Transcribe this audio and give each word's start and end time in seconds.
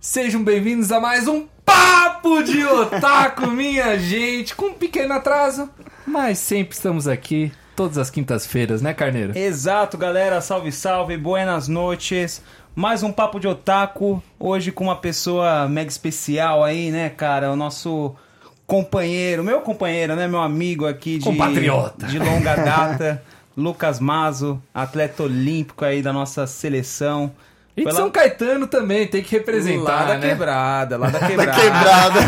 Sejam 0.00 0.42
bem-vindos 0.42 0.90
a 0.92 0.98
mais 0.98 1.28
um 1.28 1.46
Papo 1.62 2.42
de 2.42 2.64
Otaku, 2.64 3.48
minha 3.52 3.98
gente, 3.98 4.56
com 4.56 4.68
um 4.68 4.72
pequeno 4.72 5.12
atraso, 5.12 5.68
mas 6.06 6.38
sempre 6.38 6.74
estamos 6.74 7.06
aqui, 7.06 7.52
todas 7.76 7.98
as 7.98 8.08
quintas-feiras, 8.08 8.80
né, 8.80 8.94
Carneiro? 8.94 9.36
Exato, 9.36 9.98
galera. 9.98 10.40
Salve, 10.40 10.72
salve. 10.72 11.18
Buenas 11.18 11.68
noites. 11.68 12.42
Mais 12.74 13.02
um 13.02 13.12
Papo 13.12 13.38
de 13.38 13.46
Otaku. 13.46 14.22
Hoje 14.38 14.72
com 14.72 14.84
uma 14.84 14.96
pessoa 14.96 15.68
mega 15.68 15.90
especial 15.90 16.64
aí, 16.64 16.90
né, 16.90 17.10
cara? 17.10 17.52
O 17.52 17.56
nosso 17.56 18.14
companheiro, 18.66 19.44
meu 19.44 19.60
companheiro, 19.60 20.16
né? 20.16 20.26
Meu 20.26 20.40
amigo 20.40 20.86
aqui 20.86 21.18
de... 21.18 21.24
Compatriota. 21.24 22.06
De 22.06 22.18
longa 22.18 22.56
data. 22.56 23.22
Lucas 23.54 24.00
Mazo, 24.00 24.62
atleta 24.72 25.24
olímpico 25.24 25.84
aí 25.84 26.00
da 26.00 26.10
nossa 26.10 26.46
seleção. 26.46 27.30
E 27.76 27.84
de 27.84 27.92
São 27.94 28.10
Caetano 28.10 28.66
também, 28.66 29.06
tem 29.06 29.22
que 29.22 29.30
representar, 29.36 30.00
lá 30.00 30.04
da 30.06 30.18
né? 30.18 30.28
quebrada, 30.28 30.98
lá 30.98 31.08
da 31.08 31.18
Da 31.20 31.26
quebrada. 31.28 31.54
quebrada. 31.54 32.20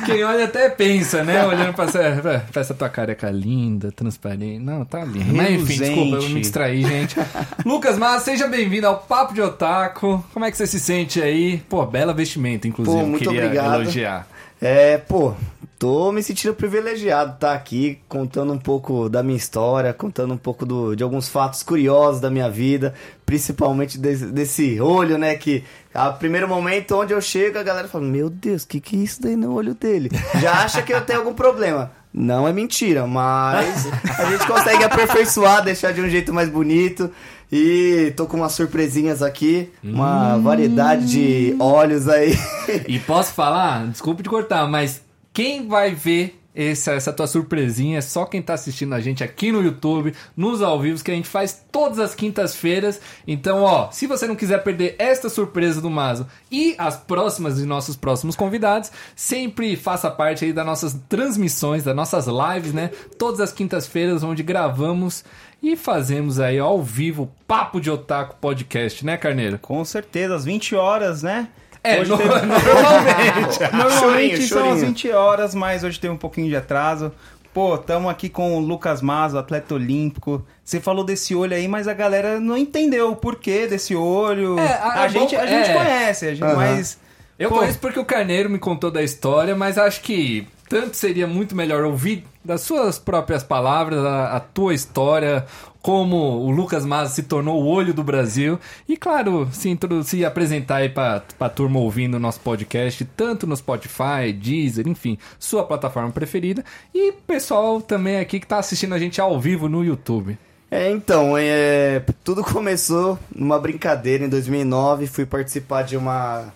Quem 0.06 0.24
olha 0.24 0.44
até 0.44 0.68
pensa, 0.70 1.22
né? 1.24 1.44
Olhando 1.44 1.74
pra 1.74 1.84
essa, 1.84 2.42
pra 2.50 2.60
essa 2.60 2.72
tua 2.72 2.88
careca 2.88 3.28
linda, 3.30 3.90
transparente. 3.92 4.60
Não, 4.60 4.84
tá 4.84 5.04
lindo. 5.04 5.34
Mas 5.34 5.50
enfim, 5.50 5.78
desculpa, 5.78 6.16
eu 6.16 6.28
me 6.30 6.40
distraí, 6.40 6.82
gente. 6.82 7.16
Lucas 7.66 7.98
Mas, 7.98 8.22
seja 8.22 8.46
bem-vindo 8.46 8.86
ao 8.86 8.98
Papo 8.98 9.34
de 9.34 9.42
Otaku. 9.42 10.24
Como 10.32 10.44
é 10.44 10.50
que 10.50 10.56
você 10.56 10.66
se 10.66 10.78
sente 10.80 11.20
aí? 11.20 11.58
Pô, 11.68 11.84
bela 11.84 12.14
vestimenta, 12.14 12.66
inclusive. 12.68 12.96
Pô, 12.96 13.04
muito 13.06 13.24
Queria 13.28 13.44
obrigado. 13.46 13.74
elogiar. 13.82 14.26
É, 14.60 14.96
pô, 14.96 15.34
tô 15.82 16.12
me 16.12 16.22
sentindo 16.22 16.54
privilegiado 16.54 17.32
estar 17.34 17.52
aqui 17.54 17.98
contando 18.08 18.52
um 18.52 18.58
pouco 18.58 19.08
da 19.08 19.20
minha 19.20 19.36
história, 19.36 19.92
contando 19.92 20.32
um 20.32 20.36
pouco 20.36 20.64
do- 20.64 20.94
de 20.94 21.02
alguns 21.02 21.28
fatos 21.28 21.64
curiosos 21.64 22.20
da 22.20 22.30
minha 22.30 22.48
vida, 22.48 22.94
principalmente 23.26 23.98
desse, 23.98 24.26
desse 24.26 24.80
olho, 24.80 25.18
né? 25.18 25.34
Que 25.34 25.64
a 25.92 26.10
primeiro 26.12 26.46
momento 26.46 26.94
onde 26.94 27.12
eu 27.12 27.20
chego, 27.20 27.58
a 27.58 27.64
galera 27.64 27.88
fala: 27.88 28.04
Meu 28.04 28.30
Deus, 28.30 28.62
o 28.62 28.68
que, 28.68 28.78
que 28.78 28.94
é 28.94 29.00
isso 29.00 29.20
daí 29.20 29.34
no 29.34 29.52
olho 29.54 29.74
dele? 29.74 30.08
Já 30.40 30.52
acha 30.62 30.82
que 30.82 30.92
eu 30.94 31.00
tenho 31.00 31.18
algum 31.18 31.34
problema. 31.34 31.90
Não 32.14 32.46
é 32.46 32.52
mentira, 32.52 33.04
mas 33.04 33.86
a 34.20 34.30
gente 34.30 34.46
consegue 34.46 34.84
aperfeiçoar, 34.84 35.64
deixar 35.64 35.92
de 35.92 36.00
um 36.00 36.08
jeito 36.08 36.32
mais 36.32 36.48
bonito. 36.48 37.10
E 37.50 38.12
tô 38.16 38.26
com 38.26 38.36
umas 38.36 38.52
surpresinhas 38.52 39.20
aqui, 39.20 39.68
uma 39.82 40.38
variedade 40.38 41.06
de 41.06 41.56
óleos 41.58 42.08
aí. 42.08 42.38
E 42.86 43.00
posso 43.00 43.32
falar, 43.34 43.88
desculpa 43.88 44.22
te 44.22 44.28
cortar, 44.28 44.66
mas 44.68 45.02
quem 45.32 45.66
vai 45.66 45.94
ver 45.94 46.42
essa, 46.54 46.92
essa 46.92 47.12
tua 47.12 47.26
surpresinha 47.26 47.98
é 47.98 48.02
só 48.02 48.26
quem 48.26 48.42
tá 48.42 48.54
assistindo 48.54 48.94
a 48.94 49.00
gente 49.00 49.24
aqui 49.24 49.50
no 49.50 49.62
YouTube, 49.62 50.14
nos 50.36 50.60
ao 50.60 50.78
vivo, 50.78 51.02
que 51.02 51.10
a 51.10 51.14
gente 51.14 51.28
faz 51.28 51.64
todas 51.72 51.98
as 51.98 52.14
quintas-feiras. 52.14 53.00
Então, 53.26 53.62
ó, 53.62 53.90
se 53.90 54.06
você 54.06 54.26
não 54.26 54.36
quiser 54.36 54.62
perder 54.62 54.94
esta 54.98 55.28
surpresa 55.28 55.80
do 55.80 55.90
Mazo 55.90 56.26
e 56.50 56.74
as 56.76 56.96
próximas 56.96 57.56
de 57.56 57.64
nossos 57.64 57.96
próximos 57.96 58.36
convidados, 58.36 58.92
sempre 59.16 59.76
faça 59.76 60.10
parte 60.10 60.44
aí 60.44 60.52
das 60.52 60.66
nossas 60.66 60.94
transmissões, 61.08 61.84
das 61.84 61.96
nossas 61.96 62.26
lives, 62.26 62.74
né? 62.74 62.90
Todas 63.18 63.40
as 63.40 63.52
quintas-feiras, 63.52 64.22
onde 64.22 64.42
gravamos 64.42 65.24
e 65.62 65.76
fazemos 65.76 66.38
aí 66.38 66.58
ao 66.58 66.82
vivo 66.82 67.32
Papo 67.46 67.80
de 67.80 67.90
Otaku 67.90 68.36
Podcast, 68.36 69.06
né, 69.06 69.16
Carneiro? 69.16 69.58
Com 69.58 69.82
certeza, 69.84 70.34
às 70.34 70.44
20 70.44 70.74
horas, 70.74 71.22
né? 71.22 71.48
É, 71.84 72.00
Hoje 72.00 72.10
no- 72.10 72.16
teve- 72.16 72.28
normalmente. 72.28 73.58
Normalmente 73.76 74.36
Chorinho, 74.36 74.48
são 74.48 74.58
chorinho. 74.68 74.86
20 74.86 75.10
horas, 75.10 75.54
mas 75.54 75.82
hoje 75.84 75.98
tem 75.98 76.10
um 76.10 76.16
pouquinho 76.16 76.48
de 76.48 76.56
atraso. 76.56 77.12
Pô, 77.52 77.76
tamo 77.76 78.08
aqui 78.08 78.28
com 78.28 78.56
o 78.56 78.60
Lucas 78.60 79.02
Mazo, 79.02 79.36
atleta 79.36 79.74
olímpico. 79.74 80.42
Você 80.64 80.80
falou 80.80 81.04
desse 81.04 81.34
olho 81.34 81.54
aí, 81.54 81.68
mas 81.68 81.86
a 81.88 81.92
galera 81.92 82.40
não 82.40 82.56
entendeu 82.56 83.10
o 83.10 83.16
porquê 83.16 83.66
desse 83.66 83.94
olho. 83.94 84.58
É, 84.58 84.72
a- 84.72 85.02
a, 85.02 85.04
é 85.04 85.08
gente, 85.08 85.34
bom- 85.36 85.42
a 85.42 85.46
gente 85.46 85.70
é. 85.70 85.74
conhece, 85.74 86.26
a 86.26 86.30
gente, 86.34 86.44
Aham. 86.44 86.54
mas. 86.56 86.98
Eu 87.38 87.48
Pô, 87.48 87.56
conheço 87.58 87.78
porque 87.80 87.98
o 87.98 88.04
Carneiro 88.04 88.48
me 88.48 88.58
contou 88.58 88.90
da 88.90 89.02
história, 89.02 89.56
mas 89.56 89.76
acho 89.76 90.00
que 90.02 90.46
tanto 90.72 90.96
seria 90.96 91.26
muito 91.26 91.54
melhor 91.54 91.84
ouvir 91.84 92.24
das 92.42 92.62
suas 92.62 92.98
próprias 92.98 93.42
palavras 93.42 94.02
a, 94.02 94.36
a 94.36 94.40
tua 94.40 94.72
história, 94.72 95.44
como 95.82 96.16
o 96.16 96.50
Lucas 96.50 96.82
Maza 96.86 97.12
se 97.12 97.24
tornou 97.24 97.62
o 97.62 97.66
olho 97.66 97.92
do 97.92 98.02
Brasil. 98.02 98.58
E 98.88 98.96
claro, 98.96 99.46
se, 99.52 99.68
introdu- 99.68 100.02
se 100.02 100.24
apresentar 100.24 100.76
aí 100.76 100.88
pra, 100.88 101.22
pra 101.38 101.50
turma 101.50 101.78
ouvindo 101.78 102.14
o 102.14 102.18
nosso 102.18 102.40
podcast, 102.40 103.04
tanto 103.14 103.46
no 103.46 103.54
Spotify, 103.54 104.32
Deezer, 104.34 104.88
enfim, 104.88 105.18
sua 105.38 105.62
plataforma 105.64 106.10
preferida. 106.10 106.64
E 106.94 107.12
pessoal 107.26 107.82
também 107.82 108.16
aqui 108.18 108.40
que 108.40 108.46
tá 108.46 108.58
assistindo 108.58 108.94
a 108.94 108.98
gente 108.98 109.20
ao 109.20 109.38
vivo 109.38 109.68
no 109.68 109.84
YouTube. 109.84 110.38
É, 110.70 110.90
então, 110.90 111.34
é, 111.36 112.02
tudo 112.24 112.42
começou 112.42 113.18
numa 113.34 113.58
brincadeira 113.58 114.24
em 114.24 114.28
2009. 114.30 115.06
Fui 115.06 115.26
participar 115.26 115.82
de 115.82 115.98
uma, 115.98 116.46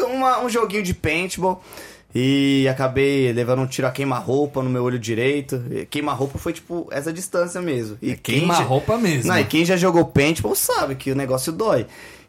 uma- 0.00 0.40
um 0.40 0.48
joguinho 0.48 0.82
de 0.82 0.92
paintball 0.92 1.62
e 2.14 2.66
acabei 2.68 3.32
levando 3.32 3.60
um 3.62 3.66
tiro 3.66 3.86
a 3.88 3.90
queima-roupa 3.90 4.62
no 4.62 4.70
meu 4.70 4.84
olho 4.84 4.98
direito. 4.98 5.60
Queima-roupa 5.90 6.38
foi 6.38 6.52
tipo 6.52 6.86
essa 6.90 7.12
distância 7.12 7.60
mesmo. 7.60 7.98
E 8.00 8.12
É 8.12 8.16
Queima 8.16 8.54
já- 8.54 8.62
roupa 8.62 8.96
mesmo. 8.96 9.28
Não, 9.32 9.38
e 9.38 9.44
quem 9.44 9.64
já 9.64 9.76
jogou 9.76 10.04
paintball 10.04 10.54
sabe 10.54 10.94
que 10.94 11.10
o 11.10 11.16
negócio 11.16 11.52
dói. 11.52 11.86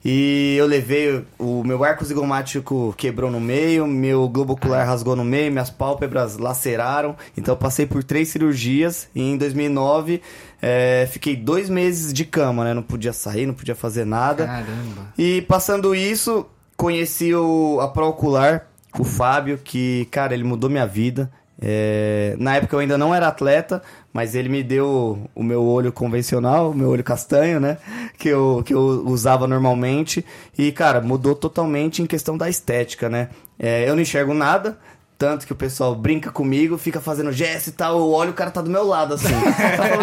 E 0.08 0.56
eu 0.58 0.68
levei, 0.68 1.24
o 1.40 1.64
meu 1.64 1.84
arco 1.84 2.06
zigomático 2.06 2.94
quebrou 2.96 3.32
no 3.32 3.40
meio, 3.40 3.88
meu 3.88 4.30
globo 4.30 4.54
ocular 4.54 4.86
rasgou 4.86 5.16
no 5.16 5.24
meio, 5.26 5.52
minhas 5.52 5.72
pálpebras 5.72 6.38
laceraram. 6.38 7.16
Então 7.36 7.54
eu 7.54 7.58
passei 7.58 7.88
por 7.88 8.04
três 8.04 8.28
cirurgias 8.28 9.08
e 9.16 9.22
em 9.22 9.36
2009 9.36 10.22
é, 10.62 11.08
fiquei 11.12 11.36
dois 11.36 11.70
meses 11.72 12.14
de 12.14 12.24
cama, 12.24 12.64
né? 12.64 12.74
Não 12.76 12.84
podia 12.84 13.14
sair, 13.14 13.48
não 13.48 13.56
podia 13.56 13.74
fazer 13.74 14.06
nada. 14.06 14.46
Caramba. 14.46 15.12
E 15.18 15.42
passando 15.44 15.96
isso, 15.96 16.46
conheci 16.78 17.34
o, 17.34 17.80
a 17.82 17.88
Procular, 17.88 18.68
o 19.00 19.04
Fábio, 19.04 19.60
que, 19.64 20.06
cara, 20.12 20.34
ele 20.34 20.44
mudou 20.44 20.70
minha 20.70 20.86
vida. 20.86 21.30
É, 21.62 22.36
na 22.38 22.58
época 22.58 22.76
eu 22.76 22.80
ainda 22.80 22.98
não 22.98 23.16
era 23.16 23.28
atleta, 23.28 23.82
mas 24.12 24.36
ele 24.36 24.50
me 24.50 24.62
deu 24.62 25.30
o 25.34 25.44
meu 25.44 25.64
olho 25.64 25.92
convencional, 25.92 26.72
o 26.72 26.76
meu 26.76 26.90
olho 26.90 27.04
castanho, 27.04 27.60
né? 27.60 27.78
Que 28.18 28.30
eu, 28.30 28.62
que 28.66 28.74
eu 28.74 28.80
usava 29.06 29.48
normalmente. 29.48 30.26
E, 30.58 30.72
cara, 30.72 31.02
mudou 31.02 31.36
totalmente 31.36 32.02
em 32.02 32.06
questão 32.06 32.38
da 32.38 32.50
estética, 32.50 33.10
né? 33.10 33.30
É, 33.58 33.88
eu 33.88 33.96
não 33.96 34.02
enxergo 34.02 34.34
nada. 34.34 34.78
Tanto 35.18 35.48
que 35.48 35.54
o 35.54 35.56
pessoal 35.56 35.96
brinca 35.96 36.30
comigo, 36.30 36.78
fica 36.78 37.00
fazendo 37.00 37.32
gesto 37.32 37.68
e 37.68 37.72
tal. 37.72 37.98
Eu 37.98 38.12
olho, 38.12 38.32
o 38.32 38.34
cara 38.34 38.52
tá 38.52 38.62
do 38.62 38.70
meu 38.70 38.86
lado, 38.86 39.14
assim. 39.14 39.34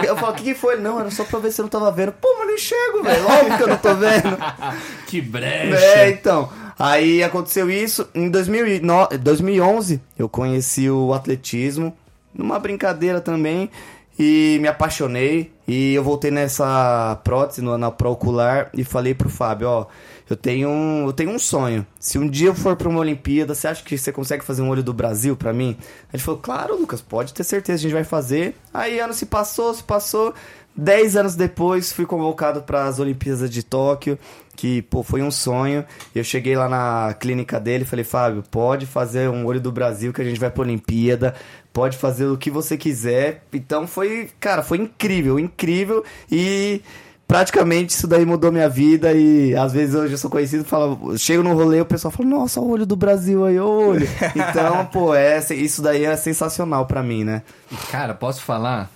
Eu 0.08 0.16
falo, 0.16 0.32
o 0.32 0.34
que, 0.34 0.42
que 0.42 0.54
foi? 0.54 0.80
Não, 0.80 0.98
era 0.98 1.10
só 1.10 1.22
pra 1.22 1.38
ver 1.38 1.52
se 1.52 1.60
eu 1.60 1.64
não 1.64 1.70
tava 1.70 1.92
vendo. 1.92 2.12
Pô, 2.12 2.28
mas 2.32 2.40
eu 2.40 2.46
não 2.46 2.54
enxergo, 2.54 3.02
velho. 3.02 3.26
Óbvio 3.26 3.56
que 3.58 3.62
eu 3.62 3.68
não 3.68 3.76
tô 3.76 3.94
vendo. 3.94 4.38
Que 5.06 5.20
brecha. 5.20 5.76
É, 5.76 6.08
então. 6.08 6.48
Aí 6.78 7.22
aconteceu 7.22 7.70
isso. 7.70 8.08
Em 8.14 8.30
2009 8.30 9.18
2011, 9.18 10.00
eu 10.18 10.28
conheci 10.28 10.88
o 10.90 11.12
atletismo, 11.14 11.94
numa 12.34 12.58
brincadeira 12.58 13.20
também, 13.20 13.70
e 14.18 14.58
me 14.60 14.68
apaixonei. 14.68 15.52
E 15.66 15.94
eu 15.94 16.02
voltei 16.02 16.30
nessa 16.30 17.18
prótese, 17.24 17.62
no- 17.62 17.78
na 17.78 17.90
pró-ocular, 17.90 18.70
e 18.74 18.84
falei 18.84 19.14
pro 19.14 19.28
Fábio: 19.30 19.68
Ó, 19.68 19.86
eu 20.28 20.36
tenho, 20.36 20.68
um, 20.68 21.06
eu 21.06 21.12
tenho 21.12 21.30
um 21.30 21.38
sonho. 21.38 21.86
Se 22.00 22.18
um 22.18 22.28
dia 22.28 22.48
eu 22.48 22.54
for 22.54 22.74
pra 22.76 22.88
uma 22.88 22.98
Olimpíada, 23.00 23.54
você 23.54 23.68
acha 23.68 23.82
que 23.82 23.96
você 23.96 24.10
consegue 24.12 24.44
fazer 24.44 24.60
um 24.62 24.68
olho 24.68 24.82
do 24.82 24.92
Brasil 24.92 25.36
pra 25.36 25.52
mim? 25.52 25.76
Gente 26.12 26.24
falou: 26.24 26.40
Claro, 26.40 26.76
Lucas, 26.78 27.00
pode 27.00 27.32
ter 27.32 27.44
certeza, 27.44 27.78
a 27.78 27.82
gente 27.82 27.92
vai 27.92 28.04
fazer. 28.04 28.54
Aí 28.74 28.98
ano 28.98 29.14
se 29.14 29.26
passou, 29.26 29.72
se 29.72 29.82
passou. 29.82 30.34
Dez 30.74 31.16
anos 31.16 31.34
depois, 31.36 31.92
fui 31.92 32.06
convocado 32.06 32.62
para 32.62 32.84
as 32.86 32.98
Olimpíadas 32.98 33.50
de 33.50 33.62
Tóquio, 33.62 34.18
que, 34.56 34.82
pô, 34.82 35.02
foi 35.02 35.22
um 35.22 35.30
sonho. 35.30 35.84
Eu 36.14 36.24
cheguei 36.24 36.56
lá 36.56 36.68
na 36.68 37.14
clínica 37.14 37.58
dele 37.58 37.84
e 37.84 37.86
falei, 37.86 38.04
Fábio, 38.04 38.44
pode 38.50 38.86
fazer 38.86 39.28
um 39.28 39.44
olho 39.46 39.60
do 39.60 39.72
Brasil 39.72 40.12
que 40.12 40.20
a 40.20 40.24
gente 40.24 40.38
vai 40.38 40.50
pra 40.50 40.62
Olimpíada, 40.62 41.34
pode 41.72 41.96
fazer 41.96 42.26
o 42.26 42.36
que 42.36 42.50
você 42.50 42.76
quiser. 42.76 43.44
Então 43.52 43.86
foi, 43.86 44.30
cara, 44.38 44.62
foi 44.62 44.78
incrível, 44.78 45.38
incrível. 45.38 46.04
E 46.30 46.82
praticamente 47.26 47.94
isso 47.94 48.06
daí 48.06 48.26
mudou 48.26 48.52
minha 48.52 48.68
vida 48.68 49.12
e 49.14 49.56
às 49.56 49.72
vezes 49.72 49.94
hoje 49.94 50.12
eu 50.12 50.18
sou 50.18 50.30
conhecido, 50.30 50.64
falo, 50.64 51.16
chego 51.16 51.42
no 51.42 51.54
rolê, 51.54 51.80
o 51.80 51.86
pessoal 51.86 52.12
fala, 52.12 52.28
nossa, 52.28 52.60
o 52.60 52.68
olho 52.68 52.84
do 52.84 52.94
Brasil 52.94 53.44
aí, 53.44 53.58
olho. 53.58 54.06
Então, 54.36 54.84
pô, 54.86 55.14
é, 55.14 55.38
isso 55.54 55.80
daí 55.80 56.04
é 56.04 56.14
sensacional 56.16 56.86
pra 56.86 57.02
mim, 57.02 57.24
né? 57.24 57.42
Cara, 57.90 58.12
posso 58.12 58.42
falar? 58.42 58.90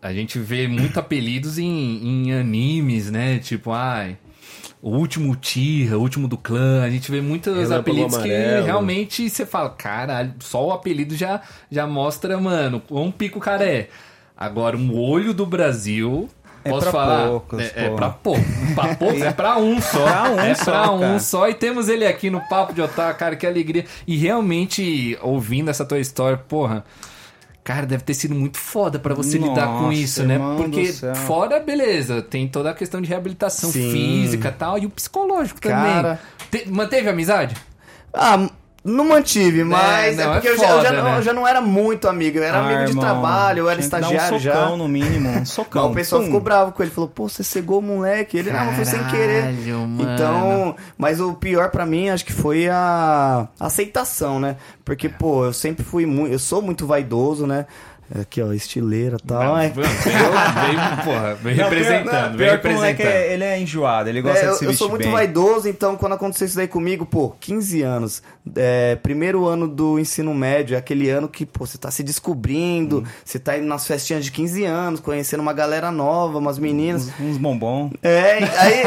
A 0.00 0.12
gente 0.12 0.38
vê 0.38 0.68
muito 0.68 1.00
apelidos 1.00 1.58
em, 1.58 1.66
em 2.28 2.32
animes, 2.32 3.10
né? 3.10 3.38
Tipo, 3.38 3.72
ai, 3.72 4.16
o 4.82 4.90
último 4.90 5.34
Tira, 5.36 5.98
o 5.98 6.00
último 6.00 6.28
do 6.28 6.36
clã. 6.36 6.82
A 6.84 6.90
gente 6.90 7.10
vê 7.10 7.20
muitos 7.20 7.54
Relâmpago 7.54 7.80
apelidos 7.80 8.16
que 8.18 8.34
Amarelo. 8.34 8.64
realmente 8.66 9.28
você 9.28 9.44
fala, 9.46 9.70
caralho, 9.70 10.34
só 10.40 10.66
o 10.66 10.72
apelido 10.72 11.16
já, 11.16 11.40
já 11.70 11.86
mostra, 11.86 12.38
mano, 12.38 12.80
quão 12.80 13.10
pico 13.10 13.38
o 13.38 13.42
cara 13.42 13.64
é. 13.64 13.88
Agora, 14.36 14.76
um 14.76 14.96
olho 14.98 15.34
do 15.34 15.44
Brasil. 15.44 16.28
É 16.64 16.70
Posso 16.70 16.82
pra 16.82 16.92
falar? 16.92 17.28
poucos, 17.28 17.60
é, 17.60 17.72
é 17.76 17.88
pô. 17.88 17.96
pra 17.96 18.10
pouco. 18.10 18.40
Pra 18.74 18.94
poucos, 18.96 19.22
é 19.22 19.32
pra 19.32 19.58
um 19.58 19.80
só. 19.80 20.04
Pra 20.04 20.30
um 20.30 20.40
é 20.40 20.54
só, 20.54 20.64
pra 20.64 20.90
um 20.92 21.00
cara. 21.00 21.18
só. 21.20 21.48
E 21.48 21.54
temos 21.54 21.88
ele 21.88 22.04
aqui 22.06 22.30
no 22.30 22.40
Papo 22.48 22.72
de 22.74 22.82
Otaku, 22.82 23.18
cara, 23.18 23.36
que 23.36 23.46
alegria. 23.46 23.84
E 24.06 24.16
realmente, 24.16 25.16
ouvindo 25.22 25.70
essa 25.70 25.84
tua 25.84 25.98
história, 25.98 26.36
porra. 26.36 26.84
Cara, 27.68 27.84
deve 27.84 28.02
ter 28.02 28.14
sido 28.14 28.34
muito 28.34 28.56
foda 28.56 28.98
pra 28.98 29.12
você 29.14 29.36
lidar 29.36 29.66
com 29.66 29.82
Nossa, 29.82 29.92
isso, 29.92 30.22
né? 30.24 30.38
Porque 30.56 30.90
fora, 31.26 31.60
beleza, 31.60 32.22
tem 32.22 32.48
toda 32.48 32.70
a 32.70 32.74
questão 32.74 32.98
de 32.98 33.06
reabilitação 33.06 33.70
Sim. 33.70 33.92
física 33.92 34.48
e 34.48 34.52
tal, 34.52 34.78
e 34.78 34.86
o 34.86 34.90
psicológico 34.90 35.60
também. 35.60 35.76
Cara, 35.76 36.18
Te- 36.50 36.66
manteve 36.66 37.08
a 37.08 37.10
amizade? 37.12 37.54
Ah, 38.10 38.48
não 38.84 39.04
mantive, 39.04 39.64
mas 39.64 40.16
não, 40.16 40.24
é 40.24 40.26
é 40.26 40.32
porque 40.32 40.48
eu, 40.48 40.56
já, 40.56 40.68
eu, 40.68 40.76
foda, 40.76 40.82
já, 40.88 40.92
não- 40.92 41.04
né? 41.04 41.18
eu 41.18 41.22
já 41.22 41.32
não 41.32 41.46
era 41.46 41.60
muito 41.60 42.08
amigo. 42.08 42.38
Eu 42.38 42.44
era 42.44 42.58
Ah, 42.58 42.64
amigo 42.66 42.84
de 42.84 42.90
irmão, 42.90 43.04
trabalho, 43.04 43.58
eu 43.60 43.68
era 43.70 43.80
estagiário 43.80 44.36
um 44.36 44.40
socão 44.40 44.70
já. 44.70 44.76
no 44.76 44.88
mínimo, 44.88 45.28
um 45.28 45.44
socão. 45.46 45.82
Então, 45.82 45.92
o 45.92 45.94
pessoal 45.94 46.20
Pum. 46.20 46.26
ficou 46.26 46.40
bravo 46.40 46.72
com 46.72 46.82
ele. 46.82 46.90
Falou, 46.92 47.08
pô, 47.08 47.28
você 47.28 47.42
cegou 47.42 47.80
o 47.80 47.82
moleque. 47.82 48.38
Ele, 48.38 48.50
não, 48.50 48.72
foi 48.72 48.84
sem 48.84 49.02
querer. 49.04 49.40
Caralho, 49.42 49.78
mano. 49.86 50.12
Então, 50.14 50.76
mas 50.96 51.20
o 51.20 51.34
pior 51.34 51.70
pra 51.70 51.84
mim, 51.84 52.08
acho 52.08 52.24
que 52.24 52.32
foi 52.32 52.68
a 52.68 53.48
aceitação, 53.60 54.40
né? 54.40 54.56
Porque, 54.84 55.08
pô, 55.08 55.44
eu 55.44 55.52
sempre 55.52 55.84
fui 55.84 56.06
muito... 56.06 56.32
Eu 56.32 56.38
sou 56.38 56.62
muito 56.62 56.86
vaidoso, 56.86 57.46
né? 57.46 57.66
Aqui, 58.20 58.40
ó, 58.40 58.52
estileira 58.52 59.18
e 59.22 59.26
tal. 59.26 59.42
Não, 59.42 59.58
é. 59.58 59.68
veio, 59.68 59.86
veio, 59.86 61.04
porra, 61.04 61.34
veio 61.34 61.56
Não, 61.58 61.64
representando, 61.64 62.36
pior, 62.36 62.36
veio 62.36 62.50
pior 62.50 62.60
que 62.60 62.68
o 62.68 62.72
moleque 62.72 63.02
representando. 63.02 63.30
é, 63.30 63.34
ele 63.34 63.44
é 63.44 63.60
enjoado, 63.60 64.08
ele 64.08 64.22
gosta 64.22 64.38
É, 64.38 64.48
eu, 64.48 64.52
de 64.52 64.58
se 64.58 64.64
eu 64.64 64.68
vestir 64.68 64.78
sou 64.78 64.88
muito 64.88 65.02
bem. 65.02 65.12
vaidoso, 65.12 65.68
então 65.68 65.94
quando 65.96 66.12
aconteceu 66.14 66.46
isso 66.46 66.56
daí 66.56 66.68
comigo, 66.68 67.04
pô, 67.04 67.34
15 67.38 67.82
anos, 67.82 68.22
é, 68.56 68.96
primeiro 68.96 69.46
ano 69.46 69.68
do 69.68 69.98
ensino 69.98 70.32
médio, 70.34 70.74
é 70.74 70.78
aquele 70.78 71.10
ano 71.10 71.28
que, 71.28 71.44
pô, 71.44 71.66
você 71.66 71.76
tá 71.76 71.90
se 71.90 72.02
descobrindo, 72.02 73.04
você 73.24 73.38
tá 73.38 73.58
indo 73.58 73.66
nas 73.66 73.86
festinhas 73.86 74.24
de 74.24 74.32
15 74.32 74.64
anos, 74.64 75.00
conhecendo 75.00 75.40
uma 75.40 75.52
galera 75.52 75.90
nova, 75.90 76.38
umas 76.38 76.58
meninas. 76.58 77.08
Uns, 77.20 77.32
uns 77.32 77.36
bombom. 77.36 77.90
É, 78.02 78.38
aí 78.58 78.82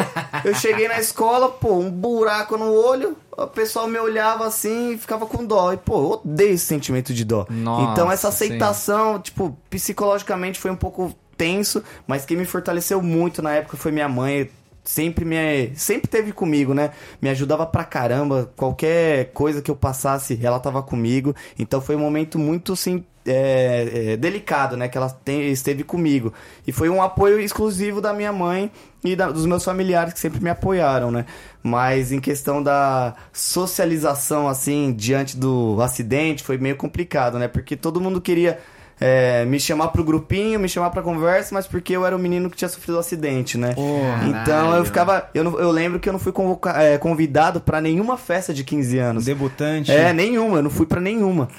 eu 0.46 0.56
cheguei 0.56 0.88
na 0.88 1.00
escola, 1.00 1.48
pô, 1.50 1.76
um 1.78 1.92
buraco 1.92 2.58
no 2.58 2.74
olho, 2.74 3.16
o 3.38 3.48
pessoal 3.48 3.88
me 3.88 3.98
olhava 3.98 4.46
assim 4.46 4.94
e 4.94 4.98
ficava 4.98 5.26
com 5.26 5.46
dó. 5.46 5.74
E, 5.74 5.78
pô, 5.78 6.22
odeio 6.22 6.54
esse 6.54 6.66
sentimento 6.66 7.14
de 7.14 7.24
dó. 7.24 7.46
Nossa, 7.50 7.92
então 7.92 8.12
essa 8.12 8.28
aceitação, 8.28 9.20
tipo, 9.20 9.58
psicologicamente 9.70 10.60
foi 10.60 10.72
um 10.72 10.76
pouco 10.76 11.16
tenso, 11.38 11.84
mas 12.06 12.26
quem 12.26 12.38
me 12.38 12.46
fortaleceu 12.46 13.02
muito 13.02 13.42
na 13.42 13.54
época 13.54 13.78
foi 13.78 13.92
minha 13.92 14.10
mãe. 14.10 14.50
Sempre 14.84 15.24
me 15.24 15.72
sempre 15.76 16.08
teve 16.08 16.32
comigo, 16.32 16.74
né? 16.74 16.90
Me 17.22 17.30
ajudava 17.30 17.68
pra 17.68 17.84
caramba. 17.84 18.52
Qualquer 18.56 19.32
coisa 19.32 19.62
que 19.62 19.70
eu 19.70 19.76
passasse, 19.76 20.40
ela 20.42 20.60
tava 20.60 20.82
comigo. 20.82 21.36
Então 21.58 21.80
foi 21.80 21.96
um 21.96 22.00
momento 22.00 22.40
muito 22.40 22.74
assim, 22.74 23.06
é, 23.26 24.14
é, 24.14 24.18
delicado, 24.18 24.76
né? 24.78 24.88
Que 24.88 24.98
ela 24.98 25.10
tem- 25.10 25.50
esteve 25.52 25.84
comigo. 25.84 26.34
E 26.66 26.72
foi 26.72 26.90
um 26.90 27.02
apoio 27.02 27.40
exclusivo 27.40 28.02
da 28.02 28.14
minha 28.14 28.32
mãe 28.34 28.72
e 29.04 29.16
da- 29.16 29.32
dos 29.32 29.46
meus 29.46 29.64
familiares 29.64 30.14
que 30.14 30.20
sempre 30.20 30.42
me 30.44 30.50
apoiaram, 30.50 31.12
né? 31.12 31.26
Mas 31.64 32.12
em 32.12 32.20
questão 32.20 32.62
da 32.64 33.14
socialização, 33.32 34.48
assim, 34.48 34.94
diante 34.98 35.38
do 35.38 35.78
acidente, 35.82 36.44
foi 36.44 36.58
meio 36.58 36.76
complicado, 36.76 37.38
né? 37.38 37.48
Porque 37.48 37.76
todo 37.76 38.02
mundo 38.02 38.20
queria 38.20 38.60
é, 39.04 39.46
me 39.46 39.60
chamar 39.60 39.88
pro 39.88 40.04
grupinho, 40.04 40.60
me 40.60 40.70
chamar 40.70 40.92
pra 40.92 41.02
conversa, 41.02 41.56
mas 41.56 41.66
porque 41.66 41.92
eu 41.96 42.06
era 42.06 42.16
o 42.16 42.20
menino 42.20 42.52
que 42.52 42.56
tinha 42.56 42.70
sofrido 42.70 42.98
o 42.98 43.00
acidente, 43.00 43.58
né? 43.58 43.74
então 44.28 44.44
Caralho. 44.46 44.76
eu 44.76 44.86
ficava. 44.86 45.28
Eu, 45.34 45.44
não- 45.44 45.60
eu 45.60 45.72
lembro 45.72 46.00
que 46.00 46.08
eu 46.08 46.14
não 46.14 46.20
fui 46.20 46.32
convoca- 46.32 46.80
é, 46.80 47.00
convidado 47.00 47.60
pra 47.60 47.82
nenhuma 47.82 48.16
festa 48.16 48.54
de 48.54 48.64
15 48.64 49.00
anos. 49.00 49.26
Debutante. 49.26 49.92
É, 49.92 50.14
nenhuma, 50.14 50.58
eu 50.60 50.62
não 50.62 50.70
fui 50.70 50.86
pra 50.86 51.02
nenhuma. 51.02 51.50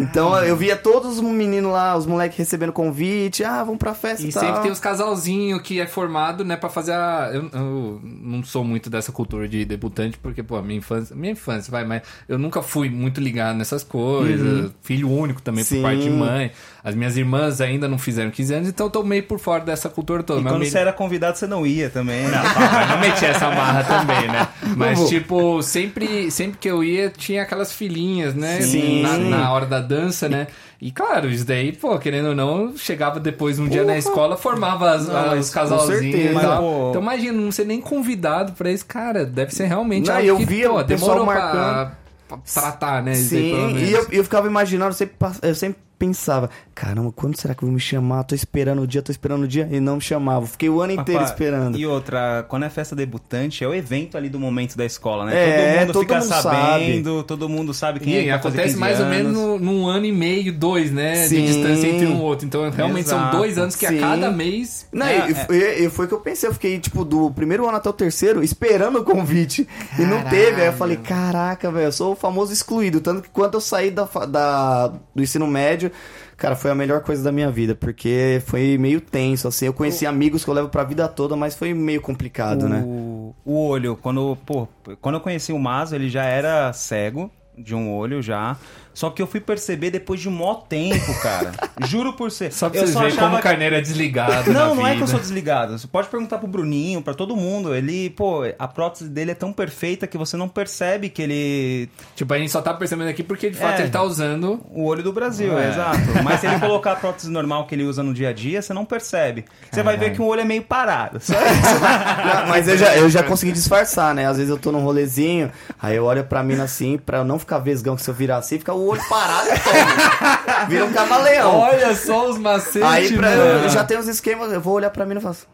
Então 0.00 0.36
eu 0.44 0.56
via 0.56 0.76
todos 0.76 1.16
os 1.16 1.20
meninos 1.20 1.72
lá, 1.72 1.96
os 1.96 2.06
moleques 2.06 2.36
recebendo 2.38 2.72
convite, 2.72 3.44
ah, 3.44 3.62
vamos 3.64 3.78
pra 3.78 3.94
festa 3.94 4.24
e, 4.24 4.28
E 4.30 4.32
tal. 4.32 4.42
sempre 4.42 4.62
tem 4.62 4.70
os 4.70 4.78
casalzinhos 4.80 5.60
que 5.62 5.80
é 5.80 5.86
formado, 5.86 6.44
né, 6.44 6.56
pra 6.56 6.68
fazer 6.68 6.92
a. 6.92 7.30
Eu, 7.32 7.48
eu 7.52 8.00
não 8.02 8.42
sou 8.42 8.64
muito 8.64 8.88
dessa 8.88 9.12
cultura 9.12 9.48
de 9.48 9.64
debutante, 9.64 10.18
porque, 10.18 10.42
pô, 10.42 10.60
minha 10.62 10.78
infância. 10.78 11.14
Minha 11.14 11.32
infância, 11.32 11.70
vai, 11.70 11.84
mas 11.84 12.02
eu 12.28 12.38
nunca 12.38 12.62
fui 12.62 12.88
muito 12.88 13.20
ligado 13.20 13.56
nessas 13.56 13.82
coisas. 13.84 14.70
Filho 14.82 15.10
único 15.10 15.40
também, 15.42 15.64
por 15.64 15.70
Sim. 15.70 15.82
parte 15.82 16.02
de 16.02 16.10
mãe. 16.10 16.50
As 16.84 16.96
minhas 16.96 17.16
irmãs 17.16 17.60
ainda 17.60 17.86
não 17.86 17.96
fizeram 17.96 18.30
15 18.32 18.54
anos, 18.54 18.68
então 18.68 18.86
eu 18.86 18.90
tô 18.90 19.04
meio 19.04 19.22
por 19.22 19.38
fora 19.38 19.62
dessa 19.64 19.88
cultura 19.88 20.22
toda. 20.24 20.40
E 20.40 20.42
Mas 20.42 20.52
quando 20.52 20.62
me- 20.62 20.70
você 20.70 20.78
era 20.78 20.92
convidado, 20.92 21.38
você 21.38 21.46
não 21.46 21.64
ia 21.64 21.88
também. 21.88 22.22
né? 22.26 22.42
Mas 22.56 22.88
não 22.90 22.98
meti 22.98 23.24
essa 23.24 23.48
marra 23.50 23.84
também, 23.84 24.26
né? 24.28 24.48
Mas, 24.76 25.08
tipo, 25.08 25.62
sempre, 25.62 26.28
sempre 26.32 26.58
que 26.58 26.68
eu 26.68 26.82
ia, 26.82 27.08
tinha 27.08 27.42
aquelas 27.42 27.72
filhinhas, 27.72 28.34
né? 28.34 28.60
Sim. 28.62 29.00
Na, 29.02 29.16
na 29.18 29.52
hora 29.52 29.64
da 29.66 29.78
dança, 29.80 30.28
né? 30.28 30.48
E 30.80 30.90
claro, 30.90 31.30
isso 31.30 31.44
daí, 31.44 31.70
pô, 31.72 31.96
querendo 32.00 32.30
ou 32.30 32.34
não, 32.34 32.76
chegava 32.76 33.20
depois 33.20 33.60
um 33.60 33.68
dia 33.68 33.84
na 33.84 33.96
escola, 33.96 34.36
formava 34.36 34.90
as, 34.90 35.06
Não, 35.06 35.30
as- 35.34 35.38
os 35.46 35.50
casalzinhos 35.50 36.02
e. 36.16 36.30
Mas, 36.34 36.44
pô- 36.58 36.88
Então 36.90 37.00
imagina, 37.00 37.32
não 37.40 37.52
ser 37.52 37.64
nem 37.64 37.80
convidado 37.80 38.54
pra 38.54 38.72
isso, 38.72 38.84
cara, 38.86 39.24
deve 39.24 39.54
ser 39.54 39.66
realmente 39.66 40.08
Não, 40.08 40.16
algo 40.16 40.26
eu 40.26 40.36
que, 40.38 40.44
via 40.44 40.68
pô, 40.68 40.82
demorou 40.82 41.24
pra, 41.24 41.34
marcando. 41.34 41.92
pra 42.26 42.38
tratar, 42.52 43.02
né? 43.04 43.14
Sim, 43.14 43.52
menos. 43.52 43.82
e 43.88 43.92
eu, 43.92 44.06
eu 44.10 44.24
ficava 44.24 44.48
imaginando, 44.48 44.90
eu 44.90 44.94
sempre, 44.94 45.14
eu 45.42 45.54
sempre 45.54 45.80
pensava, 46.06 46.50
caramba, 46.74 47.12
quando 47.14 47.36
será 47.38 47.54
que 47.54 47.64
vão 47.64 47.72
me 47.72 47.78
chamar? 47.78 48.24
Tô 48.24 48.34
esperando 48.34 48.82
o 48.82 48.86
dia, 48.88 49.00
tô 49.02 49.12
esperando 49.12 49.42
o 49.44 49.46
dia, 49.48 49.68
e 49.70 49.78
não 49.78 49.94
me 49.96 50.00
chamavam. 50.00 50.48
Fiquei 50.48 50.68
o 50.68 50.80
ano 50.80 50.94
inteiro 50.94 51.22
esperando. 51.22 51.78
E 51.78 51.86
outra, 51.86 52.44
quando 52.48 52.64
é 52.64 52.68
festa 52.70 52.96
debutante, 52.96 53.62
é 53.62 53.68
o 53.68 53.72
evento 53.72 54.16
ali 54.18 54.28
do 54.28 54.40
momento 54.40 54.76
da 54.76 54.84
escola, 54.84 55.26
né? 55.26 55.32
É, 55.32 55.46
todo 55.46 55.78
mundo 55.78 55.92
todo 55.92 56.00
fica 56.02 56.14
mundo 56.18 56.28
sabendo, 56.42 57.22
todo 57.22 57.48
mundo 57.48 57.72
sabe 57.72 58.00
quem 58.00 58.14
é 58.16 58.18
E 58.18 58.24
que 58.24 58.30
vai 58.30 58.38
fazer 58.42 58.48
acontece 58.48 58.68
15 58.74 58.80
mais 58.80 58.98
ou 58.98 59.06
anos. 59.06 59.16
menos 59.16 59.32
no- 59.32 59.58
num 59.60 59.86
ano 59.86 60.04
e 60.06 60.10
meio, 60.12 60.52
dois, 60.52 60.90
né? 60.90 61.14
Sim. 61.28 61.36
De 61.36 61.46
distância 61.52 61.86
entre 61.86 62.06
um 62.08 62.20
outro. 62.20 62.46
Então, 62.46 62.68
realmente 62.68 63.08
são 63.08 63.18
Exato. 63.20 63.36
dois 63.36 63.56
anos 63.58 63.76
que 63.76 63.86
a 63.86 63.90
Sim. 63.90 64.00
cada 64.00 64.28
mês. 64.32 64.88
Não, 64.92 65.06
É, 65.06 65.28
e, 65.28 65.32
é. 65.32 65.34
foi- 65.34 65.84
e 65.84 65.90
foi 65.90 66.04
o 66.06 66.08
que 66.08 66.14
eu 66.14 66.20
pensei, 66.20 66.48
eu 66.48 66.52
fiquei, 66.54 66.80
tipo, 66.80 67.04
do 67.04 67.30
primeiro 67.30 67.64
ano 67.68 67.76
até 67.76 67.88
o 67.88 67.92
terceiro, 67.92 68.42
esperando 68.42 68.98
o 68.98 69.04
convite. 69.04 69.68
E 69.96 70.02
não 70.02 70.20
teve. 70.24 70.62
Aí 70.62 70.66
eu 70.66 70.72
falei, 70.72 70.96
caraca, 70.96 71.70
velho, 71.70 71.86
eu 71.86 71.92
sou 71.92 72.12
o 72.12 72.16
famoso 72.16 72.52
excluído. 72.52 73.00
Tanto 73.00 73.22
que 73.22 73.30
quando 73.30 73.54
eu 73.54 73.60
saí 73.60 73.88
da, 73.92 74.04
da- 74.28 74.88
do 75.14 75.22
ensino 75.22 75.46
médio, 75.46 75.91
cara, 76.36 76.56
foi 76.56 76.70
a 76.70 76.74
melhor 76.74 77.02
coisa 77.02 77.22
da 77.22 77.32
minha 77.32 77.50
vida, 77.50 77.74
porque 77.74 78.42
foi 78.46 78.76
meio 78.78 79.00
tenso, 79.00 79.48
assim. 79.48 79.66
Eu 79.66 79.72
conheci 79.72 80.06
amigos 80.06 80.44
que 80.44 80.50
eu 80.50 80.54
levo 80.54 80.68
pra 80.68 80.84
vida 80.84 81.06
toda, 81.08 81.36
mas 81.36 81.54
foi 81.54 81.72
meio 81.74 82.00
complicado, 82.00 82.68
né? 82.68 82.82
o, 82.84 83.34
o 83.44 83.66
olho, 83.66 83.96
quando, 83.96 84.36
pô, 84.44 84.66
quando 85.00 85.16
eu 85.16 85.20
conheci 85.20 85.52
o 85.52 85.58
Mazo, 85.58 85.94
ele 85.94 86.08
já 86.08 86.24
era 86.24 86.72
cego 86.72 87.30
de 87.56 87.74
um 87.74 87.94
olho 87.94 88.22
já. 88.22 88.56
Só 88.94 89.10
que 89.10 89.20
eu 89.22 89.26
fui 89.26 89.40
perceber 89.40 89.90
depois 89.90 90.20
de 90.20 90.28
um 90.28 90.32
mó 90.32 90.54
tempo, 90.54 91.14
cara. 91.20 91.52
Juro 91.86 92.12
por 92.12 92.30
ser. 92.30 92.52
Só 92.52 92.68
pra 92.68 92.80
eu 92.80 92.86
vocês 92.86 92.98
verem 92.98 93.16
como 93.16 93.34
o 93.34 93.36
que- 93.36 93.42
Carneiro 93.42 93.74
é 93.76 93.80
desligado. 93.80 94.52
Não, 94.52 94.70
na 94.70 94.74
não 94.74 94.86
é 94.86 94.90
que 94.90 94.96
eu 95.02 95.06
vida. 95.06 95.10
sou 95.10 95.20
desligado. 95.20 95.78
Você 95.78 95.86
pode 95.86 96.08
perguntar 96.08 96.38
pro 96.38 96.46
Bruninho, 96.48 97.00
pra 97.02 97.14
todo 97.14 97.34
mundo. 97.36 97.74
Ele, 97.74 98.10
pô, 98.10 98.42
a 98.58 98.68
prótese 98.68 99.08
dele 99.08 99.30
é 99.30 99.34
tão 99.34 99.52
perfeita 99.52 100.06
que 100.06 100.16
você 100.18 100.36
não 100.36 100.48
percebe 100.48 101.08
que 101.08 101.22
ele. 101.22 101.88
Tipo, 102.14 102.34
a 102.34 102.38
gente 102.38 102.50
só 102.50 102.60
tá 102.60 102.74
percebendo 102.74 103.08
aqui 103.08 103.22
porque 103.22 103.48
de 103.50 103.56
fato 103.56 103.78
É. 103.78 103.82
ele 103.82 103.90
tá 103.90 104.02
usando. 104.02 104.60
O 104.70 104.84
olho 104.84 105.02
do 105.02 105.12
Brasil, 105.12 105.58
É. 105.58 105.68
exato. 105.70 105.98
Mas 106.22 106.40
se 106.40 106.46
ele 106.46 106.58
colocar 106.60 106.92
a 106.92 106.96
prótese 106.96 107.30
normal 107.30 107.66
que 107.66 107.74
ele 107.74 107.84
usa 107.84 108.02
no 108.02 108.12
dia 108.12 108.28
a 108.28 108.32
dia, 108.32 108.60
você 108.62 108.72
não 108.74 108.84
percebe. 108.84 109.44
Você 109.70 109.82
vai 109.82 109.96
ver 109.96 110.12
que 110.12 110.20
o 110.20 110.26
olho 110.26 110.42
é 110.42 110.44
meio 110.44 110.62
parado. 110.62 111.18
Não, 111.32 112.46
mas 112.48 112.68
eu 112.68 112.76
já, 112.76 112.96
eu 112.96 113.08
já 113.10 113.22
consegui 113.22 113.52
disfarçar, 113.52 114.14
né? 114.14 114.26
Às 114.26 114.36
vezes 114.36 114.50
eu 114.50 114.58
tô 114.58 114.70
num 114.72 114.82
rolezinho, 114.82 115.50
aí 115.80 115.96
eu 115.96 116.04
olho 116.04 116.24
pra 116.24 116.42
mina 116.42 116.64
assim, 116.64 116.98
pra 116.98 117.18
eu 117.18 117.24
não 117.24 117.38
ficar 117.38 117.58
vesgão, 117.58 117.96
que 117.96 118.02
se 118.02 118.10
eu 118.10 118.14
virar 118.14 118.36
assim, 118.38 118.58
fica 118.58 118.72
o 118.72 118.81
olho 118.88 119.02
parado 119.08 119.48
e 119.48 119.58
toma. 119.58 120.66
Vira 120.68 120.84
um 120.84 120.92
camaleão. 120.92 121.58
Olha 121.60 121.94
só 121.94 122.28
os 122.28 122.38
macetes, 122.38 122.82
Aí 122.82 123.12
pra, 123.16 123.28
mano. 123.30 123.42
eu 123.64 123.68
já 123.68 123.84
tenho 123.84 124.00
os 124.00 124.08
esquemas, 124.08 124.52
eu 124.52 124.60
vou 124.60 124.74
olhar 124.74 124.90
pra 124.90 125.04
mina 125.06 125.20
e 125.20 125.22
faço. 125.22 125.46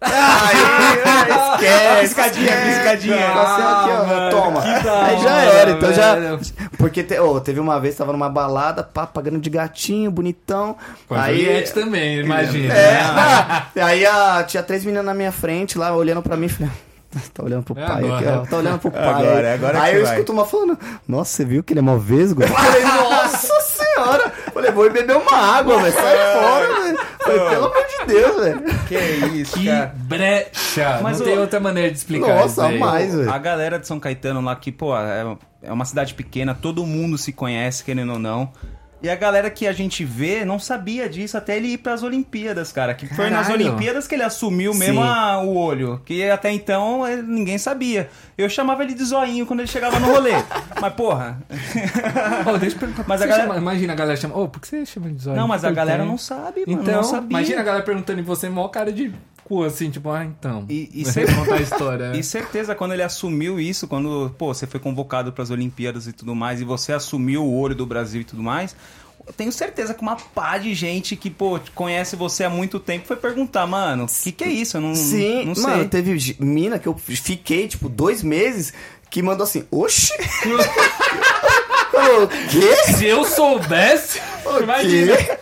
Aí, 0.00 0.56
esquece. 1.54 2.00
Piscadinha, 2.02 2.46
esquece. 2.54 2.74
piscadinha. 2.78 3.26
Assim, 3.32 3.62
aqui, 3.62 3.90
ó, 3.90 4.04
mano, 4.06 4.30
toma. 4.30 4.62
Aí 4.62 5.18
já 5.20 5.42
era, 5.42 5.70
então 5.72 5.92
já. 5.92 6.14
velho. 6.14 6.40
Porque 6.78 7.02
te- 7.02 7.18
ô, 7.18 7.40
teve 7.40 7.58
uma 7.58 7.80
vez, 7.80 7.96
tava 7.96 8.12
numa 8.12 8.28
balada, 8.28 8.84
pá, 8.84 9.06
pagando 9.06 9.40
de 9.40 9.50
gatinho, 9.50 10.08
bonitão. 10.10 10.76
Com 11.08 11.16
a 11.16 11.24
aí. 11.24 11.40
Juliette 11.44 11.72
também, 11.72 12.20
imagina. 12.20 12.72
É, 12.74 12.92
né? 12.92 13.00
ah, 13.02 13.62
aí 13.84 14.06
a, 14.06 14.44
tinha 14.44 14.62
três 14.62 14.84
meninas 14.84 15.04
na 15.04 15.14
minha 15.14 15.32
frente 15.32 15.76
lá, 15.76 15.92
olhando 15.92 16.22
pra 16.22 16.36
mim, 16.36 16.48
falei. 16.48 16.70
Tá 17.34 17.42
olhando 17.42 17.62
pro 17.62 17.78
É 17.78 17.86
pai 17.86 17.96
aqui, 18.04 18.26
agora. 18.26 18.40
ó. 18.42 18.46
Tá 18.46 18.56
olhando 18.58 18.78
pro 18.80 18.90
pai. 18.90 19.02
Agora, 19.02 19.54
agora 19.54 19.82
aí 19.82 19.96
eu 19.96 20.02
vai. 20.04 20.12
escuto 20.14 20.32
uma 20.32 20.44
falando, 20.44 20.78
nossa, 21.06 21.30
você 21.36 21.44
viu 21.44 21.62
que 21.62 21.72
ele 21.72 21.80
é 21.80 21.82
mó 21.82 21.96
vesgo? 21.96 22.42
Eu 22.42 22.48
Falei, 22.48 22.82
nossa 22.82 23.54
senhora! 23.62 24.32
Falei, 24.52 24.70
vou 24.72 24.90
beber 24.90 25.16
uma 25.16 25.32
água, 25.36 25.78
velho. 25.80 25.94
Sai 25.94 26.16
fora, 26.34 26.82
velho. 26.82 26.98
Falei, 27.20 27.38
pelo 27.48 27.66
amor 27.66 27.86
de 27.86 28.06
Deus, 28.12 28.36
velho. 28.44 28.62
que 28.86 28.94
isso, 29.38 29.58
Que 29.58 29.66
cara. 29.66 29.92
brecha. 29.96 31.00
Mas 31.02 31.18
não 31.18 31.26
o- 31.26 31.28
tem 31.30 31.38
outra 31.38 31.60
maneira 31.60 31.90
de 31.90 31.96
explicar 31.96 32.26
Nossa, 32.36 32.46
isso 32.48 32.60
aí. 32.60 32.78
mais, 32.78 33.14
velho. 33.14 33.30
A 33.32 33.38
galera 33.38 33.78
de 33.78 33.86
São 33.86 33.98
Caetano 33.98 34.40
lá, 34.40 34.54
que, 34.56 34.70
pô, 34.72 34.96
é, 34.96 35.36
é 35.62 35.72
uma 35.72 35.84
cidade 35.84 36.14
pequena, 36.14 36.54
todo 36.54 36.84
mundo 36.86 37.16
se 37.18 37.32
conhece, 37.32 37.82
querendo 37.84 38.12
ou 38.14 38.18
não. 38.18 38.52
E 39.00 39.08
a 39.08 39.14
galera 39.14 39.48
que 39.48 39.64
a 39.66 39.72
gente 39.72 40.04
vê 40.04 40.44
não 40.44 40.58
sabia 40.58 41.08
disso 41.08 41.38
até 41.38 41.56
ele 41.56 41.68
ir 41.68 41.78
pras 41.78 42.02
Olimpíadas, 42.02 42.72
cara. 42.72 42.94
Que 42.94 43.06
foi 43.06 43.30
nas. 43.30 43.48
Olimpíadas 43.48 44.08
que 44.08 44.14
ele 44.16 44.24
assumiu 44.24 44.72
Sim. 44.72 44.78
mesmo 44.80 45.00
a- 45.02 45.40
o 45.42 45.56
olho. 45.56 46.00
Que 46.04 46.28
até 46.28 46.50
então 46.50 47.06
eh, 47.06 47.16
ninguém 47.22 47.58
sabia. 47.58 48.10
Eu 48.36 48.48
chamava 48.48 48.82
ele 48.82 48.94
de 48.94 49.04
zoinho 49.04 49.46
quando 49.46 49.60
ele 49.60 49.68
chegava 49.68 50.00
no 50.00 50.08
rolê. 50.08 50.32
Mas, 50.80 50.92
porra. 50.94 51.38
Ô, 52.46 52.58
deixa 52.58 52.74
eu 52.76 52.80
perguntar. 52.80 53.04
Mas 53.06 53.22
a 53.22 53.26
galera- 53.26 53.46
chama, 53.48 53.58
imagina 53.60 53.92
a 53.92 53.96
galera 53.96 54.16
chama. 54.16 54.36
Ô, 54.36 54.48
por 54.48 54.60
que 54.60 54.66
você 54.68 54.84
chama 54.86 55.10
de 55.10 55.22
zóio? 55.22 55.36
Não, 55.36 55.46
mas 55.48 55.64
a 55.64 55.70
galera 55.70 56.04
não 56.04 56.18
sabe, 56.18 56.64
mano. 56.66 56.82
Então, 56.82 56.94
não 56.96 57.02
sabia. 57.04 57.38
imagina 57.38 57.60
a 57.60 57.64
galera 57.64 57.84
perguntando 57.84 58.20
em 58.20 58.24
você, 58.24 58.48
maior 58.48 58.68
cara 58.68 58.92
de 58.92 59.12
cu, 59.48 59.64
assim, 59.64 59.90
tipo, 59.90 60.10
ah, 60.10 60.24
então. 60.24 60.64
E- 60.68 60.90
e 60.92 61.04
Você 61.06 61.26
cê- 61.26 61.34
contar 61.34 61.54
a 61.56 61.60
história. 61.60 62.12
E 62.16 62.22
certeza, 62.22 62.74
quando 62.74 62.92
ele 62.92 63.02
assumiu 63.02 63.58
isso, 63.58 63.88
quando, 63.88 64.34
pô, 64.38 64.52
você 64.52 64.66
foi 64.66 64.78
convocado 64.78 65.32
para 65.32 65.42
as 65.42 65.50
Olimpíadas 65.50 66.06
e 66.06 66.12
tudo 66.12 66.34
mais, 66.34 66.60
e 66.60 66.64
você 66.64 66.92
assumiu 66.92 67.44
o 67.44 67.58
olho 67.58 67.74
do 67.74 67.86
Brasil 67.86 68.20
e 68.20 68.24
tudo 68.24 68.42
mais, 68.42 68.76
eu 69.26 69.32
tenho 69.32 69.52
certeza 69.52 69.92
que 69.92 70.00
uma 70.02 70.16
pá 70.16 70.56
de 70.58 70.72
gente 70.74 71.14
que, 71.16 71.28
pô, 71.30 71.58
conhece 71.74 72.16
você 72.16 72.44
há 72.44 72.50
muito 72.50 72.78
tempo 72.80 73.06
foi 73.06 73.16
perguntar, 73.16 73.66
mano, 73.66 74.04
o 74.04 74.06
que, 74.06 74.32
que 74.32 74.44
é 74.44 74.48
isso? 74.48 74.76
Eu 74.76 74.80
não, 74.80 74.94
Sim, 74.94 75.44
não 75.46 75.54
sei. 75.54 75.64
mano, 75.64 75.88
teve 75.88 76.36
mina 76.40 76.78
que 76.78 76.86
eu 76.88 76.94
fiquei, 76.96 77.68
tipo, 77.68 77.88
dois 77.88 78.22
meses 78.22 78.72
que 79.10 79.22
mandou 79.22 79.44
assim, 79.44 79.64
oxi! 79.70 80.12
Falou, 81.92 82.24
o 82.24 82.28
quê? 82.28 82.76
Se 82.94 83.06
eu 83.06 83.24
soubesse, 83.24 84.20
O 84.46 84.62
imagina. 84.62 85.16
quê? 85.16 85.38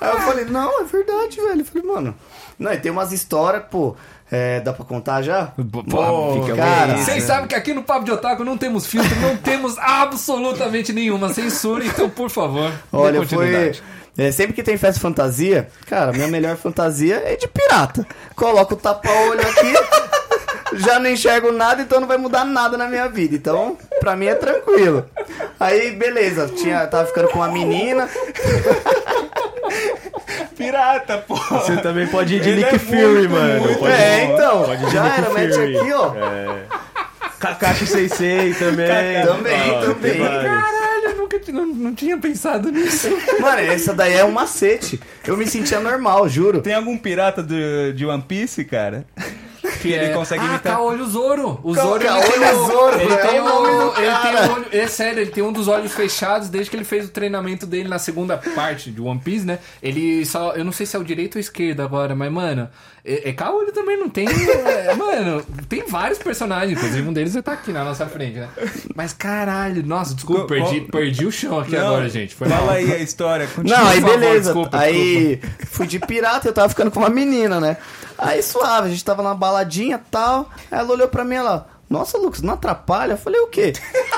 Aí 0.00 0.10
eu 0.10 0.20
falei, 0.20 0.44
não, 0.46 0.80
é 0.80 0.84
verdade, 0.84 1.36
velho. 1.36 1.60
Eu 1.60 1.64
falei, 1.64 1.82
mano. 1.86 2.14
Não, 2.58 2.72
e 2.72 2.78
tem 2.78 2.90
umas 2.90 3.12
histórias, 3.12 3.62
pô. 3.70 3.94
é, 4.30 4.60
dá 4.60 4.72
pra 4.72 4.84
contar 4.84 5.22
já? 5.22 5.52
Pô, 5.90 6.42
fica 6.42 6.56
cara. 6.56 6.96
Vocês 6.98 7.22
sabem 7.24 7.46
que 7.46 7.54
aqui 7.54 7.72
no 7.74 7.82
Papo 7.82 8.04
de 8.04 8.10
Otaku 8.12 8.44
não 8.44 8.56
temos 8.58 8.86
filtro, 8.86 9.14
não 9.20 9.36
temos 9.36 9.76
absolutamente 9.78 10.92
nenhuma 10.92 11.32
censura, 11.32 11.84
então 11.84 12.08
por 12.10 12.30
favor, 12.30 12.72
Olha, 12.92 13.24
foi. 13.26 13.72
é, 14.18 14.32
sempre 14.32 14.54
que 14.54 14.62
tem 14.62 14.76
festa 14.76 14.94
de 14.94 15.00
fantasia, 15.00 15.68
cara, 15.86 16.12
minha 16.12 16.28
melhor 16.28 16.56
fantasia 16.56 17.22
é 17.24 17.36
de 17.36 17.46
pirata. 17.46 18.06
Coloco 18.34 18.74
o 18.74 18.76
tapa-olho 18.76 19.40
aqui, 19.40 19.74
já 20.80 20.98
não 20.98 21.10
enxergo 21.10 21.52
nada, 21.52 21.82
então 21.82 22.00
não 22.00 22.08
vai 22.08 22.16
mudar 22.16 22.44
nada 22.44 22.76
na 22.78 22.88
minha 22.88 23.08
vida. 23.08 23.36
Então, 23.36 23.76
pra 24.00 24.16
mim 24.16 24.26
é 24.26 24.34
tranquilo. 24.34 25.04
Aí, 25.60 25.92
beleza, 25.92 26.48
tinha, 26.48 26.86
tava 26.86 27.06
ficando 27.06 27.28
com 27.28 27.38
uma 27.38 27.48
menina. 27.48 28.08
Pirata, 30.56 31.18
pô. 31.18 31.34
Você 31.36 31.76
também 31.78 32.06
pode 32.06 32.34
ir 32.36 32.40
de 32.40 32.48
Ele 32.50 32.62
Nick 32.64 32.74
é 32.76 32.78
Fury, 32.78 32.98
muito, 33.28 33.30
mano. 33.30 33.60
muito 33.62 33.78
Pode 33.78 33.92
é, 33.92 34.24
então, 34.24 34.64
pode 34.64 34.82
ir 34.82 34.86
de 34.86 34.92
já 34.92 35.02
Nick 35.04 35.18
era, 35.18 35.30
mete 35.34 35.78
aqui, 35.78 35.92
ó. 35.92 36.14
Kakashi 37.38 37.86
Sensei 37.86 38.54
também. 38.54 38.86
Também, 39.24 39.70
Ó, 39.72 39.80
também. 39.82 40.18
Caralho, 40.18 41.04
eu 41.04 41.16
nunca 41.16 41.38
tinha- 41.38 41.56
não, 41.56 41.66
não 41.66 41.94
tinha 41.94 42.16
pensado 42.18 42.70
nisso. 42.72 43.08
Mano, 43.40 43.60
essa 43.60 43.92
daí 43.92 44.14
é 44.14 44.24
um 44.24 44.30
macete. 44.30 44.98
Eu 45.26 45.36
me 45.36 45.46
sentia 45.46 45.78
normal, 45.80 46.26
juro. 46.28 46.62
Tem 46.62 46.74
algum 46.74 46.96
pirata 46.96 47.42
do, 47.42 47.92
de 47.92 48.06
One 48.06 48.22
Piece, 48.26 48.64
cara? 48.64 49.04
Que 49.86 49.92
ele 49.94 50.14
consegue 50.14 50.42
ah, 50.44 50.48
imitar. 50.48 50.76
Caolho 50.76 51.06
Zoro. 51.06 51.60
O 51.62 51.74
Zoro 51.74 51.96
ele 52.02 52.08
Caolho 52.08 52.32
tem 52.32 52.42
o- 52.54 52.66
Zoro, 52.66 53.00
ele 53.00 53.12
é 53.12 53.16
tem 53.16 53.40
o 53.40 53.44
nome 53.44 53.68
o, 53.68 53.78
do 53.92 54.00
ele 54.00 54.16
tem 54.16 54.34
o 54.34 54.52
olho, 54.52 54.66
é 54.72 54.86
sério, 54.86 55.20
ele 55.20 55.30
tem 55.30 55.42
um 55.44 55.52
dos 55.52 55.68
olhos 55.68 55.92
fechados 55.92 56.48
desde 56.48 56.70
que 56.70 56.76
ele 56.76 56.84
fez 56.84 57.06
o 57.06 57.08
treinamento 57.10 57.66
dele 57.66 57.88
na 57.88 57.98
segunda 57.98 58.36
parte 58.36 58.90
de 58.90 59.00
One 59.00 59.20
Piece, 59.20 59.44
né? 59.46 59.58
Ele 59.82 60.24
só, 60.26 60.52
eu 60.52 60.64
não 60.64 60.72
sei 60.72 60.86
se 60.86 60.96
é 60.96 60.98
o 60.98 61.04
direito 61.04 61.36
ou 61.36 61.40
esquerdo 61.40 61.80
agora, 61.80 62.14
mas 62.14 62.30
mano, 62.32 62.68
é, 63.04 63.28
é 63.30 63.32
Caolho 63.32 63.72
também 63.72 63.98
não 63.98 64.08
tem, 64.08 64.26
é, 64.28 64.94
mano, 64.94 65.42
tem 65.68 65.84
vários 65.86 66.18
personagens, 66.18 66.76
inclusive 66.76 67.08
um 67.08 67.12
deles 67.12 67.36
tá 67.44 67.52
aqui 67.52 67.72
na 67.72 67.84
nossa 67.84 68.06
frente, 68.06 68.38
né? 68.38 68.48
Mas 68.94 69.12
caralho, 69.12 69.84
nossa, 69.86 70.14
desculpa, 70.14 70.42
Co- 70.42 70.48
perdi, 70.48 70.80
perdi 70.80 71.26
o 71.26 71.30
chão 71.32 71.58
aqui 71.60 71.72
Não, 71.76 71.86
agora, 71.86 72.08
gente. 72.08 72.34
Foi 72.34 72.48
mal. 72.48 72.58
Fala 72.60 72.72
aí 72.72 72.92
a 72.92 72.98
história. 72.98 73.46
continua. 73.46 73.78
Não, 73.78 73.86
aí 73.88 74.00
favor, 74.00 74.18
beleza. 74.18 74.40
desculpa, 74.40 74.78
aí 74.78 75.40
fui 75.70 75.86
de 75.86 75.98
pirata 76.00 76.46
e 76.46 76.50
eu 76.50 76.52
tava 76.54 76.68
ficando 76.68 76.90
com 76.90 76.98
uma 77.00 77.10
menina, 77.10 77.60
né? 77.60 77.76
Aí 78.18 78.42
suave, 78.42 78.88
a 78.88 78.90
gente 78.90 79.04
tava 79.04 79.22
numa 79.22 79.34
baladinha 79.34 79.96
e 79.96 80.10
tal. 80.10 80.50
Aí 80.70 80.78
ela 80.78 80.92
olhou 80.92 81.08
pra 81.08 81.24
mim 81.24 81.34
e 81.34 81.38
ela, 81.38 81.66
nossa, 81.88 82.18
Lucas, 82.18 82.42
não 82.42 82.54
atrapalha? 82.54 83.12
Eu 83.12 83.18
falei, 83.18 83.40
o 83.40 83.48
quê? 83.48 83.72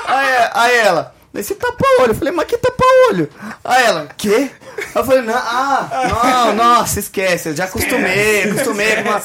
aí, 0.07 0.50
aí 0.55 0.76
ela, 0.78 1.14
esse 1.35 1.55
tapa-olho. 1.55 2.12
Eu 2.12 2.14
falei, 2.14 2.33
mas 2.33 2.47
que 2.47 2.57
tapa-olho? 2.59 3.28
Aí 3.64 3.85
ela, 3.85 4.09
quê? 4.17 4.50
Eu 4.95 5.05
falei, 5.05 5.23
não, 5.23 5.35
ah, 5.35 5.88
não, 6.09 6.55
nossa, 6.55 7.00
esquece, 7.00 7.50
eu 7.50 7.57
já 7.57 7.64
acostumei, 7.64 8.45
acostumei 8.50 8.97
com 8.97 9.02
uma... 9.02 9.21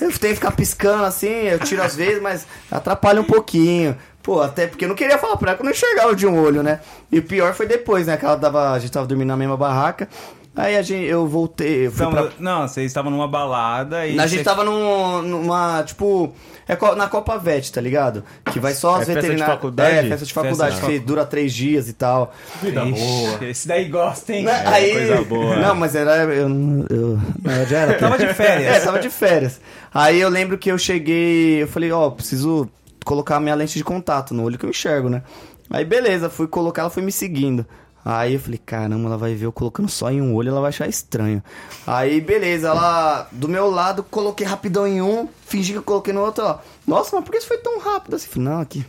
Eu 0.00 0.18
tenho 0.18 0.32
que 0.32 0.34
ficar 0.34 0.52
piscando 0.52 1.04
assim, 1.04 1.28
eu 1.28 1.58
tiro 1.58 1.82
às 1.82 1.94
vezes, 1.94 2.20
mas 2.20 2.46
atrapalha 2.70 3.20
um 3.20 3.24
pouquinho. 3.24 3.96
Pô, 4.22 4.42
até 4.42 4.66
porque 4.66 4.84
eu 4.84 4.88
não 4.88 4.96
queria 4.96 5.18
falar 5.18 5.36
pra 5.36 5.50
ela 5.50 5.56
que 5.56 5.62
eu 5.62 5.64
não 5.66 5.70
enxergava 5.70 6.16
de 6.16 6.26
um 6.26 6.42
olho, 6.42 6.60
né? 6.60 6.80
E 7.12 7.20
o 7.20 7.22
pior 7.22 7.54
foi 7.54 7.64
depois, 7.66 8.08
né? 8.08 8.16
Que 8.16 8.24
ela 8.24 8.36
tava, 8.36 8.72
a 8.72 8.78
gente 8.80 8.90
tava 8.90 9.06
dormindo 9.06 9.28
na 9.28 9.36
mesma 9.36 9.56
barraca. 9.56 10.08
Aí 10.56 10.74
a 10.74 10.80
gente, 10.80 11.04
eu 11.04 11.26
voltei, 11.26 11.86
eu 11.86 11.92
fui 11.92 12.06
Então, 12.06 12.12
pra... 12.28 12.32
Não, 12.38 12.66
vocês 12.66 12.86
estavam 12.86 13.10
numa 13.10 13.28
balada 13.28 14.06
e. 14.06 14.18
A 14.18 14.26
gente 14.26 14.38
você- 14.38 14.44
tava 14.44 14.64
num, 14.64 15.20
numa, 15.20 15.82
tipo, 15.84 16.32
é 16.66 16.74
co- 16.74 16.94
na 16.94 17.08
Copa 17.08 17.36
Vet, 17.36 17.70
tá 17.70 17.78
ligado? 17.78 18.24
Que 18.50 18.58
vai 18.58 18.72
só 18.72 18.92
É 18.92 18.92
as 18.92 18.98
festa 19.00 19.12
de 19.12 19.20
veterinárias. 19.20 19.54
faculdade? 19.56 19.96
É, 19.98 20.08
festa 20.08 20.24
de 20.24 20.32
faculdade, 20.32 20.76
Festa 20.76 20.90
de 20.92 20.98
que 20.98 21.04
dura 21.04 21.26
três 21.26 21.52
dias 21.52 21.90
e 21.90 21.92
tal. 21.92 22.32
Vida 22.62 22.80
boa. 22.86 22.90
Ixi, 22.96 23.44
Esse 23.44 23.68
daí 23.68 23.84
gosta, 23.84 24.32
hein? 24.32 24.44
Né, 24.44 24.62
aí, 24.66 24.92
coisa 24.92 25.22
boa. 25.24 25.56
Não, 25.56 25.74
mas 25.74 25.94
era. 25.94 26.24
Eu, 26.24 26.32
eu, 26.32 26.48
não, 26.48 26.86
eu 26.88 27.66
já 27.66 27.78
era. 27.80 27.94
Tava 28.00 28.16
de 28.16 28.32
férias. 28.32 28.76
É, 28.76 28.80
tava 28.80 28.98
de 28.98 29.10
férias. 29.10 29.60
Aí 29.92 30.18
eu 30.18 30.30
lembro 30.30 30.56
que 30.56 30.70
eu 30.72 30.78
cheguei. 30.78 31.62
Eu 31.64 31.68
falei, 31.68 31.92
ó, 31.92 32.08
preciso 32.08 32.66
colocar 33.04 33.36
a 33.36 33.40
minha 33.40 33.54
lente 33.54 33.76
de 33.76 33.84
contato 33.84 34.32
no 34.32 34.42
olho 34.44 34.56
que 34.58 34.64
eu 34.64 34.70
enxergo, 34.70 35.10
né? 35.10 35.22
Aí 35.68 35.84
beleza, 35.84 36.30
fui 36.30 36.46
colocar, 36.46 36.80
ela 36.82 36.90
foi 36.90 37.02
me 37.02 37.12
seguindo. 37.12 37.66
Aí 38.08 38.34
eu 38.34 38.40
falei, 38.40 38.60
caramba, 38.64 39.08
ela 39.08 39.18
vai 39.18 39.34
ver 39.34 39.46
eu 39.46 39.52
colocando 39.52 39.88
só 39.88 40.08
em 40.12 40.22
um 40.22 40.32
olho, 40.32 40.50
ela 40.50 40.60
vai 40.60 40.68
achar 40.68 40.88
estranho. 40.88 41.42
Aí 41.84 42.20
beleza, 42.20 42.68
ela 42.68 43.26
do 43.32 43.48
meu 43.48 43.68
lado, 43.68 44.04
coloquei 44.04 44.46
rapidão 44.46 44.86
em 44.86 45.02
um, 45.02 45.28
fingi 45.44 45.72
que 45.72 45.78
eu 45.78 45.82
coloquei 45.82 46.12
no 46.14 46.20
outro, 46.20 46.44
ó. 46.44 46.58
Nossa, 46.86 47.16
mas 47.16 47.24
por 47.24 47.32
que 47.32 47.38
isso 47.38 47.48
foi 47.48 47.58
tão 47.58 47.80
rápido 47.80 48.14
assim? 48.14 48.28
Não, 48.38 48.60
aqui. 48.60 48.86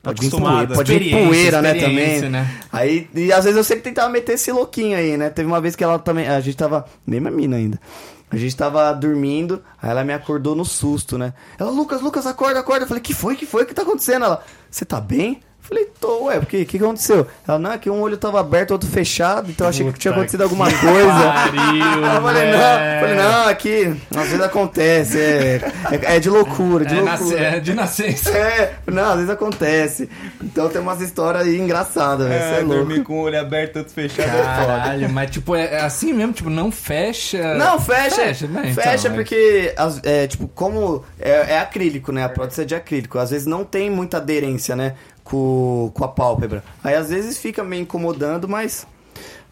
Pode 0.00 0.20
vir 0.20 0.30
poeira, 0.30 0.74
pode 0.74 0.98
vir 1.00 1.10
poeira, 1.10 1.60
né, 1.60 1.74
também. 1.74 2.30
né? 2.30 2.60
Aí, 2.70 3.10
e 3.12 3.32
às 3.32 3.42
vezes 3.42 3.56
eu 3.56 3.64
sempre 3.64 3.82
tentava 3.82 4.08
meter 4.08 4.34
esse 4.34 4.52
louquinho 4.52 4.96
aí, 4.96 5.16
né? 5.16 5.30
Teve 5.30 5.48
uma 5.48 5.60
vez 5.60 5.74
que 5.74 5.82
ela 5.82 5.98
também. 5.98 6.28
A 6.28 6.40
gente 6.40 6.56
tava. 6.56 6.84
Mesma 7.04 7.32
mina 7.32 7.56
ainda. 7.56 7.80
A 8.30 8.36
gente 8.36 8.56
tava 8.56 8.92
dormindo, 8.92 9.64
aí 9.82 9.90
ela 9.90 10.04
me 10.04 10.12
acordou 10.12 10.54
no 10.54 10.64
susto, 10.64 11.18
né? 11.18 11.34
Ela, 11.58 11.72
Lucas, 11.72 12.00
Lucas, 12.00 12.24
acorda, 12.24 12.60
acorda. 12.60 12.84
Eu 12.84 12.88
falei, 12.88 13.02
que 13.02 13.14
foi, 13.14 13.34
que 13.34 13.46
foi, 13.46 13.64
que 13.64 13.74
tá 13.74 13.82
acontecendo? 13.82 14.26
Ela, 14.26 14.44
você 14.70 14.84
tá 14.84 15.00
bem? 15.00 15.40
Eu 15.70 15.76
falei, 15.76 15.88
tô, 16.00 16.24
ué, 16.24 16.38
o 16.38 16.46
que, 16.46 16.64
que 16.64 16.78
que 16.78 16.82
aconteceu? 16.84 17.26
Ela, 17.46 17.58
não, 17.58 17.72
é 17.72 17.76
que 17.78 17.90
um 17.90 18.00
olho 18.00 18.16
tava 18.16 18.40
aberto, 18.40 18.70
outro 18.70 18.88
fechado, 18.88 19.50
então 19.50 19.66
eu 19.66 19.68
achei 19.68 19.92
que 19.92 19.98
tinha 19.98 20.12
Puta 20.12 20.20
acontecido 20.22 20.42
alguma 20.42 20.64
coisa. 20.64 21.32
Pariu, 21.34 22.04
eu 22.14 22.22
falei, 22.22 22.50
não, 22.50 22.58
velho. 22.58 23.00
falei, 23.00 23.14
não, 23.16 23.48
aqui, 23.48 23.96
às 24.16 24.26
vezes 24.28 24.40
acontece, 24.40 25.18
é, 25.20 25.60
é, 25.90 26.16
é 26.16 26.20
de 26.20 26.30
loucura, 26.30 26.86
de 26.86 26.94
É, 26.94 27.00
loucura. 27.00 27.18
nasce- 27.18 27.36
é 27.36 27.60
de 27.60 27.74
nascença. 27.74 28.30
É, 28.30 28.74
não, 28.86 29.10
às 29.10 29.14
vezes 29.16 29.30
acontece. 29.30 30.08
Então 30.42 30.68
tem 30.70 30.80
umas 30.80 31.02
histórias 31.02 31.42
aí 31.46 31.58
engraçadas, 31.58 32.26
velho. 32.26 32.40
Você 32.40 32.46
é, 32.54 32.58
É, 32.58 32.60
louco. 32.60 32.74
dormir 32.74 33.02
com 33.02 33.18
o 33.18 33.22
olho 33.24 33.38
aberto, 33.38 33.76
outro 33.76 33.92
fechado 33.92 34.26
é 34.28 34.30
foda. 34.32 34.66
Caralho, 34.66 35.10
mas 35.10 35.30
tipo, 35.30 35.54
é 35.54 35.66
é 35.74 35.80
assim 35.82 36.14
mesmo, 36.14 36.32
tipo, 36.32 36.48
não 36.48 36.70
fecha. 36.70 37.54
Não, 37.56 37.78
fecha. 37.78 38.16
Fecha, 38.16 38.46
né? 38.46 38.68
Então, 38.70 38.82
Fecha 38.84 39.08
mas- 39.10 39.16
porque, 39.18 39.74
as- 39.76 40.00
é, 40.02 40.26
tipo, 40.26 40.48
como 40.48 41.04
é, 41.20 41.30
é 41.54 41.58
acrílico, 41.58 42.10
né? 42.10 42.24
A 42.24 42.28
prótese 42.28 42.62
é 42.62 42.64
de 42.64 42.74
acrílico. 42.74 43.18
Às 43.18 43.30
vezes 43.30 43.46
não 43.46 43.64
tem 43.64 43.90
muita 43.90 44.16
aderência, 44.16 44.74
né? 44.74 44.94
Com, 45.28 45.90
com 45.92 46.04
a 46.04 46.08
pálpebra. 46.08 46.64
Aí 46.82 46.94
às 46.94 47.10
vezes 47.10 47.36
fica 47.36 47.62
meio 47.62 47.82
incomodando, 47.82 48.48
mas 48.48 48.86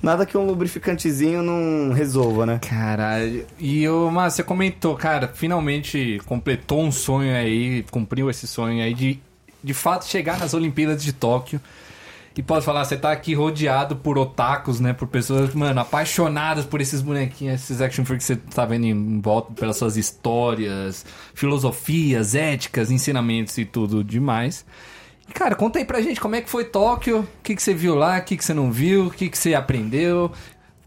nada 0.03 0.25
que 0.25 0.37
um 0.37 0.47
lubrificantezinho 0.47 1.43
não 1.43 1.93
resolva, 1.93 2.47
né? 2.47 2.61
Caralho. 2.67 3.45
E 3.59 3.87
o 3.87 4.11
Márcio, 4.11 4.37
você 4.37 4.43
comentou, 4.43 4.97
cara, 4.97 5.29
finalmente 5.29 6.21
completou 6.25 6.83
um 6.83 6.91
sonho 6.91 7.35
aí, 7.35 7.85
cumpriu 7.91 8.31
esse 8.31 8.47
sonho 8.47 8.83
aí 8.83 8.95
de, 8.95 9.21
de 9.63 9.75
fato, 9.75 10.07
chegar 10.07 10.39
nas 10.39 10.55
Olimpíadas 10.55 11.03
de 11.03 11.13
Tóquio. 11.13 11.61
E 12.37 12.43
posso 12.43 12.67
falar, 12.67 12.85
você 12.85 12.99
tá 12.99 13.13
aqui 13.13 13.33
rodeado 13.33 13.97
por 13.97 14.19
otakus, 14.19 14.79
né? 14.79 14.93
Por 14.93 15.09
pessoas, 15.09 15.55
mano, 15.55 15.81
apaixonadas 15.81 16.67
por 16.67 16.83
esses 16.83 17.01
bonequinhos, 17.01 17.63
esses 17.63 17.81
action 17.81 18.05
figures 18.05 18.27
que 18.27 18.35
você 18.35 18.37
tá 18.55 18.67
vendo 18.67 18.85
em 18.85 19.21
volta 19.23 19.55
pelas 19.55 19.79
suas 19.79 19.97
histórias, 19.97 21.07
filosofias, 21.35 22.35
éticas, 22.35 22.91
ensinamentos 22.91 23.57
e 23.57 23.65
tudo 23.65 24.05
demais. 24.05 24.67
E, 25.29 25.33
cara, 25.33 25.55
conta 25.55 25.79
aí 25.79 25.85
pra 25.85 26.01
gente 26.01 26.21
como 26.21 26.37
é 26.37 26.41
que 26.41 26.49
foi 26.51 26.65
Tóquio, 26.65 27.21
o 27.21 27.27
que, 27.43 27.55
que 27.57 27.63
você 27.63 27.75
viu 27.75 27.95
lá, 27.95 28.19
o 28.19 28.23
que, 28.23 28.37
que 28.37 28.45
você 28.45 28.55
não 28.55 28.71
viu, 28.71 29.07
o 29.07 29.11
que, 29.11 29.29
que 29.29 29.37
você 29.37 29.55
aprendeu. 29.55 30.31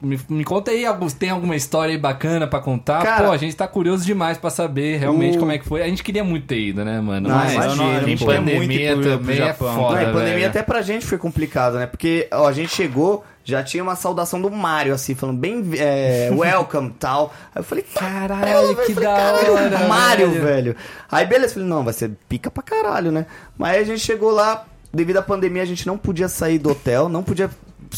Me, 0.01 0.17
me 0.29 0.45
conta 0.45 0.71
aí, 0.71 0.85
tem 1.19 1.29
alguma 1.29 1.57
história 1.57 1.91
aí 1.93 1.97
bacana 1.97 2.47
pra 2.47 2.61
contar? 2.61 3.03
Cara, 3.03 3.25
Pô, 3.27 3.31
a 3.33 3.37
gente 3.37 3.53
tá 3.53 3.67
curioso 3.67 4.05
demais 4.05 4.37
pra 4.37 4.49
saber 4.49 4.97
realmente 4.97 5.35
o- 5.35 5.41
como 5.41 5.51
é 5.51 5.57
que 5.57 5.65
foi. 5.65 5.81
A 5.83 5.87
gente 5.89 6.01
queria 6.03 6.23
muito 6.23 6.47
ter 6.47 6.57
ido, 6.57 6.85
né, 6.85 7.01
mano? 7.01 7.27
Não, 7.27 7.35
Mas 7.35 7.53
imagina, 7.53 8.09
em 8.09 8.17
pô. 8.17 8.25
pandemia 8.27 8.55
Muito 8.59 8.71
ir 8.73 8.93
pro- 8.93 9.03
também 9.03 9.35
pro 9.35 9.43
é 9.43 9.47
Japão. 9.47 9.75
foda, 9.75 9.95
Não, 9.95 10.01
e 10.03 10.05
pandemia 10.13 10.33
velho. 10.35 10.47
até 10.47 10.63
pra 10.63 10.81
gente 10.81 11.05
foi 11.05 11.17
complicado, 11.17 11.73
né? 11.77 11.85
Porque 11.85 12.29
ó, 12.31 12.47
a 12.47 12.53
gente 12.53 12.73
chegou, 12.73 13.25
já 13.49 13.63
tinha 13.63 13.81
uma 13.83 13.95
saudação 13.95 14.41
do 14.41 14.49
Mario, 14.51 14.93
assim, 14.93 15.15
falando 15.15 15.37
bem 15.37 15.63
é, 15.77 16.29
welcome 16.33 16.91
tal. 16.99 17.33
Aí 17.53 17.59
eu 17.59 17.63
falei, 17.63 17.83
Caralho, 17.93 18.75
que 18.85 18.93
falei, 18.93 19.09
da 19.09 19.15
caralho, 19.15 19.53
hora, 19.53 19.87
Mario, 19.87 20.31
velho. 20.31 20.43
velho. 20.45 20.75
Aí 21.11 21.25
beleza, 21.25 21.53
falei, 21.55 21.67
não, 21.69 21.83
vai 21.83 21.93
ser 21.93 22.11
pica 22.27 22.49
pra 22.51 22.63
caralho, 22.63 23.11
né? 23.11 23.25
Mas 23.57 23.75
aí 23.75 23.81
a 23.81 23.85
gente 23.85 23.99
chegou 23.99 24.31
lá, 24.31 24.65
devido 24.93 25.17
à 25.17 25.21
pandemia, 25.21 25.61
a 25.63 25.65
gente 25.65 25.85
não 25.87 25.97
podia 25.97 26.27
sair 26.27 26.57
do 26.59 26.69
hotel, 26.71 27.09
não 27.09 27.23
podia 27.23 27.49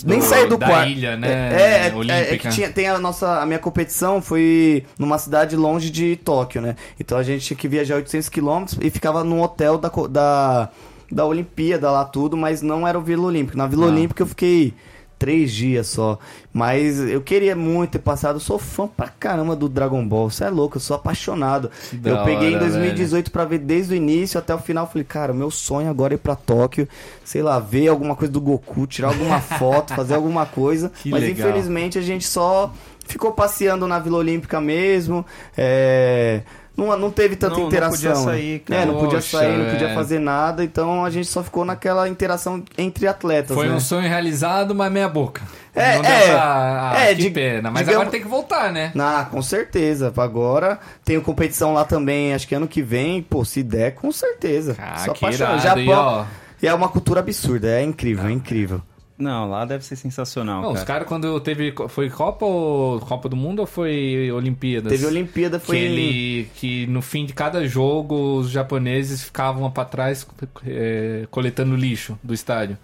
nem 0.05 0.19
Do- 0.19 0.25
sair 0.25 0.47
do 0.47 0.57
da 0.57 0.67
quarto. 0.67 0.89
ilha, 0.89 1.17
né, 1.17 1.27
É, 1.27 1.55
é, 1.89 1.93
é, 2.09 2.33
é 2.33 2.37
que 2.37 2.47
tinha, 2.49 2.69
tem 2.71 2.87
a 2.87 2.97
nossa, 2.97 3.41
a 3.41 3.45
minha 3.45 3.59
competição 3.59 4.21
foi 4.21 4.85
numa 4.97 5.17
cidade 5.17 5.55
longe 5.57 5.89
de 5.89 6.15
Tóquio, 6.15 6.61
né? 6.61 6.77
Então 6.97 7.17
a 7.17 7.23
gente 7.23 7.45
tinha 7.45 7.57
que 7.57 7.67
viajar 7.67 7.95
800 7.95 8.29
quilômetros 8.29 8.77
e 8.81 8.89
ficava 8.89 9.21
num 9.23 9.41
hotel 9.41 9.77
da, 9.77 9.91
da, 10.09 10.69
da 11.11 11.25
Olimpíada 11.25 11.91
lá 11.91 12.05
tudo, 12.05 12.37
mas 12.37 12.61
não 12.61 12.87
era 12.87 12.97
o 12.97 13.01
Vila 13.01 13.23
Olímpica. 13.27 13.57
Na 13.57 13.67
Vila 13.67 13.85
Ah. 13.87 13.89
Olímpica 13.89 14.23
eu 14.23 14.27
fiquei 14.27 14.73
três 15.21 15.53
dias 15.53 15.85
só. 15.85 16.17
Mas 16.51 16.99
eu 16.99 17.21
queria 17.21 17.55
muito 17.55 17.91
ter 17.91 17.99
passado. 17.99 18.37
Eu 18.37 18.39
sou 18.39 18.57
fã 18.57 18.87
pra 18.87 19.07
caramba 19.07 19.55
do 19.55 19.69
Dragon 19.69 20.03
Ball. 20.03 20.31
Você 20.31 20.45
é 20.45 20.49
louco, 20.49 20.77
eu 20.77 20.81
sou 20.81 20.95
apaixonado. 20.95 21.69
da 21.93 22.09
eu 22.09 22.23
peguei 22.23 22.53
em 22.53 22.55
hora, 22.55 22.65
2018 22.65 23.29
pra 23.29 23.45
ver 23.45 23.59
desde 23.59 23.93
o 23.93 23.95
início 23.95 24.39
até 24.39 24.55
o 24.55 24.57
final. 24.57 24.87
Falei, 24.87 25.03
cara, 25.03 25.31
o 25.31 25.35
meu 25.35 25.51
sonho 25.51 25.91
agora 25.91 26.13
é 26.13 26.15
ir 26.15 26.17
pra 26.17 26.35
Tóquio, 26.35 26.87
sei 27.23 27.43
lá, 27.43 27.59
ver 27.59 27.87
alguma 27.87 28.15
coisa 28.15 28.33
do 28.33 28.41
Goku, 28.41 28.87
tirar 28.87 29.09
alguma 29.09 29.39
foto, 29.59 29.93
fazer 29.93 30.15
alguma 30.15 30.47
coisa. 30.47 30.91
Que 31.03 31.11
Mas 31.11 31.21
legal. 31.21 31.49
infelizmente 31.49 31.99
a 31.99 32.01
gente 32.01 32.25
só 32.27 32.73
ficou 33.05 33.31
passeando 33.31 33.87
na 33.87 33.99
Vila 33.99 34.17
Olímpica 34.17 34.59
mesmo. 34.59 35.23
É, 35.55 36.41
não, 36.75 36.97
não 36.97 37.11
teve 37.11 37.35
tanta 37.35 37.53
Não- 37.53 37.61
não 37.61 37.67
interação. 37.67 38.11
podia 38.11 38.15
sair, 38.15 38.59
cara. 38.59 38.81
É, 38.81 38.85
não 38.85 38.93
podia 38.95 39.19
Poxa, 39.19 39.37
sair, 39.37 39.57
não 39.57 39.65
podia 39.65 39.79
velho. 39.87 39.93
fazer 39.95 40.19
nada, 40.19 40.63
então 40.63 41.03
a 41.05 41.09
gente 41.09 41.27
só 41.27 41.43
ficou 41.43 41.63
naquela 41.65 42.07
interação 42.09 42.63
entre 42.77 43.07
atletas, 43.07 43.55
Foi 43.55 43.67
né? 43.67 43.75
um 43.75 43.79
sonho 43.79 44.07
realizado, 44.07 44.73
mas 44.73 44.91
meia 44.91 45.07
boca. 45.09 45.41
É, 45.75 45.95
Não 45.95 46.01
deu 46.01 46.11
é. 46.11 46.27
pra- 46.29 46.91
ah, 46.93 46.99
É, 46.99 47.15
que 47.15 47.21
di- 47.23 47.29
pena. 47.29 47.69
Mas 47.71 47.79
digamos- 47.81 47.95
agora 47.95 48.09
tem 48.09 48.21
que 48.21 48.27
voltar, 48.27 48.71
né? 48.71 48.91
Ah, 48.97 49.25
com 49.29 49.41
certeza. 49.41 50.11
Agora 50.17 50.79
tem 51.05 51.19
competição 51.21 51.73
lá 51.73 51.85
também, 51.85 52.33
acho 52.33 52.47
que 52.47 52.55
ano 52.55 52.67
que 52.67 52.81
vem, 52.81 53.21
pô, 53.21 53.45
se 53.45 53.63
der, 53.63 53.91
com 53.95 54.11
certeza. 54.11 54.75
Ah, 54.79 54.97
Só 54.97 55.13
que 55.13 55.23
apaixonado. 55.25 55.61
irado. 55.61 55.79
E, 55.79 55.89
ó, 55.89 55.93
Japão. 55.95 56.27
E 56.63 56.67
é 56.67 56.73
uma 56.73 56.89
cultura 56.89 57.21
absurda, 57.21 57.67
é 57.69 57.83
incrível, 57.83 58.27
é 58.27 58.31
incrível. 58.31 58.81
Não, 59.21 59.49
lá 59.49 59.63
deve 59.65 59.85
ser 59.85 59.95
sensacional, 59.95 60.61
Não, 60.61 60.69
os 60.69 60.75
cara. 60.75 60.85
caras 60.85 61.07
quando 61.07 61.39
teve. 61.39 61.73
Foi 61.89 62.09
Copa 62.09 62.45
ou 62.45 62.99
Copa 63.01 63.29
do 63.29 63.35
Mundo 63.35 63.59
ou 63.59 63.65
foi 63.67 64.31
Olimpíadas? 64.31 64.91
Teve 64.91 65.05
Olimpíada, 65.05 65.59
foi 65.59 65.77
que 65.77 65.83
ele 65.83 66.49
que 66.55 66.87
no 66.87 67.01
fim 67.01 67.25
de 67.25 67.33
cada 67.33 67.65
jogo 67.67 68.37
os 68.37 68.49
japoneses 68.49 69.23
ficavam 69.23 69.69
pra 69.69 69.85
trás 69.85 70.25
é, 70.65 71.25
coletando 71.29 71.75
lixo 71.75 72.17
do 72.23 72.33
estádio. 72.33 72.77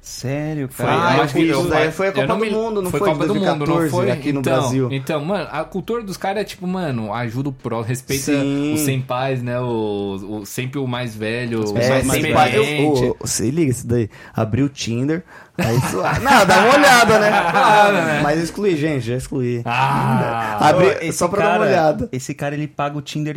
Sério, 0.00 0.68
Foi, 0.70 0.84
cara. 0.84 1.08
Ah, 1.08 1.12
eu 1.12 1.16
eu 1.16 1.22
acho 1.22 1.32
vi 1.34 1.40
que 1.40 1.46
isso 1.50 1.60
eu- 1.62 1.66
daí. 1.70 1.90
Foi 1.90 2.08
a 2.08 2.12
Copa 2.12 2.26
não 2.26 2.36
do 2.38 2.44
me- 2.44 2.50
Mundo, 2.50 2.82
não 2.82 2.90
foi 2.90 3.00
foi? 3.00 3.08
Copa 3.08 3.26
do 3.26 3.34
Mundo, 3.36 3.44
não 3.46 3.58
2014, 3.60 3.90
foi? 3.90 4.10
aqui 4.10 4.32
no 4.34 4.40
então, 4.40 4.52
Brasil. 4.60 4.88
Então, 4.92 5.24
mano, 5.24 5.48
a 5.50 5.64
cultura 5.64 6.02
dos 6.02 6.18
caras 6.18 6.42
é 6.42 6.44
tipo, 6.44 6.66
mano, 6.66 7.10
ajuda 7.10 7.48
o 7.48 7.52
pró, 7.54 7.80
respeita 7.80 8.24
Sim. 8.32 8.74
os 8.74 8.80
senpais, 8.80 9.42
né? 9.42 9.58
O, 9.60 10.40
o- 10.42 10.44
sempre 10.44 10.78
o 10.78 10.86
mais 10.86 11.16
velho, 11.16 11.60
o 11.72 11.78
É, 11.78 11.88
mais, 11.88 12.04
mais 12.06 12.22
sem 12.22 12.34
pai. 12.34 12.52
Eu, 12.54 13.16
se 13.24 13.50
liga 13.50 13.70
isso 13.70 13.86
daí. 13.86 14.10
Abri 14.34 14.62
o 14.62 14.68
Tinder. 14.68 15.24
Aí, 15.56 15.80
su- 15.90 16.00
ah, 16.00 16.18
não, 16.20 16.44
dá 16.46 16.58
uma 16.64 16.74
olhada, 16.74 17.18
né? 17.20 17.30
Claro, 17.50 17.92
né? 17.94 18.20
Mas 18.22 18.40
excluí, 18.42 18.76
gente, 18.76 19.06
já 19.06 19.16
excluí. 19.16 19.62
Ah, 19.64 20.58
Abri- 20.60 21.12
só 21.12 21.28
pra 21.28 21.38
dar 21.42 21.44
cara- 21.50 21.58
uma 21.60 21.66
olhada. 21.68 22.08
Esse 22.12 22.34
cara, 22.34 22.54
ele 22.54 22.66
paga 22.66 22.98
o 22.98 23.02
Tinder 23.02 23.36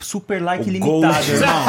super 0.00 0.40
like 0.40 0.64
O 0.64 0.68
ilimitado, 0.68 1.00
Gold. 1.00 1.30
irmão. 1.32 1.64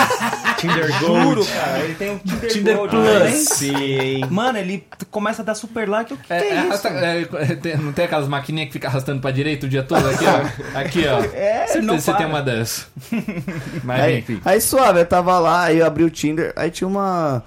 Tinder 0.60 0.92
Juro, 1.00 1.46
cara. 1.46 1.80
Ele 1.80 1.96
tem 1.96 2.16
o 2.16 2.20
Tinder, 2.20 2.50
Tinder 2.52 2.76
Gold. 2.78 2.90
Plus. 2.92 3.06
não 3.14 3.22
tem? 3.22 3.36
Sim. 3.36 4.26
Mano, 4.30 4.58
ele 4.60 4.86
começa 5.10 5.42
a 5.42 5.46
dar 5.46 5.56
super 5.56 5.90
like. 5.90 6.14
O 6.14 6.18
que, 6.18 6.32
É, 6.32 6.40
que 6.40 6.46
é, 6.46 6.58
é, 6.58 6.68
isso? 6.70 6.88
é, 6.88 7.22
é, 7.52 7.56
tem- 7.56 7.78
não 7.78 7.92
tem 7.92 8.06
aquelas 8.06 8.28
maquininhas 8.28 8.68
que 8.68 8.74
ficam 8.74 8.90
arrastando 8.90 9.20
pra 9.20 9.32
direita 9.32 9.66
o 9.66 9.70
dia 9.70 9.84
todo? 9.84 10.08
Aqui, 10.08 10.26
ó. 10.26 10.40
Aqui, 10.80 11.06
ó. 11.08 11.20
É, 11.34 11.66
Certeza 11.68 11.82
não 11.82 12.00
você 12.00 12.12
para. 12.12 12.18
tem 12.20 12.28
uma 12.28 12.42
dessas. 12.42 12.88
Mas 13.84 14.02
Aí, 14.04 14.20
enfim. 14.20 14.40
aí 14.46 14.62
suave, 14.62 15.00
eu 15.02 15.06
tava 15.06 15.38
lá, 15.40 15.64
aí 15.64 15.80
eu 15.80 15.86
abri 15.88 16.04
o 16.04 16.10
Tinder, 16.10 16.54
aí 16.56 16.70
tinha 16.72 16.88
uma. 16.88 17.44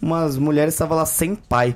Umas 0.00 0.36
mulheres 0.36 0.74
estavam 0.74 0.96
lá 0.96 1.06
sem 1.06 1.34
pai. 1.34 1.74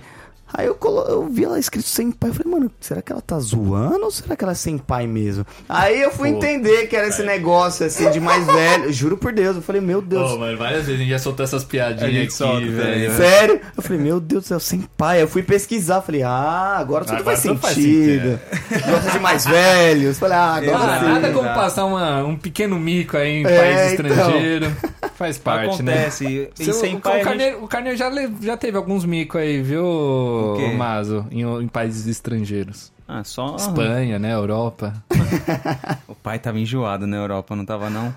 Aí 0.55 0.67
eu, 0.67 0.75
colo... 0.75 1.01
eu 1.09 1.27
vi 1.31 1.45
ela 1.45 1.59
escrito 1.59 1.89
sem 1.89 2.11
pai. 2.11 2.29
Eu 2.29 2.35
falei, 2.35 2.53
mano, 2.53 2.71
será 2.79 3.01
que 3.01 3.11
ela 3.11 3.23
tá 3.23 3.39
zoando 3.41 4.05
ou 4.05 4.11
será 4.11 4.37
que 4.37 4.45
ela 4.45 4.53
é 4.53 4.55
sem 4.55 4.77
pai 4.77 5.07
mesmo? 5.07 5.47
Aí 5.67 5.99
eu 6.03 6.11
fui 6.11 6.31
Pô, 6.31 6.37
entender 6.37 6.89
que 6.89 6.95
era 6.95 7.09
esse 7.09 7.23
negócio 7.23 7.87
assim 7.87 8.11
de 8.11 8.21
mais 8.21 8.45
velho. 8.47 8.93
Juro 8.93 9.17
por 9.17 9.33
Deus, 9.33 9.57
eu 9.57 9.63
falei, 9.63 9.81
meu 9.81 10.03
Deus. 10.03 10.31
Ô, 10.33 10.37
mano, 10.39 10.59
várias 10.59 10.81
vezes 10.85 10.95
a 10.97 10.99
gente 10.99 11.09
já 11.11 11.19
soltou 11.19 11.43
essas 11.43 11.65
piadinhas 11.65 12.25
aqui, 12.25 12.35
solta, 12.35 12.67
velho. 12.67 13.17
Sério? 13.17 13.61
Eu 13.75 13.83
falei, 13.83 14.03
meu 14.03 14.21
Deus 14.21 14.43
do 14.45 14.49
céu, 14.49 14.61
sem 14.61 14.83
pai. 14.95 15.23
Eu 15.23 15.29
fui 15.29 15.43
pesquisar, 15.43 16.03
falei, 16.03 16.23
ah, 16.23 16.77
agora 16.79 17.07
tudo 17.07 17.17
Agora 17.17 17.35
faz 17.35 17.43
tudo 17.43 17.59
faz 17.59 17.75
sentido. 17.75 18.39
Gosta 18.91 19.11
de 19.11 19.19
mais 19.21 19.47
velhos. 19.47 20.19
Falei, 20.19 20.37
ah, 20.37 20.55
agora 20.57 20.77
Ah, 20.77 21.01
nada 21.03 21.33
como 21.33 21.49
passar 21.55 21.87
uma- 21.87 22.25
um 22.25 22.37
pequeno 22.37 22.79
mico 22.79 23.17
aí 23.17 23.39
em 23.41 23.47
É, 23.47 23.59
país 23.59 23.93
então. 23.99 24.07
estrangeiro. 24.11 24.77
Faz 25.23 25.39
parte, 25.39 25.83
né? 25.85 25.93
Acontece. 25.93 26.51
E 26.59 26.73
sem 26.73 26.97
o, 26.97 27.01
pai, 27.01 27.13
o 27.13 27.15
gente- 27.19 27.25
Carneiro, 27.25 27.65
o 27.65 27.69
Carneiro 27.69 27.97
já, 27.97 28.11
já 28.41 28.57
teve 28.57 28.77
alguns 28.77 29.05
micos 29.05 29.41
aí, 29.41 29.63
viu, 29.63 30.55
quê? 30.57 30.75
Mazo? 30.77 31.25
Em, 31.31 31.43
em 31.43 31.69
países 31.69 32.09
estrangeiros. 32.09 32.91
Ah, 33.07 33.23
só... 33.23 33.55
Espanha, 33.55 34.19
né? 34.19 34.33
Europa. 34.35 34.93
O 36.09 36.15
pai 36.17 36.41
tava 36.41 36.59
enjoado 36.59 37.07
na 37.07 37.17
Europa, 37.19 37.55
não 37.55 37.65
tava 37.65 37.89
não? 37.89 38.13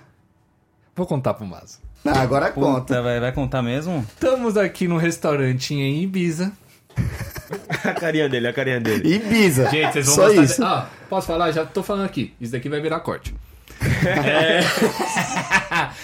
Vou 0.96 1.06
contar 1.06 1.36
pro 1.36 1.46
Mazo. 1.46 1.78
Ah, 2.04 2.22
agora 2.22 2.52
conta. 2.52 2.82
Puta, 2.82 3.02
vai, 3.04 3.20
vai 3.20 3.32
contar 3.32 3.62
mesmo? 3.62 4.04
Estamos 4.10 4.58
aqui 4.58 4.88
num 4.88 4.98
restaurante 4.98 5.74
em 5.76 6.02
Ibiza. 6.02 6.52
A 7.84 7.94
carinha 7.94 8.28
dele, 8.28 8.48
a 8.48 8.54
carinha 8.54 8.80
dele. 8.82 9.16
Ibiza. 9.16 9.70
Gente, 9.70 9.94
vocês 9.94 10.06
vão 10.08 10.16
Só 10.16 10.26
gostar. 10.28 10.44
isso. 10.44 10.56
De... 10.62 10.64
Ah, 10.68 10.88
posso 11.08 11.28
falar? 11.28 11.52
Já 11.52 11.64
tô 11.66 11.84
falando 11.84 12.06
aqui. 12.06 12.34
Isso 12.42 12.52
daqui 12.52 12.68
vai 12.68 12.82
virar 12.82 13.00
corte. 13.02 13.36
É. 14.08 14.62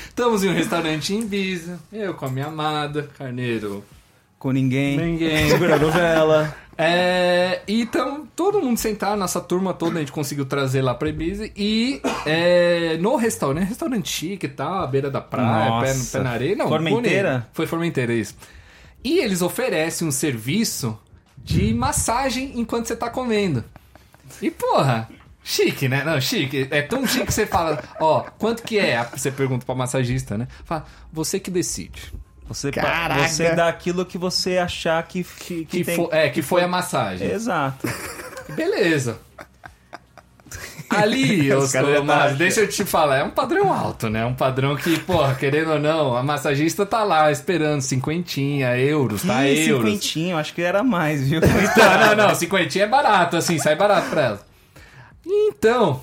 Estamos 0.08 0.44
em 0.44 0.50
um 0.50 0.54
restaurante 0.54 1.14
em 1.14 1.22
Ibiza. 1.22 1.80
Eu 1.92 2.14
com 2.14 2.26
a 2.26 2.30
minha 2.30 2.48
amada, 2.48 3.10
Carneiro. 3.18 3.84
Com 4.40 4.52
ninguém. 4.52 4.98
Ninguém. 4.98 5.50
Segura 5.52 5.76
a 5.76 5.80
novela. 5.80 6.56
É, 6.78 7.62
então, 7.68 8.26
todo 8.36 8.60
mundo 8.60 8.78
sentado, 8.78 9.18
nossa 9.20 9.40
turma 9.40 9.72
toda, 9.74 9.98
a 9.98 10.00
gente 10.00 10.12
conseguiu 10.12 10.46
trazer 10.46 10.82
lá 10.82 10.96
pra 10.96 11.10
Ibiza. 11.10 11.48
E 11.56 12.02
é, 12.26 12.98
no 13.00 13.16
restaurante, 13.18 13.68
restaurante 13.68 14.10
chique 14.10 14.48
e 14.48 14.50
tal, 14.50 14.80
à 14.84 14.88
beira 14.88 15.12
da 15.12 15.22
praia, 15.22 15.82
pé, 15.86 15.94
no- 15.94 16.06
pé 16.06 16.20
na 16.20 16.30
areia. 16.32 16.56
Não, 16.56 16.68
Formenteira? 16.68 17.48
Foi 17.54 17.68
Formenteira, 17.68 18.14
isso. 18.14 18.36
E 19.04 19.20
eles 19.20 19.42
oferecem 19.44 20.08
um 20.08 20.12
serviço 20.12 20.98
de 21.38 21.74
massagem 21.74 22.54
enquanto 22.56 22.88
você 22.88 22.96
tá 22.96 23.10
comendo. 23.10 23.64
E 24.42 24.50
porra, 24.50 25.08
chique, 25.44 25.88
né? 25.88 26.04
Não, 26.04 26.20
chique. 26.22 26.68
É 26.72 26.82
tão 26.82 27.06
chique 27.06 27.26
que 27.28 27.34
você 27.34 27.46
fala, 27.46 27.82
ó, 28.00 28.22
quanto 28.38 28.64
que 28.64 28.78
é? 28.78 29.04
Você 29.16 29.32
pergunta 29.32 29.66
pra 29.66 29.76
massagista, 29.76 30.38
né? 30.38 30.48
Fala, 30.66 30.86
você 31.12 31.40
que 31.40 31.50
decide. 31.52 32.14
Você, 32.48 32.70
Caraca. 32.70 33.28
você 33.30 33.56
dá 33.56 33.70
aquilo 33.70 34.06
que 34.06 34.18
você 34.18 34.58
achar 34.58 35.02
que, 35.04 35.24
que, 35.24 35.64
Que, 35.66 35.84
tem... 35.86 35.96
fo- 35.96 36.10
é, 36.12 36.30
que 36.30 36.42
foi 36.42 36.62
a 36.64 36.68
massagem. 36.68 37.30
Exato. 37.32 37.88
Beleza. 38.56 39.18
Ali, 40.90 41.50
os, 41.56 41.74
mas 41.74 42.06
tá- 42.06 42.28
deixa 42.38 42.60
eu 42.60 42.68
te 42.68 42.84
falar, 42.84 43.18
é 43.20 43.24
um 43.24 43.30
padrão 43.30 43.72
alto, 43.72 44.10
né? 44.10 44.26
Um 44.26 44.34
padrão 44.34 44.76
que, 44.76 45.00
porra, 45.00 45.34
querendo 45.36 45.72
ou 45.72 45.80
não, 45.80 46.18
a 46.18 46.22
massagista 46.22 46.86
tá 46.86 47.04
lá 47.06 47.32
esperando 47.32 47.80
cinquentinha, 47.82 48.78
euros, 48.78 49.24
tá? 49.24 49.48
Ih, 49.48 49.70
euros. 49.70 49.86
cinquentinho, 49.86 50.38
acho 50.38 50.54
que 50.54 50.62
era 50.62 50.84
mais, 50.84 51.26
viu? 51.30 51.40
Não, 51.40 52.08
não, 52.16 52.28
não, 52.28 52.36
cinquentinha 52.36 52.84
é 52.84 52.88
barato, 52.88 53.38
assim, 53.38 53.58
sai 53.58 53.76
barato 53.78 54.10
pra 54.10 54.22
ela. 54.22 54.51
Então, 55.26 56.02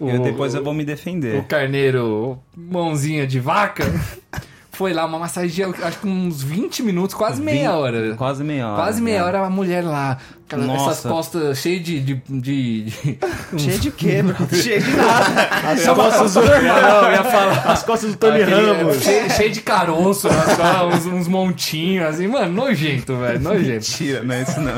Eu, 0.00 0.20
o- 0.20 0.22
depois 0.22 0.54
eu 0.54 0.62
vou 0.62 0.74
me 0.74 0.82
o 0.82 0.86
defender. 0.86 1.44
carneiro, 1.44 2.38
mãozinha 2.56 3.26
de 3.26 3.40
vaca, 3.40 3.84
foi 4.72 4.92
lá 4.92 5.04
uma 5.06 5.18
massagem, 5.18 5.64
acho 5.82 5.98
que 5.98 6.06
uns 6.06 6.40
20 6.42 6.82
minutos, 6.84 7.14
quase 7.14 7.40
meia 7.42 7.72
hora. 7.72 8.14
Quase 8.14 8.44
meia 8.44 8.68
hora. 8.68 8.76
Quase 8.76 9.02
meia 9.02 9.18
né? 9.18 9.24
hora 9.24 9.40
a 9.46 9.50
mulher 9.50 9.82
lá, 9.82 10.18
aquela- 10.46 10.72
essas 10.74 11.00
costas 11.00 11.58
cheias 11.58 11.82
de, 11.82 11.98
de, 12.00 12.14
de, 12.28 12.82
de- 12.84 13.18
Cheio 13.58 13.78
de 13.80 13.90
quê, 13.90 14.22
bro? 14.22 14.36
Cheio 14.54 14.80
de 14.80 14.90
nada. 14.96 15.42
As 15.72 15.84
costas 15.84 16.34
do... 16.34 16.40
Não, 16.42 16.48
eu 16.52 17.10
ia 17.12 17.24
falar. 17.24 17.72
As 17.72 17.82
costas 17.82 18.12
do 18.12 18.16
Tony 18.18 18.42
Aquele- 18.42 18.72
Ramos. 18.72 19.02
Cheio, 19.02 19.30
cheio 19.30 19.50
de 19.50 19.60
caroço, 19.62 20.28
costas, 20.28 20.94
uns, 20.94 21.06
uns 21.06 21.26
montinhos, 21.28 22.04
assim, 22.06 22.28
mano, 22.28 22.52
nojento, 22.52 23.16
velho, 23.16 23.40
nojento. 23.40 23.68
Mentira, 23.90 24.22
não 24.22 24.34
é 24.34 24.42
isso 24.42 24.60
não. 24.60 24.74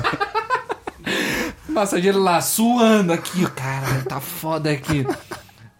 Massageiro 1.72 2.18
lá, 2.18 2.40
suando 2.40 3.12
aqui, 3.12 3.48
cara, 3.50 4.02
tá 4.08 4.20
foda 4.20 4.70
aqui. 4.70 5.06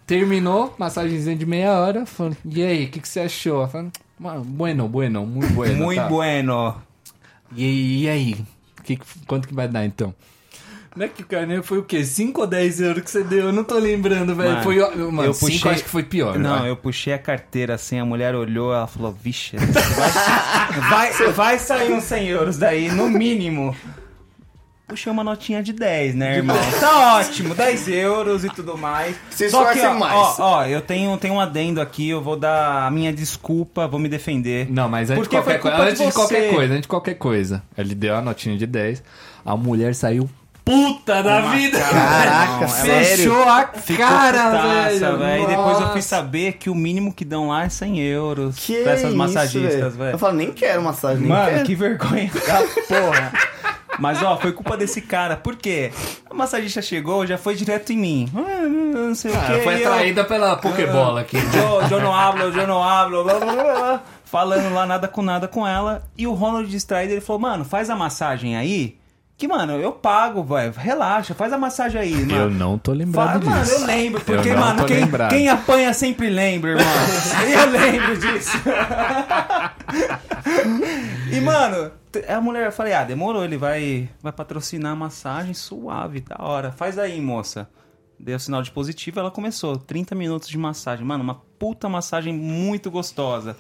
Terminou, 0.07 0.75
massagenzinha 0.79 1.37
de 1.37 1.47
meia 1.47 1.73
hora, 1.73 2.05
falando, 2.07 2.37
e 2.45 2.63
aí, 2.65 2.85
o 2.87 2.89
que, 2.89 3.01
que 3.01 3.09
você 3.09 3.21
achou? 3.21 3.67
Falando, 3.69 3.93
"Mano, 4.19 4.43
bueno, 4.45 4.89
bueno, 4.89 5.27
muito 5.27 5.53
bueno. 5.53 5.85
Muito 5.85 6.01
tá. 6.01 6.09
bueno. 6.09 6.75
E, 7.57 8.05
e 8.05 8.09
aí, 8.09 8.45
que, 8.85 8.99
quanto 9.27 9.47
que 9.47 9.55
vai 9.55 9.69
dar 9.69 9.85
então? 9.85 10.15
Não 10.97 11.07
é 11.07 11.09
que 11.09 11.23
o 11.23 11.27
carneiro 11.27 11.63
foi 11.63 11.79
o 11.79 11.85
quê? 11.85 12.05
5 12.05 12.41
ou 12.41 12.47
10 12.49 12.81
euros 12.81 13.03
que 13.05 13.11
você 13.11 13.23
deu? 13.23 13.47
Eu 13.47 13.53
não 13.53 13.63
tô 13.63 13.79
lembrando, 13.79 14.35
velho. 14.35 14.61
Foi, 14.65 14.77
mano, 15.13 15.23
eu 15.29 15.33
5 15.35 15.53
puxei- 15.53 15.71
acho 15.71 15.85
que 15.85 15.89
foi 15.91 16.03
pior. 16.03 16.37
Não, 16.37 16.59
vai. 16.61 16.71
eu 16.71 16.77
puxei 16.77 17.13
a 17.13 17.19
carteira 17.19 17.75
assim, 17.75 18.01
a 18.01 18.05
mulher 18.05 18.35
olhou, 18.35 18.75
ela 18.75 18.89
falou, 18.89 19.13
vixe, 19.13 19.57
vai, 19.57 21.13
vai, 21.13 21.33
vai 21.33 21.59
sair 21.61 21.93
uns 21.93 22.03
100 22.05 22.27
euros 22.29 22.59
daí, 22.59 22.91
no 22.91 23.09
mínimo. 23.09 23.75
Puxei 24.91 25.11
uma 25.13 25.25
notinha 25.25 25.63
de 25.63 25.73
10, 25.73 26.15
né, 26.15 26.37
irmão? 26.37 26.57
Tá 26.81 27.17
ótimo, 27.19 27.55
10 27.55 27.89
euros 27.89 28.45
e 28.45 28.49
tudo 28.51 28.77
mais. 28.77 29.17
Se 29.31 29.49
Só 29.49 29.65
que, 29.73 29.81
ó, 29.81 29.95
mais. 29.95 30.13
ó, 30.15 30.35
ó, 30.39 30.65
eu 30.67 30.81
tenho, 30.81 31.17
tenho 31.17 31.35
um 31.35 31.41
adendo 31.41 31.81
aqui, 31.81 32.09
eu 32.11 32.21
vou 32.21 32.37
dar 32.37 32.87
a 32.87 32.91
minha 32.91 33.13
desculpa, 33.13 33.87
vou 33.87 33.99
me 34.01 34.09
defender. 34.09 34.67
Não, 34.71 34.89
mas 34.89 35.11
antes, 35.11 35.23
de 35.23 35.29
Porque 35.29 35.37
qualquer, 35.61 35.85
de 35.85 35.91
antes 35.91 35.99
de, 35.99 36.05
você. 36.07 36.13
qualquer 36.13 36.51
coisa, 36.55 36.73
antes 36.73 36.83
de 36.83 36.89
qualquer 36.89 37.15
coisa, 37.15 37.63
ele 37.79 37.95
deu 37.95 38.17
a 38.17 38.21
notinha 38.21 38.57
de 38.59 38.67
10, 38.67 39.03
a 39.45 39.57
mulher 39.57 39.95
saiu 39.95 40.29
puta 40.63 41.23
da 41.23 41.39
Uma 41.41 41.53
vida. 41.57 41.81
cara, 41.81 42.31
Caraca, 42.31 42.69
sério? 42.69 43.17
Fechou 43.17 43.43
a 43.49 43.67
Ficou 43.75 44.07
cara, 44.07 44.51
putaça, 44.51 45.17
velho. 45.17 45.43
E 45.43 45.47
depois 45.47 45.81
eu 45.81 45.93
fui 45.93 46.03
saber 46.03 46.53
que 46.55 46.69
o 46.71 46.75
mínimo 46.75 47.13
que 47.13 47.25
dão 47.25 47.49
lá 47.49 47.65
é 47.65 47.69
100 47.69 47.99
euros 48.01 48.57
Que 48.57 48.83
pra 48.83 48.93
essas 48.93 49.09
isso, 49.09 49.17
massagistas, 49.17 49.81
Eu 49.81 49.91
velho. 49.91 50.19
falo, 50.19 50.35
nem 50.35 50.53
quero 50.53 50.83
massagem, 50.83 51.21
nem 51.21 51.29
Mano, 51.29 51.51
quero. 51.51 51.65
que 51.65 51.75
vergonha 51.75 52.31
da 52.47 52.63
porra. 52.87 53.33
Mas 54.01 54.23
ó, 54.23 54.37
foi 54.39 54.53
culpa 54.53 54.77
desse 54.77 55.01
cara. 55.03 55.37
Por 55.37 55.57
quê? 55.57 55.93
A 56.29 56.35
massagista 56.35 56.81
chegou, 56.81 57.27
já 57.27 57.37
foi 57.39 57.55
direto 57.55 57.93
em 57.93 57.99
mim. 57.99 58.29
Ah, 58.35 58.67
não 58.67 59.15
sei 59.15 59.31
o 59.31 59.35
Ah, 59.37 59.45
quê. 59.47 59.61
foi 59.63 59.75
e 59.77 59.83
eu- 59.83 59.93
atraída 59.93 60.25
pela 60.25 60.57
Pokébola 60.57 61.21
aqui. 61.21 61.37
Eu, 61.37 61.99
eu 61.99 62.03
não 62.03 62.15
hablo, 62.15 62.45
eu 62.45 62.67
não 62.67 62.83
hablo, 62.83 63.23
blá, 63.25 63.35
blá, 63.35 63.53
blá, 63.53 63.63
blá, 63.65 64.03
falando 64.25 64.73
lá 64.75 64.87
nada 64.87 65.07
com 65.07 65.23
nada 65.23 65.47
com 65.47 65.67
ela. 65.67 66.03
E 66.17 66.27
o 66.27 66.33
Ronald 66.33 66.69
distraído, 66.69 67.13
ele 67.13 67.21
falou, 67.21 67.41
mano, 67.43 67.65
faz 67.65 67.91
a 67.91 67.97
massagem 67.97 68.57
aí, 68.57 68.99
Que, 69.37 69.49
mano, 69.49 69.73
eu 69.81 69.91
pago, 69.93 70.45
velho. 70.45 70.75
Relaxa, 70.77 71.33
faz 71.35 71.51
a 71.51 71.57
massagem 71.57 71.99
aí, 71.99 72.13
mano. 72.15 72.37
Eu 72.37 72.51
não 72.51 72.77
tô 72.77 72.93
lembrado 72.93 73.43
Fa- 73.43 73.51
Mano, 73.51 73.63
disso. 73.65 73.75
eu 73.81 73.87
lembro, 73.87 74.21
porque, 74.21 74.51
Eu 74.51 74.59
mano, 74.59 74.85
quem, 74.85 74.97
lembrado. 75.01 75.31
quem 75.31 75.49
apanha 75.49 75.95
sempre 75.95 76.29
lembra, 76.29 76.73
irmão. 76.73 76.85
eu 77.51 77.71
lembro 77.71 78.19
disso. 78.19 78.59
e, 81.33 81.41
mano, 81.41 81.91
a 82.29 82.41
mulher, 82.41 82.67
eu 82.67 82.73
falei, 82.73 82.93
ah, 82.93 83.05
demorou, 83.05 83.45
ele 83.45 83.57
vai, 83.57 84.09
vai 84.23 84.33
patrocinar 84.33 84.93
a 84.93 84.97
massagem 84.97 85.55
suave, 85.55 86.21
da 86.21 86.37
hora. 86.45 86.73
Faz 86.73 86.99
aí, 86.99 87.21
moça. 87.21 87.69
Deu 88.19 88.39
sinal 88.39 88.63
de 88.63 88.71
positivo, 88.71 89.19
ela 89.21 89.31
começou. 89.31 89.77
30 89.77 90.15
minutos 90.15 90.49
de 90.49 90.59
massagem. 90.59 91.05
Mano, 91.07 91.25
uma 91.25 91.37
puta 91.59 91.89
massagem 91.89 92.35
muito 92.35 92.91
gostosa. 92.91 93.57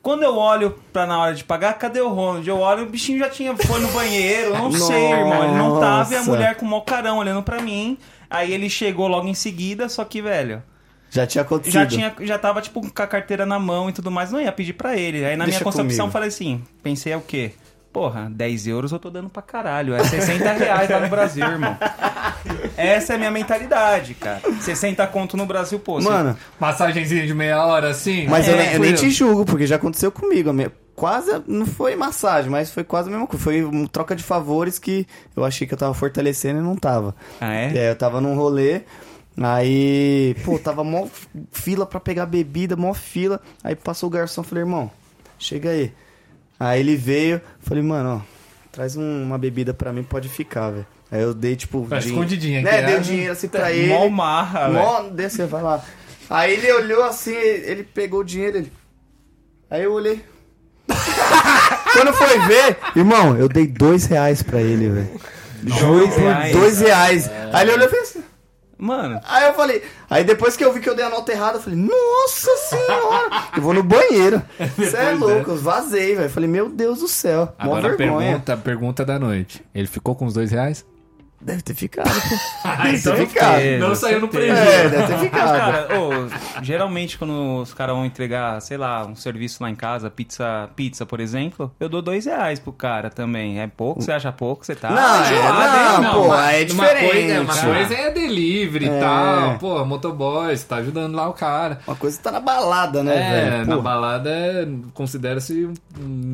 Quando 0.00 0.22
eu 0.22 0.36
olho 0.36 0.78
pra 0.92 1.06
na 1.06 1.18
hora 1.20 1.34
de 1.34 1.44
pagar, 1.44 1.74
cadê 1.74 2.00
o 2.00 2.08
Ronald? 2.08 2.48
Eu 2.48 2.58
olho, 2.58 2.84
o 2.84 2.86
bichinho 2.88 3.18
já 3.18 3.28
tinha 3.28 3.54
foi 3.56 3.80
no 3.80 3.88
banheiro. 3.88 4.54
Eu 4.54 4.58
não 4.58 4.72
sei, 4.72 5.12
irmão. 5.12 5.44
Ele 5.44 5.54
não 5.58 5.80
tava 5.80 6.14
e 6.14 6.16
a 6.16 6.22
mulher 6.22 6.56
com 6.56 6.64
o 6.64 6.68
mó 6.68 6.80
carão 6.80 7.18
olhando 7.18 7.42
pra 7.42 7.60
mim. 7.60 7.98
Aí 8.30 8.52
ele 8.52 8.70
chegou 8.70 9.08
logo 9.08 9.26
em 9.26 9.34
seguida, 9.34 9.88
só 9.88 10.04
que, 10.04 10.22
velho, 10.22 10.62
Já 11.10 11.26
tinha 11.26 11.42
acontecido. 11.42 11.72
já 11.74 11.86
tinha, 11.86 12.14
já 12.20 12.38
tava, 12.38 12.62
tipo, 12.62 12.80
com 12.80 13.02
a 13.02 13.06
carteira 13.06 13.44
na 13.44 13.58
mão 13.58 13.90
e 13.90 13.92
tudo 13.92 14.10
mais, 14.10 14.30
não 14.30 14.40
ia 14.40 14.52
pedir 14.52 14.72
pra 14.74 14.96
ele. 14.96 15.24
Aí 15.24 15.36
na 15.36 15.44
Deixa 15.44 15.58
minha 15.58 15.64
concepção 15.64 16.06
comigo. 16.06 16.08
eu 16.08 16.12
falei 16.12 16.28
assim, 16.28 16.62
pensei 16.82 17.12
é 17.12 17.16
o 17.16 17.20
quê? 17.20 17.52
Porra, 17.92 18.28
10 18.30 18.66
euros 18.66 18.92
eu 18.92 18.98
tô 18.98 19.10
dando 19.10 19.28
pra 19.30 19.42
caralho. 19.42 19.94
É 19.94 20.04
60 20.04 20.52
reais 20.52 20.88
lá 20.90 21.00
no 21.00 21.08
Brasil, 21.08 21.44
irmão. 21.44 21.76
Essa 22.76 23.14
é 23.14 23.16
a 23.16 23.18
minha 23.18 23.30
mentalidade, 23.30 24.14
cara. 24.14 24.40
60 24.60 25.06
conto 25.08 25.36
no 25.36 25.46
Brasil, 25.46 25.78
pô. 25.78 25.94
você- 25.94 26.08
Mano, 26.08 26.36
Massagenzinha 26.60 27.26
de 27.26 27.34
meia 27.34 27.64
hora, 27.64 27.88
assim. 27.90 28.26
mas 28.28 28.46
eu, 28.46 28.54
É, 28.54 28.58
nem- 28.64 28.72
eu 28.74 28.80
nem 28.80 28.94
te 28.94 29.10
julgo, 29.10 29.44
porque 29.44 29.66
já 29.66 29.76
aconteceu 29.76 30.12
comigo. 30.12 30.52
minha- 30.52 30.70
Quase, 30.94 31.30
não 31.46 31.64
foi 31.64 31.94
massagem, 31.94 32.50
mas 32.50 32.70
foi 32.72 32.82
quase 32.82 33.08
a 33.08 33.12
mesma 33.12 33.26
coisa. 33.26 33.42
Foi 33.44 33.62
uma 33.62 33.86
troca 33.88 34.16
de 34.16 34.22
favores 34.24 34.80
que 34.80 35.06
eu 35.36 35.44
achei 35.44 35.64
que 35.64 35.72
eu 35.72 35.78
tava 35.78 35.94
fortalecendo 35.94 36.58
e 36.58 36.62
não 36.62 36.74
tava. 36.74 37.14
Ah, 37.40 37.54
é? 37.54 37.72
É, 37.76 37.90
eu 37.90 37.94
tava 37.96 38.20
num 38.20 38.34
rolê, 38.34 38.82
aí, 39.40 40.34
pô, 40.44 40.58
tava 40.58 40.82
mó 40.82 41.06
fila 41.52 41.86
pra 41.86 42.00
pegar 42.00 42.26
bebida, 42.26 42.76
mó 42.76 42.92
fila. 42.94 43.40
Aí 43.62 43.76
passou 43.76 44.08
o 44.08 44.10
garçom, 44.12 44.42
falei, 44.42 44.62
irmão, 44.64 44.90
chega 45.38 45.70
aí. 45.70 45.92
Aí 46.58 46.80
ele 46.80 46.96
veio, 46.96 47.40
falei, 47.60 47.82
mano, 47.82 48.22
ó, 48.24 48.38
traz 48.72 48.96
um- 48.96 49.22
uma 49.22 49.38
bebida 49.38 49.72
pra 49.72 49.92
mim, 49.92 50.02
pode 50.02 50.28
ficar, 50.28 50.70
velho. 50.70 50.86
Aí 51.10 51.22
eu 51.22 51.32
dei, 51.32 51.56
tipo, 51.56 51.86
Tá 51.88 51.98
escondidinha 51.98 52.60
aqui, 52.60 52.68
né, 52.70 52.82
dei 52.82 52.94
né? 52.94 53.00
o 53.00 53.02
dinheiro 53.02 53.32
assim 53.32 53.48
pra 53.48 53.72
ele. 53.72 53.88
Mó 53.92 54.08
marra, 54.08 54.68
velho. 54.68 54.74
Mó, 54.84 55.02
desce, 55.10 55.42
vai 55.44 55.62
lá. 55.62 55.82
Aí 56.28 56.52
ele 56.54 56.70
olhou 56.72 57.04
assim, 57.04 57.34
ele 57.34 57.82
pegou 57.82 58.20
o 58.20 58.24
dinheiro, 58.24 58.58
ele... 58.58 58.72
Aí 59.70 59.84
eu 59.84 59.92
olhei. 59.92 60.22
Quando 61.92 62.12
foi 62.12 62.38
ver, 62.46 62.76
irmão, 62.96 63.36
eu 63.36 63.48
dei 63.48 63.66
dois 63.66 64.06
reais 64.06 64.42
pra 64.42 64.60
ele, 64.60 64.88
velho. 64.88 65.20
Juro 65.64 66.08
por 66.08 66.18
reais. 66.20 66.52
dois 66.52 66.80
reais. 66.80 67.30
Aí 67.52 67.62
ele 67.62 67.72
olhou 67.72 67.86
e 67.86 67.90
fez 67.90 68.02
assim. 68.10 68.24
Mano, 68.78 69.20
Aí 69.24 69.44
eu 69.48 69.54
falei, 69.54 69.82
aí 70.08 70.22
depois 70.22 70.56
que 70.56 70.64
eu 70.64 70.72
vi 70.72 70.78
que 70.80 70.88
eu 70.88 70.94
dei 70.94 71.04
a 71.04 71.08
nota 71.08 71.32
errada, 71.32 71.58
eu 71.58 71.62
falei, 71.62 71.78
nossa 71.78 72.50
senhora, 72.68 73.48
eu 73.56 73.60
vou 73.62 73.74
no 73.74 73.82
banheiro. 73.82 74.40
Você 74.76 74.94
é 74.96 75.12
Depois 75.12 75.18
louco, 75.18 75.50
eu 75.50 75.56
vazei, 75.56 76.14
velho. 76.14 76.30
Falei, 76.30 76.48
meu 76.48 76.68
Deus 76.68 77.00
do 77.00 77.08
céu, 77.08 77.52
Agora 77.58 77.92
a 77.92 77.96
vergonha. 77.96 78.28
pergunta, 78.28 78.56
pergunta 78.56 79.04
da 79.04 79.18
noite. 79.18 79.64
Ele 79.74 79.86
ficou 79.88 80.14
com 80.14 80.26
os 80.26 80.34
dois 80.34 80.52
reais? 80.52 80.84
Deve 81.40 81.62
ter 81.62 81.74
ficado. 81.74 82.08
Ah, 82.64 82.82
Deve 82.84 82.96
então 82.98 83.14
ter 83.16 83.26
ficado. 83.28 83.60
não 83.78 83.94
saiu 83.94 84.20
no 84.20 84.28
prejuízo. 84.28 84.60
É, 84.60 84.88
deve 84.88 85.06
ter 85.06 85.12
Mas, 85.12 85.20
ficado. 85.20 85.48
cara, 85.58 85.88
ô, 85.98 86.62
geralmente 86.62 87.16
quando 87.16 87.60
os 87.62 87.72
caras 87.72 87.94
vão 87.94 88.04
entregar, 88.04 88.60
sei 88.60 88.76
lá, 88.76 89.06
um 89.06 89.14
serviço 89.14 89.62
lá 89.62 89.70
em 89.70 89.74
casa, 89.74 90.10
pizza, 90.10 90.68
pizza, 90.76 91.06
por 91.06 91.18
exemplo, 91.20 91.72
eu 91.80 91.88
dou 91.88 92.02
dois 92.02 92.26
reais 92.26 92.58
pro 92.58 92.72
cara 92.72 93.08
também. 93.08 93.60
É 93.60 93.66
pouco? 93.66 94.02
Você 94.02 94.12
acha 94.12 94.30
pouco? 94.32 94.66
Você 94.66 94.74
tá 94.74 94.90
Não, 94.90 95.24
é, 95.24 95.32
enjoado, 95.32 96.02
não, 96.02 96.12
pô, 96.14 96.20
uma, 96.26 96.52
é 96.52 96.58
Uma 96.58 96.64
diferente, 96.64 97.10
coisa, 97.10 97.40
uma 97.40 97.54
cara. 97.54 97.74
coisa 97.74 97.94
é 97.94 98.10
delivery 98.10 98.84
e 98.84 98.88
É. 98.88 99.00
tal. 99.00 99.58
Pô, 99.58 99.84
motoboy, 99.84 100.56
você 100.56 100.64
tá 100.66 100.76
ajudando 100.76 101.14
lá 101.14 101.28
o 101.28 101.32
cara. 101.32 101.78
Uma 101.86 101.96
coisa 101.96 102.20
tá 102.20 102.30
na 102.32 102.40
balada, 102.40 103.02
né, 103.02 103.16
é, 103.16 103.50
velho? 103.50 103.66
na 103.66 103.78
balada 103.78 104.28
é, 104.30 104.68
considera-se 104.92 105.64
um, 105.64 105.74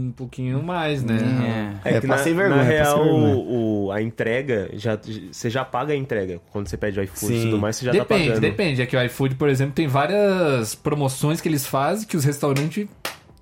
um 0.08 0.12
pouquinho 0.16 0.62
mais, 0.62 1.02
né? 1.04 1.18
É. 1.84 1.96
É, 1.96 2.00
que 2.00 2.06
na, 2.06 2.16
vergonha, 2.16 2.48
na 2.56 2.62
real, 2.62 3.02
vergonha. 3.04 3.36
o, 3.36 3.90
a 3.92 4.02
entrega, 4.02 4.70
já, 4.72 4.93
você 5.32 5.50
já 5.50 5.64
paga 5.64 5.92
a 5.92 5.96
entrega. 5.96 6.40
Quando 6.50 6.68
você 6.68 6.76
pede 6.76 6.98
o 6.98 7.02
iFood 7.02 7.34
e 7.34 7.40
tudo 7.42 7.58
mais, 7.58 7.76
você 7.76 7.86
já 7.86 7.92
tá 7.92 7.98
Depende, 7.98 8.26
pagando. 8.28 8.40
depende. 8.40 8.82
É 8.82 8.86
que 8.86 8.96
o 8.96 9.02
iFood, 9.04 9.34
por 9.36 9.48
exemplo, 9.48 9.74
tem 9.74 9.86
várias 9.86 10.74
promoções 10.74 11.40
que 11.40 11.48
eles 11.48 11.66
fazem 11.66 12.06
que 12.06 12.16
os 12.16 12.24
restaurantes 12.24 12.86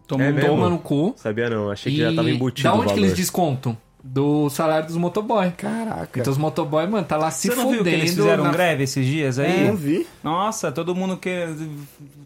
Tomam 0.06 0.26
É 0.26 0.30
um 0.30 0.40
tomam 0.40 0.70
no 0.70 0.78
cu. 0.78 1.14
Sabia 1.16 1.48
não, 1.48 1.70
achei 1.70 1.92
que 1.92 1.98
E 1.98 2.02
já 2.02 2.12
tava 2.14 2.28
embutido 2.30 2.68
da 2.68 2.74
o 2.74 2.80
onde 2.80 2.92
que 2.92 2.98
eles 3.00 3.14
descontam? 3.14 3.76
Do 4.04 4.50
salário 4.50 4.86
dos 4.88 4.96
motoboy. 4.96 5.52
Caraca. 5.52 6.18
Então 6.20 6.32
os 6.32 6.38
motoboy, 6.38 6.86
mano, 6.88 7.06
tá 7.06 7.16
lá 7.16 7.30
se 7.30 7.46
Você 7.48 7.54
não 7.54 7.70
viu 7.70 7.84
que 7.84 7.88
eles 7.88 8.10
fudendo. 8.10 8.22
fizeram 8.24 8.44
na- 8.44 8.50
greve 8.50 8.82
esses 8.82 9.06
dias 9.06 9.38
Eu 9.38 9.44
aí? 9.44 9.68
não 9.68 9.76
vi. 9.76 10.04
Nossa, 10.24 10.72
todo 10.72 10.92
mundo 10.94 11.16
que 11.16 11.30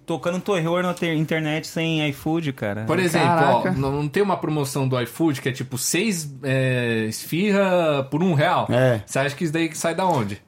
tocando 0.06 0.40
terror 0.40 0.82
na 0.82 0.94
ter- 0.94 1.14
internet 1.14 1.66
sem 1.66 2.08
iFood, 2.08 2.52
cara. 2.54 2.84
Por 2.86 2.98
exemplo, 2.98 3.28
ó, 3.28 3.60
Caraca. 3.60 3.72
não 3.72 4.08
tem 4.08 4.22
uma 4.22 4.38
promoção 4.38 4.88
do 4.88 4.98
iFood 5.02 5.42
que 5.42 5.50
é 5.50 5.52
tipo 5.52 5.76
seis 5.76 6.32
é, 6.42 7.04
esfirra 7.08 8.02
por 8.10 8.22
um 8.22 8.32
real? 8.32 8.66
É. 8.70 9.02
Você 9.04 9.18
acha 9.18 9.36
que 9.36 9.44
isso 9.44 9.52
daí 9.52 9.70
sai 9.74 9.94
da 9.94 10.06
onde? 10.06 10.40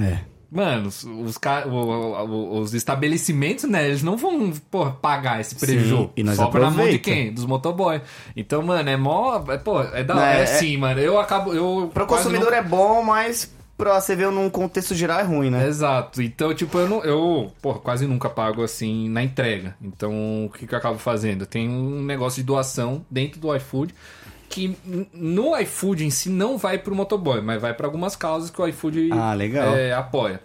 É. 0.00 0.18
Mano, 0.54 0.86
os, 0.86 1.02
os, 1.02 1.36
os 2.60 2.74
estabelecimentos, 2.74 3.64
né, 3.64 3.86
eles 3.88 4.04
não 4.04 4.16
vão, 4.16 4.52
porra, 4.70 4.92
pagar 4.92 5.40
esse 5.40 5.56
prejuízo. 5.56 6.10
E 6.16 6.22
nós 6.22 6.36
Sobra 6.36 6.60
na 6.60 6.66
mão 6.66 6.74
de 6.76 6.80
aproveita. 6.96 7.04
quem? 7.10 7.32
Dos 7.32 7.44
motoboy. 7.44 8.00
Então, 8.36 8.62
mano, 8.62 8.88
é 8.88 8.96
mó... 8.96 9.42
É, 9.48 9.58
pô, 9.58 9.80
é 9.80 10.04
da 10.04 10.14
Não, 10.14 10.22
é, 10.22 10.42
é- 10.42 10.46
sim, 10.46 10.76
mano. 10.76 11.00
Eu 11.00 11.18
acabo... 11.18 11.52
Eu 11.52 11.90
Pro 11.92 12.06
consumidor 12.06 12.52
não- 12.52 12.56
é 12.58 12.62
bom, 12.62 13.02
mas 13.02 13.52
pra 13.76 14.00
você 14.00 14.14
ver 14.14 14.30
num 14.30 14.48
contexto 14.48 14.94
geral 14.94 15.18
é 15.18 15.24
ruim, 15.24 15.50
né? 15.50 15.66
Exato. 15.66 16.22
Então, 16.22 16.54
tipo, 16.54 16.78
eu 16.78 16.88
não, 16.88 17.02
eu, 17.02 17.50
porra, 17.60 17.80
quase 17.80 18.06
nunca 18.06 18.30
pago 18.30 18.62
assim 18.62 19.08
na 19.08 19.24
entrega. 19.24 19.74
Então, 19.82 20.46
o 20.46 20.50
que, 20.50 20.68
que 20.68 20.72
eu 20.74 20.78
acabo 20.78 20.98
fazendo? 20.98 21.44
Tem 21.46 21.68
um 21.68 22.00
negócio 22.04 22.40
de 22.40 22.46
doação 22.46 23.04
dentro 23.10 23.40
do 23.40 23.54
iFood 23.56 23.92
que 24.54 24.76
no 25.12 25.58
iFood 25.58 26.04
em 26.04 26.10
si 26.10 26.28
não 26.28 26.56
vai 26.56 26.78
pro 26.78 26.94
motoboy, 26.94 27.40
mas 27.40 27.60
vai 27.60 27.74
para 27.74 27.88
algumas 27.88 28.14
causas 28.14 28.50
que 28.50 28.62
o 28.62 28.68
iFood 28.68 29.08
Ah, 29.12 29.34
é, 29.74 29.92
apoia. 29.92 30.40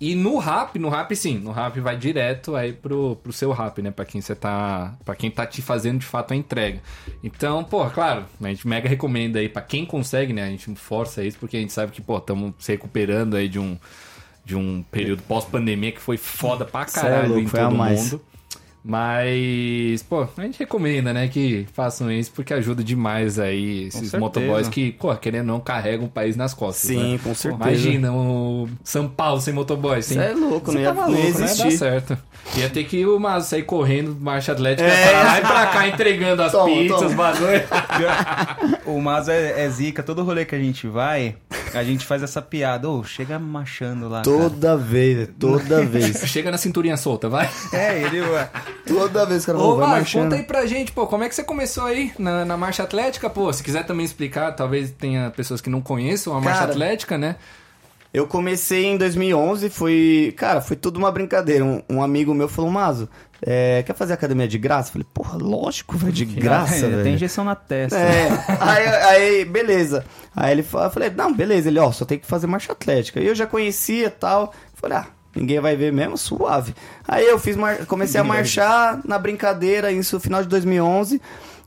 E 0.00 0.16
no 0.16 0.36
Rap, 0.38 0.76
no 0.80 0.88
Rap 0.88 1.14
sim, 1.14 1.38
no 1.38 1.52
Rap 1.52 1.78
vai 1.78 1.96
direto 1.96 2.56
aí 2.56 2.72
pro, 2.72 3.14
pro 3.22 3.32
seu 3.32 3.52
Rap, 3.52 3.80
né? 3.80 3.92
Pra 3.92 4.04
quem 4.04 4.20
você 4.20 4.34
tá. 4.34 4.94
para 5.04 5.14
quem 5.14 5.30
tá 5.30 5.46
te 5.46 5.62
fazendo 5.62 6.00
de 6.00 6.06
fato 6.06 6.32
a 6.32 6.36
entrega. 6.36 6.80
Então, 7.22 7.62
pô, 7.62 7.88
claro, 7.88 8.24
a 8.42 8.48
gente 8.48 8.66
mega 8.66 8.88
recomenda 8.88 9.38
aí 9.38 9.48
pra 9.48 9.62
quem 9.62 9.86
consegue, 9.86 10.32
né? 10.32 10.42
A 10.42 10.50
gente 10.50 10.74
força 10.74 11.22
isso 11.22 11.38
porque 11.38 11.56
a 11.56 11.60
gente 11.60 11.72
sabe 11.72 11.92
que, 11.92 12.02
pô, 12.02 12.18
estamos 12.18 12.52
se 12.58 12.72
recuperando 12.72 13.36
aí 13.36 13.48
de 13.48 13.60
um 13.60 13.78
de 14.44 14.56
um 14.56 14.82
período 14.90 15.22
pós-pandemia 15.22 15.92
que 15.92 16.00
foi 16.00 16.16
foda 16.16 16.64
pra 16.64 16.82
é 16.82 16.86
caralho 16.86 17.28
louco, 17.28 17.42
em 17.44 17.46
foi 17.46 17.60
a 17.60 17.68
todo 17.68 17.76
mais. 17.78 18.02
mundo. 18.12 18.22
Mas, 18.84 20.02
pô, 20.02 20.26
a 20.36 20.42
gente 20.42 20.58
recomenda, 20.58 21.12
né, 21.12 21.28
que 21.28 21.66
façam 21.72 22.10
isso 22.10 22.32
porque 22.32 22.52
ajuda 22.52 22.82
demais 22.82 23.38
aí 23.38 23.84
esses 23.86 24.12
motoboys 24.14 24.68
que, 24.68 24.92
pô, 24.92 25.14
querendo 25.16 25.48
ou 25.50 25.54
não, 25.54 25.60
carregam 25.60 26.06
o 26.06 26.08
país 26.08 26.36
nas 26.36 26.52
costas. 26.52 26.88
Sim, 26.90 27.12
né? 27.12 27.18
com 27.22 27.30
Pô, 27.30 27.34
certeza. 27.34 27.62
Imagina 27.70 28.12
o 28.12 28.68
São 28.82 29.08
Paulo 29.08 29.40
sem 29.40 29.54
motoboy. 29.54 30.02
Sem... 30.02 30.16
Você 30.18 30.24
é 30.24 30.32
louco, 30.32 30.72
não 30.72 30.80
ia, 30.80 30.88
Tá 30.88 30.94
maluco, 30.94 31.20
não 31.20 31.28
ia 31.28 31.38
né? 31.38 31.70
Certo. 31.70 32.18
Ia 32.56 32.68
ter 32.68 32.82
que 32.84 33.06
o 33.06 33.18
Mazo 33.20 33.48
sair 33.48 33.62
correndo, 33.62 34.16
marcha 34.20 34.50
atlética, 34.52 34.88
É. 34.88 35.08
pra 35.08 35.22
lá 35.22 35.38
e 35.38 35.40
pra 35.42 35.66
cá 35.66 35.88
entregando 35.88 36.42
as 36.42 36.50
Toma, 36.52 36.66
pizzas, 36.66 36.96
toma. 36.98 37.06
os 37.10 37.14
bagulho. 37.14 37.62
O 38.84 39.00
Mas 39.00 39.28
é, 39.28 39.64
é 39.64 39.68
zica, 39.70 40.02
todo 40.02 40.22
rolê 40.24 40.44
que 40.44 40.54
a 40.54 40.58
gente 40.58 40.86
vai, 40.88 41.36
a 41.74 41.84
gente 41.84 42.04
faz 42.06 42.22
essa 42.22 42.40
piada. 42.42 42.88
Ô, 42.88 43.02
chega 43.04 43.38
machando 43.38 44.08
lá. 44.08 44.22
Toda 44.22 44.76
vez, 44.76 45.28
toda 45.38 45.82
vez. 45.86 46.18
Chega 46.26 46.50
na 46.50 46.58
cinturinha 46.58 46.96
solta, 46.96 47.28
vai. 47.28 47.48
cara. 47.70 47.82
É, 47.82 48.02
ele. 48.02 48.20
ué, 48.20 48.50
Toda 48.86 49.24
vez 49.26 49.44
que 49.44 49.46
cara 49.46 49.58
Ô, 49.58 49.60
falou, 49.62 49.76
vai 49.78 49.88
marchando. 49.90 50.22
conta 50.24 50.36
aí 50.36 50.42
pra 50.42 50.66
gente, 50.66 50.92
pô, 50.92 51.06
como 51.06 51.24
é 51.24 51.28
que 51.28 51.34
você 51.34 51.42
começou 51.44 51.84
aí 51.84 52.12
na, 52.18 52.44
na 52.44 52.56
marcha 52.56 52.82
atlética, 52.82 53.28
pô? 53.30 53.52
Se 53.52 53.62
quiser 53.62 53.84
também 53.84 54.04
explicar, 54.04 54.52
talvez 54.52 54.90
tenha 54.90 55.30
pessoas 55.30 55.60
que 55.60 55.70
não 55.70 55.80
conheçam 55.80 56.34
a 56.36 56.40
marcha 56.40 56.60
Cara, 56.60 56.72
atlética, 56.72 57.16
né? 57.18 57.36
Eu 58.12 58.26
comecei 58.26 58.84
em 58.84 58.98
2011, 58.98 59.70
foi... 59.70 60.34
Cara, 60.36 60.60
foi 60.60 60.76
tudo 60.76 60.98
uma 60.98 61.10
brincadeira. 61.10 61.64
Um, 61.64 61.82
um 61.88 62.02
amigo 62.02 62.34
meu 62.34 62.46
falou, 62.48 62.70
Mazo, 62.70 63.08
é, 63.44 63.82
quer 63.82 63.94
fazer 63.94 64.12
academia 64.12 64.46
de 64.46 64.56
graça? 64.58 64.92
Falei, 64.92 65.06
porra, 65.12 65.36
lógico, 65.36 65.96
velho, 65.96 66.12
de 66.12 66.24
graça, 66.24 66.88
Tem 67.02 67.14
injeção 67.14 67.44
na 67.44 67.54
testa. 67.56 67.98
É, 67.98 68.28
aí, 68.60 68.86
aí, 68.88 69.44
beleza. 69.44 70.04
Aí 70.34 70.52
ele 70.52 70.62
falou, 70.62 70.86
eu 70.86 70.90
falei, 70.92 71.10
não, 71.10 71.32
beleza. 71.34 71.68
Ele, 71.68 71.78
ó, 71.78 71.90
só 71.90 72.04
tem 72.04 72.18
que 72.18 72.26
fazer 72.26 72.46
marcha 72.46 72.72
atlética. 72.72 73.20
E 73.20 73.26
eu 73.26 73.34
já 73.34 73.46
conhecia 73.46 74.06
e 74.06 74.10
tal. 74.10 74.52
Falei, 74.74 74.98
ah, 74.98 75.06
ninguém 75.34 75.58
vai 75.60 75.74
ver 75.76 75.92
mesmo, 75.92 76.16
suave. 76.16 76.74
Aí 77.06 77.26
eu 77.26 77.38
fiz, 77.38 77.56
mar- 77.56 77.84
comecei 77.86 78.20
a 78.20 78.24
marchar 78.24 79.00
na 79.04 79.18
brincadeira, 79.18 79.90
isso 79.90 80.16
no 80.16 80.20
final 80.20 80.42
de 80.42 80.48
2011. 80.48 81.20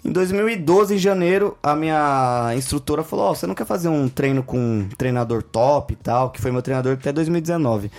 Em 0.04 0.12
2012, 0.12 0.94
em 0.94 0.98
janeiro, 1.00 1.58
a 1.64 1.76
minha 1.76 2.52
instrutora 2.56 3.04
falou, 3.04 3.26
ó, 3.32 3.34
você 3.34 3.48
não 3.48 3.56
quer 3.56 3.66
fazer 3.66 3.88
um 3.90 4.08
treino 4.08 4.44
com 4.44 4.58
um 4.58 4.90
treinador 4.96 5.42
top 5.42 5.94
e 5.94 5.96
tal, 5.96 6.30
que 6.30 6.40
foi 6.40 6.52
meu 6.52 6.62
treinador 6.62 6.94
até 6.94 7.12
2019. 7.12 7.92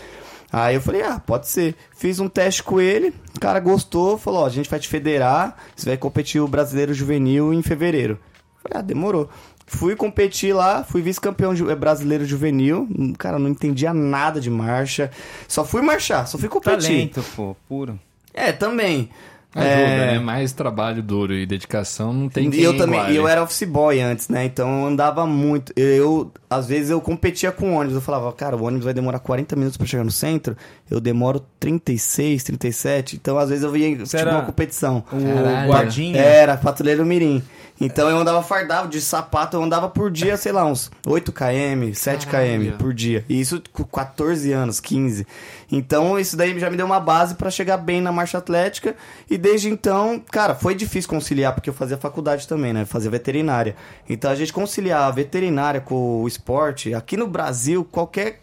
Aí 0.58 0.74
eu 0.76 0.80
falei, 0.80 1.02
ah, 1.02 1.20
pode 1.20 1.48
ser. 1.48 1.76
Fiz 1.94 2.18
um 2.18 2.30
teste 2.30 2.62
com 2.62 2.80
ele, 2.80 3.12
o 3.36 3.38
cara 3.38 3.60
gostou, 3.60 4.16
falou, 4.16 4.40
ó, 4.40 4.46
a 4.46 4.48
gente 4.48 4.70
vai 4.70 4.78
te 4.80 4.88
federar, 4.88 5.54
você 5.76 5.90
vai 5.90 5.98
competir 5.98 6.40
o 6.40 6.48
Brasileiro 6.48 6.94
Juvenil 6.94 7.52
em 7.52 7.60
fevereiro. 7.60 8.18
Falei, 8.62 8.78
ah, 8.78 8.80
demorou. 8.80 9.28
Fui 9.66 9.94
competir 9.94 10.54
lá, 10.54 10.82
fui 10.82 11.02
vice-campeão 11.02 11.52
eh, 11.52 11.74
brasileiro 11.74 12.24
juvenil. 12.24 12.88
Hum, 12.96 13.12
Cara, 13.18 13.38
não 13.38 13.50
entendia 13.50 13.92
nada 13.92 14.40
de 14.40 14.48
marcha. 14.48 15.10
Só 15.46 15.62
fui 15.62 15.82
marchar, 15.82 16.26
só 16.26 16.38
fui 16.38 16.48
competir. 16.48 17.10
Talento, 17.10 17.24
pô, 17.34 17.54
puro. 17.68 18.00
É, 18.32 18.50
também. 18.50 19.10
Ajuda, 19.56 19.70
É, 19.70 20.12
né? 20.12 20.18
Mais 20.18 20.52
trabalho 20.52 21.02
duro 21.02 21.32
e 21.32 21.46
dedicação 21.46 22.12
não 22.12 22.28
tem 22.28 22.50
e 22.52 22.62
eu 22.62 22.76
também, 22.76 22.98
iguale. 22.98 23.14
e 23.14 23.16
eu 23.16 23.26
era 23.26 23.42
office 23.42 23.64
boy 23.66 24.00
antes, 24.00 24.28
né? 24.28 24.44
Então 24.44 24.80
eu 24.82 24.86
andava 24.86 25.26
muito. 25.26 25.72
Eu, 25.74 26.30
às 26.50 26.66
vezes 26.66 26.90
eu 26.90 27.00
competia 27.00 27.50
com 27.50 27.74
ônibus. 27.74 27.94
Eu 27.94 28.00
falava, 28.02 28.30
cara, 28.32 28.56
o 28.56 28.62
ônibus 28.64 28.84
vai 28.84 28.92
demorar 28.94 29.18
40 29.18 29.56
minutos 29.56 29.76
pra 29.76 29.86
chegar 29.86 30.04
no 30.04 30.10
centro. 30.10 30.56
Eu 30.90 31.00
demoro 31.00 31.40
36, 31.58 32.44
37. 32.44 33.16
Então 33.16 33.38
às 33.38 33.48
vezes 33.48 33.64
eu 33.64 33.74
ia 33.76 33.96
tipo 33.96 34.16
uma 34.30 34.42
competição. 34.42 35.02
O 35.10 35.22
Caralho. 35.34 35.68
guardinha. 35.68 36.20
Era, 36.20 36.56
patrulheiro 36.56 37.04
mirim. 37.06 37.42
Então 37.80 38.08
eu 38.08 38.16
andava 38.16 38.42
fardado 38.42 38.88
de 38.88 39.00
sapato, 39.00 39.56
eu 39.56 39.62
andava 39.62 39.88
por 39.88 40.10
dia, 40.10 40.36
sei 40.36 40.52
lá, 40.52 40.64
uns 40.64 40.90
8 41.06 41.32
km, 41.32 41.92
7 41.92 42.26
Caralho. 42.26 42.72
km 42.72 42.76
por 42.78 42.94
dia. 42.94 43.24
E 43.28 43.40
isso 43.40 43.62
com 43.72 43.84
14 43.84 44.52
anos, 44.52 44.80
15. 44.80 45.26
Então 45.70 46.18
isso 46.18 46.36
daí 46.36 46.58
já 46.58 46.70
me 46.70 46.76
deu 46.76 46.86
uma 46.86 47.00
base 47.00 47.34
pra 47.34 47.50
chegar 47.50 47.76
bem 47.76 48.00
na 48.00 48.10
marcha 48.10 48.38
atlética. 48.38 48.96
E 49.30 49.36
desde 49.36 49.68
então, 49.68 50.22
cara, 50.30 50.54
foi 50.54 50.74
difícil 50.74 51.10
conciliar, 51.10 51.54
porque 51.54 51.68
eu 51.68 51.74
fazia 51.74 51.98
faculdade 51.98 52.48
também, 52.48 52.72
né? 52.72 52.84
Fazia 52.84 53.10
veterinária. 53.10 53.76
Então 54.08 54.30
a 54.30 54.34
gente 54.34 54.52
conciliar 54.52 55.02
a 55.02 55.10
veterinária 55.10 55.80
com 55.80 56.22
o 56.22 56.28
esporte, 56.28 56.94
aqui 56.94 57.16
no 57.16 57.26
Brasil, 57.26 57.84
qualquer 57.84 58.40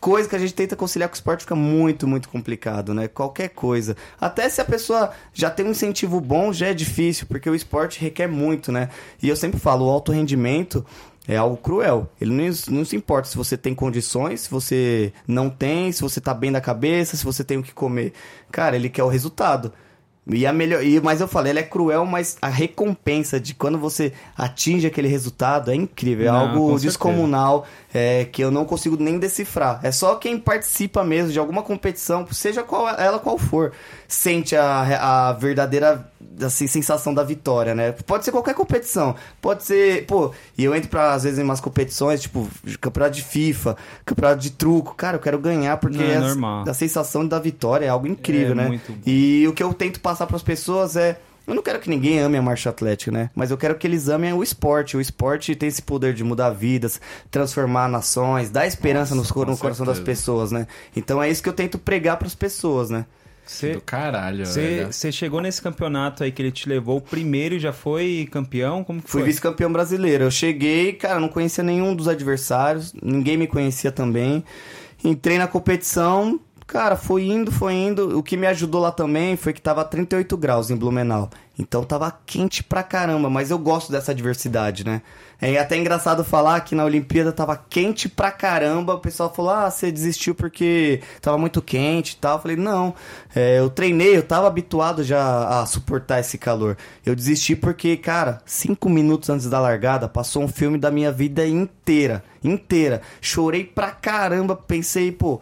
coisa 0.00 0.28
que 0.28 0.36
a 0.36 0.38
gente 0.38 0.54
tenta 0.54 0.76
conciliar 0.76 1.08
com 1.08 1.14
o 1.14 1.16
esporte 1.16 1.40
fica 1.40 1.54
muito, 1.54 2.06
muito 2.06 2.28
complicado, 2.28 2.94
né? 2.94 3.08
Qualquer 3.08 3.48
coisa. 3.48 3.96
Até 4.20 4.48
se 4.48 4.60
a 4.60 4.64
pessoa 4.64 5.10
já 5.32 5.50
tem 5.50 5.66
um 5.66 5.70
incentivo 5.70 6.20
bom, 6.20 6.52
já 6.52 6.68
é 6.68 6.74
difícil, 6.74 7.26
porque 7.26 7.48
o 7.48 7.54
esporte 7.54 8.00
requer 8.00 8.26
muito, 8.26 8.70
né? 8.70 8.88
E 9.22 9.28
eu 9.28 9.36
sempre 9.36 9.58
falo, 9.58 9.86
o 9.86 9.90
alto 9.90 10.12
rendimento 10.12 10.84
é 11.26 11.36
algo 11.36 11.56
cruel. 11.56 12.08
Ele 12.20 12.32
não, 12.32 12.44
não 12.68 12.84
se 12.84 12.96
importa 12.96 13.28
se 13.28 13.36
você 13.36 13.56
tem 13.56 13.74
condições, 13.74 14.40
se 14.40 14.50
você 14.50 15.12
não 15.26 15.50
tem, 15.50 15.92
se 15.92 16.00
você 16.00 16.20
tá 16.20 16.32
bem 16.32 16.50
da 16.50 16.60
cabeça, 16.60 17.16
se 17.16 17.24
você 17.24 17.44
tem 17.44 17.58
o 17.58 17.62
que 17.62 17.74
comer. 17.74 18.14
Cara, 18.50 18.76
ele 18.76 18.88
quer 18.88 19.04
o 19.04 19.08
resultado. 19.08 19.72
E 20.30 20.46
a 20.46 20.52
melhor, 20.52 20.84
e, 20.84 21.00
mas 21.00 21.22
eu 21.22 21.28
falei, 21.28 21.52
ele 21.52 21.60
é 21.60 21.62
cruel, 21.62 22.04
mas 22.04 22.36
a 22.40 22.48
recompensa 22.48 23.40
de 23.40 23.54
quando 23.54 23.78
você 23.78 24.12
atinge 24.36 24.86
aquele 24.86 25.08
resultado 25.08 25.70
é 25.70 25.74
incrível, 25.74 26.26
é 26.26 26.30
Não, 26.30 26.38
algo 26.40 26.78
certeza. 27.08 27.58
É, 27.98 28.24
que 28.24 28.42
eu 28.42 28.50
não 28.50 28.64
consigo 28.64 28.96
nem 28.98 29.18
decifrar. 29.18 29.80
É 29.82 29.90
só 29.90 30.14
quem 30.14 30.38
participa 30.38 31.02
mesmo 31.02 31.32
de 31.32 31.38
alguma 31.38 31.62
competição, 31.62 32.26
seja 32.30 32.62
qual 32.62 32.88
ela 32.88 33.18
qual 33.18 33.36
for, 33.36 33.72
sente 34.06 34.54
a, 34.56 35.28
a 35.28 35.32
verdadeira 35.32 36.10
assim, 36.40 36.66
sensação 36.68 37.12
da 37.12 37.24
vitória, 37.24 37.74
né? 37.74 37.90
Pode 38.06 38.24
ser 38.24 38.30
qualquer 38.30 38.54
competição, 38.54 39.14
pode 39.40 39.64
ser, 39.64 40.06
pô, 40.06 40.30
e 40.56 40.64
eu 40.64 40.74
entro 40.74 40.88
pra, 40.88 41.12
às 41.14 41.24
vezes 41.24 41.38
em 41.38 41.42
umas 41.42 41.60
competições, 41.60 42.22
tipo, 42.22 42.48
campeonato 42.80 43.16
de 43.16 43.22
FIFA, 43.24 43.76
campeonato 44.04 44.40
de 44.40 44.50
truco, 44.50 44.94
cara, 44.94 45.16
eu 45.16 45.20
quero 45.20 45.38
ganhar 45.38 45.76
porque 45.78 45.98
Não, 45.98 46.04
é 46.04 46.16
a- 46.16 46.70
a 46.70 46.74
sensação 46.74 47.26
da 47.26 47.40
vitória 47.40 47.86
é 47.86 47.88
algo 47.88 48.06
incrível, 48.06 48.52
É 48.52 48.54
né? 48.54 48.66
muito 48.68 48.92
bom. 48.92 48.98
E 49.04 49.46
o 49.48 49.52
que 49.52 49.62
eu 49.62 49.74
tento 49.74 50.00
passar 50.00 50.26
pras 50.26 50.42
pessoas 50.42 50.94
é. 50.96 51.18
Eu 51.48 51.54
não 51.54 51.62
quero 51.62 51.80
que 51.80 51.88
ninguém 51.88 52.18
ame 52.18 52.36
a 52.36 52.42
marcha 52.42 52.68
atlética, 52.68 53.10
né? 53.10 53.30
Mas 53.34 53.50
eu 53.50 53.56
quero 53.56 53.74
que 53.74 53.86
eles 53.86 54.10
amem 54.10 54.34
o 54.34 54.42
esporte. 54.42 54.98
O 54.98 55.00
esporte 55.00 55.56
tem 55.56 55.66
esse 55.66 55.80
poder 55.80 56.12
de 56.12 56.22
mudar 56.22 56.50
vidas, 56.50 57.00
transformar 57.30 57.88
nações, 57.88 58.50
dar 58.50 58.66
esperança 58.66 59.14
Nossa, 59.14 59.32
com 59.32 59.46
no 59.46 59.56
coração 59.56 59.86
das 59.86 59.98
pessoas, 59.98 60.52
né? 60.52 60.66
Então 60.94 61.22
é 61.22 61.30
isso 61.30 61.42
que 61.42 61.48
eu 61.48 61.54
tento 61.54 61.78
pregar 61.78 62.18
pras 62.18 62.34
pessoas, 62.34 62.90
né? 62.90 63.06
Do 63.72 63.80
caralho, 63.80 64.44
velho. 64.44 64.92
Você 64.92 65.10
chegou 65.10 65.40
nesse 65.40 65.62
campeonato 65.62 66.22
aí 66.22 66.30
que 66.30 66.42
ele 66.42 66.52
te 66.52 66.68
levou 66.68 66.98
o 66.98 67.00
primeiro 67.00 67.54
e 67.54 67.58
já 67.58 67.72
foi 67.72 68.28
campeão? 68.30 68.84
Como 68.84 69.00
que 69.00 69.08
Fui 69.10 69.22
foi? 69.22 69.28
vice-campeão 69.30 69.72
brasileiro. 69.72 70.24
Eu 70.24 70.30
cheguei, 70.30 70.92
cara, 70.92 71.18
não 71.18 71.28
conhecia 71.28 71.64
nenhum 71.64 71.96
dos 71.96 72.08
adversários, 72.08 72.92
ninguém 73.02 73.38
me 73.38 73.46
conhecia 73.46 73.90
também. 73.90 74.44
Entrei 75.02 75.38
na 75.38 75.46
competição, 75.46 76.38
cara, 76.68 76.96
foi 76.96 77.24
indo, 77.24 77.50
foi 77.50 77.72
indo. 77.72 78.18
O 78.18 78.22
que 78.22 78.36
me 78.36 78.46
ajudou 78.46 78.82
lá 78.82 78.92
também 78.92 79.36
foi 79.36 79.54
que 79.54 79.60
tava 79.60 79.84
38 79.84 80.36
graus 80.36 80.70
em 80.70 80.76
Blumenau. 80.76 81.30
Então 81.58 81.82
tava 81.82 82.16
quente 82.24 82.62
pra 82.62 82.84
caramba, 82.84 83.28
mas 83.28 83.50
eu 83.50 83.58
gosto 83.58 83.90
dessa 83.90 84.14
diversidade, 84.14 84.84
né? 84.84 85.02
É 85.40 85.58
até 85.58 85.76
engraçado 85.76 86.22
falar 86.22 86.60
que 86.60 86.74
na 86.74 86.84
Olimpíada 86.84 87.32
tava 87.32 87.56
quente 87.56 88.08
pra 88.08 88.30
caramba. 88.30 88.94
O 88.94 89.00
pessoal 89.00 89.32
falou: 89.34 89.50
ah, 89.50 89.70
você 89.70 89.90
desistiu 89.90 90.34
porque 90.34 91.00
tava 91.20 91.38
muito 91.38 91.62
quente 91.62 92.12
e 92.12 92.16
tal. 92.16 92.36
Eu 92.36 92.42
falei: 92.42 92.56
não, 92.56 92.94
é, 93.34 93.58
eu 93.58 93.70
treinei, 93.70 94.16
eu 94.16 94.22
tava 94.22 94.46
habituado 94.46 95.02
já 95.02 95.60
a 95.60 95.66
suportar 95.66 96.20
esse 96.20 96.36
calor. 96.38 96.76
Eu 97.04 97.16
desisti 97.16 97.56
porque, 97.56 97.96
cara, 97.96 98.40
cinco 98.44 98.88
minutos 98.88 99.30
antes 99.30 99.48
da 99.48 99.58
largada 99.58 100.08
passou 100.08 100.44
um 100.44 100.48
filme 100.48 100.78
da 100.78 100.90
minha 100.90 101.10
vida 101.10 101.46
inteira. 101.46 102.22
Inteira. 102.44 103.00
Chorei 103.20 103.64
pra 103.64 103.90
caramba, 103.90 104.54
pensei, 104.54 105.10
pô. 105.10 105.40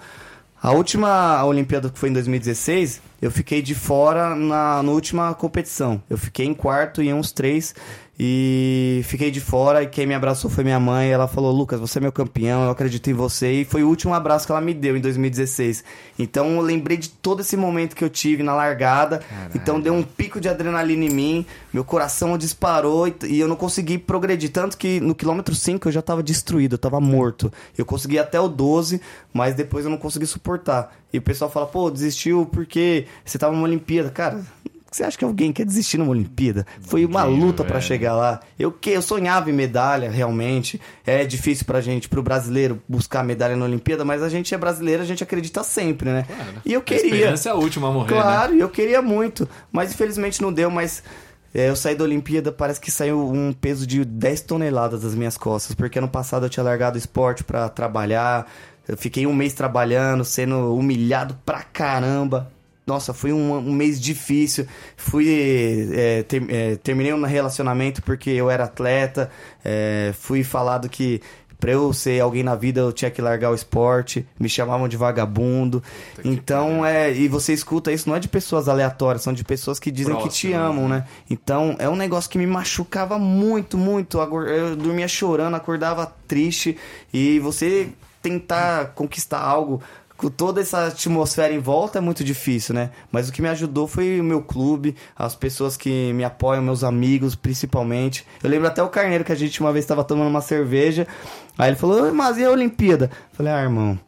A 0.66 0.72
última 0.72 1.44
Olimpíada 1.44 1.88
que 1.88 1.96
foi 1.96 2.08
em 2.08 2.12
2016, 2.12 3.00
eu 3.22 3.30
fiquei 3.30 3.62
de 3.62 3.72
fora 3.72 4.34
na, 4.34 4.82
na 4.82 4.90
última 4.90 5.32
competição. 5.32 6.02
Eu 6.10 6.18
fiquei 6.18 6.44
em 6.44 6.52
quarto 6.52 7.00
e 7.00 7.14
uns 7.14 7.30
três 7.30 7.72
e 8.18 9.02
fiquei 9.04 9.30
de 9.30 9.40
fora 9.40 9.82
e 9.82 9.86
quem 9.86 10.06
me 10.06 10.14
abraçou 10.14 10.50
foi 10.50 10.64
minha 10.64 10.80
mãe. 10.80 11.10
Ela 11.10 11.28
falou: 11.28 11.52
"Lucas, 11.52 11.78
você 11.78 11.98
é 11.98 12.00
meu 12.00 12.12
campeão, 12.12 12.64
eu 12.64 12.70
acredito 12.70 13.10
em 13.10 13.12
você". 13.12 13.52
E 13.60 13.64
foi 13.64 13.82
o 13.82 13.88
último 13.88 14.14
abraço 14.14 14.46
que 14.46 14.52
ela 14.52 14.60
me 14.60 14.72
deu 14.72 14.96
em 14.96 15.00
2016. 15.00 15.84
Então 16.18 16.56
eu 16.56 16.60
lembrei 16.62 16.96
de 16.96 17.10
todo 17.10 17.40
esse 17.40 17.56
momento 17.56 17.94
que 17.94 18.02
eu 18.02 18.08
tive 18.08 18.42
na 18.42 18.54
largada. 18.54 19.20
Então 19.54 19.78
deu 19.78 19.92
um 19.92 20.02
pico 20.02 20.40
de 20.40 20.48
adrenalina 20.48 21.04
em 21.04 21.10
mim, 21.10 21.46
meu 21.72 21.84
coração 21.84 22.38
disparou 22.38 23.06
e, 23.06 23.38
eu 23.38 23.46
não 23.48 23.56
consegui 23.56 23.98
progredir 23.98 24.50
tanto 24.50 24.78
que 24.78 24.98
no 24.98 25.14
quilômetro 25.14 25.54
5 25.54 25.88
eu 25.88 25.92
já 25.92 26.00
tava 26.00 26.22
destruído, 26.22 26.74
eu 26.74 26.78
tava 26.78 27.00
morto. 27.00 27.52
Eu 27.76 27.84
consegui 27.84 28.18
até 28.18 28.40
o 28.40 28.48
12, 28.48 29.00
mas 29.32 29.54
depois 29.54 29.84
eu 29.84 29.90
não 29.90 29.98
consegui 29.98 30.26
suportar. 30.26 30.96
E 31.12 31.18
o 31.18 31.22
pessoal 31.22 31.50
fala: 31.50 31.66
"Pô, 31.66 31.90
desistiu 31.90 32.46
porque 32.46 33.06
você 33.24 33.38
tava 33.38 33.52
numa 33.52 33.64
Olimpíada". 33.64 34.08
Cara, 34.10 34.42
você 34.96 35.04
acha 35.04 35.18
que 35.18 35.24
alguém 35.24 35.52
quer 35.52 35.64
desistir 35.64 35.98
numa 35.98 36.10
Olimpíada? 36.10 36.66
Foi 36.80 37.04
uma 37.04 37.24
luta 37.24 37.62
pra 37.64 37.74
velho. 37.74 37.86
chegar 37.86 38.14
lá. 38.14 38.40
Eu 38.58 38.72
que 38.72 38.90
eu 38.90 39.02
sonhava 39.02 39.50
em 39.50 39.52
medalha, 39.52 40.10
realmente. 40.10 40.80
É 41.06 41.24
difícil 41.24 41.64
pra 41.66 41.80
gente, 41.80 42.08
pro 42.08 42.22
brasileiro, 42.22 42.82
buscar 42.88 43.22
medalha 43.22 43.56
na 43.56 43.64
Olimpíada, 43.64 44.04
mas 44.04 44.22
a 44.22 44.28
gente 44.28 44.54
é 44.54 44.58
brasileiro, 44.58 45.02
a 45.02 45.06
gente 45.06 45.22
acredita 45.22 45.62
sempre, 45.62 46.10
né? 46.10 46.24
Claro. 46.26 46.52
E 46.64 46.72
eu 46.72 46.80
A 46.80 46.82
queria. 46.82 47.04
esperança 47.04 47.48
é 47.48 47.52
a 47.52 47.54
última 47.54 47.88
a 47.88 47.92
morrer, 47.92 48.14
né? 48.14 48.20
Claro, 48.22 48.54
e 48.54 48.60
eu 48.60 48.68
queria 48.68 49.02
muito. 49.02 49.48
Mas 49.70 49.92
infelizmente 49.92 50.40
não 50.40 50.52
deu, 50.52 50.70
mas 50.70 51.02
é, 51.54 51.68
eu 51.68 51.76
saí 51.76 51.94
da 51.94 52.04
Olimpíada, 52.04 52.50
parece 52.52 52.80
que 52.80 52.90
saiu 52.90 53.30
um 53.30 53.52
peso 53.52 53.86
de 53.86 54.04
10 54.04 54.40
toneladas 54.42 55.02
das 55.02 55.14
minhas 55.14 55.36
costas, 55.38 55.74
porque 55.74 55.98
ano 55.98 56.08
passado 56.08 56.46
eu 56.46 56.50
tinha 56.50 56.64
largado 56.64 56.96
o 56.96 56.98
esporte 56.98 57.44
pra 57.44 57.68
trabalhar. 57.68 58.46
Eu 58.88 58.96
fiquei 58.96 59.26
um 59.26 59.34
mês 59.34 59.52
trabalhando, 59.52 60.24
sendo 60.24 60.74
humilhado 60.76 61.36
pra 61.44 61.62
caramba. 61.62 62.52
Nossa, 62.86 63.12
foi 63.12 63.32
um, 63.32 63.52
um 63.56 63.72
mês 63.72 64.00
difícil. 64.00 64.66
Fui. 64.96 65.90
é, 65.92 66.22
ter- 66.22 66.46
é, 66.48 66.76
terminei 66.76 67.12
um 67.12 67.22
relacionamento 67.24 68.00
porque 68.02 68.30
eu 68.30 68.48
era 68.48 68.64
atleta. 68.64 69.28
é, 69.64 70.12
fui 70.18 70.44
falado 70.44 70.88
que 70.88 71.20
pra 71.58 71.72
eu 71.72 71.90
ser 71.92 72.20
alguém 72.20 72.42
na 72.42 72.54
vida 72.54 72.80
eu 72.82 72.92
tinha 72.92 73.10
que 73.10 73.20
largar 73.20 73.50
o 73.50 73.54
esporte. 73.56 74.24
Me 74.38 74.48
chamavam 74.48 74.86
de 74.86 74.96
vagabundo. 74.96 75.82
Então, 76.24 76.86
é. 76.86 77.12
E 77.12 77.26
você 77.26 77.52
escuta 77.52 77.90
isso, 77.90 78.08
não 78.08 78.14
é 78.14 78.20
de 78.20 78.28
pessoas 78.28 78.68
aleatórias, 78.68 79.22
são 79.22 79.32
de 79.32 79.42
pessoas 79.42 79.80
que 79.80 79.90
dizem 79.90 80.14
que 80.18 80.28
te 80.28 80.52
amam, 80.52 80.88
né? 80.88 80.98
né? 80.98 81.04
Então, 81.28 81.74
é 81.80 81.88
um 81.88 81.96
negócio 81.96 82.30
que 82.30 82.38
me 82.38 82.46
machucava 82.46 83.18
muito, 83.18 83.76
muito. 83.76 84.18
Eu 84.20 84.76
dormia 84.76 85.08
chorando, 85.08 85.54
acordava 85.56 86.06
triste. 86.28 86.76
E 87.12 87.40
você 87.40 87.88
tentar 88.22 88.92
conquistar 88.94 89.40
algo 89.40 89.82
com 90.16 90.28
toda 90.30 90.60
essa 90.60 90.86
atmosfera 90.86 91.52
em 91.52 91.58
volta 91.58 91.98
é 91.98 92.00
muito 92.00 92.24
difícil, 92.24 92.74
né? 92.74 92.90
Mas 93.12 93.28
o 93.28 93.32
que 93.32 93.42
me 93.42 93.48
ajudou 93.48 93.86
foi 93.86 94.18
o 94.20 94.24
meu 94.24 94.42
clube, 94.42 94.96
as 95.16 95.34
pessoas 95.34 95.76
que 95.76 96.12
me 96.12 96.24
apoiam, 96.24 96.62
meus 96.62 96.82
amigos, 96.82 97.34
principalmente. 97.34 98.26
Eu 98.42 98.48
lembro 98.50 98.66
até 98.68 98.82
o 98.82 98.88
Carneiro 98.88 99.24
que 99.24 99.32
a 99.32 99.36
gente 99.36 99.60
uma 99.60 99.72
vez 99.72 99.84
estava 99.84 100.02
tomando 100.04 100.28
uma 100.28 100.40
cerveja. 100.40 101.06
Aí 101.58 101.70
ele 101.70 101.76
falou, 101.76 102.08
"Ô, 102.08 102.14
mas 102.14 102.36
e 102.38 102.44
a 102.44 102.50
Olimpíada? 102.50 103.10
Eu 103.30 103.36
falei, 103.36 103.52
ah, 103.52 103.62
irmão, 103.62 103.98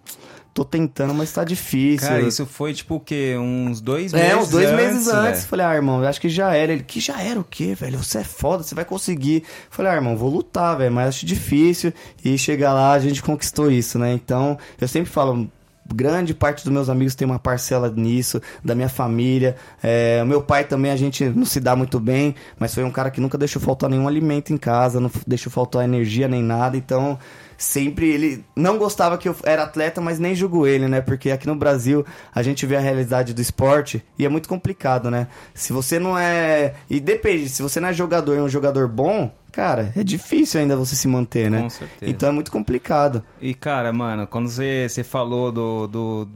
tô 0.54 0.64
tentando, 0.64 1.14
mas 1.14 1.30
tá 1.32 1.44
difícil. 1.44 2.08
Cara, 2.08 2.20
isso 2.22 2.44
foi 2.44 2.74
tipo 2.74 2.96
o 2.96 3.00
quê? 3.00 3.36
Uns 3.38 3.80
dois 3.80 4.12
meses 4.12 4.30
É, 4.30 4.36
uns 4.36 4.48
dois 4.50 4.66
antes, 4.68 4.76
meses 4.84 5.08
antes. 5.08 5.22
velho. 5.40 5.48
Falei, 5.48 5.66
ah, 5.66 5.74
irmão, 5.74 6.02
eu 6.02 6.08
acho 6.08 6.20
que 6.20 6.28
já 6.28 6.52
era. 6.54 6.72
Ele, 6.72 6.82
que 6.82 6.98
já 7.00 7.20
era 7.22 7.38
o 7.38 7.44
quê, 7.44 7.74
velho? 7.74 7.98
Você 8.02 8.18
é 8.18 8.24
foda, 8.24 8.62
você 8.64 8.74
vai 8.74 8.84
conseguir. 8.84 9.44
Falei, 9.70 9.92
ah, 9.92 9.94
irmão, 9.94 10.16
vou 10.16 10.28
lutar, 10.30 10.76
velho, 10.76 10.92
mas 10.92 11.08
acho 11.10 11.24
difícil. 11.26 11.92
E 12.24 12.36
chegar 12.36 12.72
lá, 12.72 12.92
a 12.92 12.98
gente 12.98 13.22
conquistou 13.22 13.70
isso, 13.70 13.98
né? 13.98 14.12
Então, 14.12 14.58
eu 14.80 14.88
sempre 14.88 15.10
falo. 15.10 15.48
Grande 15.94 16.34
parte 16.34 16.64
dos 16.64 16.72
meus 16.72 16.88
amigos 16.88 17.14
tem 17.14 17.26
uma 17.26 17.38
parcela 17.38 17.90
nisso, 17.90 18.40
da 18.64 18.74
minha 18.74 18.88
família. 18.88 19.56
É, 19.82 20.22
meu 20.24 20.42
pai 20.42 20.64
também, 20.64 20.90
a 20.90 20.96
gente 20.96 21.24
não 21.24 21.44
se 21.44 21.60
dá 21.60 21.74
muito 21.74 21.98
bem, 21.98 22.34
mas 22.58 22.74
foi 22.74 22.84
um 22.84 22.90
cara 22.90 23.10
que 23.10 23.20
nunca 23.20 23.38
deixou 23.38 23.60
faltar 23.60 23.88
nenhum 23.88 24.06
alimento 24.06 24.52
em 24.52 24.58
casa, 24.58 25.00
não 25.00 25.10
deixou 25.26 25.50
faltar 25.50 25.84
energia 25.84 26.28
nem 26.28 26.42
nada. 26.42 26.76
Então, 26.76 27.18
sempre 27.58 28.08
ele 28.08 28.44
não 28.54 28.78
gostava 28.78 29.18
que 29.18 29.28
eu 29.28 29.34
era 29.42 29.64
atleta, 29.64 30.00
mas 30.00 30.20
nem 30.20 30.34
julgo 30.34 30.64
ele, 30.64 30.86
né? 30.86 31.00
Porque 31.00 31.32
aqui 31.32 31.46
no 31.46 31.56
Brasil 31.56 32.06
a 32.32 32.40
gente 32.40 32.64
vê 32.64 32.76
a 32.76 32.80
realidade 32.80 33.34
do 33.34 33.42
esporte 33.42 34.02
e 34.16 34.24
é 34.24 34.28
muito 34.28 34.48
complicado, 34.48 35.10
né? 35.10 35.26
Se 35.52 35.72
você 35.72 35.98
não 35.98 36.16
é. 36.16 36.74
E 36.88 37.00
depende, 37.00 37.48
se 37.48 37.60
você 37.60 37.80
não 37.80 37.88
é 37.88 37.92
jogador 37.92 38.34
e 38.34 38.38
é 38.38 38.42
um 38.42 38.48
jogador 38.48 38.86
bom, 38.86 39.34
cara, 39.50 39.92
é 39.96 40.04
difícil 40.04 40.60
ainda 40.60 40.76
você 40.76 40.94
se 40.94 41.08
manter, 41.08 41.50
né? 41.50 41.62
Com 41.62 41.70
certeza. 41.70 42.10
Então 42.10 42.28
é 42.28 42.32
muito 42.32 42.52
complicado. 42.52 43.24
E, 43.40 43.52
cara, 43.52 43.92
mano, 43.92 44.24
quando 44.26 44.48
você, 44.48 44.86
você 44.88 45.02
falou 45.02 45.50
do, 45.50 45.88
do. 45.88 46.28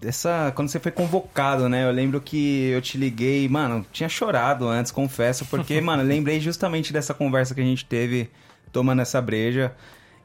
Dessa. 0.00 0.52
Quando 0.54 0.68
você 0.68 0.78
foi 0.78 0.92
convocado, 0.92 1.68
né? 1.68 1.84
Eu 1.84 1.90
lembro 1.90 2.20
que 2.20 2.68
eu 2.68 2.80
te 2.80 2.96
liguei, 2.96 3.48
mano, 3.48 3.84
tinha 3.90 4.08
chorado 4.08 4.68
antes, 4.68 4.92
confesso, 4.92 5.44
porque, 5.46 5.80
mano, 5.82 6.04
lembrei 6.04 6.38
justamente 6.38 6.92
dessa 6.92 7.12
conversa 7.12 7.56
que 7.56 7.60
a 7.60 7.64
gente 7.64 7.84
teve 7.84 8.30
tomando 8.70 9.02
essa 9.02 9.20
breja. 9.20 9.74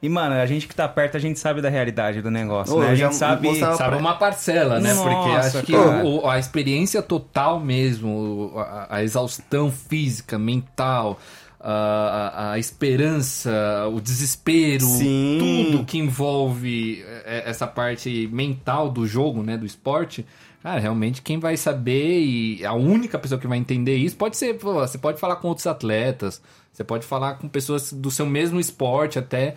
E, 0.02 0.08
mano, 0.08 0.34
a 0.34 0.44
gente 0.46 0.68
que 0.68 0.74
tá 0.74 0.86
perto, 0.86 1.16
a 1.16 1.20
gente 1.20 1.38
sabe 1.38 1.60
da 1.62 1.68
realidade 1.70 2.20
do 2.20 2.30
negócio, 2.30 2.76
Ô, 2.76 2.80
né? 2.80 2.90
A 2.90 2.94
gente 2.94 3.14
sabe. 3.16 3.54
Sabe 3.58 3.96
uma 3.96 4.14
parcela, 4.14 4.78
né? 4.78 4.94
Porque 4.94 5.28
Nossa, 5.28 5.58
acho 5.58 5.66
que 5.66 5.74
o- 5.74 6.28
a 6.28 6.38
experiência 6.38 7.00
total 7.02 7.58
mesmo, 7.58 8.52
a, 8.56 8.96
a 8.96 9.02
exaustão 9.02 9.70
física, 9.72 10.38
mental, 10.38 11.18
a, 11.58 11.72
a- 11.72 12.52
a 12.52 12.58
esperança, 12.58 13.50
o 13.92 14.00
desespero, 14.00 14.84
Sim. 14.84 15.38
tudo 15.72 15.84
que 15.84 15.98
envolve 15.98 17.02
é, 17.24 17.44
essa 17.48 17.66
parte 17.66 18.28
mental 18.32 18.90
do 18.90 19.06
jogo, 19.06 19.42
né? 19.42 19.56
Do 19.56 19.66
esporte. 19.66 20.24
Cara, 20.62 20.80
realmente 20.80 21.22
quem 21.22 21.38
vai 21.38 21.56
saber 21.56 22.20
e 22.20 22.66
a 22.66 22.72
única 22.74 23.18
pessoa 23.18 23.40
que 23.40 23.46
vai 23.46 23.56
entender 23.58 23.96
isso 23.96 24.16
pode 24.16 24.36
ser, 24.36 24.54
pô, 24.54 24.74
você 24.74 24.98
pode 24.98 25.18
falar 25.20 25.36
com 25.36 25.48
outros 25.48 25.66
atletas, 25.66 26.42
você 26.72 26.82
pode 26.82 27.06
falar 27.06 27.34
com 27.34 27.48
pessoas 27.48 27.92
do 27.92 28.10
seu 28.10 28.26
mesmo 28.26 28.58
esporte 28.58 29.16
até, 29.18 29.54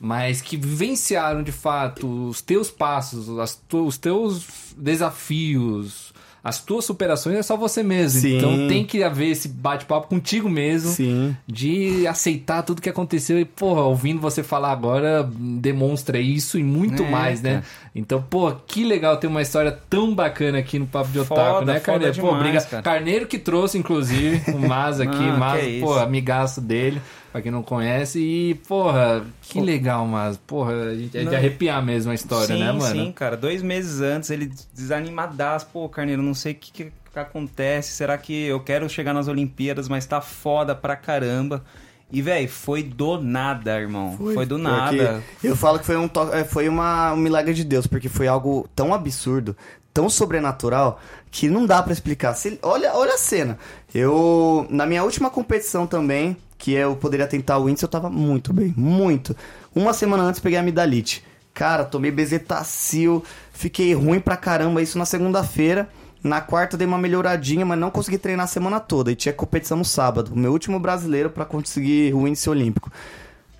mas 0.00 0.40
que 0.40 0.56
vivenciaram 0.56 1.42
de 1.42 1.52
fato 1.52 2.28
os 2.28 2.40
teus 2.40 2.70
passos, 2.70 3.38
as 3.38 3.54
tu- 3.68 3.86
os 3.86 3.96
teus 3.98 4.46
desafios, 4.76 6.12
as 6.42 6.62
tuas 6.62 6.84
superações 6.84 7.36
é 7.36 7.42
só 7.42 7.56
você 7.56 7.82
mesmo. 7.82 8.20
Sim. 8.20 8.38
Então 8.38 8.68
tem 8.68 8.84
que 8.84 9.02
haver 9.02 9.30
esse 9.30 9.48
bate-papo 9.48 10.06
contigo 10.08 10.48
mesmo 10.48 10.90
Sim. 10.92 11.36
de 11.46 12.06
aceitar 12.06 12.62
tudo 12.62 12.80
que 12.80 12.88
aconteceu 12.88 13.38
e, 13.38 13.44
porra, 13.44 13.82
ouvindo 13.82 14.20
você 14.20 14.42
falar 14.42 14.70
agora, 14.72 15.28
demonstra 15.36 16.18
isso 16.18 16.58
e 16.58 16.62
muito 16.62 17.02
É, 17.02 17.10
mais, 17.10 17.42
né? 17.42 17.54
cara. 17.54 17.64
Então, 17.94 18.22
pô, 18.22 18.52
que 18.52 18.84
legal 18.84 19.16
ter 19.16 19.26
uma 19.26 19.42
história 19.42 19.76
tão 19.90 20.14
bacana 20.14 20.58
aqui 20.58 20.78
no 20.78 20.86
Papo 20.86 21.10
de 21.10 21.18
Otaku, 21.18 21.34
Foda, 21.58 21.72
né, 21.72 21.80
foda 21.80 21.80
Carneiro? 21.98 22.14
Pô, 22.14 22.26
demais, 22.28 22.40
obrigado. 22.40 22.70
cara. 22.70 22.82
Carneiro 22.82 23.26
que 23.26 23.38
trouxe, 23.38 23.76
inclusive, 23.76 24.52
o 24.52 24.58
Mas 24.60 25.00
aqui, 25.00 25.16
Ah, 25.28 25.36
Mas, 25.36 25.60
que 25.64 25.70
isso. 25.70 25.84
pô, 25.84 25.94
amigaço 25.98 26.60
dele, 26.60 27.02
pra 27.38 27.42
quem 27.42 27.52
não 27.52 27.62
conhece. 27.62 28.18
E, 28.20 28.54
porra, 28.66 29.24
que 29.42 29.60
legal, 29.60 30.06
Mas. 30.06 30.36
Porra, 30.36 30.72
a 30.90 30.94
gente- 30.94 31.16
é 31.16 31.24
de 31.24 31.34
arrepiar 31.34 31.84
mesmo 31.84 32.10
a 32.10 32.14
história, 32.14 32.54
sim, 32.54 32.60
né, 32.62 32.72
mano? 32.72 33.04
Sim, 33.04 33.12
cara. 33.12 33.36
Dois 33.36 33.62
meses 33.62 34.00
antes, 34.00 34.30
ele 34.30 34.50
desanimadaço. 34.74 35.66
Pô, 35.72 35.88
Carneiro, 35.88 36.22
não 36.22 36.34
sei 36.34 36.52
o 36.52 36.54
que, 36.56 36.72
que, 36.72 36.92
acontece. 37.14 37.92
Será 37.92 38.16
que 38.16 38.32
eu 38.46 38.60
quero 38.60 38.88
chegar 38.88 39.12
nas 39.12 39.26
Olimpíadas, 39.28 39.88
mas 39.88 40.06
tá 40.06 40.20
foda 40.20 40.74
pra 40.74 40.94
caramba. 40.94 41.64
E, 42.12 42.22
velho, 42.22 42.48
foi 42.48 42.82
do 42.82 43.20
nada, 43.20 43.78
irmão. 43.78 44.16
Foi, 44.16 44.46
do 44.46 44.56
nada. 44.56 45.22
Eu 45.44 45.54
falo 45.56 45.78
que 45.78 45.84
foi 45.84 45.96
um, 45.96 46.06
to- 46.08 46.32
é, 46.32 46.42
foi 46.44 46.68
uma, 46.68 47.12
um 47.12 47.16
milagre 47.16 47.52
de 47.52 47.64
Deus, 47.64 47.86
porque 47.86 48.08
foi 48.08 48.26
algo 48.28 48.66
tão 48.74 48.94
absurdo, 48.94 49.54
tão 49.92 50.08
sobrenatural, 50.08 51.00
que 51.30 51.48
não 51.50 51.66
dá 51.66 51.82
pra 51.82 51.92
explicar. 51.92 52.32
Se- 52.34 52.58
olha, 52.62 52.94
olha 52.94 53.12
a 53.14 53.18
cena. 53.18 53.58
Eu, 53.94 54.66
na 54.70 54.86
minha 54.86 55.02
última 55.04 55.28
competição 55.28 55.86
também, 55.86 56.34
que 56.58 56.72
eu 56.72 56.96
poderia 56.96 57.26
tentar 57.26 57.58
o 57.58 57.68
índice, 57.68 57.84
eu 57.84 57.88
tava 57.88 58.10
muito 58.10 58.52
bem, 58.52 58.74
muito. 58.76 59.34
Uma 59.74 59.92
semana 59.92 60.24
antes 60.24 60.40
peguei 60.40 60.58
a 60.58 60.60
amidalite. 60.60 61.24
Cara, 61.54 61.84
tomei 61.84 62.10
bezetacil, 62.10 63.24
fiquei 63.52 63.94
ruim 63.94 64.20
pra 64.20 64.36
caramba, 64.36 64.82
isso 64.82 64.98
na 64.98 65.04
segunda-feira. 65.04 65.88
Na 66.22 66.40
quarta 66.40 66.76
dei 66.76 66.86
uma 66.86 66.98
melhoradinha, 66.98 67.64
mas 67.64 67.78
não 67.78 67.92
consegui 67.92 68.18
treinar 68.18 68.44
a 68.44 68.48
semana 68.48 68.80
toda. 68.80 69.12
E 69.12 69.16
tinha 69.16 69.32
competição 69.32 69.78
no 69.78 69.84
sábado, 69.84 70.34
meu 70.34 70.52
último 70.52 70.80
brasileiro 70.80 71.30
pra 71.30 71.44
conseguir 71.44 72.12
o 72.12 72.26
índice 72.26 72.50
olímpico. 72.50 72.90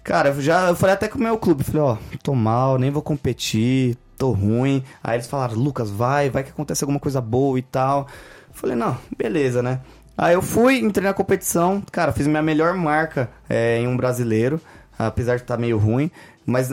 Cara, 0.03 0.31
eu 0.31 0.41
já 0.41 0.69
eu 0.69 0.77
falei 0.77 0.95
até 0.95 1.07
com 1.07 1.19
o 1.19 1.23
meu 1.23 1.39
clube, 1.39 1.63
falei, 1.63 1.83
ó, 1.83 1.97
tô 2.23 2.35
mal, 2.35 2.79
nem 2.79 2.91
vou 2.91 3.03
competir, 3.03 3.97
tô 4.17 4.33
ruim. 4.33 4.83
Aí 5.05 5.17
eles 5.17 5.27
falaram, 5.29 5.55
Lucas, 5.55 5.91
vai, 5.91 6.31
vai 6.31 6.43
que 6.43 6.51
acontece 6.51 6.83
alguma 6.83 6.99
coisa 6.99 7.21
boa 7.21 7.59
e 7.59 7.63
tal. 7.63 8.09
Falei, 8.53 8.75
não, 8.75 8.97
beleza, 9.17 9.63
né? 9.63 9.81
Aí 10.19 10.35
eu 10.35 10.43
fui, 10.43 10.79
entrei 10.81 11.07
na 11.07 11.15
competição, 11.15 11.81
cara, 11.93 12.11
fiz 12.13 12.27
minha 12.27 12.43
melhor 12.43 12.75
marca 12.75 13.31
é, 13.49 13.79
em 13.79 13.87
um 13.87 13.97
brasileiro, 13.97 14.61
apesar 14.99 15.37
de 15.37 15.43
estar 15.43 15.57
meio 15.57 15.79
ruim, 15.79 16.11
mas 16.45 16.69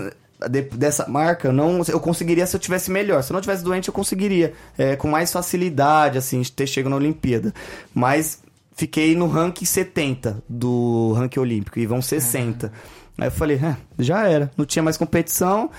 de- 0.49 0.62
dessa 0.63 1.08
marca 1.08 1.47
eu 1.49 1.53
não 1.53 1.81
eu 1.88 1.99
conseguiria 1.99 2.47
se 2.47 2.55
eu 2.55 2.60
tivesse 2.60 2.89
melhor. 2.89 3.21
Se 3.21 3.31
eu 3.31 3.36
não 3.36 3.41
tivesse 3.41 3.63
doente, 3.63 3.88
eu 3.88 3.93
conseguiria 3.93 4.53
é, 4.77 4.95
com 4.95 5.08
mais 5.08 5.31
facilidade, 5.31 6.17
assim, 6.17 6.41
de 6.41 6.51
ter 6.51 6.65
chego 6.65 6.89
na 6.89 6.95
Olimpíada. 6.95 7.53
Mas 7.93 8.39
fiquei 8.75 9.15
no 9.15 9.27
ranking 9.27 9.63
70 9.65 10.43
do 10.49 11.13
ranking 11.13 11.39
olímpico 11.39 11.77
e 11.79 11.86
vão 11.86 12.01
60. 12.01 12.73
Aí 13.17 13.27
eu 13.27 13.31
falei, 13.31 13.58
"É, 13.63 13.77
já 13.99 14.27
era, 14.27 14.49
não 14.58 14.65
tinha 14.65 14.81
mais 14.81 14.97
competição, 14.97 15.69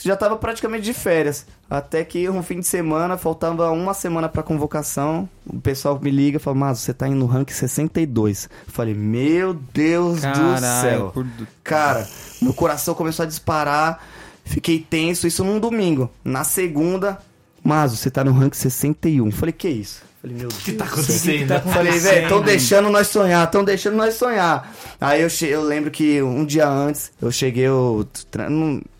já 0.00 0.16
tava 0.16 0.36
praticamente 0.36 0.84
de 0.84 0.92
férias. 0.94 1.46
Até 1.68 2.04
que 2.04 2.28
um 2.28 2.42
fim 2.42 2.60
de 2.60 2.66
semana, 2.66 3.16
faltava 3.18 3.70
uma 3.70 3.92
semana 3.94 4.28
pra 4.28 4.42
convocação, 4.42 5.28
o 5.46 5.60
pessoal 5.60 5.98
me 6.00 6.10
liga 6.10 6.36
e 6.36 6.40
fala, 6.40 6.56
mas 6.56 6.78
você 6.80 6.94
tá 6.94 7.06
indo 7.08 7.16
no 7.16 7.26
ranking 7.26 7.52
62. 7.54 8.44
Eu 8.66 8.72
falei, 8.72 8.94
meu 8.94 9.54
Deus 9.54 10.20
do 10.20 10.38
céu. 10.80 11.10
por- 11.12 11.26
Cara, 11.64 12.06
meu 12.40 12.54
coração 12.54 12.94
começou 12.94 13.24
a 13.24 13.26
disparar, 13.26 14.02
fiquei 14.44 14.78
tenso, 14.78 15.26
isso 15.26 15.42
num 15.44 15.58
domingo. 15.60 16.10
Na 16.24 16.44
segunda, 16.44 17.18
mas 17.62 17.92
você 17.92 18.10
tá 18.10 18.22
no 18.24 18.32
ranking 18.32 18.56
61. 18.58 19.30
Falei, 19.30 19.52
que 19.52 19.68
isso? 19.68 20.07
Falei, 20.20 20.36
meu 20.36 20.48
Deus. 20.48 20.60
O 20.60 20.64
que 20.64 20.72
tá 20.72 20.84
acontecendo? 20.84 21.48
tá 21.48 21.60
Falei, 21.60 21.98
velho, 21.98 22.28
tão 22.28 22.42
deixando 22.42 22.90
nós 22.90 23.06
sonhar, 23.06 23.48
tão 23.50 23.62
deixando 23.62 23.96
nós 23.96 24.14
sonhar. 24.14 24.74
Aí 25.00 25.22
eu, 25.22 25.30
che- 25.30 25.46
eu 25.46 25.62
lembro 25.62 25.90
que 25.90 26.20
um 26.22 26.44
dia 26.44 26.68
antes, 26.68 27.12
eu 27.22 27.30
cheguei, 27.30 27.64
eu. 27.68 28.06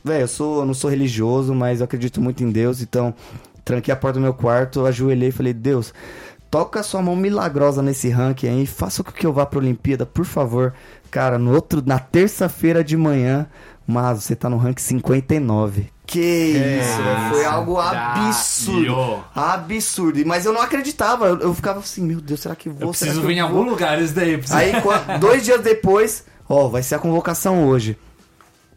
Velho, 0.04 0.22
eu 0.22 0.28
sou, 0.28 0.60
eu 0.60 0.66
não 0.66 0.74
sou 0.74 0.88
religioso, 0.90 1.52
mas 1.54 1.80
eu 1.80 1.84
acredito 1.84 2.20
muito 2.20 2.42
em 2.44 2.50
Deus, 2.50 2.80
então 2.80 3.12
tranquei 3.64 3.92
a 3.92 3.96
porta 3.96 4.18
do 4.18 4.22
meu 4.22 4.32
quarto, 4.32 4.86
ajoelhei 4.86 5.30
e 5.30 5.32
falei, 5.32 5.52
Deus, 5.52 5.92
toca 6.50 6.80
a 6.80 6.82
sua 6.84 7.02
mão 7.02 7.16
milagrosa 7.16 7.82
nesse 7.82 8.08
ranking 8.08 8.48
aí, 8.48 8.64
faça 8.66 9.02
com 9.02 9.10
que 9.12 9.26
eu 9.26 9.32
vá 9.32 9.44
pra 9.44 9.58
Olimpíada, 9.58 10.06
por 10.06 10.24
favor. 10.24 10.72
Cara, 11.10 11.36
no 11.38 11.52
outro, 11.52 11.82
na 11.84 11.98
terça-feira 11.98 12.84
de 12.84 12.96
manhã, 12.96 13.46
mas 13.86 14.22
você 14.22 14.36
tá 14.36 14.48
no 14.48 14.56
ranking 14.56 14.82
59. 14.82 15.88
Que 16.08 16.80
isso, 16.80 17.02
velho, 17.02 17.28
foi 17.28 17.44
algo 17.44 17.78
absurdo. 17.78 19.22
Caralho. 19.34 19.62
Absurdo. 19.62 20.24
Mas 20.24 20.46
eu 20.46 20.54
não 20.54 20.62
acreditava. 20.62 21.26
Eu, 21.26 21.38
eu 21.40 21.54
ficava 21.54 21.80
assim, 21.80 22.00
meu 22.00 22.18
Deus, 22.18 22.40
será 22.40 22.56
que 22.56 22.70
vou? 22.70 22.80
Eu 22.80 22.88
preciso 22.88 23.20
vir 23.20 23.36
em 23.36 23.40
algum 23.40 23.60
lugar 23.60 24.00
isso 24.00 24.14
daí. 24.14 24.40
Aí, 24.50 24.72
dois 25.20 25.44
dias 25.44 25.60
depois, 25.60 26.24
ó, 26.48 26.66
vai 26.66 26.82
ser 26.82 26.94
a 26.94 26.98
convocação 26.98 27.68
hoje. 27.68 27.98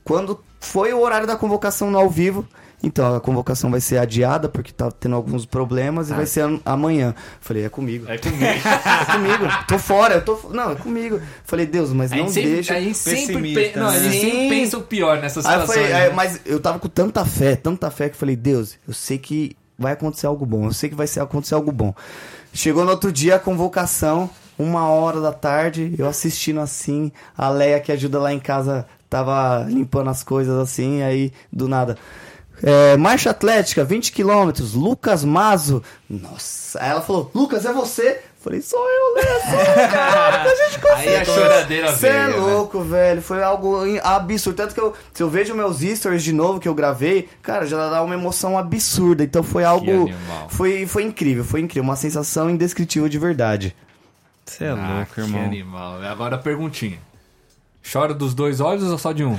Quando 0.03 0.43
foi 0.59 0.91
o 0.91 0.99
horário 0.99 1.25
da 1.25 1.37
convocação 1.37 1.89
no 1.89 1.97
ao 1.97 2.09
vivo, 2.09 2.45
então 2.83 3.15
a 3.15 3.21
convocação 3.21 3.69
vai 3.69 3.79
ser 3.79 3.97
adiada 3.97 4.49
porque 4.49 4.71
tá 4.71 4.89
tendo 4.91 5.15
alguns 5.15 5.45
problemas 5.45 6.09
e 6.09 6.13
vai 6.13 6.25
ser 6.25 6.41
am- 6.41 6.59
amanhã. 6.65 7.13
Falei, 7.39 7.65
é 7.65 7.69
comigo. 7.69 8.05
É 8.09 8.17
comigo. 8.17 8.41
É 9.01 9.05
comigo. 9.13 9.45
Tô 9.67 9.77
fora, 9.79 10.15
eu 10.15 10.25
tô. 10.25 10.37
Não, 10.49 10.71
é 10.71 10.75
comigo. 10.75 11.19
Falei, 11.43 11.65
Deus, 11.65 11.91
mas 11.93 12.11
não 12.11 12.27
sempre, 12.29 12.51
deixa. 12.53 12.75
a 12.75 12.79
gente 12.79 12.97
sempre, 12.97 13.53
pe- 13.53 13.73
não, 13.79 13.87
a 13.87 13.97
gente 13.99 14.15
né? 14.15 14.19
sempre 14.31 14.49
pensa 14.49 14.77
o 14.77 14.81
pior 14.83 15.19
nessas 15.21 15.45
Aí 15.45 15.55
eu 15.55 15.61
situações. 15.61 15.87
falei, 15.87 16.01
aí, 16.03 16.09
né? 16.09 16.15
mas 16.15 16.41
eu 16.45 16.59
tava 16.59 16.79
com 16.79 16.87
tanta 16.87 17.23
fé, 17.25 17.55
tanta 17.55 17.89
fé 17.91 18.09
que 18.09 18.15
eu 18.15 18.19
falei, 18.19 18.35
Deus, 18.35 18.77
eu 18.87 18.93
sei 18.93 19.17
que 19.17 19.55
vai 19.77 19.93
acontecer 19.93 20.27
algo 20.27 20.45
bom, 20.45 20.65
eu 20.65 20.73
sei 20.73 20.89
que 20.89 20.95
vai 20.95 21.07
acontecer 21.19 21.53
algo 21.55 21.71
bom. 21.71 21.93
Chegou 22.53 22.83
no 22.83 22.91
outro 22.91 23.11
dia 23.11 23.35
a 23.35 23.39
convocação, 23.39 24.29
uma 24.59 24.87
hora 24.89 25.19
da 25.21 25.31
tarde, 25.31 25.95
eu 25.97 26.07
assistindo 26.07 26.59
assim, 26.59 27.11
a 27.37 27.49
Leia 27.49 27.79
que 27.79 27.91
ajuda 27.91 28.19
lá 28.19 28.33
em 28.33 28.39
casa 28.39 28.85
tava 29.09 29.65
limpando 29.67 30.09
as 30.09 30.23
coisas 30.23 30.57
assim, 30.57 31.01
aí 31.01 31.31
do 31.51 31.67
nada. 31.67 31.97
É, 32.63 32.95
marcha 32.97 33.29
atlética, 33.31 33.83
20 33.83 34.11
quilômetros, 34.11 34.73
Lucas 34.73 35.23
Mazo. 35.23 35.81
Nossa, 36.09 36.79
aí 36.81 36.89
ela 36.91 37.01
falou, 37.01 37.31
Lucas, 37.33 37.65
é 37.65 37.73
você? 37.73 38.21
Falei, 38.39 38.59
sou 38.59 38.79
eu, 38.89 39.17
eu, 39.23 39.33
cara, 39.91 40.43
a 40.43 40.55
gente 40.55 40.87
Aí 40.95 41.15
a 41.15 41.25
choradeira 41.25 41.91
você 41.95 42.07
é 42.07 42.25
veio, 42.25 42.41
né? 42.41 42.53
louco, 42.53 42.81
velho. 42.81 43.21
Foi 43.21 43.43
algo 43.43 43.77
absurdo. 44.03 44.55
Tanto 44.57 44.73
que 44.73 44.81
eu, 44.81 44.95
se 45.13 45.21
eu 45.21 45.29
vejo 45.29 45.53
meus 45.53 45.79
stories 45.81 46.23
de 46.23 46.33
novo 46.33 46.59
que 46.59 46.67
eu 46.67 46.73
gravei, 46.73 47.29
cara, 47.43 47.67
já 47.67 47.89
dá 47.89 48.01
uma 48.01 48.15
emoção 48.15 48.57
absurda. 48.57 49.23
Então 49.23 49.43
foi 49.43 49.63
algo. 49.63 49.91
animal. 49.91 50.49
Foi, 50.49 50.87
foi 50.87 51.03
incrível, 51.03 51.43
foi 51.43 51.59
incrível. 51.61 51.83
Uma 51.83 51.95
sensação 51.95 52.49
indescritível 52.49 53.07
de 53.07 53.19
verdade. 53.19 53.75
Você 54.43 54.63
é 54.65 54.69
Ah, 54.69 54.95
louco, 54.97 55.13
que 55.13 55.21
irmão. 55.21 55.43
animal. 55.43 56.01
Agora 56.01 56.35
a 56.35 56.39
perguntinha. 56.39 56.97
Chora 57.89 58.13
dos 58.13 58.33
dois 58.33 58.59
olhos 58.61 58.83
ou 58.83 58.97
só 58.97 59.11
de 59.11 59.23
um? 59.23 59.35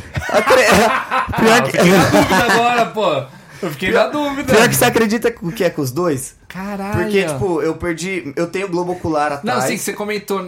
Pior 1.38 1.58
Eu 1.58 1.62
que, 1.64 1.70
fiquei 1.72 1.90
na 1.92 2.04
dúvida 2.08 2.52
agora, 2.52 2.86
pô. 2.86 3.24
Eu 3.62 3.70
fiquei 3.70 3.92
na 3.92 4.08
dúvida. 4.08 4.52
pior 4.52 4.68
que 4.68 4.74
você 4.74 4.84
acredita 4.84 5.30
que 5.30 5.62
é 5.64 5.70
com 5.70 5.82
os 5.82 5.92
dois? 5.92 6.34
Caralho. 6.48 7.00
Porque, 7.04 7.24
tipo, 7.24 7.62
eu 7.62 7.74
perdi. 7.76 8.32
Eu 8.36 8.48
tenho 8.48 8.68
globo 8.68 8.92
ocular 8.92 9.30
Não, 9.44 9.54
atrás. 9.54 9.64
sim, 9.64 9.78
você 9.78 9.92
comentou. 9.92 10.40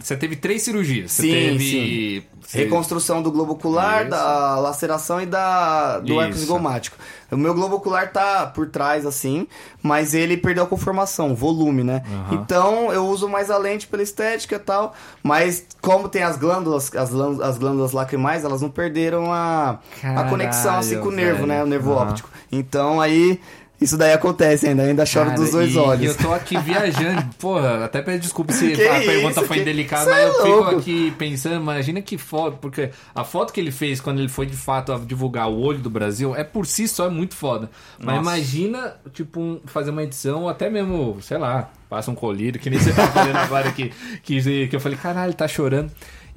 Você 0.00 0.16
teve 0.16 0.34
três 0.34 0.62
cirurgias. 0.62 1.12
Você 1.12 1.22
Sim, 1.22 1.28
teve 1.30 2.26
Reconstrução 2.50 3.22
do 3.22 3.30
globo 3.30 3.52
ocular, 3.52 4.00
Isso. 4.02 4.10
da 4.10 4.58
laceração 4.58 5.20
e 5.20 5.26
da 5.26 5.98
do 6.00 6.18
arco 6.18 6.32
Isso. 6.32 6.40
zigomático. 6.40 6.96
O 7.30 7.36
meu 7.36 7.52
globo 7.54 7.76
ocular 7.76 8.10
tá 8.12 8.46
por 8.46 8.68
trás, 8.68 9.04
assim, 9.04 9.46
mas 9.82 10.14
ele 10.14 10.36
perdeu 10.36 10.64
a 10.64 10.66
conformação, 10.66 11.34
volume, 11.34 11.84
né? 11.84 12.02
Aham. 12.06 12.34
Então 12.34 12.92
eu 12.92 13.06
uso 13.06 13.28
mais 13.28 13.50
a 13.50 13.58
lente 13.58 13.86
pela 13.86 14.02
estética 14.02 14.56
e 14.56 14.58
tal, 14.58 14.94
mas 15.22 15.66
como 15.80 16.08
tem 16.08 16.22
as 16.22 16.36
glândulas, 16.38 16.90
as 16.96 17.10
glândulas, 17.10 17.48
as 17.48 17.58
glândulas 17.58 17.92
lacrimais, 17.92 18.44
elas 18.44 18.62
não 18.62 18.70
perderam 18.70 19.32
a, 19.32 19.70
a 19.70 19.78
Caralho, 20.00 20.28
conexão 20.30 20.78
assim 20.78 20.98
com 21.00 21.08
o 21.08 21.12
nervo, 21.12 21.40
velho. 21.40 21.48
né? 21.48 21.62
O 21.62 21.66
nervo 21.66 21.92
Aham. 21.92 22.02
óptico. 22.08 22.30
Então 22.50 23.00
aí. 23.00 23.40
Isso 23.80 23.96
daí 23.96 24.12
acontece 24.12 24.66
ainda, 24.66 24.82
ainda 24.82 25.06
choro 25.06 25.26
Cara, 25.30 25.40
dos 25.40 25.52
dois 25.52 25.72
e, 25.72 25.78
olhos. 25.78 26.02
E 26.02 26.06
eu 26.06 26.16
tô 26.16 26.32
aqui 26.32 26.58
viajando. 26.58 27.24
Porra, 27.38 27.84
até 27.84 28.02
peço 28.02 28.18
desculpa 28.20 28.52
se 28.52 28.72
Que 28.72 28.88
a 28.88 29.00
pergunta 29.00 29.40
isso, 29.40 29.44
foi 29.44 29.58
indelicada, 29.58 30.04
Cê 30.04 30.10
mas 30.10 30.20
é 30.20 30.26
eu 30.26 30.34
fico 30.44 30.76
aqui 30.76 31.10
pensando, 31.16 31.56
imagina 31.56 32.02
que 32.02 32.18
foto, 32.18 32.58
porque 32.60 32.90
a 33.14 33.22
foto 33.22 33.52
que 33.52 33.60
ele 33.60 33.70
fez 33.70 34.00
quando 34.00 34.18
ele 34.18 34.28
foi 34.28 34.46
de 34.46 34.56
fato 34.56 34.92
a 34.92 34.98
divulgar 34.98 35.48
o 35.48 35.60
olho 35.60 35.78
do 35.78 35.88
Brasil 35.88 36.34
é 36.34 36.42
por 36.42 36.66
si 36.66 36.88
só 36.88 37.06
é 37.06 37.10
muito 37.10 37.36
foda. 37.36 37.70
Mas 37.98 38.16
Nossa. 38.16 38.20
imagina, 38.36 38.94
tipo, 39.12 39.40
um- 39.40 39.60
fazer 39.66 39.90
uma 39.90 40.02
edição, 40.02 40.42
ou 40.42 40.48
até 40.48 40.68
mesmo, 40.68 41.18
sei 41.22 41.38
lá, 41.38 41.70
passa 41.88 42.10
um 42.10 42.14
colírio, 42.16 42.60
que 42.60 42.68
nem 42.68 42.80
você 42.80 42.92
tá 42.92 43.06
fazendo 43.08 43.36
agora 43.36 43.70
que, 43.70 43.92
que, 44.24 44.66
que 44.68 44.74
eu 44.76 44.80
falei, 44.80 44.98
caralho, 44.98 45.32
tá 45.34 45.46
chorando. 45.46 45.90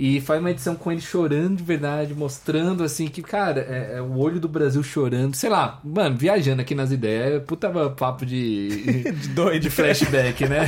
E 0.03 0.19
faz 0.19 0.39
uma 0.39 0.49
edição 0.49 0.73
com 0.73 0.91
ele 0.91 0.99
chorando 0.99 1.57
de 1.57 1.63
verdade, 1.63 2.15
mostrando 2.15 2.83
assim 2.83 3.07
que, 3.07 3.21
cara, 3.21 3.61
é, 3.69 3.97
é 3.97 4.01
o 4.01 4.17
olho 4.17 4.39
do 4.39 4.47
Brasil 4.47 4.81
chorando. 4.81 5.35
Sei 5.35 5.47
lá, 5.47 5.79
mano, 5.83 6.17
viajando 6.17 6.59
aqui 6.59 6.73
nas 6.73 6.91
ideias, 6.91 7.43
puta 7.43 7.69
papo 7.91 8.25
de, 8.25 9.03
De 9.13 9.27
doido. 9.29 9.61
de 9.61 9.69
flashback, 9.69 10.47
né? 10.47 10.67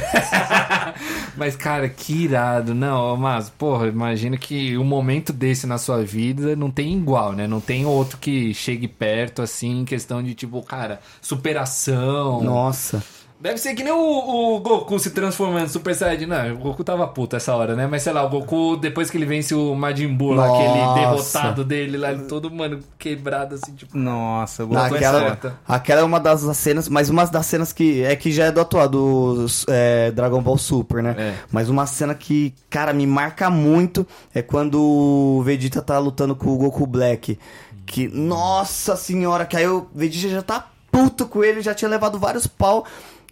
Mas, 1.36 1.55
cara, 1.55 1.89
que 1.89 2.25
irado. 2.25 2.75
Não, 2.75 3.17
mas, 3.17 3.49
porra, 3.49 3.88
imagina 3.88 4.38
que 4.38 4.77
um 4.77 4.84
momento 4.84 5.34
desse 5.34 5.65
na 5.65 5.79
sua 5.79 6.03
vida 6.03 6.55
não 6.55 6.69
tem 6.69 6.95
igual, 6.95 7.34
né? 7.34 7.47
Não 7.47 7.59
tem 7.59 7.88
outro 7.88 8.19
que 8.19 8.53
chegue 8.53 8.88
perto, 8.88 9.41
assim, 9.41 9.79
em 9.79 9.86
questão 9.86 10.21
de, 10.21 10.36
tipo, 10.36 10.61
cara, 10.61 10.99
superação. 11.19 12.43
Nossa. 12.43 13.03
Deve 13.44 13.58
ser 13.58 13.76
que 13.76 13.84
nem 13.84 13.91
o, 13.91 14.56
o 14.56 14.60
Goku 14.62 14.98
se 14.98 15.10
transformando 15.10 15.66
em 15.66 15.68
Super 15.68 15.94
Saiyajin. 15.94 16.28
Não, 16.28 16.54
o 16.54 16.58
Goku 16.60 16.82
tava 16.82 17.06
puto 17.06 17.36
essa 17.36 17.54
hora, 17.54 17.76
né? 17.76 17.86
Mas 17.86 18.02
sei 18.02 18.14
lá, 18.14 18.24
o 18.24 18.30
Goku, 18.30 18.78
depois 18.78 19.10
que 19.10 19.18
ele 19.18 19.26
vence 19.26 19.54
o 19.54 19.76
Majin 19.76 20.08
Buu 20.16 20.32
lá, 20.32 20.46
aquele 20.46 21.02
derrotado 21.02 21.66
dele 21.66 21.98
lá, 21.98 22.14
ele 22.14 22.24
todo, 22.24 22.50
mano, 22.50 22.80
quebrado 22.98 23.56
assim, 23.56 23.76
tipo. 23.76 23.98
Nossa, 23.98 24.62
eu 24.62 24.68
Não, 24.68 24.88
vou 24.88 24.96
aquela, 24.96 25.20
certa. 25.20 25.60
aquela 25.68 26.00
é 26.00 26.04
uma 26.06 26.22
das 26.22 26.39
cenas, 26.56 26.88
mas 26.88 27.10
uma 27.10 27.26
das 27.26 27.46
cenas 27.46 27.74
que 27.74 28.02
é 28.06 28.16
que 28.16 28.32
já 28.32 28.46
é 28.46 28.52
do 28.54 28.62
atual, 28.62 28.88
do 28.88 29.46
é, 29.68 30.10
Dragon 30.12 30.41
Ball 30.41 30.58
Super, 30.58 31.04
né? 31.04 31.14
É. 31.18 31.34
Mas 31.52 31.68
uma 31.68 31.86
cena 31.86 32.16
que, 32.16 32.54
cara, 32.70 32.94
me 32.94 33.06
marca 33.06 33.50
muito 33.50 34.08
é 34.34 34.41
quando 34.41 34.82
o 34.82 35.41
Vegeta 35.44 35.82
tá 35.82 36.00
lutando 36.00 36.34
com 36.34 36.48
o 36.48 36.58
Goku 36.58 36.88
Black. 36.88 37.38
Que, 37.86 38.08
nossa 38.08 38.96
senhora, 38.96 39.46
que 39.46 39.58
aí 39.58 39.68
o 39.68 39.86
Vegeta 39.94 40.34
já 40.36 40.41
tá 40.41 40.70
puto 40.89 41.26
com 41.26 41.44
ele, 41.44 41.62
já 41.62 41.74
tinha 41.74 41.89
levado 41.89 42.18
vários 42.18 42.48
pau. 42.48 42.86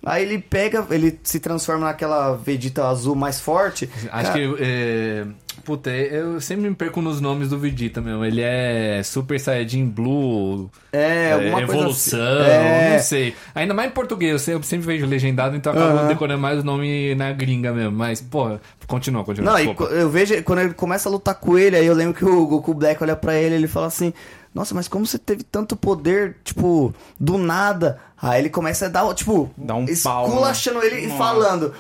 Aí 0.04 0.24
ele 0.24 0.40
pega, 0.40 0.86
ele 0.90 1.20
se 1.24 1.40
transforma 1.40 1.86
naquela 1.86 2.36
Vegeta 2.36 2.88
azul 2.88 3.16
mais 3.16 3.40
forte. 3.40 3.88
Acho 4.12 4.32
Cara, 4.32 4.34
que. 4.34 4.56
É... 4.60 5.26
Puta, 5.64 5.92
eu 5.92 6.42
sempre 6.42 6.68
me 6.68 6.74
perco 6.76 7.02
nos 7.04 7.22
nomes 7.22 7.50
do 7.50 7.60
Vegeta 7.60 8.02
mesmo. 8.02 8.26
Ele 8.26 8.42
é 8.42 9.02
Super 9.04 9.40
Saiyajin 9.40 9.86
Blue. 9.86 10.72
É, 10.92 11.34
alguma 11.34 11.62
Evolução, 11.62 12.20
coisa 12.20 12.42
assim. 12.42 12.52
É. 12.52 12.94
não 12.94 13.00
sei. 13.04 13.36
Ainda 13.54 13.74
mais 13.76 13.92
em 13.92 13.94
português, 13.94 14.48
eu 14.48 14.64
sempre- 14.64 14.88
vejo 14.88 15.06
legendado, 15.06 15.56
então 15.56 15.72
acabo 15.72 16.00
Aham. 16.00 16.08
decorando 16.08 16.42
mais 16.42 16.60
o 16.62 16.64
nome 16.64 17.14
na 17.14 17.32
gringa 17.32 17.72
mesmo. 17.72 17.92
Mas, 17.92 18.20
porra, 18.20 18.60
continua, 18.88 19.24
continua. 19.24 19.52
Não, 19.52 19.60
e 19.60 19.68
desculpa. 19.68 19.94
eu 19.94 20.10
vejo, 20.10 20.42
quando 20.44 20.60
ele 20.60 20.74
começa 20.74 21.08
a 21.08 21.12
lutar 21.12 21.36
com 21.36 21.56
ele, 21.60 21.76
aí 21.76 21.86
eu 21.86 21.94
lembro 21.94 22.16
que 22.16 22.26
o 22.26 22.48
Goku 22.48 22.74
Black 22.74 23.04
olha 23.04 23.16
pra 23.16 23.36
ele 23.36 23.54
ele 23.54 23.68
fala 23.68 23.86
assim: 23.86 24.12
Nossa, 24.54 24.76
mas 24.76 24.88
como 24.88 25.06
você 25.06 25.18
teve 25.18 25.44
tanto 25.44 25.76
poder, 25.76 26.38
tipo, 26.44 26.94
do 27.20 27.38
nada? 27.38 28.00
Aí 28.22 28.42
ele 28.42 28.50
começa 28.50 28.86
a 28.86 28.90
dar, 28.90 29.14
tipo, 29.14 29.50
Dá 29.56 29.76
um 29.76 29.86
pau, 30.04 30.28
esculachando 30.28 30.84
ele 30.84 31.08
e 31.08 31.18
falando. 31.18 31.74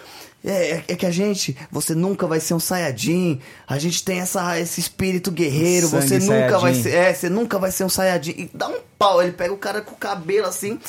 É, 0.43 0.71
é, 0.71 0.83
é 0.87 0.95
que 0.95 1.05
a 1.05 1.11
gente, 1.11 1.55
você 1.71 1.93
nunca 1.93 2.25
vai 2.25 2.39
ser 2.39 2.55
um 2.55 2.59
Saiyajin. 2.59 3.39
A 3.67 3.77
gente 3.77 4.03
tem 4.03 4.19
essa, 4.19 4.59
esse 4.59 4.79
espírito 4.79 5.29
guerreiro. 5.29 5.87
Sangue 5.87 6.07
você 6.07 6.19
nunca 6.19 6.57
vai 6.57 6.73
Saiyajin. 6.73 6.83
ser, 6.83 6.95
é, 6.95 7.13
você 7.13 7.29
nunca 7.29 7.59
vai 7.59 7.71
ser 7.71 7.83
um 7.83 7.89
Saiyajin. 7.89 8.31
E 8.31 8.49
dá 8.51 8.67
um 8.67 8.79
pau, 8.97 9.21
ele 9.21 9.33
pega 9.33 9.53
o 9.53 9.57
cara 9.57 9.81
com 9.81 9.93
o 9.93 9.97
cabelo 9.97 10.47
assim, 10.47 10.79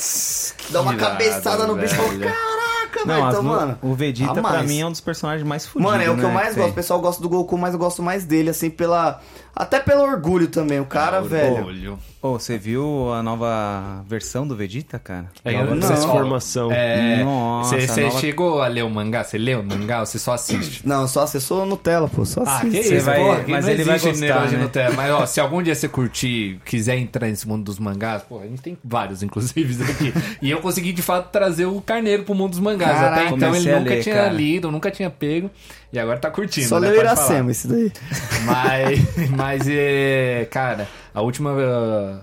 dá 0.71 0.81
uma 0.81 0.95
irado, 0.95 1.11
cabeçada 1.11 1.67
no 1.67 1.77
bicho 1.77 1.95
e 1.95 1.97
fala: 1.97 2.09
velho. 2.09 2.33
Caraca, 2.33 3.07
velho. 3.07 3.29
Então, 3.29 3.43
mano, 3.43 3.79
o 3.83 3.95
Vegeta 3.95 4.33
pra 4.33 4.43
mais. 4.43 4.69
mim 4.69 4.81
é 4.81 4.87
um 4.87 4.91
dos 4.91 5.03
personagens 5.03 5.47
mais 5.47 5.67
fodidos. 5.67 5.93
Mano, 5.93 6.03
é 6.03 6.11
o 6.11 6.17
que 6.17 6.23
eu 6.23 6.29
né, 6.29 6.35
mais 6.35 6.55
tem. 6.55 6.57
gosto. 6.57 6.73
O 6.73 6.75
pessoal 6.75 7.01
gosta 7.01 7.21
do 7.21 7.29
Goku, 7.29 7.59
mas 7.59 7.75
eu 7.75 7.79
gosto 7.79 8.03
mais 8.03 8.25
dele, 8.25 8.49
assim, 8.49 8.71
pela. 8.71 9.21
Até 9.55 9.79
pelo 9.81 10.03
orgulho 10.03 10.49
também. 10.49 10.81
O 10.81 10.87
cara, 10.87 11.21
velho. 11.21 11.57
Orgulho. 11.57 11.99
Ô, 12.23 12.39
você 12.39 12.57
viu 12.57 13.13
a 13.13 13.23
nova 13.23 14.03
versão 14.09 14.47
do 14.47 14.57
Vegeta, 14.57 14.99
cara? 14.99 15.27
É, 15.45 15.53
Nova 15.53 15.65
eu- 15.73 15.75
não. 15.75 15.87
transformação. 15.89 16.73
É, 16.73 17.23
Nossa, 17.23 17.79
Você 17.81 18.01
nova- 18.05 18.19
chegou 18.21 18.63
a 18.63 18.69
ler 18.69 18.83
o 18.85 18.89
mangá? 18.91 19.25
Você 19.25 19.37
leu 19.37 19.61
o 19.61 19.65
mangá 19.65 20.01
ou 20.01 20.07
você 20.07 20.19
só 20.19 20.33
assiste? 20.33 20.87
Não, 20.87 21.07
só 21.09 21.23
acessou 21.25 21.67
Nutella, 21.67 22.09
pô. 22.09 22.25
Só 22.25 22.43
Ah, 22.47 22.59
assiste. 22.59 22.71
que 22.79 22.83
Você 22.85 22.97
isso, 22.97 23.05
vai- 23.07 23.19
porra, 23.19 23.41
que 23.45 23.51
mas 23.51 23.69
ele 23.69 23.85
vai 23.85 23.99
gostar, 23.99 24.45
né? 24.47 24.57
no 24.57 24.63
Nutella. 24.63 24.95
Mas, 24.95 25.11
ó, 25.13 25.27
se 25.27 25.41
algum 25.41 25.63
dia 25.63 25.75
você 25.75 25.89
curtir, 25.89 26.61
quiser 26.65 26.97
entrar 26.97 27.27
nesse 27.27 27.47
mundo 27.47 27.65
dos 27.65 27.79
mangás, 27.79 28.23
pô, 28.23 28.39
a 28.41 28.47
gente 28.47 28.63
tem 28.63 28.79
vários, 28.85 29.23
inclusive, 29.23 29.83
aqui. 29.85 30.15
e 30.41 30.51
eu 30.51 30.61
consegui, 30.61 30.93
de 30.93 31.03
fato, 31.03 31.31
trazer 31.31 31.67
o 31.67 31.81
carneiro 31.81 32.23
pro 32.23 32.35
mundo 32.35 32.51
dos 32.53 32.61
mangás. 32.61 32.93
Caraca, 32.93 33.23
Até 33.23 33.35
então 33.35 33.55
ele 33.55 33.71
nunca 33.73 33.91
ler, 33.91 34.03
tinha 34.03 34.15
cara. 34.15 34.29
lido, 34.33 34.71
nunca 34.71 34.91
tinha 34.91 35.11
pego. 35.11 35.51
E 35.93 35.99
agora 35.99 36.19
tá 36.19 36.31
curtindo, 36.31 36.69
Só 36.69 36.81
né? 36.81 36.89
falar. 36.89 37.01
Iracema, 37.01 37.51
esse 37.51 37.69
daí. 37.69 37.93
Mas, 38.47 39.01
mas 39.31 39.69
é, 39.69 40.47
cara, 40.51 40.89
a 41.15 41.21
última. 41.21 41.53
uh, 41.53 42.19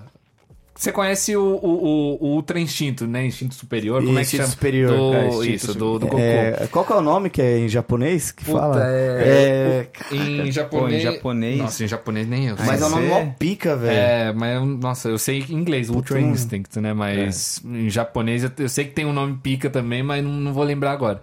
Você 0.76 0.92
conhece 0.92 1.36
o, 1.38 1.42
o, 1.44 2.18
o- 2.22 2.28
Ultra 2.36 2.60
Instinto, 2.60 3.06
né? 3.08 3.26
Instinto 3.26 3.54
Superior? 3.56 4.04
Como 4.04 4.18
é 4.18 4.22
que 4.22 4.26
Instinto 4.28 4.42
chama? 4.44 4.52
Superior. 4.54 4.98
Do, 4.98 5.14
É, 5.14 5.28
Instinto 5.28 5.56
isso, 5.56 5.74
do, 5.76 6.00
do 6.00 6.08
Goku. 6.08 6.20
É, 6.20 6.68
qual 6.72 6.84
que 6.84 6.92
é 6.92 6.96
o 6.96 7.02
nome 7.02 7.30
que 7.30 7.42
é 7.42 7.60
em 7.60 7.70
japonês 7.70 8.32
que 8.32 8.44
Puta, 8.44 8.60
fala? 8.60 8.82
é, 8.86 9.88
Em 10.12 10.52
japonês. 10.52 10.70
Pô, 10.70 10.90
em 10.90 11.00
japonês- 11.00 11.58
Nossa, 11.60 11.84
em 11.84 11.88
japonês 11.88 12.28
nem 12.28 12.48
eu. 12.48 12.56
Mas 12.66 12.82
é 12.82 12.86
um 12.86 12.90
nome 12.90 13.08
mó 13.08 13.22
pica, 13.38 13.76
velho. 13.78 13.94
É, 13.98 14.34
mas 14.34 14.62
nossa, 14.80 15.10
eu 15.10 15.18
sei 15.18 15.46
em 15.48 15.54
inglês, 15.54 15.90
Ultra 15.90 16.16
Puta, 16.16 16.28
Instinct, 16.28 16.80
né? 16.82 16.92
Mas 16.94 17.62
em 17.64 17.90
japonês 17.90 18.44
eu, 18.44 18.52
eu 18.58 18.68
sei 18.70 18.86
que 18.86 18.92
tem 18.92 19.06
um 19.06 19.14
nome 19.14 19.38
pica 19.42 19.70
também, 19.70 20.02
mas 20.04 20.24
não, 20.24 20.32
não 20.32 20.54
vou 20.54 20.64
lembrar 20.64 20.92
agora. 20.92 21.22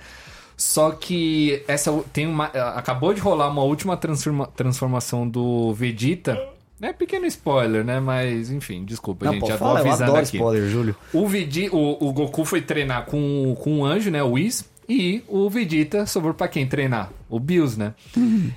Só 0.57 0.91
que 0.91 1.63
essa 1.69 1.93
tem 2.13 2.27
uma. 2.27 2.47
Acabou 2.47 3.13
de 3.13 3.21
rolar 3.21 3.49
uma 3.49 3.63
última 3.63 3.97
transforma- 3.97 4.47
transformação 4.47 5.29
do 5.29 5.73
Vegeta. 5.75 6.39
É 6.81 6.93
pequeno 6.93 7.25
spoiler, 7.27 7.85
né? 7.85 8.01
Mas, 8.01 8.51
enfim, 8.51 8.85
desculpa, 8.85 9.25
Não, 9.27 9.33
gente. 9.33 9.41
pô, 9.43 9.47
já 9.49 9.57
fala, 9.59 9.81
tô 9.81 9.87
eu 9.87 9.89
avisando 9.91 10.11
adoro 10.11 10.27
aqui. 10.27 10.37
spoiler, 10.37 10.69
Júlio. 10.69 10.97
O, 11.13 11.27
Vegi, 11.27 11.69
o, 11.73 11.97
o 12.09 12.13
Goku 12.13 12.45
foi 12.45 12.61
treinar 12.61 13.07
com, 13.07 13.55
com 13.63 13.79
um 13.79 13.85
anjo, 13.85 14.11
né? 14.11 14.23
O 14.23 14.33
Whis. 14.33 14.65
E 14.89 15.23
o 15.27 15.51
Vegeta 15.51 16.07
sobrou 16.07 16.33
pra 16.33 16.47
quem 16.47 16.65
treinar? 16.67 17.11
O 17.29 17.41
Bills, 17.41 17.77
né? 17.77 17.93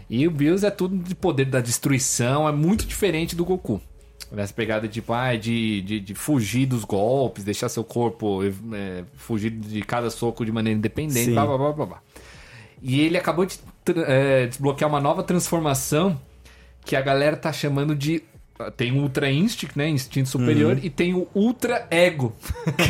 E 0.08 0.28
o 0.28 0.32
Bills 0.32 0.64
é 0.64 0.70
tudo 0.70 0.96
de 0.96 1.16
poder 1.16 1.46
da 1.46 1.60
destruição, 1.60 2.48
é 2.48 2.52
muito 2.52 2.86
diferente 2.86 3.36
do 3.36 3.44
Goku. 3.44 3.82
Essa 4.38 4.54
pegada 4.54 4.88
tipo, 4.88 5.12
ah, 5.12 5.36
de, 5.36 5.82
de, 5.82 6.00
de 6.00 6.14
fugir 6.14 6.68
dos 6.68 6.84
golpes, 6.84 7.44
deixar 7.44 7.68
seu 7.68 7.84
corpo 7.84 8.42
é, 8.44 9.04
fugir 9.16 9.50
de 9.50 9.82
cada 9.82 10.10
soco 10.12 10.46
de 10.46 10.52
maneira 10.52 10.78
independente, 10.78 11.32
blá 11.32 11.46
blá 11.46 11.58
blá 11.58 11.72
blá 11.72 11.86
blá. 11.86 12.02
E 12.82 13.02
ele 13.02 13.18
acabou 13.18 13.46
de 13.46 13.60
é, 14.06 14.48
desbloquear 14.48 14.90
uma 14.90 15.02
nova 15.02 15.24
transformação 15.24 16.20
que 16.86 16.96
a 16.96 17.02
galera 17.02 17.36
tá 17.36 17.52
chamando 17.52 17.96
de. 17.96 18.24
Tem 18.76 18.92
o 18.92 19.02
Ultra 19.04 19.32
Instinct, 19.32 19.78
né? 19.78 19.88
Instinto 19.88 20.28
superior, 20.28 20.74
Uhum. 20.74 20.80
e 20.84 20.90
tem 20.90 21.14
o 21.14 21.28
Ultra 21.34 21.88
Ego. 21.90 22.36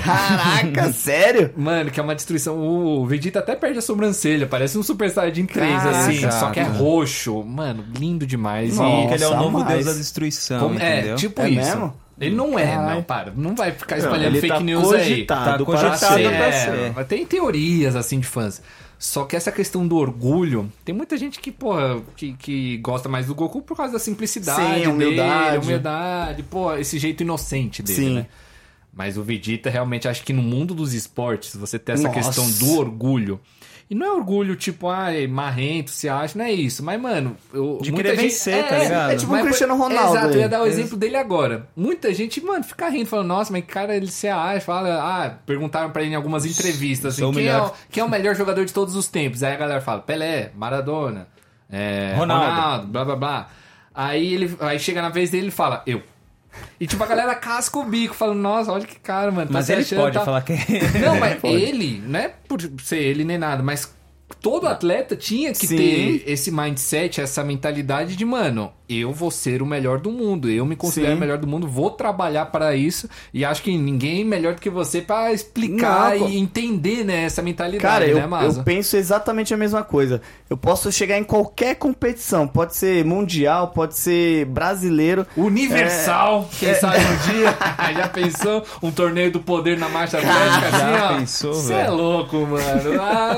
Caraca, 0.03 0.91
sério? 0.93 1.51
Mano, 1.55 1.91
que 1.91 1.99
é 1.99 2.03
uma 2.03 2.15
destruição. 2.15 2.57
O 2.57 3.05
Vegeta 3.05 3.39
até 3.39 3.55
perde 3.55 3.77
a 3.77 3.81
sobrancelha, 3.81 4.47
parece 4.47 4.77
um 4.77 4.83
Super 4.83 5.09
Saiyajin 5.11 5.45
3, 5.45 5.71
Caraca. 5.83 5.89
assim. 5.99 6.31
Só 6.31 6.49
que 6.49 6.59
é 6.59 6.63
roxo. 6.63 7.43
Mano, 7.43 7.83
lindo 7.97 8.25
demais. 8.25 8.73
Sim, 8.73 8.83
E- 9.09 9.13
ele 9.13 9.23
é 9.23 9.27
o 9.27 9.29
Nossa, 9.31 9.43
novo 9.43 9.59
mais. 9.59 9.73
deus 9.73 9.85
da 9.85 9.93
destruição, 9.93 10.59
como- 10.59 10.79
é, 10.79 11.13
tipo 11.15 11.41
É 11.41 11.49
isso. 11.49 11.55
mesmo? 11.59 11.93
Ele 12.19 12.35
não 12.35 12.59
é, 12.59 12.65
Caralho. 12.65 12.95
não, 12.95 13.03
para. 13.03 13.31
Não 13.35 13.55
vai 13.55 13.71
ficar 13.71 13.95
Não, 13.97 14.03
espalhando 14.05 14.31
ele 14.33 14.41
fake 14.41 14.53
tá 14.53 14.59
news 14.59 14.91
aí. 14.91 14.99
cogitado 15.09 15.45
Tá 15.45 15.55
pra 15.55 15.65
cogitado 15.65 15.97
ser. 16.15 16.29
pra 16.29 16.45
É, 16.47 16.51
ser. 16.51 16.91
mas 16.93 17.07
tem 17.07 17.25
teorias 17.25 17.95
assim 17.95 18.19
de 18.19 18.27
fãs. 18.27 18.61
Só 18.99 19.23
que 19.23 19.33
essa 19.33 19.49
questão 19.49 19.87
do 19.87 19.95
orgulho, 19.95 20.69
tem 20.83 20.93
muita 20.93 21.17
gente 21.17 21.39
que, 21.39 21.53
porra, 21.53 22.01
que, 22.17 22.33
que 22.33 22.77
gosta 22.79 23.07
mais 23.07 23.27
do 23.27 23.33
Goku 23.33 23.61
por 23.61 23.77
causa 23.77 23.93
da 23.93 23.99
simplicidade, 23.99 24.61
Sim, 24.61 24.73
dele, 24.73 24.87
humildade. 24.87 25.65
humildade, 25.65 26.43
pô, 26.43 26.75
esse 26.75 26.99
jeito 26.99 27.23
inocente 27.23 27.81
dele, 27.81 27.97
Sim. 27.97 28.13
né? 28.15 28.27
Mas 28.93 29.17
o 29.17 29.23
Vegeta 29.23 29.69
realmente 29.69 30.05
acho 30.05 30.21
que 30.23 30.33
no 30.33 30.41
mundo 30.41 30.73
dos 30.73 30.93
esportes 30.93 31.55
você 31.55 31.79
tem 31.79 31.93
essa 31.93 32.09
Nossa. 32.09 32.19
questão 32.19 32.51
do 32.51 32.77
orgulho. 32.77 33.39
E 33.89 33.95
não 33.95 34.05
é 34.05 34.11
orgulho 34.11 34.55
tipo, 34.55 34.87
ai, 34.87 35.25
marrento, 35.25 35.89
se 35.89 36.07
acha, 36.07 36.37
não 36.37 36.45
é 36.45 36.51
isso. 36.51 36.83
Mas, 36.83 37.01
mano, 37.01 37.35
eu, 37.51 37.79
De 37.81 37.91
muita 37.91 38.09
querer 38.09 38.21
gente, 38.21 38.31
vencer, 38.31 38.67
tá 38.67 38.77
ligado? 38.77 39.11
É 39.11 39.15
tipo 39.15 39.31
mas, 39.31 39.41
o 39.41 39.45
Cristiano 39.45 39.75
Ronaldo 39.75 40.15
Exato, 40.15 40.33
eu 40.35 40.39
ia 40.41 40.47
dar 40.49 40.61
o 40.61 40.67
exemplo 40.67 40.95
dele 40.95 41.17
agora. 41.17 41.67
Muita 41.75 42.13
gente, 42.13 42.39
mano, 42.39 42.63
fica 42.63 42.87
rindo, 42.87 43.07
falando, 43.07 43.29
nossa, 43.29 43.51
mas 43.51 43.63
que 43.63 43.69
cara, 43.69 43.95
ele 43.95 44.05
se 44.05 44.27
acha, 44.27 44.61
fala, 44.61 44.99
ah, 45.01 45.31
perguntaram 45.43 45.89
pra 45.89 46.03
ele 46.03 46.11
em 46.11 46.15
algumas 46.15 46.45
entrevistas, 46.45 47.15
assim, 47.15 47.31
quem 47.31 47.47
é, 47.47 47.59
o, 47.59 47.71
quem 47.89 48.01
é 48.01 48.05
o 48.05 48.09
melhor 48.09 48.35
jogador 48.35 48.63
de 48.63 48.71
todos 48.71 48.95
os 48.95 49.07
tempos? 49.07 49.41
Aí 49.41 49.53
a 49.53 49.57
galera 49.57 49.81
fala, 49.81 50.01
Pelé, 50.01 50.51
Maradona, 50.55 51.27
é, 51.67 52.13
Ronaldo. 52.15 52.45
Ronaldo. 52.45 52.87
blá 52.87 53.05
blá 53.05 53.15
blá. 53.15 53.49
Aí 53.95 54.35
ele 54.35 54.55
aí 54.59 54.79
chega 54.79 55.01
na 55.01 55.09
vez 55.09 55.31
dele 55.31 55.47
e 55.47 55.51
fala, 55.51 55.81
eu. 55.87 56.03
E 56.79 56.87
tipo, 56.87 57.03
a 57.03 57.07
galera 57.07 57.35
casca 57.35 57.77
o 57.79 57.83
bico, 57.83 58.13
falando, 58.15 58.39
nossa, 58.39 58.71
olha 58.71 58.85
que 58.85 58.99
cara, 58.99 59.31
mano. 59.31 59.47
Tá 59.47 59.53
Mas 59.53 59.69
ele 59.69 59.81
achando, 59.81 59.99
pode 60.01 60.17
tá- 60.17 60.25
falar 60.25 60.41
que 60.41 60.53
Não, 60.99 61.19
mas 61.19 61.41
ele, 61.43 62.01
não 62.05 62.19
é 62.19 62.29
por 62.29 62.59
ser 62.83 62.97
ele 62.97 63.23
nem 63.23 63.37
nada, 63.37 63.61
mas 63.61 63.93
todo 64.41 64.67
atleta 64.67 65.15
tinha 65.15 65.51
que 65.53 65.67
Sim. 65.67 65.77
ter 65.77 66.23
esse 66.25 66.51
mindset, 66.51 67.21
essa 67.21 67.43
mentalidade 67.43 68.15
de, 68.15 68.25
mano, 68.25 68.71
eu 68.89 69.13
vou 69.13 69.29
ser 69.29 69.61
o 69.61 69.65
melhor 69.65 69.99
do 69.99 70.11
mundo, 70.11 70.49
eu 70.49 70.65
me 70.65 70.75
considero 70.75 71.11
Sim. 71.11 71.17
o 71.17 71.19
melhor 71.19 71.37
do 71.37 71.45
mundo, 71.47 71.67
vou 71.67 71.91
trabalhar 71.91 72.47
para 72.47 72.75
isso 72.75 73.07
e 73.31 73.45
acho 73.45 73.61
que 73.61 73.77
ninguém 73.77 74.21
é 74.21 74.23
melhor 74.23 74.55
do 74.55 74.61
que 74.61 74.69
você 74.69 74.99
pra 75.01 75.31
explicar 75.31 76.17
Não, 76.17 76.27
e 76.27 76.37
entender, 76.39 77.03
né, 77.05 77.23
essa 77.25 77.41
mentalidade, 77.41 77.81
Cara, 77.81 78.07
eu, 78.07 78.17
né, 78.17 78.25
Maza? 78.25 78.61
eu 78.61 78.63
penso 78.63 78.97
exatamente 78.97 79.53
a 79.53 79.57
mesma 79.57 79.83
coisa. 79.83 80.21
Eu 80.49 80.57
posso 80.57 80.91
chegar 80.91 81.17
em 81.19 81.23
qualquer 81.23 81.75
competição. 81.75 82.47
Pode 82.47 82.75
ser 82.75 83.05
mundial, 83.05 83.67
pode 83.67 83.95
ser 83.95 84.45
brasileiro. 84.45 85.25
Universal, 85.37 86.49
quem 86.59 86.73
sabe 86.73 86.97
um 86.97 87.31
dia, 87.31 87.57
já 87.95 88.07
pensou 88.07 88.65
um 88.81 88.91
torneio 88.91 89.31
do 89.31 89.39
poder 89.39 89.77
na 89.77 89.87
marcha 89.89 90.17
atlética 90.17 90.71
já 90.71 90.77
assim, 90.77 91.03
ó? 91.15 91.19
pensou, 91.19 91.53
Você 91.53 91.73
é 91.73 91.87
louco, 91.89 92.37
mano. 92.37 93.01
Ah, 93.01 93.35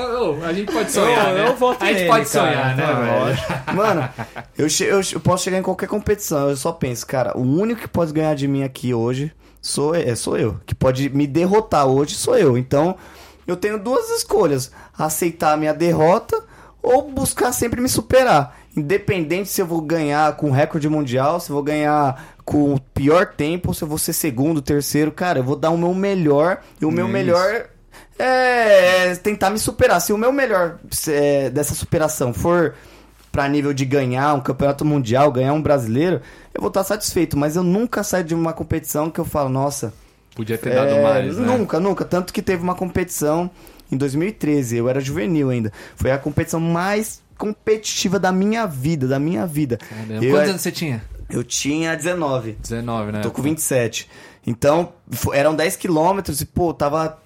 a 0.48 0.52
gente 0.52 0.72
pode 0.72 0.90
sonhar, 0.90 1.28
Eu- 1.28 1.34
né? 1.34 1.56
eu 1.60 1.68
A 1.68 1.84
gente 1.84 1.94
nele, 1.94 2.06
pode 2.08 2.30
cara. 2.30 2.46
sonhar, 2.48 2.76
né, 2.76 2.86
velho? 2.86 3.76
Mano, 3.76 4.08
eu, 4.56 4.66
eu, 4.86 5.00
eu 5.12 5.20
posso 5.20 5.41
chegar 5.42 5.58
em 5.58 5.62
qualquer 5.62 5.88
competição. 5.88 6.50
Eu 6.50 6.56
só 6.56 6.72
penso, 6.72 7.06
cara, 7.06 7.36
o 7.36 7.42
único 7.42 7.82
que 7.82 7.88
pode 7.88 8.12
ganhar 8.12 8.34
de 8.34 8.46
mim 8.48 8.62
aqui 8.62 8.94
hoje 8.94 9.32
sou, 9.60 9.94
é, 9.94 10.14
sou 10.14 10.36
eu. 10.36 10.60
Que 10.66 10.74
pode 10.74 11.08
me 11.10 11.26
derrotar 11.26 11.86
hoje 11.86 12.14
sou 12.14 12.36
eu. 12.36 12.56
Então, 12.56 12.96
eu 13.46 13.56
tenho 13.56 13.78
duas 13.78 14.10
escolhas: 14.10 14.70
aceitar 14.96 15.52
a 15.52 15.56
minha 15.56 15.74
derrota 15.74 16.42
ou 16.82 17.10
buscar 17.10 17.52
sempre 17.52 17.80
me 17.80 17.88
superar. 17.88 18.58
Independente 18.76 19.48
se 19.48 19.60
eu 19.60 19.66
vou 19.66 19.80
ganhar 19.80 20.36
com 20.36 20.50
recorde 20.50 20.88
mundial, 20.88 21.38
se 21.38 21.50
eu 21.50 21.54
vou 21.54 21.62
ganhar 21.62 22.34
com 22.44 22.74
o 22.74 22.80
pior 22.80 23.26
tempo, 23.26 23.74
se 23.74 23.84
eu 23.84 23.88
vou 23.88 23.98
ser 23.98 24.12
segundo, 24.12 24.62
terceiro, 24.62 25.12
cara, 25.12 25.38
eu 25.38 25.44
vou 25.44 25.56
dar 25.56 25.70
o 25.70 25.78
meu 25.78 25.94
melhor. 25.94 26.60
E 26.80 26.84
o 26.84 26.90
meu 26.90 27.04
Isso. 27.04 27.12
melhor 27.12 27.66
é 28.18 29.14
tentar 29.16 29.50
me 29.50 29.58
superar. 29.58 30.00
Se 30.00 30.12
o 30.12 30.18
meu 30.18 30.32
melhor 30.32 30.78
é, 31.08 31.50
dessa 31.50 31.74
superação 31.74 32.32
for 32.32 32.74
pra 33.32 33.48
nível 33.48 33.72
de 33.72 33.84
ganhar 33.86 34.34
um 34.34 34.40
campeonato 34.40 34.84
mundial, 34.84 35.32
ganhar 35.32 35.54
um 35.54 35.62
brasileiro, 35.62 36.20
eu 36.54 36.60
vou 36.60 36.68
estar 36.68 36.84
satisfeito. 36.84 37.36
Mas 37.36 37.56
eu 37.56 37.64
nunca 37.64 38.04
saio 38.04 38.22
de 38.22 38.34
uma 38.34 38.52
competição 38.52 39.10
que 39.10 39.18
eu 39.18 39.24
falo, 39.24 39.48
nossa, 39.48 39.92
Podia 40.34 40.56
ter 40.56 40.70
é, 40.70 40.74
dado 40.74 41.02
mais, 41.02 41.36
né? 41.36 41.46
Nunca, 41.46 41.80
nunca. 41.80 42.04
Tanto 42.04 42.32
que 42.32 42.40
teve 42.40 42.62
uma 42.62 42.74
competição 42.74 43.50
em 43.90 43.96
2013, 43.96 44.76
eu 44.76 44.88
era 44.88 45.00
juvenil 45.00 45.50
ainda. 45.50 45.72
Foi 45.96 46.10
a 46.10 46.18
competição 46.18 46.60
mais 46.60 47.20
competitiva 47.36 48.18
da 48.18 48.30
minha 48.30 48.66
vida, 48.66 49.06
da 49.06 49.18
minha 49.18 49.46
vida. 49.46 49.78
Quantos 50.30 50.48
anos 50.48 50.60
você 50.60 50.70
tinha? 50.70 51.02
eu 51.32 51.42
tinha 51.42 51.96
19. 51.96 52.58
19, 52.60 53.12
né? 53.12 53.20
Tô 53.20 53.30
com 53.30 53.42
27. 53.42 54.08
Então, 54.44 54.92
eram 55.32 55.54
10 55.54 55.76
quilômetros 55.76 56.40
e, 56.40 56.46
pô, 56.46 56.74
tava. 56.74 57.18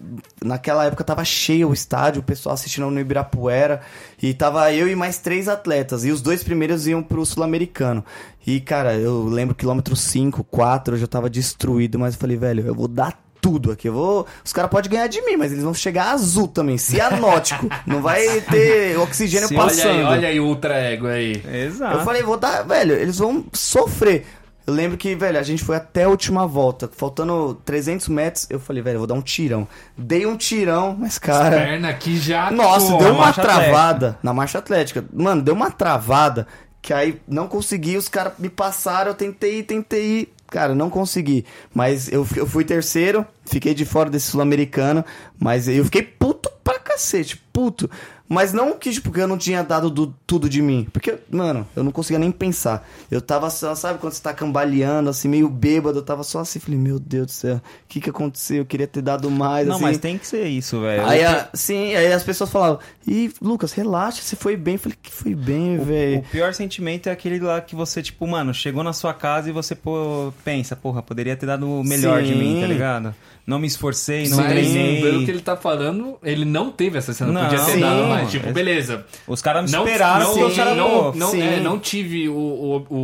Naquela 0.45 0.85
época 0.85 1.03
tava 1.03 1.25
cheio 1.25 1.71
o 1.71 1.73
estádio, 1.73 2.21
o 2.21 2.25
pessoal 2.25 2.55
assistindo 2.55 2.91
no 2.91 3.01
Ibirapuera. 3.01 3.81
E 4.23 4.35
tava 4.35 4.71
eu 4.73 4.87
e 4.87 4.95
mais 4.95 5.19
três 5.19 5.49
atletas. 5.49 6.05
E 6.05 6.11
os 6.11 6.21
dois 6.21 6.45
primeiros 6.45 6.87
iam 6.87 7.03
pro 7.03 7.25
Sul-Americano. 7.25 8.05
E, 8.47 8.61
cara, 8.61 8.95
eu 8.95 9.25
lembro 9.25 9.55
quilômetro 9.55 9.97
5, 9.97 10.45
4, 10.45 10.95
eu 10.95 10.99
já 10.99 11.07
tava 11.07 11.31
destruído, 11.31 11.99
mas 11.99 12.15
eu 12.15 12.21
falei, 12.21 12.37
velho, 12.37 12.67
eu 12.67 12.75
vou 12.75 12.87
dar 12.87 13.19
tudo 13.41 13.73
aqui. 13.73 13.89
Eu 13.89 13.95
vou. 13.95 14.27
Os 14.45 14.53
caras 14.53 14.71
podem 14.71 14.91
ganhar 14.91 15.07
de 15.07 15.23
mim, 15.23 15.37
mas 15.37 15.53
eles 15.53 15.65
vão 15.65 15.73
chegar 15.73 16.11
azul 16.11 16.47
também, 16.49 16.77
cianótico. 16.77 17.67
Não 17.87 18.03
vai 18.03 18.43
ter 18.43 18.99
oxigênio 18.99 19.49
Sim, 19.49 19.57
Olha 19.57 19.65
passando. 19.65 19.89
aí, 19.89 20.03
olha 20.05 20.29
aí 20.29 20.41
o 20.41 20.45
ultra 20.45 20.75
ego 20.75 21.07
aí. 21.07 21.43
Exato. 21.67 21.99
Eu 21.99 22.05
falei, 22.05 22.23
vou 22.23 22.37
dar, 22.37 22.63
velho, 22.63 22.93
eles 22.95 23.19
vão 23.19 23.45
sofrer. 23.53 24.27
Eu 24.67 24.75
lembro 24.75 24.99
que, 24.99 25.15
velho, 25.15 25.39
a 25.39 25.43
gente 25.45 25.63
foi 25.63 25.77
até 25.77 26.05
a 26.05 26.09
última 26.09 26.45
volta, 26.45 26.91
faltando 26.93 27.55
300 27.65 28.09
metros, 28.09 28.47
eu 28.51 28.59
falei, 28.59 28.83
velho, 28.83 28.97
eu 28.97 29.01
vou 29.01 29.07
dar 29.07 29.15
um 29.15 29.23
tirão. 29.23 29.69
Dei 29.97 30.27
um 30.27 30.37
tirão, 30.37 30.97
mas, 30.99 31.19
cara... 31.19 31.57
Perna 31.57 31.91
aqui 31.91 32.17
já. 32.19 32.51
Nossa, 32.51 32.91
Pô, 32.93 32.99
deu 32.99 33.15
uma 33.15 33.33
travada 33.33 34.19
na 34.23 34.35
marcha 34.35 34.59
atlética. 34.59 35.05
Mano, 35.13 35.41
deu 35.41 35.55
uma 35.55 35.71
travada 35.71 36.49
que 36.83 36.93
aí 36.93 37.21
não 37.29 37.47
consegui, 37.47 37.97
os 37.97 38.09
caras 38.09 38.35
me 38.39 38.49
passaram, 38.49 39.11
eu 39.11 39.15
tentei, 39.15 39.63
tentei, 39.63 40.33
cara, 40.49 40.75
não 40.75 40.91
consegui. 40.91 41.45
Mas 41.73 42.11
eu, 42.11 42.27
eu 42.35 42.47
fui 42.47 42.65
terceiro, 42.65 43.27
fiquei 43.45 43.73
de 43.75 43.85
fora 43.85 44.11
desse 44.11 44.31
sul-americano, 44.31 45.05
mas 45.39 45.69
eu 45.69 45.85
fiquei 45.85 46.03
puto 46.03 46.51
pra 46.63 46.79
cacete, 46.79 47.37
puto. 47.53 47.91
Mas 48.29 48.53
não 48.53 48.73
que, 48.77 48.91
tipo, 48.91 49.09
porque 49.11 49.21
eu 49.21 49.29
não 49.29 49.39
tinha 49.39 49.63
dado 49.63 49.89
do- 49.89 50.13
tudo 50.27 50.49
de 50.49 50.61
mim. 50.61 50.87
Porque, 50.93 51.17
mano, 51.31 51.67
eu 51.77 51.85
não 51.85 51.93
conseguia 51.93 52.19
nem 52.19 52.31
pensar. 52.33 52.87
Eu 53.11 53.21
tava 53.21 53.49
só, 53.51 53.75
sabe, 53.75 53.99
quando 54.01 54.13
você 54.15 54.23
tá 54.23 54.33
cambaleando, 54.35 55.09
assim, 55.11 55.29
meio 55.29 55.49
bêbado, 55.49 55.99
eu 55.99 56.03
tava 56.03 56.23
só 56.25 56.41
assim, 56.41 56.59
falei, 56.59 56.79
meu 56.79 56.99
Deus 56.99 57.27
do 57.27 57.33
céu, 57.33 57.57
o 57.57 57.61
que 57.89 58.01
que 58.01 58.11
aconteceu? 58.11 58.59
Eu 58.59 58.67
queria 58.67 58.87
ter 58.87 59.01
dado 59.03 59.31
mais, 59.31 59.67
Não, 59.69 59.77
assim. 59.77 59.85
mas 59.85 59.99
tem 59.99 60.19
que 60.19 60.27
ser 60.27 60.45
isso, 60.47 60.81
velho. 60.81 61.07
Aí, 61.07 61.25
O- 61.25 61.29
a- 61.29 61.49
sim, 61.55 61.95
aí 61.95 62.13
as 62.13 62.23
pessoas 62.25 62.51
falavam, 62.51 62.81
e 63.07 63.31
Lucas, 63.41 63.73
relaxa, 63.73 64.21
você 64.23 64.35
foi 64.35 64.57
bem. 64.57 64.75
Eu 64.75 64.81
falei, 64.81 64.99
que 65.01 65.11
foi 65.13 65.35
bem, 65.35 65.79
O 65.79 65.85
velho. 65.85 66.25
pior 66.33 66.53
sentimento 66.53 67.09
é 67.09 67.13
aquele 67.13 67.39
lá 67.39 67.61
que 67.61 67.77
você, 67.77 68.03
tipo, 68.03 68.27
mano, 68.27 68.53
chegou 68.53 68.83
na 68.83 68.93
sua 68.93 69.15
casa 69.15 69.49
e 69.49 69.53
você 69.53 69.75
pô, 69.75 70.33
pensa, 70.45 70.75
porra, 70.75 71.01
poderia 71.03 71.37
ter 71.37 71.47
dado 71.47 71.69
o 71.71 71.85
melhor 71.85 72.23
de 72.23 72.33
Sim. 72.33 72.39
mim, 72.39 72.61
tá 72.61 72.67
ligado? 72.67 73.15
Não 73.47 73.61
me 73.61 73.67
esforcei, 73.69 74.29
não 74.29 74.39
Mas, 74.39 74.49
treinei. 74.49 75.01
pelo 75.01 75.25
que 75.25 75.31
ele 75.31 75.41
tá 75.41 75.57
falando, 75.57 76.19
ele 76.23 76.45
não 76.45 76.71
teve 76.73 76.99
essa 76.99 77.13
cena. 77.13 77.31
Não, 77.31 77.43
Podia 77.49 77.65
ter 77.65 77.73
sim. 77.73 77.81
dado 77.81 78.03
mais. 78.09 78.31
Tipo, 78.31 78.53
beleza. 78.53 79.07
Os 79.27 79.41
caras 79.41 79.71
me 79.71 79.77
Não, 79.77 79.85
esperaram 79.87 80.35
não, 80.37 80.51
caras, 80.55 80.77
não, 80.77 81.13
não, 81.15 81.31
sim. 81.31 81.41
é, 81.43 81.61
não 81.61 81.79
tive 81.79 82.29
o, 82.29 82.35
o, 82.35 82.87
o, 82.91 82.97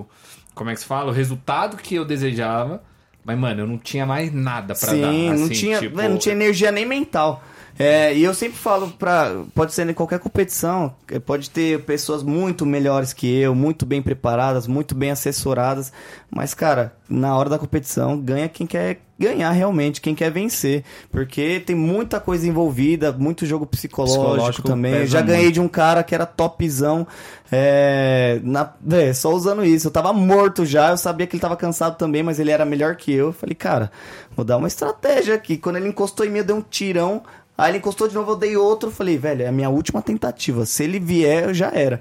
o- 0.00 0.06
Como 0.54 0.70
é 0.70 0.74
que 0.74 0.80
se 0.80 0.86
fala? 0.86 1.10
O 1.10 1.12
resultado 1.14 1.76
que 1.76 1.96
eu 1.96 2.04
desejava. 2.04 2.82
Mas, 3.24 3.38
mano, 3.38 3.62
eu 3.62 3.66
não 3.66 3.78
tinha 3.78 4.04
mais 4.06 4.32
nada 4.32 4.74
pra 4.74 4.90
Sim, 4.90 5.00
dar. 5.00 5.10
não, 5.10 5.32
assim, 5.32 5.48
tinha, 5.48 5.78
tipo, 5.80 5.96
velho, 5.96 6.10
não 6.10 6.18
tinha 6.18 6.34
energia 6.34 6.70
nem 6.70 6.84
mental. 6.86 7.42
É, 7.78 8.14
e 8.14 8.22
eu 8.22 8.32
sempre 8.32 8.56
falo 8.56 8.90
pra. 8.92 9.42
Pode 9.54 9.74
ser 9.74 9.88
em 9.88 9.94
qualquer 9.94 10.20
competição, 10.20 10.94
eh, 11.10 11.18
pode 11.18 11.50
ter 11.50 11.82
pessoas 11.84 12.22
muito 12.22 12.64
melhores 12.64 13.12
que 13.12 13.26
eu, 13.40 13.54
muito 13.54 13.84
bem 13.84 14.00
preparadas, 14.00 14.66
muito 14.66 14.94
bem 14.94 15.10
assessoradas. 15.10 15.92
Mas, 16.30 16.54
cara, 16.54 16.94
na 17.08 17.36
hora 17.36 17.50
da 17.50 17.58
competição, 17.58 18.18
ganha 18.18 18.48
quem 18.48 18.66
quer 18.66 19.00
ganhar 19.18 19.50
realmente, 19.50 20.00
quem 20.00 20.14
quer 20.14 20.30
vencer. 20.30 20.84
Porque 21.10 21.60
tem 21.60 21.74
muita 21.74 22.20
coisa 22.20 22.46
envolvida, 22.46 23.12
muito 23.12 23.44
jogo 23.44 23.66
psicológico, 23.66 24.24
Psicológico 24.24 24.68
também. 24.68 24.94
Eu 24.94 25.06
já 25.06 25.20
ganhei 25.20 25.44
muito. 25.44 25.54
de 25.54 25.60
um 25.60 25.68
cara 25.68 26.02
que 26.04 26.14
era 26.14 26.26
topzão. 26.26 27.06
É, 27.50 28.40
na, 28.42 28.72
véi, 28.80 29.14
só 29.14 29.32
usando 29.32 29.64
isso. 29.64 29.88
Eu 29.88 29.92
tava 29.92 30.12
morto 30.12 30.64
já, 30.64 30.90
eu 30.90 30.96
sabia 30.96 31.26
que 31.26 31.34
ele 31.34 31.40
tava 31.40 31.56
cansado 31.56 31.96
também, 31.96 32.22
mas 32.22 32.38
ele 32.38 32.50
era 32.50 32.64
melhor 32.64 32.96
que 32.96 33.12
eu. 33.12 33.26
Eu 33.26 33.32
falei, 33.32 33.54
cara, 33.54 33.90
vou 34.36 34.44
dar 34.44 34.56
uma 34.56 34.68
estratégia 34.68 35.34
aqui. 35.34 35.56
Quando 35.56 35.76
ele 35.76 35.88
encostou 35.88 36.24
em 36.24 36.30
mim, 36.30 36.38
eu 36.38 36.44
dei 36.44 36.56
um 36.56 36.62
tirão. 36.62 37.22
Aí 37.56 37.70
ele 37.70 37.78
encostou 37.78 38.08
de 38.08 38.14
novo, 38.14 38.32
eu 38.32 38.36
dei 38.36 38.56
outro. 38.56 38.90
Falei, 38.90 39.16
velho, 39.16 39.42
é 39.42 39.46
a 39.46 39.52
minha 39.52 39.70
última 39.70 40.02
tentativa. 40.02 40.66
Se 40.66 40.84
ele 40.84 40.98
vier, 40.98 41.54
já 41.54 41.70
era. 41.72 42.00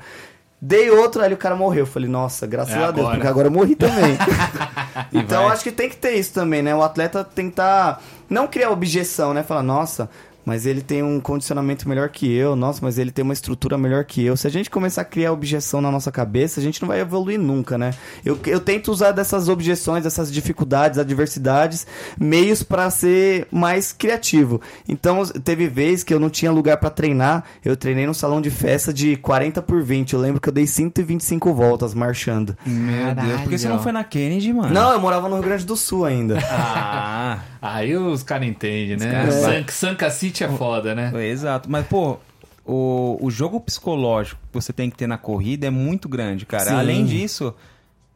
Dei 0.60 0.90
outro, 0.90 1.22
aí 1.22 1.34
o 1.34 1.38
cara 1.38 1.56
morreu. 1.56 1.82
Eu 1.82 1.88
falei, 1.88 2.10
nossa, 2.10 2.48
graças 2.48 2.74
É 2.74 2.84
a 2.84 2.90
Deus, 2.90 3.10
porque 3.10 3.28
agora 3.28 3.48
eu 3.48 3.52
morri 3.52 3.76
também. 3.76 4.18
então 5.12 5.48
acho 5.50 5.62
que 5.62 5.72
tem 5.72 5.90
que 5.90 5.98
ter 5.98 6.14
isso 6.14 6.34
também, 6.34 6.62
né? 6.62 6.74
O 6.74 6.82
atleta 6.82 7.24
tentar 7.24 8.02
não 8.30 8.48
criar 8.48 8.72
objeção, 8.72 9.34
né? 9.34 9.44
Falar, 9.44 9.62
nossa, 9.62 10.10
mas 10.46 10.66
ele 10.66 10.82
tem 10.82 11.02
um 11.04 11.20
condicionamento 11.20 11.88
melhor 11.88 12.10
que 12.10 12.32
eu, 12.34 12.56
nossa, 12.56 12.80
mas 12.82 12.98
ele 12.98 13.12
tem 13.12 13.24
uma 13.24 13.34
estrutura 13.34 13.78
melhor 13.78 14.04
que 14.06 14.24
eu. 14.24 14.36
Se 14.38 14.48
a 14.48 14.50
gente 14.50 14.70
começar 14.70 15.02
a 15.02 15.06
criar 15.06 15.32
objeção 15.32 15.82
na 15.82 15.92
nossa 15.92 16.12
cabeça, 16.12 16.60
a 16.60 16.64
gente 16.64 16.82
não 16.82 16.88
vai 16.88 17.00
evoluir 17.00 17.40
nunca, 17.40 17.78
né? 17.78 17.92
Eu, 18.26 18.38
eu 18.46 18.60
tento 18.60 18.92
usar 18.92 19.12
dessas 19.12 19.48
objeções, 19.50 20.04
dessas 20.04 20.32
dificuldades, 20.32 20.98
adversidades, 21.00 21.86
meios 22.20 22.64
pra 22.64 22.90
ser 22.90 23.48
mais 23.52 23.92
criativo. 23.94 24.62
Então, 24.88 25.26
teve 25.26 25.68
vez 25.68 26.04
que 26.04 26.14
eu 26.14 26.20
não 26.20 26.30
tinha 26.30 26.52
lugar 26.52 26.78
pra 26.78 26.90
treinar, 26.90 27.44
eu 27.64 27.76
treinei 27.78 28.06
num 28.06 28.14
salão 28.14 28.42
de 28.42 28.50
festa 28.50 28.94
de 28.94 29.16
40 29.18 29.62
por 29.62 29.82
20. 29.84 30.14
Eu 30.14 30.20
lembro 30.20 30.40
que 30.42 30.50
eu 30.50 30.54
dei 30.54 30.68
125 30.68 31.54
voltas 31.54 31.94
marchando. 31.94 32.58
Meu 32.66 33.14
Deus, 33.16 33.42
por 33.42 33.50
que 33.50 33.58
você 33.58 33.68
não 33.70 33.82
foi 33.82 33.92
na 33.92 34.04
Kennedy, 34.04 34.52
mano? 34.54 34.74
Não, 34.74 34.92
eu 34.94 35.00
morava 35.00 35.28
no 35.30 35.36
Rio 35.36 35.44
Grande 35.44 35.66
do 35.66 35.76
Sul 35.78 36.06
ainda. 36.06 36.38
Ah, 36.42 37.40
Aí 37.62 37.96
os 37.96 38.24
caras 38.24 38.48
entendem, 38.48 38.98
né? 38.98 39.12
caras- 39.12 39.36
San- 39.36 39.66
Sanka 39.70 40.10
City 40.10 40.33
é 40.42 40.48
foda, 40.48 40.96
né? 40.96 41.12
é, 41.14 41.28
exato. 41.28 41.70
Mas, 41.70 41.86
pô, 41.86 42.18
o, 42.66 43.18
o 43.22 43.30
jogo 43.30 43.60
psicológico 43.60 44.40
que 44.50 44.54
você 44.54 44.72
tem 44.72 44.90
que 44.90 44.96
ter 44.96 45.08
na 45.08 45.18
corrida 45.18 45.68
é 45.68 45.70
muito 45.70 46.08
grande, 46.08 46.46
cara. 46.46 46.70
Sim. 46.70 46.76
Além 46.76 47.06
disso, 47.06 47.54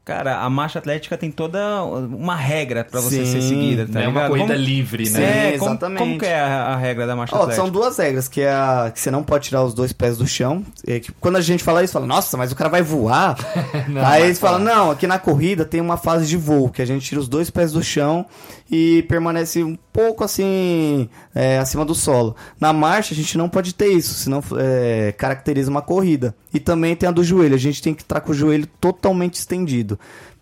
Cara, 0.08 0.38
a 0.40 0.50
marcha 0.50 0.80
atlética 0.80 1.18
tem 1.18 1.30
toda 1.30 1.84
uma 1.84 2.34
regra 2.34 2.86
pra 2.86 3.02
você 3.02 3.26
Sim, 3.26 3.32
ser 3.34 3.42
seguida, 3.42 3.86
tá 3.86 4.02
é 4.02 4.08
uma 4.08 4.30
corrida 4.30 4.54
Como- 4.54 4.66
livre, 4.66 5.06
Sim, 5.06 5.18
né? 5.18 5.56
É, 5.56 5.58
como, 5.58 5.72
exatamente. 5.72 6.00
como 6.00 6.18
que 6.18 6.26
é 6.26 6.40
a, 6.40 6.64
a 6.68 6.76
regra 6.78 7.06
da 7.06 7.14
marcha 7.14 7.36
Ó, 7.36 7.40
atlética? 7.40 7.62
são 7.62 7.70
duas 7.70 7.98
regras, 7.98 8.30
que 8.30 8.40
é 8.40 8.50
a, 8.54 8.90
que 8.94 9.02
você 9.02 9.12
não 9.12 9.22
pode 9.22 9.50
tirar 9.50 9.66
os 9.66 9.74
dois 9.74 9.92
pés 9.92 10.18
do 10.18 10.26
chão. 10.26 10.66
É 10.88 11.02
que 11.02 11.12
quando 11.12 11.36
a 11.36 11.42
gente 11.42 11.62
fala 11.62 11.84
isso, 11.84 11.92
fala, 11.92 12.08
nossa, 12.08 12.38
mas 12.38 12.54
o 12.54 12.56
cara 12.56 12.70
vai 12.70 12.82
voar. 12.82 13.36
Não, 13.90 14.06
Aí 14.06 14.24
eles 14.24 14.40
falam, 14.40 14.66
fala. 14.66 14.76
não, 14.86 14.92
aqui 14.92 15.06
na 15.08 15.20
corrida 15.20 15.66
tem 15.66 15.82
uma 15.82 15.98
fase 15.98 16.26
de 16.26 16.38
voo, 16.38 16.70
que 16.70 16.82
a 16.82 16.86
gente 16.86 17.06
tira 17.06 17.20
os 17.20 17.28
dois 17.28 17.50
pés 17.50 17.74
do 17.74 17.84
chão 17.84 18.26
e 18.72 19.04
permanece 19.10 19.62
um 19.62 19.78
pouco 19.98 20.24
assim, 20.24 21.10
é, 21.34 21.58
acima 21.58 21.84
do 21.84 21.96
solo. 21.96 22.36
Na 22.60 22.72
marcha 22.72 23.16
a 23.16 23.18
gente 23.18 23.36
não 23.36 23.50
pode 23.50 23.74
ter 23.74 23.88
isso, 23.88 24.14
senão 24.14 24.44
é, 24.56 25.12
caracteriza 25.18 25.72
uma 25.72 25.82
corrida. 25.82 26.36
E 26.54 26.60
também 26.60 26.96
tem 26.96 27.10
a 27.10 27.12
do 27.12 27.24
joelho, 27.24 27.56
a 27.56 27.58
gente 27.58 27.82
tem 27.82 27.96
que 27.96 28.04
estar 28.04 28.22
com 28.22 28.32
o 28.32 28.36
joelho 28.36 28.68
totalmente 28.80 29.34
estendido. 29.34 29.98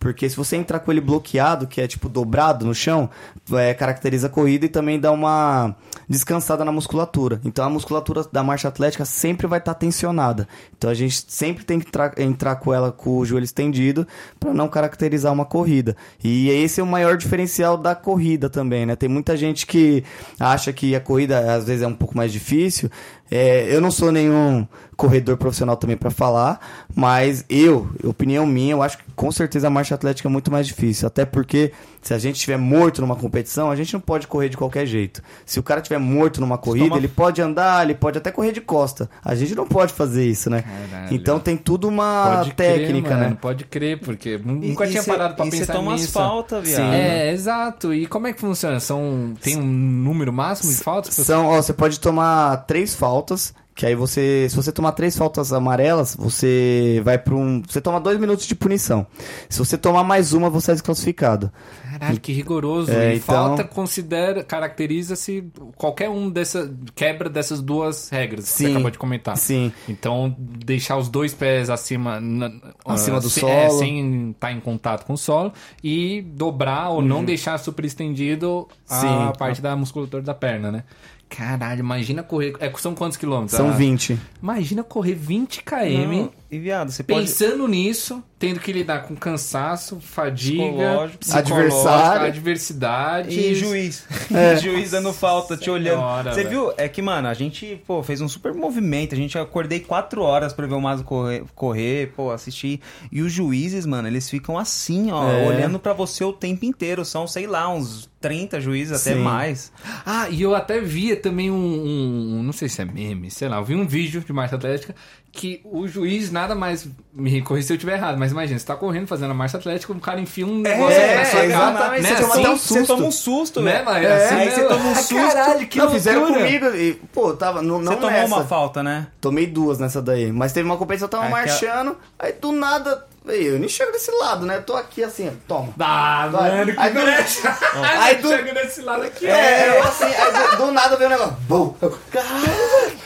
Porque 0.05 0.29
se 0.29 0.35
você 0.35 0.55
entrar 0.55 0.81
com 0.81 0.91
ele 0.91 1.01
bloqueado, 1.01 1.65
que 1.65 1.81
é 1.81 1.87
tipo 1.87 2.07
dobrado 2.07 2.63
no 2.63 2.75
chão, 2.75 3.09
é, 3.53 3.73
caracteriza 3.73 4.27
a 4.27 4.29
corrida 4.29 4.67
e 4.67 4.69
também 4.69 4.99
dá 4.99 5.11
uma 5.11 5.75
descansada 6.07 6.63
na 6.63 6.71
musculatura. 6.71 7.41
Então 7.43 7.65
a 7.65 7.69
musculatura 7.71 8.23
da 8.31 8.43
marcha 8.43 8.67
atlética 8.67 9.03
sempre 9.03 9.47
vai 9.47 9.57
estar 9.57 9.73
tensionada. 9.73 10.47
Então 10.77 10.91
a 10.91 10.93
gente 10.93 11.25
sempre 11.27 11.65
tem 11.65 11.79
que 11.79 11.89
tra- 11.91 12.13
entrar 12.19 12.57
com 12.57 12.71
ela 12.71 12.91
com 12.91 13.17
o 13.17 13.25
joelho 13.25 13.45
estendido 13.45 14.07
para 14.39 14.53
não 14.53 14.67
caracterizar 14.67 15.33
uma 15.33 15.43
corrida. 15.43 15.97
E 16.23 16.49
esse 16.49 16.79
é 16.79 16.83
o 16.83 16.87
maior 16.87 17.17
diferencial 17.17 17.75
da 17.75 17.95
corrida 17.95 18.47
também, 18.47 18.85
né? 18.85 18.95
Tem 18.95 19.09
muita 19.09 19.35
gente 19.35 19.65
que 19.65 20.03
acha 20.39 20.71
que 20.71 20.95
a 20.95 20.99
corrida 20.99 21.55
às 21.55 21.65
vezes 21.65 21.81
é 21.81 21.87
um 21.87 21.95
pouco 21.95 22.15
mais 22.15 22.31
difícil. 22.31 22.91
É, 23.31 23.75
eu 23.75 23.81
não 23.81 23.89
sou 23.89 24.11
nenhum 24.11 24.67
corredor 24.95 25.35
profissional 25.35 25.75
também 25.75 25.97
para 25.97 26.11
falar, 26.11 26.59
mas 26.95 27.43
eu, 27.49 27.89
opinião 28.03 28.45
minha, 28.45 28.73
eu 28.73 28.83
acho 28.83 28.99
que 28.99 29.04
com 29.15 29.31
certeza 29.31 29.67
a 29.67 29.69
marcha 29.69 29.95
atlética 29.95 30.27
é 30.27 30.31
muito 30.31 30.51
mais 30.51 30.67
difícil, 30.67 31.07
até 31.07 31.25
porque 31.25 31.71
se 32.01 32.13
a 32.13 32.17
gente 32.19 32.35
estiver 32.35 32.57
morto 32.57 33.01
numa 33.01 33.15
competição, 33.15 33.71
a 33.71 33.75
gente 33.75 33.93
não 33.93 33.99
pode 33.99 34.27
correr 34.27 34.49
de 34.49 34.57
qualquer 34.57 34.85
jeito. 34.85 35.21
Se 35.45 35.59
o 35.59 35.63
cara 35.63 35.79
estiver 35.79 35.97
morto 35.99 36.39
numa 36.41 36.57
corrida, 36.57 36.85
toma- 36.87 36.97
ele 36.97 37.07
pode 37.07 37.41
andar, 37.41 37.83
ele 37.83 37.95
pode 37.95 38.17
até 38.17 38.31
correr 38.31 38.51
de 38.51 38.61
costa. 38.61 39.09
A 39.23 39.33
gente 39.35 39.55
não 39.55 39.65
pode 39.67 39.93
fazer 39.93 40.25
isso, 40.27 40.49
né? 40.49 40.63
Caralho. 40.91 41.15
Então 41.15 41.39
tem 41.39 41.55
tudo 41.57 41.87
uma 41.87 42.37
Pode 42.37 42.53
crer, 42.53 42.79
técnica, 42.79 43.09
mano, 43.11 43.29
né? 43.31 43.37
Pode 43.41 43.63
crer, 43.65 43.99
porque 43.99 44.37
nunca 44.43 44.85
e 44.85 44.89
tinha 44.91 45.01
cê- 45.03 45.11
parado 45.11 45.35
pra 45.35 45.45
cê 45.45 45.51
pensar 45.51 45.73
toma 45.73 45.93
nisso. 45.93 46.05
as 46.05 46.11
faltas, 46.11 46.63
viado. 46.67 46.93
É, 46.93 47.31
exato. 47.31 47.93
E 47.93 48.05
como 48.07 48.27
é 48.27 48.33
que 48.33 48.39
funciona? 48.41 48.79
São 48.79 49.33
tem 49.41 49.57
um 49.57 49.65
número 49.65 50.31
máximo 50.33 50.71
de 50.71 50.77
faltas? 50.77 51.13
São, 51.15 51.45
ó, 51.47 51.61
você 51.61 51.73
pode 51.73 51.99
tomar 51.99 52.57
três 52.65 52.93
faltas, 52.93 53.53
que 53.75 53.85
aí 53.85 53.93
você, 53.93 54.47
se 54.49 54.55
você 54.55 54.71
tomar 54.71 54.93
três 54.93 55.17
faltas 55.17 55.51
amarelas, 55.51 56.15
você 56.15 57.01
vai 57.03 57.17
para 57.17 57.35
um, 57.35 57.61
você 57.61 57.81
toma 57.81 57.99
dois 57.99 58.17
minutos 58.17 58.47
de 58.47 58.55
punição. 58.55 59.05
Se 59.49 59.59
você 59.59 59.77
tomar 59.77 60.01
mais 60.01 60.31
uma, 60.31 60.49
você 60.49 60.71
é 60.71 60.75
desclassificado. 60.75 61.51
Caralho, 61.99 62.19
que 62.19 62.31
rigoroso. 62.33 62.91
É, 62.91 63.13
e 63.13 63.17
então- 63.17 63.35
falta 63.35 63.63
considera, 63.63 64.43
caracteriza-se 64.43 65.43
qualquer 65.75 66.09
um 66.09 66.29
dessa 66.29 66.73
quebra 66.93 67.29
dessas 67.29 67.61
duas 67.61 68.09
regras 68.09 68.45
que 68.45 68.51
você 68.51 68.65
Sim, 68.65 68.71
acabou 68.71 68.91
de 68.91 68.97
comentar. 68.97 69.37
Sim. 69.37 69.71
Então, 69.87 70.35
deixar 70.37 70.97
os 70.97 71.09
dois 71.09 71.33
pés 71.33 71.69
acima, 71.69 72.19
na- 72.19 72.51
Acima 72.85 73.17
ah, 73.17 73.19
do 73.21 73.29
se- 73.29 73.39
solo. 73.39 73.51
é, 73.51 73.69
sem 73.69 74.31
estar 74.31 74.51
em 74.51 74.59
contato 74.59 75.05
com 75.05 75.13
o 75.13 75.17
solo 75.17 75.53
e 75.83 76.21
dobrar 76.21 76.89
ou 76.89 77.01
não 77.01 77.23
deixar 77.23 77.57
super 77.59 77.85
estendido 77.85 78.67
a 78.89 78.99
Sim. 78.99 79.37
parte 79.37 79.61
da 79.61 79.75
musculatura 79.75 80.21
da 80.21 80.33
perna, 80.33 80.71
né? 80.71 80.83
Caralho, 81.27 81.79
imagina 81.79 82.21
correr. 82.21 82.53
É, 82.59 82.71
são 82.77 82.93
quantos 82.93 83.17
quilômetros? 83.17 83.57
São 83.57 83.69
Ah, 83.69 83.71
20. 83.71 84.17
Imagina 84.41 84.83
correr 84.83 85.15
20 85.15 85.63
km. 85.63 86.07
Não, 86.07 86.31
E 86.51 86.59
viado, 86.59 86.91
você 86.91 87.01
pode... 87.03 87.19
Pensando 87.21 87.67
nisso, 87.67 88.23
tendo 88.47 88.59
que 88.59 88.71
lidar 88.71 89.03
com 89.03 89.15
cansaço, 89.15 89.99
fadiga, 89.99 91.09
Adversário. 91.33 92.27
adversidade. 92.27 93.29
E 93.39 93.55
juiz. 93.55 94.05
juiz 94.61 94.91
dando 94.91 95.11
falta, 95.13 95.57
te 95.57 95.69
olhando. 95.69 95.97
Senhora, 95.99 96.31
Você 96.31 96.43
velho. 96.43 96.49
viu? 96.49 96.73
É 96.77 96.87
que, 96.87 97.01
mano, 97.01 97.27
a 97.27 97.33
gente, 97.33 97.81
pô, 97.87 98.03
fez 98.03 98.21
um 98.21 98.27
super 98.27 98.53
movimento. 98.53 99.13
A 99.13 99.17
gente 99.17 99.37
acordei 99.37 99.79
quatro 99.79 100.21
horas 100.21 100.53
pra 100.53 100.67
ver 100.67 100.75
o 100.75 100.81
Mazo 100.81 101.03
correr, 101.03 101.43
correr, 101.55 102.13
pô, 102.15 102.31
assistir. 102.31 102.79
E 103.11 103.21
os 103.21 103.31
juízes, 103.31 103.85
mano, 103.85 104.07
eles 104.07 104.29
ficam 104.29 104.57
assim, 104.57 105.11
ó, 105.11 105.27
É. 105.29 105.47
olhando 105.47 105.79
pra 105.79 105.93
você 105.93 106.23
o 106.23 106.33
tempo 106.33 106.65
inteiro. 106.65 107.03
São, 107.03 107.27
sei 107.27 107.47
lá, 107.47 107.67
uns 107.69 108.09
30 108.27 108.59
juízes, 108.59 108.99
até 108.99 109.15
Sim. 109.15 109.21
mais. 109.21 109.71
Ah, 110.05 110.27
e 110.29 110.41
eu 110.41 110.55
até 110.55 110.79
via 110.79 111.15
também 111.15 111.51
um, 111.51 111.55
um- 111.55 112.41
Não 112.43 112.53
sei 112.53 112.67
se 112.67 112.81
é 112.81 112.85
meme, 112.85 113.29
sei 113.29 113.47
lá. 113.47 113.57
Eu 113.57 113.63
vi 113.63 113.75
um 113.75 113.85
vídeo 113.87 114.21
de 114.21 114.33
marcha 114.33 114.55
atlética 114.55 114.95
que 115.31 115.61
o 115.65 115.85
juiz 115.87 116.31
nada 116.31 116.55
mais. 116.55 116.87
Me 117.13 117.41
corrija 117.41 117.67
se 117.67 117.73
eu 117.73 117.75
estiver 117.75 117.97
errado, 117.97 118.17
mas 118.17 118.31
imagina, 118.31 118.57
você 118.57 118.65
tá 118.65 118.75
correndo 118.75 119.05
fazendo 119.05 119.31
a 119.31 119.33
marcha 119.33 119.57
atlética, 119.57 119.91
o 119.93 119.99
cara 119.99 120.19
enfia 120.19 120.45
um 120.47 120.57
negócio 120.59 120.97
é, 120.97 121.15
na 121.17 121.25
sua 121.25 121.33
cara. 121.41 121.45
exatamente, 121.45 122.01
Né? 122.03 122.09
você 122.09 122.21
toma 122.21 122.33
assim, 122.33 122.47
um 122.47 122.57
Você 122.57 122.73
susto. 122.79 122.87
toma 122.87 123.05
um 123.05 123.11
susto, 123.11 123.61
Né, 123.61 123.71
velho. 123.73 123.85
mas 123.85 124.05
É, 124.05 124.25
assim 124.25 124.35
aí 124.35 124.49
você 124.51 124.61
mesmo. 124.61 124.69
toma 124.69 124.85
um 124.85 124.91
Ah, 124.91 124.95
susto. 124.95 125.15
Caralho, 125.15 125.67
que 125.67 125.77
não, 125.77 125.91
fizeram 125.91 126.33
comigo 126.33 126.65
e, 126.67 126.93
pô, 127.13 127.33
tava, 127.33 127.61
não, 127.61 127.79
não 127.79 127.91
Você 127.93 127.97
tomou 127.99 128.11
nessa. 128.11 128.35
uma 128.35 128.45
falta, 128.45 128.81
né? 128.81 129.07
Tomei 129.21 129.45
duas 129.45 129.77
nessa 129.77 130.01
daí. 130.01 130.31
Mas 130.31 130.51
teve 130.53 130.67
uma 130.67 130.77
competição, 130.77 131.05
eu 131.07 131.11
tava 131.11 131.25
Aquela- 131.25 131.39
marchando, 131.41 131.97
aí 132.17 132.31
do 132.33 132.51
nada. 132.53 133.05
Eu 133.27 133.59
nem 133.59 133.67
chego 133.67 133.91
desse 133.91 134.11
lado, 134.11 134.45
né? 134.45 134.57
Eu 134.57 134.63
tô 134.63 134.75
aqui 134.75 135.03
assim, 135.03 135.27
ó, 135.29 135.31
toma. 135.47 135.73
Ah, 135.79 136.27
Vai. 136.31 136.51
mano, 136.57 136.73
que 136.73 136.79
Aí 136.79 136.93
do- 136.93 137.01
brecha. 137.01 137.49
Aí 137.73 137.97
Aí 137.99 138.15
do- 138.21 138.27
chega 138.29 138.53
desse 138.53 138.81
lado 138.81 139.03
aqui. 139.03 139.25
É, 139.27 139.77
eu 139.79 139.83
assim, 139.83 140.03
aí 140.05 140.31
do, 140.51 140.57
do 140.57 140.71
nada 140.71 140.95
veio 140.95 141.09
um 141.09 141.13
negócio. 141.13 141.37
Bum! 141.41 141.75
Eu, 141.81 141.99
Caralho. 142.11 142.45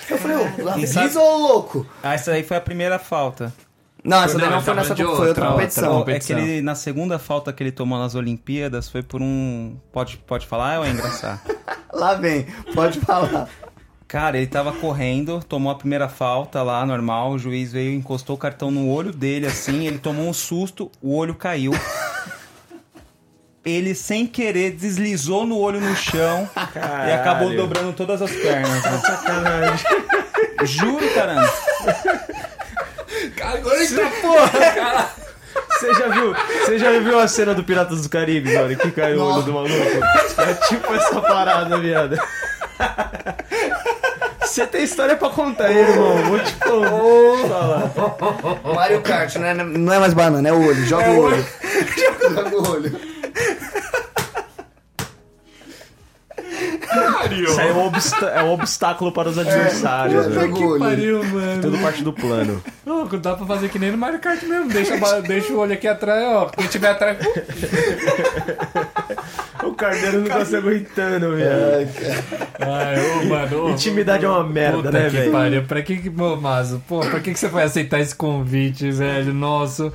Eu 0.10 0.18
falei, 0.18 0.38
ô, 0.38 0.70
avisa 0.70 1.20
ô 1.22 1.38
louco. 1.38 1.86
Ah, 2.04 2.14
essa 2.16 2.32
aí 2.32 2.44
foi 2.44 2.58
a 2.58 2.62
primeira 2.62 2.98
falta. 3.00 3.54
Não, 4.04 4.24
essa 4.24 4.38
daí 4.38 4.48
Não, 4.50 4.56
não 4.58 4.62
foi 4.64 4.74
nessa 4.76 4.96
de 4.96 5.04
foi 5.04 5.12
outra 5.12 5.28
outra, 5.28 5.48
competição. 5.48 5.98
outra. 5.98 6.16
É 6.16 6.20
que 6.20 6.32
ele, 6.32 6.62
na 6.62 6.74
segunda 6.74 7.20
falta 7.20 7.52
que 7.52 7.62
ele 7.62 7.72
tomou 7.72 8.00
nas 8.00 8.16
Olimpíadas 8.16 8.88
foi 8.90 9.04
por 9.04 9.22
um. 9.22 9.76
Pode, 9.92 10.18
pode 10.18 10.48
falar 10.48 10.80
ou 10.80 10.86
é 10.86 10.90
engraçado? 10.90 11.40
Lá 11.92 12.14
vem, 12.14 12.46
pode 12.74 13.00
falar. 13.02 13.50
Cara, 14.10 14.38
ele 14.38 14.48
tava 14.48 14.72
correndo, 14.72 15.40
tomou 15.48 15.72
a 15.72 15.76
primeira 15.76 16.10
falta 16.10 16.64
lá, 16.64 16.84
normal. 16.84 17.34
O 17.34 17.38
juiz 17.38 17.72
veio, 17.72 17.94
encostou 17.94 18.36
o 18.36 18.40
cartão 18.40 18.72
no 18.72 18.90
olho 18.90 19.12
dele, 19.14 19.46
assim. 19.46 19.86
Ele 19.86 20.00
tomou 20.00 20.28
um 20.28 20.34
susto, 20.34 20.92
o 21.00 21.16
olho 21.16 21.36
caiu. 21.36 21.74
Ele, 23.64 23.94
sem 23.94 24.26
querer, 24.26 24.72
deslizou 24.72 25.46
no 25.46 25.60
olho 25.60 25.80
no 25.80 25.96
chão 25.96 26.50
e 27.08 27.12
acabou 27.12 27.56
dobrando 27.56 27.94
todas 27.94 28.20
as 28.20 28.32
pernas. 28.32 28.84
né? 28.84 28.98
Sacanagem. 29.06 29.86
Juro, 30.64 31.08
caramba. 31.14 31.54
Eita 33.80 34.10
porra, 34.24 34.50
cara. 34.74 35.10
Você 35.70 35.94
já 35.94 36.08
viu? 36.08 36.34
Você 36.34 36.80
já 36.80 37.00
viu 37.00 37.20
a 37.20 37.28
cena 37.28 37.54
do 37.54 37.64
Piratas 37.64 38.02
do 38.02 38.10
Caribe, 38.10 38.56
mano? 38.56 38.76
Que 38.76 38.90
cai 38.90 39.14
o 39.14 39.24
olho 39.24 39.44
do 39.44 39.54
maluco? 39.54 39.74
É 39.76 40.54
tipo 40.68 40.92
essa 40.96 41.22
parada, 41.22 41.78
viado. 41.78 42.18
Você 44.50 44.66
tem 44.66 44.84
história 44.84 45.16
pra 45.16 45.30
contar 45.30 45.66
aí, 45.68 45.78
irmão. 45.78 46.18
Vou 46.24 46.40
te 46.40 46.52
falar. 46.54 47.92
Mario 48.76 49.02
Kart, 49.02 49.36
né? 49.36 49.54
Não 49.54 49.94
é 49.94 50.00
mais 50.00 50.14
banana, 50.14 50.50
é 50.50 50.52
o 50.52 50.60
olho. 50.68 50.86
Joga 50.86 51.10
o 51.12 51.20
olho. 51.22 51.46
Joga 52.34 52.58
o 52.58 52.72
olho. 52.72 53.00
Isso 57.32 57.60
aí 57.62 57.68
é 57.70 57.74
um, 57.74 57.86
obsta- 57.86 58.26
é 58.26 58.42
um 58.44 58.52
obstáculo 58.54 59.12
para 59.12 59.30
os 59.30 59.38
adversários, 59.38 60.26
É, 60.26 60.30
velho. 60.30 60.42
joga 60.50 60.60
o 60.60 60.70
olho. 60.72 60.80
Pariu, 60.80 61.24
mano. 61.24 61.62
Tudo 61.62 61.78
parte 61.78 62.04
do 62.04 62.12
plano. 62.12 62.64
Não, 62.86 63.06
dá 63.08 63.36
pra 63.36 63.46
fazer 63.46 63.70
que 63.70 63.78
nem 63.78 63.92
no 63.92 63.98
Mario 64.00 64.20
Kart 64.20 64.42
mesmo. 64.44 64.68
Deixa, 64.70 64.98
deixa 65.22 65.54
o 65.54 65.60
olho 65.60 65.74
aqui 65.74 65.88
atrás, 65.88 66.24
ó. 66.26 66.46
Quem 66.48 66.66
tiver 66.68 66.90
atrás. 66.90 67.18
O 69.64 69.74
Carneiro 69.74 70.20
não 70.22 70.28
tá 70.28 70.46
se 70.46 70.56
aguentando, 70.56 71.36
velho. 71.36 71.90
Ai, 72.62 72.96
ô, 73.22 73.26
mano. 73.26 73.64
ô, 73.66 73.70
Intimidade 73.72 74.24
é 74.26 74.30
uma 74.30 74.44
merda, 74.44 74.78
Puta 74.78 74.92
né, 74.92 75.04
que 75.10 75.18
velho? 75.18 75.32
pariu. 75.32 75.64
Pra 75.64 75.82
que 75.82 75.98
que, 75.98 76.10
ô, 76.22 76.36
Mazo, 76.38 76.82
pô, 76.88 77.00
pra 77.02 77.20
que 77.20 77.34
que 77.34 77.40
você 77.40 77.50
foi 77.50 77.64
aceitar 77.64 78.00
esse 78.00 78.16
convite, 78.16 78.90
velho? 78.92 79.34
Nossa. 79.34 79.92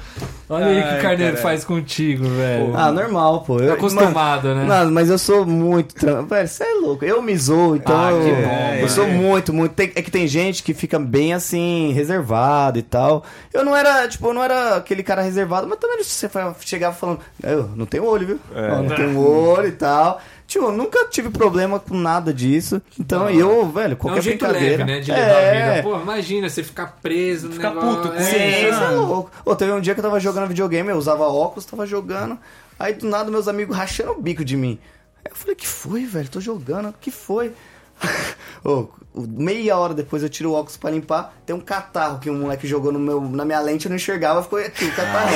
Olha 0.51 0.67
aí 0.67 0.79
o 0.79 0.83
que 0.83 0.89
Ai, 0.89 0.99
o 0.99 1.03
Carneiro 1.03 1.23
caralho. 1.37 1.43
faz 1.43 1.65
contigo, 1.65 2.29
velho. 2.29 2.77
Ah, 2.77 2.93
normal, 2.93 3.41
pô. 3.43 3.59
Eu, 3.59 3.69
Tá 3.69 3.75
acostumado, 3.75 4.49
mano, 4.49 4.61
né? 4.61 4.67
Não, 4.85 4.91
mas 4.91 5.09
eu 5.09 5.19
sou 5.19 5.47
muito. 5.47 5.95
Velho, 6.29 6.47
você 6.49 6.62
é 6.65 6.75
louco. 6.75 7.03
Eu 7.05 7.23
me 7.23 7.35
zoo, 7.37 7.77
então. 7.77 7.97
Ah, 7.97 8.11
que 8.11 8.29
eu, 8.29 8.35
bom, 8.37 8.41
eu 8.73 8.77
mano. 8.77 8.89
sou 8.91 9.07
muito, 9.09 9.53
muito. 9.53 9.73
tem- 9.73 9.93
é 9.95 10.03
que 10.03 10.11
tem 10.11 10.27
gente 10.29 10.62
que 10.62 10.75
fica 10.75 10.99
bem 10.99 11.33
assim, 11.33 11.91
reservado 11.93 12.79
e 12.79 12.83
tal. 12.83 13.25
Eu 13.53 13.65
não 13.65 13.75
era, 13.75 14.07
tipo, 14.09 14.27
eu 14.29 14.35
não 14.35 14.43
era 14.45 14.77
aquele 14.77 15.03
cara 15.03 15.23
reservado, 15.23 15.67
mas 15.67 15.79
também 15.79 16.03
se 16.05 16.29
você 16.29 16.29
chegava 16.61 16.95
falando, 16.95 17.21
eu 17.43 17.71
não 17.75 17.87
tenho 17.87 18.05
olho, 18.05 18.27
viu? 18.27 18.39
É. 18.55 18.71
Ó, 18.71 18.83
não 18.83 18.95
tenho 18.95 19.19
olho 19.19 19.54
e 19.67 19.73
tal. 19.73 20.21
Eu 20.55 20.71
nunca 20.71 21.07
tive 21.09 21.31
problema 21.31 21.81
com 21.81 21.97
nada 21.97 22.33
disso. 22.33 22.81
Então, 22.99 23.29
e 23.29 23.39
eu, 23.39 23.69
velho, 23.71 23.95
É 23.95 23.97
qualquer 23.97 24.21
um 24.21 24.23
jeito 24.23 24.45
brincadeira. 24.45 24.77
leve, 24.79 24.85
né? 24.85 25.01
De 25.01 25.11
levar 25.11 25.23
é, 25.25 25.63
a 25.63 25.73
vida. 25.75 25.83
Pô, 25.83 26.01
imagina 26.01 26.49
você 26.49 26.63
ficar 26.63 26.99
preso 27.03 27.49
no 27.49 27.55
Ficar 27.55 27.71
negócio. 27.71 27.97
puto 28.03 28.09
com 28.11 28.15
é, 28.15 28.21
isso, 28.61 28.67
isso 28.69 28.83
é 28.83 28.91
louco. 28.91 29.31
Ô, 29.45 29.57
teve 29.57 29.73
um 29.73 29.81
dia 29.81 29.95
que 29.95 30.01
eu 30.01 30.05
tava 30.05 30.21
jogando 30.21 30.47
videogame, 30.49 30.91
eu 30.91 30.97
usava 30.97 31.25
óculos, 31.25 31.65
tava 31.65 31.87
jogando. 31.87 32.39
Aí 32.79 32.93
do 32.95 33.09
nada 33.09 33.31
meus 33.31 33.49
amigos 33.49 33.77
rachando 33.77 34.13
o 34.13 34.23
bico 34.23 34.45
de 34.45 34.57
mim. 34.57 34.79
Aí 35.25 35.33
eu 35.33 35.37
falei, 35.37 35.57
que 35.57 35.67
foi, 35.67 36.05
velho? 36.05 36.29
Tô 36.29 36.41
jogando, 36.41 36.95
que 37.01 37.11
foi? 37.11 37.53
Ô, 38.65 38.89
meia 39.17 39.77
hora 39.77 39.95
depois 39.95 40.23
eu 40.23 40.29
tiro 40.29 40.51
o 40.51 40.55
óculos 40.55 40.77
pra 40.77 40.91
limpar, 40.91 41.33
tem 41.47 41.55
um 41.55 41.61
catarro 41.61 42.19
que 42.19 42.29
um 42.29 42.41
moleque 42.41 42.67
jogou 42.67 42.91
no 42.93 42.99
meu, 42.99 43.21
na 43.21 43.45
minha 43.45 43.61
lente, 43.61 43.87
eu 43.87 43.91
não 43.91 43.97
enxergava, 43.97 44.43
ficou 44.43 44.59
aqui, 44.59 44.87
o 44.87 44.93
catarro. 44.93 45.29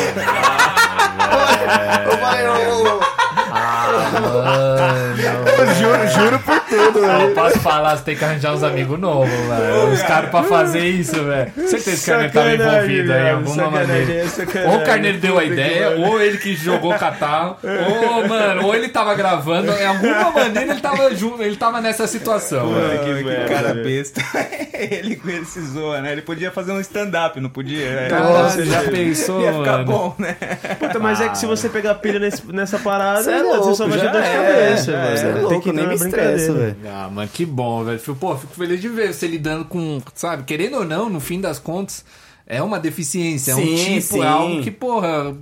eu 2.10 2.18
falei, 2.18 2.48
ô, 2.48 2.96
ô, 2.96 3.00
eu 5.58 5.74
juro, 5.74 6.08
juro 6.08 6.38
por 6.40 6.60
tudo, 6.60 6.98
Eu 6.98 7.06
velho. 7.18 7.34
posso 7.34 7.58
falar, 7.60 7.96
você 7.96 8.04
tem 8.04 8.16
que 8.16 8.24
arranjar 8.24 8.54
uns 8.54 8.62
amigos 8.62 8.98
novos, 8.98 9.30
velho. 9.30 9.92
Os 9.92 10.02
caras 10.02 10.30
pra 10.30 10.42
fazer 10.42 10.86
isso, 10.86 11.22
velho. 11.24 11.52
Certeza 11.68 12.04
que 12.04 12.10
o 12.10 12.32
Carneiro 12.32 12.32
tava 12.64 12.74
envolvido 12.76 13.12
aí, 13.12 13.22
de 13.24 13.30
alguma 13.30 13.70
maneira. 13.70 14.24
Ou 14.66 14.76
o 14.76 14.84
Carneiro 14.84 15.18
deu 15.18 15.38
a 15.38 15.44
ideia, 15.44 15.90
ou 15.98 16.20
ele 16.20 16.38
que 16.38 16.54
jogou 16.54 16.92
o 16.94 16.98
catarro, 16.98 17.56
ou, 17.62 18.28
mano, 18.28 18.66
ou 18.66 18.74
ele 18.74 18.88
tava 18.88 19.14
gravando, 19.14 19.72
em 19.72 19.86
alguma 19.86 20.30
maneira 20.30 20.72
ele 20.72 20.80
tava 20.80 21.14
junto, 21.14 21.42
ele 21.42 21.56
tava 21.56 21.80
nessa 21.80 22.06
situação, 22.06 22.74
velho. 22.74 23.24
que, 23.24 23.48
cara 23.48 23.67
velho. 23.72 23.84
besta. 23.84 24.20
ele 24.74 25.16
com 25.16 25.28
ele 25.28 25.44
se 25.44 25.60
zoa, 25.62 26.00
né? 26.00 26.12
Ele 26.12 26.22
podia 26.22 26.50
fazer 26.50 26.72
um 26.72 26.80
stand-up, 26.80 27.40
não 27.40 27.50
podia? 27.50 27.84
É. 27.84 28.08
Caralho, 28.08 28.50
você 28.50 28.64
já 28.64 28.82
pensou, 28.84 29.40
Ia 29.42 29.52
ficar 29.52 29.72
mano? 29.78 29.84
bom, 29.84 30.14
né? 30.18 30.34
Puta, 30.78 30.98
mas 30.98 31.20
é 31.20 31.28
que 31.28 31.38
se 31.38 31.46
você 31.46 31.68
pegar 31.68 31.94
pilha 31.96 32.18
nesse- 32.18 32.46
nessa 32.52 32.78
parada, 32.78 33.22
Cê 33.24 33.30
é 33.32 33.42
você 33.42 33.74
só 33.74 33.84
louco, 33.84 33.88
vai 33.88 33.98
já 33.98 34.06
ter 34.06 34.12
dor 34.12 34.22
de 34.22 34.28
é, 34.28 34.34
cabeça, 34.36 34.92
já 34.92 34.98
velho. 35.00 35.12
é. 35.12 35.16
Você 35.16 35.26
é 35.26 35.32
Tem 35.32 35.42
louco, 35.42 35.60
que 35.62 35.72
nem 35.72 35.86
me 35.88 35.96
brincadeira. 35.98 36.52
velho. 36.52 36.76
Ah, 36.86 37.08
mano, 37.10 37.28
que 37.32 37.44
bom, 37.46 37.84
velho. 37.84 37.98
Fico- 37.98 38.16
Pô, 38.16 38.36
fico 38.36 38.54
feliz 38.54 38.80
de 38.80 38.88
ver 38.88 39.12
você 39.14 39.26
lidando 39.26 39.64
com, 39.64 40.00
sabe, 40.14 40.42
querendo 40.44 40.76
ou 40.78 40.84
não, 40.84 41.08
no 41.08 41.20
fim 41.20 41.40
das 41.40 41.58
contas, 41.58 42.04
é 42.46 42.62
uma 42.62 42.78
deficiência, 42.80 43.52
é 43.52 43.54
um 43.54 43.58
Sim, 43.58 43.76
tipo, 44.00 44.00
sim. 44.14 44.22
é 44.22 44.26
algo 44.26 44.62
que, 44.62 44.70
porra, 44.70 45.34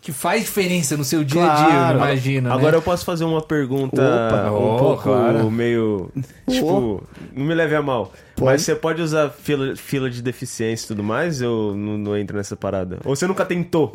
que 0.00 0.12
faz 0.12 0.42
diferença 0.42 0.96
no 0.96 1.04
seu 1.04 1.22
dia 1.22 1.42
a 1.42 1.54
dia, 1.56 1.66
Claro. 1.66 1.98
eu 1.98 2.04
imagino, 2.04 2.52
Agora 2.52 2.72
né? 2.72 2.78
eu 2.78 2.82
posso 2.82 3.04
fazer 3.04 3.24
uma 3.24 3.42
pergunta 3.42 4.00
Opa, 4.00 4.50
um 4.50 4.74
oh, 4.74 4.78
pouco 4.78 5.02
claro. 5.02 5.50
meio. 5.50 6.10
Tipo, 6.48 7.02
não 7.34 7.44
me 7.44 7.54
leve 7.54 7.76
a 7.76 7.82
mal. 7.82 8.12
Pode. 8.40 8.52
Mas 8.52 8.62
você 8.62 8.74
pode 8.74 9.00
usar 9.02 9.30
fila, 9.30 9.76
fila 9.76 10.10
de 10.10 10.20
deficiência 10.22 10.84
e 10.84 10.88
tudo 10.88 11.02
mais? 11.04 11.40
Eu 11.42 11.74
não, 11.76 11.96
não 11.98 12.16
entro 12.16 12.36
nessa 12.36 12.56
parada. 12.56 12.98
Ou 13.04 13.14
você 13.14 13.26
nunca 13.26 13.44
tentou? 13.44 13.92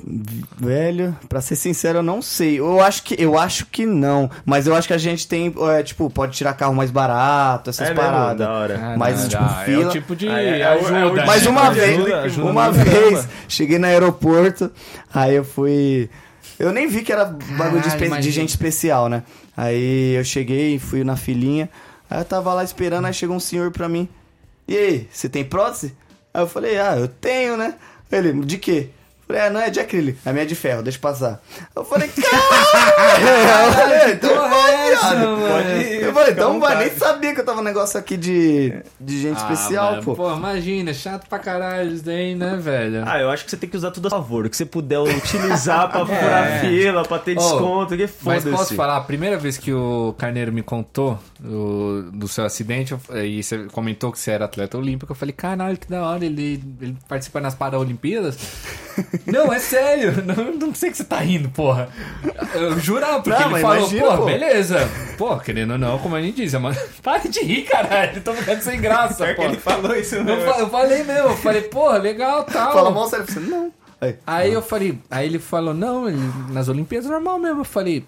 Velho, 0.57 1.15
pra 1.27 1.41
ser 1.41 1.55
sincero, 1.55 1.99
eu 1.99 2.03
não 2.03 2.21
sei. 2.21 2.59
Eu 2.59 2.81
acho 2.81 3.03
que, 3.03 3.15
eu 3.21 3.37
acho 3.37 3.65
que 3.65 3.85
não. 3.85 4.29
Mas 4.45 4.67
eu 4.67 4.75
acho 4.75 4.87
que 4.87 4.93
a 4.93 4.97
gente 4.97 5.27
tem, 5.27 5.53
é, 5.77 5.83
tipo, 5.83 6.09
pode 6.09 6.33
tirar 6.37 6.53
carro 6.53 6.73
mais 6.75 6.91
barato, 6.91 7.69
essas 7.71 7.87
É 7.89 7.93
mesmo? 7.93 8.05
paradas. 8.05 8.37
Da 8.47 8.53
hora. 8.53 8.79
Ah, 8.81 8.95
mas, 8.97 9.21
não, 9.23 9.29
tipo, 9.29 9.43
já, 9.43 9.61
é 9.61 9.65
fila- 9.65 9.87
o 9.87 9.91
tipo 9.91 10.15
de 10.15 10.29
Ah, 10.29 10.41
é- 10.41 10.59
é 10.61 10.69
o- 10.69 10.79
ajuda. 10.79 10.97
é 10.99 11.05
o- 11.05 11.13
né? 11.13 11.23
Mas 11.25 11.45
uma 11.45 11.61
Ajuda, 11.69 11.85
vez, 11.85 12.13
ajuda 12.13 12.49
uma 12.51 12.71
vez, 12.71 12.85
caramba. 13.11 13.29
cheguei 13.47 13.79
no 13.79 13.85
aeroporto, 13.87 14.71
aí 15.13 15.35
eu 15.35 15.43
fui. 15.43 16.09
Eu 16.57 16.71
nem 16.71 16.87
vi 16.87 17.01
que 17.03 17.11
era 17.11 17.25
bagulho 17.25 17.81
de, 17.81 17.89
Caralho, 17.89 18.21
de 18.21 18.31
gente 18.31 18.49
especial, 18.49 19.09
né? 19.09 19.23
Aí 19.57 20.13
eu 20.15 20.23
cheguei, 20.23 20.77
fui 20.79 21.03
na 21.03 21.15
filinha, 21.17 21.69
aí 22.09 22.19
eu 22.21 22.25
tava 22.25 22.53
lá 22.53 22.63
esperando, 22.63 23.05
aí 23.05 23.13
chegou 23.13 23.35
um 23.35 23.39
senhor 23.39 23.71
pra 23.71 23.89
mim. 23.89 24.07
E 24.67 24.77
aí, 24.77 25.07
você 25.11 25.29
tem 25.29 25.43
prótese? 25.45 25.95
Aí 26.33 26.41
eu 26.41 26.47
falei, 26.47 26.77
ah, 26.77 26.97
eu 26.97 27.07
tenho, 27.07 27.55
né? 27.55 27.75
Ele, 28.11 28.33
de 28.45 28.57
quê? 28.57 28.89
Falei, 29.27 29.41
ah, 29.41 29.49
não, 29.49 29.59
é 29.59 29.69
de 29.71 29.79
acrílico. 29.79 30.19
A 30.25 30.31
minha 30.31 30.43
é 30.43 30.45
de 30.45 30.53
ferro, 30.53 30.83
deixa 30.83 30.97
eu 30.97 31.01
passar. 31.01 31.41
Eu 31.75 31.83
falei, 31.83 32.07
caralho! 32.13 33.65
Eu 33.65 33.73
falei, 33.73 34.13
então 34.13 34.53
é 34.53 34.91
essa, 34.93 35.15
mano? 35.15 35.47
Eu 35.47 36.13
falei, 36.13 36.31
então 36.33 36.59
vai, 36.59 36.77
nem 36.77 36.89
sabia 36.95 37.33
que 37.33 37.41
eu 37.41 37.45
tava 37.45 37.59
um 37.59 37.63
negócio 37.63 37.99
aqui 37.99 38.15
de, 38.17 38.71
de 38.99 39.21
gente 39.21 39.39
Ah, 39.41 39.51
especial, 39.51 39.91
mano, 39.93 40.03
pô. 40.03 40.15
Pô, 40.15 40.31
imagina, 40.35 40.93
chato 40.93 41.27
pra 41.27 41.39
caralho 41.39 41.91
isso 41.93 42.05
daí, 42.05 42.35
né, 42.35 42.55
velho? 42.61 43.03
Ah, 43.05 43.19
eu 43.19 43.31
acho 43.31 43.43
que 43.45 43.49
você 43.51 43.57
tem 43.57 43.67
que 43.67 43.75
usar 43.75 43.89
tudo 43.91 44.07
a 44.07 44.11
favor. 44.11 44.45
O 44.45 44.49
que 44.49 44.55
você 44.55 44.65
puder 44.65 44.99
utilizar 44.99 45.89
pra 45.89 46.05
furar 46.05 46.59
fila, 46.61 47.03
pra 47.03 47.17
ter 47.17 47.31
Oh, 47.31 47.41
desconto, 47.41 47.97
que 47.97 48.03
Mas 48.03 48.43
foda-se. 48.43 48.51
posso 48.51 48.75
falar, 48.75 48.97
a 48.97 49.01
primeira 49.01 49.37
vez 49.37 49.57
que 49.57 49.73
o 49.73 50.13
Carneiro 50.19 50.53
me 50.53 50.61
contou 50.61 51.17
o- 51.43 52.03
do 52.13 52.27
seu 52.27 52.45
acidente, 52.45 52.93
eu- 52.93 53.25
e 53.25 53.41
você 53.41 53.65
comentou 53.71 54.11
que 54.11 54.19
você 54.19 54.29
era 54.31 54.45
atleta 54.45 54.77
olímpico, 54.77 55.11
eu 55.11 55.15
falei, 55.15 55.33
caralho, 55.33 55.77
que 55.77 55.87
da 55.89 56.03
hora, 56.03 56.23
ele, 56.23 56.63
ele 56.79 56.95
participa 57.09 57.41
nas 57.41 57.55
Paralimpíadas? 57.55 58.37
Não, 59.25 59.51
é 59.53 59.59
sério, 59.59 60.13
não, 60.25 60.53
não 60.67 60.73
sei 60.75 60.91
que 60.91 60.97
você 60.97 61.03
tá 61.03 61.17
rindo, 61.19 61.49
porra. 61.49 61.89
Eu 62.53 62.79
jurava, 62.79 63.21
porque 63.21 63.39
Não, 63.43 63.51
ele 63.51 63.59
falou, 63.61 63.77
imagina, 63.77 64.07
pô, 64.07 64.17
pô. 64.17 64.25
beleza. 64.25 64.89
Pô, 65.17 65.37
querendo 65.37 65.71
ou 65.71 65.77
não, 65.77 65.97
como 65.99 66.15
a 66.15 66.21
gente 66.21 66.35
disse, 66.37 66.57
mano, 66.57 66.77
para 67.03 67.27
de 67.29 67.39
rir, 67.41 67.63
caralho, 67.63 68.21
tô 68.21 68.33
ficando 68.33 68.61
sem 68.61 68.79
graça, 68.79 69.33
pô. 69.35 69.43
ele 69.43 69.57
falou 69.57 69.95
isso 69.95 70.15
Eu, 70.15 70.23
mesmo. 70.23 70.41
fa- 70.51 70.59
eu 70.59 70.69
falei 70.69 71.03
mesmo, 71.03 71.29
eu 71.29 71.37
falei, 71.37 71.61
porra, 71.63 71.97
legal, 71.97 72.43
tal. 72.51 72.73
Fala 72.73 72.91
mal 72.91 73.07
sério 73.07 73.25
pra 73.25 73.33
você. 73.33 73.39
Não. 73.39 73.71
Aí, 74.01 74.15
Aí 74.27 74.53
eu 74.53 74.61
falei, 74.61 74.99
aí 75.09 75.25
ele 75.27 75.39
falou, 75.39 75.73
não, 75.73 76.07
ele- 76.07 76.17
nas 76.51 76.67
Olimpíadas 76.67 77.07
é 77.09 77.11
normal 77.13 77.39
mesmo. 77.39 77.61
Eu 77.61 77.65
falei, 77.65 78.05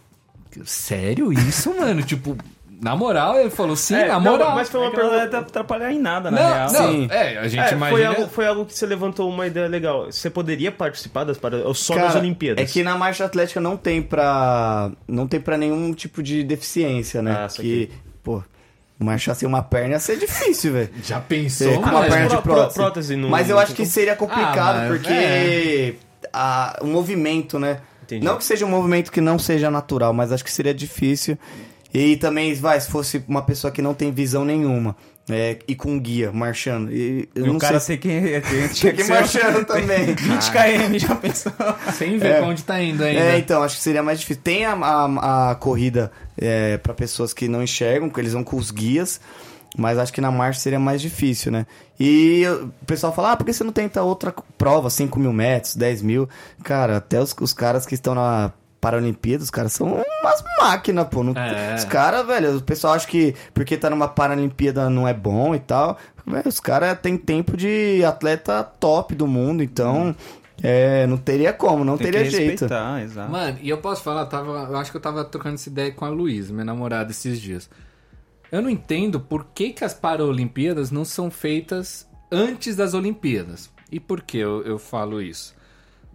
sério 0.66 1.32
isso, 1.32 1.74
mano? 1.78 2.02
Tipo, 2.04 2.36
na 2.80 2.96
moral, 2.96 3.38
ele 3.40 3.50
falou, 3.50 3.76
sim, 3.76 3.96
É, 3.96 4.08
na 4.08 4.20
não, 4.20 4.32
moral. 4.34 4.54
mas 4.56 4.70
foi 4.70 4.80
uma 4.80 4.88
É 4.88 4.90
não 4.90 4.96
pergunta. 4.96 5.30
vai 5.32 5.40
atrapalhar 5.42 5.92
em 5.92 6.00
nada, 6.00 6.30
na 6.30 6.40
não, 6.42 6.54
real. 6.54 6.72
não, 6.72 6.92
Sim. 6.92 7.08
é, 7.10 7.38
a 7.40 7.48
gente 7.48 7.60
É, 7.64 7.74
imagina... 7.74 7.90
foi, 7.90 8.06
algo, 8.06 8.28
foi 8.28 8.48
algo 8.48 8.66
que 8.66 8.74
você 8.74 8.86
levantou 8.86 9.30
uma 9.30 9.48
ideia 9.48 9.68
legal. 9.68 10.06
Você 10.12 10.30
poderia 10.30 10.72
participar 10.72 11.24
das 11.24 11.38
paradas, 11.38 11.66
ou 11.66 11.74
só 11.74 11.96
das 11.96 12.04
Cara, 12.08 12.20
Olimpíadas? 12.20 12.64
É 12.64 12.72
que 12.72 12.84
na 12.84 12.96
marcha 12.98 13.26
atlética 13.26 13.60
não 13.60 13.76
tem 13.78 14.02
pra. 14.02 14.92
Não 15.08 15.28
tem 15.28 15.40
pra 15.40 15.58
nenhum 15.58 15.92
tipo 15.94 16.22
de 16.22 16.44
deficiência, 16.44 17.22
né? 17.22 17.32
Ah, 17.32 17.48
que, 17.52 17.90
pô, 18.24 18.44
marchar 19.00 19.36
sem 19.36 19.48
uma 19.48 19.64
perna 19.64 19.94
ia 19.96 20.00
ser 20.00 20.18
difícil, 20.18 20.74
velho. 20.74 20.90
Já 21.04 21.20
pensou, 21.20 21.82
com 21.82 21.90
uma 21.90 22.02
perna 22.04 22.24
de 22.24 22.30
pró- 22.30 22.42
pró- 22.42 22.54
prótese. 22.54 22.76
prótese 22.76 23.16
não- 23.16 23.30
Mas 23.30 23.50
eu 23.50 23.56
não 23.56 23.64
acho 23.64 23.74
que 23.74 23.86
seria 23.86 24.16
complicado, 24.16 24.76
Ah, 24.78 24.86
mas 24.90 24.98
porque 25.00 25.14
é. 25.14 25.94
a- 26.32 26.78
o 26.82 26.86
movimento, 26.88 27.58
né? 27.58 27.80
Entendi. 28.04 28.24
Não 28.26 28.38
que 28.38 28.44
seja 28.46 28.66
um 28.66 28.70
movimento 28.70 29.12
que 29.12 29.20
não 29.20 29.38
seja 29.38 29.70
natural, 29.70 30.14
mas 30.14 30.32
acho 30.32 30.44
que 30.44 30.52
seria 30.52 30.74
difícil. 30.74 31.38
E 31.94 32.18
também, 32.18 32.54
vai, 32.56 32.80
se 32.80 32.90
fosse 32.90 33.24
uma 33.28 33.42
pessoa 33.42 33.72
que 33.72 33.82
não 33.82 33.94
tem 33.94 34.12
visão 34.12 34.44
nenhuma, 34.44 34.96
é, 35.30 35.58
e 35.68 35.76
com 35.76 35.98
guia, 36.00 36.32
marchando. 36.32 36.92
E, 36.92 37.28
eu 37.36 37.46
E 37.46 37.48
não 37.48 37.56
o 37.56 37.60
cara 37.60 37.80
sei 37.80 37.98
tem 37.98 38.22
que, 38.22 38.42
tem, 38.42 38.68
Tinha 38.70 38.94
que 38.94 39.04
que 39.04 39.10
marchando 39.10 39.66
também. 39.66 40.06
20 40.16 40.52
km, 40.52 40.98
já 40.98 41.16
pensou? 41.16 41.52
Sem 41.94 42.18
ver 42.18 42.28
É. 42.28 42.38
pra 42.40 42.48
onde 42.48 42.64
tá 42.64 42.82
indo 42.82 43.04
ainda. 43.04 43.20
É, 43.20 43.38
então, 43.38 43.62
acho 43.64 43.78
que 43.78 43.82
seria 43.84 44.04
mais 44.04 44.20
difícil. 44.20 44.42
Tem 44.44 44.66
a, 44.66 44.74
a, 44.74 45.52
a 45.52 45.56
corrida 45.56 46.12
é, 46.38 46.78
para 46.78 46.94
pessoas 46.94 47.34
que 47.34 47.48
não 47.48 47.62
enxergam, 47.64 48.10
que 48.10 48.20
eles 48.20 48.34
vão 48.34 48.44
com 48.44 48.56
os 48.58 48.72
guias, 48.72 49.20
mas 49.78 49.98
acho 49.98 50.14
que 50.14 50.22
na 50.22 50.32
marcha 50.32 50.60
seria 50.62 50.80
mais 50.80 51.02
difícil, 51.02 51.52
né? 51.52 51.66
E 52.00 52.44
o 52.48 52.86
pessoal 52.86 53.14
fala, 53.14 53.32
ah, 53.34 53.38
por 53.38 53.46
que 53.46 53.52
você 53.54 53.64
não 53.66 53.74
tenta 53.74 54.02
outra 54.04 54.34
prova, 54.58 54.90
5 54.90 55.20
mil 55.20 55.34
metros, 55.34 55.76
10 55.76 56.02
mil? 56.04 56.30
Cara, 56.64 56.98
até 56.98 57.20
os, 57.22 57.36
os 57.42 57.54
caras 57.54 57.86
que 57.86 57.96
estão 57.96 58.16
na 58.16 58.52
Paralimpíada, 58.80 59.44
os 59.44 59.50
caras 59.50 59.74
são 59.74 59.88
umas 59.88 60.44
máquinas, 60.60 61.08
pô. 61.08 61.24
Não- 61.24 61.34
É. 61.36 61.76
Os 61.76 61.84
caras, 61.86 62.26
velho, 62.26 62.58
o 62.58 62.62
pessoal 62.62 62.94
acha 62.94 63.08
que 63.08 63.34
porque 63.54 63.76
tá 63.78 63.90
numa 63.90 64.08
Paralimpíada 64.08 64.90
não 64.90 65.08
é 65.08 65.14
bom 65.14 65.54
e 65.56 65.60
tal. 65.60 65.98
Velho, 66.26 66.48
os 66.48 66.60
caras 66.60 66.98
têm 67.00 67.18
tempo 67.18 67.56
de 67.58 68.04
atleta 68.06 68.64
top 68.64 69.16
do 69.16 69.28
mundo, 69.28 69.64
então... 69.64 70.16
É, 70.64 71.06
não 71.06 71.18
teria 71.18 71.54
como, 71.54 71.86
não 71.86 72.00
Tem 72.00 72.06
teria 72.12 72.24
que 72.24 72.32
jeito. 72.32 72.66
exato. 73.04 73.32
Mano, 73.32 73.60
e 73.62 73.70
eu 73.70 73.78
posso 73.78 74.02
falar, 74.02 74.22
eu 74.22 74.26
tava, 74.26 74.50
eu 74.72 74.76
acho 74.78 74.90
que 74.90 74.98
eu 74.98 75.02
tava 75.02 75.24
trocando 75.24 75.54
essa 75.54 75.70
ideia 75.70 75.92
com 75.92 76.04
a 76.04 76.10
Luísa, 76.10 76.52
minha 76.52 76.66
namorada, 76.66 77.12
esses 77.12 77.40
dias. 77.40 77.70
Eu 78.52 78.64
não 78.64 78.70
entendo 78.72 79.20
por 79.20 79.46
que, 79.54 79.70
que 79.72 79.84
as 79.86 79.94
Paralimpíadas 79.94 80.90
não 80.90 81.06
são 81.06 81.30
feitas 81.30 82.08
antes 82.32 82.76
das 82.76 82.96
Olimpíadas. 82.96 83.70
E 83.92 84.00
por 84.00 84.20
que 84.22 84.40
eu, 84.40 84.64
eu 84.64 84.80
falo 84.80 85.22
isso? 85.22 85.54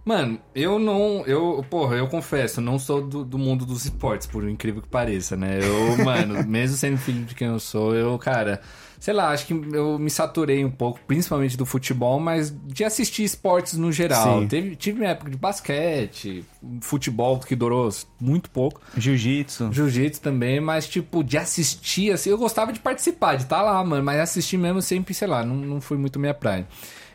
Mano, 0.04 0.40
eu 0.54 0.78
não. 0.78 1.24
Eu, 1.26 1.64
porra, 1.70 1.96
eu 1.96 2.08
confesso, 2.08 2.60
não 2.60 2.78
sou 2.78 3.06
do, 3.06 3.24
do 3.24 3.38
mundo 3.38 3.64
dos 3.64 3.84
esportes, 3.84 4.26
por 4.26 4.48
incrível 4.48 4.82
que 4.82 4.88
pareça, 4.88 5.36
né? 5.36 5.60
Eu, 5.62 5.96
mano, 6.04 6.44
mesmo 6.46 6.76
sendo 6.76 6.98
filho 6.98 7.24
de 7.24 7.34
quem 7.34 7.48
eu 7.48 7.60
sou, 7.60 7.94
eu, 7.94 8.18
cara. 8.18 8.60
Sei 8.98 9.12
lá, 9.12 9.30
acho 9.30 9.48
que 9.48 9.52
eu 9.52 9.98
me 9.98 10.08
saturei 10.08 10.64
um 10.64 10.70
pouco, 10.70 11.00
principalmente 11.08 11.56
do 11.56 11.66
futebol, 11.66 12.20
mas 12.20 12.54
de 12.66 12.84
assistir 12.84 13.24
esportes 13.24 13.76
no 13.76 13.90
geral. 13.90 14.46
Teve, 14.46 14.76
tive 14.76 15.00
minha 15.00 15.10
época 15.10 15.28
de 15.28 15.36
basquete, 15.36 16.44
futebol 16.80 17.40
que 17.40 17.56
durou 17.56 17.88
muito 18.20 18.48
pouco. 18.48 18.80
Jiu-jitsu. 18.96 19.72
Jiu-jitsu 19.72 20.20
também, 20.20 20.60
mas, 20.60 20.86
tipo, 20.86 21.24
de 21.24 21.36
assistir, 21.36 22.12
assim, 22.12 22.30
eu 22.30 22.38
gostava 22.38 22.72
de 22.72 22.78
participar, 22.78 23.34
de 23.34 23.42
estar 23.42 23.60
lá, 23.60 23.82
mano, 23.82 24.04
mas 24.04 24.20
assistir 24.20 24.56
mesmo 24.56 24.80
sempre, 24.80 25.12
sei 25.12 25.26
lá, 25.26 25.44
não, 25.44 25.56
não 25.56 25.80
foi 25.80 25.98
muito 25.98 26.20
minha 26.20 26.32
praia. 26.32 26.68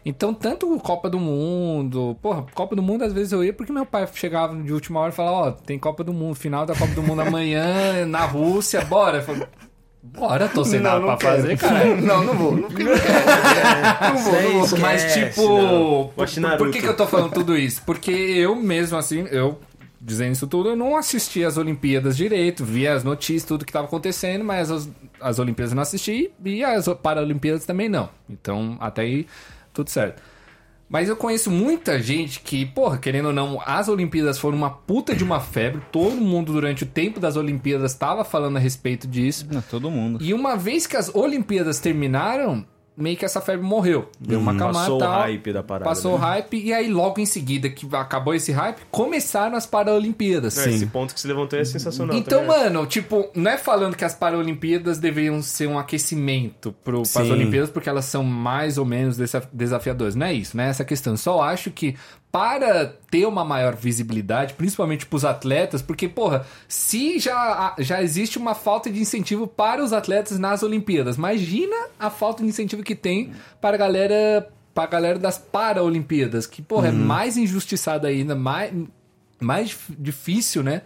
Então, 0.10 0.34
tanto 0.34 0.68
Copa 0.80 1.10
do 1.10 1.20
Mundo, 1.20 2.18
porra, 2.22 2.46
Copa 2.54 2.78
do 2.78 2.82
Mundo 2.82 3.04
às 3.04 3.12
vezes 3.12 3.34
eu 3.34 3.44
ia 3.44 3.52
porque 3.52 3.74
meu 3.74 3.86
pai 3.86 4.08
chegava 4.14 4.56
de 4.56 4.72
última 4.72 5.02
hora 5.02 5.12
e 5.12 5.16
falava, 5.16 5.36
ó, 5.36 5.52
tem 5.52 5.78
Copa 5.78 6.02
do 6.02 6.14
Mundo, 6.14 6.34
final 6.34 6.66
da 6.66 6.74
Copa 6.74 6.94
do 6.94 7.04
Mundo 7.04 7.22
amanhã, 7.24 8.06
na 8.08 8.24
Rússia, 8.26 8.80
bora. 8.86 9.18
Eu 9.18 9.24
falei, 9.24 9.46
bora, 10.02 10.48
tô 10.48 10.64
sem 10.64 10.80
nada 10.80 11.02
pra 11.06 11.18
quero. 11.18 11.36
fazer, 11.42 11.58
cara. 11.58 11.94
Não, 12.02 12.24
não 12.24 12.34
vou. 12.36 12.56
Não, 12.56 12.70
quero. 12.70 12.90
não 12.90 14.18
vou, 14.24 14.42
não 14.42 14.66
vou. 14.66 14.80
Mas, 14.80 15.04
Esquece, 15.04 15.30
tipo, 15.30 15.50
não. 15.50 16.08
por, 16.16 16.58
por- 16.58 16.72
que, 16.72 16.80
que 16.80 16.88
eu 16.88 16.96
tô 16.96 17.06
falando 17.06 17.34
tudo 17.34 17.58
isso? 17.58 17.82
Porque 17.86 18.12
eu 18.12 18.56
mesmo, 18.56 18.98
assim, 18.98 19.28
eu 19.30 19.60
dizendo 20.00 20.32
isso 20.32 20.48
tudo, 20.48 20.70
eu 20.70 20.76
não 20.78 20.96
assisti 20.96 21.44
as 21.44 21.58
Olimpíadas 21.58 22.16
direito, 22.16 22.64
via 22.64 22.94
as 22.94 23.04
notícias, 23.04 23.44
tudo 23.44 23.66
que 23.66 23.74
tava 23.74 23.88
acontecendo, 23.88 24.46
mas 24.46 24.72
as, 24.72 24.88
as 25.20 25.38
Olimpíadas 25.38 25.72
eu 25.74 25.76
não 25.76 25.82
assisti 25.84 26.32
e 26.46 26.64
as 26.64 26.88
Paralimpíadas 27.04 27.66
também 27.66 27.90
não. 27.90 28.08
Então, 28.30 28.78
até 28.80 29.02
aí, 29.02 29.28
tudo 29.78 29.90
certo. 29.90 30.22
Mas 30.90 31.10
eu 31.10 31.18
conheço 31.18 31.52
muita 31.52 32.02
gente 32.02 32.40
que, 32.40 32.66
porra, 32.66 32.98
querendo 32.98 33.28
ou 33.28 33.34
não, 33.34 33.62
as 33.66 33.90
Olimpíadas 33.90 34.40
foram 34.40 34.58
uma 34.58 34.70
puta 34.70 35.14
de 35.14 35.24
uma 35.24 35.40
febre. 35.40 35.82
Todo 35.92 36.16
mundo, 36.16 36.54
durante 36.54 36.84
o 36.84 36.88
tempo 36.88 37.20
das 37.20 37.36
Olimpíadas, 37.36 37.92
estava 37.92 38.24
falando 38.24 38.56
a 38.56 38.60
respeito 38.60 39.06
disso. 39.06 39.46
Não, 39.52 39.62
todo 39.62 39.92
mundo. 39.92 40.24
E 40.24 40.34
uma 40.34 40.56
vez 40.56 40.88
que 40.88 40.96
as 40.96 41.14
Olimpíadas 41.14 41.80
terminaram, 41.80 42.66
meio 42.98 43.16
que 43.16 43.24
essa 43.24 43.40
febre 43.40 43.66
morreu. 43.66 44.10
Deu 44.20 44.40
uma 44.40 44.56
camada 44.56 44.80
Passou 44.80 44.96
o 44.96 45.00
tal, 45.00 45.12
hype 45.22 45.54
da 45.54 45.62
parada. 45.64 45.86
Passou 45.90 46.16
o 46.16 46.18
né? 46.18 46.26
hype, 46.26 46.58
e 46.58 46.74
aí 46.74 46.90
logo 46.90 47.22
em 47.22 47.26
seguida 47.26 47.70
que 47.70 47.88
acabou 47.96 48.34
esse 48.34 48.52
hype, 48.52 48.80
começaram 48.90 49.56
as 49.56 49.66
Paralimpíadas. 49.68 50.58
É, 50.58 50.70
Esse 50.72 50.86
ponto 50.88 51.14
que 51.14 51.20
você 51.20 51.28
levantou 51.28 51.60
é 51.60 51.64
sensacional. 51.64 52.16
Então, 52.18 52.42
também. 52.46 52.58
mano, 52.58 52.86
tipo, 52.88 53.30
não 53.36 53.52
é 53.52 53.58
falando 53.58 53.96
que 53.96 54.04
as 54.04 54.16
Paralimpíadas 54.16 54.98
deveriam 54.98 55.42
ser 55.42 55.68
um 55.68 55.78
aquecimento 55.78 56.74
pro, 56.84 57.04
para 57.04 57.22
as. 57.22 57.30
Olimpíadas, 57.30 57.70
porque 57.70 57.88
elas 57.90 58.06
são 58.06 58.24
mais 58.24 58.78
ou 58.78 58.86
menos 58.86 59.16
desa- 59.18 59.48
desafiadoras. 59.54 60.16
Não 60.16 60.26
é 60.26 60.34
isso, 60.34 60.58
né? 60.58 60.70
Essa 60.70 60.84
questão. 60.84 61.14
Eu 61.14 61.18
Só 61.18 61.42
acho 61.42 61.70
que 61.70 61.96
para 62.32 62.86
ter 63.10 63.26
uma 63.26 63.44
maior 63.46 63.76
visibilidade, 63.76 64.54
principalmente 64.54 65.06
pros 65.06 65.24
atletas, 65.26 65.82
porque, 65.82 66.08
porra, 66.08 66.46
se 66.68 67.18
já, 67.20 67.74
já 67.80 68.02
existe 68.04 68.38
uma 68.38 68.54
falta 68.54 68.90
de 68.90 69.00
incentivo 69.00 69.48
para 69.48 69.84
os 69.84 69.94
atletas 69.94 70.38
nas 70.38 70.62
Olimpíadas, 70.62 71.16
imagina 71.16 71.76
a 72.00 72.10
falta 72.10 72.44
de 72.44 72.50
incentivo 72.50 72.84
que 72.84 72.96
tem 72.96 73.32
para 73.62 73.76
a 73.76 73.80
galera. 73.80 74.50
Pra 74.74 74.86
galera 74.86 75.18
das 75.18 75.40
Paralimpíadas, 75.40 76.46
que, 76.46 76.62
porra, 76.62 76.90
é 76.90 76.92
mais 76.92 77.36
injustiçada 77.36 78.08
ainda, 78.10 78.36
mais, 78.36 78.72
mais 79.40 79.70
dif- 79.70 79.96
difícil, 79.98 80.62
né? 80.62 80.84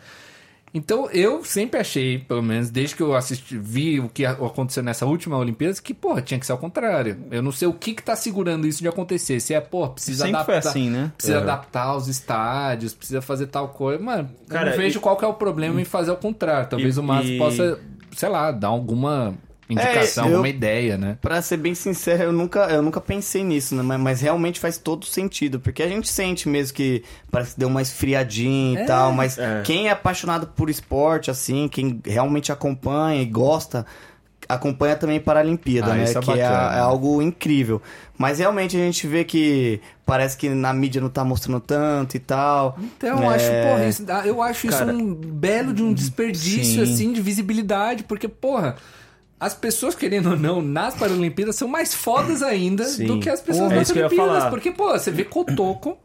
Então 0.74 1.10
eu 1.12 1.44
sempre 1.44 1.80
achei, 1.80 2.18
pelo 2.20 2.42
menos 2.42 2.70
desde 2.70 2.96
que 2.96 3.04
eu 3.04 3.14
assisti, 3.14 3.58
vi 3.58 4.00
o 4.00 4.08
que 4.08 4.26
aconteceu 4.26 4.82
nessa 4.82 5.06
última 5.06 5.38
Olimpíadas, 5.38 5.80
que, 5.82 5.94
porra, 5.94 6.22
tinha 6.22 6.40
que 6.40 6.46
ser 6.46 6.54
ao 6.54 6.58
contrário. 6.58 7.18
Eu 7.30 7.42
não 7.42 7.52
sei 7.52 7.68
o 7.68 7.74
que 7.74 7.94
que 7.94 8.02
tá 8.02 8.16
segurando 8.16 8.66
isso 8.66 8.80
de 8.82 8.88
acontecer. 8.88 9.40
Se 9.42 9.54
é, 9.54 9.60
porra, 9.60 9.90
precisa 9.90 10.26
Sempre 10.26 10.44
foi 10.46 10.54
adaptar. 10.56 10.70
assim, 10.70 10.90
né? 10.90 11.12
Precisa 11.18 11.38
Uhum. 11.38 11.44
adaptar 11.44 11.96
os 11.98 12.08
estádios, 12.08 12.94
precisa 12.94 13.22
fazer 13.22 13.48
tal 13.48 13.68
coisa. 13.70 14.02
Mano, 14.02 14.30
eu 14.44 14.48
Cara, 14.48 14.70
não 14.72 14.78
vejo 14.78 15.00
e- 15.00 15.02
qual 15.02 15.18
que 15.18 15.26
é 15.26 15.28
o 15.28 15.34
problema 15.34 15.82
em 15.82 15.86
fazer 15.86 16.12
ao 16.12 16.18
contrário. 16.18 16.70
Talvez 16.70 16.96
E- 16.96 17.00
o 17.00 17.04
Márcio 17.04 17.34
e- 17.34 17.38
possa, 17.38 17.80
sei 18.16 18.30
lá, 18.30 18.52
dar 18.52 18.70
alguma 18.70 19.34
indicação, 19.74 20.24
É, 20.26 20.28
eu- 20.28 20.32
alguma 20.34 20.50
ideia, 20.50 20.98
né? 20.98 21.18
Pra 21.22 21.42
ser 21.42 21.58
bem 21.58 21.74
sincero, 21.76 22.24
eu 22.24 22.32
nunca, 22.32 22.62
eu 22.70 22.82
nunca 22.82 23.00
pensei 23.02 23.44
nisso, 23.44 23.76
né? 23.76 23.82
Mas, 23.84 24.00
mas 24.00 24.22
realmente 24.22 24.60
faz 24.60 24.78
todo 24.78 25.06
sentido. 25.06 25.60
Porque 25.60 25.82
a 25.84 25.88
gente 25.88 26.08
sente 26.10 26.48
mesmo 26.50 26.76
que 26.76 27.04
parece 27.32 27.54
que 27.54 27.60
deu 27.60 27.68
uma 27.70 27.82
esfriadinha 27.82 28.84
e 28.84 28.86
tal. 28.86 29.12
Mas 29.12 29.38
É. 29.38 29.62
quem 29.64 29.88
é 29.88 29.92
apaixonado 29.92 30.48
por 30.48 30.70
esporte, 30.70 31.30
assim, 31.32 31.68
quem 31.68 32.02
realmente 32.06 32.52
acompanha 32.52 33.22
e 33.22 33.26
gosta, 33.26 33.86
acompanha 34.50 34.96
também 34.98 35.20
Paralimpíada, 35.20 35.92
Ah, 35.94 35.96
né? 35.96 36.04
isso 36.04 36.18
é 36.18 36.22
que 36.22 36.32
é, 36.32 36.44
é 36.44 36.80
algo 36.80 37.22
incrível. 37.22 37.82
Mas 38.18 38.40
realmente 38.40 38.76
a 38.76 38.80
gente 38.80 39.08
vê 39.08 39.24
que 39.24 39.80
parece 40.06 40.36
que 40.36 40.50
na 40.50 40.74
mídia 40.74 41.00
não 41.02 41.10
tá 41.10 41.24
mostrando 41.24 41.62
tanto 41.62 42.18
e 42.18 42.20
tal. 42.20 42.78
Então, 42.82 43.24
eu 43.24 43.32
É. 43.32 43.36
acho, 43.36 43.46
porra, 43.48 43.86
isso, 43.88 44.06
eu 44.26 44.42
acho 44.42 44.68
isso 44.68 44.78
Cara, 44.78 44.92
um 44.94 45.14
belo 45.16 45.74
de 45.74 45.82
um 45.82 45.94
desperdício, 45.94 46.86
sim. 46.86 46.94
assim, 46.94 47.14
de 47.14 47.22
visibilidade, 47.22 48.04
porque, 48.04 48.28
porra, 48.28 48.76
as 49.42 49.54
pessoas, 49.56 49.96
querendo 49.96 50.30
ou 50.30 50.38
não, 50.38 50.62
nas 50.62 50.94
Paralimpíadas 50.94 51.56
são 51.56 51.68
mais 51.68 51.96
fodas 51.96 52.44
ainda 52.44 52.86
Sim. 52.86 53.08
do 53.08 53.20
que 53.20 53.28
as 53.28 53.42
pessoas 53.42 53.72
é 53.72 53.76
nas 53.76 53.89
Olimpíadas. 53.89 54.44
Porque, 54.52 54.70
pô, 54.70 54.92
você 54.92 55.10
vê 55.10 55.24
Cotoco 55.24 55.98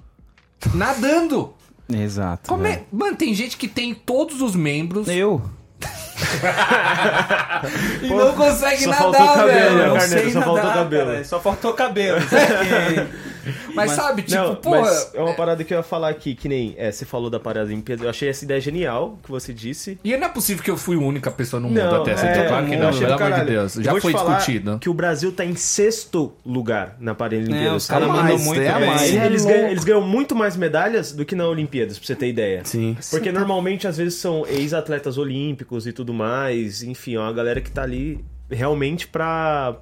nadando. 0.75 1.53
Exato. 1.87 2.49
Como 2.49 2.67
é? 2.67 2.71
velho. 2.71 2.87
Mano, 2.91 3.15
tem 3.15 3.35
gente 3.35 3.59
que 3.59 3.69
tem 3.69 3.93
todos 3.93 4.41
os 4.41 4.57
membros 4.57 5.07
Eu? 5.07 5.43
e 8.03 8.09
não 8.09 8.33
consegue 8.33 8.85
só 8.85 9.13
nadar, 9.13 9.47
velho. 9.47 9.93
né, 9.93 10.01
sei 10.01 10.33
Só 10.33 10.41
faltou 10.41 10.73
cabelo. 10.73 11.25
Só 11.27 11.39
faltou 11.39 11.75
cabelo. 11.75 12.21
Mas, 13.75 13.93
sabe, 13.93 14.23
tipo, 14.23 14.41
Não, 14.41 14.57
pô... 14.57 14.71
mas 14.71 15.11
é 15.15 15.21
uma 15.21 15.35
parada 15.35 15.63
que 15.65 15.73
eu 15.73 15.79
ia 15.79 15.83
falar 15.83 16.09
aqui, 16.09 16.35
que 16.35 16.49
nem 16.49 16.75
é, 16.77 16.91
você 16.91 17.05
falou 17.05 17.31
da 17.31 17.39
Paralimpíada. 17.39 18.05
Eu 18.05 18.11
achei 18.11 18.29
essa 18.29 18.45
ideia 18.45 18.61
genial 18.61 19.19
que 19.23 19.31
você 19.31 19.53
disse. 19.53 19.99
E 20.05 20.17
não 20.17 20.27
é 20.27 20.31
possível 20.31 20.63
que 20.63 20.71
eu 20.71 20.77
fui 20.77 20.97
a 20.97 21.01
única 21.01 21.31
pessoa 21.31 21.61
no 21.61 21.69
mundo 21.69 21.79
Não, 21.79 22.03
até 22.03 22.13
essa. 22.13 22.27
é, 22.27 22.33
então, 22.33 22.49
claro 22.49 22.67
que 22.67 22.77
não, 22.77 22.89
achei 22.89 23.07
pelo 23.07 23.23
amor 23.23 23.39
de. 23.41 23.45
Deus. 23.47 23.77
Eu 23.77 23.83
Já 23.83 23.91
vou 23.93 24.01
foi 24.01 24.13
discutido. 24.13 24.79
Que 24.79 24.89
o 24.89 24.95
Brasil 24.95 25.33
tá 25.33 25.45
em 25.45 25.55
sexto 25.55 26.33
lugar 26.45 26.97
na 26.99 27.15
Paralimpíada. 27.15 27.65
É, 27.65 27.73
os 27.73 27.87
caras 27.87 28.09
a 28.09 28.13
mandam 28.13 28.25
mais, 28.25 28.45
muito 28.45 28.61
é 28.61 28.69
a 28.69 28.79
bem. 28.79 28.89
mais. 28.89 29.03
Eles, 29.03 29.23
eles 29.25 29.47
É 29.47 29.53
ganham, 29.53 29.69
eles 29.71 29.85
ganham 29.85 30.03
muito 30.03 30.35
mais 30.35 30.57
medalhas 30.57 31.13
do 31.13 31.25
que 31.25 31.35
na 31.35 31.47
Olimpíadas, 31.47 31.99
pra 31.99 32.07
você 32.07 32.15
ter 32.15 32.29
ideia. 32.29 32.63
Sim. 32.65 32.97
Porque 33.11 33.31
normalmente, 33.33 33.87
às 33.87 33.97
vezes, 33.97 34.15
são 34.19 34.47
ex-atletas 34.47 35.19
olímpicos 35.19 35.87
e 35.87 35.93
tudo 35.93 36.13
mais. 36.13 36.83
Enfim, 36.83 37.15
é 37.17 37.21
uma 37.21 37.33
galera 37.33 37.61
que 37.61 37.71
tá 37.71 37.83
ali 37.83 38.25
realmente 38.51 39.07
pra. 39.09 39.77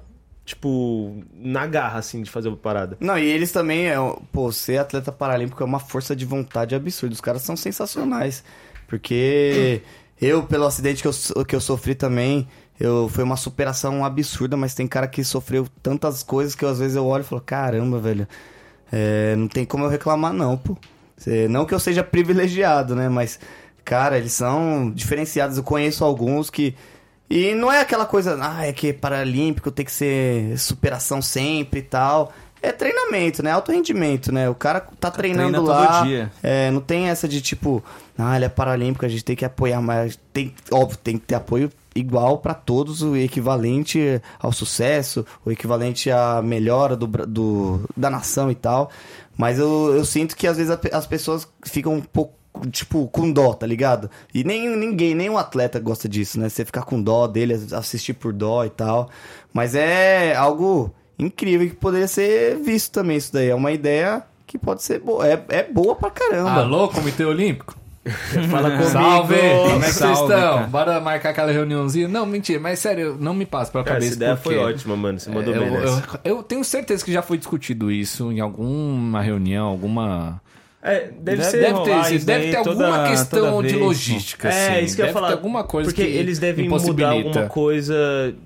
Tipo, 0.45 1.23
na 1.33 1.65
garra, 1.65 1.97
assim, 1.97 2.21
de 2.21 2.29
fazer 2.29 2.49
a 2.49 2.55
parada. 2.55 2.95
Não, 2.99 3.17
e 3.17 3.25
eles 3.25 3.51
também, 3.51 3.87
é, 3.87 3.95
pô, 4.31 4.51
ser 4.51 4.77
atleta 4.77 5.11
paralímpico 5.11 5.63
é 5.63 5.65
uma 5.65 5.79
força 5.79 6.15
de 6.15 6.23
vontade 6.23 6.75
absurda. 6.75 7.15
Os 7.15 7.21
caras 7.21 7.41
são 7.41 7.57
sensacionais. 7.57 8.43
Porque 8.87 9.81
eu, 10.21 10.43
pelo 10.43 10.65
acidente 10.65 11.01
que 11.01 11.07
eu, 11.07 11.45
que 11.45 11.55
eu 11.55 11.59
sofri 11.59 11.95
também, 11.95 12.47
eu, 12.79 13.09
foi 13.09 13.23
uma 13.23 13.37
superação 13.37 14.05
absurda, 14.05 14.55
mas 14.55 14.75
tem 14.75 14.87
cara 14.87 15.07
que 15.07 15.23
sofreu 15.23 15.67
tantas 15.81 16.21
coisas 16.21 16.53
que 16.53 16.63
eu, 16.63 16.69
às 16.69 16.77
vezes 16.77 16.95
eu 16.95 17.05
olho 17.07 17.21
e 17.21 17.25
falo, 17.25 17.41
caramba, 17.41 17.99
velho, 17.99 18.27
é, 18.91 19.35
não 19.35 19.47
tem 19.47 19.65
como 19.65 19.85
eu 19.85 19.89
reclamar 19.89 20.31
não, 20.31 20.55
pô. 20.57 20.77
Cê- 21.17 21.47
não 21.47 21.65
que 21.65 21.73
eu 21.73 21.79
seja 21.79 22.03
privilegiado, 22.03 22.95
né, 22.95 23.09
mas, 23.09 23.39
cara, 23.83 24.15
eles 24.15 24.33
são 24.33 24.91
diferenciados. 24.91 25.57
Eu 25.57 25.63
conheço 25.63 26.05
alguns 26.05 26.51
que... 26.51 26.75
E 27.29 27.55
não 27.55 27.71
é 27.71 27.79
aquela 27.81 28.05
coisa, 28.05 28.37
ah, 28.41 28.65
é 28.65 28.71
que 28.71 28.93
paralímpico 28.93 29.71
tem 29.71 29.85
que 29.85 29.91
ser 29.91 30.57
superação 30.59 31.21
sempre 31.21 31.79
e 31.79 31.83
tal. 31.83 32.31
É 32.61 32.71
treinamento, 32.71 33.43
né? 33.43 33.51
Alto 33.51 33.71
rendimento, 33.71 34.31
né? 34.31 34.49
O 34.49 34.55
cara 34.55 34.79
tá 34.99 35.11
treinando 35.11 35.51
treina 35.51 35.57
todo 35.65 35.67
lá. 35.67 36.03
dia. 36.03 36.31
É, 36.41 36.71
não 36.71 36.81
tem 36.81 37.09
essa 37.09 37.27
de 37.27 37.39
tipo, 37.41 37.83
ah, 38.17 38.35
ele 38.35 38.45
é 38.45 38.49
paralímpico, 38.49 39.05
a 39.05 39.09
gente 39.09 39.23
tem 39.23 39.35
que 39.35 39.45
apoiar, 39.45 39.81
mas 39.81 40.19
tem, 40.33 40.53
óbvio, 40.71 40.97
tem 40.97 41.17
que 41.17 41.25
ter 41.27 41.35
apoio 41.35 41.71
igual 41.95 42.39
pra 42.39 42.53
todos, 42.53 43.01
o 43.03 43.15
equivalente 43.15 44.21
ao 44.39 44.51
sucesso, 44.51 45.25
o 45.45 45.51
equivalente 45.51 46.09
à 46.11 46.41
melhora 46.41 46.95
do, 46.95 47.05
do- 47.07 47.81
da 47.95 48.09
nação 48.09 48.49
e 48.51 48.55
tal. 48.55 48.89
Mas 49.37 49.59
eu, 49.59 49.93
eu 49.95 50.03
sinto 50.05 50.35
que 50.35 50.47
às 50.47 50.57
vezes 50.57 50.71
a 50.71 50.97
as 50.97 51.05
pessoas 51.07 51.47
ficam 51.65 51.93
um 51.93 52.01
pouco, 52.01 52.33
tipo, 52.71 53.07
com 53.07 53.31
dó, 53.31 53.53
tá 53.53 53.65
ligado? 53.67 54.09
E 54.33 54.43
nem 54.43 54.67
ninguém, 54.75 55.13
nenhum 55.15 55.37
atleta 55.37 55.79
gosta 55.79 56.07
disso, 56.09 56.39
né? 56.39 56.49
Você 56.49 56.63
ficar 56.65 56.83
com 56.83 57.01
dó 57.01 57.27
dele, 57.27 57.53
assistir 57.73 58.13
por 58.13 58.31
dó 58.33 58.63
e 58.65 58.69
tal. 58.69 59.09
Mas 59.53 59.75
é 59.75 60.35
algo 60.35 60.93
incrível 61.17 61.67
que 61.69 61.75
poderia 61.75 62.07
ser 62.07 62.57
visto 62.57 62.91
também 62.93 63.17
isso 63.17 63.31
daí. 63.33 63.49
É 63.49 63.55
uma 63.55 63.71
ideia 63.71 64.23
que 64.45 64.57
pode 64.57 64.83
ser 64.83 64.99
boa. 64.99 65.27
É, 65.27 65.43
é 65.49 65.63
boa 65.63 65.95
pra 65.95 66.09
caramba. 66.09 66.51
Alô, 66.51 66.87
Comitê 66.89 67.23
Olímpico? 67.25 67.75
Fala 68.51 68.69
comigo. 68.69 68.89
Salve! 68.91 69.35
Como 69.35 69.83
é 69.83 69.87
que 69.87 69.93
vocês 69.93 69.95
Salve, 69.95 70.33
estão? 70.33 70.53
cara. 70.57 70.67
Bora 70.67 70.99
marcar 71.01 71.29
aquela 71.31 71.51
reuniãozinha? 71.51 72.07
Não, 72.07 72.23
mentira, 72.23 72.59
mas 72.59 72.77
sério, 72.77 73.17
não 73.19 73.33
me 73.33 73.47
passa 73.47 73.71
pela 73.71 73.83
Cara, 73.83 73.95
cabeça. 73.95 74.11
essa 74.11 74.17
ideia 74.17 74.35
por 74.35 74.43
quê. 74.51 74.59
foi 74.59 74.73
ótima, 74.73 74.95
mano. 74.95 75.19
Você 75.19 75.29
mandou 75.31 75.55
É, 75.55 75.57
bem 75.59 75.67
eu, 75.73 75.81
nessa. 75.81 76.19
eu, 76.23 76.35
eu 76.37 76.43
tenho 76.43 76.63
certeza 76.63 77.03
que 77.03 77.11
já 77.11 77.23
foi 77.23 77.37
discutido 77.39 77.91
isso 77.91 78.31
em 78.31 78.39
alguma 78.39 79.21
reunião, 79.23 79.65
alguma. 79.67 80.39
É, 80.87 81.07
deve, 81.07 81.21
Deve- 81.21 81.43
ser. 81.45 81.61
Deve 81.61 81.83
ter, 81.83 82.15
isso, 82.15 82.25
deve 82.27 82.51
ter 82.51 82.61
toda- 82.63 82.85
alguma 82.87 83.09
questão 83.09 83.63
de 83.63 83.75
logística. 83.75 84.49
É, 84.49 84.75
assim. 84.75 84.85
isso 84.85 84.95
que 84.95 85.01
eu 85.01 85.05
ia 85.05 85.07
Deve 85.11 85.19
falar. 85.19 85.31
alguma 85.33 85.63
coisa 85.63 85.89
porque 85.89 86.05
que 86.05 86.15
eles 86.15 86.37
devem 86.37 86.69
mudar 86.69 87.09
alguma 87.09 87.47
coisa 87.47 87.95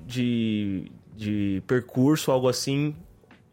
de, 0.08 0.90
de 1.18 1.62
percurso, 1.68 2.32
algo 2.32 2.48
assim, 2.48 2.96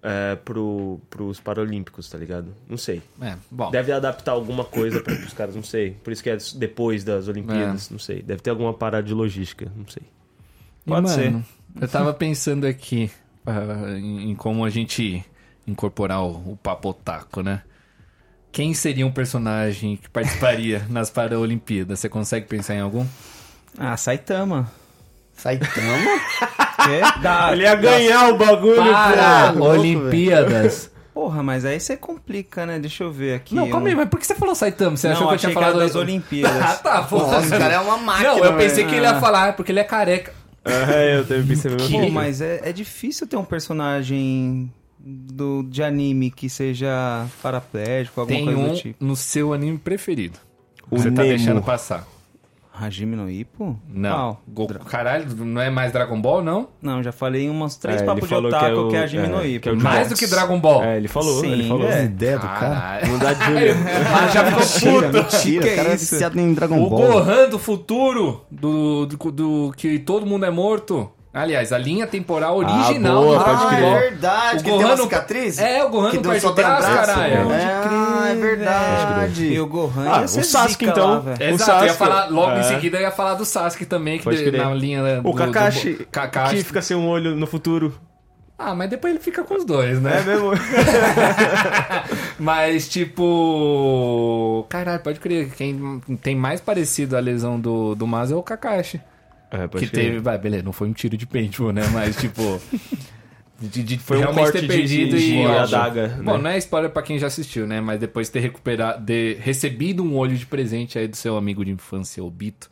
é, 0.00 0.36
pro, 0.36 1.00
pros 1.10 1.40
Paralímpicos, 1.40 2.08
tá 2.08 2.16
ligado? 2.16 2.54
Não 2.68 2.76
sei. 2.76 3.02
É, 3.20 3.34
bom. 3.50 3.72
Deve 3.72 3.90
adaptar 3.90 4.30
alguma 4.32 4.64
coisa 4.64 5.00
para 5.00 5.14
os 5.14 5.32
caras, 5.32 5.56
não 5.56 5.64
sei. 5.64 5.90
Por 6.04 6.12
isso 6.12 6.22
que 6.22 6.30
é 6.30 6.38
depois 6.54 7.02
das 7.02 7.26
Olimpíadas, 7.26 7.90
não 7.90 7.98
sei. 7.98 8.22
Deve 8.22 8.40
ter 8.40 8.50
alguma 8.50 8.72
parada 8.72 9.02
de 9.04 9.12
logística, 9.12 9.66
não 9.76 9.88
sei. 9.88 10.04
E, 10.86 10.88
Pode 10.90 11.08
mano, 11.08 11.44
Eu 11.80 11.88
tava 11.88 12.14
pensando 12.14 12.64
aqui 12.68 13.10
ah, 13.44 13.96
em, 13.98 14.30
em 14.30 14.34
como 14.36 14.64
a 14.64 14.70
gente 14.70 15.24
incorporar 15.66 16.22
o, 16.22 16.52
o 16.52 16.58
papo 16.62 16.90
otaku, 16.90 17.42
né? 17.42 17.62
Quem 18.56 18.72
seria 18.72 19.06
um 19.06 19.10
personagem 19.10 19.96
que 19.98 20.08
participaria 20.08 20.80
nas 20.88 21.10
Paralimpíadas? 21.10 22.00
Você 22.00 22.08
consegue 22.08 22.46
pensar 22.46 22.74
em 22.74 22.80
algum? 22.80 23.04
Ah, 23.76 23.98
Saitama. 23.98 24.72
Saitama? 25.36 25.66
Quê? 26.82 27.20
Da, 27.20 27.52
Ele 27.52 27.64
ia 27.64 27.74
ganhar 27.74 28.30
o 28.32 28.38
bagulho, 28.38 28.76
Para 28.82 29.52
pô, 29.52 29.62
Olimpíadas! 29.62 30.90
Porra, 31.12 31.42
mas 31.42 31.66
aí 31.66 31.78
você 31.78 31.98
complica, 31.98 32.64
né? 32.64 32.78
Deixa 32.78 33.04
eu 33.04 33.12
ver 33.12 33.34
aqui. 33.34 33.54
Não, 33.54 33.68
calma 33.68 33.88
aí, 33.88 33.94
um- 33.94 33.98
mas 33.98 34.08
por 34.08 34.18
que 34.18 34.26
você 34.26 34.34
falou 34.34 34.54
Saitama? 34.54 34.96
Você 34.96 35.08
Não, 35.08 35.16
achou 35.16 35.28
que 35.28 35.34
eu 35.34 35.38
tinha 35.38 35.52
falado 35.52 35.78
das 35.78 35.94
Olimpíadas. 35.94 36.56
Ah, 36.64 36.76
tá, 36.76 37.02
pô. 37.02 37.18
Nossa, 37.18 37.54
o 37.54 37.58
cara 37.58 37.74
é 37.74 37.78
uma 37.78 37.98
máquina. 37.98 38.30
Não, 38.30 38.38
eu 38.42 38.56
pensei 38.56 38.76
velho. 38.76 38.88
que 38.88 38.94
ele 38.94 39.04
ia 39.04 39.20
falar, 39.20 39.54
porque 39.54 39.70
ele 39.70 39.80
é 39.80 39.84
careca. 39.84 40.32
É, 40.64 41.18
eu 41.18 41.26
também 41.26 41.48
pensei 41.48 41.70
a 41.70 41.74
mesma 41.74 42.00
Pô, 42.00 42.10
mas 42.10 42.40
é, 42.40 42.60
é 42.64 42.72
difícil 42.72 43.26
ter 43.26 43.36
um 43.36 43.44
personagem 43.44 44.72
do, 44.98 45.62
de 45.62 45.82
anime 45.82 46.30
que 46.30 46.48
seja 46.48 47.26
paraplégico, 47.42 48.20
alguma 48.20 48.36
Tem 48.38 48.44
coisa 48.46 48.60
um 48.60 48.68
do 48.68 48.76
tipo. 48.76 49.04
no 49.04 49.16
seu 49.16 49.52
anime 49.52 49.78
preferido. 49.78 50.38
O 50.90 50.96
você 50.98 51.10
tá 51.10 51.22
Nemo. 51.22 51.36
deixando 51.36 51.62
passar. 51.62 52.06
Hajime 52.78 53.16
no 53.16 53.30
Ippo? 53.30 53.80
Não. 53.88 54.36
Qual? 54.44 54.68
Go- 54.68 54.78
Caralho, 54.84 55.34
não 55.34 55.62
é 55.62 55.70
mais 55.70 55.92
Dragon 55.92 56.20
Ball, 56.20 56.42
não? 56.44 56.68
Não, 56.82 57.02
já 57.02 57.10
falei 57.10 57.48
uns 57.48 57.74
três 57.76 57.96
É, 57.96 57.98
ele 58.00 58.06
papos 58.06 58.24
de 58.24 58.28
falou 58.28 58.50
que 58.50 58.56
otaku 58.56 58.74
é 58.76 58.78
o- 58.82 58.88
que 58.90 58.96
é 58.96 59.02
Hajime 59.02 59.26
no 59.28 59.40
é, 59.40 59.48
Ippo. 59.48 59.62
que 59.62 59.68
é 59.70 59.72
o 59.72 59.76
Mais 59.80 60.08
do 60.10 60.14
que 60.14 60.26
Dragon 60.26 60.60
Ball. 60.60 60.84
É, 60.84 60.96
ele 60.98 61.08
falou, 61.08 61.40
Sim, 61.40 61.52
ele 61.52 61.68
falou. 61.68 61.88
é. 61.88 62.04
ideia 62.04 62.36
do 62.38 62.42
cara. 62.46 62.58
Caralho. 62.60 63.08
Não 63.12 63.18
dá 63.18 63.32
de 63.32 63.44
Júlio. 63.46 63.74
Mas 64.12 64.32
já 64.34 64.44
ficou 64.44 64.92
puto. 65.02 65.12
mentira. 65.14 65.66
Que 65.66 65.72
o 65.72 65.76
cara 65.76 65.88
é 65.88 65.92
é 65.92 65.94
isso? 65.94 66.14
viciado 66.14 66.38
em 66.38 66.52
Dragon 66.52 66.82
O 66.84 66.90
Ball. 66.90 67.12
Gohan 67.12 67.48
do 67.48 67.58
futuro, 67.58 68.44
do, 68.50 69.06
do, 69.06 69.16
do 69.32 69.72
que 69.74 69.98
todo 69.98 70.26
mundo 70.26 70.44
é 70.44 70.50
morto. 70.50 71.10
Aliás, 71.38 71.70
a 71.72 71.76
linha 71.78 72.06
temporal 72.06 72.56
original 72.56 73.22
boa, 73.22 73.38
do 73.38 73.44
pode 73.44 73.58
Dragon 73.66 73.86
Ah, 73.94 73.96
é 73.96 74.00
verdade. 74.00 74.54
O 74.54 74.56
que 74.58 74.62
tem 74.64 74.72
uma 74.78 74.82
Gohan 74.88 74.96
cicatriz? 74.96 75.58
É, 75.58 75.84
o 75.84 75.88
Gohan 75.90 76.10
que 76.10 76.16
não 76.16 76.22
perde 76.22 76.40
só 76.40 76.50
o 76.50 76.54
braço, 76.54 76.88
braço. 76.90 77.06
caralho. 77.12 77.48
Ah, 77.50 78.28
é 78.30 78.34
verdade. 78.34 79.44
E 79.52 79.60
o 79.60 79.66
Gohan 79.66 80.08
Ah, 80.08 80.22
o 80.22 80.28
Sasuke, 80.28 80.68
zica 80.72 80.84
então. 80.86 81.22
lá. 81.24 81.34
É. 81.38 81.50
O 81.50 81.54
Exato, 81.54 81.70
eu 81.70 81.86
ia 81.86 81.92
Sasuke. 81.92 81.98
falar, 81.98 82.26
logo 82.30 82.52
em 82.56 82.60
É. 82.60 82.62
seguida 82.62 82.96
eu 82.96 83.02
ia 83.02 83.10
falar 83.10 83.34
do 83.34 83.44
Sasuke 83.44 83.84
também, 83.84 84.18
que 84.18 84.30
de- 84.30 84.44
crer. 84.44 84.64
na 84.64 84.72
linha 84.74 85.20
do, 85.20 85.28
O 85.28 85.34
Kakashi, 85.34 85.92
do- 85.92 86.06
Kakashi. 86.06 86.56
que 86.56 86.64
fica 86.64 86.80
sem 86.80 86.96
um 86.96 87.06
olho 87.06 87.36
no 87.36 87.46
futuro. 87.46 87.94
Ah, 88.58 88.74
mas 88.74 88.88
depois 88.88 89.12
ele 89.12 89.22
fica 89.22 89.44
com 89.44 89.54
os 89.54 89.66
dois, 89.66 90.00
né? 90.00 90.18
É 90.20 90.22
mesmo? 90.22 90.50
Mas, 92.38 92.88
tipo. 92.88 94.64
Caralho, 94.68 95.00
pode 95.00 95.20
crer. 95.20 95.50
Quem 95.54 96.00
tem 96.22 96.34
mais 96.34 96.60
parecido 96.60 97.16
a 97.16 97.20
lesão 97.20 97.58
do, 97.60 97.94
do 97.94 98.06
Mas 98.06 98.30
é 98.30 98.34
o 98.34 98.42
Kakashi. 98.42 99.00
É, 99.50 99.68
que 99.68 99.86
teve. 99.86 100.18
Vai, 100.18 100.36
beleza, 100.38 100.62
não 100.64 100.72
foi 100.72 100.88
um 100.88 100.92
tiro 100.92 101.16
de 101.16 101.26
paintball, 101.26 101.72
né? 101.72 101.82
Mas, 101.92 102.16
tipo. 102.16 102.60
De, 103.58 103.82
de 103.82 103.98
Foi 103.98 104.18
um 104.18 104.34
corte 104.34 104.52
ter 104.52 104.60
de- 104.60 104.66
perdido 104.68 105.16
de 105.16 105.32
e. 105.36 105.46
ó, 105.46 105.60
adaga, 105.60 106.08
Bom, 106.22 106.36
né? 106.36 106.42
não 106.42 106.50
é 106.50 106.58
spoiler 106.58 106.90
pra 106.90 107.00
quem 107.00 107.18
já 107.18 107.26
assistiu, 107.26 107.66
né? 107.66 107.80
Mas 107.80 107.98
depois 107.98 108.28
ter 108.28 108.40
recuperado. 108.40 109.02
De, 109.02 109.32
recebido 109.40 110.02
um 110.04 110.14
olho 110.14 110.36
de 110.36 110.44
presente 110.44 110.98
aí 110.98 111.08
do 111.08 111.16
seu 111.16 111.38
amigo 111.38 111.64
de 111.64 111.70
infância, 111.70 112.22
o 112.22 112.30
Bito. 112.30 112.68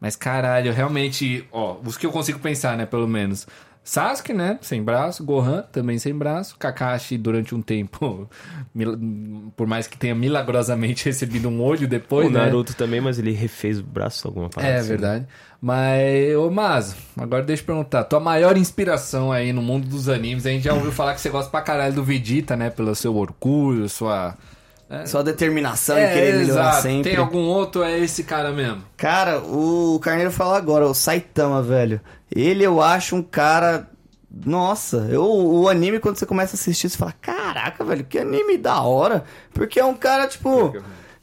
Mas, 0.00 0.16
caralho, 0.16 0.72
realmente. 0.72 1.46
Ó, 1.52 1.76
os 1.84 1.96
que 1.96 2.04
eu 2.04 2.10
consigo 2.10 2.40
pensar, 2.40 2.76
né? 2.76 2.84
Pelo 2.84 3.06
menos. 3.06 3.46
Sasuke, 3.84 4.32
né? 4.32 4.58
Sem 4.62 4.82
braço. 4.82 5.22
Gohan, 5.22 5.62
também 5.70 5.98
sem 5.98 6.14
braço. 6.14 6.56
Kakashi, 6.58 7.18
durante 7.18 7.54
um 7.54 7.60
tempo, 7.60 8.26
por 9.56 9.66
mais 9.66 9.86
que 9.86 9.98
tenha 9.98 10.14
milagrosamente 10.14 11.04
recebido 11.06 11.48
um 11.48 11.62
olho 11.62 11.86
depois, 11.86 12.26
O 12.26 12.30
né? 12.30 12.40
Naruto 12.46 12.74
também, 12.74 13.00
mas 13.00 13.18
ele 13.18 13.32
refez 13.32 13.78
o 13.78 13.82
braço 13.82 14.26
alguma 14.26 14.48
parada. 14.48 14.72
É 14.72 14.78
assim. 14.78 14.88
verdade. 14.88 15.26
Mas, 15.60 16.36
ô 16.36 16.50
Mazo, 16.50 16.96
agora 17.16 17.42
deixa 17.42 17.62
eu 17.62 17.66
perguntar. 17.66 18.04
Tua 18.04 18.20
maior 18.20 18.56
inspiração 18.56 19.30
aí 19.32 19.52
no 19.52 19.62
mundo 19.62 19.86
dos 19.86 20.08
animes, 20.08 20.46
a 20.46 20.50
gente 20.50 20.64
já 20.64 20.74
ouviu 20.74 20.92
falar 20.92 21.14
que 21.14 21.20
você 21.20 21.30
gosta 21.30 21.50
pra 21.50 21.60
caralho 21.62 21.94
do 21.94 22.02
Vegeta, 22.04 22.56
né? 22.56 22.70
Pelo 22.70 22.94
seu 22.94 23.14
orgulho, 23.16 23.88
sua. 23.88 24.34
Só 25.06 25.22
determinação 25.22 25.98
em 25.98 26.06
querer 26.06 26.36
melhorar 26.36 26.64
É, 26.64 26.68
exato. 26.68 26.82
sempre. 26.82 27.10
Tem 27.10 27.18
algum 27.18 27.40
outro, 27.46 27.82
é 27.82 27.98
esse 27.98 28.22
cara 28.22 28.52
mesmo. 28.52 28.82
Cara, 28.96 29.40
o 29.40 29.98
Carneiro 30.00 30.30
fala 30.30 30.56
agora, 30.56 30.86
o 30.86 30.94
Saitama, 30.94 31.62
velho. 31.62 32.00
Ele 32.30 32.64
eu 32.64 32.80
acho 32.80 33.16
um 33.16 33.22
cara. 33.22 33.90
Nossa, 34.44 35.06
eu, 35.10 35.24
o 35.24 35.68
anime, 35.68 36.00
quando 36.00 36.16
você 36.16 36.26
começa 36.26 36.54
a 36.54 36.58
assistir, 36.58 36.88
você 36.88 36.98
fala: 36.98 37.14
Caraca, 37.20 37.84
velho, 37.84 38.04
que 38.04 38.18
anime 38.18 38.58
da 38.58 38.80
hora. 38.82 39.24
Porque 39.52 39.78
é 39.78 39.84
um 39.84 39.94
cara, 39.94 40.26
tipo, 40.26 40.72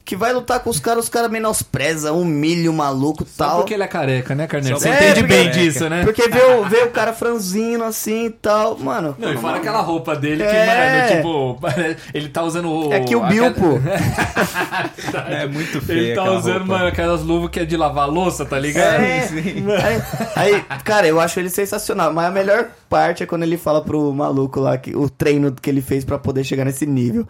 que 0.04 0.16
vai 0.16 0.32
lutar 0.32 0.58
com 0.60 0.68
os 0.68 0.80
caras, 0.80 1.04
os 1.04 1.08
caras 1.10 1.30
menospreza, 1.30 2.12
humilha 2.12 2.70
o 2.70 2.74
maluco 2.74 3.22
e 3.22 3.26
Só 3.26 3.44
tal. 3.44 3.56
porque 3.58 3.74
ele 3.74 3.84
é 3.84 3.86
careca, 3.86 4.34
né, 4.34 4.46
Carneiro? 4.46 4.78
Você 4.78 4.88
É, 4.88 4.94
entende 4.96 5.20
porque- 5.20 5.34
bem 5.34 5.50
disso, 5.50 5.88
né? 5.88 6.02
Porque 6.04 6.28
vê 6.28 6.42
o, 6.42 6.64
vê 6.64 6.78
o 6.82 6.90
cara 6.90 7.12
franzino 7.12 7.84
assim 7.84 8.26
e 8.26 8.30
tal. 8.30 8.76
Mano. 8.78 9.14
Não, 9.18 9.32
e 9.32 9.36
fora 9.38 9.58
aquela 9.58 9.80
roupa 9.80 10.16
dele 10.16 10.42
que, 10.44 10.50
É. 10.50 10.66
mano, 10.66 11.16
tipo, 11.16 11.58
parece- 11.60 11.96
ele 12.12 12.28
tá 12.28 12.42
usando 12.42 12.68
o. 12.70 12.92
É 12.92 13.00
que 13.00 13.14
o 13.14 13.24
Bill, 13.26 13.52
pô. 13.54 13.78
É 15.28 15.46
muito 15.46 15.80
feio. 15.80 15.98
Ele 16.00 16.14
tá 16.14 16.30
usando, 16.32 16.58
roupa. 16.58 16.72
mano, 16.72 16.86
aquelas 16.86 17.22
luvas 17.22 17.50
que 17.50 17.60
é 17.60 17.64
de 17.64 17.76
lavar 17.76 18.08
louça, 18.08 18.44
tá 18.44 18.58
ligado? 18.58 19.02
É, 19.02 19.22
aí, 20.36 20.52
aí, 20.54 20.64
cara, 20.84 21.06
eu 21.06 21.20
acho 21.20 21.38
ele 21.40 21.48
sensacional. 21.48 22.12
Mas 22.12 22.26
a 22.26 22.30
melhor 22.30 22.68
parte 22.88 23.22
é 23.22 23.26
quando 23.26 23.42
ele 23.44 23.56
fala 23.56 23.82
pro 23.82 24.12
maluco 24.12 24.60
lá 24.60 24.76
que 24.76 24.94
o 24.96 25.08
treino 25.08 25.52
que 25.52 25.70
ele 25.70 25.80
fez 25.80 26.04
pra 26.04 26.18
poder 26.18 26.44
chegar 26.44 26.64
nesse 26.64 26.86
nível. 26.86 27.26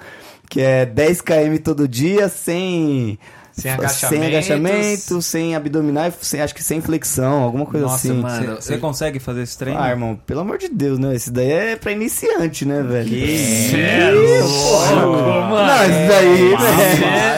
Que 0.52 0.60
é 0.60 0.84
10 0.84 1.22
km 1.22 1.56
todo 1.64 1.88
dia, 1.88 2.28
sem. 2.28 3.18
Sem 3.54 3.62
Sem 3.64 3.70
agachamentos. 3.72 4.26
agachamento, 4.28 5.22
sem 5.22 5.54
abdominal, 5.54 6.06
e 6.08 6.12
sem, 6.24 6.40
acho 6.40 6.54
que 6.54 6.62
sem 6.62 6.80
flexão, 6.80 7.42
alguma 7.42 7.66
coisa 7.66 7.84
Nossa, 7.84 8.08
assim. 8.08 8.12
mano. 8.18 8.54
Você 8.56 8.78
consegue 8.78 9.18
fazer 9.18 9.42
esse 9.42 9.58
treino? 9.58 9.78
Ah, 9.78 9.90
irmão, 9.90 10.18
pelo 10.26 10.40
amor 10.40 10.56
de 10.56 10.68
Deus, 10.70 10.98
né? 10.98 11.14
Esse 11.14 11.30
daí 11.30 11.50
é 11.52 11.76
pra 11.76 11.92
iniciante, 11.92 12.64
né, 12.64 12.82
velho? 12.82 13.10
Sério? 13.10 14.22
Não, 14.22 15.84
isso 15.84 16.08
daí, 16.08 16.52
É 16.54 16.56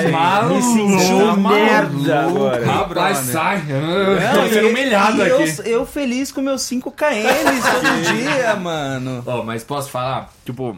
velho. 0.02 0.12
maluco. 0.12 0.54
Me 0.54 0.62
senti 1.00 1.12
um 1.12 1.36
merda 1.36 2.20
agora. 2.20 2.64
Rapaz, 2.66 2.88
brother. 3.18 3.32
sai. 3.32 3.62
Não, 3.64 4.42
Tô 4.42 4.48
sendo 4.54 4.68
humilhado 4.68 5.16
e 5.22 5.28
eu, 5.28 5.42
aqui. 5.42 5.54
Eu 5.64 5.86
feliz 5.86 6.30
com 6.32 6.40
meus 6.40 6.62
5 6.62 6.90
km 6.92 7.02
todo 7.72 8.02
dia, 8.16 8.54
mano. 8.56 9.22
Ó, 9.26 9.42
mas 9.42 9.64
posso 9.64 9.90
falar? 9.90 10.32
Tipo, 10.44 10.76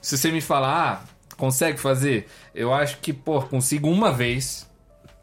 se 0.00 0.16
você 0.16 0.30
me 0.30 0.40
falar, 0.40 1.02
ah, 1.02 1.09
consegue 1.40 1.78
fazer? 1.80 2.28
Eu 2.54 2.72
acho 2.72 2.98
que, 2.98 3.12
pô, 3.12 3.40
consigo 3.42 3.88
uma 3.88 4.12
vez 4.12 4.68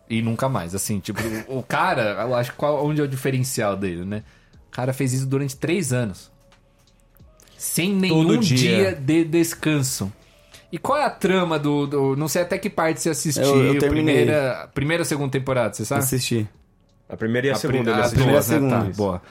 e 0.10 0.22
nunca 0.22 0.50
mais. 0.50 0.74
Assim, 0.76 1.00
tipo, 1.00 1.22
o 1.48 1.64
cara, 1.64 2.22
eu 2.24 2.36
acho 2.36 2.52
que 2.52 2.58
qual, 2.58 2.86
onde 2.86 3.00
é 3.00 3.04
o 3.04 3.08
diferencial 3.08 3.78
dele, 3.78 4.04
né? 4.04 4.24
O 4.68 4.72
cara 4.72 4.92
fez 4.92 5.14
isso 5.14 5.26
durante 5.26 5.56
três 5.56 5.94
anos. 5.94 6.30
Sem 7.58 7.94
nenhum 7.94 8.38
dia. 8.40 8.58
dia. 8.58 8.96
de 8.96 9.24
descanso. 9.24 10.12
E 10.72 10.78
qual 10.78 11.00
é 11.00 11.06
a 11.06 11.10
trama 11.10 11.58
do. 11.58 11.88
do- 11.88 12.16
não 12.16 12.28
sei 12.28 12.42
até 12.42 12.58
que 12.58 12.70
parte 12.70 13.02
você 13.02 13.10
assistiu. 13.10 13.44
Eu- 13.46 13.74
eu 13.76 13.80
primeira, 13.80 14.70
primeira 14.74 15.02
ou 15.02 15.06
segunda 15.06 15.32
temporada, 15.32 15.74
você 15.74 15.86
sabe? 15.86 16.02
Assisti. 16.02 16.48
A 17.10 17.16
primeira 17.16 17.48
e 17.48 17.50
a, 17.52 17.54
A 17.54 17.56
segunda. 17.56 17.96
a 18.06 18.10
primeira, 18.10 18.32
Duas, 18.34 18.50
né? 18.50 18.70
Tá, 18.70 18.86
Isso. 18.90 18.98
boa. 18.98 19.22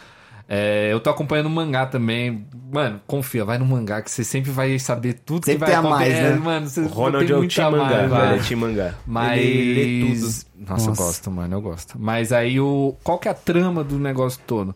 É, 0.49 0.93
eu 0.93 1.01
tô 1.01 1.11
acompanhando 1.11 1.47
o 1.47 1.51
mangá 1.51 1.87
também. 1.87 2.47
Mano, 2.73 3.01
confia, 3.07 3.45
vai 3.45 3.59
no 3.59 3.65
mangá 3.67 4.01
que 4.01 4.11
você 4.11 4.23
sempre 4.23 4.51
vai 4.51 4.79
saber 4.79 5.15
tudo 5.15 5.41
que 5.41 5.47
Sempre 5.53 5.61
vai 5.61 5.69
tem 5.71 5.77
a 5.79 5.83
mais, 5.83 6.13
acontecer. 6.15 6.23
né? 6.31 6.37
É, 6.37 6.39
Mano, 6.39 6.69
você 6.69 6.81
O 6.83 6.87
Ronald 6.87 7.27
tem 7.27 7.35
é 7.35 7.37
o 7.37 7.39
muita 7.41 7.55
Team 7.57 7.71
Mangá. 7.73 7.85
mais, 7.85 7.97
velho, 7.97 8.09
vai. 8.11 8.39
é 8.39 8.43
Team 8.43 8.61
Mangá. 8.61 8.95
Mas. 9.07 9.41
Ele 9.41 9.75
lê 9.75 10.15
tudo. 10.15 10.21
Nossa, 10.23 10.45
eu 10.85 10.89
Nossa. 10.89 11.03
gosto, 11.03 11.31
mano, 11.33 11.57
eu 11.57 11.61
gosto. 11.61 11.97
Mas 11.99 12.33
aí 12.33 12.61
o. 12.61 12.95
Qual 13.03 13.19
que 13.19 13.27
é 13.27 13.31
a 13.33 13.35
trama 13.35 13.83
do 13.83 13.99
negócio 13.99 14.41
todo? 14.47 14.75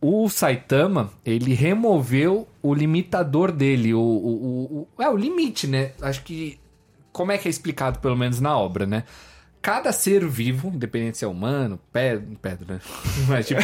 O 0.00 0.28
Saitama, 0.28 1.10
ele 1.26 1.54
removeu 1.54 2.46
o 2.62 2.72
limitador 2.72 3.50
dele, 3.50 3.92
o, 3.94 3.98
o, 3.98 4.02
o, 4.02 4.88
o- 4.96 5.02
É, 5.02 5.08
o 5.08 5.16
limite, 5.16 5.66
né? 5.66 5.90
Acho 6.00 6.22
que. 6.22 6.58
Como 7.12 7.32
é 7.32 7.38
que 7.38 7.48
é 7.48 7.50
explicado, 7.50 7.98
pelo 7.98 8.16
menos 8.16 8.38
na 8.40 8.56
obra, 8.56 8.86
né? 8.86 9.02
Cada 9.60 9.92
ser 9.92 10.24
vivo, 10.26 10.68
independente 10.68 11.18
se 11.18 11.24
é 11.24 11.28
humano, 11.28 11.80
pedra, 11.92 12.24
pedra, 12.40 12.74
né? 12.74 12.80
Mas 13.26 13.46
tipo. 13.48 13.60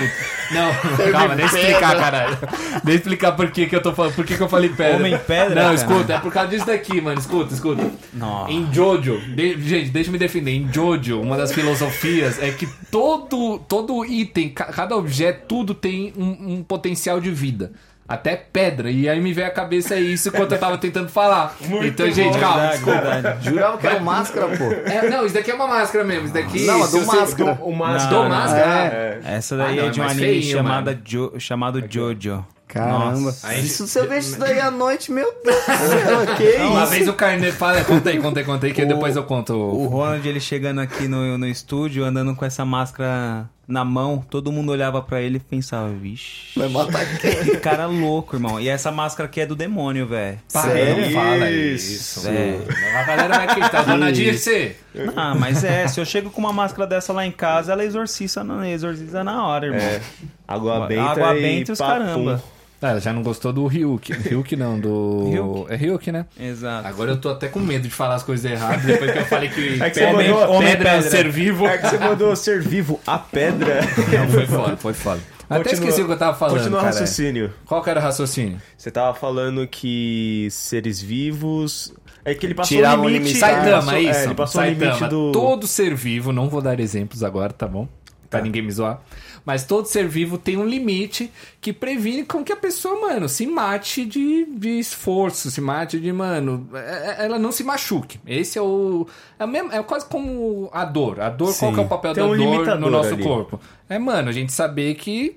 Não, 0.50 0.72
calma, 1.12 1.36
deixa 1.36 1.56
eu 1.56 1.60
explicar, 1.62 1.96
caralho. 1.96 2.38
Deixa 2.40 2.82
eu 2.86 2.94
explicar 2.96 3.32
por 3.32 3.50
que, 3.50 3.66
que 3.66 3.76
eu 3.76 3.82
tô 3.82 3.94
falando. 3.94 4.14
Por 4.14 4.24
que, 4.26 4.36
que 4.36 4.42
eu 4.42 4.48
falei 4.48 4.70
pedra. 4.70 4.96
Homem 4.96 5.16
pedra, 5.18 5.54
Não, 5.54 5.62
cara. 5.62 5.74
escuta, 5.74 6.12
é 6.14 6.18
por 6.18 6.32
causa 6.32 6.48
disso 6.50 6.66
daqui, 6.66 7.00
mano. 7.00 7.18
Escuta, 7.18 7.54
escuta. 7.54 7.90
Nossa. 8.12 8.50
Em 8.52 8.72
Jojo, 8.72 9.18
de- 9.34 9.60
gente, 9.62 9.90
deixa 9.90 10.08
eu 10.08 10.12
me 10.12 10.18
defender. 10.18 10.50
Em 10.50 10.70
Jojo, 10.72 11.20
uma 11.20 11.36
das 11.36 11.52
filosofias 11.52 12.42
é 12.42 12.50
que 12.50 12.66
todo, 12.90 13.58
todo 13.60 14.04
item, 14.04 14.48
ca- 14.50 14.66
cada 14.72 14.96
objeto, 14.96 15.44
tudo 15.46 15.74
tem 15.74 16.12
um, 16.16 16.54
um 16.56 16.62
potencial 16.64 17.20
de 17.20 17.30
vida. 17.30 17.72
Até 18.06 18.36
pedra. 18.36 18.90
E 18.90 19.08
aí 19.08 19.18
me 19.20 19.32
veio 19.32 19.46
a 19.46 19.50
cabeça 19.50 19.96
isso 19.96 20.28
enquanto 20.28 20.52
eu 20.52 20.58
tava 20.58 20.76
tentando 20.76 21.08
falar. 21.08 21.56
então, 21.82 22.10
gente, 22.10 22.38
calma, 22.38 22.56
Verdade, 22.60 22.76
desculpa. 22.76 23.00
verdade. 23.00 23.44
Jurava 23.48 23.78
que 23.78 23.86
era 23.86 24.00
máscara, 24.00 24.46
pô. 24.58 24.64
É, 24.64 25.08
não, 25.08 25.24
isso 25.24 25.34
daqui 25.34 25.50
é 25.50 25.54
uma 25.54 25.66
máscara 25.66 26.04
mesmo. 26.04 26.24
Isso 26.26 26.34
daqui. 26.34 26.66
Não, 26.66 26.80
do 26.80 26.86
você- 26.86 27.16
máscara. 27.16 27.58
O 27.62 27.72
máscara. 27.72 28.16
Do 28.16 28.22
Não, 28.22 28.28
máscara. 28.28 28.64
é. 28.94 29.20
Essa 29.24 29.56
daí 29.56 29.78
Ah, 29.78 29.82
não, 29.82 29.88
é 29.88 29.90
de 29.90 30.00
é 30.00 30.02
um 30.02 30.06
anime 30.06 30.20
feinho, 30.26 30.42
chamada. 30.56 31.00
Jo- 31.02 31.32
chamado 31.38 31.82
Jojo. 31.88 32.44
Caramba. 32.74 33.20
Nossa. 33.20 33.54
Isso 33.54 33.86
se 33.86 33.98
eu 33.98 34.08
vejo 34.08 34.28
isso 34.28 34.38
daí 34.38 34.60
à 34.60 34.70
noite, 34.70 35.10
meu 35.12 35.32
Deus 35.44 35.56
do 35.56 35.62
céu, 35.62 36.26
que 36.36 36.56
Uma 36.62 36.82
isso? 36.82 36.90
vez 36.92 37.08
o 37.08 37.12
Carneiro 37.14 37.54
fala, 37.56 37.82
conta 37.84 38.10
aí, 38.10 38.18
conta 38.18 38.40
aí, 38.40 38.44
conta 38.44 38.66
aí, 38.66 38.72
que 38.74 38.82
O- 38.82 38.88
depois 38.88 39.14
eu 39.16 39.22
conto. 39.24 39.54
O 39.54 39.86
Ronald, 39.86 40.28
ele 40.28 40.40
chegando 40.40 40.80
aqui 40.80 41.06
no, 41.08 41.38
no 41.38 41.46
estúdio, 41.46 42.04
andando 42.04 42.34
com 42.34 42.44
essa 42.44 42.64
máscara 42.64 43.48
na 43.66 43.82
mão, 43.82 44.22
todo 44.28 44.52
mundo 44.52 44.72
olhava 44.72 45.00
pra 45.00 45.22
ele 45.22 45.38
e 45.38 45.40
pensava, 45.40 45.88
vixe. 45.88 46.48
Vai 46.58 46.68
matar 46.68 47.06
quem? 47.18 47.44
Que 47.44 47.56
cara 47.56 47.86
louco, 47.86 48.36
irmão. 48.36 48.60
E 48.60 48.68
essa 48.68 48.90
máscara 48.92 49.26
aqui 49.26 49.40
é 49.40 49.46
do 49.46 49.56
demônio, 49.56 50.06
velho. 50.06 50.38
Para, 50.52 50.74
não 50.74 51.10
fala 51.12 51.50
Isso. 51.50 51.92
isso. 52.20 52.28
É. 52.28 52.58
A 52.98 53.02
galera 53.04 53.34
vai 53.36 53.44
acreditar. 53.46 53.82
Dona 53.84 54.12
Dirce. 54.12 54.76
Ah, 55.16 55.34
mas 55.34 55.64
é, 55.64 55.88
se 55.88 55.98
eu 55.98 56.04
chego 56.04 56.28
com 56.28 56.40
uma 56.42 56.52
máscara 56.52 56.86
dessa 56.86 57.10
lá 57.12 57.24
em 57.24 57.32
casa, 57.32 57.72
ela 57.72 57.82
exorciza 57.84 58.44
na, 58.44 58.68
exorciza 58.68 59.24
na 59.24 59.46
hora, 59.46 59.66
irmão. 59.66 59.80
É. 59.80 60.00
Água 60.46 60.86
benta 60.86 61.02
Água 61.02 61.34
e 61.38 61.40
benta 61.40 61.70
e 61.70 61.72
os 61.72 61.78
papum. 61.78 61.92
caramba. 62.04 62.44
Ah, 62.86 62.90
ela 62.90 63.00
já 63.00 63.12
não 63.12 63.22
gostou 63.22 63.50
do 63.52 63.66
Ryuk. 63.66 64.12
Ryuk 64.12 64.56
não, 64.56 64.78
do. 64.78 65.28
Ryuk. 65.30 65.72
É 65.72 65.76
Ryuk, 65.76 66.12
né? 66.12 66.26
Exato. 66.38 66.86
Agora 66.86 67.12
eu 67.12 67.16
tô 67.18 67.30
até 67.30 67.48
com 67.48 67.58
medo 67.60 67.84
de 67.84 67.90
falar 67.90 68.16
as 68.16 68.22
coisas 68.22 68.50
erradas 68.50 68.82
depois 68.84 69.10
que 69.10 69.18
eu 69.18 69.24
falei 69.24 69.48
que, 69.48 69.82
É 69.82 69.88
que 69.88 69.94
você 70.00 70.04
homem, 70.04 70.28
mandou- 70.30 70.50
homem 70.56 70.68
pedra. 70.72 70.90
pedra 70.92 71.06
é 71.06 71.10
ser 71.10 71.30
vivo. 71.30 71.66
É 71.66 71.78
que 71.78 71.88
você 71.88 71.98
mandou 71.98 72.36
ser 72.36 72.60
vivo 72.60 73.00
a 73.06 73.18
pedra. 73.18 73.80
Não, 73.82 74.28
foi 74.30 74.46
foda, 74.46 74.76
foi 74.76 74.92
foda. 74.94 75.20
Até 75.48 75.62
Continua- 75.70 75.84
esqueci 75.88 76.02
o 76.02 76.06
que 76.06 76.12
eu 76.12 76.18
tava 76.18 76.36
falando. 76.36 76.56
Continua 76.58 76.80
o 76.80 76.84
raciocínio. 76.84 77.52
Qual 77.66 77.82
que 77.82 77.90
era 77.90 78.00
o 78.00 78.02
raciocínio? 78.02 78.58
Você 78.76 78.90
tava 78.90 79.14
falando 79.14 79.66
que 79.66 80.48
seres 80.50 81.00
vivos. 81.00 81.92
É 82.24 82.34
que 82.34 82.46
ele 82.46 82.54
passou 82.54 82.76
Tirava 82.76 83.02
o 83.02 83.04
o 83.04 83.08
limite. 83.08 83.34
limite. 83.34 83.44
ele 83.44 83.54
Saitama, 83.54 83.76
passou- 83.82 83.94
é 83.94 84.00
isso. 84.02 84.18
É, 84.18 84.24
ele 84.24 84.34
passou 84.34 84.60
Saitama. 84.62 84.90
o 84.90 84.94
limite 84.94 85.10
do. 85.10 85.32
Todo 85.32 85.66
ser 85.66 85.94
vivo, 85.94 86.32
não 86.32 86.48
vou 86.48 86.62
dar 86.62 86.80
exemplos 86.80 87.22
agora, 87.22 87.52
tá 87.52 87.66
bom? 87.68 87.88
pra 88.30 88.40
ninguém 88.42 88.62
me 88.62 88.72
zoar. 88.72 89.00
Mas 89.44 89.64
todo 89.64 89.86
ser 89.86 90.08
vivo 90.08 90.38
tem 90.38 90.56
um 90.56 90.64
limite 90.66 91.30
que 91.60 91.70
previne 91.72 92.24
com 92.24 92.42
que 92.42 92.50
a 92.52 92.56
pessoa, 92.56 92.98
mano, 93.00 93.28
se 93.28 93.46
mate 93.46 94.04
de, 94.06 94.46
de 94.46 94.78
esforço, 94.78 95.50
se 95.50 95.60
mate 95.60 96.00
de, 96.00 96.10
mano, 96.12 96.66
é- 96.72 96.78
é- 97.22 97.24
ela 97.26 97.38
não 97.38 97.52
se 97.52 97.62
machuque. 97.62 98.18
Esse 98.26 98.58
é 98.58 98.62
o. 98.62 99.06
É, 99.38 99.46
mesmo, 99.46 99.70
é 99.70 99.82
quase 99.82 100.06
como 100.06 100.70
a 100.72 100.84
dor. 100.86 101.20
A 101.20 101.28
dor, 101.28 101.54
qual 101.56 101.70
Sim. 101.70 101.74
que 101.74 101.80
é 101.80 101.82
o 101.84 101.88
papel 101.88 102.14
Tem 102.14 102.24
da 102.24 102.30
um 102.30 102.36
dor 102.36 102.78
no 102.80 102.90
nosso 102.90 103.12
ali. 103.12 103.22
corpo? 103.22 103.60
É, 103.88 103.98
mano, 103.98 104.30
a 104.30 104.32
gente 104.32 104.50
saber 104.52 104.94
que 104.94 105.36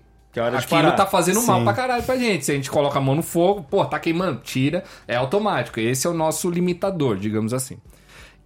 aquilo 0.55 0.91
tá 0.93 1.05
fazendo 1.05 1.41
mal 1.43 1.59
Sim. 1.59 1.63
pra 1.65 1.73
caralho 1.73 2.03
pra 2.03 2.15
gente. 2.15 2.45
Se 2.45 2.51
a 2.51 2.55
gente 2.55 2.69
coloca 2.71 2.97
a 2.99 3.01
mão 3.01 3.15
no 3.15 3.23
fogo, 3.23 3.65
pô, 3.69 3.83
tá 3.85 3.99
queimando, 3.99 4.39
tira, 4.41 4.83
é 5.07 5.15
automático. 5.17 5.79
Esse 5.79 6.07
é 6.07 6.09
o 6.09 6.13
nosso 6.13 6.49
limitador, 6.49 7.17
digamos 7.17 7.53
assim. 7.53 7.77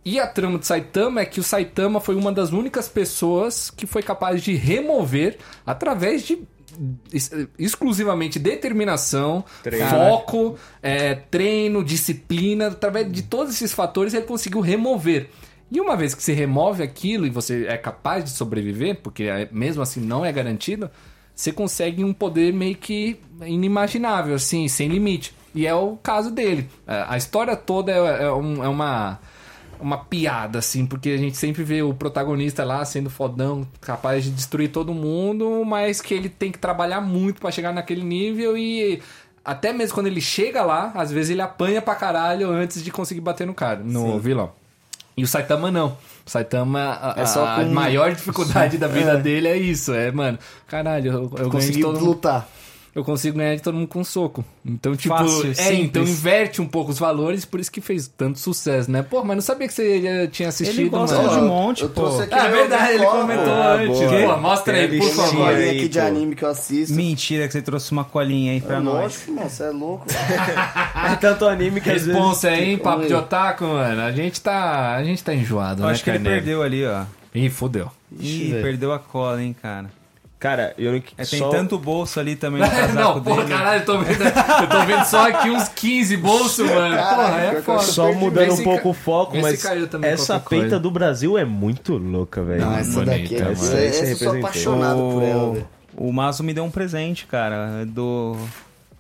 E 0.04 0.20
a 0.20 0.26
trama 0.28 0.58
do 0.58 0.66
Saitama 0.66 1.22
é 1.22 1.26
que 1.26 1.40
o 1.40 1.44
Saitama 1.44 2.00
foi 2.02 2.16
uma 2.16 2.32
das 2.32 2.52
únicas 2.52 2.88
pessoas 2.88 3.70
que 3.70 3.86
foi 3.86 4.02
capaz 4.02 4.42
de 4.42 4.54
remover 4.56 5.38
através 5.66 6.24
de 6.24 6.40
ex- 7.14 7.32
exclusivamente 7.60 8.40
determinação, 8.40 9.44
Treino. 9.62 9.88
foco, 9.90 10.56
é, 10.82 11.14
treino, 11.16 11.84
disciplina, 11.84 12.68
através 12.68 13.12
de 13.12 13.22
todos 13.22 13.54
esses 13.54 13.74
fatores 13.74 14.14
ele 14.16 14.26
conseguiu 14.26 14.60
remover. 14.60 15.30
E 15.72 15.80
uma 15.80 15.96
vez 15.96 16.14
que 16.16 16.24
você 16.24 16.34
remove 16.34 16.82
aquilo 16.84 17.26
e 17.28 17.30
você 17.30 17.66
é 17.68 17.78
capaz 17.78 18.24
de 18.24 18.32
sobreviver, 18.32 19.00
porque 19.02 19.24
é- 19.24 19.48
mesmo 19.52 19.82
assim 19.84 20.02
não 20.02 20.26
é 20.26 20.32
garantido, 20.32 20.90
você 21.36 21.52
consegue 21.52 22.04
um 22.04 22.12
poder 22.14 22.52
meio 22.52 22.76
que 22.76 23.20
inimaginável, 23.46 24.36
assim, 24.36 24.68
sem 24.68 24.88
limite. 24.90 25.34
E 25.54 25.68
é 25.68 25.74
o 25.76 25.96
caso 25.98 26.32
dele. 26.32 26.70
É, 26.88 27.06
A 27.08 27.18
história 27.18 27.56
toda 27.56 27.92
é, 27.92 28.24
é 28.26 28.32
um- 28.32 28.64
é 28.64 28.68
uma 28.68 29.20
uma 29.82 29.98
piada, 29.98 30.60
assim, 30.60 30.86
porque 30.86 31.10
a 31.10 31.18
gente 31.18 31.36
sempre 31.38 31.64
vê 31.64 31.82
o 31.82 31.94
protagonista 31.94 32.64
lá 32.64 32.84
sendo 32.86 33.10
fodão, 33.10 33.68
capaz 33.82 34.24
de 34.24 34.30
destruir 34.32 34.70
todo 34.70 34.94
mundo, 34.94 35.64
mas 35.66 36.00
que 36.02 36.14
ele 36.14 36.30
tem 36.30 36.52
que 36.52 36.60
trabalhar 36.60 37.02
muito 37.02 37.42
pra 37.42 37.52
chegar 37.52 37.74
naquele 37.74 38.04
nível 38.04 38.58
e 38.58 39.02
até 39.44 39.74
mesmo 39.74 39.96
quando 39.96 40.08
ele 40.08 40.22
chega 40.22 40.64
lá, 40.64 40.92
às 40.96 41.12
vezes 41.12 41.32
ele 41.32 41.42
apanha 41.42 41.82
pra 41.82 41.96
caralho 41.96 42.50
antes 42.52 42.84
de 42.84 42.92
conseguir 42.92 43.22
bater 43.22 43.48
no 43.48 43.54
cara, 43.54 43.80
no 43.84 44.20
vilão. 44.20 44.52
E 45.18 45.24
o 45.24 45.28
Saitama 45.28 45.70
não. 45.70 45.98
O 46.26 46.30
Saitama, 46.30 46.98
a, 47.02 47.16
É 47.22 47.26
só 47.26 47.46
a 47.46 47.56
com- 47.56 47.66
maior 47.72 48.14
dificuldade 48.14 48.78
da 48.78 48.88
vida 48.88 49.12
É. 49.14 49.18
dele 49.18 49.48
é 49.48 49.58
isso. 49.58 49.94
É, 49.94 50.12
mano, 50.12 50.40
caralho, 50.68 51.12
eu, 51.12 51.32
eu 51.38 51.50
Conseguiu 51.50 51.88
todo 51.88 51.96
mundo 52.00 52.06
lutar. 52.06 52.48
Eu 52.94 53.04
consigo 53.04 53.38
ganhar 53.38 53.56
de 53.56 53.62
todo 53.62 53.76
mundo 53.76 53.88
com 53.88 54.00
um 54.00 54.04
soco. 54.04 54.44
Então, 54.66 54.96
tipo, 54.96 55.16
Fácil, 55.16 55.52
é, 55.52 55.54
simples. 55.54 55.80
então 55.86 56.04
inverte 56.04 56.62
um 56.62 56.68
pouco 56.68 56.92
os 56.92 57.00
valores, 57.00 57.46
por 57.46 57.60
isso 57.60 57.72
que 57.72 57.80
fez 57.82 58.08
tanto 58.08 58.38
sucesso, 58.40 58.92
né? 58.92 59.02
Pô, 59.02 59.24
mas 59.24 59.36
não 59.38 59.42
sabia 59.42 59.68
que 59.68 59.74
você 59.74 60.02
já 60.02 60.28
tinha 60.28 60.50
assistido, 60.50 60.80
Ele 60.82 60.90
gosta 60.90 61.16
mano. 61.18 61.30
de 61.30 61.36
um 61.40 61.48
monte, 61.48 61.84
eu 61.84 61.90
pô. 61.90 62.02
trouxe 62.02 62.24
aqui 62.24 62.34
Ah, 62.34 62.44
meu 62.44 62.52
verdade, 62.58 62.94
ele 62.94 63.06
comentou. 63.06 63.54
Ah, 63.54 63.74
antes. 63.76 64.00
boa. 64.00 64.36
Pô, 64.36 64.42
mostra 64.42 64.78
aí, 64.78 64.98
por 65.00 65.10
favor. 65.10 65.48
aí, 65.50 65.70
aqui 65.70 65.88
de 65.88 66.00
anime 66.00 66.36
que 66.36 66.44
eu 66.44 66.50
assisto. 66.50 66.94
Mentira 66.96 67.48
que 67.48 67.54
você 67.54 67.62
trouxe 67.62 67.92
uma 67.92 68.04
colinha 68.04 68.52
aí 68.52 68.62
pra 68.62 68.78
É 68.78 68.80
nós. 68.80 68.94
lógico, 69.04 69.32
mano, 69.32 69.50
você 69.50 69.64
é 69.64 69.70
louco. 69.70 70.06
É 71.12 71.16
tanto 71.16 71.46
anime 71.48 71.82
que 71.82 71.90
às 71.90 71.96
vezes... 72.06 72.08
Responsa 72.14 72.50
aí, 72.50 72.72
hein, 72.72 72.78
papo 72.78 73.02
Oi. 73.02 73.08
de 73.08 73.14
otaku, 73.14 73.64
mano. 73.66 74.02
A 74.02 74.12
gente 74.12 74.40
tá, 74.42 74.96
a 74.96 75.04
gente 75.04 75.24
tá 75.24 75.34
enjoado, 75.34 75.82
Eu 75.82 75.86
né, 75.88 75.92
acho 75.94 76.04
que 76.04 76.10
ele 76.10 76.20
perdeu 76.20 76.62
ali, 76.62 76.86
ó. 76.86 77.04
Ih, 77.34 77.50
fodeu. 77.50 77.90
Ih, 78.20 78.52
perdeu 78.62 78.92
a 78.94 79.00
cola, 79.00 79.42
hein, 79.42 79.56
cara. 79.62 79.90
Cara, 80.42 80.74
eu 80.76 80.92
não... 80.92 80.98
É, 81.20 81.24
tem 81.24 81.38
só... 81.38 81.50
tanto 81.50 81.78
bolso 81.78 82.20
ali 82.20 82.36
também 82.36 82.62
no 82.66 82.68
casaco 82.68 82.96
não, 82.96 83.22
porra, 83.22 83.44
dele. 83.44 83.56
caralho, 83.56 83.82
eu 83.82 83.86
tô, 83.86 84.00
vendo, 84.00 84.24
eu 84.24 84.70
tô 84.70 84.86
vendo 84.88 85.06
só 85.06 85.30
aqui 85.30 85.52
uns 85.52 85.70
15 85.70 86.18
bolsos, 86.18 86.68
mano. 86.68 86.98
Porra, 86.98 87.42
é 87.42 87.62
foda. 87.62 87.84
Só 87.84 88.12
mudando 88.12 88.54
um 88.54 88.64
pouco 88.64 88.82
ca- 88.82 88.90
o 88.90 88.94
foco, 88.94 89.38
mas 89.38 89.64
essa 89.64 89.70
qualquer 89.70 90.00
coisa. 90.00 90.40
peita 90.64 90.80
do 90.80 90.90
Brasil 90.90 91.38
é 91.38 91.46
muito 91.46 91.96
louca, 91.96 92.42
velho. 92.42 92.62
Não, 92.62 92.76
essa 92.76 93.04
bonita, 93.04 93.12
daqui 93.12 93.36
é. 93.36 93.40
mano. 93.42 93.52
Essa, 93.52 93.78
essa 93.78 94.06
eu 94.06 94.18
sou 94.18 94.36
apaixonado 94.36 94.98
por 95.14 95.22
ela, 95.22 95.54
velho. 95.54 95.68
O 95.96 96.12
Mazo 96.12 96.44
me 96.44 96.56
deu 96.56 96.64
um 96.64 96.72
presente, 96.72 97.28
cara. 97.28 97.86
Do 97.86 98.36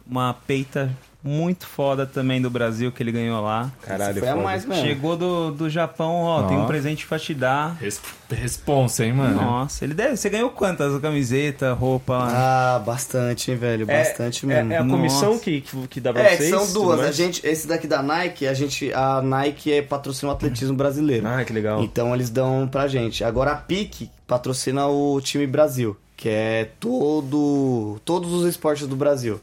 uma 0.05 0.35
peita 0.45 0.91
muito 1.23 1.67
foda 1.67 2.05
também 2.05 2.41
do 2.41 2.49
Brasil 2.49 2.91
que 2.91 3.03
ele 3.03 3.11
ganhou 3.11 3.41
lá. 3.41 3.71
Caralho, 3.83 4.19
Foi 4.19 4.27
a 4.27 4.31
foda. 4.31 4.43
mais 4.43 4.65
mesmo. 4.65 4.83
Chegou 4.83 5.15
do, 5.15 5.51
do 5.51 5.69
Japão, 5.69 6.23
ó, 6.23 6.43
tem 6.47 6.57
Ó. 6.57 6.63
um 6.63 6.65
presente 6.67 7.05
pra 7.05 7.19
te 7.19 7.33
dar. 7.33 7.75
Res- 7.79 8.01
Responsa, 8.31 9.05
hein, 9.05 9.13
mano. 9.13 9.35
Nossa, 9.41 9.83
ele 9.83 9.93
deve. 9.93 10.15
Você 10.17 10.29
ganhou 10.29 10.49
quantas? 10.49 10.99
Camiseta, 11.01 11.73
roupa? 11.73 12.17
Ah, 12.17 12.81
bastante, 12.83 13.51
hein, 13.51 13.57
velho. 13.57 13.85
É- 13.89 14.03
Bastante 14.03 14.45
é, 14.45 14.47
mesmo. 14.47 14.73
é 14.73 14.77
a 14.77 14.85
comissão 14.87 15.31
Nossa. 15.33 15.43
que, 15.43 15.61
que, 15.61 15.87
que 15.87 15.99
dá 16.01 16.13
pra 16.13 16.23
É, 16.23 16.37
vocês? 16.37 16.49
são 16.49 16.71
duas. 16.73 17.01
A 17.01 17.11
gente, 17.11 17.45
esse 17.45 17.67
daqui 17.67 17.87
da 17.87 18.01
Nike, 18.01 18.47
a 18.47 18.53
gente, 18.53 18.91
a 18.93 19.21
Nike 19.21 19.71
é 19.73 19.81
patrocina 19.81 20.31
o 20.31 20.35
atletismo 20.35 20.75
brasileiro. 20.75 21.27
Ah, 21.27 21.43
que 21.43 21.51
legal. 21.53 21.83
Então 21.83 22.15
eles 22.15 22.29
dão 22.29 22.67
pra 22.71 22.87
gente. 22.87 23.23
Agora 23.23 23.51
a 23.51 23.55
PIC 23.57 24.09
patrocina 24.25 24.87
o 24.87 25.19
time 25.21 25.45
Brasil, 25.45 25.97
que 26.15 26.29
é 26.29 26.69
todo 26.79 27.99
todos 28.05 28.31
os 28.33 28.45
esportes 28.47 28.87
do 28.87 28.95
Brasil. 28.95 29.39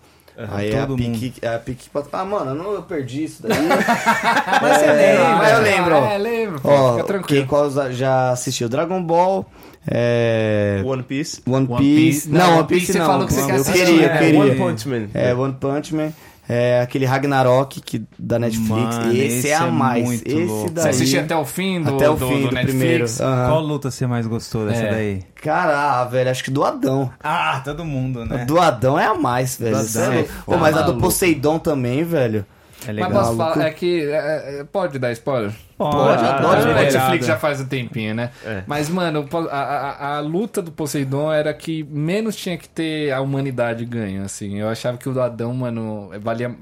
Aí 0.53 0.71
é 0.71 0.81
a 0.81 0.87
PIC, 0.87 1.35
é 1.43 1.49
a 1.49 1.59
pat- 1.93 2.09
Ah, 2.13 2.25
mano, 2.25 2.53
eu, 2.53 2.55
não, 2.55 2.73
eu 2.73 2.83
perdi 2.83 3.25
isso 3.25 3.43
daí. 3.43 3.59
Mas 4.63 4.79
você 4.79 4.87
lembra? 4.93 5.29
mas 5.37 5.53
eu 5.53 5.63
lembro. 5.63 5.95
É, 5.97 6.19
lembro. 6.19 6.61
Ó, 6.63 6.93
fica 6.93 7.05
tranquilo. 7.05 7.41
quem 7.41 7.47
qual 7.47 7.69
já 7.91 8.31
assistiu 8.31 8.69
Dragon 8.69 9.03
Ball, 9.03 9.45
é, 9.91 10.81
One 10.85 11.03
Piece. 11.03 11.41
One 11.47 11.67
One 11.69 11.77
Piece. 11.83 12.21
Piece. 12.21 12.29
Não, 12.31 12.39
Não, 12.39 12.47
One 12.51 12.59
One 12.59 12.67
Piece 12.69 12.81
Piece 12.87 12.93
você 12.93 12.99
não. 12.99 13.07
falou 13.07 13.27
que 13.27 13.33
você 13.33 13.41
eu 13.43 13.47
quer 13.47 13.55
assistir. 13.57 13.85
queria, 13.87 14.03
eu 14.07 14.11
É, 14.11 14.19
queria. 14.19 14.41
One 14.41 14.55
Punch 14.57 14.89
Man. 14.89 15.09
É, 15.15 15.35
One 15.35 15.55
Punch 15.55 15.95
Man. 15.95 16.13
É 16.49 16.81
aquele 16.81 17.05
Ragnarok 17.05 17.81
que, 17.83 18.03
da 18.19 18.39
Netflix. 18.39 18.71
Mano, 18.71 19.13
esse, 19.13 19.21
esse 19.39 19.49
é 19.49 19.57
a 19.57 19.67
é 19.67 19.71
mais. 19.71 20.05
muito 20.05 20.27
esse 20.27 20.45
louco. 20.45 20.71
daí. 20.71 20.83
Você 20.85 20.89
assistiu 20.89 21.21
até 21.21 21.37
o 21.37 21.45
fim 21.45 21.83
do, 21.83 21.95
até 21.95 22.09
o 22.09 22.15
do, 22.15 22.27
fim 22.27 22.41
do 22.43 22.49
do, 22.49 22.55
Netflix? 22.55 22.67
primeiro. 22.79 23.05
Aham. 23.21 23.49
Qual 23.49 23.61
luta 23.61 23.91
você 23.91 24.07
mais 24.07 24.27
gostou 24.27 24.67
dessa 24.67 24.83
É. 24.85 24.91
daí? 24.91 25.23
Cara, 25.43 26.01
ah, 26.01 26.05
velho, 26.07 26.31
acho 26.31 26.43
que 26.43 26.51
do 26.51 26.65
Adão. 26.65 27.11
Ah, 27.23 27.61
todo 27.63 27.85
mundo, 27.85 28.25
né? 28.25 28.45
do 28.47 28.59
Adão 28.59 28.99
é 28.99 29.05
a 29.05 29.15
mais, 29.15 29.57
velho. 29.59 29.77
Do 29.77 29.83
é 29.83 30.03
Adão 30.03 30.13
é. 30.15 30.27
Pô, 30.47 30.57
mas 30.57 30.77
a 30.77 30.83
do. 30.83 30.97
Poseidon 30.97 31.59
também, 31.59 32.03
velho. 32.03 32.47
É 32.85 32.93
Mas 32.93 32.97
legal. 32.97 33.11
posso 33.11 33.35
Maluco. 33.37 33.55
falar, 33.55 33.67
é 33.69 33.71
que. 33.73 34.03
é, 34.05 34.61
é, 34.61 34.65
pode 34.65 34.99
dar 34.99 35.11
spoiler? 35.13 35.53
Pode, 35.77 36.25
Ah, 36.25 36.37
adoro 36.37 36.55
o 36.57 36.59
spoiler. 36.59 36.93
Netflix 36.93 37.27
já 37.27 37.37
faz 37.37 37.61
um 37.61 37.67
tempinho, 37.67 38.15
né? 38.15 38.31
É. 38.45 38.63
Mas, 38.67 38.89
mano, 38.89 39.29
a, 39.51 39.57
a, 39.57 40.17
a 40.17 40.21
luta 40.21 40.63
do 40.63 40.71
Poseidon 40.71 41.33
era 41.33 41.53
que 41.53 41.83
menos 41.85 42.37
tinha 42.37 42.57
que 42.57 42.69
ter 42.69 43.13
a 43.13 43.21
humanidade 43.21 43.85
ganho, 43.85 44.23
assim. 44.23 44.59
Eu 44.59 44.69
achava 44.69 44.97
que 44.97 45.09
o 45.09 45.13
do 45.13 45.21
Adão, 45.21 45.53
mano, 45.55 46.11
valia, 46.21 46.55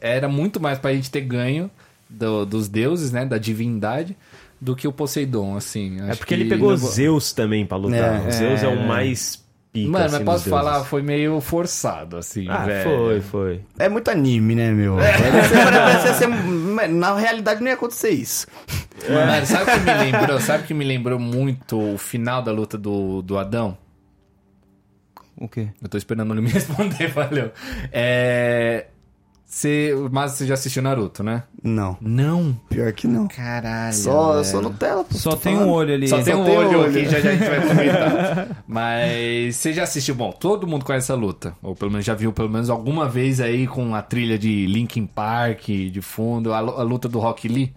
era 0.00 0.28
muito 0.28 0.60
mais 0.60 0.78
pra 0.78 0.92
gente 0.92 1.10
ter 1.10 1.20
ganho 1.22 1.70
do- 2.08 2.46
dos 2.46 2.68
deuses, 2.68 3.10
né? 3.12 3.24
Da 3.24 3.36
divindade, 3.38 4.16
do 4.60 4.74
que 4.76 4.86
o 4.88 4.92
Poseidon, 4.92 5.56
assim. 5.56 5.98
É 6.08 6.14
porque 6.14 6.34
ele 6.34 6.46
pegou 6.48 6.74
Zeus 6.76 7.32
também 7.32 7.66
pra 7.66 7.76
lutar. 7.76 8.24
É, 8.24 8.28
o 8.28 8.30
Zeus 8.32 8.62
é, 8.62 8.66
é. 8.66 8.68
o 8.68 8.86
mais 8.86 9.43
pica, 9.74 9.90
Mano, 9.90 10.04
assim, 10.06 10.14
mas 10.14 10.24
posso 10.24 10.44
deuses. 10.44 10.50
falar, 10.64 10.84
foi 10.84 11.02
meio 11.02 11.40
forçado, 11.40 12.16
assim, 12.16 12.46
Ah, 12.48 12.64
velho. 12.64 12.88
foi, 12.90 13.20
foi. 13.20 13.60
É 13.78 13.88
muito 13.88 14.08
anime, 14.10 14.54
né, 14.54 14.70
meu? 14.70 14.96
Parece 14.96 16.14
ser- 16.18 16.88
Na 16.88 17.14
realidade 17.16 17.60
não 17.60 17.68
ia 17.68 17.74
acontecer 17.74 18.10
isso. 18.10 18.46
Mano, 19.08 19.44
sabe 19.46 19.70
o 19.70 19.74
que 19.74 19.80
me 19.80 19.94
lembrou? 20.12 20.40
Sabe 20.40 20.62
o 20.64 20.66
que 20.68 20.74
me 20.74 20.84
lembrou 20.84 21.18
muito 21.18 21.94
o 21.94 21.98
final 21.98 22.40
da 22.40 22.52
luta 22.52 22.78
do, 22.78 23.20
do 23.20 23.36
Adão? 23.36 23.76
O 25.36 25.48
quê? 25.48 25.68
Eu 25.82 25.88
tô 25.88 25.98
esperando 25.98 26.32
ele 26.32 26.40
me 26.40 26.48
responder, 26.54 27.08
valeu. 27.08 27.50
É. 27.92 28.86
Você, 29.54 29.94
mas 30.10 30.32
você 30.32 30.48
já 30.48 30.54
assistiu 30.54 30.82
Naruto, 30.82 31.22
né? 31.22 31.44
Não, 31.62 31.96
Não. 32.00 32.58
pior 32.68 32.92
que 32.92 33.06
não. 33.06 33.28
Caralho. 33.28 33.94
Só, 33.94 34.42
só 34.42 34.60
Nutella, 34.60 35.04
pô. 35.04 35.14
Só 35.16 35.36
tem 35.36 35.54
um 35.54 35.58
falando. 35.58 35.72
olho 35.74 35.94
ali. 35.94 36.08
Só 36.08 36.20
tem 36.20 36.34
um 36.34 36.44
tem 36.44 36.56
olho 36.56 36.80
olho. 36.80 36.90
aqui, 36.90 37.08
já, 37.08 37.20
já 37.20 37.30
a 37.30 37.36
gente 37.36 37.48
vai 37.48 37.60
comentar. 37.68 38.48
Mas 38.66 39.54
você 39.54 39.72
já 39.72 39.84
assistiu, 39.84 40.16
bom, 40.16 40.32
todo 40.32 40.66
mundo 40.66 40.84
conhece 40.84 41.04
essa 41.06 41.14
luta. 41.14 41.54
Ou 41.62 41.76
pelo 41.76 41.92
menos 41.92 42.04
já 42.04 42.14
viu 42.14 42.32
pelo 42.32 42.50
menos 42.50 42.68
alguma 42.68 43.08
vez 43.08 43.40
aí 43.40 43.68
com 43.68 43.94
a 43.94 44.02
trilha 44.02 44.36
de 44.36 44.66
Linkin 44.66 45.06
Park 45.06 45.66
de 45.68 46.00
fundo, 46.02 46.52
a, 46.52 46.58
a 46.58 46.82
luta 46.82 47.08
do 47.08 47.20
Rock 47.20 47.46
Lee? 47.46 47.72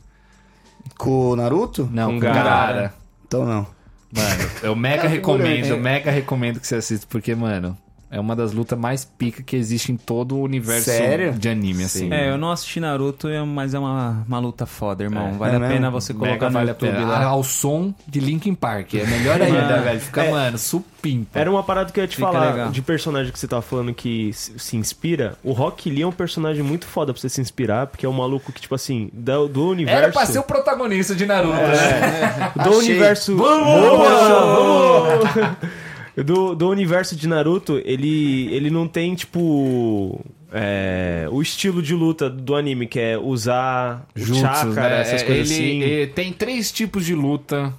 Com 0.97 1.29
o 1.29 1.35
Naruto? 1.35 1.87
Não, 1.91 2.13
Com 2.13 2.19
Gaara. 2.19 2.41
Gaara. 2.43 2.93
Então 3.27 3.45
não. 3.45 3.67
Mano, 4.11 4.49
eu 4.63 4.75
mega 4.75 5.03
É, 5.05 5.07
recomendo, 5.07 5.73
é. 5.75 5.77
mega 5.77 6.09
recomendo 6.09 6.59
que 6.59 6.65
você 6.65 6.77
assista, 6.77 7.05
porque, 7.07 7.35
mano, 7.35 7.77
é 8.09 8.19
uma 8.19 8.35
das 8.35 8.53
lutas 8.53 8.77
mais 8.79 9.03
pica 9.03 9.43
que 9.43 9.55
existe 9.55 9.91
em 9.91 9.97
todo 9.97 10.35
o 10.37 10.41
universo 10.41 10.85
Sério? 10.85 11.33
de 11.33 11.49
anime, 11.49 11.83
assim. 11.83 12.11
É, 12.13 12.29
eu 12.29 12.37
não 12.37 12.51
assisti 12.51 12.79
Naruto, 12.79 13.27
é- 13.27 13.43
mas 13.43 13.73
é 13.73 13.79
uma, 13.79 14.23
uma 14.27 14.39
luta 14.39 14.65
foda, 14.65 15.03
irmão. 15.03 15.27
É. 15.29 15.31
vale 15.33 15.53
É 15.53 15.55
a 15.55 15.59
mesmo? 15.59 15.73
pena 15.75 15.89
você 15.91 16.13
Mega 16.13 16.25
colocar 16.27 16.45
no 16.47 16.53
vale 16.53 16.69
a 16.69 16.73
YouTube 16.73 16.91
pena. 16.91 17.05
lá. 17.05 17.25
Ao 17.25 17.43
som 17.43 17.93
de 18.07 18.19
Linkin 18.19 18.55
Park. 18.55 18.93
É 18.95 19.05
melhor 19.05 19.41
ainda, 19.41 19.79
velho. 19.81 19.99
Fica, 19.99 20.23
mano, 20.25 20.57
supimpa. 20.57 21.37
Era 21.39 21.51
uma 21.51 21.63
parada 21.63 21.91
que 21.91 21.99
eu 21.99 22.03
ia 22.03 22.07
te 22.07 22.15
Fica 22.15 22.31
falar 22.31 22.51
legal. 22.51 22.69
de 22.71 22.81
personagem 22.81 23.31
que 23.31 23.37
você 23.39 23.47
tava 23.47 23.61
falando 23.61 23.93
que 23.93 24.31
se, 24.33 24.77
inspira. 24.77 25.35
O 25.43 25.51
Rock 25.51 25.89
Lee 25.89 26.03
é 26.03 26.07
um 26.07 26.11
personagem 26.11 26.63
muito 26.63 26.85
foda 26.87 27.11
pra 27.13 27.19
você 27.21 27.27
se 27.29 27.41
inspirar, 27.41 27.87
porque 27.87 28.05
é 28.05 28.09
um 28.09 28.13
maluco 28.13 28.51
que, 28.51 28.61
tipo 28.61 28.73
assim, 28.75 29.09
do, 29.13 29.47
do 29.47 29.69
universo. 29.69 29.97
Era 30.03 30.11
pra 30.13 30.25
ser 30.25 30.39
o 30.39 30.43
protagonista 30.43 31.13
de 31.15 31.25
Naruto, 31.25 31.55
né? 31.55 32.51
do 32.55 32.61
Achei. 32.69 32.77
universo. 32.91 33.35
Vamos! 33.37 33.67
Do, 36.23 36.55
do 36.55 36.69
universo 36.69 37.15
de 37.15 37.27
Naruto, 37.27 37.81
ele, 37.85 38.47
ele 38.53 38.69
não 38.69 38.87
tem, 38.87 39.13
tipo. 39.15 40.19
é, 40.51 41.27
o 41.31 41.41
estilo 41.41 41.81
de 41.81 41.93
luta 41.93 42.29
do 42.29 42.55
anime, 42.55 42.87
que 42.87 42.99
é 42.99 43.17
usar 43.17 44.05
o 44.15 44.19
Jutsus, 44.19 44.39
chakra, 44.41 44.89
né? 44.89 45.01
essas 45.01 45.21
É, 45.21 45.25
coisas 45.25 45.51
ele, 45.51 45.63
assim. 45.65 45.81
ele 45.81 46.07
tem 46.07 46.33
três 46.33 46.71
tipos 46.71 47.05
de 47.05 47.13
luta 47.13 47.73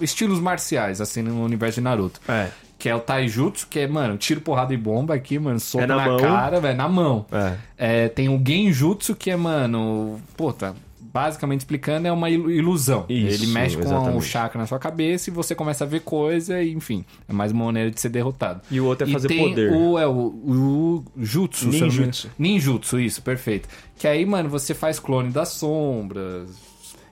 estilos 0.00 0.38
marciais, 0.40 1.00
assim, 1.00 1.22
no 1.22 1.42
universo 1.44 1.80
de 1.80 1.84
Naruto. 1.84 2.20
É. 2.28 2.48
Que 2.78 2.88
é 2.88 2.94
o 2.94 3.00
Taijutsu, 3.00 3.66
que 3.68 3.80
é, 3.80 3.86
mano, 3.88 4.16
tiro, 4.16 4.40
porrada 4.40 4.72
e 4.72 4.76
bomba 4.76 5.12
aqui, 5.14 5.36
mano, 5.36 5.58
soco 5.58 5.82
É 5.82 5.86
na 5.88 5.96
na, 5.96 6.16
cara, 6.16 6.60
velho, 6.60 6.76
na 6.76 6.88
mão. 6.88 7.26
É. 7.32 7.54
É, 7.76 8.08
tem 8.08 8.28
o 8.28 8.40
Genjutsu, 8.46 9.16
que 9.16 9.30
é, 9.30 9.36
mano, 9.36 10.20
puta, 10.36 10.76
basicamente 11.18 11.60
explicando, 11.62 12.06
é 12.06 12.12
uma 12.12 12.30
ilu- 12.30 12.48
ilusão. 12.48 13.04
Isso, 13.08 13.42
Ele 13.42 13.52
mexe 13.52 13.76
com 13.76 13.82
exatamente. 13.82 14.16
o 14.16 14.20
chakra 14.20 14.60
na 14.60 14.66
sua 14.68 14.78
cabeça 14.78 15.28
e 15.28 15.32
você 15.32 15.52
começa 15.52 15.82
a 15.82 15.86
ver 15.86 16.00
coisa 16.02 16.62
e, 16.62 16.72
enfim, 16.72 17.04
é 17.28 17.32
mais 17.32 17.50
uma 17.50 17.64
maneira 17.64 17.90
de 17.90 18.00
ser 18.00 18.08
derrotado. 18.08 18.60
E 18.70 18.80
o 18.80 18.84
outro 18.86 19.08
é 19.08 19.12
fazer 19.12 19.26
tem 19.26 19.48
poder. 19.48 19.72
O, 19.72 19.98
é 19.98 20.06
o, 20.06 20.12
o 20.12 21.04
Jutsu. 21.16 21.66
Ninjutsu. 21.68 22.30
Ninjutsu, 22.38 23.00
isso, 23.00 23.20
perfeito. 23.20 23.68
Que 23.98 24.06
aí, 24.06 24.24
mano, 24.24 24.48
você 24.48 24.74
faz 24.74 25.00
clone 25.00 25.30
das 25.30 25.48
sombras. 25.48 26.48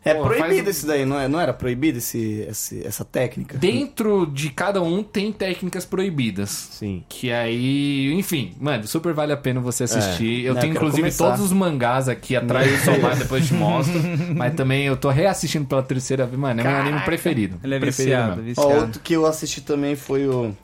É 0.06 0.14
Pô, 0.14 0.22
proibido 0.24 0.54
faz- 0.64 0.68
esse 0.68 0.86
daí, 0.86 1.04
não, 1.04 1.18
é, 1.18 1.26
não 1.26 1.40
era 1.40 1.52
proibido 1.52 1.98
esse, 1.98 2.46
esse- 2.48 2.86
essa 2.86 3.04
técnica? 3.04 3.58
Dentro 3.58 4.24
de 4.26 4.50
cada 4.50 4.80
um 4.80 5.02
tem 5.02 5.32
técnicas 5.32 5.84
proibidas. 5.84 6.48
Sim. 6.70 7.02
Que 7.08 7.32
aí, 7.32 8.12
enfim, 8.14 8.54
mano, 8.60 8.86
super 8.86 9.12
vale 9.12 9.32
a 9.32 9.36
pena 9.36 9.58
você 9.60 9.82
assistir. 9.84 10.44
eu 10.44 10.54
né, 10.54 10.60
tenho 10.60 10.72
eu 10.72 10.76
inclusive 10.76 11.02
começar. 11.02 11.24
todos 11.30 11.40
os 11.46 11.52
mangás 11.52 12.08
aqui 12.08 12.36
atrás 12.36 12.70
do 12.70 12.78
celular, 12.84 13.16
depois 13.16 13.46
te 13.48 13.52
mostro. 13.54 14.00
Mas 14.36 14.54
também 14.54 14.84
eu 14.86 14.96
tô 14.96 15.10
reassistindo 15.10 15.66
pela 15.66 15.82
terceira 15.82 16.24
vez, 16.24 16.38
mano, 16.38 16.60
é 16.60 16.64
meu 16.64 16.76
anime 16.76 17.00
preferido. 17.00 17.58
Ele 17.64 17.74
é 17.74 17.78
preferido 17.80 18.16
viciado, 18.16 18.42
mesmo. 18.42 18.62
Ó, 18.62 18.66
viciado. 18.68 18.84
outro 18.86 19.00
que 19.00 19.12
eu 19.14 19.26
assisti 19.26 19.60
também 19.60 19.96
foi 19.96 20.26
o 20.28 20.54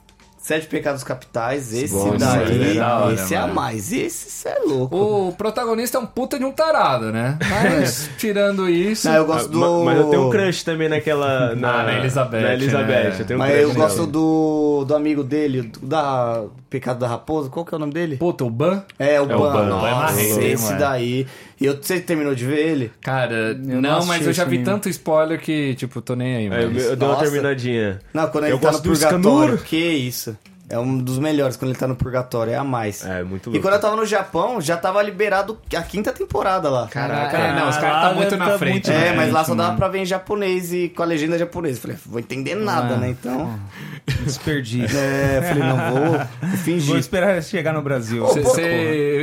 Sete 0.43 0.67
Pecados 0.67 1.05
Capitais. 1.05 1.71
Esse 1.73 1.93
Bom, 1.93 2.17
daí, 2.17 2.43
esse 2.43 2.77
é 2.77 2.79
da 2.81 2.97
hora, 2.99 3.13
esse 3.13 3.33
é 3.33 3.37
a 3.37 3.47
mais. 3.47 3.93
Esse 3.93 4.29
cê 4.29 4.49
é 4.49 4.59
louco. 4.59 4.93
O 5.29 5.31
protagonista 5.31 5.97
é 5.97 6.01
um 6.01 6.05
puta 6.05 6.37
de 6.37 6.43
um 6.43 6.51
tarado, 6.51 7.13
né? 7.13 7.39
Mas, 7.49 8.09
tirando 8.19 8.69
isso. 8.69 9.07
Não, 9.07 9.15
eu 9.15 9.25
gosto 9.25 9.47
Ah, 9.47 9.51
do... 9.53 9.83
Mas 9.85 9.97
eu 9.99 10.09
tenho 10.09 10.27
um 10.27 10.29
crush 10.29 10.63
também 10.63 10.89
naquela. 10.89 11.55
Na, 11.55 11.79
Ah, 11.79 11.83
na 11.83 11.93
Elizabeth, 11.99 12.41
Na 12.41 12.53
Elizabeth. 12.55 12.85
né? 12.87 13.15
Eu 13.19 13.25
tenho 13.25 13.37
um 13.37 13.41
Mas 13.41 13.51
crush 13.53 13.61
eu 13.63 13.73
gosto 13.73 14.05
do, 14.05 14.83
do 14.85 14.93
amigo 14.95 15.23
dele, 15.23 15.61
do- 15.61 15.79
da 15.79 16.43
Pecado 16.69 16.99
da 16.99 17.07
Raposa. 17.07 17.49
Qual 17.49 17.63
que 17.63 17.73
é 17.73 17.77
o 17.77 17.79
nome 17.79 17.93
dele? 17.93 18.17
Puta, 18.17 18.43
o 18.43 18.49
Ban. 18.49 18.83
É, 18.99 19.21
o 19.21 19.31
É 19.31 19.35
o 19.35 19.39
Ban. 19.39 19.53
Ban. 19.53 19.65
Nossa, 19.67 20.13
Ban 20.15 20.19
é 20.19 20.47
esse 20.49 20.65
mano. 20.65 20.77
daí. 20.79 21.25
E 21.63 21.65
eu, 21.65 21.81
você 21.81 21.97
terminou 22.01 22.35
de 22.35 22.45
ver 22.45 22.59
ele? 22.67 22.91
Cara, 22.99 23.53
não 23.53 23.79
não, 23.79 24.05
mas 24.05 24.27
eu 24.27 24.33
já 24.33 24.43
vi 24.43 24.55
anime. 24.57 24.65
tanto 24.65 24.89
spoiler 24.89 25.39
que, 25.39 25.73
tipo, 25.75 26.01
tô 26.01 26.13
nem 26.13 26.35
aí, 26.35 26.43
É, 26.43 26.47
eu, 26.65 26.67
mano. 26.67 26.79
eu 26.79 26.95
dei 26.97 27.07
uma 27.07 27.13
Nossa. 27.15 27.21
terminadinha. 27.23 27.99
Não, 28.13 28.27
quando 28.27 28.43
Eu 28.43 28.49
ele 28.55 28.59
tá 28.59 28.67
no 28.67 28.71
gosto 28.73 28.83
do 28.83 28.89
purgatório. 28.91 29.57
Que 29.59 29.77
isso. 29.77 30.37
É 30.73 30.79
um 30.79 30.97
dos 30.97 31.19
melhores 31.19 31.55
quando 31.55 31.69
ele 31.71 31.79
tá 31.79 31.87
no 31.87 31.95
purgatório, 31.95 32.51
é 32.53 32.55
a 32.57 32.63
mais. 32.63 33.05
É, 33.05 33.23
muito 33.23 33.49
E 33.49 33.53
louco. 33.53 33.61
quando 33.67 33.75
eu 33.75 33.79
tava 33.79 33.95
no 33.95 34.05
Japão, 34.05 34.59
já 34.59 34.75
tava 34.75 35.01
liberado 35.03 35.57
a 35.75 35.81
quinta 35.81 36.11
temporada 36.11 36.69
lá. 36.69 36.87
Caraca, 36.87 37.31
Caraca, 37.37 37.59
não, 37.59 37.69
os 37.69 37.77
caras 37.77 38.01
tá 38.09 38.13
muito 38.15 38.29
deve 38.31 38.37
na 38.37 38.49
tá 38.51 38.57
frente, 38.57 38.73
muito 38.73 38.89
né? 38.89 39.07
É, 39.09 39.15
mas 39.15 39.31
lá 39.31 39.43
só 39.43 39.53
dava 39.53 39.67
mano. 39.69 39.77
pra 39.79 39.87
ver 39.87 39.99
em 39.99 40.05
japonês 40.05 40.73
e 40.73 40.89
com 40.89 41.03
a 41.03 41.05
legenda 41.05 41.37
japonesa. 41.37 41.79
Falei, 41.79 41.97
vou 42.05 42.19
entender 42.19 42.55
nada, 42.55 42.95
Ah. 42.95 42.97
né? 42.97 43.09
Então. 43.09 43.59
Desperdício. 44.25 44.97
É, 44.97 45.41
falei, 45.41 45.63
não, 45.63 45.77
vou, 45.77 46.01
vou 46.17 46.27
Vou 46.41 46.57
fingir. 46.57 46.97
esperar 46.97 47.41
chegar 47.43 47.73
no 47.73 47.81
Brasil. 47.81 48.25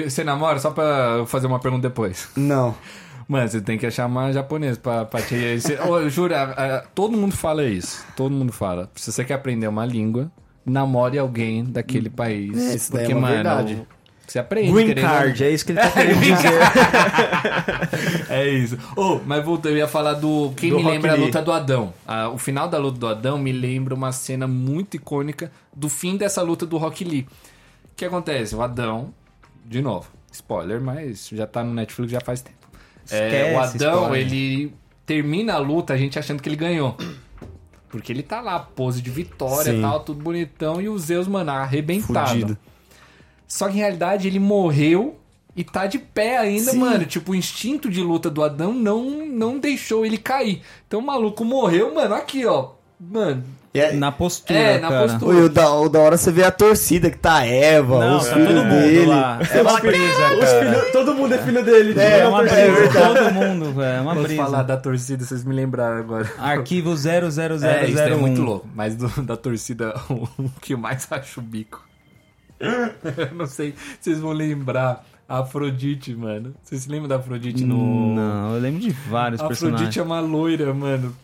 Você 0.05 0.25
namora 0.25 0.59
só 0.59 0.71
pra 0.71 1.17
eu 1.19 1.27
fazer 1.27 1.47
uma 1.47 1.59
pergunta 1.59 1.89
depois? 1.89 2.29
Não. 2.37 2.75
Mano, 3.29 3.49
você 3.49 3.61
tem 3.61 3.79
que 3.79 3.87
achar 3.87 4.07
uma 4.07 4.33
japonesa 4.33 4.79
pra, 4.81 5.05
pra 5.05 5.23
te... 5.23 5.61
Cê, 5.61 5.79
Ô, 5.87 6.01
eu 6.01 6.11
juro, 6.11 6.35
a- 6.35 6.43
a- 6.43 6.81
todo 6.95 7.17
mundo 7.17 7.37
fala 7.37 7.65
isso. 7.65 8.05
Todo 8.17 8.33
mundo 8.33 8.53
fala. 8.53 8.91
Se 8.97 9.13
você 9.13 9.25
quer 9.25 9.35
aprender 9.35 9.69
uma 9.69 9.87
língua, 9.87 10.31
namore 10.65 11.19
alguém 11.19 11.65
daquele 11.65 12.11
país. 12.11 12.57
É, 12.57 12.74
isso 12.74 12.93
daí 12.93 13.03
é 13.03 13.05
porque, 13.07 13.15
uma 13.19 13.28
mano, 13.28 13.35
verdade. 13.35 13.82
você 14.27 14.39
aprende. 14.39 14.73
Green 14.73 14.87
querendo- 14.89 15.05
Card, 15.05 15.45
é 15.45 15.51
isso 15.51 15.65
que 15.66 15.73
ele 15.73 15.81
tá 15.81 15.91
querendo 15.93 16.20
dizer. 16.20 16.51
É 18.28 18.49
isso. 18.49 18.78
Oh, 18.97 19.19
mas 19.27 19.45
voltando, 19.45 19.73
eu 19.73 19.78
ia 19.78 19.89
falar 19.89 20.15
do. 20.15 20.53
Quem 20.57 20.70
Do 20.70 20.77
me 20.77 20.82
Rock 20.82 20.95
lembra 20.95 21.12
a 21.12 21.15
Lee. 21.16 21.24
luta 21.27 21.43
do 21.43 21.53
Adão. 21.53 21.93
Ah, 22.07 22.28
o 22.28 22.39
final 22.39 22.69
da 22.69 22.78
luta 22.78 22.99
do 22.99 23.07
Adão 23.09 23.39
me 23.39 23.53
lembra 23.53 23.95
uma 23.95 24.12
cena 24.12 24.47
muito 24.47 24.97
icônica 24.97 25.51
do 25.74 25.89
fim 25.89 26.16
dessa 26.16 26.43
luta 26.43 26.65
do 26.66 26.77
Rock 26.77 27.05
Lee. 27.05 27.23
O 27.23 27.95
que 27.97 28.05
acontece? 28.05 28.55
O 28.55 28.62
Adão, 28.62 29.12
de 29.66 29.82
novo, 29.82 30.09
spoiler, 30.32 30.81
mas 30.81 31.28
já 31.32 31.47
tá 31.47 31.62
no 31.65 31.74
Netflix 31.74 32.12
já 32.12 32.20
faz 32.20 32.41
tempo. 32.41 32.57
É, 33.11 33.53
o 33.55 33.61
Adão, 33.61 34.03
spoiler. 34.05 34.20
ele 34.27 34.73
termina 35.05 35.55
a 35.55 35.59
luta 35.59 35.93
a 35.95 35.97
gente 35.97 36.19
achando 36.19 36.41
que 36.41 36.49
ele 36.49 36.57
ganhou. 36.57 36.97
Porque 37.91 38.12
ele 38.12 38.23
tá 38.23 38.41
lá, 38.41 38.59
pose 38.59 39.03
de 39.03 39.11
vitória 39.11 39.73
e 39.73 39.75
Sim. 39.75 39.83
tal, 39.83 40.01
tudo 40.01 40.23
bonitão, 40.23 40.81
e 40.81 40.89
o 40.89 40.97
Zeus, 40.99 41.27
mano, 41.27 41.51
arrebentado. 41.51 42.31
Fudido. 42.31 42.59
Só 43.47 43.69
que 43.69 43.75
em 43.75 43.79
realidade 43.79 44.29
ele 44.29 44.39
morreu 44.39 45.19
e 45.57 45.65
tá 45.65 45.87
de 45.87 45.99
pé 45.99 46.39
ainda, 46.39 46.71
Sim. 46.71 46.79
mano. 46.79 47.05
Tipo, 47.05 47.33
o 47.33 47.35
instinto 47.35 47.91
de 47.91 48.01
luta 48.01 48.31
do 48.31 48.45
Adão 48.45 48.73
não, 48.73 49.27
não 49.27 49.59
deixou 49.59 50.07
ele 50.07 50.17
cair. 50.17 50.62
Então 50.87 51.01
o 51.01 51.03
maluco 51.05 51.45
morreu, 51.45 51.93
mano, 51.93 52.15
aqui, 52.15 52.47
ó. 52.47 52.71
Mano, 53.01 53.43
é- 53.73 53.93
Na 53.93 54.13
postura, 54.13 54.59
É, 54.59 54.79
na 54.79 54.89
cara. 54.89 55.03
postura. 55.09 55.37
Oi, 55.37 55.45
o 55.45 55.49
da, 55.49 55.73
o 55.75 55.89
da 55.89 55.99
hora 56.01 56.17
você 56.17 56.31
vê 56.31 56.43
a 56.45 56.51
torcida 56.51 57.11
que 57.11 57.17
tá 57.19 57.37
a 57.39 57.47
Eva, 57.47 57.99
Não, 58.05 58.17
os 58.19 58.27
tá 58.27 58.35
filhos 58.35 58.49
todo 58.49 58.65
mundo 58.65 58.81
dele. 58.83 59.07
lá. 59.07 59.39
É 59.55 59.63
uma 59.63 59.81
brisa, 59.81 60.61
filhos- 60.61 60.93
todo 60.93 61.15
mundo 61.15 61.35
é 61.35 61.39
filho 61.39 61.65
dele. 61.65 61.99
É, 62.01 62.19
É 62.21 62.29
uma 62.29 62.43
é 62.47 62.69
brisa. 62.71 62.93
Todo 63.01 63.33
mundo, 63.35 63.73
velho. 63.73 63.97
É 63.97 64.01
uma 64.01 64.13
vamos 64.15 64.29
brisa. 64.29 64.43
falar 64.45 64.63
da 64.65 64.77
torcida, 64.77 65.25
vocês 65.25 65.45
me 65.45 65.55
lembraram 65.55 65.97
agora. 65.99 66.31
Arquivo 66.39 66.95
00001. 66.95 67.65
É, 67.71 67.89
isso 67.89 67.99
é 68.01 68.15
muito 68.17 68.43
louco. 68.43 68.69
Mas 68.75 68.97
do- 68.97 69.23
da 69.23 69.37
torcida, 69.37 69.95
o 70.11 70.51
que 70.61 70.75
eu 70.75 70.79
mais 70.79 71.07
acho 71.11 71.41
o 71.41 71.43
bico. 71.43 71.83
Eu 72.59 72.69
não 73.35 73.47
sei 73.47 73.73
se 73.73 74.11
vocês 74.11 74.21
vão 74.21 74.33
lembrar. 74.33 75.05
Afrodite, 75.27 76.13
mano. 76.13 76.53
Vocês 76.61 76.83
se 76.83 76.91
lembram 76.91 77.09
da 77.09 77.15
Afrodite 77.15 77.65
no. 77.65 78.15
Não, 78.17 78.55
eu 78.57 78.61
lembro 78.61 78.81
de 78.81 78.91
vários 78.91 79.41
A 79.41 79.47
personagens. 79.47 79.83
Afrodite 79.83 80.01
é 80.01 80.03
uma 80.03 80.19
loira, 80.19 80.75
mano. 80.75 81.15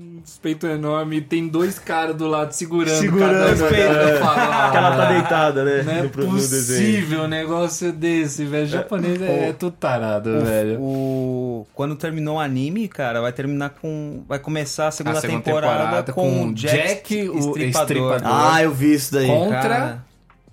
Um 0.00 0.22
peito 0.40 0.64
enorme 0.64 1.16
e 1.16 1.20
tem 1.20 1.48
dois 1.48 1.76
caras 1.76 2.14
do 2.14 2.28
lado 2.28 2.52
segurando, 2.52 3.00
Segurando, 3.00 3.58
cada 3.58 3.76
é. 3.76 4.18
fala, 4.20 4.70
Que 4.70 4.76
ela 4.76 4.96
tá 4.96 5.04
deitada, 5.12 5.64
né? 5.64 5.82
Não 5.82 5.92
é 5.92 6.02
no, 6.02 6.08
possível 6.10 7.22
um 7.22 7.26
negócio 7.26 7.92
desse, 7.92 8.44
velho. 8.44 8.66
Japonês 8.68 9.20
é, 9.20 9.48
é 9.48 9.52
tudo 9.52 9.72
tarado, 9.72 10.30
O- 10.30 10.40
velho. 10.44 10.80
O, 10.80 11.66
quando 11.74 11.96
terminou 11.96 12.36
o 12.36 12.38
anime, 12.40 12.86
cara, 12.86 13.20
vai 13.20 13.32
terminar 13.32 13.70
com. 13.70 14.22
Vai 14.28 14.38
começar 14.38 14.86
a 14.86 14.90
segunda, 14.92 15.18
A 15.18 15.20
segunda 15.20 15.42
temporada, 15.42 15.78
temporada 15.82 16.12
com, 16.12 16.30
com 16.46 16.52
Jack, 16.52 16.76
Jack, 16.76 17.28
o 17.30 17.38
Estripador. 17.38 17.82
Estripador. 17.82 18.20
Ah, 18.24 18.62
eu 18.62 18.70
vi 18.72 18.94
isso 18.94 19.12
daí. 19.12 19.26
Contra- 19.26 19.60
Cara, 19.62 20.08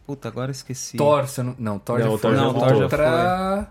Puta, 0.07 0.27
agora 0.27 0.49
eu 0.49 0.53
esqueci. 0.53 0.97
Thor, 0.97 1.25
não... 1.39 1.55
Não, 1.57 1.79
Thor 1.79 1.97
Não, 1.97 2.05
já 2.05 2.11
foi. 2.11 2.19
Thor 2.19 2.35
já 2.35 2.41
Não, 2.43 2.53
voltou. 2.53 2.81
contra... 2.81 3.67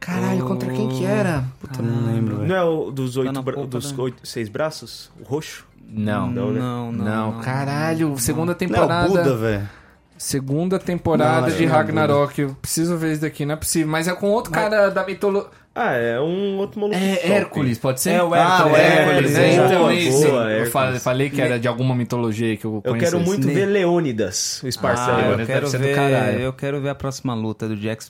Caralho, 0.00 0.44
contra 0.46 0.70
quem 0.72 0.88
que 0.88 1.04
era? 1.04 1.44
Puta, 1.60 1.82
não 1.82 2.12
lembro, 2.12 2.36
velho. 2.38 2.48
Não 2.48 2.56
é 2.56 2.62
o 2.64 2.90
dos, 2.90 3.16
oito, 3.18 3.42
bra- 3.42 3.62
dos 3.66 3.92
da- 3.92 4.02
oito, 4.02 4.26
seis 4.26 4.48
braços? 4.48 5.10
O 5.20 5.24
roxo? 5.24 5.66
Não. 5.92 6.30
Não, 6.30 6.50
né? 6.50 6.58
não, 6.60 6.92
não. 6.92 7.04
Não, 7.32 7.40
caralho, 7.40 8.14
segunda 8.18 8.46
Não 8.46 8.52
é 8.52 8.54
temporada. 8.54 9.06
o 9.06 9.10
Buda, 9.10 9.36
velho. 9.36 9.68
Segunda 10.16 10.78
temporada 10.78 11.48
Não, 11.48 11.56
de 11.56 11.66
não 11.66 11.72
é 11.74 11.76
Ragnarok. 11.76 12.40
Eu 12.40 12.54
preciso 12.60 12.96
ver 12.96 13.12
isso 13.12 13.22
daqui, 13.22 13.44
não 13.46 13.54
é 13.54 13.56
possível. 13.56 13.88
Mas 13.88 14.06
é 14.06 14.12
com 14.14 14.28
outro 14.30 14.52
cara 14.52 14.90
da 14.90 15.04
mitologia. 15.04 15.48
Ah, 15.74 15.92
é 15.92 16.20
um 16.20 16.58
outro 16.58 16.80
maluco. 16.80 16.98
É. 16.98 17.30
Hércules, 17.30 17.78
pode 17.78 18.00
ser? 18.00 18.10
É 18.10 18.22
o 18.22 18.34
Ah, 18.34 18.38
Hércules. 18.38 18.72
o 18.72 18.76
Hércules, 18.76 19.34
Hércules, 19.34 19.36
é, 19.38 19.56
boa, 19.56 19.66
então 19.66 19.78
boa, 19.80 19.94
isso. 19.94 20.26
eu 20.26 20.40
Hércules. 20.42 20.72
falei, 20.72 20.98
falei 21.00 21.30
que 21.30 21.40
era 21.40 21.58
de 21.60 21.68
alguma 21.68 21.94
mitologia 21.94 22.56
que 22.56 22.64
eu 22.66 22.82
Eu 22.84 22.92
conheço. 22.92 23.12
quero 23.12 23.24
muito 23.24 23.46
Ne- 23.46 23.54
ver 23.54 23.66
Leônidas, 23.66 24.60
o 24.62 24.66
Ah, 24.66 24.68
esparcelo. 24.68 25.16
Leônidas 25.16 25.48
eu 25.74 25.80
deve 25.80 25.94
quero 25.94 26.24
ver. 26.32 26.40
Eu 26.40 26.52
quero 26.52 26.80
ver 26.82 26.88
a 26.90 26.94
próxima 26.94 27.34
luta 27.34 27.66
do 27.68 27.76
Jack 27.76 28.04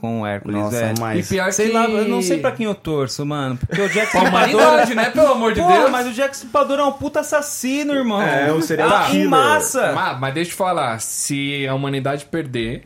Com 0.00 0.20
o 0.20 0.26
Hércules. 0.26 0.56
Nossa, 0.56 0.76
velho. 0.78 0.96
E 0.96 1.00
mas... 1.00 1.28
pior 1.28 1.52
Sei 1.52 1.68
que... 1.68 1.72
lá, 1.74 1.84
eu 1.88 2.08
não 2.08 2.22
sei 2.22 2.38
pra 2.38 2.52
quem 2.52 2.66
eu 2.66 2.74
torço, 2.74 3.26
mano. 3.26 3.56
Porque 3.58 3.80
o 3.82 3.88
Jack 3.92 4.06
Stripador. 4.16 4.94
né? 4.94 5.10
Pelo 5.10 5.32
amor 5.32 5.52
de 5.52 5.60
Pô, 5.60 5.66
Deus. 5.68 5.90
mas 5.90 6.06
o 6.06 6.12
Jack 6.12 6.34
Stripador 6.34 6.78
é 6.78 6.84
um 6.84 6.92
puta 6.92 7.20
assassino, 7.20 7.92
irmão. 7.94 8.22
É, 8.22 8.52
um 8.52 8.62
serial 8.62 8.88
Ah, 8.90 9.08
Em 9.08 9.12
killer. 9.12 9.28
massa. 9.28 9.92
Mas, 9.92 10.20
mas 10.20 10.34
deixa 10.34 10.50
eu 10.50 10.52
te 10.52 10.56
falar, 10.58 11.00
se 11.00 11.66
a 11.66 11.74
humanidade 11.74 12.24
perder, 12.26 12.84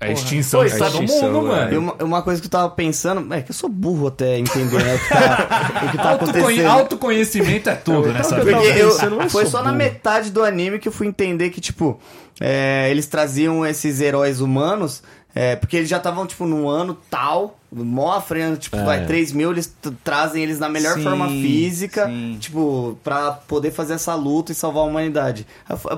é 0.00 0.08
a 0.08 0.12
extinção 0.12 0.62
Pô, 0.62 0.68
todo 0.68 0.86
extinção, 1.02 1.32
mundo, 1.32 1.46
é. 1.46 1.50
mano. 1.50 1.72
E 1.72 1.76
uma, 1.76 1.94
uma 2.02 2.22
coisa 2.22 2.40
que 2.40 2.46
eu 2.46 2.50
tava 2.50 2.70
pensando, 2.70 3.32
é 3.32 3.40
que 3.40 3.50
eu 3.50 3.54
sou 3.54 3.68
burro 3.68 4.08
até 4.08 4.38
entender 4.38 4.82
né, 4.82 4.94
o 4.94 4.98
que 4.98 5.08
tá, 5.08 5.70
o 5.86 5.90
que 5.90 5.96
tá 5.96 6.12
acontecendo. 6.14 6.66
autoconhecimento 6.66 7.70
é 7.70 7.74
tudo 7.76 8.12
nessa 8.12 8.36
eu 8.36 8.44
vida. 8.44 8.56
Porque 8.58 8.68
tava 8.68 8.80
eu, 8.80 8.88
pensando, 8.90 9.20
eu 9.22 9.30
foi 9.30 9.46
só 9.46 9.58
na 9.58 9.64
burro. 9.66 9.76
metade 9.76 10.30
do 10.30 10.42
anime 10.42 10.78
que 10.78 10.88
eu 10.88 10.92
fui 10.92 11.06
entender 11.06 11.50
que, 11.50 11.60
tipo, 11.60 12.00
é, 12.40 12.88
eles 12.90 13.06
traziam 13.06 13.64
esses 13.66 14.00
heróis 14.00 14.40
humanos, 14.40 15.02
é, 15.34 15.56
porque 15.56 15.76
eles 15.76 15.88
já 15.88 15.96
estavam, 15.96 16.26
tipo, 16.26 16.44
num 16.46 16.68
ano 16.68 16.96
tal, 17.10 17.58
mó 17.74 18.20
frente, 18.20 18.60
tipo, 18.60 18.76
É. 18.76 18.84
vai 18.84 19.06
3 19.06 19.32
mil, 19.32 19.50
eles 19.50 19.74
trazem 20.04 20.42
eles 20.42 20.58
na 20.58 20.68
melhor 20.68 20.94
Sim, 20.94 21.02
forma 21.04 21.26
física, 21.28 22.06
sim. 22.06 22.36
tipo, 22.38 22.98
pra 23.02 23.32
poder 23.32 23.70
fazer 23.70 23.94
essa 23.94 24.14
luta 24.14 24.52
e 24.52 24.54
salvar 24.54 24.82
a 24.82 24.86
humanidade. 24.86 25.46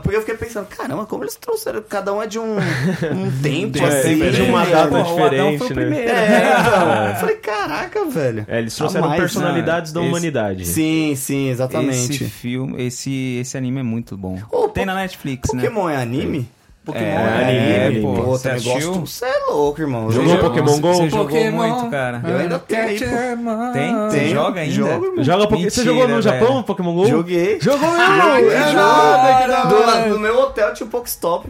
Porque 0.02 0.16
eu 0.16 0.20
fiquei 0.20 0.36
pensando, 0.36 0.66
caramba, 0.66 1.04
como 1.04 1.24
eles 1.24 1.34
trouxeram, 1.34 1.82
cada 1.88 2.12
um 2.14 2.22
é 2.22 2.28
de 2.28 2.38
um, 2.38 2.56
um 2.58 3.30
tempo, 3.42 3.78
É, 3.78 4.00
assim. 4.00 4.30
de 4.30 4.42
uma 4.42 4.64
né? 4.64 4.70
data 4.70 4.88
Pô, 4.88 4.96
o 4.96 5.00
Adão 5.00 5.16
diferente, 5.16 5.58
foi 5.58 5.66
o 5.66 5.70
né? 5.70 5.74
primeiro. 5.82 6.10
É, 6.10 6.60
então, 6.60 7.06
eu 7.08 7.14
falei, 7.16 7.36
caraca, 7.36 8.04
velho. 8.04 8.44
É, 8.48 8.58
eles 8.60 8.76
trouxeram 8.76 9.08
mais, 9.08 9.20
personalidades 9.20 9.92
da 9.92 9.98
né? 10.00 10.06
Esse- 10.06 10.12
humanidade. 10.12 10.64
Sim, 10.66 11.14
sim, 11.16 11.48
exatamente. 11.48 12.12
Esse 12.12 12.24
filme, 12.26 12.80
esse, 12.86 13.38
esse 13.40 13.56
anime 13.56 13.80
é 13.80 13.82
muito 13.82 14.16
bom. 14.16 14.38
Ô, 14.52 14.68
Tem 14.68 14.84
Po- 14.84 14.92
na 14.92 14.94
Netflix, 14.94 15.52
né? 15.52 15.62
Pokémon 15.62 15.88
é 15.88 15.96
anime? 15.96 16.48
Pokémon 16.84 17.04
É, 17.06 17.86
anime. 17.86 18.02
pô, 18.02 18.12
você 18.22 18.50
assistiu? 18.50 18.92
Você 19.06 19.24
é 19.24 19.46
louco, 19.50 19.80
irmão. 19.80 20.10
Jogou 20.10 20.36
Pokémon 20.38 20.78
Go? 20.80 20.92
Você 20.94 21.08
jogou 21.08 21.26
Pokémon. 21.26 21.56
muito, 21.68 21.90
cara. 21.90 22.22
Eu 22.28 22.36
ainda 22.36 22.58
tenho 22.58 22.82
aí, 22.82 22.98
pô. 22.98 23.72
Tem? 23.72 23.94
Você 23.94 24.18
Tenho, 24.18 24.30
joga 24.34 24.60
ainda? 24.60 24.74
jogo. 24.74 25.14
Joga 25.24 25.46
Poké- 25.48 25.70
Você 25.70 25.84
jogou 25.84 26.08
no 26.08 26.20
Japão. 26.22 26.62
Pokémon 26.62 26.94
GO? 26.94 27.06
Joguei. 27.06 27.58
Jogou 27.60 27.88
É 27.94 28.72
da 28.74 29.64
Do 29.64 29.74
hora. 29.76 29.86
lado 29.86 30.10
do 30.10 30.20
meu 30.20 30.38
hotel 30.38 30.74
tinha 30.74 30.86
um 30.86 30.90
Pokestop. 30.90 31.48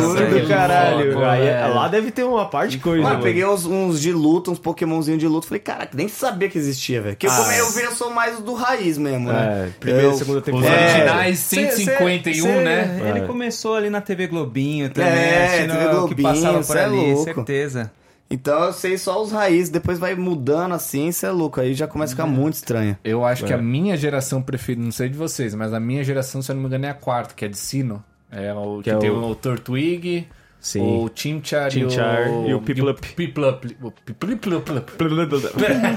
Juro 0.00 0.40
do 0.40 0.48
caralho. 0.48 1.12
louco, 1.12 1.24
Aí, 1.24 1.40
velho. 1.44 1.74
lá 1.74 1.88
deve 1.88 2.10
ter 2.10 2.24
uma 2.24 2.44
parte 2.46 2.72
de 2.72 2.78
coisa. 2.78 3.02
Mano, 3.02 3.22
peguei 3.22 3.44
uns, 3.46 3.64
uns 3.64 4.00
de 4.00 4.12
luta, 4.12 4.50
uns 4.50 4.58
Pokémonzinhos 4.58 5.18
de 5.20 5.26
luta. 5.26 5.46
Falei, 5.46 5.60
caraca, 5.60 5.90
nem 5.94 6.08
sabia 6.08 6.48
que 6.48 6.58
existia, 6.58 7.00
velho. 7.00 7.14
Porque 7.14 7.26
eu, 7.26 7.30
Ah, 7.32 7.36
como 7.36 7.50
é. 7.50 7.60
eu 7.60 7.70
vi, 7.70 7.82
eu 7.82 7.92
sou 7.92 8.10
mais 8.10 8.38
do 8.40 8.52
raiz 8.54 8.98
mesmo, 8.98 9.32
né? 9.32 9.68
É, 9.68 9.80
primeira 9.80 10.08
e 10.08 10.14
segunda 10.18 10.38
Os 10.40 10.44
temporada. 10.44 10.74
É. 10.74 10.84
originais 10.94 11.38
Cê- 11.38 11.70
151, 11.70 12.42
cê- 12.42 12.60
né? 12.60 13.00
Ele 13.08 13.18
É. 13.20 13.22
começou 13.26 13.74
ali 13.74 13.88
na 13.90 14.00
TV 14.02 14.26
Globinho 14.26 14.90
também, 14.90 15.10
É, 15.12 15.66
TV 15.66 15.72
o 15.72 15.88
que 16.08 16.14
Globinho, 16.14 16.22
passava 16.28 16.62
por 16.62 16.76
é 16.76 16.84
ali, 16.84 16.96
louco. 17.14 17.24
certeza. 17.24 17.90
Então 18.30 18.64
eu 18.64 18.72
sei 18.72 18.96
só 18.96 19.22
os 19.22 19.30
raízes, 19.30 19.68
depois 19.68 19.98
vai 19.98 20.14
mudando 20.14 20.72
assim, 20.72 21.08
isso 21.08 21.26
é 21.26 21.30
louco. 21.30 21.60
Aí 21.60 21.74
já 21.74 21.86
começa 21.86 22.14
a 22.14 22.16
ficar 22.16 22.26
muito 22.26 22.54
estranho. 22.54 22.96
Eu 23.04 23.24
acho 23.24 23.44
que 23.44 23.52
a 23.52 23.58
minha 23.58 23.94
geração 23.96 24.40
preferida, 24.40 24.82
não 24.84 24.90
sei 24.92 25.08
de 25.10 25.16
vocês, 25.18 25.54
mas 25.54 25.72
a 25.74 25.78
minha 25.80 26.02
geração, 26.02 26.40
se 26.40 26.50
eu 26.50 26.54
não 26.54 26.62
me 26.62 26.68
engano, 26.68 26.86
é 26.86 26.88
a 26.90 26.94
quarta, 26.94 27.34
que 27.34 27.44
é 27.44 27.48
de 27.48 27.58
Sino. 27.58 28.02
É 28.30 28.52
o 28.54 28.80
que, 28.82 28.88
é 28.90 28.96
tem 28.96 29.10
o- 29.10 29.22
o, 29.26 29.34
Turtwig, 29.34 30.26
Sim. 30.58 30.80
o 30.80 31.10
Chimchar, 31.14 31.70
Chimchar 31.70 32.26
e 32.46 32.54
o 32.54 32.60
Piplup. 32.62 33.06
Piplup. 33.14 33.76
O 33.82 33.90
Piplup. 33.90 34.40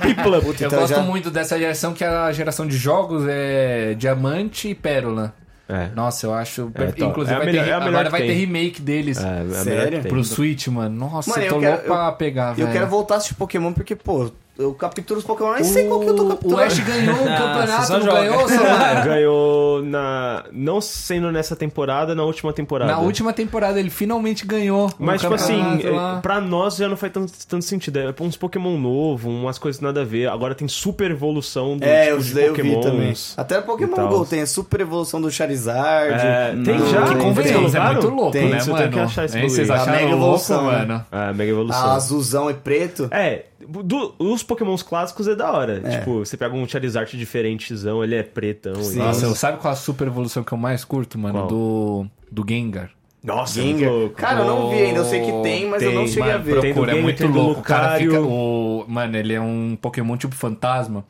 Piplup. 0.02 0.62
Eu 0.62 0.70
gosto 0.70 1.02
muito 1.04 1.32
dessa 1.32 1.58
geração, 1.58 1.94
que 1.94 2.04
é 2.04 2.08
a 2.08 2.32
geração 2.34 2.68
de 2.68 2.76
jogos 2.76 3.24
é 3.30 3.94
Diamante 3.94 4.68
e 4.70 4.76
Pérola. 4.76 5.34
É. 5.68 5.90
Nossa, 5.96 6.28
eu 6.28 6.34
acho... 6.34 6.72
É. 6.76 7.04
Inclusive, 7.04 7.32
É 7.34 7.36
a 7.36 7.38
vai 7.40 7.46
melhor- 7.48 7.66
ter, 7.66 7.72
é 7.72 7.80
melhor 7.80 7.88
agora 7.90 8.10
vai 8.10 8.22
tem. 8.22 8.30
ter 8.30 8.36
remake 8.36 8.82
deles. 8.82 9.18
É, 9.18 9.42
é 9.42 9.54
Sério? 9.64 10.04
Pro 10.04 10.24
Switch, 10.24 10.68
mano. 10.68 10.96
Nossa, 11.10 11.30
Mano, 11.32 11.42
eu 11.42 11.48
eu 11.48 11.54
tô 11.54 11.60
quero- 11.60 11.72
louco 11.74 11.88
pra 11.88 12.12
pegar, 12.12 12.50
Eu 12.52 12.56
velho. 12.68 12.72
quero 12.72 12.88
voltar 12.88 13.16
a 13.16 13.18
assistir 13.18 13.36
Pokémon 13.36 13.74
porque, 13.74 13.96
pô, 13.96 14.30
eu 14.58 14.74
capturo 14.74 15.20
os 15.20 15.26
Pokémon, 15.26 15.54
nem 15.54 15.64
sei 15.64 15.88
qual 15.88 16.00
que 16.00 16.08
eu 16.08 16.16
tô 16.16 16.24
O 16.26 16.30
capturando. 16.30 16.62
Ash 16.62 16.80
ganhou 16.80 17.16
o 17.16 17.18
campeonato, 17.26 17.92
não 17.94 18.02
joga. 18.02 18.14
ganhou, 18.22 18.48
Samara? 18.50 19.02
Ganhou 19.06 19.82
na. 19.84 20.44
Não 20.52 20.80
sendo 20.82 21.32
nessa 21.32 21.56
temporada, 21.56 22.16
na 22.16 22.24
última 22.24 22.54
temporada. 22.54 22.92
Na 22.92 23.00
última 23.00 23.34
temporada 23.34 23.80
ele 23.80 23.90
finalmente 23.90 24.46
ganhou. 24.46 24.88
o 24.88 24.92
Mas, 24.98 25.22
tipo 25.22 25.34
assim, 25.34 25.58
campeonato 25.62 25.90
lá. 25.96 26.18
é, 26.18 26.22
pra 26.22 26.40
nós 26.42 26.76
já 26.78 26.88
não 26.88 26.96
faz 26.98 27.12
tanto, 27.12 27.34
tanto 27.48 27.66
sentido. 27.66 28.00
É 28.00 28.14
uns 28.22 28.38
Pokémon 28.38 28.78
novo, 28.78 29.30
umas 29.30 29.58
coisas 29.58 29.82
nada 29.82 30.02
a 30.02 30.06
ver. 30.06 30.28
Agora 30.30 30.56
tem 30.56 30.68
super 30.68 31.12
evolução 31.12 31.78
do 31.78 31.84
É, 31.86 32.06
tipo 32.06 32.18
os 32.18 32.26
de 32.28 32.34
daí 32.36 32.46
eu 32.46 32.54
vi 32.54 32.62
Pokémons. 32.62 32.86
também. 32.86 33.14
Até 33.38 33.62
Pokémon. 33.62 34.08
GO 34.08 34.26
tem 34.26 34.42
a 34.42 34.48
super 34.48 34.82
evolução 34.82 35.22
do 35.22 35.30
Charizard. 35.32 36.14
É, 36.14 36.52
tem 36.64 36.78
do- 36.78 36.90
já? 36.90 37.02
Que 37.04 37.10
tem, 37.10 37.18
convenhamos, 37.18 37.76
é 37.76 37.80
Tem, 37.80 37.88
muito 37.92 38.10
louco, 38.10 38.32
tem, 38.32 38.50
né, 38.50 38.58
mano? 38.64 38.76
tenho 38.78 38.92
que 38.92 39.00
achar 39.00 39.26
esse 39.26 39.42
Vocês 39.42 39.70
acharam 39.70 39.92
mega 39.92 40.06
louco, 40.08 40.24
evolução, 40.24 40.64
mano? 40.64 41.06
É, 41.12 41.34
mega 41.34 41.52
evolução. 41.52 41.86
A 41.86 41.94
azulzão 41.96 42.50
e 42.50 42.54
preto. 42.54 43.08
É, 43.12 43.46
do- 43.68 44.14
os 44.20 44.44
Pokémons 44.44 44.82
clássicos 44.84 45.28
é 45.28 45.36
da 45.36 45.52
hora. 45.52 45.80
Tipo, 45.82 46.20
você 46.26 46.36
pega 46.38 46.56
um 46.56 46.68
Charizard 46.68 47.18
diferentezão, 47.18 48.04
ele 48.04 48.16
é 48.16 48.24
pretão. 48.24 48.76
Sim. 48.76 48.94
e 48.94 48.98
tal. 48.98 49.08
Nossa, 49.08 49.36
sabe 49.36 49.58
qual 49.60 49.74
a 49.74 49.76
super 49.76 50.08
evolução 50.08 50.44
que 50.44 50.52
eu 50.52 50.58
mais 50.58 50.84
curto, 50.86 51.18
mano? 51.18 51.40
Qual? 51.40 51.48
Do, 51.48 52.06
do 52.32 52.46
Gengar. 52.48 52.92
Nossa, 53.24 53.56
Gengar. 53.62 53.74
muito 53.80 53.90
louco. 54.02 54.16
Cara, 54.16 54.40
eu 54.42 54.46
não 54.46 54.70
vi 54.70 54.76
ainda, 54.76 55.00
eu 55.00 55.06
sei 55.06 55.22
que 55.22 55.32
tem, 55.42 55.68
mas 55.68 55.82
eu 55.82 55.92
não 55.92 56.04
Tem, 56.04 56.12
cheguei 56.14 56.30
a 56.32 56.34
Mano, 56.34 56.44
ver. 56.46 56.62
Tem 56.62 56.72
do 56.72 56.74
procura, 56.74 56.92
é 56.92 56.94
Gengar, 56.96 57.04
muito 57.04 57.18
tem 57.18 57.28
louco. 57.32 57.60
O 57.60 57.64
cara 57.64 57.98
fica... 57.98 58.22
O, 58.22 58.86
mano, 58.88 59.18
ele 59.18 59.34
é 59.34 59.42
um 59.42 59.76
Pokémon 59.82 60.16
tipo 60.16 60.36
fantasma. 60.36 61.04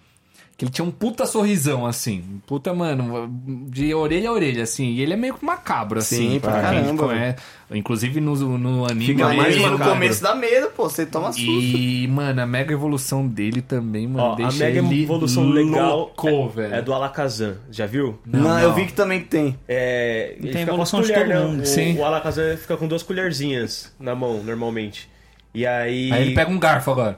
Que 0.57 0.64
ele 0.64 0.72
tinha 0.72 0.86
um 0.86 0.91
puta 0.91 1.26
sorrisão, 1.26 1.86
assim. 1.86 2.19
Um 2.19 2.40
Puta, 2.48 2.73
mano, 2.73 3.27
de 3.68 3.94
orelha 3.94 4.30
a 4.30 4.32
orelha, 4.32 4.64
assim. 4.64 4.91
E 4.91 5.02
ele 5.02 5.11
é 5.11 5.18
meio 5.18 5.34
que 5.34 5.45
macabro, 5.45 5.99
assim. 5.99 6.32
Sim, 6.32 6.40
pra 6.40 6.61
caramba, 6.61 7.03
conhece. 7.07 7.38
Inclusive 7.72 8.22
no, 8.22 8.57
no 8.57 8.86
anime. 8.86 9.06
Fica 9.07 9.34
é 9.34 9.36
mais 9.36 9.57
no 9.57 9.77
começo 9.77 10.23
dá 10.23 10.34
medo, 10.34 10.68
pô, 10.69 10.88
você 10.88 11.06
toma 11.06 11.34
susto. 11.34 11.45
E, 11.49 12.07
mano, 12.07 12.41
a 12.41 12.45
mega 12.45 12.72
evolução 12.72 13.27
dele 13.27 13.61
também, 13.61 14.07
mano, 14.07 14.30
Ó, 14.30 14.34
a 14.34 14.36
deixa 14.36 14.64
mega 14.64 14.80
ele 14.80 15.03
evolução 15.03 15.49
legal 15.49 15.98
louco, 15.98 16.27
é, 16.27 16.48
velho. 16.48 16.76
é 16.76 16.82
do 16.82 16.94
Alakazam, 16.94 17.56
já 17.69 17.86
viu? 17.86 18.18
Não, 18.26 18.40
não. 18.41 18.60
eu 18.60 18.73
vi 18.73 18.86
que 18.86 18.94
também 18.94 19.22
tem. 19.22 19.60
É, 19.68 20.38
Tem 20.41 20.61
evolução 20.61 21.02
com 21.02 21.07
de 21.07 21.11
colher, 21.14 21.27
todo 21.27 21.38
né? 21.38 21.45
mundo. 21.48 21.61
O, 21.64 21.65
Sim. 21.65 21.98
o 21.98 22.06
Alakazam 22.06 22.56
fica 22.56 22.77
com 22.77 22.88
duas 22.88 23.03
colherzinhas 23.03 23.94
na 23.99 24.15
mão, 24.15 24.41
normalmente. 24.41 25.10
E 25.56 25.65
aí... 25.65 26.11
Aí 26.11 26.22
ele 26.22 26.36
pega 26.36 26.52
um 26.52 26.60
garfo 26.60 26.91
agora. 26.91 27.18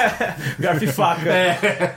garfo 0.60 0.84
e 0.84 0.86
faca. 0.86 1.30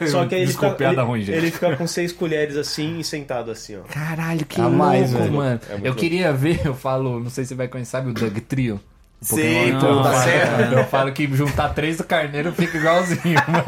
Só 0.08 0.26
que 0.26 0.34
aí 0.34 0.44
ele 0.44 0.52
fica, 0.54 0.72
piada 0.72 1.02
ele, 1.02 1.08
ruim, 1.08 1.22
gente. 1.22 1.36
ele 1.36 1.52
fica 1.52 1.76
com 1.76 1.86
seis 1.86 2.14
colheres 2.14 2.56
assim 2.56 3.00
e 3.00 3.04
sentado 3.04 3.52
assim, 3.52 3.76
ó. 3.76 3.82
Caralho, 3.82 4.46
que 4.46 4.62
A 4.62 4.64
louco, 4.64 4.78
mais, 4.78 5.12
mano. 5.12 5.60
É 5.70 5.74
eu 5.74 5.80
louco. 5.80 6.00
queria 6.00 6.32
ver, 6.32 6.62
eu 6.66 6.74
falo, 6.74 7.20
não 7.20 7.30
sei 7.30 7.44
se 7.44 7.50
você 7.50 7.56
vai 7.56 7.68
conhecer, 7.68 7.92
sabe 7.92 8.12
o 8.12 8.14
Doug 8.14 8.38
Trio? 8.38 8.80
Sei, 9.24 9.72
Não, 9.72 9.80
pô, 9.80 9.88
não, 9.88 10.04
tá 10.04 10.14
certo. 10.24 10.74
Eu 10.74 10.86
falo 10.86 11.12
que 11.12 11.28
juntar 11.36 11.70
três 11.70 11.98
do 11.98 12.04
carneiro 12.04 12.52
fica 12.52 12.78
igualzinho, 12.78 13.22
mano. 13.48 13.64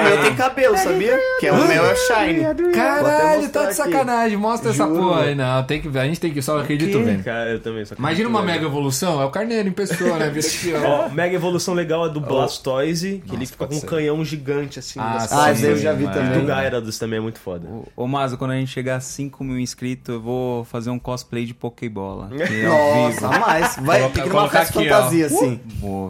O 0.00 0.04
meu 0.04 0.22
tem 0.22 0.34
cabelo, 0.34 0.76
sabia? 0.76 1.18
Que 1.40 1.46
é 1.46 1.52
o 1.52 1.66
meu 1.66 1.84
é 1.84 1.94
Shine. 1.96 2.72
Caralho, 2.74 3.48
tá 3.48 3.60
de 3.60 3.66
aqui. 3.66 3.74
sacanagem. 3.74 4.36
Mostra 4.36 4.70
essa 4.70 4.84
Juro, 4.84 5.00
porra 5.00 5.22
aí. 5.22 5.34
Não, 5.34 5.62
tem 5.64 5.80
que, 5.80 5.98
a 5.98 6.04
gente 6.04 6.20
tem 6.20 6.32
que, 6.32 6.42
só 6.42 6.58
acredito 6.60 6.98
vendo. 7.02 7.24
Cara, 7.24 7.50
eu 7.50 7.60
também 7.60 7.84
só 7.84 7.94
Imagina 7.98 8.28
uma 8.28 8.42
mega 8.42 8.66
evolução, 8.66 9.20
é 9.20 9.24
o 9.24 9.30
carneiro 9.30 9.68
em 9.68 9.72
pessoa, 9.72 10.18
né? 10.18 10.28
Vira 10.30 10.46
aqui, 10.46 10.72
ó. 10.74 11.06
Ó, 11.06 11.08
mega 11.08 11.34
evolução 11.34 11.74
legal 11.74 12.06
é 12.06 12.08
do 12.10 12.20
Blastoise, 12.20 13.22
que 13.26 13.34
ele 13.34 13.46
fica 13.46 13.66
com 13.66 13.74
um 13.74 13.80
ser. 13.80 13.86
canhão 13.86 14.24
gigante 14.24 14.78
assim. 14.78 15.00
Ah, 15.00 15.20
sim, 15.20 15.34
Ah, 15.36 15.52
esse 15.52 15.64
aí 15.64 15.72
eu 15.72 15.76
já 15.78 15.92
vi 15.92 16.04
mano. 16.04 16.14
também. 16.16 16.40
Do 16.40 16.46
Gyarados 16.46 16.98
também 16.98 17.18
é 17.18 17.22
muito 17.22 17.38
foda. 17.40 17.68
Ô, 17.96 18.06
Mazo, 18.06 18.36
quando 18.36 18.50
a 18.52 18.56
gente 18.56 18.70
chegar 18.70 18.96
a 18.96 19.00
5 19.00 19.42
mil 19.44 19.58
inscritos, 19.58 20.14
eu 20.14 20.20
vou 20.20 20.64
fazer 20.64 20.90
um 20.90 20.98
cosplay 20.98 21.44
de 21.44 21.54
Pokébola. 21.54 22.30
é. 22.38 22.62
Nossa, 22.66 23.28
mais. 23.38 23.76
Vai, 23.80 24.08
tem 24.10 24.24
que 24.24 24.48
festa 24.50 24.81
ó. 24.90 24.94
fantasia, 24.94 25.26
assim. 25.26 25.60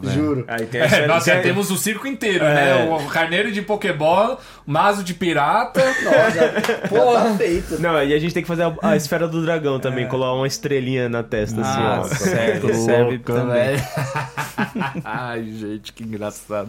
Velho. 0.03 0.15
Juro. 0.15 0.45
Aí 0.49 0.67
tem 0.67 0.81
a 0.81 0.85
É, 0.85 0.87
esfera- 0.87 1.07
nós 1.07 1.25
já 1.25 1.33
tem- 1.35 1.43
temos 1.43 1.71
o 1.71 1.77
circo 1.77 2.07
inteiro, 2.07 2.45
né? 2.45 2.85
O 2.85 3.07
carneiro 3.09 3.51
de 3.53 3.63
Pokébola, 3.63 4.39
o 4.67 4.71
mazo 4.71 5.03
de 5.05 5.15
pirata. 5.15 5.81
Nossa, 6.03 6.31
já 6.31 7.23
tá 7.31 7.35
feito. 7.37 7.81
Não, 7.81 8.03
e 8.03 8.13
a 8.15 8.19
gente 8.19 8.33
tem 8.35 8.43
que 8.43 8.49
fazer 8.49 8.63
a, 8.65 8.75
a 8.83 8.97
esfera 8.97 9.27
do 9.29 9.43
dragão 9.43 9.79
também, 9.81 10.07
colar 10.09 10.35
uma 10.35 10.47
estrelinha 10.47 11.09
na 11.09 11.23
testa, 11.23 11.61
Ah, 11.63 12.01
assim, 12.01 12.11
ó. 12.13 12.17
serve, 12.17 12.75
serve 12.75 13.19
também. 13.19 13.77
Ai, 15.05 15.45
gente, 15.45 15.93
que 15.93 16.03
engraçado. 16.03 16.69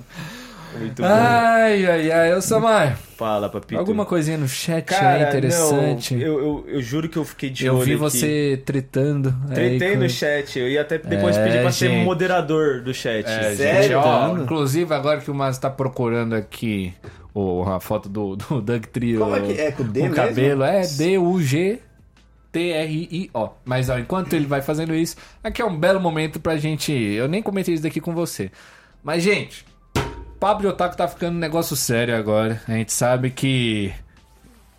Muito 0.78 1.02
bom. 1.02 1.08
Ai, 1.08 1.86
ai, 1.86 2.12
ai. 2.12 2.34
Ô, 2.36 2.42
Samar, 2.42 2.98
Fala, 3.18 3.50
papito. 3.50 3.80
alguma 3.80 4.06
coisinha 4.06 4.38
no 4.38 4.48
chat 4.48 4.86
Cara, 4.86 5.16
aí 5.18 5.24
interessante? 5.28 6.16
não, 6.16 6.22
eu, 6.22 6.40
eu, 6.40 6.66
eu 6.68 6.82
juro 6.82 7.08
que 7.08 7.18
eu 7.18 7.24
fiquei 7.26 7.50
de 7.50 7.66
Eu 7.66 7.76
olho 7.76 7.84
vi 7.86 7.92
aqui. 7.94 8.00
você 8.02 8.62
tretando. 8.66 9.34
Tretei 9.54 9.90
aí 9.90 9.94
com- 9.96 10.04
no 10.04 10.10
chat, 10.10 10.58
eu 10.60 10.68
ia 10.70 10.82
até 10.82 10.98
depois 10.98 11.38
É, 11.38 11.44
pedir 11.46 11.62
pra 11.62 11.72
ser 11.72 11.90
gente. 11.90 12.04
moderador 12.06 12.82
do 12.82 12.94
chat. 12.94 13.26
É, 13.28 13.56
Sério? 13.56 14.00
ó, 14.00 14.38
inclusive 14.38 14.94
agora 14.94 15.20
que 15.22 15.30
o 15.32 15.36
Mazo 15.36 15.62
tá 15.62 15.70
procurando 15.70 16.34
aqui 16.34 16.94
o, 17.34 17.64
a 17.64 17.80
foto 17.80 18.08
do, 18.10 18.36
do 18.36 18.62
Doug 18.62 18.84
Trio 18.86 19.20
Como 19.20 19.36
é 19.36 19.40
que 19.42 19.60
é? 19.62 19.72
Com 19.72 19.84
D 19.84 20.00
com 20.02 20.06
mesmo? 20.10 20.16
cabelo, 20.16 20.64
é 20.64 20.82
D-U-G 20.88 21.80
T-R-I-O. 22.52 23.50
Mas 23.66 23.90
ó, 23.90 23.98
enquanto 23.98 24.34
ele 24.34 24.46
vai 24.46 24.62
fazendo 24.62 24.94
isso, 24.94 25.16
aqui 25.44 25.62
é 25.62 25.66
um 25.66 25.76
belo 25.78 26.00
momento 26.00 26.40
pra 26.40 26.56
gente. 26.58 26.92
Eu 26.94 27.28
nem 27.28 27.42
comentei 27.42 27.74
isso 27.74 27.82
daqui 27.84 28.00
com 28.00 28.14
você. 28.14 28.52
Mas, 29.04 29.24
gente, 29.24 29.66
De 30.62 30.68
Otaku 30.68 30.98
tá 30.98 31.08
ficando 31.08 31.36
um 31.36 31.40
negócio 31.40 31.76
sério 31.76 32.16
agora. 32.16 32.62
A 32.68 32.72
gente 32.74 32.92
sabe 32.94 33.30
que. 33.30 33.94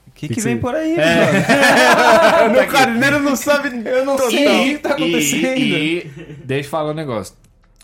O 0.06 0.10
que, 0.14 0.28
que 0.28 0.40
vem 0.40 0.58
por 0.58 0.74
aí, 0.74 0.94
É. 0.96 2.48
Meu 2.48 2.66
carneiro 2.68 3.18
não 3.20 3.34
sabe. 3.34 3.70
Eu 3.84 4.04
não 4.04 4.16
sei 4.18 4.46
o 4.46 4.76
que 4.76 4.78
tá 4.78 4.90
acontecendo. 4.90 5.58
E, 5.58 5.98
e- 5.98 6.10
deixa 6.44 6.66
eu 6.66 6.70
falar 6.70 6.90
um 6.92 6.94
negócio. 6.94 7.34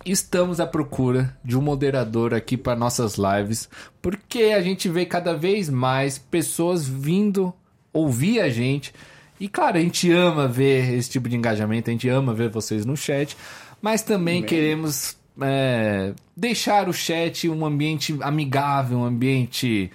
Estamos 0.07 0.61
à 0.61 0.67
procura 0.67 1.37
de 1.45 1.59
um 1.59 1.61
moderador 1.61 2.33
aqui 2.33 2.57
para 2.57 2.75
nossas 2.77 3.17
lives, 3.17 3.69
porque 4.01 4.45
a 4.57 4.63
gente 4.63 4.89
vê 4.89 5.05
cada 5.05 5.35
vez 5.35 5.69
mais 5.69 6.17
pessoas 6.19 6.89
vindo 6.89 7.53
ouvir 7.93 8.41
a 8.41 8.49
gente. 8.49 8.95
E 9.39 9.49
claro, 9.49 9.77
a 9.77 9.81
gente 9.81 10.11
ama 10.11 10.47
ver 10.49 10.95
esse 10.95 11.11
tipo 11.11 11.29
de 11.29 11.37
engajamento, 11.37 11.91
a 11.91 11.93
gente 11.93 12.09
ama 12.09 12.33
ver 12.33 12.49
vocês 12.49 12.87
no 12.87 12.97
chat, 12.97 13.37
mas 13.83 14.03
também 14.03 14.43
queremos 14.43 15.17
é, 15.41 16.13
deixar 16.37 16.89
o 16.89 16.93
chat 16.93 17.49
um 17.49 17.65
ambiente 17.65 18.17
amigável, 18.23 18.99
um 18.99 19.05
ambiente 19.05 19.91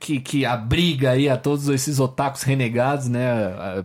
que, 0.00 0.20
que 0.20 0.44
abriga 0.44 1.10
aí 1.10 1.28
a 1.28 1.36
todos 1.36 1.68
esses 1.68 1.98
otakus 2.00 2.42
renegados, 2.42 3.08
né? 3.08 3.28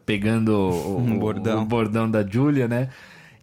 Pegando 0.05 0.51
o, 0.51 0.97
Um 1.05 1.17
bordão. 1.17 1.61
o 1.61 1.65
bordão 1.65 2.09
da 2.09 2.25
Julia, 2.25 2.67
né? 2.67 2.89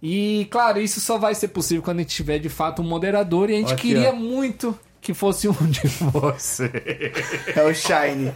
E, 0.03 0.47
claro, 0.51 0.81
isso 0.81 0.99
só 1.01 1.19
vai 1.19 1.35
ser 1.35 1.49
possível 1.49 1.83
quando 1.83 1.99
a 1.99 2.03
gente 2.03 2.15
tiver 2.17 2.39
de 2.39 2.49
fato 2.49 2.81
um 2.81 2.85
moderador 2.87 3.51
e 3.51 3.55
a 3.55 3.59
gente 3.59 3.75
Aqui, 3.75 3.89
queria 3.89 4.11
ó. 4.11 4.17
muito 4.17 4.79
que 5.01 5.13
fosse 5.13 5.47
um 5.49 5.53
de 5.53 5.87
você. 5.89 6.71
É 7.55 7.63
o 7.63 7.75
Shine. 7.75 8.33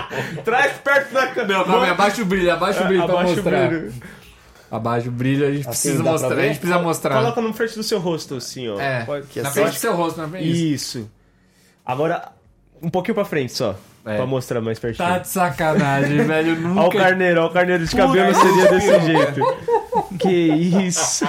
Traz 0.44 0.72
perto 0.78 1.12
da 1.14 1.26
câmera. 1.28 1.64
Não, 1.66 1.80
aí, 1.82 1.90
abaixa 1.90 2.20
o 2.22 2.24
brilho, 2.26 2.52
abaixa 2.52 2.82
o 2.84 2.86
brilho 2.86 3.04
pra 3.04 3.14
Abaixa 3.14 3.32
o 3.32 3.36
mostrar. 3.36 3.68
brilho. 3.68 3.92
Abaixa 4.76 5.08
o 5.08 5.12
brilho, 5.12 5.46
a 5.46 5.50
gente 5.50 5.68
Assim, 5.68 5.88
precisa 5.90 6.02
mostrar. 6.02 6.36
A 6.36 6.42
gente 6.42 6.58
precisa 6.58 6.82
mostrar. 6.82 7.14
Coloca 7.16 7.40
no 7.40 7.52
frente 7.54 7.74
do 7.74 7.82
seu 7.82 7.98
rosto, 7.98 8.34
assim, 8.36 8.68
ó. 8.68 8.78
É, 8.78 9.06
na 9.06 9.48
assim? 9.48 9.60
frente 9.60 9.70
do 9.70 9.78
seu 9.78 9.94
rosto, 9.94 10.20
na 10.20 10.28
frente. 10.28 10.72
Isso. 10.74 11.10
Agora, 11.84 12.32
um 12.82 12.90
pouquinho 12.90 13.14
pra 13.14 13.24
frente 13.24 13.52
só. 13.52 13.74
É. 14.04 14.16
Pra 14.16 14.26
mostrar 14.26 14.60
mais 14.60 14.78
pertinho. 14.78 15.08
Tá 15.08 15.18
de 15.18 15.28
sacanagem, 15.28 16.18
velho. 16.24 16.56
Nunca... 16.56 16.80
Olha 16.80 16.88
o 16.88 16.92
carneiro, 16.92 17.40
olha 17.40 17.50
o 17.50 17.52
carneiro 17.52 17.84
de 17.84 17.96
cabelo 17.96 18.32
que 18.32 18.40
seria 18.40 18.70
desse 18.70 19.00
jeito. 19.00 19.40
Que 20.18 20.30
isso? 20.86 21.24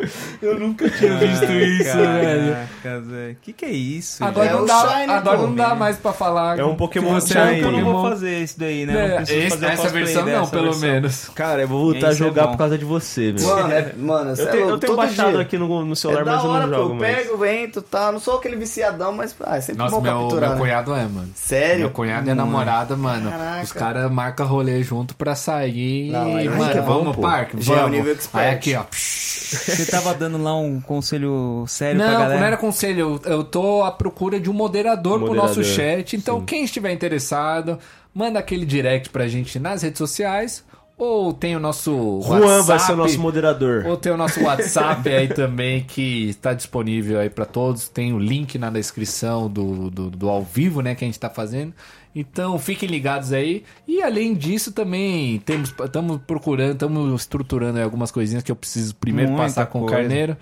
Eu 0.42 0.58
nunca 0.58 0.88
tinha 0.88 1.14
visto 1.16 1.44
isso, 1.52 1.96
velho. 1.96 2.52
Caraca, 2.82 3.00
velho. 3.00 3.36
Que 3.42 3.52
que 3.52 3.64
é 3.64 3.70
isso? 3.70 4.24
Agora 4.24 4.48
É 4.48 4.52
não 4.52 4.64
dá, 4.66 4.88
Shine, 4.88 5.12
agora 5.12 5.38
não 5.38 5.54
dá 5.54 5.74
mais 5.74 5.96
pra 5.98 6.12
falar. 6.12 6.58
É 6.58 6.64
um 6.64 6.74
Pokémon 6.76 7.20
Shine. 7.20 7.38
é 7.40 7.60
Eu 7.60 7.70
não 7.72 7.82
vou 7.84 7.92
Pokémon. 7.94 8.10
fazer 8.10 8.38
isso 8.42 8.58
daí, 8.58 8.86
né? 8.86 8.94
Eu 8.94 8.98
É, 9.18 9.22
esse- 9.22 9.50
fazer 9.50 9.66
essa 9.66 9.88
versão 9.88 10.26
não, 10.26 10.46
pelo 10.48 10.64
versão. 10.72 10.80
menos. 10.88 11.28
Cara, 11.34 11.62
eu 11.62 11.68
vou 11.68 11.80
voltar 11.92 12.08
a 12.08 12.10
é 12.10 12.14
jogar 12.14 12.44
bom. 12.46 12.52
por 12.52 12.58
causa 12.58 12.78
de 12.78 12.84
você, 12.84 13.32
meu. 13.32 13.46
Mano, 13.48 13.72
é, 13.72 13.92
mano, 13.96 14.34
Eu 14.36 14.48
é 14.48 14.50
tenho, 14.50 14.68
eu 14.70 14.78
tenho 14.78 14.96
baixado 14.96 15.30
dia. 15.32 15.40
aqui 15.40 15.58
no, 15.58 15.84
no 15.84 15.96
celular, 15.96 16.22
é 16.22 16.24
da 16.24 16.32
mas 16.36 16.44
eu 16.44 16.50
hora, 16.50 16.66
não 16.66 16.72
pô, 16.72 16.82
jogo 16.82 16.94
eu 16.94 16.98
mais. 16.98 17.16
pego, 17.16 17.44
entro, 17.44 17.82
tá, 17.82 18.12
não 18.12 18.20
sou 18.20 18.36
aquele 18.38 18.56
viciadão, 18.56 19.12
mas 19.12 19.34
ah, 19.44 19.56
é 19.56 19.60
sempre 19.60 19.78
Nossa, 19.82 19.96
bom 19.96 20.00
meu, 20.02 20.12
capturar, 20.20 20.40
meu 20.50 20.50
né? 20.50 20.56
cunhado 20.64 20.94
é, 20.94 21.02
mano. 21.02 21.28
Sério? 21.34 21.78
Meu 21.80 21.90
cunhado 21.90 22.28
e 22.28 22.30
a 22.30 22.34
namorada, 22.34 22.96
mano. 22.96 23.30
Caraca. 23.30 23.62
Os 23.62 23.72
caras 23.72 24.10
marcam 24.10 24.46
rolê 24.46 24.82
junto 24.82 25.14
pra 25.14 25.34
sair. 25.34 26.10
Mano, 26.12 26.38
é 26.38 26.80
vamos 26.80 27.16
parque? 27.16 27.56
É 27.56 27.60
vamos. 27.60 28.28
Aí 28.32 28.50
aqui, 28.50 28.74
ó. 28.74 28.84
Você 29.90 29.96
tava 30.04 30.14
dando 30.14 30.42
lá 30.42 30.56
um 30.56 30.80
conselho 30.80 31.64
sério 31.66 32.00
pra 32.00 32.10
Não, 32.10 32.18
galera? 32.20 32.40
não 32.40 32.46
era 32.46 32.56
conselho. 32.56 33.20
Eu, 33.24 33.32
eu 33.32 33.44
tô 33.44 33.82
à 33.82 33.90
procura 33.90 34.38
de 34.38 34.48
um 34.50 34.52
moderador, 34.52 35.18
pro 35.18 35.28
Moderador, 35.28 35.48
nosso 35.56 35.64
chat. 35.64 36.16
Então, 36.16 36.40
sim. 36.40 36.44
quem 36.46 36.64
estiver 36.64 36.92
interessado, 36.92 37.78
manda 38.14 38.38
aquele 38.38 38.64
direct 38.64 39.10
pra 39.10 39.28
gente 39.28 39.58
nas 39.58 39.82
redes 39.82 39.98
sociais. 39.98 40.64
Ou 41.00 41.32
tem 41.32 41.56
o 41.56 41.58
nosso 41.58 42.20
Juan 42.22 42.40
WhatsApp. 42.40 42.66
vai 42.66 42.78
ser 42.78 42.92
o 42.92 42.96
nosso 42.96 43.18
moderador. 43.18 43.86
Ou 43.86 43.96
tem 43.96 44.12
o 44.12 44.18
nosso 44.18 44.38
WhatsApp 44.44 45.08
aí 45.08 45.28
também, 45.28 45.82
que 45.82 46.28
está 46.28 46.52
disponível 46.52 47.18
aí 47.18 47.30
para 47.30 47.46
todos. 47.46 47.88
Tem 47.88 48.12
o 48.12 48.18
link 48.18 48.58
na 48.58 48.68
descrição 48.68 49.48
do, 49.48 49.88
do, 49.88 50.10
do 50.10 50.28
ao 50.28 50.42
vivo, 50.44 50.82
né, 50.82 50.94
que 50.94 51.02
a 51.02 51.08
gente 51.08 51.18
tá 51.18 51.30
fazendo. 51.30 51.72
Então, 52.14 52.58
fiquem 52.58 52.86
ligados 52.86 53.32
aí. 53.32 53.64
E 53.88 54.02
além 54.02 54.34
disso, 54.34 54.72
também 54.72 55.38
temos 55.38 55.72
estamos 55.82 56.20
procurando, 56.26 56.72
estamos 56.72 57.20
estruturando 57.22 57.78
aí 57.78 57.84
algumas 57.84 58.10
coisinhas 58.10 58.42
que 58.42 58.52
eu 58.52 58.56
preciso 58.56 58.94
primeiro 58.96 59.30
Muita 59.30 59.44
passar 59.44 59.66
com 59.66 59.80
coisa. 59.80 59.94
o 59.94 59.98
Carneiro. 59.98 60.36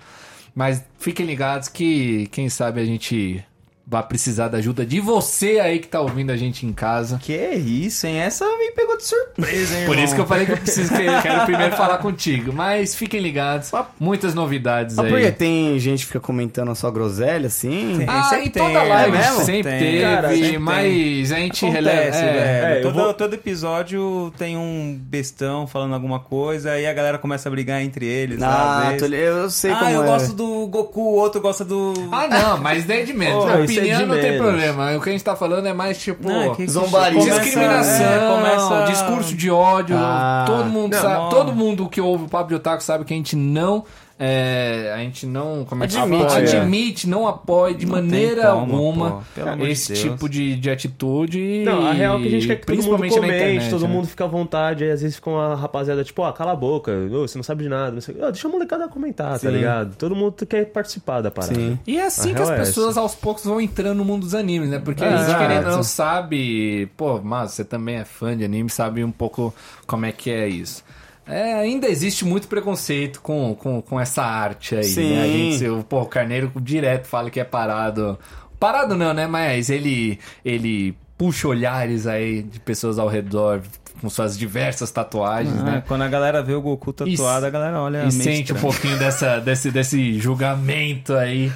Mas 0.53 0.83
fiquem 0.97 1.25
ligados 1.25 1.69
que, 1.69 2.27
quem 2.33 2.49
sabe, 2.49 2.81
a 2.81 2.85
gente 2.85 3.41
vai 3.89 4.03
precisar 4.03 4.49
da 4.49 4.59
ajuda 4.59 4.85
de 4.85 4.99
você 4.99 5.59
aí 5.59 5.79
que 5.79 5.87
tá 5.87 5.99
ouvindo 5.99 6.31
a 6.31 6.37
gente 6.37 6.63
em 6.65 6.71
casa. 6.71 7.17
Que 7.17 7.35
isso, 7.55 8.05
hein? 8.05 8.17
Essa 8.17 8.45
me 8.57 8.71
pegou 8.71 8.88
de 8.99 9.05
surpresa, 9.05 9.75
hein, 9.77 9.85
Por 9.85 9.91
irmão? 9.93 10.05
isso 10.05 10.15
que 10.15 10.21
eu 10.21 10.27
falei 10.27 10.45
que 10.45 10.51
eu 10.51 10.57
preciso 10.57 10.93
que 10.93 11.03
quero 11.21 11.45
primeiro 11.45 11.75
falar 11.75 11.97
contigo. 11.97 12.53
Mas 12.53 12.93
fiquem 12.95 13.19
ligados, 13.19 13.71
muitas 13.99 14.33
novidades 14.33 14.95
Mas 14.95 15.05
aí. 15.05 15.11
porque 15.11 15.31
tem 15.31 15.79
gente 15.79 16.01
que 16.01 16.05
fica 16.07 16.19
comentando 16.19 16.73
só 16.75 16.91
groselha, 16.91 17.47
assim? 17.47 17.95
Tem. 17.97 18.07
Ah, 18.09 18.23
sempre 18.23 18.45
em 18.47 18.51
toda 18.51 18.79
tem, 18.79 18.89
live 18.89 19.17
é 19.17 19.19
mesmo? 19.21 19.43
sempre 19.43 19.71
Tem. 19.71 19.79
teve, 19.79 20.01
Cara, 20.01 20.29
sempre 20.29 20.49
tem. 20.49 20.59
mas 20.59 21.31
a 21.31 21.35
gente 21.35 21.65
releva. 21.65 22.15
É, 22.17 22.73
é, 22.75 22.77
eu 22.79 22.81
todo, 22.83 22.93
vou- 22.93 23.13
todo 23.13 23.33
episódio 23.33 24.31
tem 24.37 24.55
um 24.57 24.97
bestão 25.01 25.65
falando 25.67 25.93
alguma 25.93 26.19
coisa, 26.19 26.71
aí 26.71 26.85
a 26.85 26.93
galera 26.93 27.17
começa 27.17 27.49
a 27.49 27.51
brigar 27.51 27.81
entre 27.81 28.05
eles, 28.05 28.41
Ah, 28.41 28.93
tô 28.97 29.05
eu 29.05 29.49
sei 29.49 29.71
ah, 29.71 29.75
como 29.77 29.91
eu 29.91 30.03
é. 30.03 30.05
gosto 30.05 30.33
do 30.33 30.67
Goku, 30.67 31.01
o 31.01 31.15
outro 31.15 31.41
gosta 31.41 31.63
do... 31.65 31.93
Ah, 32.11 32.27
não, 32.27 32.57
mas 32.57 32.85
daí 32.85 33.01
é 33.01 33.03
de 33.03 33.13
menos. 33.13 33.45
A 33.49 33.61
isso 33.61 33.73
é 33.73 33.79
opinião 33.79 33.99
de 34.01 34.05
não 34.05 34.15
tem 34.15 34.31
menos. 34.31 34.41
problema. 34.47 34.95
O 34.97 35.01
que 35.01 35.09
a 35.09 35.11
gente 35.11 35.23
tá 35.23 35.35
falando 35.35 35.65
é 35.67 35.73
mais 35.73 35.97
tipo. 35.97 36.27
Não, 36.27 36.51
é 36.51 36.55
que- 36.55 36.67
Zombaria. 36.67 37.19
começa- 37.19 37.39
Discriminação, 37.41 38.05
é, 38.05 38.35
começa... 38.35 38.88
discurso 38.91 39.35
de 39.35 39.49
ódio. 39.49 39.95
Ah. 39.97 40.45
todo 40.47 40.65
mundo 40.65 40.93
Não, 40.93 41.01
sabe. 41.01 41.13
não. 41.15 41.29
Todo 41.29 41.53
mundo 41.53 41.87
que 41.89 41.99
ouve 42.01 42.25
o 42.25 42.27
Papo 42.27 42.49
de 42.49 42.55
Otaku 42.55 42.83
sabe 42.83 43.05
que 43.05 43.13
a 43.13 43.17
gente 43.17 43.35
não. 43.35 43.83
É, 44.21 44.91
a 44.93 44.97
gente 44.97 45.25
não. 45.25 45.63
Como 45.63 45.81
é 45.81 45.87
que 45.87 45.95
Admite, 45.97 46.23
fala? 46.25 46.39
é. 46.41 46.57
Admite, 46.59 47.07
não 47.07 47.25
apoia 47.25 47.73
de 47.73 47.85
Não 47.85 47.93
maneira 47.95 48.51
como, 48.51 48.59
alguma 48.75 49.23
pô, 49.33 49.55
de 49.65 49.71
esse 49.71 49.93
Deus. 49.93 49.99
tipo 50.03 50.27
de, 50.27 50.57
de 50.57 50.69
atitude. 50.69 51.63
Não, 51.65 51.87
a 51.87 51.93
real 51.93 52.17
é 52.17 52.21
que 52.21 52.27
a 52.27 52.31
gente 52.31 52.47
quer 52.47 52.55
que 52.57 52.65
todo 52.65 52.75
mundo 52.83 52.89
comente, 52.97 53.17
internet, 53.17 53.69
todo 53.69 53.87
né? 53.87 53.87
mundo 53.87 54.07
fica 54.07 54.25
à 54.25 54.27
vontade, 54.27 54.83
aí 54.83 54.91
às 54.91 55.01
vezes 55.01 55.15
fica 55.15 55.29
uma 55.29 55.55
rapaziada 55.55 56.03
tipo, 56.03 56.21
ó, 56.21 56.31
cala 56.33 56.51
a 56.51 56.55
boca, 56.55 56.91
ô, 56.91 57.25
você 57.27 57.37
não 57.37 57.43
sabe 57.43 57.63
de 57.63 57.69
nada, 57.69 57.91
não 57.93 58.01
sei. 58.01 58.15
Ô, 58.21 58.29
deixa 58.29 58.47
a 58.47 58.51
molecada 58.51 58.89
comentar, 58.89 59.31
tá 59.31 59.39
Sim. 59.39 59.51
ligado? 59.51 59.95
Todo 59.95 60.13
mundo 60.13 60.33
quer 60.45 60.65
participar 60.65 61.21
da 61.21 61.31
parada. 61.31 61.55
Sim. 61.55 61.79
E 61.87 61.97
é 61.97 62.05
assim 62.05 62.31
A 62.33 62.35
que 62.35 62.41
as 62.41 62.49
é 62.49 62.57
pessoas 62.57 62.97
aos 62.97 63.15
poucos 63.15 63.45
vão 63.45 63.61
entrando 63.61 63.97
no 63.99 64.03
mundo 64.03 64.23
dos 64.23 64.35
animes, 64.35 64.69
né? 64.69 64.79
Porque 64.79 65.01
a 65.01 65.07
É, 65.07 65.17
gente 65.17 65.37
querendo 65.37 65.59
exato. 65.61 65.75
não 65.77 65.83
sabe, 65.83 66.87
pô, 66.97 67.21
mas 67.23 67.51
você 67.53 67.63
também 67.63 67.95
é 67.95 68.03
fã 68.05 68.35
de 68.35 68.43
anime, 68.43 68.69
sabe 68.69 69.01
um 69.01 69.11
pouco 69.11 69.53
como 69.87 70.05
é 70.05 70.11
que 70.11 70.29
é 70.29 70.47
isso. 70.47 70.83
É, 71.29 71.53
ainda 71.53 71.87
existe 71.87 72.25
muito 72.25 72.47
preconceito 72.47 73.21
com, 73.21 73.55
com, 73.55 73.81
com 73.81 73.99
essa 73.99 74.23
arte 74.23 74.75
aí, 74.75 74.83
Sim. 74.83 75.13
né? 75.15 75.21
A 75.23 75.27
gente, 75.27 75.67
o, 75.67 75.83
pô, 75.83 76.01
o 76.01 76.05
Carneiro 76.07 76.51
direto 76.59 77.05
fala 77.05 77.29
que 77.29 77.39
é 77.39 77.43
parado. 77.43 78.17
Parado 78.59 78.95
não, 78.95 79.13
né? 79.13 79.27
Mas 79.27 79.69
ele, 79.69 80.19
ele 80.43 80.97
puxa 81.17 81.47
olhares 81.47 82.07
aí 82.07 82.41
de 82.41 82.59
pessoas 82.59 82.97
ao 82.97 83.07
redor 83.07 83.61
com 84.01 84.09
suas 84.09 84.37
diversas 84.37 84.89
tatuagens, 84.91 85.59
Ah, 85.59 85.63
né? 85.63 85.83
Quando 85.87 86.03
a 86.03 86.07
galera 86.07 86.41
vê 86.41 86.53
o 86.53 86.61
Goku 86.61 86.93
tatuado, 86.93 87.45
a 87.45 87.49
galera 87.49 87.81
olha 87.81 88.05
E 88.05 88.11
sente 88.11 88.29
um 88.53 88.55
estranho. 88.55 88.61
pouquinho 88.61 88.97
dessa, 88.97 89.39
desse, 89.39 89.69
desse 89.71 90.17
julgamento 90.19 91.13
aí. 91.13 91.51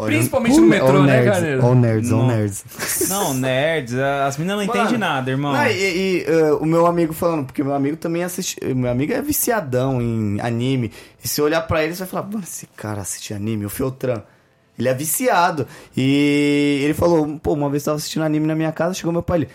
Olha, 0.00 0.16
Principalmente 0.16 0.60
no 0.60 0.66
metrô, 0.68 1.02
né, 1.02 1.16
nerds, 1.16 1.32
Carneiro? 1.32 1.66
All 1.66 1.74
nerds, 1.74 2.10
Não. 2.10 2.26
nerds. 2.28 2.64
Não, 3.10 3.34
nerds, 3.34 3.94
as 3.94 4.36
meninas 4.38 4.58
não 4.58 4.62
entendem 4.64 4.96
nada, 4.96 5.28
irmão. 5.28 5.52
Não, 5.52 5.66
e 5.66 6.24
e, 6.24 6.26
uh, 6.30 6.56
o 6.58 6.64
meu 6.64 6.86
amigo 6.86 7.12
falando, 7.12 7.46
porque 7.46 7.64
meu 7.64 7.74
amigo 7.74 7.96
também 7.96 8.22
assiste. 8.22 8.56
Meu 8.64 8.92
amigo 8.92 9.12
é 9.12 9.20
viciadão 9.20 10.00
em 10.00 10.40
anime. 10.40 10.92
E 11.22 11.26
se 11.26 11.40
eu 11.40 11.46
olhar 11.46 11.62
pra 11.62 11.82
ele, 11.82 11.94
você 11.94 12.04
vai 12.04 12.08
falar, 12.08 12.22
mano, 12.22 12.44
esse 12.44 12.68
cara 12.76 13.00
assiste 13.00 13.34
anime, 13.34 13.66
o 13.66 13.70
Feltran. 13.70 14.22
Ele 14.78 14.88
é 14.88 14.94
viciado. 14.94 15.66
E 15.96 16.80
ele 16.84 16.94
falou, 16.94 17.36
pô, 17.42 17.54
uma 17.54 17.68
vez 17.68 17.82
eu 17.82 17.86
tava 17.86 17.96
assistindo 17.96 18.22
anime 18.22 18.46
na 18.46 18.54
minha 18.54 18.70
casa, 18.70 18.94
chegou 18.94 19.12
meu 19.12 19.22
pai 19.24 19.38
ele. 19.38 19.48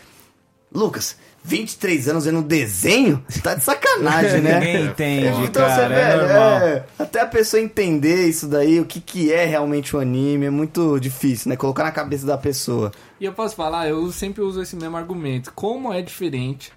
Lucas, 0.73 1.15
23 1.43 2.07
anos 2.07 2.25
vendo 2.25 2.41
desenho? 2.41 3.23
Tá 3.43 3.53
de 3.55 3.63
sacanagem, 3.63 4.41
né? 4.41 4.59
Ninguém 4.59 4.85
entende, 4.85 5.41
Então, 5.43 5.67
cara, 5.67 5.75
você, 5.75 5.81
é 5.81 5.87
velho, 5.89 6.21
é, 6.23 6.85
até 6.97 7.21
a 7.21 7.25
pessoa 7.27 7.61
entender 7.61 8.27
isso 8.27 8.47
daí, 8.47 8.79
o 8.79 8.85
que, 8.85 9.01
que 9.01 9.31
é 9.31 9.45
realmente 9.45 9.95
o 9.95 9.99
anime, 9.99 10.45
é 10.45 10.49
muito 10.49 10.97
difícil, 10.99 11.49
né? 11.49 11.55
Colocar 11.57 11.83
na 11.83 11.91
cabeça 11.91 12.25
da 12.25 12.37
pessoa. 12.37 12.91
E 13.19 13.25
eu 13.25 13.33
posso 13.33 13.55
falar, 13.55 13.89
eu 13.89 14.11
sempre 14.11 14.41
uso 14.41 14.61
esse 14.61 14.75
mesmo 14.75 14.95
argumento. 14.95 15.51
Como 15.53 15.91
é 15.93 16.01
diferente 16.01 16.71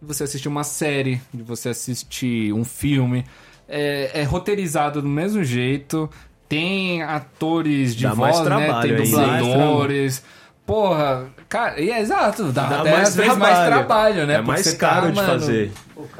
de 0.00 0.06
você 0.06 0.24
assistir 0.24 0.48
uma 0.48 0.64
série, 0.64 1.20
de 1.32 1.42
você 1.42 1.70
assistir 1.70 2.52
um 2.52 2.64
filme. 2.64 3.24
É, 3.68 4.20
é 4.20 4.22
roteirizado 4.24 5.00
do 5.00 5.08
mesmo 5.08 5.42
jeito, 5.42 6.10
tem 6.48 7.02
atores 7.02 7.94
de 7.96 8.02
Dá 8.02 8.12
voz, 8.12 8.36
mais 8.36 8.38
né? 8.40 8.44
trabalho 8.44 8.96
Tem 8.96 9.14
ainda. 9.14 9.38
dubladores. 9.38 10.22
Porra, 10.66 11.26
cara, 11.48 11.80
e 11.80 11.90
é 11.90 12.00
exato, 12.00 12.52
dá, 12.52 12.66
Dá 12.66 12.80
até 12.80 12.92
mais 12.92 13.16
vezes 13.16 13.36
mais 13.36 13.54
trabalho. 13.58 13.72
trabalho, 13.72 14.26
né? 14.26 14.34
É 14.34 14.40
mais 14.42 14.60
você 14.64 14.76
caro 14.76 15.02
tá, 15.02 15.08
de 15.10 15.16
mano, 15.16 15.28
fazer. 15.28 15.72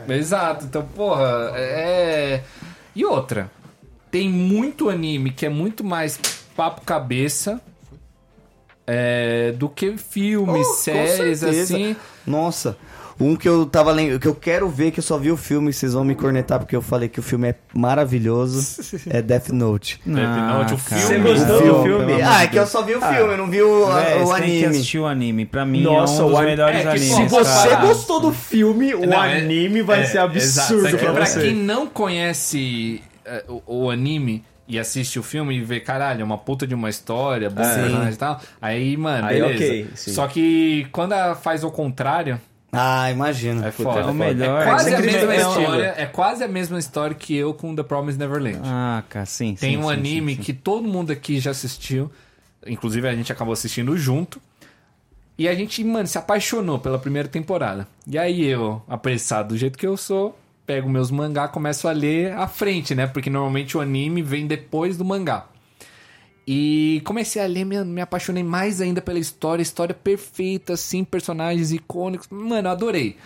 Exato, 0.09 0.65
então, 0.65 0.83
porra, 0.95 1.53
é. 1.55 2.43
E 2.95 3.05
outra, 3.05 3.51
tem 4.11 4.29
muito 4.29 4.91
anime 4.91 5.31
que 5.31 5.47
é 5.47 5.49
muito 5.49 5.85
mais 5.85 6.19
papo 6.57 6.83
cabeça 6.83 7.61
é, 8.87 9.53
do 9.53 9.69
que 9.69 9.97
filmes, 9.97 10.67
Oh, 10.69 10.75
séries, 10.75 11.43
assim. 11.43 11.97
Nossa, 12.27 12.77
um 13.21 13.37
que 13.37 13.49
eu 13.49 13.65
tava 13.67 13.93
lendo, 13.93 14.19
que 14.19 14.27
eu 14.29 14.35
quero 14.35 14.69
ver, 14.69 14.91
que 14.91 14.99
eu 15.01 15.03
só 15.03 15.17
vi 15.19 15.31
o 15.31 15.37
filme, 15.37 15.71
e 15.71 15.73
vocês 15.73 15.93
vão 15.95 16.05
me 16.05 16.15
cornetar 16.15 16.59
porque 16.59 16.75
eu 16.75 16.83
falei 16.83 17.09
que 17.09 17.21
o 17.21 17.23
filme 17.23 17.49
é 17.51 17.55
maravilhoso, 17.75 18.83
é 19.11 19.21
Death 19.23 19.49
Note. 19.51 20.01
Death 20.05 20.37
Note, 20.37 20.75
o 20.75 20.79
filme. 20.79 21.03
Você 21.03 21.19
gostou 21.19 21.61
do 21.77 21.83
filme? 21.83 22.23
Ah, 22.23 22.45
é 22.45 22.47
que 22.49 22.59
eu 22.59 22.67
só 22.67 22.83
vi 22.83 22.95
o 22.95 23.01
filme, 23.01 23.33
eu 23.33 23.37
não 23.37 23.51
vi 23.51 23.63
o, 23.63 23.87
Véi, 23.87 24.23
o 24.23 24.27
você 24.27 24.41
tem 24.41 24.51
que 24.51 24.57
anime. 24.59 24.67
assistir 24.67 24.99
o 24.99 25.07
anime. 25.07 25.47
Pra 25.47 25.65
mim 25.65 25.83
Nossa, 25.83 26.23
é 26.23 26.25
um 26.25 26.29
dos 26.29 26.35
o 26.39 26.41
an- 26.41 26.45
melhores 26.45 26.77
é 26.79 26.83
que, 26.83 26.89
animes. 26.89 27.15
Se 27.15 27.25
você 27.27 27.69
cara. 27.69 27.87
gostou 27.87 28.21
do 28.21 28.33
filme, 28.33 28.95
o 28.95 29.07
Não, 29.07 29.23
é- 29.25 29.39
anime 29.39 29.83
vai 29.83 30.01
é, 30.01 30.05
ser 30.07 30.19
exato. 30.19 30.37
absurdo 30.37 30.87
aqui, 30.89 30.97
pra 30.99 31.13
pra 31.13 31.27
você. 31.27 31.41
quem 31.41 31.55
não 31.55 31.87
conhece 31.87 33.03
é, 33.25 33.45
o, 33.49 33.85
o 33.85 33.91
anime 33.91 34.45
e 34.69 34.79
assiste 34.79 35.19
o 35.19 35.23
filme 35.23 35.57
e 35.59 35.61
vê, 35.61 35.81
caralho, 35.81 36.23
é 36.23 36.25
uma 36.25 36.39
puta 36.39 36.67
de 36.67 36.75
uma 36.75 36.89
história, 36.89 37.51
Sim. 37.51 37.57
personagem 37.57 38.13
e 38.13 38.17
tal. 38.17 38.41
Aí, 38.61 38.97
mano, 38.97 39.27
Aí, 39.27 39.41
beleza. 39.41 39.55
ok, 39.65 39.87
sim. 39.95 40.13
Só 40.13 40.27
que 40.27 40.87
quando 40.93 41.13
ela 41.13 41.35
faz 41.35 41.63
o 41.65 41.71
contrário, 41.71 42.41
Ah, 42.73 43.11
imagino. 43.11 43.65
é 43.65 43.71
foda. 43.71 44.01
é 44.01 44.05
o 44.07 44.15
melhor. 44.15 44.63
É 44.63 44.65
quase 44.65 44.91
É 44.91 44.97
a 44.97 45.01
mesma 45.01 45.35
história. 45.37 45.95
É 45.99 46.07
quase 46.07 46.45
a 46.45 46.49
mesma 46.49 46.79
história 46.79 47.15
que 47.15 47.37
eu 47.37 47.53
com 47.53 47.75
The 47.75 47.83
Promised 47.83 48.19
Neverland. 48.19 48.61
Ah, 48.65 49.03
cara, 49.11 49.27
sim. 49.27 49.55
Tem 49.55 49.73
sim, 49.73 49.77
um 49.77 49.89
sim, 49.89 49.93
anime 49.93 50.33
sim, 50.33 50.39
sim. 50.39 50.43
que 50.43 50.53
todo 50.55 50.89
mundo 50.89 51.13
aqui 51.13 51.39
já 51.39 51.51
assistiu. 51.51 52.11
Inclusive 52.67 53.07
a 53.07 53.15
gente 53.15 53.31
acabou 53.31 53.53
assistindo 53.53 53.97
junto. 53.99 54.41
E 55.37 55.49
a 55.49 55.55
gente, 55.55 55.85
mano, 55.85 56.07
se 56.07 56.17
apaixonou 56.17 56.79
pela 56.79 56.99
primeira 56.99 57.29
temporada. 57.29 57.87
E 58.07 58.19
aí 58.19 58.43
eu, 58.45 58.83
apressado 58.89 59.51
do 59.51 59.59
jeito 59.59 59.77
que 59.77 59.87
eu 59.87 59.97
sou, 59.97 60.39
pego 60.65 60.89
meus 60.89 61.11
mangá, 61.11 61.49
começo 61.49 61.89
a 61.89 61.93
ler 61.93 62.33
à 62.33 62.47
frente, 62.47 62.95
né? 62.95 63.07
Porque 63.07 63.29
normalmente 63.29 63.77
o 63.77 63.81
anime 63.81 64.23
vem 64.23 64.47
depois 64.47 64.97
do 64.97 65.05
mangá. 65.05 65.47
E 66.47 67.01
comecei 67.05 67.41
a 67.43 67.47
ler, 67.47 67.65
me, 67.65 67.83
me 67.85 68.01
apaixonei 68.01 68.43
mais 68.43 68.81
ainda 68.81 69.01
pela 69.01 69.19
história, 69.19 69.63
história 69.63 69.95
perfeita, 69.95 70.73
assim, 70.73 71.05
personagens 71.05 71.71
icônicos. 71.73 72.27
Mano, 72.31 72.69
adorei. 72.69 73.17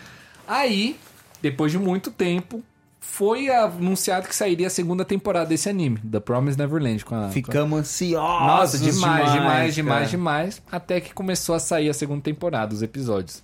Aí, 0.47 0.97
depois 1.41 1.73
de 1.73 1.79
muito 1.79 2.11
tempo, 2.11 2.63
foi 3.01 3.49
anunciado 3.49 4.29
que 4.29 4.35
sairia 4.35 4.67
a 4.67 4.71
segunda 4.71 5.05
temporada 5.05 5.47
desse 5.47 5.69
anime, 5.69 5.99
The 5.99 6.21
Promised 6.21 6.59
Neverland. 6.59 7.05
Com 7.05 7.15
a, 7.15 7.21
com 7.21 7.25
a- 7.27 7.31
Ficamos 7.31 7.79
ansiosos. 7.81 8.47
Nossa, 8.47 8.79
demais, 8.79 9.33
demais, 9.33 9.75
demais, 9.75 9.99
cara. 9.99 10.11
demais. 10.11 10.63
Até 10.71 11.01
que 11.01 11.15
começou 11.15 11.55
a 11.55 11.59
sair 11.59 11.89
a 11.89 11.95
segunda 11.95 12.21
temporada, 12.23 12.75
os 12.75 12.83
episódios. 12.83 13.43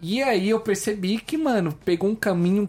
E 0.00 0.22
aí 0.22 0.50
eu 0.50 0.60
percebi 0.60 1.18
que, 1.18 1.36
mano, 1.36 1.72
pegou 1.84 2.08
um 2.10 2.14
caminho 2.14 2.68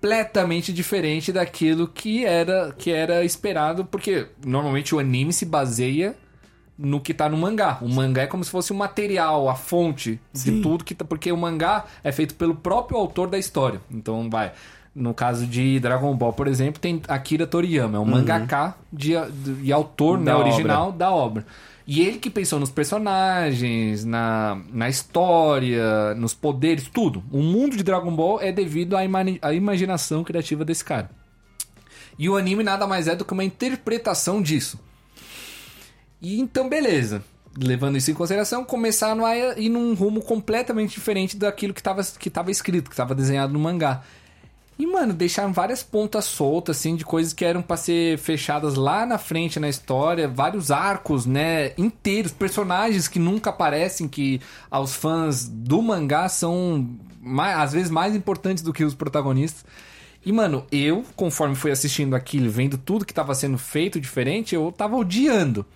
completamente 0.00 0.72
diferente 0.72 1.32
daquilo 1.32 1.88
que 1.88 2.24
era 2.24 2.72
que 2.76 2.90
era 2.92 3.24
esperado, 3.24 3.84
porque 3.84 4.28
normalmente 4.44 4.94
o 4.94 4.98
anime 4.98 5.32
se 5.32 5.44
baseia 5.44 6.14
no 6.78 7.00
que 7.00 7.12
tá 7.12 7.28
no 7.28 7.36
mangá. 7.36 7.78
O 7.82 7.88
mangá 7.88 8.22
é 8.22 8.26
como 8.28 8.44
se 8.44 8.50
fosse 8.50 8.70
o 8.70 8.74
material, 8.76 9.48
a 9.48 9.56
fonte 9.56 10.20
de 10.32 10.60
tudo 10.62 10.84
que 10.84 10.94
tá, 10.94 11.04
porque 11.04 11.32
o 11.32 11.36
mangá 11.36 11.84
é 12.04 12.12
feito 12.12 12.34
pelo 12.36 12.54
próprio 12.54 12.96
autor 12.98 13.28
da 13.28 13.38
história. 13.38 13.80
Então 13.90 14.30
vai 14.30 14.52
no 14.94 15.12
caso 15.14 15.46
de 15.46 15.78
Dragon 15.80 16.14
Ball, 16.16 16.32
por 16.32 16.48
exemplo, 16.48 16.80
tem 16.80 17.00
Akira 17.06 17.46
Toriyama, 17.46 17.98
é 17.98 18.00
um 18.00 18.04
mangaka 18.04 18.74
de, 18.92 19.10
de- 19.30 19.64
e 19.64 19.72
autor 19.72 20.18
né, 20.18 20.24
Da 20.26 20.38
original 20.38 20.92
da 20.92 21.10
obra. 21.10 21.46
E 21.90 22.02
ele 22.02 22.18
que 22.18 22.28
pensou 22.28 22.60
nos 22.60 22.70
personagens, 22.70 24.04
na, 24.04 24.60
na 24.70 24.90
história, 24.90 26.14
nos 26.16 26.34
poderes, 26.34 26.86
tudo. 26.86 27.24
O 27.32 27.38
mundo 27.38 27.78
de 27.78 27.82
Dragon 27.82 28.14
Ball 28.14 28.42
é 28.42 28.52
devido 28.52 28.94
à, 28.94 29.00
à 29.40 29.54
imaginação 29.54 30.22
criativa 30.22 30.66
desse 30.66 30.84
cara. 30.84 31.10
E 32.18 32.28
o 32.28 32.36
anime 32.36 32.62
nada 32.62 32.86
mais 32.86 33.08
é 33.08 33.16
do 33.16 33.24
que 33.24 33.32
uma 33.32 33.42
interpretação 33.42 34.42
disso. 34.42 34.78
E 36.20 36.38
então, 36.38 36.68
beleza. 36.68 37.24
Levando 37.56 37.96
isso 37.96 38.10
em 38.10 38.14
consideração, 38.14 38.66
começaram 38.66 39.24
a 39.24 39.34
ir 39.58 39.70
num 39.70 39.94
rumo 39.94 40.20
completamente 40.20 40.92
diferente 40.92 41.38
daquilo 41.38 41.72
que 41.72 41.80
estava 41.80 42.04
que 42.04 42.30
escrito, 42.50 42.90
que 42.90 42.94
estava 42.94 43.14
desenhado 43.14 43.54
no 43.54 43.58
mangá. 43.58 44.02
E, 44.78 44.86
mano, 44.86 45.12
deixaram 45.12 45.52
várias 45.52 45.82
pontas 45.82 46.24
soltas, 46.24 46.76
assim, 46.76 46.94
de 46.94 47.04
coisas 47.04 47.32
que 47.32 47.44
eram 47.44 47.60
pra 47.60 47.76
ser 47.76 48.16
fechadas 48.16 48.76
lá 48.76 49.04
na 49.04 49.18
frente 49.18 49.58
na 49.58 49.68
história, 49.68 50.28
vários 50.28 50.70
arcos, 50.70 51.26
né, 51.26 51.72
inteiros, 51.76 52.30
personagens 52.30 53.08
que 53.08 53.18
nunca 53.18 53.50
aparecem, 53.50 54.06
que 54.06 54.40
aos 54.70 54.94
fãs 54.94 55.48
do 55.48 55.82
mangá 55.82 56.28
são, 56.28 56.88
mais, 57.20 57.58
às 57.58 57.72
vezes, 57.72 57.90
mais 57.90 58.14
importantes 58.14 58.62
do 58.62 58.72
que 58.72 58.84
os 58.84 58.94
protagonistas. 58.94 59.64
E, 60.24 60.30
mano, 60.30 60.64
eu, 60.70 61.04
conforme 61.16 61.56
fui 61.56 61.72
assistindo 61.72 62.14
aquilo, 62.14 62.48
vendo 62.48 62.78
tudo 62.78 63.04
que 63.04 63.14
tava 63.14 63.34
sendo 63.34 63.58
feito 63.58 64.00
diferente, 64.00 64.54
eu 64.54 64.70
tava 64.70 64.96
odiando. 64.96 65.66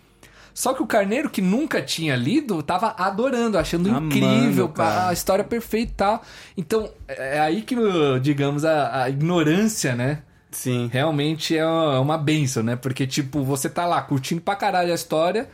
Só 0.54 0.74
que 0.74 0.82
o 0.82 0.86
Carneiro, 0.86 1.30
que 1.30 1.40
nunca 1.40 1.80
tinha 1.80 2.14
lido, 2.14 2.62
tava 2.62 2.94
adorando, 2.98 3.56
achando 3.58 3.88
Amando, 3.88 4.06
incrível, 4.06 4.68
cara. 4.68 5.08
a 5.08 5.12
história 5.12 5.42
perfeita 5.44 5.92
e 5.92 5.94
tal. 5.96 6.22
Então, 6.56 6.90
é 7.08 7.40
aí 7.40 7.62
que, 7.62 7.74
digamos, 8.20 8.64
a, 8.64 9.04
a 9.04 9.08
ignorância, 9.10 9.94
né? 9.94 10.18
Sim. 10.50 10.90
Realmente 10.92 11.56
é 11.56 11.64
uma 11.66 12.18
benção, 12.18 12.62
né? 12.62 12.76
Porque, 12.76 13.06
tipo, 13.06 13.42
você 13.42 13.68
tá 13.70 13.86
lá 13.86 14.02
curtindo 14.02 14.42
pra 14.42 14.54
caralho 14.54 14.92
a 14.92 14.94
história, 14.94 15.48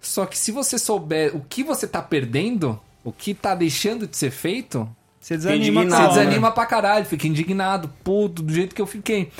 só 0.00 0.26
que 0.26 0.36
se 0.36 0.52
você 0.52 0.78
souber 0.78 1.34
o 1.34 1.40
que 1.40 1.64
você 1.64 1.86
tá 1.86 2.02
perdendo, 2.02 2.78
o 3.02 3.10
que 3.10 3.32
tá 3.32 3.54
deixando 3.54 4.06
de 4.06 4.14
ser 4.16 4.30
feito, 4.30 4.86
Você 5.18 5.36
desanima, 5.38 5.82
você 5.84 5.88
calma. 5.90 6.06
né? 6.08 6.08
desanima 6.14 6.50
pra 6.52 6.66
caralho, 6.66 7.06
fica 7.06 7.26
indignado, 7.26 7.88
puto, 8.04 8.42
do 8.42 8.52
jeito 8.52 8.74
que 8.74 8.82
eu 8.82 8.86
fiquei. 8.86 9.32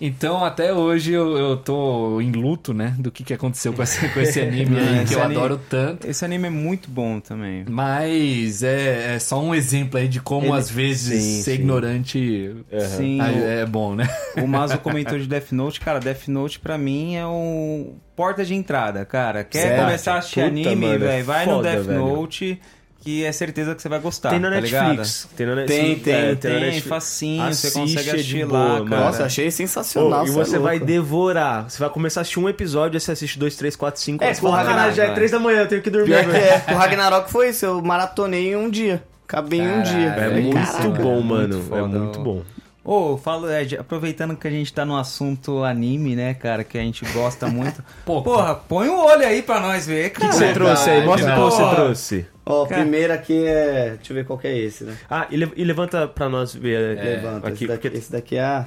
Então, 0.00 0.42
até 0.44 0.72
hoje 0.72 1.12
eu, 1.12 1.36
eu 1.36 1.56
tô 1.58 2.20
em 2.22 2.32
luto, 2.32 2.72
né? 2.72 2.94
Do 2.98 3.10
que, 3.10 3.22
que 3.22 3.34
aconteceu 3.34 3.72
com 3.72 3.82
esse, 3.82 4.08
com 4.08 4.20
esse 4.20 4.40
anime 4.42 4.78
aí, 4.78 5.02
Esse 5.02 5.12
que 5.12 5.14
eu 5.14 5.22
anime- 5.22 5.36
adoro 5.38 5.60
tanto. 5.68 6.06
Esse 6.08 6.24
anime 6.24 6.46
é 6.46 6.50
muito 6.50 6.90
bom 6.90 7.20
também. 7.20 7.64
Mas 7.68 8.62
é, 8.62 9.16
é 9.16 9.18
só 9.18 9.40
um 9.42 9.54
exemplo 9.54 9.98
aí 10.00 10.08
de 10.08 10.20
como 10.20 10.46
Ele- 10.46 10.56
às 10.56 10.70
vezes 10.70 11.22
Sim, 11.22 11.42
ser 11.42 11.50
sim. 11.52 11.58
ignorante 11.58 12.56
Sim, 12.96 13.20
ah, 13.20 13.30
o- 13.30 13.44
é 13.44 13.66
bom, 13.66 13.94
né? 13.94 14.08
O 14.42 14.46
Mazo 14.46 14.78
comentou 14.80 15.18
de 15.18 15.26
Death 15.26 15.52
Note, 15.52 15.80
cara, 15.80 16.00
Death 16.00 16.28
Note 16.28 16.58
pra 16.58 16.78
mim 16.78 17.16
é 17.16 17.26
o 17.26 17.94
porta 18.16 18.44
de 18.44 18.54
entrada, 18.54 19.04
cara. 19.04 19.44
Quer 19.44 19.62
Sério? 19.62 19.84
começar 19.84 20.14
a 20.14 20.18
assistir 20.18 20.40
Puta, 20.40 20.46
anime, 20.70 20.86
é 20.86 20.98
velho, 20.98 21.24
vai 21.24 21.46
no 21.46 21.52
foda, 21.56 21.70
Death 21.72 21.84
velho. 21.86 21.98
Note, 22.00 22.60
que 23.00 23.24
é 23.24 23.32
certeza 23.32 23.74
que 23.74 23.80
você 23.80 23.88
vai 23.88 23.98
gostar, 23.98 24.30
Tem 24.30 24.38
na 24.38 24.50
tá 24.50 24.60
ligado? 24.60 24.88
Netflix. 24.88 25.28
Tem 25.36 25.46
na 25.46 25.54
Tem, 25.54 25.64
Netflix. 25.64 26.02
tem, 26.04 26.14
é, 26.14 26.28
na 26.30 26.36
Tem, 26.36 26.52
Netflix. 26.60 26.86
facinho, 26.86 27.42
você 27.44 27.48
Assiste, 27.68 27.78
consegue 27.78 28.08
é 28.08 28.12
assistir 28.12 28.46
boa, 28.46 28.58
lá, 28.80 28.84
cara. 28.88 29.04
Nossa, 29.06 29.24
achei 29.24 29.50
sensacional. 29.50 30.20
Pô, 30.20 30.24
e 30.24 30.28
cê 30.28 30.32
é 30.40 30.44
você 30.44 30.58
vai 30.58 30.78
devorar. 30.78 31.68
Você 31.70 31.78
vai 31.78 31.88
começar 31.90 32.20
a 32.20 32.22
assistir 32.22 32.40
um 32.40 32.48
episódio, 32.48 32.96
aí 32.96 33.00
você 33.00 33.12
assiste 33.12 33.38
dois, 33.38 33.56
três, 33.56 33.74
quatro, 33.74 34.00
cinco. 34.00 34.22
É, 34.22 34.34
você 34.34 34.40
porra, 34.40 34.64
caralho, 34.64 34.94
já 34.94 35.02
é 35.02 35.06
cara. 35.06 35.14
três 35.16 35.30
da 35.30 35.38
manhã, 35.38 35.60
eu 35.60 35.66
tenho 35.68 35.82
que 35.82 35.90
dormir. 35.90 36.10
Velho." 36.10 36.36
é. 36.36 36.64
O 36.72 36.76
Ragnarok 36.76 37.30
foi 37.30 37.48
isso, 37.48 37.64
eu 37.64 37.80
maratonei 37.82 38.52
em 38.52 38.56
um 38.56 38.68
dia. 38.68 39.02
Acabei 39.26 39.60
em 39.60 39.68
um 39.68 39.82
dia. 39.82 40.08
É 40.08 40.28
muito 40.28 41.02
bom, 41.02 41.18
é 41.20 41.22
mano. 41.22 41.56
muito 41.56 41.74
é 41.74 41.78
foda. 41.80 41.98
muito 41.98 42.20
bom. 42.20 42.42
Ô, 42.82 43.16
falo, 43.18 43.48
é, 43.48 43.62
de- 43.62 43.76
aproveitando 43.76 44.34
que 44.34 44.48
a 44.48 44.50
gente 44.50 44.72
tá 44.72 44.84
no 44.86 44.96
assunto 44.96 45.62
anime, 45.62 46.16
né, 46.16 46.32
cara, 46.34 46.64
que 46.64 46.78
a 46.78 46.80
gente 46.80 47.04
gosta 47.12 47.46
muito. 47.46 47.84
Pô, 48.04 48.22
Porra, 48.22 48.54
põe 48.54 48.88
o 48.88 48.98
olho 49.04 49.24
aí 49.24 49.42
pra 49.42 49.60
nós 49.60 49.86
ver, 49.86 50.06
O 50.08 50.10
que, 50.10 50.18
cara. 50.20 50.32
que 50.32 50.36
você 50.38 50.52
trouxe 50.52 50.90
aí? 50.90 51.04
Mostra 51.04 51.30
o 51.30 51.34
que 51.34 51.40
você 51.40 51.56
Porra. 51.62 51.74
trouxe. 51.76 52.26
Ó, 52.50 52.64
o 52.64 52.66
Cara. 52.66 52.82
primeiro 52.82 53.12
aqui 53.12 53.46
é. 53.46 53.94
Deixa 53.96 54.12
eu 54.12 54.14
ver 54.16 54.24
qual 54.24 54.38
que 54.38 54.46
é 54.48 54.58
esse, 54.58 54.84
né? 54.84 54.96
Ah, 55.08 55.26
e, 55.30 55.36
le- 55.36 55.52
e 55.56 55.64
levanta 55.64 56.06
pra 56.08 56.28
nós 56.28 56.54
ver 56.54 56.98
é, 56.98 57.02
Levanta. 57.16 57.48
aqui. 57.48 57.64
esse, 57.64 57.66
daqui, 57.66 57.82
porque- 57.88 57.98
esse 57.98 58.12
daqui 58.12 58.36
é 58.36 58.42
a, 58.42 58.66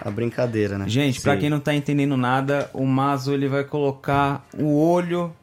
a 0.00 0.10
brincadeira, 0.10 0.76
né? 0.78 0.84
Gente, 0.88 1.20
pra 1.20 1.34
Sim. 1.34 1.40
quem 1.40 1.50
não 1.50 1.60
tá 1.60 1.74
entendendo 1.74 2.16
nada, 2.16 2.70
o 2.72 2.84
Mazo 2.84 3.32
ele 3.34 3.48
vai 3.48 3.64
colocar 3.64 4.46
o 4.58 4.80
olho 4.82 5.34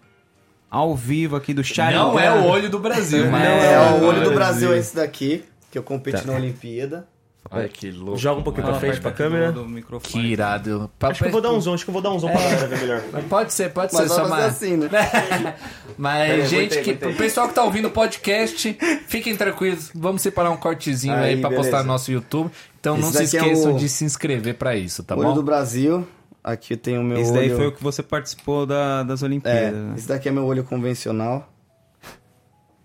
ao 0.69 0.95
vivo 0.95 1.35
aqui 1.35 1.53
do 1.53 1.63
Sharingan. 1.63 2.03
Não 2.03 2.19
é 2.19 2.31
o 2.33 2.43
olho 2.45 2.69
do 2.69 2.79
Brasil, 2.79 3.29
mas 3.31 3.43
é, 3.43 3.73
é 3.73 3.79
o 3.79 4.03
o 4.03 4.05
olho 4.07 4.23
do 4.23 4.31
Brasil 4.31 4.35
Brasil. 4.67 4.73
é 4.73 4.77
esse 4.77 4.95
daqui, 4.95 5.45
que 5.71 5.77
eu 5.77 5.83
competi 5.83 6.21
Tá. 6.21 6.31
na 6.31 6.37
Olimpíada. 6.37 7.07
Olha 7.49 7.67
que 7.69 7.89
louco. 7.91 8.17
Joga 8.17 8.41
um 8.41 8.43
pouquinho 8.43 8.65
pra 8.65 8.73
Fala 8.75 8.79
frente 8.91 9.01
pra 9.01 9.11
câmera. 9.11 9.51
do- 9.51 9.63
do 9.63 9.69
microfone. 9.69 10.11
Que 10.23 10.31
irado. 10.31 10.91
Acho 10.99 11.19
que 11.23 11.27
eu 11.29 11.31
vou 11.31 11.41
dar 11.41 11.51
um 11.51 11.61
zoom, 11.61 11.73
acho 11.75 11.83
que 11.85 11.89
eu 11.89 11.93
vou 11.93 12.01
dar 12.01 12.11
um 12.11 12.19
zoom 12.19 12.31
pra 12.31 12.41
galera 12.41 12.67
ver 12.67 12.79
melhor. 12.79 13.01
Mas 13.13 13.25
Pode 13.25 13.53
ser, 13.53 13.69
pode 13.71 13.93
Mas 13.93 14.07
ser. 14.09 14.15
Só 14.15 14.25
uma... 14.25 14.45
assim, 14.45 14.77
né? 14.77 14.89
Mas, 15.97 16.49
gente, 16.49 16.73
aguentei, 16.77 16.95
que, 16.95 17.05
o 17.07 17.15
pessoal 17.15 17.47
que 17.47 17.53
tá 17.55 17.63
ouvindo 17.63 17.87
o 17.87 17.91
podcast, 17.91 18.77
fiquem 19.07 19.35
tranquilos. 19.35 19.89
Vamos 19.95 20.21
separar 20.21 20.51
um 20.51 20.57
cortezinho 20.57 21.13
aí, 21.15 21.35
Aí, 21.35 21.37
pra 21.41 21.49
postar 21.49 21.63
beleza. 21.63 21.83
no 21.83 21.87
nosso 21.87 22.11
YouTube. 22.11 22.51
Então 22.79 22.97
não 22.97 23.09
Esse 23.09 23.27
se 23.27 23.37
daqui 23.37 23.49
é 23.49 23.51
esqueçam 23.53 23.75
o- 23.75 23.77
de 23.79 23.89
se 23.89 24.05
inscrever 24.05 24.55
pra 24.55 24.75
isso, 24.75 25.03
tá 25.03 25.15
olho 25.15 25.29
bom? 25.29 25.33
do 25.33 25.43
Brasil. 25.43 26.07
Aqui 26.43 26.77
tem 26.77 26.97
o 26.97 27.03
meu 27.03 27.17
Esse 27.17 27.31
olho. 27.31 27.39
daí 27.39 27.49
foi 27.55 27.67
o 27.67 27.71
que 27.71 27.83
você 27.83 28.01
participou 28.03 28.65
da- 28.65 29.03
das 29.03 29.21
É, 29.21 29.25
Olimpíadas. 29.25 29.73
né? 29.73 29.93
esse 29.97 30.07
daqui 30.07 30.29
é 30.29 30.31
meu 30.31 30.45
olho 30.45 30.63
convencional. 30.63 31.51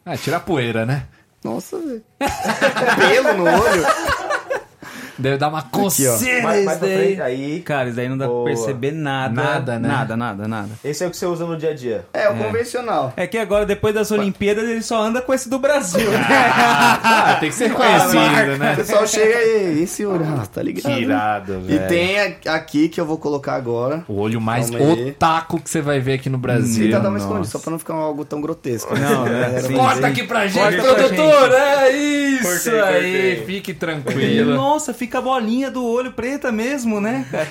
Ah, 0.04 0.16
tira 0.16 0.38
a 0.38 0.40
poeira, 0.40 0.84
né? 0.84 1.06
Nossa, 1.44 1.78
velho. 1.78 2.02
Pelo 2.18 3.34
no 3.34 3.44
olho. 3.44 3.84
Deve 5.22 5.36
dar 5.38 5.48
uma 5.48 5.62
coceira 5.62 6.42
Mais, 6.42 6.64
mais 6.64 6.78
daí. 6.80 6.96
frente, 6.96 7.20
aí. 7.22 7.60
Cara, 7.60 7.86
isso 7.88 7.96
daí 7.96 8.08
não 8.08 8.18
dá 8.18 8.26
Boa. 8.26 8.44
pra 8.44 8.52
perceber 8.54 8.92
nada. 8.92 9.34
Nada, 9.42 9.78
né? 9.78 9.88
Nada, 9.88 10.16
nada, 10.16 10.48
nada. 10.48 10.68
Esse 10.84 11.04
é 11.04 11.06
o 11.06 11.10
que 11.10 11.16
você 11.16 11.26
usa 11.26 11.46
no 11.46 11.56
dia 11.56 11.70
a 11.70 11.74
dia. 11.74 12.04
É, 12.12 12.28
o 12.28 12.34
convencional. 12.36 13.12
É 13.16 13.26
que 13.26 13.38
agora, 13.38 13.64
depois 13.64 13.94
das 13.94 14.10
Olimpíadas, 14.10 14.64
ele 14.68 14.82
só 14.82 15.00
anda 15.02 15.22
com 15.22 15.32
esse 15.32 15.48
do 15.48 15.58
Brasil. 15.58 16.10
Ah, 17.04 17.36
tem 17.40 17.48
que 17.50 17.54
ser 17.54 17.72
conhecido, 17.72 18.54
O 18.54 18.58
né? 18.58 18.74
pessoal 18.76 19.06
chega 19.06 19.36
aí, 19.36 19.82
esse 19.82 20.04
olho, 20.04 20.24
ah, 20.24 20.46
tá 20.46 20.62
ligado? 20.62 20.82
Que 20.94 21.00
irado, 21.00 21.52
E 21.68 21.76
velho. 21.76 21.88
tem 21.88 22.18
aqui 22.46 22.88
que 22.88 23.00
eu 23.00 23.04
vou 23.06 23.18
colocar 23.18 23.54
agora. 23.54 24.04
O 24.08 24.18
olho 24.20 24.40
mais 24.40 24.70
otaku 24.70 25.60
que 25.60 25.68
você 25.70 25.80
vai 25.80 26.00
ver 26.00 26.14
aqui 26.14 26.28
no 26.28 26.38
Brasil. 26.38 26.86
Tenta 26.86 27.00
dar 27.00 27.08
uma 27.08 27.18
escondida, 27.18 27.44
só 27.44 27.58
pra 27.58 27.70
não 27.70 27.78
ficar 27.78 27.94
algo 27.94 28.24
tão 28.24 28.40
grotesco. 28.40 28.94
Não, 28.96 29.24
né? 29.24 29.60
Sim. 29.60 29.74
pra 29.74 29.76
Corta 29.82 30.06
aqui 30.06 30.22
pra 30.24 30.46
gente, 30.46 30.58
Corta 30.76 30.82
pra 30.82 30.94
produtor! 30.94 31.52
É 31.52 31.90
isso 31.90 32.70
Cortei, 32.70 32.80
aí, 32.80 33.12
cortei. 33.36 33.42
fique 33.46 33.74
tranquilo. 33.74 34.54
Nossa, 34.54 34.92
fica 34.94 35.11
a 35.16 35.20
bolinha 35.20 35.70
do 35.70 35.84
olho 35.84 36.12
preta 36.12 36.50
mesmo, 36.52 37.00
né, 37.00 37.26
cara? 37.30 37.48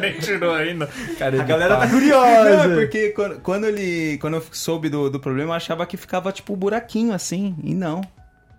Nem 0.00 0.18
tirou 0.18 0.54
ainda. 0.54 0.86
Cara, 1.18 1.40
A 1.40 1.44
galera 1.44 1.76
tá 1.76 1.80
pau. 1.82 1.90
curiosa. 1.90 2.66
Não, 2.68 2.72
é 2.72 2.76
porque 2.76 3.08
quando, 3.10 3.40
quando 3.40 3.64
ele. 3.66 4.18
Quando 4.18 4.34
eu 4.34 4.44
soube 4.52 4.88
do, 4.88 5.08
do 5.10 5.20
problema, 5.20 5.50
eu 5.50 5.56
achava 5.56 5.86
que 5.86 5.96
ficava 5.96 6.32
tipo 6.32 6.52
um 6.52 6.56
buraquinho 6.56 7.12
assim. 7.12 7.54
E 7.62 7.74
não. 7.74 8.00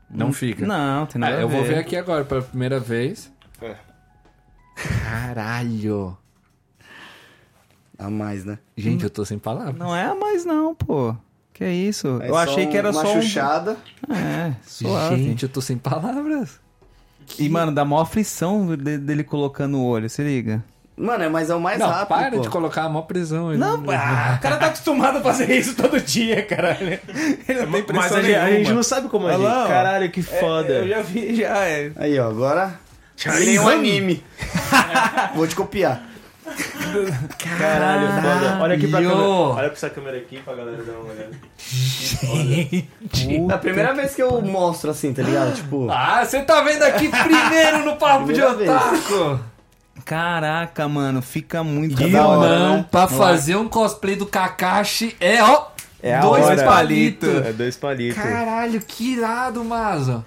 Não 0.10 0.32
fica. 0.32 0.66
Não, 0.66 1.06
tem 1.06 1.20
nada 1.20 1.36
Ah, 1.36 1.38
a 1.40 1.42
eu 1.42 1.50
vou 1.50 1.62
ver. 1.64 1.70
ver 1.74 1.80
aqui 1.80 1.96
agora 1.98 2.24
pela 2.24 2.42
primeira 2.42 2.80
vez. 2.80 3.32
É. 3.62 3.76
Caralho. 4.76 6.18
A 7.98 8.10
mais, 8.10 8.44
né? 8.44 8.58
Gente, 8.76 9.04
eu 9.04 9.10
tô 9.10 9.24
sem 9.24 9.38
palavras. 9.40 9.76
Não 9.78 9.96
é 9.96 10.04
a 10.06 10.16
mais, 10.16 10.44
não, 10.46 10.74
pô. 10.76 11.16
Que 11.54 11.64
é 11.64 11.72
isso? 11.72 12.20
É 12.22 12.30
eu 12.30 12.36
achei 12.36 12.66
só 12.66 12.72
que 12.72 12.78
era 12.78 12.90
uma 12.92 13.02
só. 13.02 13.16
um- 13.16 13.22
chuchada. 13.22 13.78
É, 14.10 14.54
suave. 14.66 15.16
Gente, 15.24 15.44
eu 15.44 15.50
tô 15.50 15.62
sem 15.62 15.78
palavras. 15.78 16.60
E, 17.38 17.50
mano, 17.50 17.72
dá 17.72 17.84
maior 17.84 18.02
aflição 18.02 18.76
de- 18.76 18.98
dele 18.98 19.24
colocando 19.24 19.78
o 19.78 19.86
olho, 19.86 20.10
se 20.10 20.22
liga. 20.24 20.64
Mano, 20.96 21.24
é, 21.24 21.30
mas 21.30 21.50
é 21.50 21.56
o 21.56 21.60
mais 21.60 21.80
não, 21.80 21.88
rápido, 21.88 22.08
para 22.08 22.32
pô. 22.32 22.40
de 22.42 22.50
colocar 22.50 22.84
a 22.84 22.90
maior 22.90 23.04
prisão. 23.04 23.50
aí. 23.50 23.58
Não, 23.58 23.84
ah, 23.90 24.36
o 24.38 24.42
cara 24.42 24.58
tá 24.58 24.68
acostumado 24.68 25.18
a 25.18 25.22
fazer 25.22 25.52
isso 25.52 25.76
todo 25.76 26.00
dia, 26.00 26.44
caralho. 26.44 27.00
Ele 27.50 27.62
não 27.66 27.72
tem 27.72 27.84
pressão 27.84 27.96
Mas 27.96 28.12
a 28.14 28.22
gente, 28.22 28.36
a 28.36 28.52
gente 28.52 28.74
não 28.74 28.84
sabe 28.84 29.10
como 29.10 29.28
é. 29.28 29.36
Lá, 29.36 29.64
ó. 29.64 29.68
Caralho, 29.68 30.12
que 30.12 30.22
foda. 30.22 30.74
Eu 30.74 30.88
já 30.88 31.02
vi, 31.02 31.36
já 31.36 31.58
é. 31.66 31.92
Aí, 31.96 32.20
ó, 32.20 32.30
agora... 32.30 32.80
Virei 33.18 33.60
um 33.60 33.68
anime. 33.68 34.24
vou 35.36 35.48
te 35.48 35.56
copiar. 35.56 36.04
Caralho, 37.58 38.08
foda. 38.22 38.60
Olha 38.62 38.76
aqui 38.76 38.88
pra 38.88 39.02
câmera. 39.02 39.20
Olha 39.20 39.56
pra 39.70 39.72
essa 39.74 39.90
câmera 39.90 40.18
aqui 40.18 40.40
pra 40.40 40.54
galera 40.56 40.84
dar 40.84 40.94
uma 40.94 41.12
olhada. 41.12 41.32
É 43.50 43.54
a 43.54 43.58
primeira 43.58 43.94
vez 43.94 44.16
que 44.16 44.22
eu 44.22 44.42
mostro 44.42 44.92
assim, 44.92 45.14
tá 45.14 45.22
ligado? 45.22 45.54
Tipo... 45.56 45.90
Ah, 45.90 46.24
você 46.26 46.42
tá 46.42 46.62
vendo 46.62 46.84
aqui 46.84 47.10
primeiro 47.10 47.86
no 47.86 47.96
Papo 47.98 48.32
de 48.32 48.42
vez. 48.42 48.70
Otaku. 48.70 49.40
Caraca, 50.06 50.88
mano, 50.88 51.22
fica 51.22 51.64
muito 51.64 51.96
Fica 51.98 52.10
da 52.10 52.28
hora, 52.28 52.54
Irmão, 52.54 52.78
né? 52.78 52.86
pra 52.92 53.08
fazer 53.08 53.56
um 53.56 53.70
cosplay 53.70 54.16
do 54.16 54.26
Kakashi 54.26 55.16
é, 55.20 55.42
ó, 55.42 55.68
É 56.02 56.20
dois 56.20 56.62
palitos. 56.62 57.30
É 57.46 57.54
dois 57.54 57.78
palitos. 57.78 58.22
Caralho, 58.22 58.82
que 58.82 59.14
irado, 59.14 59.64
Mazo. 59.64 60.26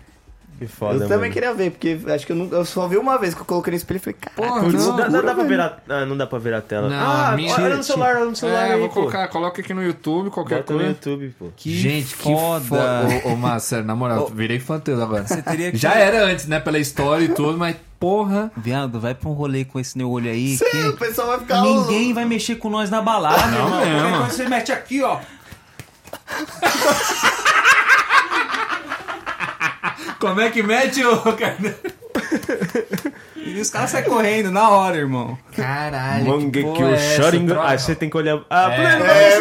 Que 0.58 0.66
foda, 0.66 0.94
eu 0.94 1.00
também 1.00 1.18
mano. 1.18 1.32
queria 1.34 1.52
ver, 1.52 1.70
porque 1.70 1.98
acho 2.08 2.24
que 2.24 2.32
eu, 2.32 2.36
nunca, 2.36 2.56
eu 2.56 2.64
só 2.64 2.88
vi 2.88 2.96
uma 2.96 3.18
vez 3.18 3.34
que 3.34 3.40
eu 3.42 3.44
coloquei 3.44 3.70
no 3.72 3.76
espelho 3.76 3.98
e 3.98 4.00
falei, 4.00 4.16
Porra, 4.34 4.60
Putz, 4.62 4.86
não. 4.86 4.96
dá, 4.96 5.08
dá 5.08 5.20
pra 5.22 5.32
velho. 5.34 5.48
virar. 5.48 5.82
Ah, 5.86 6.06
não 6.06 6.16
dá 6.16 6.26
pra 6.26 6.38
virar 6.38 6.58
a 6.58 6.62
tela. 6.62 6.88
Não, 6.88 6.96
ah, 6.96 7.28
a 7.28 7.36
minha- 7.36 7.54
olha 7.54 7.76
no 7.76 7.82
celular, 7.82 8.16
olha 8.16 8.24
no 8.24 8.34
celular 8.36 8.68
É, 8.68 8.72
aí, 8.72 8.78
vou 8.80 8.88
pô. 8.88 8.94
colocar, 8.94 9.28
coloca 9.28 9.60
aqui 9.60 9.74
no 9.74 9.82
YouTube, 9.82 10.30
qualquer 10.30 10.56
Bota 10.60 10.72
no 10.72 10.78
coisa. 10.78 10.92
YouTube, 10.94 11.34
pô. 11.38 11.48
Que 11.54 11.76
Gente, 11.78 12.14
foda. 12.14 12.60
que 12.62 12.68
foda. 12.68 13.06
Ô, 13.26 13.32
ô 13.32 13.36
Márcio, 13.36 13.84
na 13.84 13.94
moral, 13.94 14.30
virei 14.34 14.58
fã 14.58 14.80
teu 14.80 15.02
agora. 15.02 15.26
Você 15.26 15.42
teria 15.42 15.70
que... 15.72 15.76
Já 15.76 15.92
era 15.94 16.24
antes, 16.24 16.46
né, 16.46 16.58
pela 16.58 16.78
história 16.78 17.24
e 17.26 17.28
tudo, 17.28 17.58
mas 17.58 17.76
porra. 18.00 18.50
Viado, 18.56 18.98
vai 18.98 19.14
pra 19.14 19.28
um 19.28 19.32
rolê 19.34 19.64
com 19.66 19.78
esse 19.78 19.98
meu 19.98 20.10
olho 20.10 20.30
aí. 20.30 20.56
Sim, 20.56 20.64
que 20.70 20.84
o 20.88 20.96
pessoal 20.96 21.28
vai 21.28 21.38
ficar 21.40 21.60
Ninguém 21.60 22.14
vai 22.14 22.24
mexer 22.24 22.54
com 22.56 22.70
nós 22.70 22.88
na 22.88 23.02
balada, 23.02 23.46
Não 23.48 23.84
irmão. 23.84 24.20
coisa 24.22 24.32
você 24.36 24.48
mete 24.48 24.72
aqui, 24.72 25.02
ó. 25.02 25.18
Como 30.18 30.40
é 30.40 30.50
que 30.50 30.62
mete 30.62 31.04
o 31.04 31.16
cara? 31.34 31.56
E 33.36 33.60
os 33.60 33.70
caras 33.70 33.90
saem 33.90 34.04
correndo 34.04 34.50
na 34.50 34.68
hora, 34.70 34.96
irmão. 34.96 35.36
Caralho. 35.54 36.24
que 36.24 36.30
Mangekyo 36.62 36.72
porra 36.74 36.90
é 36.90 36.94
essa, 36.94 37.22
Sharingan. 37.22 37.60
Ah, 37.62 37.78
você 37.78 37.94
tem 37.94 38.08
que 38.10 38.16
olhar. 38.16 38.40
Ah, 38.50 38.72
É. 38.72 39.38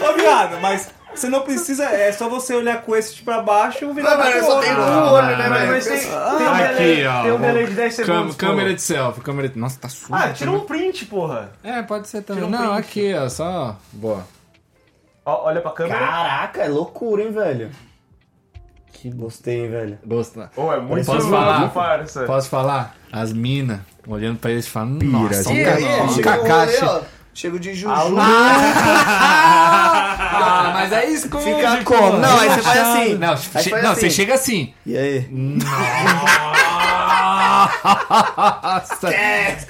Ô, 0.00 0.12
viado, 0.16 0.60
mas 0.60 0.88
você 1.14 1.28
não 1.28 1.40
precisa... 1.42 1.84
É 1.84 2.12
só 2.12 2.28
você 2.28 2.54
olhar 2.54 2.82
com 2.82 2.94
esse 2.94 3.22
pra 3.22 3.40
baixo 3.42 3.84
e 3.84 3.92
virar 3.92 4.10
Não, 4.10 4.18
mas 4.18 4.28
pra 4.30 4.38
eu 4.38 4.44
só 4.44 4.60
tenho 4.60 4.76
Ah, 4.76 4.86
um 4.86 5.12
olho, 5.14 5.36
né, 5.36 5.48
mas- 5.48 5.58
velho? 5.58 5.72
mas 5.72 5.84
tem, 5.86 5.98
Pessoal- 5.98 6.36
tem 6.36 6.46
um 6.46 6.50
Aqui, 6.54 6.62
delay, 6.74 7.06
ó. 7.06 7.22
tem 7.22 7.32
um 7.32 7.40
delay 7.40 7.66
de 7.66 7.72
10 7.74 7.96
Cam- 7.96 8.04
segundos. 8.04 8.36
câmera 8.36 8.74
de 8.74 8.82
selfie, 8.82 9.20
câmera 9.20 9.48
de... 9.48 9.58
Nossa, 9.58 9.78
tá 9.80 9.88
sujo. 9.88 10.14
Ah, 10.14 10.28
tira 10.30 10.50
um 10.52 10.60
print, 10.60 11.06
porra. 11.06 11.50
É, 11.64 11.82
pode 11.82 12.08
ser 12.08 12.22
também. 12.22 12.44
Um 12.44 12.50
Não, 12.50 12.58
print. 12.74 12.78
aqui, 12.78 13.14
ó, 13.14 13.28
só... 13.28 13.76
Boa. 13.92 14.24
Olha 15.44 15.60
pra 15.60 15.70
câmera. 15.72 15.98
Caraca, 15.98 16.62
é 16.62 16.68
loucura, 16.68 17.22
hein, 17.22 17.30
velho? 17.32 17.70
Que 18.92 19.10
gostei, 19.10 19.60
hein, 19.64 19.70
velho. 19.70 19.98
Gosto. 20.04 20.48
Ô, 20.56 20.72
é 20.72 20.80
muito 20.80 21.06
Posso 21.06 21.28
louco, 21.28 21.36
falar? 21.44 21.68
parça. 21.70 22.24
Posso 22.24 22.48
falar? 22.48 22.96
As 23.12 23.32
minas 23.32 23.80
olhando 24.06 24.38
pra 24.38 24.50
eles 24.50 24.66
e 24.66 24.70
falando, 24.70 25.02
nossa, 25.04 25.48
um 25.50 25.52
aí, 25.52 25.64
ca- 26.22 26.38
um 26.40 26.86
ó, 26.86 27.00
Chego 27.34 27.58
de 27.60 27.72
juju. 27.74 27.94
Ah, 30.30 30.70
mas 30.74 30.92
é 30.92 31.06
esconde, 31.10 31.44
Fica 31.44 31.84
como? 31.84 32.18
Não, 32.18 32.38
aí 32.40 32.48
você 32.50 32.62
faz 32.62 32.78
assim. 32.80 33.14
Não, 33.14 33.30
Aí 33.30 33.36
che- 33.36 33.70
faz 33.70 33.82
não 33.84 33.90
assim. 33.92 34.00
você 34.00 34.10
chega 34.10 34.34
assim. 34.34 34.74
E 34.84 34.96
aí? 34.96 35.28
Nossa. 37.84 39.08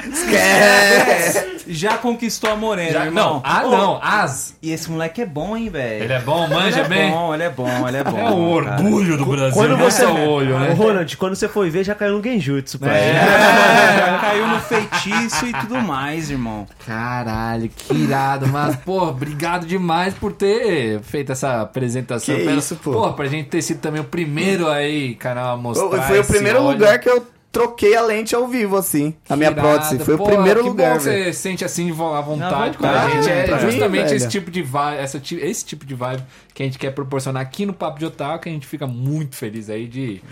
Esquece! 0.09 1.59
Já 1.69 1.99
conquistou 1.99 2.51
a 2.51 2.57
morena, 2.57 2.93
Já- 2.93 3.05
irmão. 3.07 3.35
não, 3.35 3.43
ah 3.45 3.63
não, 3.63 4.01
as. 4.03 4.55
E 4.63 4.73
esse 4.73 4.91
moleque 4.91 5.21
é 5.23 5.27
bom, 5.27 5.57
hein, 5.57 5.69
velho. 5.69 6.05
Ele 6.05 6.13
é 6.13 6.21
bom, 6.21 6.49
manja 6.49 6.81
Ele 6.81 6.87
é 6.87 6.89
bem. 6.89 7.11
bom, 7.11 7.35
ele 7.35 7.43
é 7.43 7.51
bom, 7.51 7.89
ele 7.89 7.97
é 7.99 8.05
bom. 8.05 8.19
É 8.19 8.31
o 8.31 8.65
cara. 8.65 8.77
orgulho 8.83 9.17
do 9.19 9.27
Brasil. 9.27 9.53
Quando 9.53 9.77
não 9.77 9.81
é 9.87 9.91
você 9.91 10.03
só 10.05 10.15
o 10.15 10.29
olho, 10.31 10.59
né? 10.59 10.71
Ô, 10.71 10.75
Ronald, 10.75 11.17
quando 11.19 11.35
você 11.37 11.47
foi 11.49 11.69
ver, 11.69 11.85
já 11.85 11.95
caiu 11.95 12.17
no 12.17 12.23
Genjutsu, 12.23 12.79
pai. 12.79 12.91
É, 12.99 14.19
caiu 14.21 14.47
no 14.47 14.61
feitiço 14.61 15.47
e 15.47 15.53
tudo 15.53 15.77
mais, 15.83 16.31
irmão. 16.31 16.67
Caralho, 16.87 17.69
que 17.75 17.93
irado, 17.95 18.47
mas, 18.49 18.75
pô, 18.77 19.03
obrigado 19.09 19.67
demais 19.67 20.15
por 20.15 20.33
ter 20.33 21.01
feito 21.03 21.33
essa 21.33 21.61
apresentação. 21.61 22.35
Que 22.35 22.45
Pela- 22.45 22.57
isso, 22.57 22.77
pô. 22.77 22.93
Pô, 22.93 23.13
pra 23.13 23.27
gente 23.27 23.49
ter 23.51 23.61
sido 23.63 23.81
também 23.81 24.01
o 24.01 24.05
primeiro 24.05 24.69
aí, 24.69 25.15
canal, 25.17 25.55
a 25.55 25.57
mostrar 25.57 26.03
Foi 26.03 26.21
o 26.21 26.25
primeiro 26.25 26.61
óleo. 26.63 26.79
lugar 26.79 26.99
que 26.99 27.09
eu 27.11 27.27
troquei 27.51 27.97
a 27.97 28.03
lente 28.03 28.35
ao 28.35 28.47
vivo, 28.47 28.77
assim. 28.77 29.15
A 29.29 29.35
minha 29.37 29.51
Irado. 29.51 29.67
prótese. 29.69 29.99
Foi 30.05 30.17
Pô, 30.17 30.25
o 30.25 30.27
primeiro 30.27 30.63
que 30.63 30.69
lugar, 30.69 30.99
bom 30.99 31.01
velho. 31.05 31.25
você 31.25 31.33
sente 31.33 31.65
assim 31.65 31.91
vo- 31.91 32.15
à 32.15 32.21
vontade 32.21 32.77
com 32.79 32.87
a 32.87 33.09
gente. 33.11 33.27
né, 33.27 33.47
É 33.47 33.65
mim, 33.65 33.71
justamente 33.73 34.15
esse 34.15 34.29
tipo 34.29 34.51
de 34.51 34.63
vibe, 34.63 34.99
essa, 34.99 35.21
esse 35.41 35.65
tipo 35.65 35.85
de 35.87 35.95
vibe 35.95 36.23
que 36.55 36.63
a 36.63 36.67
gente 36.67 36.79
quer 36.79 36.91
proporcionar 36.93 37.43
aqui 37.43 37.65
no 37.67 37.73
Papo 37.73 37.99
de 37.99 38.07
Otaku, 38.07 38.45
que 38.45 38.49
a 38.49 38.53
gente 38.53 38.67
fica 38.67 38.87
muito 38.87 39.35
feliz 39.37 39.69
aí 39.71 39.87
de 39.87 40.23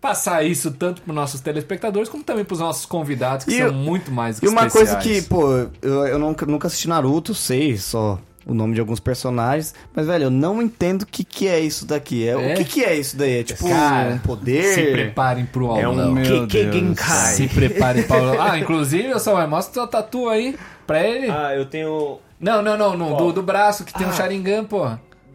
passar 0.00 0.44
isso 0.44 0.70
tanto 0.70 1.02
para 1.02 1.12
nossos 1.12 1.40
telespectadores 1.40 2.08
como 2.08 2.22
também 2.22 2.44
para 2.44 2.54
os 2.54 2.60
nossos 2.60 2.86
convidados 2.86 3.44
que 3.44 3.52
E 3.52 3.58
são 3.58 3.66
eu- 3.66 3.72
muito 3.72 4.12
mais 4.12 4.38
que 4.38 4.46
E 4.46 4.48
uma 4.48 4.70
coisa 4.70 4.96
que, 4.96 5.10
especiais. 5.10 5.26
pô, 5.26 5.52
eu, 5.82 6.06
eu 6.06 6.18
nunca, 6.20 6.46
nunca 6.46 6.68
assisti 6.68 6.88
Naruto, 6.88 7.34
sei 7.34 7.76
só 7.76 8.18
o 8.48 8.54
nome 8.54 8.74
de 8.74 8.80
alguns 8.80 8.98
personagens, 8.98 9.74
mas, 9.94 10.06
velho, 10.06 10.24
eu 10.24 10.30
não 10.30 10.62
entendo 10.62 11.02
o 11.02 11.06
que, 11.06 11.22
que 11.22 11.46
é 11.46 11.60
isso 11.60 11.84
daqui. 11.86 12.26
É, 12.26 12.32
É? 12.32 12.54
O 12.54 12.56
que, 12.56 12.64
que 12.64 12.82
é 12.84 12.94
isso 12.96 13.16
daí? 13.16 13.40
É 13.40 13.42
tipo 13.44 13.68
Cara, 13.68 14.14
um 14.14 14.18
poder? 14.18 14.62
se 14.74 14.82
preparem 14.90 15.44
pro 15.44 15.76
É 15.76 15.84
aulão. 15.84 16.08
um 16.10 16.14
Meu 16.14 16.46
Keke 16.46 16.64
Deus. 16.64 16.74
Genkai. 16.74 17.34
Se 17.34 17.46
preparem 17.46 18.02
para 18.04 18.22
o 18.22 18.40
Ah, 18.40 18.58
inclusive, 18.58 19.08
eu 19.10 19.20
só 19.20 19.46
mostra 19.46 19.74
tua 19.74 19.86
tatu 19.86 20.28
aí 20.28 20.56
pra 20.86 21.06
ele. 21.06 21.30
Ah, 21.30 21.54
eu 21.54 21.66
tenho... 21.66 22.18
Não, 22.40 22.62
não, 22.62 22.76
não, 22.78 22.96
não 22.96 23.16
do, 23.16 23.32
do 23.32 23.42
braço 23.42 23.84
que 23.84 23.92
tem 23.92 24.06
um 24.06 24.12
Sharingan, 24.12 24.64
pô. 24.64 24.88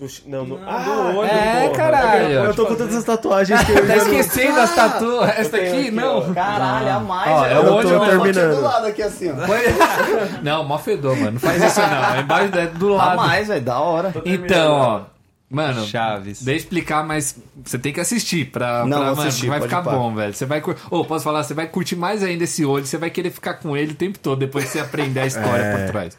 Do, 0.03 0.09
não, 0.27 0.45
do, 0.45 0.59
ah, 0.67 0.77
do 0.79 1.17
olho, 1.17 1.29
é, 1.29 1.61
porra. 1.67 1.77
caralho. 1.77 2.33
Eu 2.33 2.53
tô 2.53 2.65
com 2.65 2.75
todas 2.75 2.95
as 2.95 3.03
tatuagens 3.05 3.63
que 3.63 3.71
eu 3.71 3.87
Tá 3.87 3.95
esquecendo 3.97 4.59
as 4.59 4.75
tatu. 4.75 5.23
Essa 5.23 5.57
aqui, 5.57 5.91
não. 5.91 6.33
Caralho, 6.33 6.89
a 6.89 6.99
mais, 6.99 7.31
Ó, 7.31 7.45
é 7.45 7.59
o 7.59 7.63
Eu 7.63 7.73
olho 7.73 7.89
tô 7.89 7.99
mesmo. 8.05 8.23
terminando. 8.23 8.55
do 8.55 8.61
lado 8.61 8.85
aqui, 8.87 9.01
assim, 9.01 9.31
ó. 9.31 9.35
Não, 10.43 10.63
mó 10.65 10.77
fedor, 10.77 11.15
mano. 11.15 11.31
Não 11.33 11.39
faz 11.39 11.63
isso 11.63 11.79
não. 11.79 12.15
É 12.15 12.19
embaixo 12.21 12.57
é 12.57 12.67
do 12.67 12.93
A 12.93 12.97
lado. 13.05 13.17
mais, 13.17 13.47
velho, 13.47 13.61
da 13.61 13.79
hora. 13.79 14.13
Então, 14.25 14.71
ó. 14.73 15.01
Mano, 15.49 15.85
Chaves. 15.85 16.41
deixa 16.41 16.57
eu 16.59 16.63
explicar, 16.63 17.05
mas 17.05 17.35
você 17.63 17.77
tem 17.77 17.93
que 17.93 17.99
assistir 17.99 18.45
pra. 18.49 18.85
Não, 18.87 18.97
pra 18.97 19.09
mano, 19.15 19.21
assistir, 19.27 19.47
vai 19.47 19.61
ficar 19.61 19.83
pá. 19.83 19.91
bom, 19.91 20.15
velho. 20.15 20.33
Você 20.33 20.45
vai. 20.47 20.63
Ô, 20.89 21.05
posso 21.05 21.23
falar, 21.23 21.43
você 21.43 21.53
vai 21.53 21.67
curtir 21.67 21.95
mais 21.95 22.23
ainda 22.23 22.43
esse 22.43 22.65
olho, 22.65 22.85
você 22.87 22.97
vai 22.97 23.11
querer 23.11 23.29
ficar 23.29 23.53
com 23.55 23.77
ele 23.77 23.91
o 23.91 23.95
tempo 23.95 24.17
todo, 24.17 24.39
depois 24.39 24.65
que 24.65 24.71
você 24.71 24.79
aprender 24.79 25.19
a 25.19 25.25
história 25.27 25.61
É. 25.61 25.77
por 25.77 25.91
trás. 25.91 26.17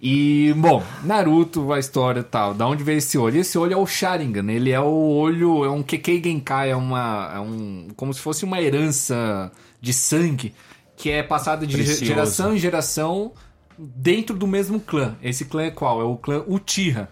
E, 0.00 0.52
bom, 0.56 0.82
Naruto, 1.04 1.72
a 1.72 1.78
história 1.78 2.20
e 2.20 2.24
tal. 2.24 2.54
Da 2.54 2.66
onde 2.66 2.82
veio 2.82 2.98
esse 2.98 3.16
olho? 3.16 3.38
Esse 3.40 3.56
olho 3.56 3.74
é 3.74 3.76
o 3.76 3.86
Sharingan. 3.86 4.50
Ele 4.50 4.70
é 4.70 4.80
o 4.80 4.84
olho, 4.84 5.64
é 5.64 5.70
um 5.70 5.82
Kekei 5.82 6.22
Genkai, 6.22 6.70
é 6.70 6.76
uma. 6.76 7.32
É 7.34 7.40
um. 7.40 7.88
Como 7.96 8.12
se 8.12 8.20
fosse 8.20 8.44
uma 8.44 8.60
herança 8.60 9.52
de 9.80 9.92
sangue 9.92 10.54
que 10.96 11.10
é 11.10 11.22
passada 11.22 11.66
de 11.66 11.74
Precioso. 11.74 12.04
geração 12.04 12.54
em 12.54 12.58
geração 12.58 13.32
dentro 13.78 14.36
do 14.36 14.46
mesmo 14.46 14.78
clã. 14.80 15.16
Esse 15.22 15.44
clã 15.44 15.62
é 15.64 15.70
qual? 15.70 16.00
É 16.00 16.04
o 16.04 16.16
clã 16.16 16.44
Uchiha. 16.46 17.08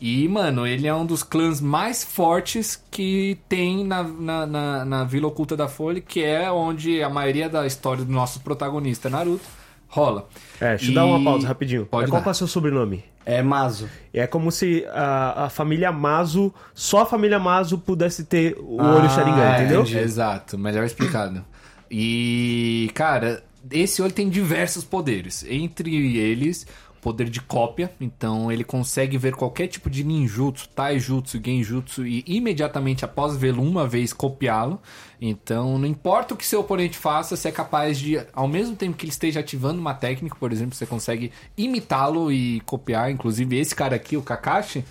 E, 0.00 0.28
mano, 0.28 0.64
ele 0.66 0.86
é 0.86 0.94
um 0.94 1.04
dos 1.04 1.24
clãs 1.24 1.60
mais 1.60 2.04
fortes 2.04 2.80
que 2.90 3.36
tem 3.48 3.84
na, 3.84 4.02
na, 4.04 4.46
na, 4.46 4.84
na 4.84 5.04
Vila 5.04 5.26
Oculta 5.26 5.56
da 5.56 5.66
Folha, 5.66 6.00
que 6.00 6.22
é 6.22 6.50
onde 6.52 7.02
a 7.02 7.08
maioria 7.08 7.48
da 7.48 7.66
história 7.66 8.04
do 8.04 8.12
nosso 8.12 8.40
protagonista, 8.40 9.10
Naruto, 9.10 9.44
rola. 9.88 10.28
É, 10.60 10.70
deixa 10.70 10.86
eu 10.86 10.90
E- 10.90 10.94
dar 10.94 11.04
uma 11.06 11.22
pausa 11.24 11.48
rapidinho. 11.48 11.86
Pode 11.86 12.08
Qual 12.10 12.20
dar. 12.20 12.22
que 12.22 12.28
é 12.28 12.32
o 12.32 12.34
seu 12.34 12.46
sobrenome? 12.46 13.02
É 13.26 13.42
Mazo. 13.42 13.88
É 14.12 14.26
como 14.26 14.50
se 14.50 14.86
a, 14.90 15.44
a 15.44 15.50
família 15.50 15.92
Mazo, 15.92 16.52
só 16.74 17.02
a 17.02 17.06
família 17.06 17.38
Mazo 17.38 17.76
pudesse 17.78 18.24
ter 18.24 18.56
o 18.58 18.80
Ah, 18.80 18.96
olho 18.96 19.10
Sharingan, 19.10 19.56
entendeu? 19.56 19.84
É, 19.98 20.02
exato, 20.02 20.56
melhor 20.56 20.84
explicado. 20.84 21.44
E, 21.90 22.90
cara, 22.94 23.42
esse 23.70 24.00
olho 24.00 24.12
tem 24.12 24.28
diversos 24.28 24.84
poderes. 24.84 25.44
Entre 25.48 26.16
eles, 26.18 26.66
poder 27.00 27.28
de 27.28 27.40
cópia. 27.40 27.90
Então, 28.00 28.50
ele 28.50 28.64
consegue 28.64 29.16
ver 29.16 29.34
qualquer 29.34 29.66
tipo 29.66 29.88
de 29.88 30.04
ninjutsu, 30.04 30.68
taijutsu, 30.68 31.40
genjutsu 31.42 32.06
e 32.06 32.24
imediatamente 32.26 33.04
após 33.04 33.36
vê-lo 33.36 33.62
uma 33.62 33.86
vez 33.86 34.12
copiá-lo. 34.12 34.80
Então, 35.20 35.78
não 35.78 35.86
importa 35.86 36.34
o 36.34 36.36
que 36.36 36.46
seu 36.46 36.60
oponente 36.60 36.96
faça, 36.96 37.36
você 37.36 37.48
é 37.48 37.52
capaz 37.52 37.98
de, 37.98 38.20
ao 38.32 38.46
mesmo 38.46 38.76
tempo 38.76 38.96
que 38.96 39.04
ele 39.04 39.12
esteja 39.12 39.40
ativando 39.40 39.80
uma 39.80 39.94
técnica, 39.94 40.36
por 40.38 40.52
exemplo, 40.52 40.74
você 40.74 40.86
consegue 40.86 41.32
imitá-lo 41.56 42.30
e 42.30 42.60
copiar. 42.60 43.10
Inclusive, 43.10 43.58
esse 43.58 43.74
cara 43.74 43.96
aqui, 43.96 44.16
o 44.16 44.22
Kakashi. 44.22 44.84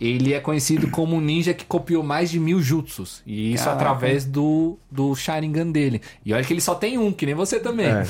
Ele 0.00 0.32
é 0.32 0.40
conhecido 0.40 0.88
como 0.90 1.16
um 1.16 1.20
ninja 1.20 1.52
que 1.52 1.64
copiou 1.64 2.02
mais 2.02 2.30
de 2.30 2.38
mil 2.38 2.62
jutsus. 2.62 3.22
E 3.26 3.52
isso 3.52 3.64
Caraca. 3.64 3.82
através 3.82 4.24
do, 4.24 4.78
do 4.90 5.14
Sharingan 5.14 5.70
dele. 5.72 6.00
E 6.24 6.32
olha 6.32 6.44
que 6.44 6.52
ele 6.52 6.60
só 6.60 6.74
tem 6.74 6.96
um, 6.98 7.10
que 7.12 7.26
nem 7.26 7.34
você 7.34 7.58
também. 7.58 7.86
É. 7.86 8.04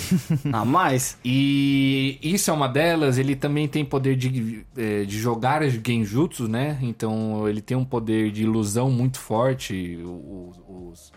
A 0.52 0.65
mais? 0.66 1.16
E 1.24 2.19
isso 2.23 2.51
é 2.51 2.55
uma 2.55 2.69
delas. 2.69 3.16
Ele 3.19 3.35
também 3.35 3.66
tem 3.66 3.85
poder 3.85 4.16
de, 4.16 4.65
eh, 4.77 5.05
de 5.05 5.19
jogar 5.19 5.62
genjutsu, 5.69 6.47
né? 6.48 6.78
Então 6.82 7.48
ele 7.48 7.60
tem 7.62 7.77
um 7.77 7.85
poder 7.85 8.31
de 8.31 8.43
ilusão 8.43 8.90
muito 8.90 9.19
forte. 9.19 9.98
Os, 10.05 10.59
os- 10.69 11.12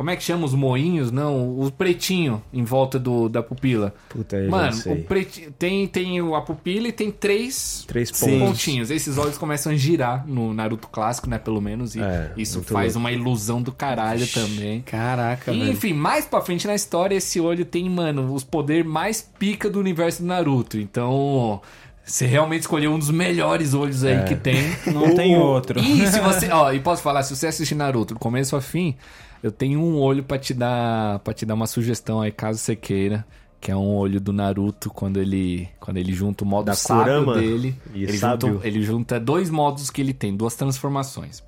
como 0.00 0.08
é 0.08 0.16
que 0.16 0.22
chama 0.22 0.46
os 0.46 0.54
moinhos? 0.54 1.10
Não, 1.12 1.60
o 1.60 1.70
pretinho 1.70 2.42
em 2.54 2.64
volta 2.64 2.98
do, 2.98 3.28
da 3.28 3.42
pupila. 3.42 3.92
Puta, 4.08 4.34
eu 4.36 4.50
Mano, 4.50 4.72
sei. 4.72 4.94
o 4.94 5.04
pretinho, 5.04 5.52
tem, 5.58 5.86
tem 5.86 6.22
o- 6.22 6.34
a 6.34 6.40
pupila 6.40 6.88
e 6.88 6.92
tem 6.92 7.10
três 7.10 7.84
Três 7.86 8.08
Sim. 8.10 8.38
pontinhos. 8.38 8.90
Esses 8.90 9.18
olhos 9.18 9.36
começam 9.36 9.70
a 9.72 9.76
girar 9.76 10.26
no 10.26 10.54
Naruto 10.54 10.88
clássico, 10.88 11.28
né? 11.28 11.38
Pelo 11.38 11.60
menos. 11.60 11.94
E 11.96 12.00
É, 12.00 12.32
isso 12.34 12.62
faz 12.62 12.94
louco. 12.94 12.98
uma 13.00 13.12
ilusão 13.12 13.60
do 13.60 13.72
caralho 13.72 14.26
também. 14.26 14.80
Caraca, 14.80 15.52
E, 15.52 15.58
velho. 15.58 15.72
enfim, 15.72 15.92
mais 15.92 16.24
pra 16.24 16.40
frente 16.40 16.66
na 16.66 16.74
história, 16.74 17.14
esse 17.16 17.38
olho 17.38 17.66
tem, 17.66 17.86
mano, 17.90 18.32
os 18.32 18.42
poderes 18.42 18.86
mais 18.86 19.20
pica 19.38 19.68
do 19.68 19.78
universo 19.78 20.22
do 20.22 20.28
Naruto. 20.28 20.78
Então, 20.78 21.60
você 22.02 22.24
realmente 22.24 22.62
escolheu 22.62 22.90
um 22.90 22.98
dos 22.98 23.10
melhores 23.10 23.74
olhos 23.74 24.02
aí 24.02 24.24
que 24.24 24.34
tem. 24.34 24.56
Não 24.94 25.14
tem 25.14 25.36
outro. 25.36 25.78
E 25.78 26.06
se 26.06 26.20
você, 26.20 26.48
ó, 26.50 26.72
e 26.72 26.80
posso 26.80 27.02
falar, 27.02 27.22
se 27.22 27.36
você 27.36 27.48
assistir 27.48 27.74
Naruto 27.74 28.14
do 28.14 28.18
começo 28.18 28.56
ao 28.56 28.62
fim, 28.62 28.96
eu 29.42 29.50
tenho 29.52 29.80
um 29.80 29.98
olho 29.98 30.22
pra 30.22 30.38
te 30.38 30.52
dar, 30.54 31.18
para 31.20 31.32
te 31.34 31.44
dar 31.46 31.54
uma 31.54 31.66
sugestão 31.66 32.20
aí, 32.20 32.30
caso 32.32 32.58
você 32.58 32.74
queira, 32.76 33.24
que 33.60 33.70
é 33.70 33.76
um 33.76 33.94
olho 33.94 34.20
do 34.20 34.32
Naruto 34.32 34.90
quando 34.90 35.18
ele 35.18 35.68
quando 35.78 35.96
ele 35.98 36.12
junta 36.12 36.44
o 36.44 36.46
modo 36.46 36.66
Da 36.66 36.74
sábio 36.74 37.04
Kurama 37.24 37.34
dele. 37.38 37.74
Ele 37.94 38.16
sábio. 38.16 38.54
junta, 38.54 38.66
ele 38.66 38.82
junta 38.82 39.20
dois 39.20 39.50
modos 39.50 39.90
que 39.90 40.00
ele 40.00 40.12
tem, 40.14 40.34
duas 40.36 40.54
transformações. 40.54 41.42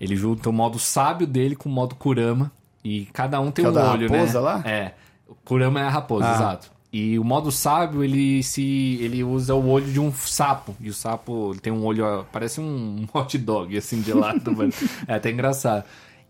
Ele 0.00 0.16
junta 0.16 0.48
o 0.48 0.52
modo 0.52 0.78
sábio 0.78 1.26
dele 1.26 1.54
com 1.56 1.68
o 1.68 1.72
modo 1.72 1.94
Kurama 1.94 2.50
e 2.84 3.06
cada 3.12 3.40
um 3.40 3.50
tem 3.50 3.64
é 3.64 3.68
um 3.68 3.72
olho, 3.72 4.08
raposa 4.10 4.32
né? 4.34 4.40
lá? 4.40 4.62
É. 4.64 4.94
O 5.28 5.34
Kurama 5.44 5.80
é 5.80 5.84
a 5.84 5.90
raposa, 5.90 6.26
Ah. 6.28 6.34
exato. 6.34 6.70
E 6.92 7.16
o 7.20 7.24
modo 7.24 7.52
sábio, 7.52 8.02
ele 8.02 8.42
se 8.42 8.98
ele 9.00 9.22
usa 9.22 9.54
o 9.54 9.68
olho 9.68 9.86
de 9.86 10.00
um 10.00 10.12
sapo. 10.12 10.74
E 10.80 10.88
o 10.88 10.94
sapo 10.94 11.50
ele 11.52 11.60
tem 11.60 11.72
um 11.72 11.84
olho, 11.84 12.24
parece 12.32 12.60
um 12.60 13.06
hot 13.14 13.38
dog, 13.38 13.76
assim, 13.76 14.00
de 14.00 14.12
lado, 14.12 14.50
mano. 14.56 14.72
É 15.06 15.14
até 15.14 15.30
engraçado. 15.30 15.84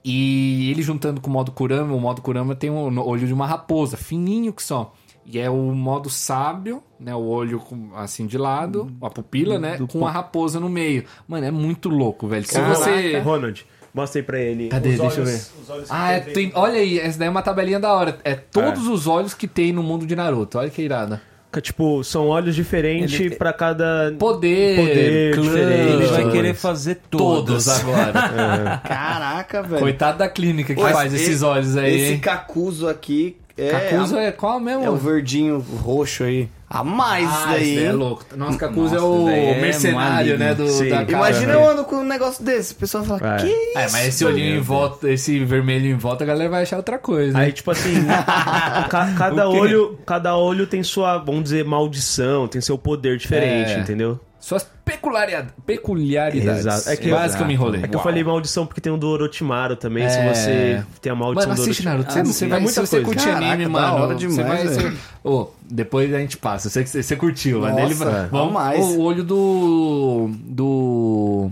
E 0.05 0.70
ele 0.70 0.82
juntando 0.82 1.20
com 1.20 1.28
o 1.28 1.32
modo 1.32 1.52
Kurama, 1.52 1.94
o 1.94 2.01
modo 2.01 2.22
Kurama 2.22 2.55
tem 2.55 2.70
um 2.70 2.98
olho 3.01 3.27
de 3.27 3.32
uma 3.35 3.47
raposa, 3.47 3.97
fininho 3.97 4.52
que 4.52 4.62
só. 4.62 4.94
E 5.27 5.39
é 5.39 5.51
o 5.51 5.56
modo 5.74 6.09
sábio, 6.09 6.82
né? 6.98 7.14
O 7.14 7.20
olho 7.27 7.62
assim 7.94 8.27
de 8.27 8.39
lado, 8.39 8.90
a 9.02 9.10
pupila, 9.10 9.59
né? 9.59 9.78
Com 9.93 10.06
a 10.06 10.10
raposa 10.10 10.59
no 10.59 10.68
meio. 10.68 11.05
Mano, 11.28 11.44
é 11.47 11.51
muito 11.51 11.89
louco, 11.90 12.27
velho. 12.27 12.44
Se 12.47 12.59
você. 12.62 13.18
Ronald, 13.20 13.64
mostra 13.94 14.20
aí 14.20 14.24
pra 14.24 14.40
ele. 14.40 14.68
Cadê? 14.68 14.89
Os 14.89 14.98
Deixa 14.98 15.20
eu 15.20 15.24
olhos- 15.24 15.31
ver. 15.55 15.62
os 15.62 15.70
olhos 15.70 15.85
que 15.89 15.94
Ah, 15.94 16.12
é, 16.12 16.20
tem- 16.20 16.51
olha 16.55 16.81
aí, 16.81 16.98
essa 16.98 17.18
daí 17.18 17.28
é 17.28 17.31
uma 17.31 17.43
tabelinha 17.43 17.78
da 17.78 17.93
hora. 17.93 18.18
É 18.24 18.35
todos 18.35 18.86
os 18.89 19.06
olhos 19.06 19.35
que 19.35 19.47
tem 19.47 19.72
no 19.72 19.82
mundo 19.82 20.06
de 20.06 20.16
Naruto. 20.16 20.59
Olha 20.59 20.70
que 20.70 20.81
irada. 20.82 21.20
Tipo, 21.60 22.05
são 22.05 22.28
olhos 22.28 22.55
diferentes 22.55 23.18
Ele- 23.18 23.35
pra 23.35 23.52
cada. 23.52 24.14
Poder, 24.18 24.77
Poder 24.77 25.35
clã, 25.35 25.43
diferente. 25.43 25.93
Ele 25.93 26.06
vai 26.06 26.31
querer 26.31 26.55
fazer 26.55 27.01
todos 27.10 27.64
todos. 27.64 27.68
agora. 27.68 28.81
Caraca, 28.86 29.62
velho. 29.62 29.81
Coitado 29.81 30.18
da 30.18 30.28
clínica 30.28 30.74
que 30.74 30.81
Mas 30.82 30.93
faz 30.93 31.14
esses 31.14 31.28
esse- 31.36 31.44
olhos 31.44 31.77
aí. 31.77 32.12
Esse? 32.12 32.18
Cacuzo 32.20 32.86
aqui 32.89 33.36
é. 33.56 33.68
Cacuzo 33.70 34.16
é 34.16 34.31
qual 34.31 34.60
mesmo? 34.60 34.85
É 34.85 34.90
o 34.90 34.97
verdinho 34.97 35.59
roxo 35.59 36.24
aí. 36.24 36.48
A 36.72 36.84
mais 36.84 37.28
ah, 37.28 37.47
daí. 37.48 37.84
é 37.84 37.90
louco. 37.92 38.24
Nossa, 38.36 38.56
Cacuzo 38.56 38.94
é 38.94 39.01
o 39.01 39.28
é 39.28 39.60
mercenário, 39.60 40.38
maligno. 40.38 40.38
né? 40.38 40.55
Do, 40.55 40.68
Sim. 40.68 40.88
da 40.88 40.98
cara, 41.05 41.10
Imagina 41.10 41.47
né? 41.48 41.55
eu 41.56 41.68
ando 41.68 41.82
com 41.84 41.97
um 41.97 42.05
negócio 42.05 42.44
desse. 42.44 42.74
O 42.74 42.76
pessoal 42.76 43.02
fala, 43.02 43.34
É. 43.34 43.36
que 43.38 43.47
isso? 43.48 43.78
É, 43.78 43.90
mas 43.90 44.06
esse 44.06 44.24
olhinho 44.24 44.56
em 44.56 44.60
volta, 44.60 45.10
esse 45.10 45.44
vermelho 45.44 45.86
em 45.86 45.97
volta, 45.97 46.22
a 46.22 46.26
galera 46.28 46.48
vai 46.48 46.62
achar 46.62 46.76
outra 46.76 46.97
coisa. 46.97 47.36
Aí, 47.36 47.47
né? 47.47 47.52
tipo 47.52 47.72
assim, 47.72 47.94
ca- 48.88 49.14
cada 49.18 49.48
olho, 49.48 49.98
cada 50.06 50.36
olho 50.36 50.64
tem 50.64 50.80
sua, 50.84 51.18
vamos 51.18 51.42
dizer, 51.42 51.64
maldição, 51.64 52.47
tem 52.47 52.60
seu 52.60 52.78
poder 52.78 53.16
diferente, 53.18 53.72
É. 53.72 53.78
entendeu? 53.80 54.20
Suas 54.41 54.67
peculiaria- 54.85 55.47
peculiaridades. 55.67 56.61
Exato. 56.67 56.89
É 56.89 56.97
que- 56.97 57.11
Quase 57.11 57.37
que 57.37 57.43
eu 57.43 57.47
me 57.47 57.53
enrolei. 57.53 57.85
É 57.85 57.89
que 57.89 57.95
eu 57.95 58.01
falei 58.01 58.25
maldição 58.25 58.67
porque 58.67 58.81
tem 58.81 58.91
o 58.91 58.97
do 58.97 59.07
Orochimaru 59.09 59.77
também, 59.77 60.05
É. 60.05 60.09
se 60.09 60.19
você 60.27 60.85
tem 61.03 61.12
a 61.12 61.15
maldição 61.15 61.51
Mano, 61.51 61.62
do 61.62 61.62
assiste 61.62 61.87
Orochimaru. 61.87 61.99
Naruto. 61.99 62.12
Você, 62.12 62.21
Ah, 62.21 62.25
você 62.25 62.47
vai, 62.49 62.59
É 62.59 62.62
muita 62.62 62.87
se 62.87 62.87
você 62.87 63.03
Caraca, 63.03 63.47
anime, 63.47 63.65
da 63.65 63.71
mano, 63.71 63.95
hora 63.97 64.15
você 64.15 64.27
demais, 64.27 64.47
vai... 64.49 64.67
Você... 64.67 64.83
velho. 64.83 64.99
Ô, 65.23 65.49
depois 65.71 66.15
a 66.15 66.19
gente 66.19 66.37
passa. 66.39 66.69
Eu 66.69 66.71
sei 66.71 66.85
que 66.85 66.89
você, 66.91 67.03
você 67.03 67.17
curtiu. 67.17 67.61
mas 67.61 67.73
Nossa, 67.77 68.05
ele... 68.09 68.17
é. 68.17 68.27
Vamos 68.31 68.53
mais. 68.55 68.81
O 68.83 69.01
olho 69.03 69.23
do... 69.23 70.31
Do... 70.43 71.51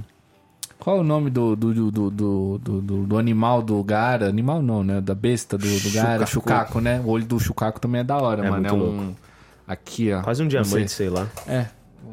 Qual 0.78 0.96
é 0.96 1.00
o 1.00 1.04
nome 1.04 1.28
do, 1.28 1.54
do, 1.54 1.74
do, 1.74 1.90
do, 1.90 2.10
do, 2.10 2.80
do- 2.80 3.06
do 3.06 3.18
animal 3.18 3.60
do 3.60 3.82
Gara? 3.84 4.26
Animal 4.28 4.62
não, 4.62 4.82
né? 4.82 5.00
Da 5.02 5.14
besta 5.14 5.58
do, 5.58 5.66
do 5.80 5.90
Gara. 5.90 6.24
Chucaco, 6.24 6.80
né? 6.80 7.02
O 7.04 7.10
olho 7.10 7.26
do 7.26 7.38
Chucaco 7.38 7.78
também 7.78 8.00
é 8.00 8.04
da 8.04 8.16
hora, 8.16 8.46
É 8.46 8.50
mano. 8.50 8.66
É 8.66 8.72
muito 8.72 8.84
um... 8.86 9.14
Aqui, 9.66 10.10
ó. 10.14 10.22
Quase 10.22 10.42
um 10.42 10.48
diamante, 10.48 10.70
sei. 10.70 10.88
sei 10.88 11.10
lá. 11.10 11.26
É. 11.46 11.66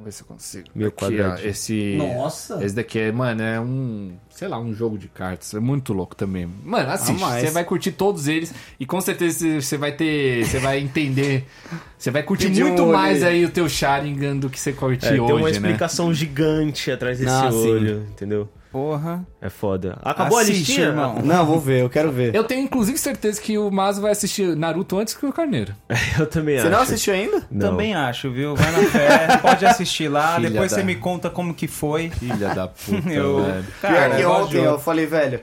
Vamos 0.06 0.11
ver 0.11 0.11
se 0.11 0.22
eu 0.22 0.27
consigo. 0.27 0.68
Meio 0.76 0.90
Aqui, 0.90 1.19
ó, 1.19 1.36
esse... 1.48 1.95
Nossa. 1.98 2.64
Esse 2.64 2.76
daqui 2.76 2.99
é, 2.99 3.11
mano, 3.11 3.41
é 3.41 3.60
um, 3.60 4.14
sei 4.30 4.48
lá, 4.48 4.60
um 4.60 4.72
jogo 4.72 4.99
de 4.99 5.07
cartas. 5.07 5.53
É 5.56 5.60
muito 5.60 5.94
louco 5.94 6.15
também. 6.15 6.48
Mano, 6.64 6.91
assiste. 6.91 7.23
Ah, 7.23 7.27
mas- 7.27 7.45
Você 7.48 7.52
vai 7.52 7.64
curtir 7.65 7.91
todos 7.91 8.27
eles 8.27 8.53
e 8.80 8.86
com 8.86 9.02
certeza 9.02 9.60
você 9.60 9.77
vai 9.77 9.91
ter, 9.94 10.45
você 10.45 10.60
vai 10.60 10.80
entender, 10.80 11.45
você 11.98 12.11
vai 12.11 12.22
curtir 12.22 12.48
Pedir 12.49 12.64
um 12.64 12.68
muito 12.68 12.84
olho 12.84 12.91
mais 12.94 13.23
aí. 13.23 13.38
aí 13.38 13.45
o 13.45 13.49
teu 13.49 13.68
Sharingan 13.68 14.38
do 14.38 14.48
que 14.49 14.60
você 14.60 14.73
curte 14.73 15.06
É, 15.07 15.10
tem 15.11 15.19
uma 15.19 15.34
hoje, 15.34 15.60
né? 15.60 15.69
explicação 15.69 16.14
gigante 16.14 16.91
atrás 16.91 17.18
desse 17.18 17.32
Ah, 17.32 17.49
sim. 17.52 17.57
olho, 17.57 18.03
entendeu? 18.11 18.48
Porra. 18.76 19.26
É 19.42 19.50
foda. 19.50 19.98
Acabou 20.04 20.38
Assiste, 20.38 20.52
a 20.52 20.58
listinha? 20.60 20.88
irmão. 20.88 21.20
Não, 21.24 21.46
vou 21.46 21.62
ver, 21.62 21.80
eu 21.82 21.90
quero 21.90 22.12
ver. 22.12 22.36
Eu 22.36 22.44
tenho 22.44 22.62
inclusive 22.62 22.98
certeza 22.98 23.40
que 23.40 23.58
o 23.58 23.72
Mazo 23.72 24.02
vai 24.02 24.12
assistir 24.12 24.54
Naruto 24.54 25.00
antes 25.00 25.14
que 25.14 25.26
o 25.26 25.32
Carneiro. 25.32 25.74
Eu 26.20 26.28
também 26.28 26.58
Você 26.58 26.64
acho. 26.64 26.72
não 26.72 26.82
assistiu 26.82 27.14
ainda? 27.14 27.48
Não. 27.50 27.70
Também 27.70 27.96
acho, 27.96 28.30
viu? 28.30 28.54
Vai 28.54 28.72
na 28.72 28.80
fé, 28.90 29.38
pode 29.42 29.66
assistir 29.66 30.10
lá, 30.10 30.36
Filha 30.36 30.50
depois 30.50 30.72
da- 30.72 30.78
você 30.78 30.84
me 30.84 30.96
conta 30.96 31.30
como 31.30 31.54
que 31.54 31.70
foi. 31.70 32.10
Filha 32.10 32.54
da 32.54 32.68
puta, 32.68 33.10
Eu- 33.10 33.46
velho. 33.46 33.66
Cara, 33.82 34.16
Pior 34.18 34.40
que 34.50 34.58
ontem 34.58 34.64
eu 34.66 34.78
falei, 34.78 35.06
velho. 35.06 35.40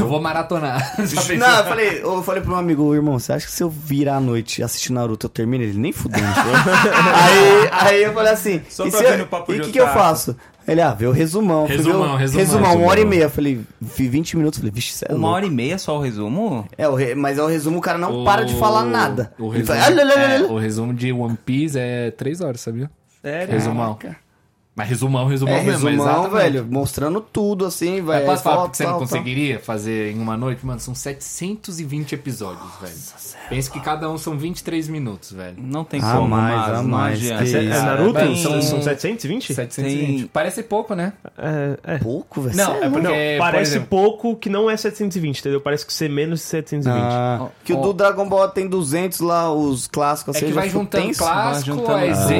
Eu 0.00 0.06
vou 0.08 0.18
maratonar. 0.20 0.94
Não, 1.38 1.56
eu 1.58 1.64
falei, 1.64 2.00
eu 2.02 2.22
falei 2.22 2.40
pro 2.42 2.50
meu 2.52 2.58
amigo, 2.58 2.94
irmão, 2.94 3.18
você 3.18 3.32
acha 3.34 3.44
que 3.46 3.52
se 3.52 3.62
eu 3.62 3.68
virar 3.68 4.16
à 4.16 4.20
noite 4.20 4.60
e 4.60 4.64
assistir 4.64 4.92
Naruto 4.92 5.26
eu 5.26 5.30
termino 5.30 5.62
ele? 5.62 5.78
Nem 5.78 5.92
fudendo. 5.92 6.24
aí, 6.24 7.68
aí 7.70 8.02
eu 8.02 8.12
falei 8.14 8.32
assim, 8.32 8.62
Só 8.68 8.86
e 8.86 8.90
pra 8.90 8.98
se 8.98 9.04
ver 9.04 9.12
eu- 9.14 9.18
no 9.18 9.26
papo 9.26 9.52
e 9.52 9.56
de 9.56 9.60
o 9.60 9.64
que, 9.66 9.72
que 9.72 9.80
eu 9.80 9.88
faço? 9.88 10.36
Ele, 10.66 10.80
ah, 10.80 10.94
vê 10.94 11.06
o 11.06 11.12
resumão. 11.12 11.66
Resumão, 11.66 12.14
o- 12.14 12.16
resumão. 12.16 12.58
uma 12.58 12.68
hora 12.70 12.78
e 12.78 12.86
Resumão. 13.04 13.06
meia. 13.10 13.22
Eu 13.24 13.30
falei, 13.30 13.60
vi 13.80 14.08
20 14.08 14.36
minutos, 14.36 14.58
falei, 14.58 14.72
vixe, 14.72 14.92
cê 14.92 15.06
é 15.08 15.12
Uma 15.12 15.18
louco. 15.20 15.34
hora 15.36 15.46
e 15.46 15.50
meia 15.50 15.76
só 15.78 15.96
o 15.98 16.00
resumo? 16.00 16.66
É, 16.78 16.88
o 16.88 16.94
re- 16.94 17.14
mas 17.14 17.38
é 17.38 17.42
o 17.42 17.46
resumo, 17.46 17.78
o 17.78 17.80
cara 17.80 17.98
não 17.98 18.22
O- 18.22 18.24
para 18.24 18.44
de 18.44 18.54
falar 18.54 18.84
nada. 18.84 19.32
O 19.38 19.48
resumo, 19.48 19.66
fala, 19.78 19.80
"Ah, 19.86 20.32
é, 20.32 20.38
lá". 20.38 20.46
o 20.52 20.58
resumo 20.58 20.94
de 20.94 21.12
One 21.12 21.36
Piece 21.44 21.78
é 21.78 22.10
3 22.10 22.40
horas, 22.40 22.60
sabia? 22.60 22.90
Sério? 23.22 23.52
Resumão. 23.52 23.94
Caraca. 23.94 24.23
Mas 24.76 24.88
resumão, 24.88 25.26
resumão 25.28 25.54
É, 25.54 25.62
mesmo. 25.62 25.86
resumão, 25.88 26.06
exatamente. 26.24 26.32
velho, 26.42 26.66
mostrando 26.68 27.20
tudo, 27.20 27.64
assim, 27.64 28.00
vai. 28.02 28.18
Mas 28.18 28.26
posso 28.26 28.42
falar 28.42 28.62
porque 28.62 28.76
você 28.78 28.84
não 28.84 28.98
conseguiria 28.98 29.60
fazer 29.60 30.10
em 30.12 30.18
uma 30.18 30.36
noite? 30.36 30.66
Mano, 30.66 30.80
são 30.80 30.94
720 30.96 32.12
episódios, 32.14 32.66
velho. 32.80 32.94
Pensa 33.48 33.70
que 33.70 33.78
cada 33.78 34.10
um 34.10 34.18
são 34.18 34.36
23 34.36 34.88
minutos, 34.88 35.30
velho. 35.30 35.54
Não 35.58 35.84
tem 35.84 36.00
Ah, 36.02 36.14
como, 36.16 36.28
mais, 36.28 36.56
mas 36.68 36.78
ah, 36.78 36.82
mais, 36.82 37.18
que 37.20 37.30
É, 37.30 37.64
é. 37.66 37.82
Naruto? 37.82 38.12
Bem, 38.14 38.36
são, 38.36 38.60
são 38.62 38.78
tem- 38.78 38.82
720? 38.82 39.54
720. 39.54 40.28
Parece 40.32 40.62
pouco, 40.64 40.94
né? 40.96 41.12
É, 41.38 41.94
é. 41.94 41.98
Pouco, 41.98 42.40
velho. 42.42 42.56
Não, 42.56 42.64
é 42.64 42.80
louco. 42.80 42.90
porque- 42.90 43.06
Não, 43.06 43.12
por 43.12 43.38
parece 43.38 43.70
exemplo- 43.72 43.88
pouco 43.88 44.34
que 44.36 44.48
não 44.48 44.68
é 44.68 44.76
720, 44.76 45.38
entendeu? 45.38 45.60
Parece 45.60 45.86
que 45.86 45.92
ser 45.92 46.10
menos 46.10 46.40
de 46.40 46.46
720. 46.46 47.00
Ah, 47.00 47.46
que 47.64 47.72
o 47.72 47.78
Ó. 47.78 47.82
do 47.82 47.92
Dragon 47.92 48.28
Ball 48.28 48.48
tem 48.48 48.66
200 48.66 49.20
lá, 49.20 49.52
os 49.52 49.86
clássicos 49.86 50.34
É 50.34 50.38
assim. 50.38 50.46
que 50.48 50.52
vai 50.52 50.68
juntando 50.68 51.14
clássico, 51.16 51.92
aí 51.92 52.12
Z, 52.12 52.34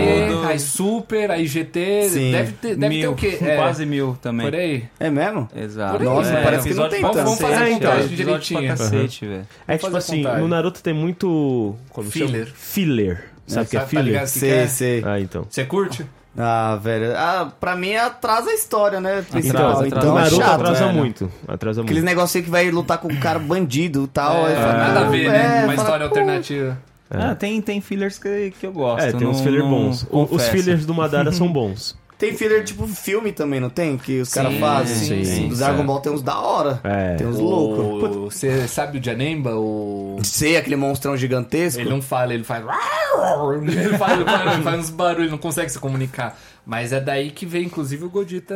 aí 0.48 0.58
Super, 0.58 1.30
aí 1.30 1.46
GT. 1.46 2.08
Sim. 2.10 2.23
Deve 2.32 2.52
ter, 2.52 2.76
deve 2.76 2.94
ter 2.94 3.00
mil, 3.00 3.12
o 3.12 3.14
quê? 3.14 3.38
É, 3.42 3.56
quase 3.56 3.86
mil 3.86 4.16
também. 4.20 4.46
Por 4.46 4.54
aí. 4.54 4.84
É 5.00 5.10
mesmo? 5.10 5.48
Exato. 5.54 5.92
Por 5.92 6.00
aí, 6.02 6.06
Nossa, 6.08 6.32
é, 6.32 6.42
parece 6.42 6.68
que 6.68 6.74
não 6.74 6.88
tem 6.88 7.02
tanto. 7.02 7.14
Vamos 7.14 7.38
fazer 7.40 7.54
É, 7.54 7.64
a 7.64 7.70
então. 7.70 7.92
pra 7.96 8.06
direitinho. 8.06 8.66
cacete, 8.68 9.26
velho. 9.26 9.46
É 9.68 9.78
que, 9.78 9.84
tipo 9.84 9.96
assim, 9.96 10.22
no 10.22 10.48
Naruto 10.48 10.82
tem 10.82 10.94
muito. 10.94 11.74
Como 11.90 12.10
chama? 12.10 12.26
Filler. 12.26 12.52
Filler. 12.54 13.24
Sabe 13.46 13.66
o 13.66 13.68
que 13.70 13.76
é 13.76 13.80
tá 13.80 13.86
filler? 13.86 14.20
que 14.20 14.26
Sei, 14.28 14.50
quer? 14.50 14.68
sei. 14.68 15.02
ah, 15.04 15.20
então. 15.20 15.46
Você 15.48 15.64
curte? 15.64 16.06
Ah, 16.36 16.78
velho. 16.82 17.12
Ah, 17.16 17.52
pra 17.60 17.76
mim 17.76 17.94
atrasa 17.94 18.50
a 18.50 18.54
história, 18.54 19.00
né? 19.00 19.24
Principal. 19.30 19.86
Então 19.86 19.98
atrasa. 19.98 20.08
é 20.08 20.14
Naruto 20.14 20.36
chato, 20.36 20.60
atrasa 20.60 20.84
velho. 20.86 20.98
muito. 20.98 21.30
Atrasa 21.46 21.80
Aqueles 21.82 22.02
muito. 22.02 22.10
negocinho 22.16 22.44
que 22.44 22.50
vai 22.50 22.70
lutar 22.70 22.98
com 22.98 23.06
o 23.08 23.16
cara 23.20 23.38
bandido 23.38 24.04
e 24.04 24.08
tal. 24.08 24.44
aí 24.46 24.54
fala, 24.56 24.72
Nada 24.72 25.00
a 25.00 25.08
ver, 25.10 25.26
é, 25.26 25.28
né? 25.28 25.64
Uma 25.64 25.74
história 25.74 26.04
alternativa. 26.06 26.76
Ah, 27.10 27.34
tem, 27.36 27.60
tem 27.62 27.80
fillers 27.80 28.18
que, 28.18 28.52
que 28.58 28.66
eu 28.66 28.72
gosto. 28.72 29.04
É, 29.04 29.12
tem 29.12 29.28
uns 29.28 29.36
não- 29.36 29.44
fillers 29.44 29.62
não 29.62 29.70
bons. 29.70 30.06
Os 30.10 30.48
fillers 30.48 30.84
do 30.84 30.92
Madara 30.94 31.30
são 31.30 31.52
bons. 31.52 31.96
Tem 32.24 32.34
filler 32.36 32.64
tipo 32.64 32.86
filme 32.86 33.32
também, 33.32 33.60
não 33.60 33.68
tem? 33.68 33.98
Que 33.98 34.20
os 34.20 34.32
caras 34.32 34.54
fazem. 34.58 35.24
sim, 35.24 35.48
Do 35.48 35.54
sim. 35.54 35.60
Dragon 35.60 35.84
Ball 35.84 36.00
tem 36.00 36.12
uns 36.12 36.22
da 36.22 36.38
hora. 36.38 36.80
É. 36.82 37.16
Tem 37.16 37.26
uns 37.26 37.38
loucos. 37.38 38.34
Você 38.34 38.66
sabe 38.66 38.98
o 38.98 39.04
Janemba? 39.04 39.54
O... 39.56 40.18
Sei, 40.22 40.56
aquele 40.56 40.76
monstrão 40.76 41.16
gigantesco. 41.16 41.80
Ele 41.80 41.90
não 41.90 42.00
fala, 42.00 42.32
ele 42.32 42.44
faz. 42.44 42.64
Ele 42.64 43.98
faz, 43.98 44.12
ele 44.20 44.24
faz, 44.24 44.52
ele 44.54 44.62
faz 44.62 44.80
uns 44.80 44.90
barulhos, 44.90 45.30
não 45.30 45.38
consegue 45.38 45.70
se 45.70 45.78
comunicar. 45.78 46.38
Mas 46.64 46.92
é 46.92 47.00
daí 47.00 47.30
que 47.30 47.44
vem, 47.44 47.64
inclusive, 47.64 48.04
o 48.04 48.10
Godita. 48.10 48.54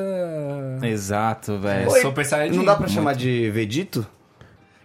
Exato, 0.82 1.58
velho. 1.58 1.90
Não 2.56 2.64
dá 2.64 2.74
pra 2.74 2.88
chamar 2.88 3.14
de 3.14 3.50
Vegito? 3.50 4.06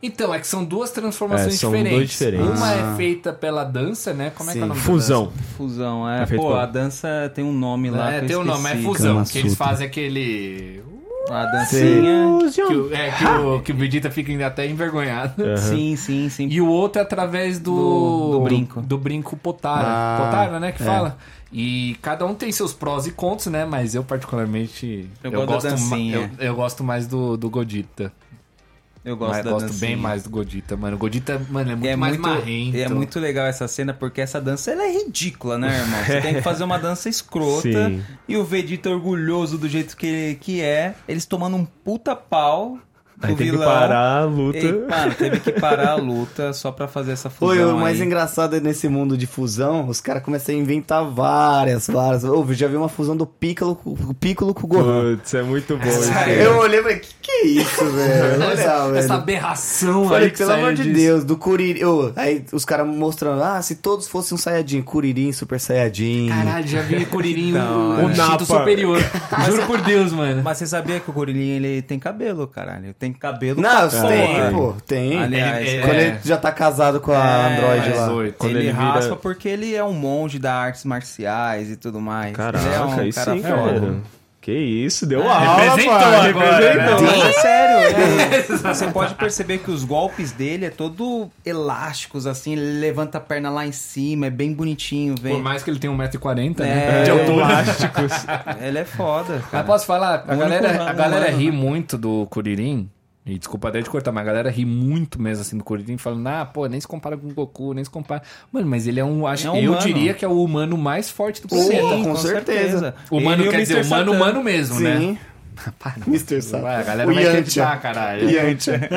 Então, 0.05 0.33
é 0.33 0.39
que 0.39 0.45
são 0.45 0.65
duas 0.65 0.91
transformações 0.91 1.53
É, 1.55 1.57
são 1.57 1.71
diferentes. 1.71 1.97
dois 1.97 2.09
diferentes. 2.09 2.59
Uma 2.59 2.67
Ah. 2.69 2.93
é 2.93 2.95
feita 2.97 3.31
pela 3.31 3.63
dança, 3.63 4.13
né? 4.13 4.31
Como 4.35 4.49
é 4.49 4.53
que 4.53 4.59
é 4.59 4.61
o 4.61 4.63
Sim. 4.65 4.67
nome 4.69 4.79
da 4.81 4.85
Fusão. 4.85 5.31
Fusão, 5.57 6.09
é. 6.09 6.23
É 6.23 6.25
feito 6.25 6.41
Pô, 6.41 6.49
por- 6.49 6.57
a 6.59 6.65
dança 6.65 7.31
tem 7.33 7.43
um 7.45 7.53
nome 7.53 7.89
lá. 7.89 8.11
É, 8.11 8.19
que 8.19 8.25
eu 8.25 8.27
tem 8.27 8.35
o 8.37 8.43
nome, 8.43 8.69
é 8.69 8.75
fusão. 8.75 9.13
Kama 9.15 9.25
Que 9.25 9.37
eles 9.39 9.55
fazem 9.55 9.87
aquele. 9.87 10.83
A 11.29 11.45
dancinha. 11.45 12.37
Que 12.53 12.61
o, 12.61 12.93
é, 12.93 13.11
que 13.11 13.25
o, 13.25 13.59
que 13.61 13.71
o 13.71 13.75
Vegeta 13.77 14.11
fica 14.11 14.45
até 14.45 14.67
envergonhado. 14.67 15.41
Sim, 15.57 15.95
sim, 15.95 16.27
sim. 16.27 16.47
E 16.51 16.59
o 16.59 16.67
outro 16.67 16.99
é 16.99 17.01
através 17.01 17.59
do... 17.59 17.71
Do- 17.73 18.31
do 18.33 18.39
brinco. 18.41 18.81
Do 18.81 18.97
brinco 18.97 19.37
Potara. 19.37 19.85
Ah, 19.87 20.17
Potara, 20.25 20.59
né? 20.59 20.73
Que 20.73 20.83
é. 20.83 20.85
fala. 20.85 21.17
E 21.49 21.95
cada 22.01 22.25
um 22.25 22.33
tem 22.33 22.51
seus 22.51 22.73
prós 22.73 23.07
e 23.07 23.11
contras, 23.11 23.47
né? 23.47 23.63
Mas 23.63 23.95
eu, 23.95 24.03
particularmente... 24.03 25.07
Eu 25.23 25.31
gosto 25.31 25.45
da 25.47 25.53
gosto, 25.53 25.63
ma- 25.65 25.69
dancinha. 25.69 26.31
eu, 26.37 26.47
eu 26.47 26.55
gosto 26.55 26.83
mais 26.83 27.07
do, 27.07 27.37
do 27.37 27.49
Godita. 27.49 28.11
Eu 29.05 29.17
gosto 29.17 29.33
Mas 29.33 29.43
da 29.45 29.51
gosto 29.51 29.65
dancinha. 29.67 29.87
bem 29.91 29.95
mais 29.97 30.23
do 30.23 30.29
Godita, 30.29 30.77
mano. 30.77 30.95
O 30.95 30.99
Godita, 30.99 31.41
mano, 31.49 31.71
é 31.71 31.75
muito 31.75 31.87
É 31.89 31.95
mais 31.95 32.13
muito, 32.17 32.29
marrento. 32.29 32.77
é 32.77 32.87
muito 32.89 33.19
legal 33.19 33.45
essa 33.45 33.67
cena 33.67 33.93
porque 33.93 34.21
essa 34.21 34.39
dança 34.39 34.71
ela 34.71 34.83
é 34.83 34.91
ridícula, 34.91 35.57
né, 35.57 35.77
irmão? 35.79 36.03
Você 36.05 36.21
tem 36.21 36.33
que 36.35 36.41
fazer 36.43 36.63
uma 36.63 36.79
dança 36.79 37.09
escrota 37.09 37.61
Sim. 37.89 38.01
e 38.27 38.37
o 38.37 38.43
Vegeta 38.45 38.89
orgulhoso 38.89 39.57
do 39.57 39.67
jeito 39.67 39.97
que, 39.97 40.35
que 40.39 40.61
é, 40.61 40.95
eles 41.07 41.25
tomando 41.25 41.57
um 41.57 41.65
puta 41.65 42.15
pau 42.15 42.77
Aí 43.21 43.31
o 43.31 43.37
tem 43.37 43.51
que 43.51 43.57
parar 43.57 44.17
a 44.23 44.25
luta. 44.25 44.57
Ei, 44.57 44.71
mano, 44.85 45.13
teve 45.17 45.39
que 45.39 45.51
parar 45.53 45.91
a 45.91 45.95
luta 45.95 46.51
só 46.51 46.73
pra 46.73 46.89
fazer 46.89 47.13
essa 47.13 47.29
fusão. 47.29 47.55
Foi, 47.55 47.63
o 47.63 47.77
mais 47.77 48.01
aí. 48.01 48.05
engraçado 48.05 48.55
é 48.55 48.59
nesse 48.59 48.89
mundo 48.89 49.15
de 49.17 49.25
fusão, 49.25 49.87
os 49.87 50.01
caras 50.01 50.21
começam 50.23 50.53
a 50.53 50.57
inventar 50.57 51.05
várias, 51.09 51.87
várias. 51.87 52.25
Ô, 52.25 52.45
já 52.51 52.67
vi 52.67 52.75
uma 52.75 52.89
fusão 52.89 53.15
do 53.15 53.25
Piccolo, 53.25 53.75
com- 53.77 53.91
o 53.91 54.13
Piccolo 54.13 54.53
com 54.53 54.65
o 54.65 54.67
Gohan. 54.67 55.15
Putz, 55.15 55.33
é 55.35 55.41
muito 55.43 55.77
bom 55.77 55.87
isso. 55.87 56.11
Eu 56.27 56.57
olhei 56.57 56.79
e 56.79 56.83
falei, 56.83 57.01
que 57.41 57.47
é 57.47 57.47
isso, 57.47 57.85
velho? 57.85 58.41
Olha, 58.43 58.55
velho. 58.55 58.95
Essa 58.97 59.13
aberração 59.15 60.07
Falei, 60.07 60.25
aí 60.25 60.31
que 60.31 60.37
pelo 60.37 60.51
amor 60.51 60.73
de. 60.73 60.93
Deus, 60.93 61.23
do 61.23 61.37
Kuririn. 61.37 61.83
Ô, 61.83 62.11
aí 62.15 62.45
os 62.51 62.63
caras 62.65 62.87
mostrando, 62.87 63.41
ah, 63.43 63.61
se 63.61 63.75
todos 63.75 64.07
fossem 64.07 64.35
um 64.35 64.37
Saiyajin, 64.37 64.81
Kuririn, 64.81 65.31
Super 65.31 65.59
Saiyajin. 65.59 66.29
Caralho, 66.29 66.67
já 66.67 66.81
vi 66.81 67.05
Kuririn 67.05 67.51
Não, 67.53 67.99
é. 67.99 68.03
instinto 68.05 68.17
Napa. 68.17 68.45
superior. 68.45 68.99
Juro 69.45 69.65
por 69.65 69.81
Deus, 69.81 70.11
mano. 70.11 70.41
Mas 70.43 70.57
você 70.57 70.67
sabia 70.67 70.99
que 70.99 71.09
o 71.09 71.13
Kuririn, 71.13 71.49
ele 71.49 71.81
tem 71.81 71.97
cabelo, 71.99 72.47
caralho. 72.47 72.85
Ele 72.85 72.93
tem 72.93 73.11
cabelo 73.13 73.61
Não, 73.61 73.89
pra 73.89 74.07
tem, 74.07 74.27
porra. 74.35 74.51
pô, 74.51 74.73
tem. 74.85 75.21
Aliás, 75.21 75.67
Ele- 75.67 75.81
Quando 75.81 75.95
é. 75.95 76.07
ele 76.07 76.17
já 76.23 76.37
tá 76.37 76.51
casado 76.51 76.99
com 77.01 77.11
a 77.11 77.47
Android 77.47 77.89
mas 77.89 77.97
lá. 77.99 78.07
Quando 78.37 78.51
ele, 78.51 78.59
ele 78.59 78.71
vira- 78.71 78.83
raspa 78.93 79.15
porque 79.15 79.47
ele 79.49 79.73
é 79.75 79.83
um 79.83 79.93
monge 79.93 80.39
da 80.39 80.53
artes 80.53 80.83
marciais 80.85 81.69
e 81.71 81.75
tudo 81.75 81.99
mais. 81.99 82.35
Caraca, 82.35 82.63
ele 82.65 82.75
é 82.75 82.79
um 82.81 83.11
cara 83.11 83.33
sim, 83.33 83.41
foda. 83.41 83.53
cara. 83.53 83.93
Que 84.43 84.51
isso, 84.51 85.05
deu 85.05 85.21
aula, 85.21 85.55
representou 85.55 85.93
agora, 85.95 86.57
representou. 86.57 87.01
né? 87.07 87.29
É 87.29 87.31
sério. 87.31 87.97
é. 88.35 88.41
Você 88.73 88.87
pode 88.87 89.15
perceber 89.15 89.59
que 89.59 89.71
os 89.71 89.85
golpes 89.85 90.33
dele 90.33 90.65
é 90.65 90.69
todo 90.69 91.29
elásticos, 91.45 92.27
assim, 92.27 92.51
ele 92.51 92.79
levanta 92.81 93.19
a 93.19 93.21
perna 93.21 93.49
lá 93.49 93.65
em 93.65 93.71
cima, 93.71 94.25
é 94.25 94.29
bem 94.29 94.53
bonitinho, 94.53 95.15
Por 95.15 95.21
vem. 95.23 95.41
mais 95.41 95.63
que 95.63 95.69
ele 95.69 95.79
tenha 95.79 95.93
1,40m, 95.93 96.59
É, 96.59 96.63
né? 96.65 97.03
De 97.07 97.11
altura. 97.11 97.45
Elásticos. 97.45 98.11
Ele 98.61 98.79
é 98.79 98.83
foda. 98.83 99.35
Mas 99.35 99.49
Cara. 99.49 99.63
posso 99.63 99.85
falar, 99.85 100.25
a 100.27 100.35
galera, 100.35 100.89
a 100.89 100.93
galera 100.93 101.31
ri 101.31 101.45
né? 101.45 101.51
muito 101.57 101.97
do 101.97 102.27
Kuririn. 102.29 102.89
E 103.25 103.37
desculpa 103.39 103.69
até 103.69 103.81
de 103.81 103.89
cortar, 103.89 104.11
mas 104.11 104.21
a 104.21 104.25
galera 104.25 104.49
ri 104.49 104.65
muito 104.65 105.21
mesmo 105.21 105.41
assim 105.41 105.57
do 105.57 105.63
Kuririn, 105.63 105.97
falando, 105.97 106.27
ah, 106.27 106.45
pô, 106.45 106.65
nem 106.67 106.79
se 106.79 106.87
compara 106.87 107.15
com 107.15 107.27
o 107.27 107.33
Goku, 107.33 107.73
nem 107.73 107.81
se 107.83 107.89
compara. 107.89 108.21
Mano, 108.51 108.67
mas 108.67 108.85
ele 108.85 108.99
é 108.99 109.05
um. 109.05 109.25
Acho, 109.25 109.47
É 109.55 109.65
eu 109.65 109.75
diria 109.77 110.13
que 110.13 110.25
é 110.25 110.27
o 110.27 110.43
humano 110.43 110.77
mais 110.77 111.09
forte 111.09 111.41
do 111.41 111.55
Sim, 111.55 111.69
planeta. 111.69 112.03
com 112.03 112.15
certeza. 112.17 112.95
Humano 113.09 113.43
quer 113.49 113.55
o 113.55 113.61
dizer, 113.61 113.85
humano, 113.85 114.11
humano 114.11 114.43
mesmo, 114.43 114.79
né? 114.79 114.97
Sim. 114.99 115.17
Mr. 116.07 116.41
Satan. 116.41 116.67
A 116.67 116.83
galera 116.83 117.09
O 117.11 117.13
vai 117.13 117.27
acreditar, 117.27 117.79
caralho. 117.79 118.27
Yantia. 118.29 118.89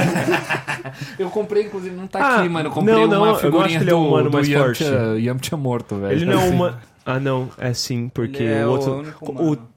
Eu 1.18 1.28
comprei, 1.30 1.64
inclusive, 1.64 1.94
não 1.94 2.06
tá 2.06 2.18
Ah, 2.18 2.40
aqui, 2.40 2.48
mano. 2.48 2.68
Eu 2.68 2.72
comprei 2.72 2.94
não, 2.94 3.06
não, 3.06 3.22
uma 3.24 3.38
figurinha 3.38 3.78
que 3.78 3.84
ele 3.84 3.90
é 3.90 3.94
o 3.94 3.98
do, 4.00 4.08
humano 4.08 4.30
do 4.30 4.34
mais 4.34 4.48
Yamcha, 4.48 4.84
forte. 4.84 5.22
Yamcha 5.22 5.56
morto, 5.56 5.96
velho. 5.96 6.12
Ele 6.12 6.24
não 6.24 6.32
é 6.40 6.44
Assim. 6.44 6.54
uma. 6.54 6.80
Ah, 7.04 7.20
não, 7.20 7.50
é 7.58 7.72
sim, 7.72 8.08
porque 8.08 8.42
é 8.42 8.64
o 8.66 8.68
o 8.68 8.72
outro. 8.72 8.94
único 8.98 9.24
O, 9.24 9.30
humano. 9.30 9.68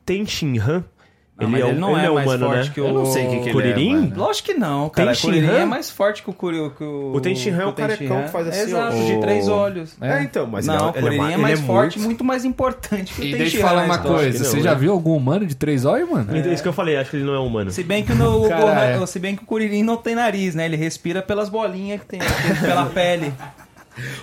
Não, 1.39 1.47
ele, 1.47 1.51
mas 1.51 1.61
é, 1.63 1.69
ele 1.69 1.79
não 1.79 1.97
ele 1.97 2.05
é 2.05 2.09
mais 2.09 2.25
humano, 2.27 2.45
forte 2.47 2.67
né? 2.67 2.71
que 2.73 2.81
o- 2.81 2.87
Eu 2.87 2.93
não 2.93 3.05
sei 3.05 3.27
o 3.27 3.29
que, 3.29 3.39
que 3.41 3.51
Kuririn? 3.51 3.69
ele 3.71 3.89
é, 3.89 3.93
mano. 4.01 4.13
Lógico 4.17 4.45
que 4.47 4.53
não, 4.53 4.89
cara. 4.89 5.11
O 5.13 5.17
Kuririn 5.17 5.47
Shinhan? 5.47 5.59
é 5.61 5.65
mais 5.65 5.89
forte 5.89 6.21
que 6.23 6.29
o 6.29 6.33
Kuririn. 6.33 6.69
Que 6.77 6.83
o, 6.83 7.13
O 7.15 7.21
Ten 7.21 7.35
Shinhan 7.35 7.61
é 7.61 7.65
o 7.65 7.73
carecão 7.73 8.23
que 8.23 8.29
faz 8.29 8.47
assim. 8.47 8.59
Exato, 8.61 8.95
de 8.97 9.17
três 9.21 9.47
olhos. 9.47 9.95
É, 10.01 10.21
então, 10.23 10.45
mas 10.47 10.65
não, 10.67 10.75
ele, 10.75 10.83
o 10.83 10.89
é- 10.89 11.01
Kuririn 11.01 11.33
é 11.33 11.37
mais 11.37 11.59
ele 11.59 11.67
forte, 11.67 11.97
muito- 11.97 12.07
muito 12.09 12.23
mais 12.25 12.45
importante 12.45 13.13
que 13.13 13.21
o 13.21 13.23
E 13.23 13.29
Ten 13.31 13.37
deixa 13.39 13.57
eu 13.57 13.61
falar 13.61 13.83
uma 13.85 13.97
coisa, 13.97 14.43
não, 14.43 14.45
você 14.51 14.61
já 14.61 14.71
né? 14.73 14.79
viu 14.79 14.91
algum 14.91 15.15
humano 15.15 15.45
de 15.45 15.55
três 15.55 15.85
olhos, 15.85 16.09
mano? 16.09 16.35
Então, 16.35 16.51
isso 16.51 16.61
que 16.63 16.69
eu 16.69 16.73
falei, 16.73 16.97
acho 16.97 17.09
que 17.11 17.17
ele 17.17 17.23
não 17.25 17.33
é 17.33 17.39
humano. 17.39 17.71
Se 17.71 17.83
bem 17.83 18.03
que 18.03 18.13
no, 18.13 18.45
o 18.45 18.49
Cara, 18.49 18.85
é. 19.01 19.05
se 19.05 19.19
bem 19.19 19.35
que 19.35 19.43
o 19.43 19.45
Kuririn 19.45 19.83
não 19.83 19.95
tem 19.97 20.15
nariz, 20.15 20.55
né? 20.55 20.65
Ele 20.65 20.75
respira 20.75 21.21
pelas 21.21 21.49
bolinhas 21.49 22.01
que 22.01 22.05
tem 22.07 22.19
pela 22.61 22.85
pele. 22.85 23.31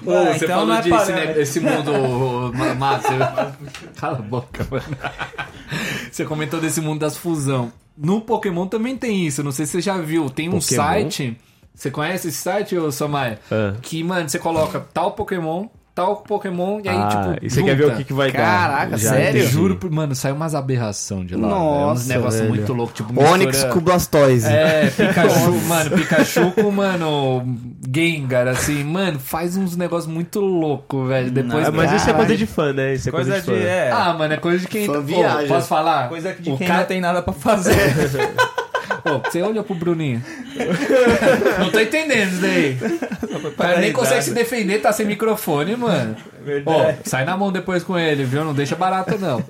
Ô, 0.04 0.10
Ah, 0.12 0.32
você 0.32 0.44
então 0.44 0.48
falou 0.48 0.66
não 0.66 0.74
é 0.76 0.82
desse, 0.82 0.90
padrão. 0.96 1.16
né, 1.16 1.40
esse 1.40 1.60
mundo 1.60 2.52
ma- 2.54 2.74
massa. 2.74 3.56
Cala 3.96 4.18
a 4.18 4.22
boca, 4.22 4.66
mano. 4.70 4.84
Você 6.10 6.24
comentou 6.24 6.60
desse 6.60 6.80
mundo 6.80 7.00
das 7.00 7.16
fusão. 7.16 7.72
No 7.96 8.20
Pokémon 8.20 8.66
também 8.66 8.96
tem 8.96 9.26
isso. 9.26 9.42
Não 9.42 9.52
sei 9.52 9.66
se 9.66 9.72
você 9.72 9.80
já 9.80 9.98
viu. 9.98 10.28
Tem 10.30 10.48
um 10.48 10.52
Pokémon? 10.58 10.76
site. 10.76 11.36
Você 11.74 11.90
conhece 11.90 12.28
esse 12.28 12.38
site, 12.38 12.76
ô 12.76 12.90
Samaya? 12.90 13.38
Ah. 13.50 13.74
Que, 13.82 14.02
mano, 14.02 14.28
você 14.28 14.38
coloca 14.38 14.80
tal 14.94 15.12
Pokémon, 15.12 15.66
tal 15.96 16.16
Pokémon, 16.16 16.78
e 16.84 16.88
aí, 16.90 16.94
Ah, 16.96 17.08
tipo. 17.32 17.46
e 17.46 17.50
você 17.50 17.62
quer 17.62 17.74
ver 17.74 17.86
o 17.86 17.96
que, 17.96 18.04
que 18.04 18.12
vai 18.12 18.30
Caraca, 18.30 18.90
dar? 18.90 18.98
Já 18.98 19.10
sério? 19.12 19.40
entendi. 19.40 19.46
Juro, 19.52 19.76
por- 19.76 19.90
mano, 19.90 20.14
sai 20.14 20.30
umas 20.30 20.54
aberração 20.54 21.24
de 21.24 21.34
lá. 21.34 21.48
Nossa, 21.48 21.78
velho. 21.84 21.92
uns 21.94 22.06
negócios 22.06 22.40
velho. 22.42 22.54
muito 22.54 22.72
loucos. 22.74 22.94
Tipo, 22.96 23.18
Onix 23.24 23.46
mistura- 23.52 23.72
com 23.72 23.80
Blastoise. 23.80 24.46
É, 24.46 24.90
Pikachu, 24.94 25.52
mano, 25.66 25.90
Pikachu 25.90 26.50
com, 26.52 26.70
mano, 26.70 27.56
Gengar, 27.92 28.46
assim, 28.46 28.84
mano, 28.84 29.18
faz 29.18 29.56
uns 29.56 29.74
negócios 29.74 30.12
muito 30.12 30.38
loucos, 30.38 31.08
velho. 31.08 31.30
Depois. 31.30 31.66
Ah, 31.66 31.70
mas 31.72 31.90
isso 31.92 32.10
é 32.10 32.12
coisa 32.12 32.36
de 32.36 32.46
fã, 32.46 32.72
né? 32.74 32.92
Isso 32.94 33.08
é 33.08 33.12
coisa, 33.12 33.30
Coisa 33.32 33.46
de 33.46 33.50
fã. 33.58 33.58
de. 33.58 33.66
É, 33.66 33.90
Ah, 33.90 34.12
mano, 34.12 34.34
é 34.34 34.36
coisa 34.36 34.58
de 34.58 34.68
quem. 34.68 34.84
Fã 34.86 35.00
viaja. 35.00 35.48
posso 35.48 35.66
falar? 35.66 36.08
coisa 36.10 36.34
de 36.38 36.52
o 36.52 36.58
quem 36.58 36.66
cara... 36.68 36.80
não 36.80 36.86
tem 36.86 37.00
nada 37.00 37.22
pra 37.22 37.32
fazer. 37.32 37.74
Você 39.24 39.42
olha 39.42 39.62
pro 39.62 39.74
Bruninho. 39.74 40.22
não 41.58 41.70
tô 41.70 41.80
entendendo 41.80 42.32
isso 42.32 42.40
daí. 42.40 42.78
Cara 43.56 43.80
nem 43.80 43.92
consegue 43.92 44.22
se 44.22 44.32
defender, 44.32 44.80
tá 44.80 44.92
sem 44.92 45.06
microfone, 45.06 45.76
mano. 45.76 46.16
Ó, 46.64 46.92
sai 47.04 47.24
na 47.24 47.36
mão 47.36 47.50
depois 47.50 47.82
com 47.82 47.98
ele, 47.98 48.24
viu? 48.24 48.44
Não 48.44 48.54
deixa 48.54 48.76
barato, 48.76 49.18
não. 49.18 49.42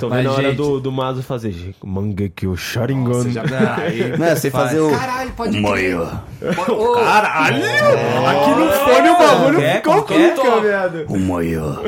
Tô 0.00 0.08
Mas, 0.08 0.18
vendo 0.18 0.30
a 0.30 0.32
hora 0.32 0.42
gente- 0.48 0.56
do, 0.56 0.80
do 0.80 0.90
Mazo 0.90 1.22
fazer 1.22 1.74
Mangekyo 1.84 2.56
Sharingan. 2.56 3.22
Você 3.30 3.30
já... 3.30 3.42
Aí, 3.76 4.18
Não, 4.18 4.36
você 4.36 4.50
fazer 4.50 4.80
o. 4.80 4.90
Caralho, 4.90 5.30
pode 5.32 5.50
crer. 5.52 5.62
Moia. 5.62 6.00
Ô, 6.68 6.92
Caralho! 6.94 7.64
Aqui 7.64 8.50
no 8.50 8.72
fone 8.72 9.08
o 9.10 9.18
bagulho 9.18 9.60
é? 9.60 9.74
ficou 9.76 10.02
que 10.02 10.14
é? 10.14 10.60
viado. 10.60 11.04
O 11.08 11.18
Moia. 11.18 11.60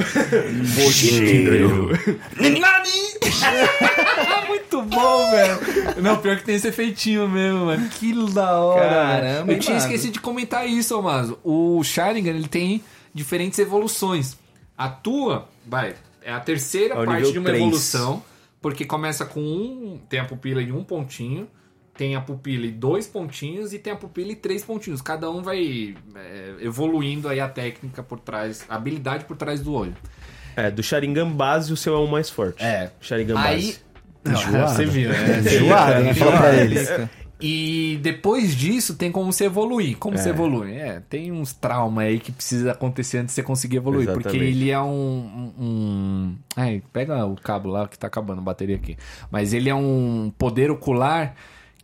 Muito 4.48 4.82
bom, 4.82 5.30
velho. 5.30 5.58
Não, 6.02 6.16
pior 6.18 6.36
que 6.36 6.44
tem 6.44 6.54
esse 6.54 6.68
efeitinho 6.68 7.28
mesmo, 7.28 7.66
mano. 7.66 7.88
Que 7.88 8.12
da 8.32 8.52
hora. 8.58 8.88
Caramba, 8.88 9.52
Eu 9.52 9.58
tinha 9.58 9.76
mano. 9.76 9.86
esquecido 9.86 10.12
de 10.12 10.20
comentar 10.20 10.66
isso, 10.68 10.98
ô 10.98 11.02
Mazo. 11.02 11.38
O 11.44 11.82
Sharingan, 11.82 12.30
ele 12.30 12.48
tem 12.48 12.82
diferentes 13.14 13.58
evoluções. 13.58 14.36
A 14.76 14.88
tua, 14.88 15.46
vai, 15.66 15.94
é 16.24 16.32
a 16.32 16.40
terceira 16.40 16.94
Ao 16.94 17.04
parte 17.04 17.32
de 17.32 17.38
uma 17.38 17.46
três. 17.46 17.62
evolução. 17.62 18.22
Porque 18.60 18.84
começa 18.84 19.24
com 19.24 19.40
um. 19.40 20.00
Tem 20.08 20.20
a 20.20 20.24
pupila 20.24 20.62
de 20.64 20.72
um 20.72 20.84
pontinho. 20.84 21.48
Tem 21.94 22.16
a 22.16 22.20
pupila 22.20 22.64
e 22.64 22.70
dois 22.70 23.06
pontinhos 23.06 23.72
e 23.74 23.78
tem 23.78 23.92
a 23.92 23.96
pupila 23.96 24.32
e 24.32 24.36
três 24.36 24.64
pontinhos. 24.64 25.02
Cada 25.02 25.30
um 25.30 25.42
vai 25.42 25.94
é, 26.14 26.54
evoluindo 26.60 27.28
aí 27.28 27.38
a 27.38 27.48
técnica 27.48 28.02
por 28.02 28.18
trás, 28.18 28.64
a 28.68 28.76
habilidade 28.76 29.24
por 29.26 29.36
trás 29.36 29.60
do 29.60 29.74
olho. 29.74 29.94
É, 30.56 30.70
do 30.70 30.82
Sharingan 30.82 31.30
base 31.30 31.72
o 31.72 31.76
seu 31.76 31.94
é 31.94 31.98
o 31.98 32.06
mais 32.06 32.30
forte. 32.30 32.62
É. 32.62 32.90
Sharingan 33.00 33.38
Aí. 33.38 33.76
base. 34.24 34.72
Você 34.74 34.86
viu, 34.86 35.10
né? 35.10 35.38
Enjoado, 35.40 36.04
né? 36.04 36.14
Fala 36.14 36.36
pra 36.38 36.54
eles. 36.54 36.88
E 37.42 37.98
depois 38.02 38.54
disso 38.54 38.94
tem 38.94 39.10
como 39.10 39.32
você 39.32 39.46
evoluir. 39.46 39.98
Como 39.98 40.16
você 40.16 40.28
evolui? 40.30 40.72
É, 40.74 41.00
tem 41.10 41.32
uns 41.32 41.52
traumas 41.52 42.04
aí 42.04 42.20
que 42.20 42.30
precisa 42.30 42.70
acontecer 42.72 43.18
antes 43.18 43.34
de 43.34 43.36
você 43.36 43.42
conseguir 43.42 43.78
evoluir. 43.78 44.06
Porque 44.06 44.28
Exatamente. 44.28 44.56
ele 44.56 44.70
é 44.70 44.80
um. 44.80 45.52
um, 45.58 46.34
Ai, 46.56 46.82
pega 46.92 47.26
o 47.26 47.34
cabo 47.34 47.68
lá 47.68 47.88
que 47.88 47.98
tá 47.98 48.06
acabando 48.06 48.38
a 48.38 48.42
bateria 48.42 48.76
aqui. 48.76 48.96
Mas 49.30 49.52
ele 49.52 49.68
é 49.68 49.74
um 49.74 50.32
poder 50.38 50.70
ocular 50.70 51.34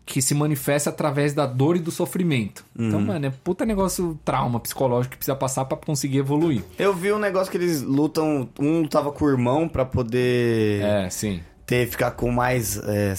que 0.06 0.22
se 0.22 0.34
manifesta 0.34 0.88
através 0.88 1.34
da 1.34 1.44
dor 1.44 1.76
e 1.76 1.80
do 1.80 1.90
sofrimento. 1.90 2.64
Então, 2.78 2.98
mano, 2.98 3.26
é 3.26 3.30
puta 3.30 3.66
negócio 3.66 4.18
trauma 4.24 4.58
psicológico 4.58 5.10
que 5.12 5.18
precisa 5.18 5.36
passar 5.36 5.66
pra 5.66 5.76
conseguir 5.76 6.18
evoluir. 6.18 6.62
Eu 6.78 6.94
vi 6.94 7.12
um 7.12 7.18
negócio 7.18 7.50
que 7.50 7.58
eles 7.58 7.82
lutam. 7.82 8.48
Um 8.58 8.80
lutava 8.82 9.12
com 9.12 9.24
o 9.26 9.28
irmão 9.28 9.68
pra 9.68 9.84
poder 9.84 10.82
É, 10.82 11.10
sim. 11.10 11.40
ter, 11.66 11.86
ficar 11.88 12.12
com 12.12 12.30
mais. 12.30 12.78
é, 12.84 13.12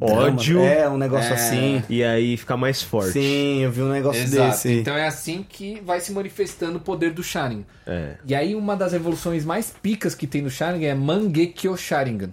Ódio. 0.00 0.58
drama. 0.60 0.70
É, 0.72 0.88
um 0.88 0.96
negócio 0.96 1.30
É. 1.30 1.34
assim. 1.34 1.82
E 1.88 2.04
aí 2.04 2.36
fica 2.36 2.56
mais 2.56 2.82
forte. 2.82 3.12
Sim, 3.12 3.62
eu 3.62 3.70
vi 3.72 3.82
um 3.82 3.90
negócio 3.90 4.22
Exato. 4.22 4.50
desse. 4.50 4.72
Então 4.80 4.94
é 4.96 5.06
assim 5.06 5.44
que 5.48 5.80
vai 5.84 6.00
se 6.00 6.12
manifestando 6.12 6.78
o 6.78 6.80
poder 6.80 7.12
do 7.12 7.22
Sharingan. 7.22 7.64
É. 7.86 8.14
E 8.24 8.34
aí 8.34 8.54
uma 8.54 8.76
das 8.76 8.92
evoluções 8.92 9.44
mais 9.44 9.74
picas 9.82 10.14
que 10.14 10.26
tem 10.26 10.42
no 10.42 10.50
Sharingan 10.50 10.86
é 10.86 10.94
Mangekyo 10.94 11.76
Sharingan. 11.76 12.30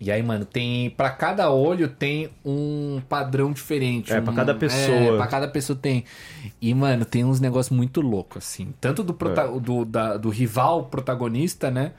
E 0.00 0.10
aí, 0.10 0.22
mano, 0.22 0.44
tem 0.44 0.90
para 0.90 1.08
cada 1.08 1.50
olho 1.50 1.88
tem 1.88 2.28
um 2.44 3.00
padrão 3.08 3.52
diferente. 3.52 4.12
É, 4.12 4.20
um, 4.20 4.24
pra 4.24 4.34
cada 4.34 4.54
pessoa. 4.54 4.96
É, 4.96 5.16
pra 5.16 5.26
cada 5.26 5.48
pessoa 5.48 5.78
tem. 5.80 6.04
E, 6.60 6.74
mano, 6.74 7.04
tem 7.04 7.24
uns 7.24 7.40
negócios 7.40 7.74
muito 7.74 8.00
loucos, 8.00 8.44
assim. 8.44 8.74
Tanto 8.80 9.02
do, 9.02 9.14
prota- 9.14 9.42
É. 9.54 9.60
do, 9.60 9.84
da- 9.84 10.16
do 10.16 10.28
rival 10.28 10.86
protagonista, 10.86 11.70
né? 11.70 11.92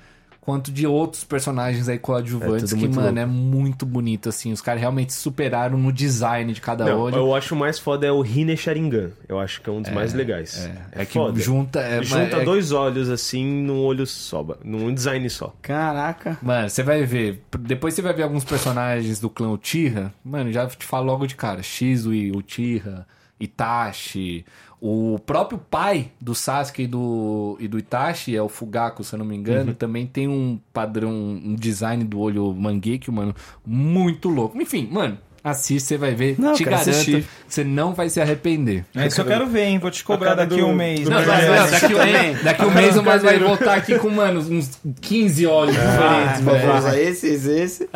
Quanto 0.46 0.72
de 0.72 0.86
outros 0.86 1.24
personagens 1.24 1.90
aí 1.90 1.96
É 1.96 1.98
coadjuvantes 1.98 2.70
tudo 2.70 2.80
que, 2.80 2.88
mano, 2.88 3.02
louco. 3.08 3.18
é 3.20 3.26
muito 3.26 3.84
bonito, 3.84 4.30
assim. 4.30 4.52
Os 4.54 4.62
caras 4.62 4.80
realmente 4.80 5.12
superaram 5.12 5.76
no 5.76 5.92
design 5.92 6.54
de 6.54 6.62
cada 6.62 6.86
Não, 6.86 7.00
olho. 7.00 7.16
eu 7.16 7.34
acho 7.34 7.56
o 7.56 7.58
mais 7.58 7.80
foda 7.80 8.06
é 8.06 8.12
o 8.12 8.24
Hine 8.24 8.56
Sharingan. 8.56 9.10
Eu 9.28 9.40
acho 9.40 9.60
que 9.60 9.68
é 9.68 9.74
um 9.74 9.82
dos 9.82 9.92
mais 9.92 10.14
legais. 10.14 10.70
É, 10.94 11.02
é 11.02 11.06
que 11.06 11.14
foda. 11.14 11.40
junta. 11.42 11.80
É, 11.80 12.04
Junta 12.04 12.38
é- 12.38 12.44
dois 12.46 12.72
olhos 12.72 13.10
assim 13.10 13.44
num 13.44 13.80
olho 13.84 14.06
só, 14.06 14.46
num 14.64 14.94
design 14.94 15.28
só. 15.32 15.52
Caraca. 15.64 16.38
Mano, 16.44 16.70
você 16.70 16.84
vai 16.84 17.04
ver. 17.06 17.42
Depois 17.62 17.96
você 17.96 18.04
vai 18.04 18.14
ver 18.14 18.22
alguns 18.22 18.44
personagens 18.44 19.20
do 19.20 19.32
clã 19.32 19.50
Uchiha. 19.50 20.14
Mano, 20.24 20.52
já 20.52 20.68
te 20.68 20.86
falo 20.86 21.08
logo 21.08 21.26
de 21.26 21.34
cara. 21.36 21.64
Shizui, 21.64 22.32
Uchiha, 22.36 23.08
Itachi. 23.40 24.46
O 24.80 25.18
próprio 25.26 25.58
pai 25.58 26.12
do 26.20 26.36
Sasuke 26.36 26.84
e 26.84 26.88
do, 26.88 27.58
e 27.60 27.68
do 27.68 27.80
Itachi, 27.80 28.36
é 28.36 28.42
o 28.42 28.50
Fugaku, 28.50 29.04
se 29.04 29.16
eu 29.16 29.20
não 29.20 29.26
me 29.26 29.36
engano, 29.36 29.74
também 29.74 30.06
tem 30.06 30.28
um 30.28 30.60
padrão, 30.74 31.12
um 31.12 31.56
design 31.56 32.04
do 32.04 32.20
olho 32.20 32.54
Mangekyo, 32.54 33.12
mano, 33.12 33.34
muito 33.66 34.30
louco. 34.30 34.62
Enfim, 34.62 34.88
mano, 34.92 35.18
assiste, 35.46 35.86
você 35.88 35.98
vai 35.98 36.16
ver. 36.16 36.36
Não, 36.40 36.54
Te 36.54 36.64
garanto, 36.64 36.90
assistir. 36.90 37.24
você 37.48 37.64
não 37.64 37.94
vai 37.94 38.10
se 38.10 38.20
arrepender. 38.20 38.84
É 38.96 39.06
isso 39.08 39.22
eu 39.22 39.26
quero 39.26 39.46
ver, 39.48 39.66
hein? 39.66 39.78
Vou 39.80 39.92
te 39.92 40.04
cobrar 40.04 40.34
daqui 40.36 40.58
do- 40.58 40.66
um 40.68 40.74
mês. 40.74 41.08
Não, 41.08 41.20
é, 41.20 41.26
não, 41.26 41.70
daqui, 41.72 41.94
um, 41.94 41.98
daqui 42.44 42.66
um 42.66 42.72
mês 42.72 42.98
o 42.98 43.04
mais 43.04 43.22
vai 43.22 43.38
voltar 43.40 43.76
aqui 43.76 43.98
com, 44.00 44.10
mano, 44.10 44.40
uns 44.42 44.72
15 45.02 45.46
olhos 45.46 45.76
diferentes, 45.76 46.42
Vou 46.42 46.54
velho. 46.56 46.76
usar 46.78 47.00
esse, 47.00 47.28
esse, 47.28 47.52
esse. 47.52 47.90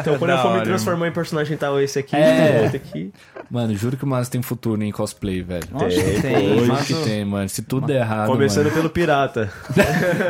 Então 0.00 0.18
quando 0.18 0.30
eu 0.30 0.38
for 0.38 0.54
me 0.58 0.62
transformar 0.64 1.08
em 1.08 1.12
personagem 1.12 1.56
tal, 1.56 1.80
esse 1.80 1.98
aqui, 1.98 2.16
É. 2.16 2.64
esse 2.66 2.76
aqui. 2.76 3.12
Mano, 3.50 3.74
juro 3.76 3.96
que 3.96 4.04
o 4.04 4.06
Márcio 4.06 4.32
tem 4.32 4.42
futuro 4.42 4.82
em 4.82 4.90
cosplay, 4.90 5.42
velho. 5.42 5.64
Acho 5.74 5.96
que 5.96 6.20
tem. 6.22 6.78
Que 6.86 6.94
tem, 7.08 7.24
mano. 7.24 7.48
Se 7.48 7.62
tudo 7.62 7.86
der 7.86 8.00
errado, 8.00 8.26
Começando 8.28 8.64
mano. 8.64 8.76
pelo 8.76 8.90
pirata. 8.90 9.50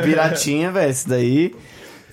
Piratinha, 0.03 0.71
velho. 0.71 0.89
Esse 0.89 1.07
daí. 1.07 1.55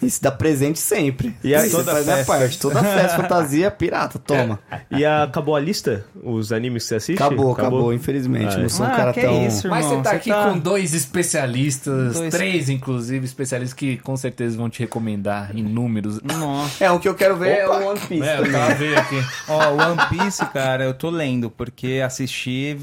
Isso 0.02 0.23
dá 0.23 0.31
presente 0.31 0.78
sempre. 0.78 1.35
E 1.43 1.55
aí, 1.55 1.66
Isso 1.66 1.77
toda 1.77 1.93
faz 1.93 2.05
minha 2.05 2.16
festa. 2.18 2.32
parte. 2.32 2.59
Toda 2.59 2.82
festa, 2.82 3.16
fantasia, 3.23 3.70
pirata. 3.70 4.18
Toma. 4.18 4.59
E 4.90 5.05
a- 5.05 5.23
acabou 5.24 5.56
a 5.56 5.60
lista? 5.60 6.05
Os 6.23 6.52
animes 6.52 6.82
que 6.85 6.89
você 6.89 6.94
assiste? 6.97 7.23
Acabou, 7.23 7.52
acabou, 7.52 7.93
infelizmente. 7.93 8.55
Ah, 8.56 8.59
não 8.59 8.68
sou 8.68 8.85
um 8.86 8.89
Ah, 8.89 8.93
cara 8.97 9.12
que 9.12 9.20
tão. 9.20 9.47
isso, 9.47 9.68
Mas 9.68 9.85
você 9.86 9.97
tá 10.02 10.10
você 10.10 10.16
aqui 10.16 10.31
tá- 10.31 10.51
com 10.51 10.59
dois 10.59 10.94
especialistas, 10.94 12.14
Dois- 12.14 12.32
três 12.35 12.68
inclusive, 12.68 13.24
especialistas 13.24 13.74
que 13.74 13.97
com 13.98 14.16
certeza 14.16 14.56
vão 14.56 14.68
te 14.70 14.81
recomendar 14.81 15.51
inúmeros. 15.56 16.20
Nossa. 16.23 16.85
É, 16.85 16.90
o 16.90 16.98
que 16.98 17.09
eu 17.09 17.14
quero 17.14 17.36
ver 17.36 17.59
é 17.59 17.68
o 17.68 17.89
One 17.90 18.01
Piece. 18.01 18.23
É, 18.23 18.32
eu 18.35 18.36
também. 18.44 18.52
tava 18.52 18.74
vendo 18.74 18.98
aqui. 18.98 19.24
Ó, 19.48 19.68
o 19.73 19.77
One 19.77 20.01
Piece, 20.10 20.44
cara, 20.47 20.85
eu 20.85 20.94
tô 20.94 21.10
lendo, 21.10 21.51
porque 21.51 22.02
assistir 22.05 22.77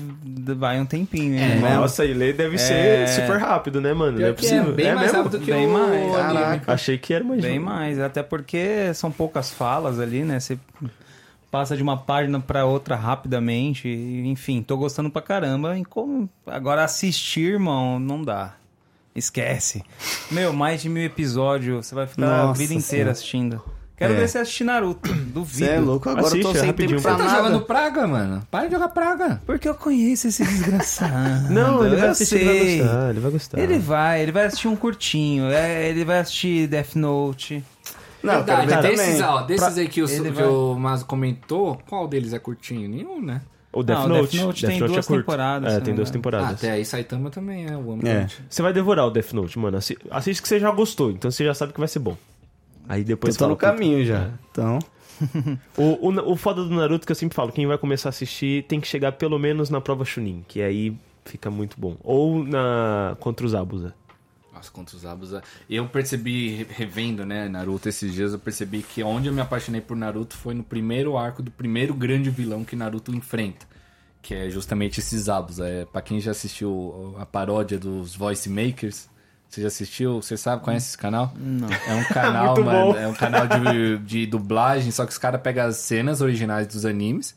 vai 0.57 0.79
um 0.79 0.85
tempinho, 0.85 1.35
hein? 1.35 1.61
É? 1.65 1.75
Nossa, 1.75 2.05
e 2.05 2.13
ler 2.13 2.33
deve 2.33 2.57
ser 2.57 2.73
É. 2.73 3.07
super 3.07 3.37
rápido, 3.39 3.81
né, 3.81 3.93
mano? 3.93 4.19
Não 4.19 4.25
é 4.27 4.29
é 4.29 4.33
possível. 4.33 4.73
bem 4.73 4.93
mais 4.93 5.11
mesmo? 5.11 5.23
rápido 5.23 5.39
que 5.39 5.51
Bem 5.51 5.67
o 5.67 5.73
mais. 5.73 6.15
anime. 6.15 6.39
Caraca. 6.39 6.73
Achei 6.73 6.97
que 7.03 7.13
era 7.13 7.23
mais 7.23 7.41
Bem 7.41 7.59
mais, 7.59 7.99
até 7.99 8.23
porque 8.23 8.93
são 8.93 9.11
poucas 9.11 9.51
falas 9.51 9.99
ali, 9.99 10.23
né? 10.23 10.39
Você 10.39 10.57
passa 11.51 11.75
de 11.75 11.83
uma 11.83 11.97
página 11.97 12.39
pra 12.39 12.65
outra 12.65 12.95
rapidamente, 12.95 13.89
enfim, 13.89 14.63
tô 14.63 14.77
gostando 14.77 15.09
pra 15.09 15.21
caramba. 15.21 15.77
E 15.77 15.83
como... 15.83 16.29
Agora 16.47 16.81
assistir, 16.81 17.55
irmão, 17.55 17.99
não 17.99 18.23
dá. 18.23 18.55
Esquece. 19.13 19.83
Meu, 20.31 20.53
mais 20.53 20.81
de 20.81 20.87
mil 20.87 21.03
episódios, 21.03 21.85
você 21.85 21.93
vai 21.93 22.07
ficar 22.07 22.25
a 22.25 22.47
Nossa 22.47 22.57
vida 22.57 22.73
inteira 22.73 22.87
Senhora. 22.87 23.11
assistindo. 23.11 23.61
Quero 23.95 24.13
É. 24.13 24.17
ver 24.17 24.27
você 24.27 24.39
assistir 24.39 24.63
Naruto, 24.63 25.07
Você 25.07 25.15
duvido. 25.33 25.69
é 25.69 25.79
louco, 25.79 26.09
agora 26.09 26.25
Assiste, 26.27 26.37
eu 26.45 26.51
tô 26.51 26.57
é 26.57 26.59
sem 26.59 26.67
rapidinho. 26.69 26.97
tempo 26.99 27.01
pra 27.03 27.17
Você 27.17 27.23
tá 27.29 27.35
jogando 27.37 27.61
praga, 27.61 28.07
mano. 28.07 28.47
Para 28.49 28.65
de 28.65 28.71
jogar 28.73 28.89
praga. 28.89 29.41
Porque 29.45 29.69
eu 29.69 29.75
conheço 29.75 30.27
esse 30.27 30.43
desgraçado. 30.43 31.49
Não, 31.53 31.85
ele 31.85 31.95
vai 31.95 32.07
eu 32.07 32.11
assistir, 32.11 32.35
ele 32.37 32.45
vai 32.49 32.59
sei. 32.65 32.77
gostar, 32.79 33.09
ele 33.09 33.19
vai 33.19 33.31
gostar. 33.31 33.59
Ele 33.59 33.79
vai, 33.79 34.21
ele 34.23 34.31
vai 34.31 34.45
assistir 34.45 34.67
um 34.67 34.75
curtinho, 34.75 35.45
é, 35.51 35.87
ele 35.89 36.03
vai 36.03 36.19
assistir 36.19 36.67
Death 36.67 36.95
Note. 36.95 37.63
Não, 38.23 38.35
Verdade, 38.35 38.67
ver 38.67 38.81
desses, 38.95 39.21
ó, 39.21 39.41
desses 39.41 39.77
aí 39.77 39.87
que 39.87 40.01
o, 40.01 40.07
que 40.07 40.29
vai- 40.31 40.45
o 40.45 40.75
Mazo 40.75 41.05
comentou, 41.05 41.77
qual 41.89 42.07
deles 42.07 42.31
é 42.33 42.39
curtinho? 42.39 42.87
Nenhum, 42.89 43.21
né? 43.21 43.41
O 43.71 43.83
Death 43.83 43.97
Não, 43.99 44.05
o 44.05 44.09
Note. 44.09 44.31
Death 44.37 44.45
Note 44.45 44.65
tem 44.65 44.79
duas 44.79 45.09
é 45.09 45.13
temporadas, 45.17 45.73
É, 45.73 45.79
tem 45.81 45.93
duas 45.93 46.09
me 46.09 46.11
Ah, 46.11 46.13
temporadas. 46.13 46.53
até 46.53 46.71
aí 46.71 46.85
Saitama 46.85 47.29
também 47.29 47.65
é 47.69 47.75
o 47.75 47.89
One 47.89 48.07
É. 48.07 48.27
Você 48.49 48.61
vai 48.61 48.71
devorar 48.71 49.05
o 49.07 49.11
Death 49.11 49.33
Note, 49.33 49.59
mano. 49.59 49.77
Assi- 49.77 49.97
Assiste 50.09 50.41
que 50.41 50.47
você 50.47 50.59
já 50.59 50.71
gostou, 50.71 51.11
então 51.11 51.29
você 51.29 51.43
já 51.43 51.53
sabe 51.53 51.73
que 51.73 51.79
vai 51.79 51.87
ser 51.87 51.99
bom. 51.99 52.15
Aí 52.87 53.03
depois 53.03 53.35
Eu 53.35 53.39
tô 53.39 53.43
fala, 53.45 53.51
no 53.51 53.57
caminho 53.57 54.05
já. 54.05 54.29
Então. 54.51 54.79
O, 55.77 56.09
o, 56.09 56.31
o 56.33 56.35
foda 56.35 56.63
do 56.63 56.69
Naruto 56.73 57.05
que 57.05 57.11
eu 57.11 57.15
sempre 57.15 57.35
falo, 57.35 57.51
quem 57.51 57.65
vai 57.67 57.77
começar 57.77 58.09
a 58.09 58.11
assistir 58.11 58.63
tem 58.65 58.81
que 58.81 58.87
chegar 58.87 59.13
pelo 59.13 59.37
menos 59.39 59.69
na 59.69 59.79
prova 59.79 60.03
Chunin, 60.03 60.43
que 60.47 60.61
aí 60.61 60.97
fica 61.23 61.49
muito 61.51 61.79
bom. 61.79 61.95
Ou 62.03 62.43
na 62.43 63.15
contra 63.19 63.45
os 63.45 63.53
Abusa. 63.55 63.93
Nossa, 64.53 64.69
contra 64.71 64.97
os 64.97 65.05
Abusa. 65.05 65.41
Eu 65.69 65.87
percebi, 65.87 66.49
re- 66.55 66.67
revendo, 66.69 67.25
né, 67.25 67.47
Naruto 67.47 67.87
esses 67.87 68.11
dias, 68.11 68.33
eu 68.33 68.39
percebi 68.39 68.81
que 68.81 69.01
onde 69.03 69.27
eu 69.27 69.33
me 69.33 69.39
apaixonei 69.39 69.79
por 69.81 69.95
Naruto 69.95 70.35
foi 70.35 70.53
no 70.55 70.63
primeiro 70.63 71.15
arco 71.15 71.41
do 71.43 71.51
primeiro 71.51 71.93
grande 71.93 72.29
vilão 72.29 72.65
que 72.65 72.75
Naruto 72.75 73.15
enfrenta. 73.15 73.65
Que 74.21 74.33
é 74.33 74.49
justamente 74.49 74.99
esses 74.99 75.29
Abusa. 75.29 75.67
É, 75.67 75.85
pra 75.85 76.01
quem 76.01 76.19
já 76.19 76.31
assistiu 76.31 77.15
a 77.19 77.25
paródia 77.25 77.77
dos 77.79 78.15
Voice 78.15 78.49
Makers, 78.49 79.07
você 79.53 79.61
já 79.61 79.67
assistiu? 79.67 80.21
Você 80.21 80.35
sabe, 80.35 80.63
conhece 80.63 80.87
esse 80.87 80.97
canal? 80.97 81.31
Não. 81.35 81.67
É 81.69 81.93
um 81.93 82.03
canal, 82.11 82.55
mano. 82.63 82.93
bom. 82.93 82.97
É 82.97 83.07
um 83.07 83.13
canal 83.13 83.47
de, 83.47 83.99
de 83.99 84.25
dublagem, 84.25 84.91
só 84.91 85.05
que 85.05 85.11
os 85.11 85.17
caras 85.17 85.39
pegam 85.41 85.65
as 85.67 85.77
cenas 85.77 86.21
originais 86.21 86.65
dos 86.65 86.85
animes. 86.85 87.35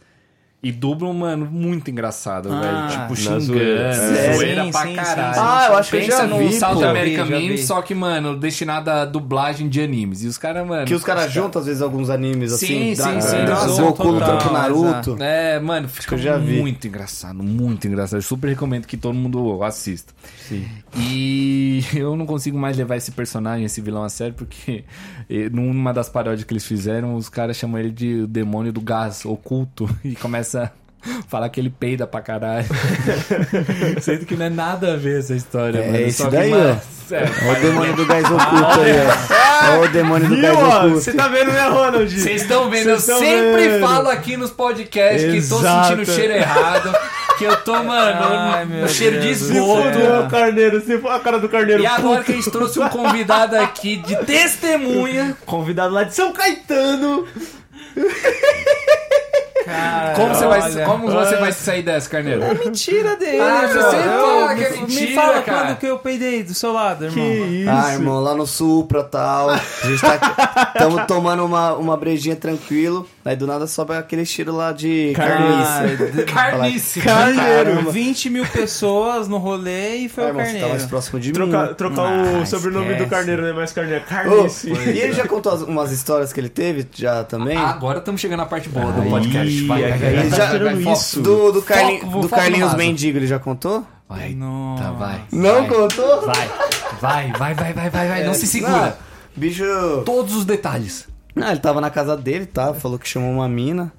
E 0.62 0.73
dublam, 0.73 1.12
mano, 1.12 1.47
muito 1.47 1.91
engraçado, 1.91 2.49
Ah, 2.51 2.61
velho. 2.61 2.89
Tipo, 2.89 3.15
xingando, 3.15 3.41
zoeira. 3.41 3.93
zoeira 4.37 4.65
Sim, 4.65 4.70
pra 4.73 4.81
sim, 4.83 4.95
caralho. 4.97 5.35
sim. 5.35 5.41
Ah, 5.45 5.66
eu 5.70 5.77
acho 5.77 5.91
que 5.91 5.97
eu 5.97 6.01
Pensa 6.01 6.16
já 6.16 6.27
no 6.27 6.39
vi, 6.39 6.53
South 6.55 6.83
American 6.85 7.24
vi, 7.27 7.31
já 7.31 7.37
Meme, 7.39 7.49
vi. 7.57 7.59
só 7.62 7.83
que, 7.83 7.95
mano, 7.95 8.37
destinado 8.37 8.91
à 8.91 9.05
dublagem 9.05 9.69
de 9.69 9.81
animes. 9.81 10.24
E 10.24 10.27
os 10.27 10.39
caras, 10.39 10.66
mano. 10.66 10.85
Que 10.87 10.95
os 10.95 11.05
caras 11.05 11.31
juntam, 11.31 11.61
às 11.61 11.66
vezes, 11.66 11.83
alguns 11.83 12.11
animes 12.11 12.53
Sim, 12.55 12.95
assim. 12.95 12.95
sim, 12.97 13.20
sim, 13.20 13.69
sim. 13.69 13.83
Goku 13.83 14.09
lutando 14.09 14.43
com 14.45 14.51
Naruto. 14.53 15.16
É, 15.23 15.61
mano, 15.61 15.89
fica 15.89 16.09
que 16.09 16.15
eu 16.15 16.19
já 16.19 16.37
vi. 16.37 16.59
muito 16.59 16.89
engraçado, 16.89 17.43
muito 17.45 17.87
engraçado. 17.87 18.19
Eu 18.19 18.23
super 18.23 18.49
recomendo 18.49 18.87
que 18.87 18.97
todo 18.97 19.15
mundo 19.15 19.62
assista. 19.62 20.12
Sim. 20.49 20.66
E 20.97 21.85
eu 21.95 22.16
não 22.16 22.27
consigo 22.27 22.59
mais 22.59 22.77
levar 22.77 22.97
esse 22.97 23.12
personagem, 23.12 23.66
esse 23.66 23.81
vilão 23.81 24.03
a 24.03 24.09
sério, 24.09 24.35
porque 24.35 24.85
numa 25.53 25.93
das 25.93 26.09
paródias 26.09 26.43
que 26.45 26.53
eles 26.53 26.65
fizeram, 26.65 27.15
os 27.15 27.28
caras 27.28 27.57
chamam 27.57 27.78
ele 27.78 27.91
de 27.91 28.27
demônio 28.27 28.73
do 28.73 28.81
gás 28.81 29.24
oculto 29.24 29.89
e 30.05 30.16
começa 30.16 30.45
a 30.55 30.70
falar 31.28 31.48
que 31.48 31.60
ele 31.60 31.70
peida 31.70 32.06
pra 32.06 32.20
caralho. 32.20 32.66
Sendo 34.02 34.27
que 34.27 34.35
não 34.36 34.47
é 34.47 34.51
nada 34.51 34.94
a 34.94 34.97
ver 34.97 35.20
essa 35.20 35.35
história, 35.35 35.78
É 35.78 35.90
mano. 35.90 36.12
que, 36.12 36.24
daí, 36.31 36.51
mano, 36.51 36.81
ó. 36.82 37.06
sério, 37.09 37.32
Olha 37.48 37.59
o 37.59 37.62
demônio 37.62 37.97
do 37.97 38.06
gás 38.06 38.24
oculto 38.24 38.81
aí, 38.81 38.93
ó. 39.01 39.73
Olha 39.73 39.81
o 39.81 39.89
demônio 39.89 40.28
do 40.28 40.36
gás 40.40 40.56
oculto. 40.59 40.94
Você 40.97 41.12
tá 41.12 41.28
vendo, 41.28 41.52
né, 41.52 41.68
Ronald? 41.68 42.10
Vocês 42.20 42.43
estão 42.43 42.68
vendo? 42.70 42.90
Eu 42.90 42.98
Vocês 43.01 43.06
tão 43.06 43.18
sempre 43.27 43.68
vendo. 43.68 43.81
falo 43.86 44.09
aqui 44.09 44.36
nos 44.36 44.51
podcasts 44.51 45.32
que 45.43 45.48
tô 45.48 45.60
sentindo 45.60 46.05
cheiro 46.05 46.32
errado. 46.35 46.93
Que 47.39 47.44
eu 47.44 47.55
tô, 47.59 47.74
mano, 47.85 48.18
Ai, 48.24 48.64
no 48.64 48.89
cheiro 48.89 49.20
de 49.20 49.27
Deus 49.28 49.40
do 49.43 49.52
esgoto. 49.52 49.98
O 50.27 50.31
carneiro, 50.31 50.81
você 50.81 50.98
foi 50.98 51.10
a 51.10 51.18
cara 51.20 51.39
do 51.39 51.48
carneiro. 51.51 51.82
E 51.82 51.86
agora 51.86 52.24
que 52.24 52.32
a 52.32 52.35
gente 52.35 52.51
trouxe 52.51 52.81
um 52.81 52.89
convidado 52.89 53.56
aqui 53.56 53.97
de 53.98 54.16
testemunha. 54.24 55.36
Convidado 55.44 55.93
lá 55.93 56.02
de 56.05 56.14
São 56.14 56.32
Caetano. 56.32 57.28
Cara, 59.65 60.15
Como 60.15 60.35
você 60.35 60.47
vai, 60.47 60.61
olha. 60.62 60.85
como 60.85 61.11
você 61.11 61.37
vai 61.37 61.53
sair 61.53 61.83
dessa, 61.83 62.09
Carneiro? 62.09 62.41
Mentira 62.65 63.16
dele. 63.16 63.41
Ah, 63.41 63.66
você 63.66 63.81
fala 63.81 64.55
que 64.55 64.65
é 64.65 64.70
me- 64.70 64.77
mentira, 64.83 65.01
Me 65.09 65.15
fala 65.15 65.43
cara. 65.43 65.65
quando 65.66 65.77
que 65.78 65.87
eu 65.87 65.99
peidei 65.99 66.43
do 66.43 66.55
seu 66.55 66.73
lado, 66.73 67.07
irmão. 67.07 67.24
isso? 67.27 67.70
Ah, 67.70 67.93
irmão, 67.93 68.20
lá 68.23 68.35
no 68.35 68.47
Supra 68.47 69.01
e 69.01 69.05
tal. 69.05 69.51
A 69.51 69.57
gente 69.57 70.01
tá 70.01 70.66
tamo 70.78 71.05
tomando 71.07 71.45
uma, 71.45 71.73
uma 71.74 71.97
brejinha 71.97 72.37
tranquilo. 72.37 73.09
Aí 73.27 73.35
do 73.36 73.47
nada 73.47 73.66
sobe 73.66 73.93
aquele 73.94 74.24
cheiro 74.24 74.55
lá 74.55 74.70
de 74.73 75.12
carniça. 75.16 76.23
Carnice. 76.32 77.01
Carneiro. 77.01 77.90
20 77.90 78.31
mil 78.31 78.47
pessoas 78.47 79.27
no 79.27 79.39
rolê 79.39 79.97
e 79.97 80.09
foi 80.09 80.24
Ah, 80.24 80.27
o 80.28 80.32
você 80.32 80.39
tá 80.39 80.44
carneiro. 80.44 80.69
mais 80.69 80.86
próximo 80.86 81.19
de 81.20 81.32
Trocar, 81.32 81.69
mim. 81.69 81.74
trocar 81.74 82.03
Ah, 82.03 82.39
o 82.43 82.47
sobrenome 82.47 82.86
esquece. 82.86 83.05
do 83.05 83.11
carneiro, 83.11 83.43
né? 83.43 83.53
Mais 83.53 83.73
carneiro. 83.73 84.05
Ô, 84.05 84.07
Carnice. 84.09 84.70
e 84.70 84.98
ele 85.01 85.12
já 85.12 85.27
contou 85.27 85.53
as- 85.53 85.62
umas 85.62 85.90
histórias 85.90 86.32
que 86.32 86.39
ele 86.39 86.48
teve 86.48 86.86
já 86.94 87.24
também? 87.24 87.57
Agora 87.57 87.98
estamos 87.98 88.20
chegando 88.20 88.39
na 88.39 88.47
parte 88.47 88.69
boa 88.69 88.93
do 88.93 89.03
Aí, 89.03 89.11
podcast. 89.11 89.66
Vai, 89.66 89.82
vai, 89.82 89.93
aí, 89.93 89.98
vai, 89.98 90.09
ele 90.12 90.28
vai, 90.28 90.39
já- 90.39 90.59
vai, 90.59 90.93
isso. 90.93 91.20
Do, 91.20 91.51
do, 91.53 91.62
Carlin, 91.62 92.01
Foco, 92.01 92.20
do 92.20 92.28
Carlinhos. 92.28 92.74
Mendigo, 92.74 93.19
ele 93.19 93.27
já 93.27 93.39
contou? 93.40 93.85
Vai, 94.09 94.35
Nossa. 94.35 94.85
tá, 94.85 94.90
vai. 94.93 95.20
Não 95.32 95.66
vai, 95.66 95.69
contou? 95.69 96.27
Vai, 96.27 96.48
vai, 97.01 97.32
vai, 97.32 97.55
vai, 97.55 97.73
vai, 97.73 97.90
vai, 97.90 98.09
vai. 98.09 98.24
Não 98.24 98.35
se 98.35 98.47
segura. 98.47 98.73
Não, 98.73 98.93
bicho. 99.35 99.65
Todos 100.05 100.36
os 100.36 100.44
detalhes. 100.44 101.09
Não, 101.37 101.51
ele 101.51 101.61
tava 101.61 101.81
na 101.81 101.91
casa 101.91 102.17
dele, 102.17 102.47
tá? 102.47 102.75
Falou 102.75 102.99
que 102.99 103.07
chamou 103.09 103.31
uma 103.31 103.49
mina. 103.49 103.93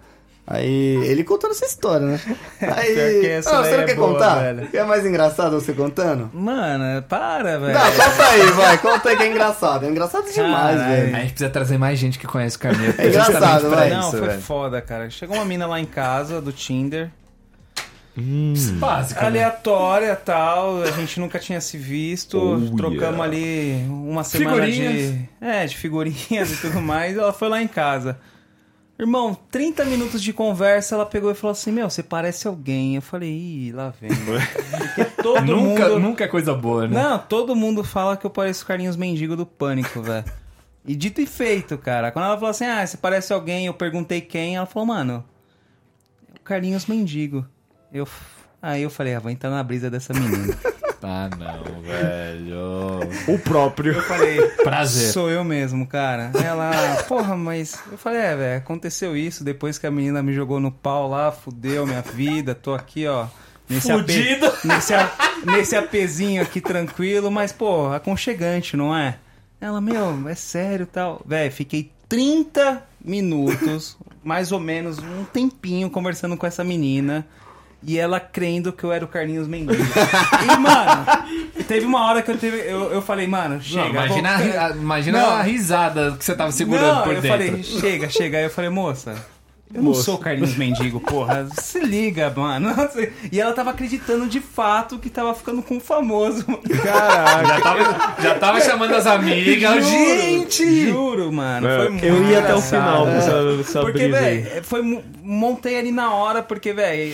Aí, 0.49 0.95
ele 1.05 1.25
contando 1.25 1.51
essa 1.51 1.65
história, 1.65 2.07
né? 2.07 2.19
Aí. 2.61 3.25
Essa 3.25 3.49
Ah, 3.59 3.63
você 3.63 3.75
não 3.75 3.83
é 3.83 3.85
quer 3.85 3.95
boa, 3.95 4.13
contar? 4.13 4.35
velho. 4.35 4.69
É 4.71 4.83
mais 4.85 5.05
engraçado 5.05 5.59
você 5.59 5.73
contando? 5.73 6.29
Mano, 6.33 7.01
para, 7.03 7.59
velho. 7.59 7.73
Não, 7.73 7.91
conta 7.91 8.23
aí, 8.29 8.51
vai. 8.53 8.77
Conta 8.77 9.09
aí 9.09 9.17
que 9.17 9.23
é 9.23 9.27
engraçado. 9.29 9.85
É 9.85 9.89
engraçado 9.89 10.23
demais, 10.31 10.77
Caralho. 10.79 11.01
velho. 11.01 11.15
A 11.15 11.19
gente 11.19 11.29
precisa 11.31 11.49
trazer 11.49 11.77
mais 11.77 11.99
gente 11.99 12.17
que 12.17 12.25
conhece 12.25 12.55
o 12.55 12.59
Carneiro. 12.61 12.95
É 12.97 13.07
engraçado, 13.07 13.69
vai. 13.69 13.89
Não, 13.89 13.99
isso, 14.07 14.17
foi 14.17 14.27
velho. 14.29 14.41
foda, 14.41 14.81
cara. 14.81 15.09
Chegou 15.09 15.35
uma 15.35 15.43
mina 15.45 15.67
lá 15.67 15.81
em 15.81 15.85
casa 15.85 16.39
do 16.39 16.53
Tinder. 16.53 17.09
Básico, 18.79 19.21
né? 19.21 19.27
Aleatória 19.27 20.15
tal, 20.15 20.81
a 20.81 20.91
gente 20.91 21.19
nunca 21.19 21.37
tinha 21.37 21.61
se 21.61 21.77
visto. 21.77 22.37
Oh, 22.37 22.75
trocamos 22.75 23.01
yeah. 23.01 23.23
ali 23.23 23.85
uma 23.87 24.23
semana 24.23 24.65
Figurinhas. 24.65 25.13
de. 25.13 25.29
É, 25.39 25.65
de 25.65 25.77
figurinhas 25.77 26.51
e 26.51 26.57
tudo 26.57 26.81
mais. 26.81 27.15
Ela 27.15 27.31
foi 27.31 27.47
lá 27.47 27.61
em 27.61 27.67
casa. 27.67 28.19
Irmão, 28.99 29.37
30 29.51 29.85
minutos 29.85 30.23
de 30.23 30.33
conversa, 30.33 30.95
ela 30.95 31.05
pegou 31.05 31.29
e 31.29 31.35
falou 31.35 31.51
assim: 31.51 31.71
Meu, 31.71 31.87
você 31.87 32.01
parece 32.01 32.47
alguém. 32.47 32.95
Eu 32.95 33.01
falei, 33.03 33.29
ih, 33.29 33.71
lá 33.71 33.93
vem. 34.01 34.09
Porque 34.09 35.05
todo 35.21 35.45
Nunca, 35.45 35.89
mundo. 35.89 35.99
nunca 35.99 36.23
é 36.23 36.27
coisa 36.27 36.55
boa, 36.55 36.87
né? 36.87 37.03
Não, 37.03 37.19
todo 37.19 37.55
mundo 37.55 37.83
fala 37.83 38.17
que 38.17 38.25
eu 38.25 38.31
pareço 38.31 38.63
o 38.63 38.67
Carlinhos 38.67 38.95
Mendigo 38.95 39.35
do 39.35 39.45
Pânico, 39.45 40.01
velho. 40.01 40.25
E 40.83 40.95
dito 40.95 41.21
e 41.21 41.27
feito, 41.27 41.77
cara. 41.77 42.11
Quando 42.11 42.25
ela 42.25 42.35
falou 42.35 42.49
assim, 42.49 42.65
ah, 42.65 42.85
você 42.85 42.97
parece 42.97 43.31
alguém, 43.31 43.67
eu 43.67 43.73
perguntei 43.73 44.21
quem, 44.21 44.55
ela 44.55 44.65
falou, 44.65 44.87
mano, 44.87 45.23
o 46.35 46.39
Carlinhos 46.39 46.87
Mendigo. 46.87 47.45
Eu, 47.91 48.07
aí 48.61 48.83
eu 48.83 48.89
falei, 48.89 49.15
ah, 49.15 49.19
vou 49.19 49.31
entrar 49.31 49.49
na 49.49 49.63
brisa 49.63 49.89
dessa 49.89 50.13
menina. 50.13 50.55
Ah, 51.03 51.29
não, 51.37 51.79
velho. 51.83 52.99
O 53.27 53.37
próprio. 53.37 53.93
Eu 53.93 54.01
falei, 54.01 54.41
Prazer. 54.63 55.11
sou 55.11 55.29
eu 55.29 55.43
mesmo, 55.43 55.85
cara. 55.85 56.31
Ela, 56.43 56.71
porra, 57.07 57.37
mas. 57.37 57.79
Eu 57.91 57.99
falei, 57.99 58.19
é, 58.19 58.35
velho, 58.35 58.57
aconteceu 58.57 59.15
isso 59.15 59.43
depois 59.43 59.77
que 59.77 59.85
a 59.85 59.91
menina 59.91 60.23
me 60.23 60.33
jogou 60.33 60.59
no 60.59 60.71
pau 60.71 61.07
lá, 61.07 61.31
fudeu 61.31 61.85
minha 61.85 62.01
vida, 62.01 62.55
tô 62.55 62.73
aqui, 62.73 63.05
ó. 63.05 63.27
Nesse 63.69 63.91
Fudido. 63.91 64.47
Ape, 64.47 64.57
nesse, 64.67 64.93
a- 64.95 65.11
nesse 65.45 65.75
apezinho 65.75 66.41
aqui 66.41 66.59
tranquilo, 66.59 67.29
mas, 67.29 67.51
pô, 67.51 67.93
aconchegante, 67.93 68.75
não 68.75 68.93
é? 68.93 69.17
Ela, 69.61 69.79
meu, 69.79 70.27
é 70.27 70.33
sério 70.35 70.83
e 70.83 70.87
tal. 70.87 71.21
Velho, 71.23 71.51
fiquei 71.51 71.91
30 72.09 72.83
minutos, 73.05 73.95
mais 74.23 74.51
ou 74.51 74.59
menos, 74.59 74.97
um 74.97 75.23
tempinho 75.25 75.91
conversando 75.91 76.35
com 76.35 76.47
essa 76.47 76.63
menina. 76.63 77.25
E 77.83 77.97
ela 77.97 78.19
crendo 78.19 78.73
que 78.73 78.83
eu 78.83 78.91
era 78.91 79.05
o 79.05 79.07
Carlinhos 79.07 79.47
Mendes. 79.47 79.77
e, 79.77 80.57
mano, 80.57 81.05
teve 81.67 81.85
uma 81.85 82.05
hora 82.07 82.21
que 82.23 82.31
eu, 82.31 82.37
teve, 82.37 82.57
eu, 82.57 82.91
eu 82.91 83.01
falei, 83.01 83.27
mano, 83.27 83.61
chega. 83.61 83.83
Não, 83.83 83.89
imagina, 83.91 84.29
a, 84.33 84.37
vou- 84.37 84.59
a- 84.59 84.69
imagina 84.71 85.21
Não. 85.21 85.29
a 85.29 85.41
risada 85.43 86.15
que 86.17 86.25
você 86.25 86.35
tava 86.35 86.51
segurando 86.51 86.95
não, 86.95 87.03
por 87.03 87.13
eu 87.13 87.21
dentro. 87.21 87.37
falei, 87.37 87.63
chega, 87.63 88.09
chega. 88.09 88.37
Aí 88.39 88.43
eu 88.45 88.49
falei, 88.49 88.69
moça, 88.71 89.11
eu 89.73 89.83
não 89.83 89.89
Moça. 89.91 90.03
sou 90.03 90.17
Carlinhos 90.17 90.55
Mendigo, 90.55 90.99
porra. 90.99 91.47
Se 91.53 91.79
liga, 91.79 92.33
mano. 92.35 92.73
E 93.31 93.39
ela 93.39 93.53
tava 93.53 93.69
acreditando 93.71 94.25
de 94.27 94.39
fato 94.39 94.97
que 94.97 95.09
tava 95.09 95.33
ficando 95.35 95.61
com 95.61 95.77
o 95.77 95.79
famoso. 95.79 96.45
Caraca. 96.83 97.47
Já 97.47 97.61
tava, 97.61 98.21
já 98.23 98.35
tava 98.39 98.61
chamando 98.61 98.95
as 98.95 99.05
amigas. 99.05 99.85
Gente! 99.85 100.87
Juro, 100.89 101.31
mano. 101.31 101.67
É, 101.67 101.77
Foi 101.77 101.89
muito 101.89 102.05
eu 102.05 102.23
ia 102.29 102.39
até 102.39 102.55
o 102.55 102.61
final 102.61 103.07
essa, 103.09 103.31
essa 103.61 103.81
Porque, 103.81 104.07
velho, 104.07 104.63
foi. 104.63 105.03
Montei 105.21 105.77
ali 105.77 105.91
na 105.91 106.13
hora, 106.13 106.41
porque, 106.41 106.71
velho, 106.73 107.13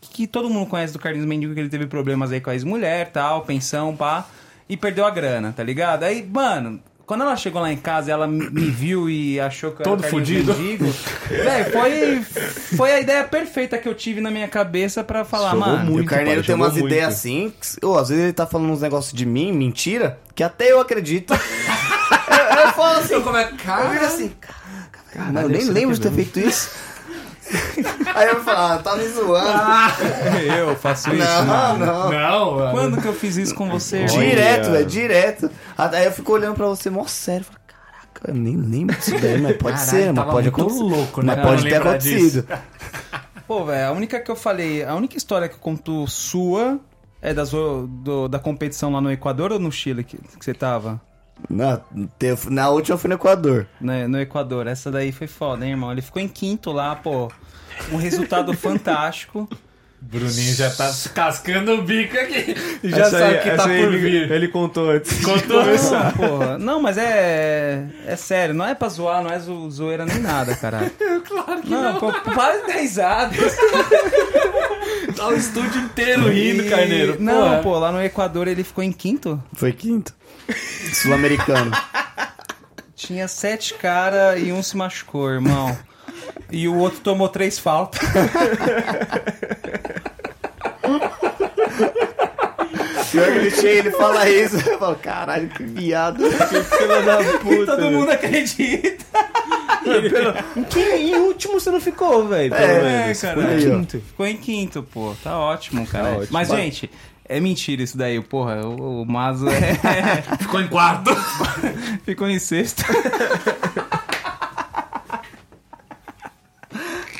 que 0.00 0.26
todo 0.26 0.48
mundo 0.50 0.68
conhece 0.68 0.92
do 0.92 0.98
Carlinhos 0.98 1.26
Mendigo 1.26 1.54
que 1.54 1.60
ele 1.60 1.68
teve 1.68 1.86
problemas 1.86 2.32
aí 2.32 2.40
com 2.40 2.50
a 2.50 2.54
ex-mulher 2.54 3.10
tal, 3.12 3.42
pensão, 3.42 3.94
pá, 3.94 4.26
e 4.68 4.76
perdeu 4.76 5.04
a 5.04 5.10
grana, 5.10 5.52
tá 5.56 5.62
ligado? 5.62 6.04
Aí, 6.04 6.26
mano. 6.26 6.80
Quando 7.06 7.22
ela 7.22 7.34
chegou 7.34 7.60
lá 7.60 7.72
em 7.72 7.76
casa 7.76 8.08
e 8.08 8.12
ela 8.12 8.24
me 8.28 8.70
viu 8.70 9.10
e 9.10 9.40
achou 9.40 9.72
que 9.72 9.80
eu 9.80 9.84
Todo 9.84 10.02
era 10.04 10.08
fudido. 10.10 10.54
Mendigo, 10.54 10.84
velho, 11.28 11.72
foi, 11.72 12.22
foi 12.76 12.92
a 12.92 13.00
ideia 13.00 13.24
perfeita 13.24 13.76
que 13.78 13.88
eu 13.88 13.94
tive 13.96 14.20
na 14.20 14.30
minha 14.30 14.46
cabeça 14.46 15.02
pra 15.02 15.24
falar, 15.24 15.50
Jogou 15.50 15.66
mano. 15.66 15.90
Muito. 15.90 16.06
o 16.06 16.08
Carneiro 16.08 16.40
pai, 16.40 16.46
tem 16.46 16.54
umas 16.54 16.74
muito. 16.74 16.86
ideias 16.86 17.08
assim, 17.14 17.52
que, 17.60 17.84
ô, 17.84 17.98
às 17.98 18.10
vezes 18.10 18.22
ele 18.22 18.32
tá 18.32 18.46
falando 18.46 18.70
uns 18.70 18.80
negócios 18.80 19.12
de 19.12 19.26
mim, 19.26 19.50
mentira, 19.50 20.20
que 20.36 20.44
até 20.44 20.70
eu 20.70 20.78
acredito. 20.80 21.34
eu, 21.34 22.58
eu 22.60 22.72
falo 22.74 23.00
assim, 23.00 23.20
Como 23.20 23.36
é 23.36 23.50
eu 23.50 23.56
cara? 23.56 23.88
viro 23.88 24.04
assim, 24.04 24.32
caraca, 24.40 25.40
eu 25.42 25.48
nem 25.48 25.64
lembro 25.64 25.96
de 25.96 26.00
ter 26.00 26.12
feito 26.12 26.38
isso. 26.38 26.70
Aí 28.14 28.28
eu 28.28 28.42
falo, 28.42 28.58
ah, 28.58 28.78
tá 28.82 28.96
me 28.96 29.06
zoando. 29.08 30.44
Eu 30.56 30.76
faço 30.76 31.12
isso, 31.14 31.24
não, 31.24 31.46
mano. 31.46 31.86
não. 31.86 32.10
Não, 32.10 32.54
mano. 32.56 32.70
Quando 32.72 33.00
que 33.02 33.08
eu 33.08 33.12
fiz 33.14 33.36
isso 33.36 33.54
com 33.54 33.68
você? 33.68 34.04
Direto, 34.04 34.70
é 34.74 34.82
direto. 34.82 35.50
Aí 35.76 36.04
eu 36.04 36.12
fico 36.12 36.32
olhando 36.32 36.54
pra 36.54 36.66
você, 36.66 36.90
mó 36.90 37.04
sério. 37.06 37.44
Falo, 37.44 37.58
Caraca, 37.66 38.30
eu 38.30 38.34
nem 38.34 38.56
lembro 38.56 38.96
disso 38.96 39.18
daí, 39.20 39.40
mas 39.40 39.56
pode 39.56 39.76
Caralho, 39.78 39.90
ser, 39.90 40.12
mas 40.12 40.24
pode 40.30 40.48
acontecer. 40.48 40.80
louco, 40.82 41.22
né, 41.22 41.34
mas 41.36 41.46
pode 41.46 41.62
ter 41.68 41.76
acontecido. 41.76 42.46
Pô, 43.46 43.64
velho, 43.64 43.88
a 43.88 43.92
única 43.92 44.20
que 44.20 44.30
eu 44.30 44.36
falei, 44.36 44.84
a 44.84 44.94
única 44.94 45.16
história 45.16 45.48
que 45.48 45.54
eu 45.56 45.58
conto 45.58 46.06
sua 46.06 46.78
é 47.20 47.34
das, 47.34 47.50
do- 47.50 48.28
da 48.28 48.38
competição 48.38 48.92
lá 48.92 49.00
no 49.00 49.10
Equador 49.10 49.50
ou 49.52 49.58
no 49.58 49.72
Chile 49.72 50.04
que, 50.04 50.16
que 50.18 50.44
você 50.44 50.54
tava? 50.54 51.00
Na, 51.48 51.80
na 52.50 52.70
última 52.70 52.98
fui 52.98 53.08
no 53.08 53.14
Equador. 53.14 53.66
né, 53.80 54.06
no 54.06 54.20
Equador. 54.20 54.66
Essa 54.66 54.90
daí 54.90 55.12
foi 55.12 55.26
foda, 55.26 55.64
hein, 55.64 55.72
irmão? 55.72 55.90
Ele 55.92 56.02
ficou 56.02 56.20
em 56.20 56.28
quinto 56.28 56.70
lá, 56.72 56.94
pô. 56.94 57.30
Um 57.92 57.96
resultado 57.96 58.52
fantástico. 58.56 59.48
Bruninho 60.02 60.54
já 60.54 60.70
tá 60.70 60.90
cascando 61.14 61.72
o 61.74 61.82
bico 61.82 62.16
aqui. 62.18 62.54
Já 62.82 62.98
Essa 63.06 63.18
sabe 63.18 63.34
aí- 63.36 63.40
que 63.42 63.50
tá 63.50 63.62
por 63.64 63.70
ele, 63.70 63.98
vir. 63.98 64.30
Ele 64.32 64.48
contou 64.48 64.90
antes. 64.90 65.24
Contou. 65.24 65.62
Não, 65.64 66.10
porra. 66.12 66.58
Não, 66.58 66.80
mas 66.82 66.96
é. 66.98 67.84
É 68.06 68.16
sério, 68.16 68.54
não 68.54 68.66
é 68.66 68.74
pra 68.74 68.88
zoar, 68.88 69.22
não 69.22 69.30
é 69.30 69.38
zo- 69.38 69.70
zoeira 69.70 70.04
nem 70.06 70.18
nada, 70.18 70.54
caralho. 70.56 70.90
Claro 71.30 71.62
que 71.62 71.70
Não, 71.70 71.92
não. 71.92 72.00
pô, 72.00 72.12
para 72.12 72.56
de 72.60 72.66
dar 72.66 72.72
risada. 72.80 73.34
Tá 75.16 75.28
o 75.28 75.34
estúdio 75.34 75.80
inteiro 75.82 76.28
rindo, 76.28 76.62
E- 76.64 76.70
Carneiro. 76.70 77.16
Não, 77.20 77.42
Porra. 77.42 77.58
pô, 77.62 77.78
lá 77.78 77.92
no 77.92 78.02
Equador 78.02 78.48
ele 78.48 78.64
ficou 78.64 78.82
em 78.82 78.92
quinto. 78.92 79.42
Foi 79.52 79.72
quinto. 79.72 80.14
Sul-americano. 80.94 81.70
Tinha 82.96 83.28
sete 83.28 83.74
cara 83.74 84.38
e 84.38 84.52
um 84.52 84.62
se 84.62 84.76
machucou, 84.76 85.30
irmão. 85.30 85.76
E 86.50 86.66
o 86.68 86.76
outro 86.76 87.00
tomou 87.00 87.28
três 87.28 87.58
faltas. 87.58 88.00
Pior 93.10 93.24
que 93.32 93.38
ele 93.38 93.50
chega, 93.50 93.68
ele 93.80 93.90
fala 93.90 94.28
isso. 94.28 94.56
Eu 94.68 94.78
falo, 94.78 94.96
caralho, 94.96 95.48
que 95.48 95.64
viado. 95.64 96.24
Filha 96.30 97.02
da 97.02 97.18
puta. 97.38 97.66
Todo 97.76 97.90
mundo 97.90 98.10
acredita. 98.10 99.04
Em 100.56 100.62
que 100.64 100.80
em 100.80 101.14
último 101.16 101.54
você 101.58 101.70
não 101.70 101.80
ficou, 101.80 102.28
velho? 102.28 102.50
Pelo 102.54 102.62
É, 102.62 103.02
menos. 103.04 103.20
cara. 103.20 103.40
Foi 103.42 103.54
em 103.54 103.58
quinto. 103.60 104.00
Ficou 104.00 104.26
em 104.26 104.36
quinto, 104.36 104.82
pô. 104.82 105.14
Tá 105.24 105.38
ótimo, 105.38 105.86
cara. 105.86 106.04
Tá 106.04 106.10
ótimo. 106.18 106.28
Mas, 106.30 106.48
Vai. 106.48 106.62
gente, 106.62 106.90
é 107.28 107.40
mentira 107.40 107.82
isso 107.82 107.96
daí, 107.98 108.20
porra. 108.20 108.64
O, 108.64 109.02
o 109.02 109.06
Mazo 109.06 109.48
é... 109.48 110.22
Ficou 110.38 110.60
em 110.60 110.68
quarto. 110.68 111.10
ficou 112.04 112.28
em 112.28 112.38
sexto. 112.38 112.84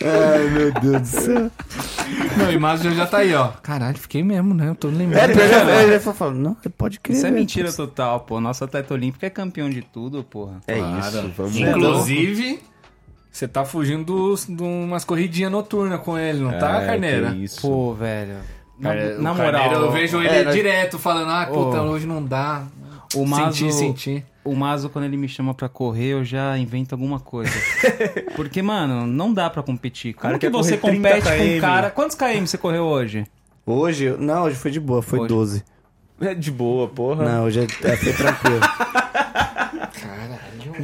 Ai, 0.02 0.48
meu 0.50 0.72
Deus 0.72 1.00
do 1.02 1.06
céu. 1.06 1.50
Não, 2.36 2.52
e 2.52 2.58
Márcio 2.58 2.94
já 2.94 3.06
tá 3.06 3.18
aí, 3.18 3.34
ó. 3.34 3.48
Caralho, 3.62 3.98
fiquei 3.98 4.22
mesmo, 4.22 4.54
né? 4.54 4.68
Eu 4.68 4.74
tô 4.74 4.88
lembrando. 4.88 5.38
É, 5.38 5.82
ele 5.82 5.98
já 5.98 6.12
falou, 6.12 6.34
não, 6.34 6.56
pode 6.76 6.98
crer. 7.00 7.16
Isso 7.16 7.26
é 7.26 7.30
velho. 7.30 7.40
mentira 7.40 7.72
total, 7.72 8.20
pô. 8.20 8.40
Nosso 8.40 8.64
atleta 8.64 8.94
olímpico 8.94 9.24
é 9.26 9.30
campeão 9.30 9.68
de 9.68 9.82
tudo, 9.82 10.24
porra. 10.24 10.60
É 10.66 10.76
Claro. 10.78 10.98
isso. 11.06 11.32
Vamos 11.36 11.56
Inclusive, 11.56 12.62
você 13.30 13.46
tá 13.46 13.64
fugindo 13.64 14.34
de 14.48 14.62
umas 14.62 15.04
corridinhas 15.04 15.52
noturnas 15.52 16.00
com 16.00 16.18
ele, 16.18 16.40
não 16.40 16.58
tá, 16.58 16.82
É, 16.82 16.86
Carneira? 16.86 17.30
que 17.32 17.44
Isso. 17.44 17.60
Pô, 17.60 17.94
velho. 17.94 18.36
Na, 18.78 18.94
na 18.94 19.34
moral, 19.34 19.52
Carneiro, 19.52 19.84
eu 19.84 19.92
vejo 19.92 20.18
ele 20.22 20.28
é, 20.28 20.44
direto 20.44 20.98
falando, 20.98 21.30
ah, 21.30 21.46
puta, 21.46 21.82
Ô. 21.82 21.90
hoje 21.90 22.06
não 22.06 22.24
dá. 22.24 22.64
o 23.14 23.26
Mazo, 23.26 23.56
Senti, 23.58 23.72
senti. 23.74 24.24
O 24.42 24.54
Mazo, 24.54 24.88
quando 24.88 25.04
ele 25.04 25.16
me 25.16 25.28
chama 25.28 25.52
pra 25.52 25.68
correr, 25.68 26.08
eu 26.12 26.24
já 26.24 26.56
invento 26.56 26.94
alguma 26.94 27.20
coisa. 27.20 27.52
Porque, 28.34 28.62
mano, 28.62 29.06
não 29.06 29.32
dá 29.34 29.50
pra 29.50 29.62
competir. 29.62 30.14
Como 30.14 30.22
Cara 30.22 30.38
que 30.38 30.48
você 30.48 30.78
correr 30.78 30.98
30 31.00 31.08
compete 31.14 31.38
com 31.38 31.56
um 31.56 31.60
cara... 31.60 31.90
Quantos 31.90 32.16
KM 32.16 32.46
você 32.46 32.56
correu 32.56 32.84
hoje? 32.84 33.26
Hoje, 33.66 34.16
não, 34.18 34.44
hoje 34.44 34.56
foi 34.56 34.70
de 34.70 34.80
boa, 34.80 35.02
foi 35.02 35.20
Hoje. 35.20 35.28
12. 35.28 35.64
É 36.22 36.34
de 36.34 36.50
boa, 36.50 36.88
porra. 36.88 37.24
Não, 37.24 37.44
hoje 37.44 37.60
é, 37.60 37.64
é, 37.64 37.96
foi 37.96 38.12
tranquilo. 38.12 38.60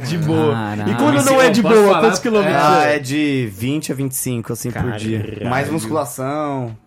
De 0.07 0.17
boa. 0.19 0.53
Caralho. 0.53 0.91
E 0.91 0.95
quando 0.95 1.25
não 1.25 1.41
é 1.41 1.49
de 1.49 1.61
boa, 1.61 1.75
falar- 1.87 1.99
quantos 2.01 2.19
quilômetros? 2.19 2.55
ah, 2.59 2.85
é? 2.87 2.95
é 2.95 2.99
de 2.99 3.49
20 3.51 3.91
a 3.91 3.95
25, 3.95 4.53
assim, 4.53 4.71
por 4.71 4.91
dia. 4.93 5.19
Caralho. 5.21 5.49
Mais 5.49 5.69
musculação, 5.69 6.77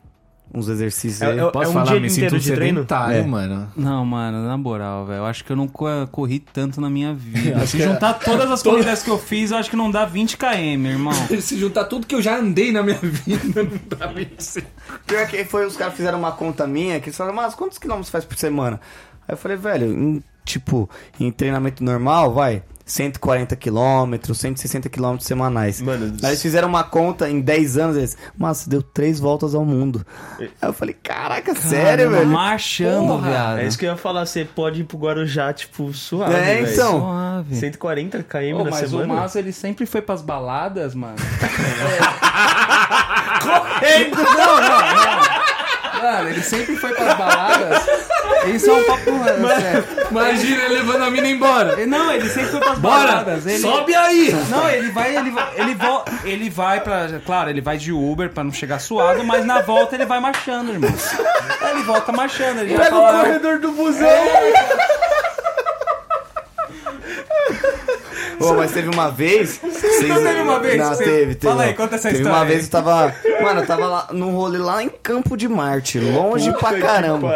uns 0.52 0.68
exercícios 0.68 1.22
É- 1.22 1.27
aí. 1.32 1.39
é- 1.39 1.51
Posso 1.51 1.70
um 1.70 1.72
falar, 1.74 1.90
dia 1.93 2.01
me 2.01 2.09
inteiro 2.09 2.31
sinto 2.31 2.40
de 2.43 2.52
treino? 2.52 2.78
sedentário, 2.81 3.16
É. 3.18 3.22
mano. 3.22 3.72
Não, 3.77 4.05
mano, 4.05 4.47
na 4.47 4.56
moral, 4.56 5.06
velho. 5.06 5.18
Eu 5.18 5.27
acho 5.27 5.44
que 5.44 5.52
eu 5.52 5.56
não 5.56 5.68
co- 5.68 5.86
corri 6.10 6.40
tanto 6.40 6.81
na 6.81 6.90
minha 6.90 7.14
vida. 7.14 7.66
Se 7.66 7.81
é- 7.81 7.85
juntar 7.86 8.14
todas 8.14 8.51
as 8.51 8.60
corridas 8.64 9.02
que 9.02 9.10
eu 9.10 9.18
fiz, 9.18 9.51
eu 9.51 9.59
acho 9.59 9.70
que 9.70 9.77
não 9.77 9.90
dá 9.90 10.05
20 10.05 10.36
km, 10.36 10.86
irmão. 10.86 11.12
Se 11.40 11.56
juntar 11.59 11.85
tudo 11.85 12.06
que 12.06 12.14
eu 12.14 12.22
já 12.22 12.36
andei 12.39 12.72
na 12.72 12.82
minha 12.82 12.98
vida, 12.98 13.62
não 13.62 13.98
dá 13.98 14.06
25. 14.06 14.66
Pior 15.06 15.27
que 15.27 15.44
foi, 15.44 15.66
os 15.66 15.77
caras 15.77 15.94
fizeram 15.94 16.18
uma 16.18 16.32
conta 16.32 16.66
minha, 16.66 16.98
que 17.01 17.06
eles 17.09 17.16
falaram, 17.16 17.36
mas 17.36 17.55
quantos 17.55 17.78
quilômetros 17.78 18.10
faz 18.10 18.24
por 18.24 18.36
semana? 18.36 18.81
Aí 19.28 19.35
eu 19.35 19.36
falei, 19.36 19.56
velho, 19.56 19.86
em, 19.86 20.22
tipo, 20.44 20.90
em 21.20 21.31
treinamento 21.31 21.85
normal, 21.85 22.32
vai, 22.35 22.62
140 22.90 23.54
quilômetros, 23.56 24.38
160 24.38 24.88
quilômetros 24.88 25.26
semanais. 25.26 25.80
Mano, 25.80 26.12
Aí 26.22 26.30
eles 26.30 26.42
fizeram 26.42 26.68
uma 26.68 26.82
conta 26.82 27.28
em 27.30 27.40
10 27.40 27.78
anos, 27.78 27.96
eles, 27.96 28.16
mas 28.36 28.58
você 28.58 28.70
deu 28.70 28.82
três 28.82 29.20
voltas 29.20 29.54
ao 29.54 29.64
mundo. 29.64 30.04
Aí 30.38 30.50
eu 30.62 30.72
falei, 30.72 30.94
caraca, 31.00 31.54
sério, 31.54 32.04
Caramba, 32.06 32.16
velho? 32.18 32.28
Marchando, 32.30 33.06
Porra, 33.06 33.28
viado. 33.30 33.58
é 33.60 33.66
isso 33.66 33.78
que 33.78 33.86
eu 33.86 33.90
ia 33.90 33.96
falar. 33.96 34.26
Você 34.26 34.44
pode 34.44 34.80
ir 34.80 34.84
pro 34.84 34.98
Guarujá, 34.98 35.52
tipo, 35.52 35.92
suave, 35.92 36.34
É, 36.34 36.40
velho. 36.62 36.72
então. 36.72 37.00
Suave. 37.00 37.56
140 37.56 38.22
km 38.24 38.54
Ô, 38.60 38.64
na 38.64 38.70
mas 38.70 38.90
semana. 38.90 39.14
o 39.14 39.16
Mazo, 39.16 39.38
ele 39.38 39.52
sempre 39.52 39.86
foi 39.86 40.02
pras 40.02 40.22
baladas, 40.22 40.94
mano. 40.94 41.16
Correndo! 43.40 44.16
Não, 44.16 44.60
não, 44.60 44.62
não. 44.62 46.02
Mano, 46.02 46.28
ele 46.30 46.42
sempre 46.42 46.76
foi 46.76 46.92
pras 46.94 47.16
baladas. 47.16 47.82
Isso 48.46 48.70
é 48.70 48.72
um 48.72 48.84
papo 48.84 49.10
sério. 49.60 49.84
Imagina 50.10 50.62
ele 50.64 50.74
levando 50.74 51.02
a 51.04 51.10
mina 51.10 51.28
embora. 51.28 51.72
Ele- 51.74 51.86
Não, 51.86 52.10
ele 52.12 52.28
sempre 52.28 52.50
foi 52.50 52.60
pras 52.60 52.78
Bora! 52.78 53.06
baladas. 53.06 53.46
Ele... 53.46 53.58
Sobe 53.58 53.94
aí! 53.94 54.32
Não, 54.48 54.68
ele 54.68 54.90
vai, 54.90 55.16
ele 55.16 55.30
vai, 55.30 55.48
ele, 55.56 55.74
vo- 55.74 56.04
ele 56.24 56.50
vai 56.50 56.80
pra. 56.80 57.08
Claro, 57.24 57.50
ele 57.50 57.60
vai 57.60 57.76
de 57.76 57.92
Uber 57.92 58.30
pra 58.30 58.42
não 58.44 58.52
chegar 58.52 58.78
suado, 58.78 59.22
mas 59.24 59.44
na 59.44 59.60
volta 59.60 59.94
ele 59.94 60.06
vai 60.06 60.20
marchando, 60.20 60.70
irmão. 60.72 60.90
Ele 61.70 61.82
volta 61.82 62.12
marchando, 62.12 62.60
ele 62.60 62.70
já 62.74 62.78
Pega 62.84 62.96
o 62.96 63.02
fala, 63.02 63.18
corredor 63.24 63.58
do 63.58 63.72
busão. 63.72 64.08
Ô, 68.40 68.54
mas 68.54 68.72
teve 68.72 68.88
uma 68.88 69.10
vez. 69.10 69.58
Vocês... 69.62 70.08
Não 70.08 70.22
teve 70.22 70.40
uma 70.40 70.58
vez 70.60 70.76
Não, 70.78 70.90
que 70.92 71.04
teve, 71.04 71.34
teve. 71.34 71.46
Fala 71.46 71.62
aí, 71.64 71.68
não. 71.70 71.76
conta 71.76 71.94
essa 71.96 72.08
teve 72.08 72.20
história 72.22 72.38
uma 72.38 72.44
aí. 72.44 72.52
vez 72.52 72.64
eu 72.64 72.70
tava. 72.70 73.14
Mano, 73.42 73.60
eu 73.60 73.66
tava 73.66 73.86
lá 73.86 74.08
num 74.12 74.30
rolê 74.34 74.58
lá 74.58 74.82
em 74.82 74.88
Campo 74.88 75.36
de 75.36 75.48
Marte, 75.48 75.98
longe 76.00 76.52
pra 76.54 76.78
caramba. 76.80 77.30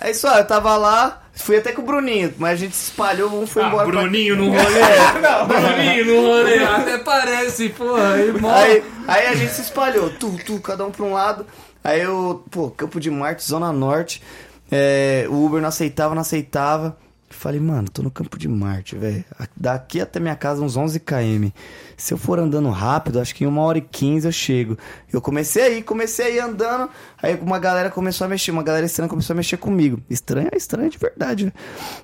Aí 0.00 0.14
só, 0.14 0.38
eu 0.38 0.44
tava 0.46 0.76
lá, 0.76 1.22
fui 1.34 1.56
até 1.56 1.72
com 1.72 1.82
o 1.82 1.84
Bruninho, 1.84 2.32
mas 2.38 2.52
a 2.52 2.56
gente 2.56 2.76
se 2.76 2.90
espalhou, 2.90 3.30
um 3.42 3.46
foi 3.46 3.64
embora. 3.64 3.88
pra- 3.88 4.00
Bruninho 4.00 4.36
no 4.36 4.48
rolê. 4.50 5.44
Bruninho 5.46 6.04
no 6.06 6.26
rolê. 6.28 6.58
Até 6.64 6.98
parece, 6.98 7.68
porra. 7.70 8.18
Irmão. 8.18 8.50
Aí, 8.54 8.84
aí 9.08 9.26
a 9.26 9.34
gente 9.34 9.52
se 9.52 9.62
espalhou, 9.62 10.10
tu, 10.10 10.36
tu, 10.44 10.60
cada 10.60 10.84
um 10.86 10.90
pra 10.90 11.04
um 11.04 11.12
lado. 11.12 11.44
Aí 11.82 12.00
eu, 12.02 12.44
pô, 12.50 12.70
Campo 12.70 13.00
de 13.00 13.10
Marte, 13.10 13.42
Zona 13.44 13.72
Norte. 13.72 14.22
é, 14.70 15.26
o 15.28 15.44
Uber 15.44 15.60
não 15.60 15.68
aceitava, 15.68 16.14
não 16.14 16.22
aceitava. 16.22 16.96
Falei, 17.40 17.58
mano, 17.58 17.88
tô 17.88 18.02
no 18.02 18.10
Campo 18.10 18.38
de 18.38 18.46
Marte, 18.46 18.96
velho. 18.96 19.24
Daqui 19.56 19.98
até 19.98 20.20
minha 20.20 20.36
casa 20.36 20.60
uns 20.62 20.76
11 20.76 21.00
km. 21.00 21.48
Se 21.96 22.12
eu 22.12 22.18
for 22.18 22.38
andando 22.38 22.68
rápido, 22.68 23.18
acho 23.18 23.34
que 23.34 23.44
em 23.44 23.46
uma 23.46 23.62
hora 23.62 23.78
e 23.78 23.80
15 23.80 24.28
eu 24.28 24.32
chego. 24.32 24.76
Eu 25.10 25.22
comecei 25.22 25.62
aí, 25.62 25.82
comecei 25.82 26.26
aí 26.26 26.38
andando. 26.38 26.90
Aí 27.22 27.38
uma 27.40 27.58
galera 27.58 27.88
começou 27.88 28.26
a 28.26 28.28
mexer, 28.28 28.50
uma 28.50 28.62
galera 28.62 28.84
estranha 28.84 29.08
começou 29.08 29.32
a 29.32 29.36
mexer 29.38 29.56
comigo. 29.56 30.02
Estranha, 30.10 30.50
é 30.52 30.56
estranha 30.58 30.90
de 30.90 30.98
verdade, 30.98 31.44
velho. 31.44 31.54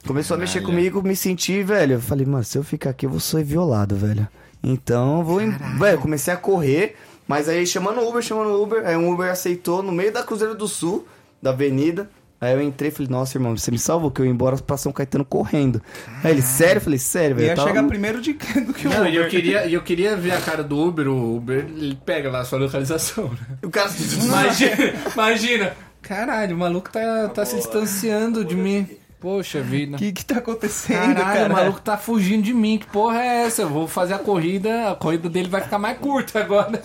Começou 0.07 0.37
a 0.37 0.41
mexer 0.41 0.63
comigo, 0.63 1.03
me 1.03 1.15
senti, 1.15 1.63
velho. 1.63 1.93
Eu 1.97 2.01
falei, 2.01 2.25
mano, 2.25 2.43
se 2.43 2.57
eu 2.57 2.63
ficar 2.65 2.89
aqui, 2.89 3.05
eu 3.05 3.11
vou 3.11 3.21
ser 3.21 3.45
violado, 3.45 3.95
velho. 3.95 4.27
Então 4.63 5.23
vou. 5.23 5.43
em- 5.43 5.51
Velho, 5.79 5.99
comecei 5.99 6.33
a 6.33 6.37
correr, 6.39 6.97
mas 7.29 7.47
aí 7.47 7.67
chamando 7.67 8.01
Uber, 8.01 8.23
chamando 8.23 8.59
Uber. 8.63 8.87
Aí 8.87 8.97
um 8.97 9.13
Uber 9.13 9.31
aceitou 9.31 9.83
no 9.83 9.93
meio 9.93 10.11
da 10.15 10.23
Cruzeiro 10.23 10.55
do 10.55 10.67
Sul, 10.67 11.07
da 11.43 11.51
avenida. 11.51 12.09
Aí 12.47 12.55
eu 12.55 12.63
entrei 12.63 12.89
e 12.89 12.93
falei, 12.93 13.11
nossa, 13.11 13.37
irmão, 13.37 13.57
você 13.57 13.71
me 13.71 13.79
salvou, 13.79 14.11
que 14.11 14.21
eu 14.21 14.25
ia 14.25 14.31
embora 14.31 14.57
pra 14.57 14.77
São 14.77 14.93
Caetano 14.93 15.25
correndo. 15.25 15.83
Aí 16.23 16.31
ele, 16.33 16.43
sério? 16.43 16.77
Eu 16.79 16.81
falei, 16.83 16.99
sério, 16.99 17.37
velho. 17.37 17.47
Ia 17.47 17.53
eu 17.53 17.57
tava- 17.57 17.69
chegar 17.69 17.85
primeiro 17.85 18.21
de 18.21 18.33
do 18.33 18.73
que 18.75 18.87
o 18.87 18.91
Não, 18.91 19.07
e 19.07 19.15
eu 19.17 19.23
Uber. 19.23 19.31
queria, 19.31 19.67
e 19.67 19.75
eu 19.75 19.83
queria 19.83 20.17
ver 20.17 20.33
a 20.33 20.41
cara 20.41 20.63
do 20.63 20.79
Uber. 20.79 21.09
O 21.09 21.37
Uber 21.37 21.59
ele 21.69 21.99
pega 22.05 22.31
lá 22.31 22.41
a 22.41 22.45
sua 22.45 22.59
localização, 22.59 23.29
né? 23.31 23.57
O 23.63 23.71
cara. 23.71 23.91
Imagina, 24.23 24.77
imagina. 25.15 25.73
Caralho, 26.03 26.55
o 26.55 26.59
maluco 26.59 26.91
tá, 26.91 27.29
tá 27.31 27.45
se 27.45 27.57
distanciando 27.57 28.45
de 28.45 28.55
mim. 28.55 28.87
Poxa 29.27 29.61
vida. 29.61 29.97
O 29.97 29.99
que 29.99 30.13
que 30.13 30.25
tá 30.25 30.39
acontecendo, 30.39 31.17
Caralho, 31.17 31.37
cara? 31.41 31.49
o 31.49 31.53
maluco 31.53 31.81
tá 31.81 31.97
fugindo 31.99 32.45
de 32.45 32.55
mim. 32.55 32.79
Que 32.79 32.87
porra 32.87 33.19
é 33.21 33.43
essa? 33.47 33.63
Eu 33.63 33.69
vou 33.69 33.89
fazer 33.89 34.15
a 34.15 34.21
corrida, 34.21 34.93
a 34.93 34.95
corrida 34.95 35.29
dele 35.29 35.49
vai 35.49 35.63
ficar 35.63 35.79
mais 35.81 35.99
curta 35.99 36.39
agora. 36.39 36.81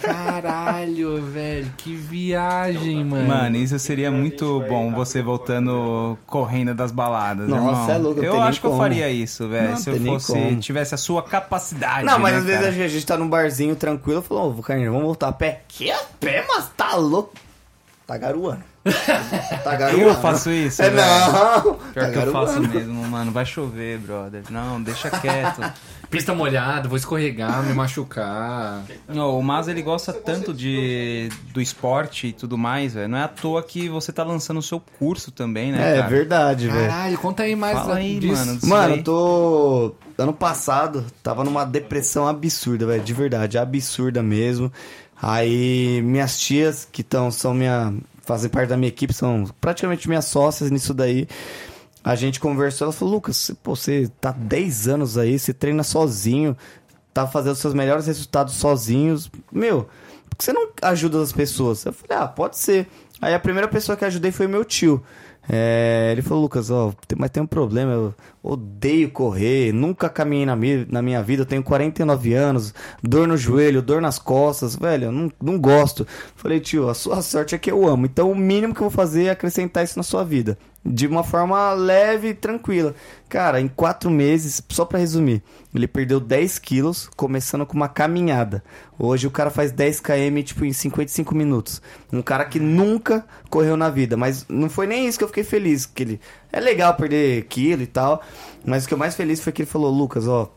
Caralho, 0.00 1.20
velho, 1.22 1.72
que 1.76 1.92
viagem, 1.92 3.04
mano. 3.04 3.26
Mano, 3.26 3.56
isso 3.56 3.76
seria 3.80 4.12
muito 4.12 4.64
bom, 4.68 4.92
você 4.92 5.20
voltando 5.22 6.16
correndo 6.24 6.72
das 6.72 6.92
baladas, 6.92 7.48
Nossa, 7.48 7.64
irmão. 7.66 7.90
é 7.90 7.98
louco, 7.98 8.18
não 8.20 8.24
Eu 8.26 8.30
tem 8.32 8.40
nem 8.40 8.48
acho 8.48 8.60
que 8.60 8.66
eu 8.66 8.70
como. 8.70 8.82
faria 8.82 9.10
isso, 9.10 9.48
velho. 9.48 9.70
Não 9.70 9.76
Se 9.76 9.84
tem 9.86 9.94
eu 9.94 10.00
nem 10.00 10.12
fosse, 10.12 10.32
como. 10.32 10.60
tivesse 10.60 10.94
a 10.94 10.98
sua 10.98 11.20
capacidade. 11.24 12.04
Não, 12.04 12.20
mas 12.20 12.32
né, 12.32 12.38
às 12.38 12.44
vezes 12.44 12.60
cara? 12.60 12.70
a 12.70 12.74
gente, 12.74 12.84
a 12.84 12.88
gente 12.88 13.06
tá 13.06 13.16
num 13.16 13.28
barzinho 13.28 13.74
tranquilo, 13.74 14.22
falou, 14.22 14.54
ô, 14.56 14.62
Carneiro, 14.62 14.92
vamos 14.92 15.06
voltar 15.06 15.26
a 15.26 15.32
pé. 15.32 15.62
Que 15.66 15.90
a 15.90 15.98
pé, 16.20 16.44
mas 16.46 16.68
tá 16.76 16.94
louco. 16.94 17.34
Tá 18.06 18.16
garoando. 18.16 18.69
Tá 19.64 19.76
garoando. 19.76 20.02
Eu 20.02 20.14
faço 20.16 20.50
isso, 20.50 20.80
É, 20.82 20.88
velho. 20.90 21.06
não. 21.06 21.74
Pior 21.74 22.06
tá 22.06 22.10
que 22.10 22.18
eu 22.18 22.32
faço 22.32 22.60
mesmo, 22.60 23.06
mano. 23.08 23.30
Vai 23.30 23.44
chover, 23.44 23.98
brother. 23.98 24.42
Não, 24.50 24.80
deixa 24.82 25.10
quieto. 25.10 25.60
Pista 26.10 26.34
molhada, 26.34 26.88
vou 26.88 26.96
escorregar, 26.96 27.62
me 27.62 27.72
machucar. 27.72 28.82
Não, 29.08 29.38
o 29.38 29.42
Mas 29.44 29.68
ele 29.68 29.80
gosta 29.80 30.12
tanto 30.12 30.52
de 30.52 31.28
do 31.52 31.60
esporte 31.60 32.28
e 32.28 32.32
tudo 32.32 32.58
mais, 32.58 32.94
velho. 32.94 33.08
Não 33.08 33.18
é 33.18 33.22
à 33.22 33.28
toa 33.28 33.62
que 33.62 33.88
você 33.88 34.10
tá 34.12 34.24
lançando 34.24 34.58
o 34.58 34.62
seu 34.62 34.80
curso 34.98 35.30
também, 35.30 35.70
né, 35.70 35.92
É, 35.92 35.96
cara? 35.98 36.08
verdade, 36.08 36.66
velho. 36.68 36.88
Caralho, 36.88 37.18
conta 37.18 37.42
aí 37.44 37.54
mais 37.54 37.78
Fala 37.78 37.94
aí, 37.96 38.18
disso. 38.18 38.34
mano. 38.34 38.54
disso 38.56 38.66
Mano, 38.68 38.94
eu 38.96 39.02
tô. 39.04 39.94
Ano 40.18 40.32
passado, 40.32 41.04
tava 41.22 41.44
numa 41.44 41.64
depressão 41.64 42.26
absurda, 42.26 42.86
velho. 42.86 43.02
De 43.04 43.12
verdade, 43.14 43.56
absurda 43.56 44.20
mesmo. 44.22 44.72
Aí, 45.22 46.00
minhas 46.02 46.38
tias, 46.40 46.88
que 46.90 47.02
tão, 47.02 47.30
são 47.30 47.54
minha. 47.54 47.92
Fazem 48.22 48.50
parte 48.50 48.68
da 48.68 48.76
minha 48.76 48.88
equipe, 48.88 49.12
são 49.12 49.44
praticamente 49.60 50.08
minhas 50.08 50.26
sócias 50.26 50.70
nisso 50.70 50.94
daí. 50.94 51.26
A 52.02 52.14
gente 52.14 52.40
conversou, 52.40 52.86
ela 52.86 52.92
falou, 52.92 53.14
Lucas, 53.14 53.50
pô, 53.62 53.76
você 53.76 54.10
tá 54.20 54.32
10 54.32 54.88
anos 54.88 55.18
aí, 55.18 55.38
você 55.38 55.52
treina 55.52 55.82
sozinho, 55.82 56.56
tá 57.12 57.26
fazendo 57.26 57.56
seus 57.56 57.74
melhores 57.74 58.06
resultados 58.06 58.54
sozinhos. 58.54 59.30
Meu, 59.52 59.88
por 60.28 60.36
que 60.38 60.44
você 60.44 60.52
não 60.52 60.68
ajuda 60.82 61.22
as 61.22 61.32
pessoas? 61.32 61.84
Eu 61.84 61.92
falei, 61.92 62.24
ah, 62.24 62.28
pode 62.28 62.56
ser. 62.56 62.88
Aí 63.20 63.34
a 63.34 63.40
primeira 63.40 63.68
pessoa 63.68 63.96
que 63.96 64.04
ajudei 64.04 64.32
foi 64.32 64.46
meu 64.46 64.64
tio. 64.64 65.02
É, 65.52 66.10
ele 66.12 66.22
falou, 66.22 66.44
Lucas, 66.44 66.70
ó, 66.70 66.92
mas 67.18 67.28
tem 67.30 67.42
um 67.42 67.46
problema, 67.46 67.92
eu 67.92 68.14
odeio 68.40 69.10
correr, 69.10 69.72
nunca 69.72 70.08
caminhei 70.08 70.46
na, 70.46 70.54
mi- 70.54 70.86
na 70.88 71.02
minha 71.02 71.20
vida, 71.24 71.42
eu 71.42 71.46
tenho 71.46 71.62
49 71.62 72.32
anos, 72.34 72.72
dor 73.02 73.26
no 73.26 73.36
joelho, 73.36 73.82
dor 73.82 74.00
nas 74.00 74.16
costas, 74.16 74.76
velho, 74.76 75.06
eu 75.06 75.12
não, 75.12 75.32
não 75.42 75.58
gosto. 75.58 76.06
Falei, 76.36 76.60
tio, 76.60 76.88
a 76.88 76.94
sua 76.94 77.20
sorte 77.20 77.54
é 77.54 77.58
que 77.58 77.70
eu 77.70 77.84
amo, 77.88 78.06
então 78.06 78.30
o 78.30 78.36
mínimo 78.36 78.72
que 78.72 78.80
eu 78.80 78.88
vou 78.88 78.90
fazer 78.90 79.24
é 79.24 79.30
acrescentar 79.30 79.82
isso 79.82 79.98
na 79.98 80.04
sua 80.04 80.24
vida. 80.24 80.56
De 80.84 81.06
uma 81.06 81.22
forma 81.22 81.72
leve 81.74 82.28
e 82.28 82.34
tranquila. 82.34 82.94
Cara, 83.28 83.60
em 83.60 83.68
quatro 83.68 84.10
meses, 84.10 84.62
só 84.70 84.84
pra 84.84 84.98
resumir, 84.98 85.42
ele 85.74 85.86
perdeu 85.86 86.18
10 86.18 86.58
quilos, 86.58 87.08
começando 87.16 87.66
com 87.66 87.74
uma 87.74 87.88
caminhada. 87.88 88.64
Hoje 88.98 89.26
o 89.26 89.30
cara 89.30 89.50
faz 89.50 89.72
10 89.72 90.00
km, 90.00 90.42
tipo, 90.42 90.64
em 90.64 90.72
55 90.72 91.34
minutos. 91.34 91.82
Um 92.10 92.22
cara 92.22 92.44
que 92.46 92.58
nunca 92.58 93.26
correu 93.50 93.76
na 93.76 93.90
vida. 93.90 94.16
Mas 94.16 94.46
não 94.48 94.70
foi 94.70 94.86
nem 94.86 95.06
isso 95.06 95.18
que 95.18 95.24
eu 95.24 95.28
fiquei 95.28 95.44
feliz. 95.44 95.84
Que 95.84 96.02
ele... 96.02 96.20
É 96.50 96.58
legal 96.58 96.94
perder 96.94 97.44
quilo 97.44 97.82
e 97.82 97.86
tal. 97.86 98.22
Mas 98.64 98.84
o 98.84 98.88
que 98.88 98.94
eu 98.94 98.98
mais 98.98 99.14
feliz 99.14 99.40
foi 99.40 99.52
que 99.52 99.62
ele 99.62 99.70
falou, 99.70 99.92
Lucas, 99.92 100.26
ó, 100.26 100.50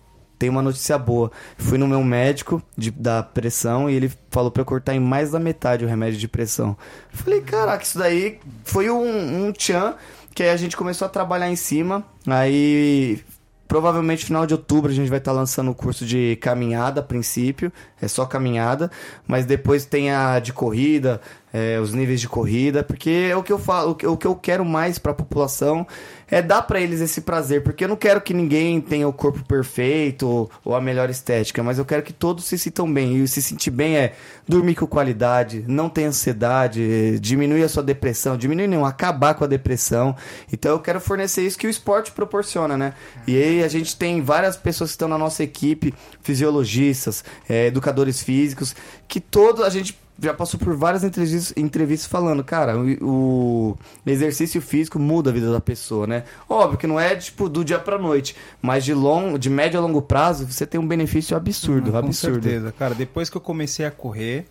tem 0.44 0.50
uma 0.50 0.62
notícia 0.62 0.98
boa. 0.98 1.32
Fui 1.58 1.78
no 1.78 1.88
meu 1.88 2.04
médico 2.04 2.62
de, 2.78 2.92
da 2.92 3.24
pressão 3.24 3.90
e 3.90 3.96
ele 3.96 4.12
falou 4.30 4.52
pra 4.52 4.60
eu 4.60 4.66
cortar 4.66 4.94
em 4.94 5.00
mais 5.00 5.32
da 5.32 5.40
metade 5.40 5.86
o 5.86 5.88
remédio 5.88 6.20
de 6.20 6.28
pressão. 6.28 6.76
Falei, 7.12 7.40
caraca, 7.40 7.82
isso 7.82 7.98
daí 7.98 8.42
foi 8.66 8.90
um, 8.90 9.48
um 9.48 9.54
tchan 9.54 9.96
que 10.36 10.44
aí 10.44 10.50
a 10.50 10.58
gente 10.58 10.76
começou 10.76 11.06
a 11.06 11.10
trabalhar 11.10 11.50
em 11.50 11.56
cima. 11.56 12.04
Aí 12.28 13.24
Provavelmente 13.66 14.26
final 14.26 14.46
de 14.46 14.54
outubro 14.54 14.92
a 14.92 14.94
gente 14.94 15.10
vai 15.10 15.18
estar 15.18 15.32
lançando 15.32 15.72
o 15.72 15.74
curso 15.74 16.06
de 16.06 16.36
caminhada 16.36 17.00
a 17.00 17.04
princípio, 17.04 17.72
é 18.00 18.08
só 18.08 18.26
caminhada, 18.26 18.92
mas 19.26 19.46
depois 19.46 19.86
tem 19.86 20.12
a 20.12 20.38
de 20.40 20.54
corrida, 20.54 21.22
é, 21.54 21.80
os 21.80 21.94
níveis 21.94 22.20
de 22.20 22.28
corrida, 22.28 22.84
porque 22.84 23.30
é 23.30 23.38
o 23.38 23.44
que 23.44 23.54
eu 23.54 23.60
falo, 23.60 23.92
o 23.92 24.18
que, 24.18 24.26
eu 24.26 24.36
quero 24.36 24.66
mais 24.66 24.98
para 24.98 25.12
a 25.12 25.16
população 25.16 25.86
é 26.28 26.42
dar 26.42 26.64
para 26.64 26.82
eles 26.82 27.00
esse 27.00 27.22
prazer, 27.22 27.62
porque 27.62 27.84
eu 27.84 27.88
não 27.88 27.96
quero 27.96 28.20
que 28.20 28.34
ninguém 28.34 28.82
tenha 28.82 29.08
o 29.08 29.14
corpo 29.14 29.46
perfeito 29.46 30.50
ou, 30.66 30.76
a 30.76 30.82
melhor 30.82 31.12
estética, 31.12 31.62
mas 31.62 31.78
eu 31.78 31.86
quero 31.86 32.02
que 32.02 32.12
todos 32.12 32.46
se 32.46 32.58
sintam 32.58 32.92
bem. 32.92 33.18
E 33.18 33.28
se 33.28 33.40
sentir 33.40 33.70
bem 33.70 33.96
é 33.96 34.16
dormir 34.48 34.74
com 34.74 34.88
qualidade, 34.88 35.64
não 35.68 35.90
ter 35.90 36.06
ansiedade, 36.06 37.20
diminuir 37.20 37.64
a 37.64 37.70
sua 37.70 37.84
depressão, 37.84 38.36
diminuir 38.36 38.68
não, 38.68 38.84
acabar 38.84 39.36
com 39.36 39.44
a 39.44 39.48
depressão. 39.48 40.16
Então 40.52 40.72
eu 40.72 40.80
quero 40.80 41.00
fornecer 41.00 41.46
isso 41.46 41.60
que 41.60 41.68
o 41.68 41.70
esporte 41.70 42.12
proporciona, 42.12 42.76
né? 42.76 42.96
E 43.28 43.38
aí 43.38 43.64
a 43.64 43.68
gente 43.68 43.96
tem 43.96 44.20
várias 44.24 44.58
pessoas 44.58 44.90
que 44.90 44.96
estão 44.96 45.08
na 45.08 45.20
nossa 45.20 45.44
equipe, 45.44 45.94
fisiologistas, 46.24 47.24
eh, 47.48 47.68
educadores 47.68 48.24
físicos, 48.24 48.76
que 49.08 49.20
todo 49.20 49.64
a 49.64 49.70
gente 49.70 50.03
já 50.22 50.34
passou 50.34 50.60
por 50.60 50.76
várias 50.76 51.04
entrevistas, 51.04 51.54
entrevistas 51.58 52.08
falando, 52.10 52.44
cara, 52.44 52.78
o, 52.78 53.72
o 53.72 53.78
exercício 54.06 54.62
físico 54.62 55.00
muda 55.00 55.30
a 55.30 55.34
vida 55.34 55.52
da 55.52 55.60
pessoa, 55.60 56.06
né? 56.08 56.24
Óbvio 56.48 56.78
que 56.78 56.88
não 56.88 57.00
é 57.00 57.16
tipo 57.16 57.50
do 57.50 57.66
dia 57.66 57.80
pra 57.80 57.98
noite, 57.98 58.36
mas 58.62 58.86
de 58.86 58.94
long, 58.94 59.38
de 59.38 59.50
médio 59.50 59.80
a 59.80 59.82
longo 59.84 60.02
prazo 60.02 60.46
você 60.46 60.66
tem 60.66 60.80
um 60.80 60.88
benefício 60.88 61.36
absurdo, 61.36 61.92
Com 61.92 61.98
absurdo. 61.98 62.44
certeza, 62.44 62.72
cara. 62.72 62.94
Depois 62.96 63.30
que 63.30 63.36
eu 63.38 63.42
comecei 63.42 63.86
a 63.86 63.92
correr, 63.92 64.46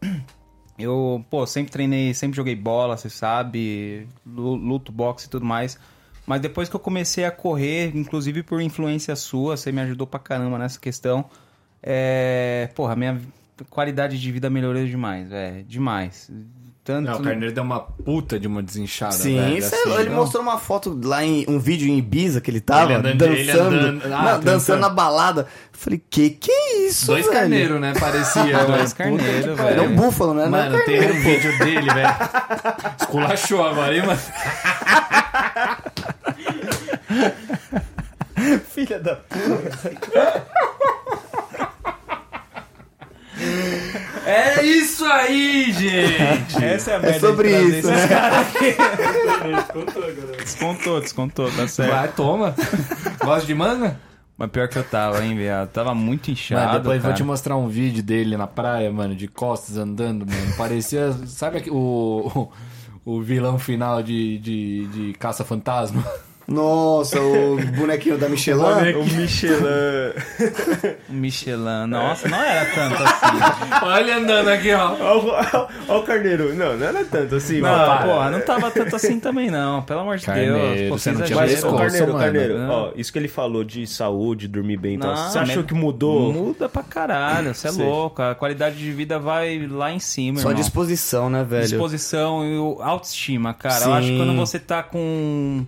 eu, 0.78 1.24
pô, 1.30 1.46
sempre 1.46 1.72
treinei, 1.72 2.14
sempre 2.14 2.36
joguei 2.36 2.54
bola, 2.56 2.96
você 2.96 3.10
sabe, 3.10 4.06
lu- 4.26 4.54
luto, 4.56 4.90
boxe 4.92 5.26
e 5.26 5.30
tudo 5.30 5.44
mais. 5.44 5.78
Mas 6.26 6.40
depois 6.40 6.68
que 6.68 6.76
eu 6.76 6.80
comecei 6.80 7.24
a 7.24 7.30
correr, 7.30 7.90
inclusive 7.96 8.42
por 8.42 8.60
influência 8.60 9.16
sua, 9.16 9.56
você 9.56 9.72
me 9.72 9.80
ajudou 9.80 10.06
pra 10.06 10.20
caramba 10.20 10.58
nessa 10.58 10.78
questão. 10.78 11.24
É, 11.82 12.68
porra, 12.74 12.94
minha 12.94 13.20
qualidade 13.68 14.18
de 14.20 14.32
vida 14.32 14.48
melhorou 14.48 14.84
demais, 14.84 15.28
velho, 15.28 15.64
demais. 15.64 16.30
Tanto 16.82 17.10
Não, 17.10 17.18
o 17.18 17.22
Carneiro 17.22 17.54
deu 17.54 17.62
uma 17.62 17.78
puta 17.80 18.40
de 18.40 18.46
uma 18.48 18.62
desinchada, 18.62 19.12
Sim, 19.12 19.36
velho, 19.36 19.58
isso 19.58 19.74
é- 19.74 19.78
assim, 19.78 19.94
ele 20.00 20.08
não. 20.08 20.16
mostrou 20.16 20.42
uma 20.42 20.58
foto 20.58 20.98
lá 21.04 21.22
em 21.22 21.44
um 21.46 21.58
vídeo 21.58 21.86
em 21.86 21.98
Ibiza 21.98 22.40
que 22.40 22.50
ele 22.50 22.60
tava 22.60 22.84
Ele 22.84 22.94
andando- 22.94 23.18
dançando, 23.18 23.76
ele 23.76 23.86
andando- 23.88 24.14
ah, 24.14 24.32
não, 24.32 24.40
dançando. 24.40 24.80
na 24.80 24.88
balada. 24.88 25.42
Eu 25.42 25.46
falei, 25.78 26.02
que 26.10 26.30
que 26.30 26.50
é 26.50 26.78
isso, 26.86 27.06
Dois 27.08 27.26
velho? 27.26 27.38
carneiros, 27.38 27.80
né? 27.80 27.92
Parecia. 28.00 28.42
Dois 28.66 28.92
Puta 28.92 29.04
carneiros, 29.04 29.44
que 29.44 29.50
velho. 29.62 29.68
Era 29.68 29.82
um 29.82 29.94
búfalo, 29.94 30.32
né? 30.34 30.44
Não 30.44 30.50
Mano, 30.52 30.74
era 30.76 30.84
tem 30.86 30.98
um 30.98 31.02
carneiro, 31.02 31.22
vídeo 31.42 31.58
dele, 31.58 31.92
velho. 31.94 32.08
Esculachou 32.98 33.62
agora, 33.64 33.94
hein, 33.94 34.02
mano? 34.06 34.20
Filha 38.70 38.98
da 38.98 39.18
É 44.26 44.62
isso 44.64 45.04
aí, 45.04 45.72
gente! 45.72 46.62
Essa 46.64 46.90
é 46.92 46.94
a 46.94 46.96
É 46.98 47.00
merda 47.00 47.12
de 47.14 47.20
sobre 47.20 47.48
trazer 47.48 47.78
isso, 47.78 47.90
esses 47.90 48.00
né? 48.02 48.08
caras 48.08 48.46
aqui. 48.48 48.76
Descontou, 50.44 51.00
descontou, 51.00 51.50
tá 51.52 51.66
certo. 51.68 51.90
Vai, 51.90 52.08
toma. 52.08 52.54
Gosta 53.24 53.46
de 53.46 53.54
manga? 53.54 53.98
Mas 54.36 54.50
pior 54.50 54.68
que 54.68 54.78
eu 54.78 54.84
tava, 54.84 55.22
hein, 55.24 55.36
viado? 55.36 55.68
Tava 55.68 55.94
muito 55.94 56.30
inchado. 56.30 56.66
Mano, 56.66 56.78
depois 56.78 56.96
eu 56.96 57.02
vou 57.02 57.10
cara. 57.10 57.16
te 57.16 57.22
mostrar 57.22 57.56
um 57.56 57.68
vídeo 57.68 58.02
dele 58.02 58.36
na 58.36 58.46
praia, 58.46 58.90
mano, 58.90 59.14
de 59.14 59.28
costas 59.28 59.76
andando, 59.76 60.26
mano. 60.26 60.56
Parecia. 60.56 61.12
Sabe 61.26 61.58
aqui- 61.58 61.70
o, 61.70 62.50
o, 63.04 63.16
o 63.16 63.20
vilão 63.22 63.58
final 63.58 64.02
de, 64.02 64.38
de, 64.38 64.86
de 64.86 65.12
Caça-Fantasma? 65.18 66.02
Nossa, 66.50 67.20
o 67.20 67.56
bonequinho 67.76 68.18
da 68.18 68.28
Michelin. 68.28 68.94
O 68.96 69.04
Michelin. 69.04 69.60
Um 71.08 71.14
Michelin. 71.14 71.86
Nossa, 71.88 72.28
não 72.28 72.38
era 72.42 72.66
tanto 72.74 73.02
assim. 73.02 73.84
Olha 73.86 74.00
ele 74.00 74.12
andando 74.12 74.48
aqui, 74.48 74.72
ó. 74.72 74.94
Olha 75.88 76.00
o 76.00 76.02
carneiro. 76.02 76.54
Não, 76.54 76.76
não 76.76 76.86
era 76.86 77.04
tanto 77.04 77.36
assim, 77.36 77.60
Não, 77.60 77.70
mano. 77.70 78.02
porra, 78.08 78.30
não 78.30 78.40
tava 78.40 78.70
tanto 78.70 78.96
assim 78.96 79.20
também, 79.20 79.50
não. 79.50 79.82
Pelo 79.82 80.00
amor 80.00 80.16
de 80.18 80.26
Carneiro, 80.26 80.54
Deus. 80.54 80.88
Pô, 80.90 80.98
você 80.98 81.10
não 81.12 81.18
vocês 81.18 81.30
tinha 81.30 81.42
pescoço, 81.42 81.76
Carneiro. 81.76 82.12
Carneiro, 82.18 82.58
ó, 82.68 82.90
isso 82.96 83.12
que 83.12 83.18
ele 83.18 83.28
falou 83.28 83.62
de 83.64 83.86
saúde, 83.86 84.48
dormir 84.48 84.76
bem 84.76 84.94
e 84.96 84.98
tal. 84.98 85.14
Não, 85.14 85.30
Você 85.30 85.38
achou 85.38 85.62
que 85.62 85.74
mudou? 85.74 86.32
Muda 86.32 86.68
pra 86.68 86.82
caralho, 86.82 87.54
você 87.54 87.68
é 87.68 87.72
Sei. 87.72 87.84
louco. 87.84 88.22
A 88.22 88.34
qualidade 88.34 88.76
de 88.76 88.90
vida 88.92 89.18
vai 89.18 89.66
lá 89.68 89.92
em 89.92 90.00
cima, 90.00 90.38
Só 90.40 90.48
irmão. 90.50 90.60
disposição, 90.60 91.30
né, 91.30 91.44
velho? 91.44 91.62
Disposição 91.68 92.44
e 92.44 92.58
o 92.58 92.78
autoestima, 92.82 93.54
cara. 93.54 93.74
Sim. 93.76 93.84
Eu 93.88 93.94
acho 93.94 94.08
que 94.08 94.16
quando 94.16 94.36
você 94.36 94.58
tá 94.58 94.82
com 94.82 95.64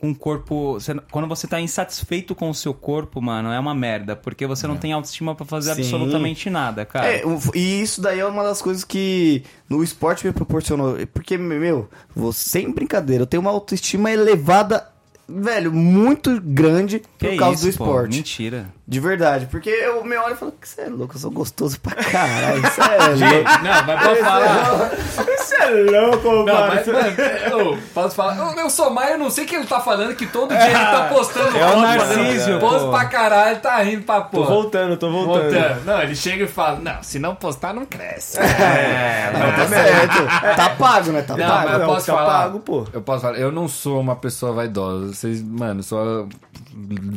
com 0.00 0.10
o 0.10 0.14
corpo. 0.14 0.74
você- 0.74 0.94
quando 1.10 1.26
você 1.28 1.46
tá 1.46 1.60
insatisfeito 1.60 2.34
com 2.34 2.48
o 2.50 2.54
seu 2.54 2.72
corpo, 2.72 3.20
mano, 3.20 3.50
é 3.50 3.58
uma 3.58 3.74
merda. 3.74 4.14
Porque 4.14 4.46
você 4.46 4.66
não 4.66 4.76
tem 4.76 4.92
autoestima 4.92 5.34
pra 5.34 5.44
fazer 5.44 5.74
Sim. 5.74 5.80
absolutamente 5.82 6.48
nada, 6.48 6.84
cara. 6.86 7.06
É, 7.08 7.22
e 7.54 7.80
isso 7.82 8.00
daí 8.00 8.20
é 8.20 8.24
uma 8.26 8.42
das 8.44 8.62
coisas 8.62 8.84
que 8.84 9.42
no 9.68 9.82
esporte 9.82 10.26
me 10.26 10.32
proporcionou. 10.32 10.96
Porque, 11.12 11.36
meu, 11.36 11.88
vou- 12.14 12.32
sem 12.32 12.70
brincadeira, 12.72 13.22
eu 13.22 13.26
tenho 13.26 13.40
uma 13.40 13.50
autoestima 13.50 14.10
elevada, 14.10 14.88
velho, 15.28 15.72
muito 15.72 16.40
grande 16.40 17.00
por 17.18 17.28
Que 17.30 17.36
causa 17.36 17.62
do 17.62 17.68
isso, 17.68 17.78
pô? 17.78 17.84
esporte. 17.84 18.16
Mentira. 18.18 18.77
De 18.90 19.00
verdade. 19.00 19.46
Porque 19.50 19.68
eu 19.68 20.02
me 20.02 20.16
olho 20.16 20.32
e 20.32 20.36
falo, 20.36 20.50
que 20.58 20.66
você 20.66 20.80
é 20.80 20.88
louco, 20.88 21.14
eu 21.14 21.20
sou 21.20 21.30
gostoso 21.30 21.78
pra 21.78 21.94
caralho. 21.94 22.62
Você 22.62 22.80
é 22.80 22.96
louco. 23.34 23.62
Não, 23.62 23.84
mas 23.86 24.02
pode 24.02 24.20
falar. 24.20 24.90
Você 25.36 25.56
é 25.56 25.70
louco, 26.00 26.28
Não, 26.28 26.44
mano. 26.46 26.66
mas, 26.74 26.86
mano, 26.86 27.14
eu, 27.50 27.78
posso 27.92 28.14
falar. 28.16 28.38
Eu, 28.38 28.62
eu 28.62 28.70
sou 28.70 28.88
Maia, 28.88 29.12
eu 29.12 29.18
não 29.18 29.28
sei 29.30 29.44
o 29.44 29.46
que 29.46 29.56
ele 29.56 29.66
tá 29.66 29.78
falando, 29.78 30.14
que 30.16 30.26
todo 30.26 30.48
dia 30.48 30.64
ele 30.64 30.72
tá 30.72 31.10
postando 31.12 31.54
É 31.58 31.66
o 31.66 31.80
Narcísio. 31.82 32.58
Posto 32.60 32.88
pra 32.90 33.04
caralho, 33.04 33.60
tá 33.60 33.76
rindo 33.82 34.04
pra 34.04 34.22
Tô 34.22 34.38
porra. 34.38 34.46
voltando, 34.54 34.96
tô 34.96 35.10
voltando. 35.10 35.52
Voltando. 35.52 35.84
Não, 35.84 36.02
ele 36.02 36.16
chega 36.16 36.44
e 36.44 36.48
fala, 36.48 36.78
não, 36.78 37.02
se 37.02 37.18
não 37.18 37.34
postar, 37.34 37.74
não 37.74 37.84
cresce. 37.84 38.38
É, 38.40 39.30
não, 39.34 39.52
tá 39.54 39.68
certo. 39.68 40.56
Tá 40.56 40.70
pago, 40.70 41.12
né? 41.12 41.20
Tá 41.20 41.36
Não, 41.36 41.46
pago. 41.46 41.62
mas 41.64 41.72
eu 41.74 41.78
não, 41.80 41.86
posso 41.86 42.06
tá 42.06 42.12
falar. 42.14 42.42
pago, 42.44 42.60
pô. 42.60 42.86
Eu 42.90 43.02
posso 43.02 43.20
falar, 43.20 43.38
eu 43.38 43.52
não 43.52 43.68
sou 43.68 44.00
uma 44.00 44.16
pessoa 44.16 44.52
vaidosa. 44.52 45.12
Vocês, 45.12 45.42
mano, 45.42 45.82
só 45.82 46.24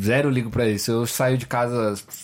zero 0.02 0.30
ligo 0.30 0.50
pra 0.50 0.66
isso. 0.68 0.92
Eu 0.92 1.06
saio 1.08 1.38
de 1.38 1.46
casa 1.46 1.61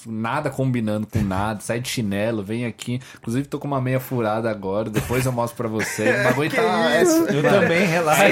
nada 0.06 0.50
combinando 0.50 1.06
com 1.08 1.22
nada, 1.22 1.60
saio 1.60 1.82
de 1.82 1.90
chinelo, 1.90 2.44
venho 2.44 2.68
aqui. 2.68 3.00
Inclusive 3.20 3.48
tô 3.48 3.60
com 3.60 3.68
uma 3.68 3.82
meia 3.82 4.00
furada 4.00 4.50
agora, 4.50 4.90
depois 4.90 5.26
eu 5.26 5.32
mostro 5.32 5.58
pra 5.58 5.68
vocês. 5.68 6.08
O 6.22 6.24
bagulho 6.24 6.50
tá. 6.52 6.62
é- 6.92 7.02
Eu 7.04 7.44
também, 7.44 7.86
relaxa. 7.88 8.24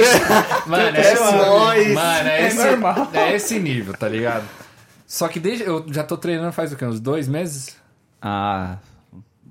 Mano, 0.67 0.97
é, 0.97 1.01
É 1.01 1.13
esse, 1.13 1.23
nóis. 1.23 1.93
mano, 1.93 2.29
é, 2.29 2.41
É 2.41 2.47
esse, 2.47 2.57
normal. 2.57 3.07
é 3.13 3.35
esse 3.35 3.59
nível, 3.59 3.93
tá 3.95 4.07
ligado? 4.07 4.43
Só 5.07 5.27
que 5.27 5.39
desde. 5.39 5.63
Eu 5.63 5.85
já 5.91 6.03
tô 6.03 6.17
treinando 6.17 6.51
faz 6.51 6.71
o 6.73 6.75
quê? 6.75 6.85
Uns 6.85 6.99
dois 6.99 7.27
meses? 7.27 7.75
Ah, 8.21 8.77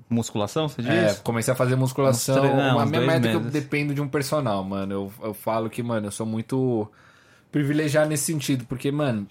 musculação, 0.09 0.67
você 0.67 0.81
diz? 0.81 0.91
É, 0.91 1.13
comecei 1.23 1.53
a 1.53 1.55
fazer 1.55 1.75
musculação. 1.75 2.39
Tre- 2.41 2.53
não, 2.53 2.79
a 2.79 2.85
minha 2.85 3.01
meta 3.01 3.27
é 3.27 3.31
que 3.31 3.35
eu 3.37 3.39
dependo 3.39 3.93
de 3.93 4.01
um 4.01 4.07
personal, 4.07 4.63
mano. 4.63 4.93
Eu, 4.93 5.13
eu 5.29 5.33
falo 5.33 5.69
que, 5.69 5.81
mano, 5.81 6.07
eu 6.07 6.11
sou 6.11 6.25
muito 6.25 6.87
privilegiado 7.51 8.09
nesse 8.09 8.25
sentido, 8.25 8.65
porque, 8.67 8.91
mano, 8.91 9.25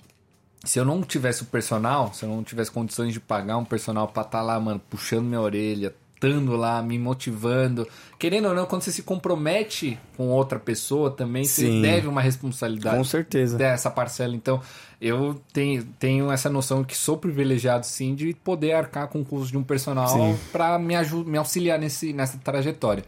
se 0.65 0.78
eu 0.78 0.85
não 0.85 1.03
tivesse 1.03 1.43
o 1.43 1.47
personal, 1.47 2.12
se 2.12 2.24
eu 2.24 2.28
não 2.28 2.43
tivesse 2.43 2.70
condições 2.70 3.12
de 3.12 3.20
pagar 3.20 3.57
um 3.57 3.65
personal 3.65 4.09
pra 4.09 4.23
estar 4.23 4.43
lá, 4.43 4.59
mano, 4.59 4.81
puxando 4.91 5.24
minha 5.24 5.41
orelha, 5.41 5.95
estando 6.15 6.57
lá, 6.57 6.82
me 6.82 6.99
motivando. 6.99 7.86
Querendo 8.19 8.49
ou 8.49 8.55
não, 8.55 8.66
quando 8.66 8.82
você 8.82 8.93
se 8.93 9.03
compromete 9.03 9.99
com 10.16 10.28
outra 10.28 10.59
pessoa 10.59 11.11
também, 11.11 11.45
você 11.45 11.66
Sim. 11.66 11.82
deve 11.82 12.09
uma 12.09 12.20
responsabilidade 12.20 12.97
Com 12.97 13.05
certeza. 13.05 13.59
dessa 13.59 13.91
parcela. 13.91 14.35
Então, 14.35 14.61
eu 15.01 15.41
tenho, 15.53 15.85
tenho 15.99 16.32
essa 16.32 16.49
noção 16.49 16.82
que 16.82 16.97
sou 16.97 17.19
privilegiado, 17.19 17.85
sim, 17.85 18.15
de 18.15 18.32
poder 18.32 18.73
arcar 18.73 19.09
com 19.09 19.20
o 19.20 19.24
custo 19.24 19.53
de 19.53 19.59
um 19.59 19.62
personal 19.62 20.09
para 20.51 20.78
me, 20.78 20.95
me 21.27 21.36
auxiliar 21.36 21.78
nesse, 21.78 22.12
nessa 22.12 22.39
trajetória. 22.39 23.05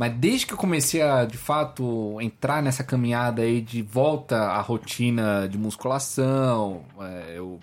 Mas 0.00 0.14
desde 0.14 0.46
que 0.46 0.54
eu 0.54 0.56
comecei 0.56 1.02
a, 1.02 1.26
de 1.26 1.36
fato, 1.36 2.18
entrar 2.22 2.62
nessa 2.62 2.82
caminhada 2.82 3.42
aí 3.42 3.60
de 3.60 3.82
volta 3.82 4.34
à 4.34 4.58
rotina 4.62 5.46
de 5.46 5.58
musculação, 5.58 6.86
é, 6.98 7.34
eu, 7.36 7.60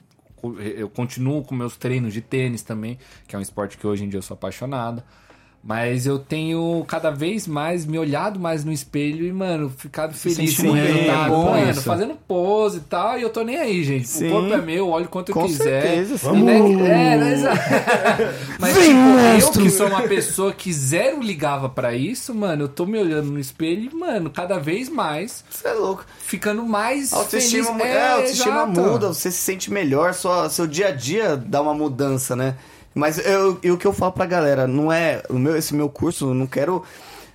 eu 0.75 0.87
continuo 0.87 1.43
com 1.43 1.55
meus 1.55 1.75
treinos 1.75 2.13
de 2.13 2.21
tênis 2.21 2.61
também, 2.61 2.99
que 3.27 3.35
é 3.35 3.39
um 3.39 3.41
esporte 3.41 3.75
que 3.75 3.87
hoje 3.87 4.05
em 4.05 4.07
dia 4.07 4.19
eu 4.19 4.21
sou 4.21 4.35
apaixonado. 4.35 5.01
Mas 5.69 6.07
eu 6.07 6.17
tenho 6.17 6.85
cada 6.87 7.09
vez 7.11 7.45
mais 7.45 7.85
me 7.85 7.99
olhado 7.99 8.39
mais 8.39 8.63
no 8.63 8.71
espelho 8.71 9.25
e, 9.27 9.33
mano, 9.33 9.69
ficado 9.69 10.13
feliz 10.13 10.55
com 10.55 10.69
o 10.69 10.71
resultado. 10.71 11.33
é 11.33 11.37
mano, 11.59 11.71
isso. 11.71 11.81
fazendo 11.81 12.15
pose 12.25 12.77
e 12.77 12.81
tal, 12.81 13.19
e 13.19 13.21
eu 13.21 13.29
tô 13.29 13.43
nem 13.43 13.57
aí, 13.57 13.83
gente. 13.83 14.07
Sim. 14.07 14.27
O 14.29 14.31
corpo 14.31 14.53
é 14.53 14.61
meu, 14.61 14.87
olho 14.87 15.09
quanto 15.09 15.27
eu 15.29 15.33
Com 15.35 15.45
quiser. 15.45 15.81
certeza, 15.81 16.17
sim. 16.17 16.41
Né, 16.41 16.57
é, 16.57 17.17
né, 17.17 17.33
exa- 17.33 17.51
Mas, 18.59 18.73
Vem, 18.77 18.85
tipo, 19.39 19.59
eu 19.59 19.63
que 19.63 19.69
sou 19.69 19.87
uma 19.87 20.03
pessoa 20.03 20.53
que 20.53 20.71
zero 20.71 21.21
ligava 21.21 21.67
pra 21.67 21.93
isso, 21.93 22.33
mano, 22.33 22.63
eu 22.63 22.69
tô 22.69 22.85
me 22.85 22.97
olhando 22.97 23.29
no 23.29 23.39
espelho 23.39 23.89
e, 23.91 23.93
mano, 23.93 24.29
cada 24.29 24.57
vez 24.57 24.87
mais 24.87 25.43
Você 25.49 25.67
é 25.67 25.73
louco. 25.73 26.05
ficando 26.19 26.63
mais 26.65 27.11
A 27.11 27.17
autoestima, 27.17 27.73
feliz. 27.77 27.81
é, 27.93 28.01
a 28.07 28.13
autoestima 28.13 28.65
muda, 28.65 29.07
você 29.09 29.29
se 29.29 29.39
sente 29.39 29.69
melhor, 29.69 30.13
sua, 30.13 30.49
seu 30.49 30.65
dia 30.65 30.87
a 30.87 30.91
dia 30.91 31.35
dá 31.35 31.61
uma 31.61 31.73
mudança, 31.73 32.37
né? 32.37 32.55
Mas 32.97 33.17
eu, 33.19 33.59
e 33.63 33.71
o 33.71 33.77
que 33.77 33.85
eu 33.85 33.93
falo 33.93 34.11
pra 34.11 34.25
galera, 34.25 34.67
não 34.67 34.91
é. 34.91 35.21
O 35.29 35.37
meu, 35.37 35.55
esse 35.55 35.73
meu 35.75 35.87
curso, 35.89 36.31
eu 36.31 36.33
não 36.33 36.47
quero. 36.47 36.83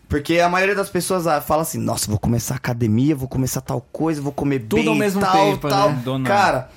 Porque 0.08 0.40
a 0.40 0.48
maioria 0.48 0.74
das 0.74 0.90
pessoas 0.90 1.26
ah, 1.26 1.40
fala 1.40 1.62
assim, 1.62 1.78
nossa, 1.78 2.10
vou 2.10 2.18
começar 2.18 2.54
academia, 2.54 3.16
vou 3.16 3.28
começar 3.28 3.62
tal 3.62 3.80
coisa, 3.80 4.20
vou 4.20 4.32
comer 4.32 4.58
Tudo 4.58 4.76
bem, 4.76 4.88
ao 4.88 4.94
mesmo 4.94 5.20
tal, 5.22 5.32
tempo, 5.32 5.68
tal. 5.68 6.18
né? 6.18 6.28
Cara, 6.28 6.68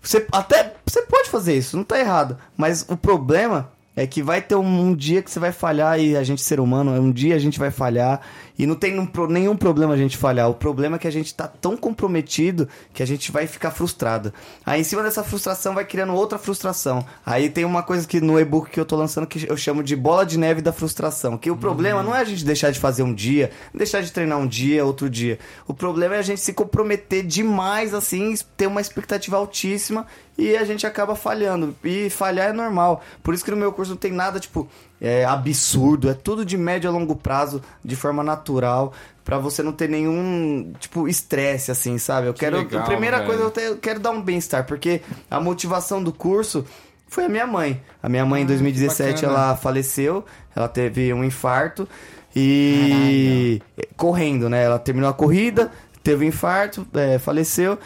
você 0.00 0.26
até 0.30 0.74
você 0.84 1.00
pode 1.02 1.30
fazer 1.30 1.56
isso, 1.56 1.76
não 1.76 1.84
tá 1.84 1.98
errado. 1.98 2.36
Mas 2.54 2.84
o 2.86 2.96
problema 2.96 3.70
é 3.96 4.06
que 4.06 4.22
vai 4.22 4.42
ter 4.42 4.56
um, 4.56 4.88
um 4.88 4.94
dia 4.94 5.22
que 5.22 5.30
você 5.30 5.38
vai 5.38 5.52
falhar 5.52 5.98
e 6.00 6.16
a 6.16 6.22
gente, 6.22 6.42
ser 6.42 6.60
humano, 6.60 6.92
um 6.92 7.10
dia 7.10 7.34
a 7.34 7.38
gente 7.38 7.58
vai 7.58 7.70
falhar. 7.70 8.20
E 8.58 8.66
não 8.66 8.74
tem 8.74 8.94
nenhum 9.28 9.56
problema 9.56 9.94
a 9.94 9.96
gente 9.96 10.16
falhar. 10.16 10.48
O 10.48 10.54
problema 10.54 10.96
é 10.96 10.98
que 10.98 11.08
a 11.08 11.12
gente 11.12 11.34
tá 11.34 11.48
tão 11.48 11.76
comprometido 11.76 12.68
que 12.92 13.02
a 13.02 13.06
gente 13.06 13.32
vai 13.32 13.46
ficar 13.46 13.70
frustrado. 13.70 14.32
Aí 14.64 14.80
em 14.80 14.84
cima 14.84 15.02
dessa 15.02 15.24
frustração 15.24 15.74
vai 15.74 15.84
criando 15.84 16.14
outra 16.14 16.38
frustração. 16.38 17.04
Aí 17.24 17.48
tem 17.48 17.64
uma 17.64 17.82
coisa 17.82 18.06
que 18.06 18.20
no 18.20 18.38
e-book 18.38 18.70
que 18.70 18.78
eu 18.78 18.84
tô 18.84 18.96
lançando 18.96 19.26
que 19.26 19.48
eu 19.48 19.56
chamo 19.56 19.82
de 19.82 19.96
bola 19.96 20.26
de 20.26 20.38
neve 20.38 20.60
da 20.60 20.72
frustração. 20.72 21.38
Que 21.38 21.50
o 21.50 21.56
problema 21.56 22.02
não 22.02 22.14
é 22.14 22.20
a 22.20 22.24
gente 22.24 22.44
deixar 22.44 22.70
de 22.70 22.78
fazer 22.78 23.02
um 23.02 23.12
dia, 23.12 23.50
deixar 23.74 24.02
de 24.02 24.12
treinar 24.12 24.38
um 24.38 24.46
dia, 24.46 24.84
outro 24.84 25.08
dia. 25.08 25.38
O 25.66 25.74
problema 25.74 26.16
é 26.16 26.18
a 26.18 26.22
gente 26.22 26.40
se 26.40 26.52
comprometer 26.52 27.24
demais, 27.24 27.94
assim, 27.94 28.34
ter 28.56 28.66
uma 28.66 28.80
expectativa 28.80 29.36
altíssima 29.36 30.06
e 30.36 30.56
a 30.56 30.64
gente 30.64 30.86
acaba 30.86 31.14
falhando. 31.14 31.74
E 31.84 32.10
falhar 32.10 32.50
é 32.50 32.52
normal. 32.52 33.02
Por 33.22 33.34
isso 33.34 33.44
que 33.44 33.50
no 33.50 33.56
meu 33.56 33.72
curso 33.72 33.92
não 33.92 33.98
tem 33.98 34.12
nada, 34.12 34.38
tipo, 34.40 34.68
é, 35.02 35.24
absurdo. 35.24 36.08
É 36.08 36.14
tudo 36.14 36.44
de 36.44 36.56
médio 36.56 36.88
a 36.88 36.92
longo 36.92 37.16
prazo, 37.16 37.60
de 37.84 37.96
forma 37.96 38.22
natural, 38.22 38.92
pra 39.24 39.36
você 39.38 39.62
não 39.62 39.72
ter 39.72 39.88
nenhum, 39.88 40.72
tipo, 40.78 41.08
estresse, 41.08 41.70
assim, 41.72 41.98
sabe? 41.98 42.28
Eu 42.28 42.34
quero. 42.34 42.58
legal, 42.58 42.82
a 42.82 42.84
primeira 42.86 43.16
velho. 43.18 43.28
coisa, 43.28 43.42
eu, 43.42 43.50
te- 43.50 43.60
eu 43.60 43.76
quero 43.76 43.98
dar 44.00 44.12
um 44.12 44.22
bem-estar, 44.22 44.64
porque 44.64 45.00
a 45.30 45.40
motivação 45.40 46.02
do 46.02 46.12
curso. 46.12 46.64
Foi 47.08 47.26
a 47.26 47.28
minha 47.28 47.46
mãe. 47.46 47.78
A 48.02 48.08
minha 48.08 48.24
mãe, 48.24 48.40
em 48.40 48.44
Ah, 48.44 48.48
2017, 48.48 49.20
que 49.20 49.26
bacana. 49.26 49.44
ela 49.48 49.56
faleceu. 49.56 50.24
Ela 50.56 50.66
teve 50.66 51.12
um 51.12 51.22
infarto. 51.22 51.86
E. 52.34 53.60
Correndo, 53.96 54.48
né? 54.48 54.64
Ela 54.64 54.78
terminou 54.78 55.10
a 55.10 55.12
corrida, 55.12 55.70
teve 56.02 56.24
um 56.24 56.28
infarto, 56.28 56.86
é, 56.94 57.18
faleceu. 57.18 57.78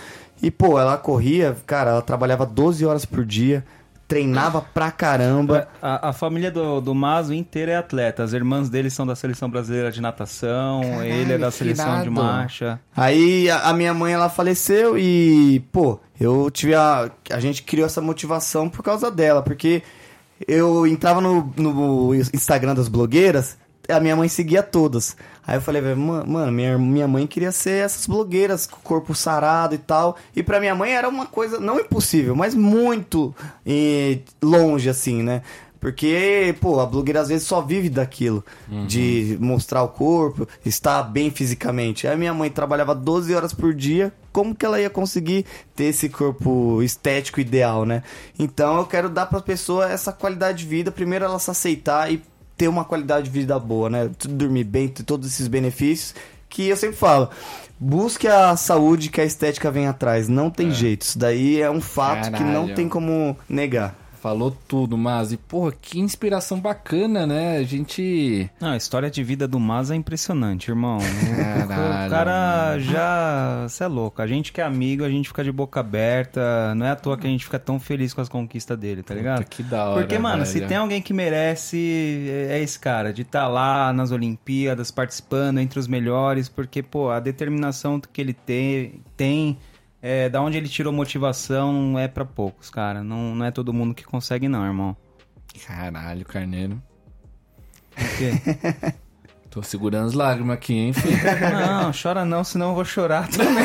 E, 0.43 0.51
pô, 0.51 0.79
ela 0.79 0.97
corria, 0.97 1.57
cara, 1.67 1.91
ela 1.91 2.03
trabalhava 2.03 2.45
12 2.47 2.85
horas 2.87 3.05
por 3.05 3.25
dia, 3.25 3.65
treinava 4.09 4.61
pra 4.63 4.91
caramba. 4.91 5.69
A, 5.83 6.11
a 6.11 6.13
família 6.13 6.51
do, 6.51 6.81
do 6.81 6.95
Mazo 6.95 7.35
inteira 7.35 7.73
é 7.73 7.77
atleta. 7.77 8.23
As 8.23 8.33
irmãs 8.33 8.69
dele 8.69 8.91
são 8.91 9.07
da 9.07 9.17
seleção 9.17 9.51
brasileira 9.51 9.91
de 9.91 10.01
natação, 10.01 10.81
Caralho, 10.83 11.05
ele 11.05 11.33
é 11.33 11.39
da 11.39 11.51
seleção 11.51 11.87
de 11.87 12.03
irado. 12.03 12.13
marcha. 12.13 12.81
Aí 12.97 13.51
a, 13.51 13.69
a 13.69 13.73
minha 13.73 13.93
mãe 13.93 14.13
ela 14.13 14.29
faleceu 14.29 14.97
e, 14.99 15.61
pô, 15.73 15.99
eu 16.21 16.51
tive 16.51 16.75
a. 16.75 17.11
A 17.31 17.41
gente 17.41 17.63
criou 17.63 17.87
essa 17.87 18.01
motivação 18.01 18.69
por 18.69 18.83
causa 18.83 19.11
dela, 19.11 19.43
porque 19.43 19.83
eu 20.47 20.87
entrava 20.87 21.21
no, 21.21 21.53
no 21.57 22.15
Instagram 22.15 22.75
das 22.75 22.89
blogueiras, 22.89 23.57
a 23.89 24.01
minha 24.01 24.17
mãe 24.17 24.29
seguia 24.29 24.63
todas. 24.63 25.17
Aí 25.47 25.57
eu 25.57 25.61
falei, 25.61 25.81
velho, 25.81 25.97
"Ma- 25.97 26.25
mano, 26.25 26.51
minha, 26.53 26.77
minha 26.79 27.07
mãe 27.09 27.27
queria 27.27 27.53
ser 27.53 27.85
essas 27.85 28.07
blogueiras 28.07 28.67
com 28.67 28.77
o 28.77 28.83
corpo 28.83 29.15
sarado 29.15 29.75
e 29.75 29.79
tal. 29.79 30.17
E 30.35 30.43
pra 30.43 30.59
minha 30.61 30.75
mãe 30.75 30.93
era 30.93 31.09
uma 31.09 31.27
coisa, 31.27 31.61
não 31.61 31.79
impossível, 31.79 32.35
mas 32.35 32.55
muito 32.55 33.35
eh, 33.65 34.19
longe, 34.43 34.89
assim, 34.89 35.23
né? 35.23 35.43
Porque, 35.79 36.55
pô, 36.61 36.81
a 36.81 36.87
blogueira 36.87 37.21
às 37.21 37.29
vezes 37.29 37.47
só 37.47 37.61
vive 37.61 37.89
daquilo, 37.89 38.45
de 38.89 39.37
mostrar 39.41 39.83
o 39.85 39.89
corpo, 39.89 40.49
estar 40.65 41.01
bem 41.05 41.31
fisicamente. 41.31 42.09
Aí 42.09 42.17
minha 42.17 42.35
mãe 42.35 42.51
trabalhava 42.51 42.93
12 42.95 43.33
horas 43.33 43.53
por 43.53 43.73
dia, 43.73 44.13
como 44.33 44.53
que 44.55 44.67
ela 44.67 44.81
ia 44.81 44.91
conseguir 44.91 45.45
ter 45.77 45.85
esse 45.85 46.09
corpo 46.09 46.83
estético 46.83 47.41
ideal, 47.41 47.85
né? 47.85 48.03
Então 48.37 48.79
eu 48.79 48.87
quero 48.87 49.09
dar 49.09 49.27
pra 49.27 49.41
pessoa 49.41 49.89
essa 49.89 50.11
qualidade 50.13 50.59
de 50.59 50.67
vida, 50.67 50.91
primeiro 50.91 51.25
ela 51.27 51.39
se 51.39 51.51
aceitar 51.51 52.11
e 52.11 52.21
ter 52.57 52.69
uma 52.69 52.85
qualidade 52.85 53.25
de 53.27 53.31
vida 53.31 53.59
boa, 53.59 53.91
né? 53.91 54.11
Dormir 54.29 54.65
bem, 54.65 54.89
ter 54.89 55.03
todos 55.03 55.27
esses 55.29 55.49
benefícios 55.49 56.15
que 56.49 56.69
eu 56.69 56.77
sempre 56.77 56.97
falo. 56.97 57.29
Busque 57.79 58.27
a 58.27 58.57
saúde 58.57 59.11
que 59.11 59.21
a 59.21 59.25
estética 59.25 59.71
vem 59.71 59.87
atrás. 59.87 60.29
Não 60.29 60.51
tem 60.51 60.71
jeito. 60.71 61.03
Isso 61.03 61.19
daí 61.19 61.61
é 61.61 61.71
um 61.71 61.81
fato 61.81 62.33
que 62.33 62.43
não 62.43 62.53
Caralho. 62.63 62.75
tem 62.75 62.89
como 62.89 63.37
negar. 63.49 63.95
Falou 64.21 64.57
tudo, 64.67 64.97
mas 64.97 65.33
e 65.33 65.37
porra, 65.37 65.73
que 65.73 65.99
inspiração 65.99 66.61
bacana, 66.61 67.27
né? 67.27 67.59
A 67.59 67.63
gente. 67.63 68.51
Não, 68.61 68.71
a 68.71 68.77
história 68.77 69.11
de 69.11 69.23
vida 69.23 69.47
do 69.47 69.59
Mas 69.59 69.91
é 69.91 69.95
impressionante, 69.95 70.69
irmão. 70.71 70.99
Caralho, 70.99 72.07
o 72.07 72.11
cara 72.11 72.79
já. 72.79 73.67
Você 73.69 73.85
é 73.85 73.87
louco. 73.87 74.21
A 74.21 74.27
gente 74.27 74.53
que 74.53 74.61
é 74.61 74.65
amigo, 74.65 75.05
a 75.05 75.09
gente 75.09 75.29
fica 75.29 75.45
de 75.45 75.53
boca 75.53 75.81
aberta. 75.81 76.75
Não 76.75 76.87
é 76.87 76.91
à 76.91 76.97
toa 76.97 77.17
que 77.17 77.27
a 77.27 77.31
gente 77.31 77.45
fica 77.45 77.59
tão 77.59 77.79
feliz 77.79 78.13
com 78.13 78.21
as 78.21 78.29
conquistas 78.29 78.79
dele, 78.79 79.03
tá 79.03 79.15
ligado? 79.15 79.45
que 79.45 79.63
da 79.63 79.89
hora. 79.89 80.01
Porque, 80.01 80.19
mano, 80.19 80.45
se 80.45 80.55
velho. 80.55 80.69
tem 80.69 80.77
alguém 80.77 81.01
que 81.01 81.13
merece, 81.13 82.29
é 82.49 82.61
esse 82.61 82.79
cara, 82.79 83.13
de 83.13 83.23
estar 83.23 83.49
lá 83.49 83.93
nas 83.93 84.11
Olimpíadas, 84.11 84.91
participando 84.91 85.59
entre 85.59 85.79
os 85.79 85.87
melhores, 85.87 86.49
porque, 86.49 86.83
pô, 86.83 87.11
a 87.11 87.21
determinação 87.21 88.01
que 88.01 88.21
ele 88.21 88.33
tem, 88.33 89.01
tem 89.17 89.59
é, 90.09 90.29
da 90.29 90.41
onde 90.41 90.57
ele 90.57 90.69
tirou 90.69 90.93
motivação, 90.93 91.73
não 91.73 91.99
é 91.99 92.07
pra 92.07 92.25
poucos, 92.25 92.71
cara. 92.71 93.03
Não, 93.03 93.35
não 93.35 93.45
é 93.45 93.51
todo 93.51 93.73
mundo 93.73 93.93
que 93.93 94.05
consegue, 94.05 94.47
não, 94.47 94.65
irmão. 94.65 94.97
Caralho, 95.67 96.25
Carneiro. 96.25 96.81
O 97.91 98.17
quê? 98.17 98.95
Tô 99.57 99.63
segurando 99.63 100.09
as 100.09 100.13
lágrimas 100.13 100.53
aqui, 100.53 100.75
hein, 100.75 100.93
filho? 100.93 101.17
Não, 101.51 101.91
chora 101.91 102.27
não, 102.27 102.45
senão 102.45 102.69
eu 102.69 102.75
vou 102.75 102.85
chorar 102.85 103.27
também. 103.27 103.65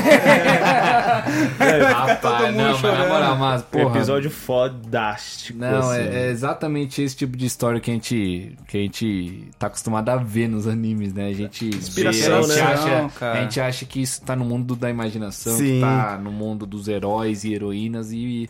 Rapaz, 1.60 2.56
não, 2.56 2.80
mas 2.80 2.82
na 2.82 3.08
moral, 3.10 3.36
mas, 3.36 3.62
porra. 3.64 3.98
Episódio 3.98 4.32
fodástico. 4.32 5.60
Não, 5.60 5.80
assim. 5.90 6.00
é, 6.00 6.28
é 6.28 6.30
exatamente 6.30 7.02
esse 7.02 7.18
tipo 7.18 7.36
de 7.36 7.46
história 7.46 7.82
que 7.82 7.92
a 7.92 7.94
gente, 7.94 8.56
que 8.70 8.78
a 8.78 8.80
gente 8.80 9.50
tá 9.60 9.68
acostumado 9.68 10.08
a 10.08 10.16
ver 10.16 10.48
nos 10.48 10.66
animes, 10.66 11.14
né? 11.14 11.28
A 11.28 11.34
gente 11.34 11.66
Inspiração, 11.66 12.42
vê, 12.44 12.54
a 12.62 12.76
gente 12.76 12.86
né? 12.86 13.02
acha, 13.02 13.20
Cara. 13.20 13.40
a 13.40 13.42
gente 13.44 13.60
acha 13.60 13.86
que 13.86 14.02
isso 14.02 14.22
tá 14.22 14.34
no 14.34 14.46
mundo 14.46 14.78
da 14.78 14.90
imaginação, 14.90 15.58
Sim. 15.58 15.74
que 15.74 15.82
tá 15.82 16.18
no 16.18 16.32
mundo 16.32 16.66
dos 16.66 16.88
heróis 16.88 17.44
e 17.44 17.54
heroínas 17.54 18.14
e 18.14 18.50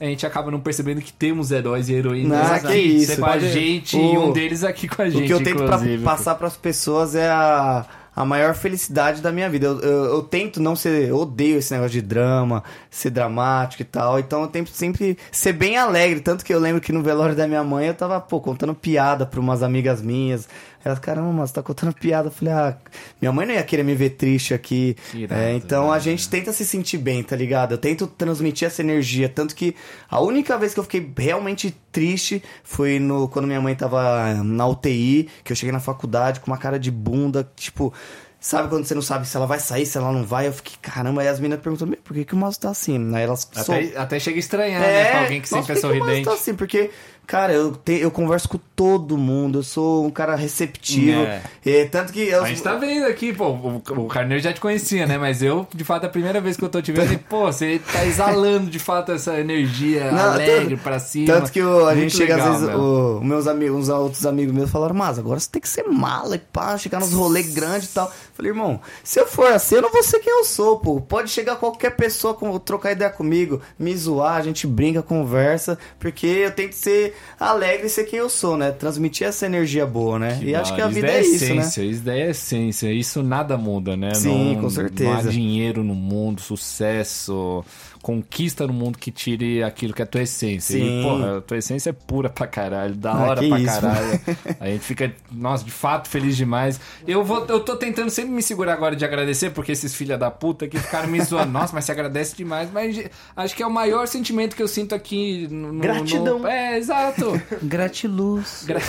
a 0.00 0.04
gente 0.04 0.26
acaba 0.26 0.50
não 0.50 0.60
percebendo 0.60 1.00
que 1.00 1.12
temos 1.12 1.50
heróis 1.50 1.88
e 1.88 1.94
heroínas 1.94 2.38
Não, 2.46 2.54
aqui 2.54 2.66
que 2.68 2.74
isso. 2.78 3.16
com 3.20 3.26
a 3.26 3.38
gente 3.38 3.96
o- 3.96 4.00
e 4.14 4.18
um 4.18 4.32
deles 4.32 4.64
aqui 4.64 4.88
com 4.88 5.00
a 5.02 5.08
gente, 5.08 5.24
o 5.24 5.26
que 5.26 5.32
eu 5.32 5.42
tento 5.42 5.64
pra 5.64 5.78
passar 6.02 6.34
pras 6.34 6.56
pessoas 6.56 7.14
é 7.14 7.28
a, 7.28 7.84
a 8.14 8.24
maior 8.24 8.54
felicidade 8.54 9.20
da 9.22 9.30
minha 9.32 9.48
vida. 9.48 9.66
Eu, 9.66 9.80
eu- 9.80 10.04
eu 10.16 10.22
tento 10.22 10.60
não 10.60 10.74
ser. 10.76 11.08
Eu 11.08 11.16
odeio 11.18 11.58
esse 11.58 11.72
negócio 11.72 11.92
de 11.92 12.02
drama, 12.02 12.62
ser 12.90 13.10
dramático 13.10 13.82
e 13.82 13.84
tal. 13.84 14.18
Então 14.18 14.42
eu 14.42 14.48
tento 14.48 14.70
sempre 14.70 15.16
ser 15.32 15.52
bem 15.52 15.76
alegre. 15.76 16.20
Tanto 16.20 16.44
que 16.44 16.52
eu 16.54 16.58
lembro 16.60 16.80
que 16.80 16.92
no 16.92 17.02
velório 17.02 17.34
da 17.34 17.46
minha 17.48 17.64
mãe 17.64 17.86
eu 17.88 17.94
tava, 17.94 18.20
pô, 18.20 18.40
contando 18.40 18.74
piada 18.74 19.24
pra 19.26 19.40
umas 19.40 19.62
amigas 19.62 20.00
minhas. 20.02 20.48
Elas, 20.84 20.98
caramba, 20.98 21.32
mas 21.32 21.50
tá 21.50 21.62
contando 21.62 21.94
piada. 21.98 22.28
Eu 22.28 22.32
falei, 22.32 22.52
ah, 22.52 22.76
minha 23.20 23.32
mãe 23.32 23.46
não 23.46 23.54
ia 23.54 23.62
querer 23.62 23.82
me 23.82 23.94
ver 23.94 24.10
triste 24.10 24.52
aqui. 24.52 24.96
Irado, 25.14 25.40
É, 25.40 25.54
então 25.54 25.90
a 25.90 25.92
velho. 25.98 26.02
gente 26.04 26.28
tenta 26.28 26.52
se 26.52 26.64
sentir 26.64 26.98
bem, 26.98 27.22
tá 27.22 27.34
ligado? 27.34 27.72
Eu 27.72 27.78
tento 27.78 28.06
transmitir 28.06 28.66
essa 28.66 28.82
energia. 28.82 29.28
Tanto 29.28 29.54
que 29.54 29.74
a 30.10 30.20
única 30.20 30.58
vez 30.58 30.74
que 30.74 30.80
eu 30.80 30.84
fiquei 30.84 31.10
realmente 31.16 31.74
triste 31.90 32.42
foi 32.62 32.98
no, 32.98 33.28
quando 33.28 33.46
minha 33.46 33.60
mãe 33.60 33.74
tava 33.74 34.34
na 34.44 34.66
UTI, 34.66 35.28
que 35.42 35.52
eu 35.52 35.56
cheguei 35.56 35.72
na 35.72 35.80
faculdade 35.80 36.40
com 36.40 36.48
uma 36.50 36.58
cara 36.58 36.78
de 36.78 36.90
bunda, 36.90 37.48
tipo. 37.56 37.92
Sabe 38.40 38.68
quando 38.68 38.84
você 38.84 38.94
não 38.94 39.00
sabe 39.00 39.26
se 39.26 39.34
ela 39.38 39.46
vai 39.46 39.58
sair, 39.58 39.86
se 39.86 39.96
ela 39.96 40.12
não 40.12 40.22
vai? 40.22 40.46
Eu 40.48 40.52
fiquei, 40.52 40.74
caramba, 40.82 41.22
aí 41.22 41.28
as 41.28 41.40
meninas 41.40 41.62
perguntam, 41.62 41.88
"Meu, 41.88 41.96
por 42.04 42.12
que, 42.12 42.26
que 42.26 42.34
o 42.34 42.36
Mazo 42.36 42.60
tá 42.60 42.68
assim? 42.68 43.14
Aí 43.16 43.22
elas 43.22 43.48
Até, 43.56 43.96
até 43.96 44.20
chega 44.20 44.36
a 44.36 44.38
estranhar, 44.38 44.82
né? 44.82 45.04
Pra 45.06 45.20
alguém 45.22 45.40
que 45.40 45.48
sempre 45.48 45.72
é 45.72 45.74
por 45.74 45.80
que 45.80 45.86
o 45.86 45.88
Mazo 45.90 46.02
sorridente. 46.04 46.24
tá 46.28 46.34
assim? 46.34 46.54
Porque, 46.54 46.90
cara, 47.26 47.52
eu, 47.52 47.72
te- 47.72 48.00
eu 48.00 48.10
converso 48.10 48.48
com 48.48 48.58
todo 48.76 49.16
mundo, 49.16 49.58
eu 49.60 49.62
sou 49.62 50.04
um 50.04 50.10
cara 50.10 50.34
receptivo. 50.34 51.20
É. 51.20 51.42
É, 51.64 51.84
tanto 51.86 52.12
que 52.12 52.20
eu, 52.20 52.42
A 52.44 52.48
gente 52.48 52.62
tá 52.62 52.74
vendo 52.74 53.06
aqui, 53.06 53.32
pô, 53.32 53.48
o, 53.50 53.82
o 53.96 54.06
Carneiro 54.08 54.42
já 54.42 54.52
te 54.52 54.60
conhecia, 54.60 55.06
né? 55.06 55.16
Mas 55.18 55.42
eu, 55.42 55.66
de 55.74 55.84
fato, 55.84 56.04
é 56.04 56.06
a 56.06 56.10
primeira 56.10 56.40
vez 56.40 56.56
que 56.56 56.64
eu 56.64 56.68
tô 56.68 56.82
te 56.82 56.92
vendo, 56.92 57.12
e, 57.12 57.18
pô, 57.18 57.46
você 57.46 57.80
tá 57.92 58.04
exalando 58.04 58.68
de 58.70 58.78
fato 58.78 59.12
essa 59.12 59.38
energia 59.38 60.10
Não, 60.10 60.32
alegre 60.32 60.70
tanto- 60.70 60.82
pra 60.82 60.98
cima. 60.98 61.26
Tanto 61.26 61.52
que 61.52 61.62
o- 61.62 61.80
a 61.86 61.94
Muito 61.94 62.00
gente 62.00 62.16
chega, 62.16 62.34
legal, 62.36 62.52
às 62.54 62.60
vezes, 62.60 62.74
o- 62.74 63.18
os 63.18 63.22
meus 63.24 63.46
amigos, 63.46 63.76
uns 63.78 63.88
outros 63.88 64.26
amigos 64.26 64.54
meus 64.54 64.70
falaram, 64.70 64.94
mas 64.94 65.18
agora 65.18 65.38
você 65.40 65.48
tem 65.50 65.62
que 65.62 65.68
ser 65.68 65.84
mala 65.84 66.36
e 66.36 66.38
pá, 66.38 66.76
chegar 66.76 67.00
nos 67.00 67.12
rolês 67.12 67.54
grandes 67.54 67.90
e 67.90 67.94
tal. 67.94 68.12
Falei, 68.34 68.50
irmão, 68.50 68.80
se 69.02 69.20
eu 69.20 69.26
for 69.26 69.46
assim, 69.52 69.76
eu 69.76 69.82
não 69.82 69.92
vou 69.92 70.02
ser 70.02 70.18
quem 70.18 70.32
eu 70.32 70.44
sou, 70.44 70.78
pô. 70.80 71.00
Pode 71.00 71.30
chegar 71.30 71.56
qualquer 71.56 71.90
pessoa, 71.96 72.34
com, 72.34 72.58
trocar 72.58 72.92
ideia 72.92 73.10
comigo, 73.10 73.60
me 73.78 73.96
zoar, 73.96 74.36
a 74.36 74.42
gente 74.42 74.66
brinca, 74.66 75.02
conversa, 75.02 75.78
porque 76.00 76.26
eu 76.26 76.50
tento 76.50 76.72
ser 76.72 77.13
alegre 77.38 77.86
e 77.86 77.90
ser 77.90 78.04
quem 78.04 78.18
eu 78.18 78.28
sou, 78.28 78.56
né? 78.56 78.70
Transmitir 78.70 79.26
essa 79.26 79.46
energia 79.46 79.86
boa, 79.86 80.18
né? 80.18 80.38
Que 80.40 80.46
e 80.50 80.54
acho 80.54 80.74
que 80.74 80.80
a 80.80 80.88
vida 80.88 81.06
daí 81.06 81.16
é 81.16 81.20
isso, 81.20 81.54
né? 81.54 81.60
essência, 81.60 81.82
Isso 81.82 82.02
daí 82.02 82.20
é 82.20 82.30
essência. 82.30 82.92
Isso 82.92 83.22
nada 83.22 83.56
muda, 83.56 83.96
né? 83.96 84.14
Sim, 84.14 84.54
Não- 84.54 84.62
com 84.62 84.70
certeza. 84.70 85.10
Não 85.10 85.18
há 85.18 85.22
dinheiro 85.22 85.82
no 85.84 85.94
mundo, 85.94 86.40
sucesso, 86.40 87.64
conquista 88.04 88.66
no 88.66 88.72
mundo 88.74 88.98
que 88.98 89.10
tire 89.10 89.62
aquilo 89.62 89.94
que 89.94 90.02
é 90.02 90.04
a 90.04 90.06
tua 90.06 90.20
essência. 90.20 90.78
Sim. 90.78 91.00
E, 91.00 91.02
porra, 91.02 91.38
a 91.38 91.40
tua 91.40 91.56
essência 91.56 91.88
é 91.88 91.92
pura 91.94 92.28
pra 92.28 92.46
caralho, 92.46 92.94
da 92.94 93.12
Ah, 93.12 93.22
hora 93.22 93.40
que 93.40 93.48
pra 93.48 93.58
isso. 93.58 93.80
caralho. 93.80 94.20
A 94.60 94.66
gente 94.66 94.84
fica, 94.84 95.10
nossa, 95.32 95.64
de 95.64 95.70
fato 95.70 96.06
feliz 96.08 96.36
demais. 96.36 96.78
Eu 97.08 97.24
vou, 97.24 97.46
eu 97.46 97.60
tô 97.60 97.76
tentando 97.76 98.10
sempre 98.10 98.30
me 98.32 98.42
segurar 98.42 98.74
agora 98.74 98.94
de 98.94 99.04
agradecer, 99.06 99.50
porque 99.50 99.72
esses 99.72 99.94
filha 99.94 100.18
da 100.18 100.30
puta 100.30 100.68
que 100.68 100.78
ficaram 100.78 101.08
me 101.08 101.18
zoando. 101.22 101.50
Nossa, 101.52 101.72
mas 101.74 101.86
você 101.86 101.92
agradece 101.92 102.36
demais. 102.36 102.70
Mas 102.70 103.08
acho 103.34 103.56
que 103.56 103.62
é 103.62 103.66
o 103.66 103.70
maior 103.70 104.06
sentimento 104.06 104.54
que 104.54 104.62
eu 104.62 104.68
sinto 104.68 104.94
aqui 104.94 105.48
no. 105.50 105.78
Gratidão. 105.80 106.40
no- 106.40 106.46
É, 106.46 106.76
exato. 106.76 107.40
Gratiluz. 107.62 108.64
Gra- 108.66 108.80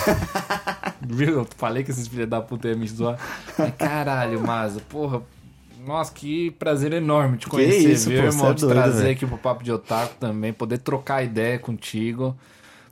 Viu? 1.00 1.30
Eu 1.40 1.48
falei 1.56 1.82
que 1.84 1.90
esses 1.90 2.06
filhos 2.06 2.28
da 2.28 2.40
puta 2.42 2.68
iam 2.68 2.78
me 2.78 2.86
zoar. 2.86 3.18
Mas 3.58 3.72
caralho, 3.76 4.40
Maza, 4.40 4.80
porra. 4.88 5.22
Nossa, 5.86 6.12
que 6.12 6.50
prazer 6.52 6.92
enorme 6.92 7.38
te 7.38 7.46
conhecer, 7.46 7.92
isso, 7.92 8.08
viu, 8.10 8.20
pô, 8.20 8.26
irmão? 8.26 8.50
é 8.50 8.54
te 8.54 8.60
doido, 8.62 8.74
trazer 8.74 9.02
velho. 9.02 9.12
aqui 9.12 9.24
pro 9.24 9.38
Papo 9.38 9.62
de 9.62 9.70
Otaku 9.70 10.16
também, 10.18 10.52
poder 10.52 10.78
trocar 10.78 11.22
ideia 11.22 11.60
contigo. 11.60 12.36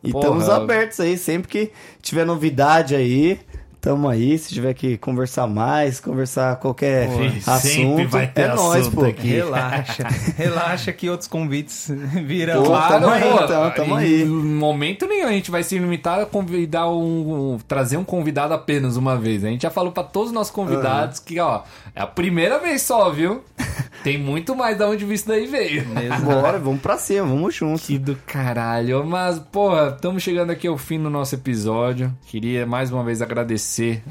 E 0.02 0.12
Porra. 0.12 0.24
estamos 0.24 0.48
abertos 0.48 1.00
aí, 1.00 1.18
sempre 1.18 1.48
que 1.48 1.72
tiver 2.00 2.24
novidade 2.24 2.94
aí, 2.94 3.40
tamo 3.84 4.08
aí. 4.08 4.38
Se 4.38 4.52
tiver 4.54 4.72
que 4.72 4.96
conversar 4.96 5.46
mais, 5.46 6.00
conversar 6.00 6.56
qualquer 6.56 7.06
Pô, 7.08 7.50
assunto, 7.50 8.08
vai 8.08 8.26
ter 8.26 8.42
é 8.42 8.54
nóis, 8.54 8.80
assunto 8.86 8.96
pô. 9.00 9.04
aqui. 9.04 9.28
Relaxa. 9.28 10.06
Relaxa 10.38 10.92
que 10.92 11.10
outros 11.10 11.28
convites 11.28 11.90
virão. 12.24 12.62
Pô, 12.62 12.70
lá. 12.70 12.88
tamo 12.88 13.08
aí, 13.10 13.22
então, 13.44 13.70
tamo 13.72 14.00
em 14.00 14.02
aí. 14.22 14.24
momento 14.24 15.06
nenhum 15.06 15.28
a 15.28 15.32
gente 15.32 15.50
vai 15.50 15.62
se 15.62 15.78
limitar 15.78 16.20
a 16.20 16.26
convidar 16.26 16.88
um, 16.88 17.52
um- 17.54 17.58
trazer 17.68 17.98
um 17.98 18.04
convidado 18.04 18.54
apenas 18.54 18.96
uma 18.96 19.16
vez. 19.16 19.44
A 19.44 19.48
gente 19.48 19.62
já 19.62 19.70
falou 19.70 19.92
pra 19.92 20.02
todos 20.02 20.28
os 20.30 20.34
nossos 20.34 20.52
convidados 20.52 21.18
que, 21.18 21.38
ó, 21.38 21.62
é 21.94 22.00
a 22.02 22.06
primeira 22.06 22.58
vez 22.58 22.80
só, 22.82 23.10
viu? 23.10 23.42
Tem 24.04 24.18
muito 24.18 24.54
mais 24.54 24.76
da 24.76 24.86
onde 24.86 25.10
isso 25.10 25.26
daí 25.26 25.46
veio. 25.46 25.82
Bora, 26.22 26.58
vamos 26.58 26.82
pra 26.82 26.98
cima, 26.98 27.26
vamos 27.26 27.54
juntos. 27.54 27.86
Que 27.86 27.98
do 27.98 28.14
caralho. 28.26 29.02
Mas, 29.02 29.38
porra, 29.38 29.94
estamos 29.96 30.22
chegando 30.22 30.50
aqui 30.50 30.66
ao 30.68 30.76
fim 30.76 31.02
do 31.02 31.08
nosso 31.08 31.34
episódio. 31.34 32.14
Queria 32.26 32.66
mais 32.66 32.92
uma 32.92 33.02
vez 33.02 33.22
agradecer, 33.22 34.02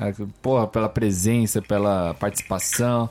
porra, 0.42 0.66
pela 0.66 0.90
presença, 0.90 1.62
pela 1.62 2.16
participação, 2.16 3.08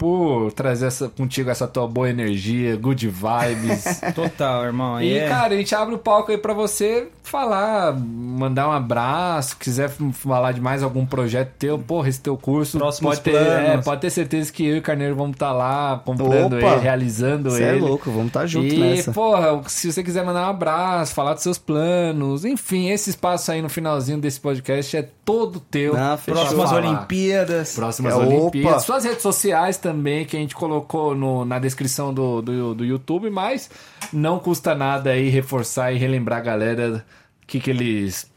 por 0.00 0.50
trazer 0.52 0.86
essa, 0.86 1.10
contigo 1.10 1.50
essa 1.50 1.68
tua 1.68 1.86
boa 1.86 2.08
energia, 2.08 2.74
good 2.74 3.06
vibes. 3.06 4.00
Total, 4.16 4.64
irmão. 4.64 4.98
E, 4.98 5.12
é- 5.18 5.28
cara, 5.28 5.52
a 5.52 5.56
gente 5.58 5.74
abre 5.74 5.94
o 5.94 5.98
palco 5.98 6.32
aí 6.32 6.38
pra 6.38 6.54
você 6.54 7.08
falar, 7.22 7.92
mandar 7.94 8.66
um 8.66 8.72
abraço, 8.72 9.58
quiser 9.58 9.90
falar 10.14 10.52
de 10.52 10.60
mais 10.60 10.82
algum 10.82 11.04
projeto 11.04 11.52
teu, 11.58 11.78
porra, 11.78 12.08
esse 12.08 12.18
teu 12.20 12.34
curso. 12.34 12.78
Próximos 12.78 13.10
pode 13.18 13.20
ter, 13.20 13.32
planos. 13.32 13.68
é, 13.68 13.76
pode 13.82 14.00
ter 14.00 14.08
certeza 14.10 14.50
que 14.50 14.66
eu 14.66 14.76
e 14.76 14.78
o 14.78 14.82
Carneiro 14.82 15.14
vamos 15.14 15.32
estar 15.32 15.52
lá 15.52 16.00
comprando 16.02 16.56
Opa! 16.56 16.66
ele, 16.66 16.80
realizando 16.80 17.50
Você 17.50 17.62
é 17.62 17.68
ele. 17.72 17.80
louco, 17.80 18.10
vamos 18.10 18.28
estar 18.28 18.46
junto 18.46 18.66
e, 18.74 18.78
nessa. 18.78 19.12
porra, 19.12 19.60
se 19.68 19.92
você 19.92 20.02
quiser 20.02 20.24
mandar 20.24 20.46
um 20.46 20.50
abraço, 20.50 21.12
falar 21.14 21.34
dos 21.34 21.42
seus 21.42 21.58
planos, 21.58 22.44
enfim, 22.46 22.88
esse 22.90 23.10
espaço 23.10 23.52
aí 23.52 23.60
no 23.60 23.68
finalzinho 23.68 24.18
desse 24.18 24.40
podcast 24.40 24.96
é 24.96 25.08
todo 25.24 25.60
teu. 25.60 25.94
Ah. 25.94 26.18
Próximas 26.24 26.70
Falar. 26.70 26.86
Olimpíadas. 26.88 27.74
Próximas 27.74 28.14
É, 28.14 28.16
Olimpíadas. 28.16 28.72
opa. 28.72 28.80
Suas 28.80 29.04
redes 29.04 29.22
sociais 29.22 29.76
também, 29.76 29.89
que 30.26 30.36
a 30.36 30.40
gente 30.40 30.54
colocou 30.54 31.14
no- 31.14 31.44
na 31.44 31.58
descrição 31.58 32.12
do, 32.12 32.40
do, 32.42 32.74
do 32.74 32.84
YouTube, 32.84 33.30
mas 33.30 33.70
não 34.12 34.38
custa 34.38 34.74
nada 34.74 35.10
aí 35.10 35.28
reforçar 35.28 35.92
e 35.92 35.98
relembrar 35.98 36.38
a 36.38 36.42
galera 36.42 37.04
que, 37.46 37.58
que 37.60 37.70
eles 37.70 38.30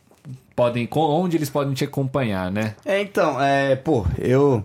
podem, 0.56 0.88
onde 0.92 1.38
eles 1.38 1.50
podem 1.50 1.74
te 1.74 1.84
acompanhar, 1.84 2.52
né? 2.52 2.76
É, 2.86 3.02
então, 3.02 3.42
é, 3.42 3.76
pô, 3.76 4.06
eu 4.20 4.64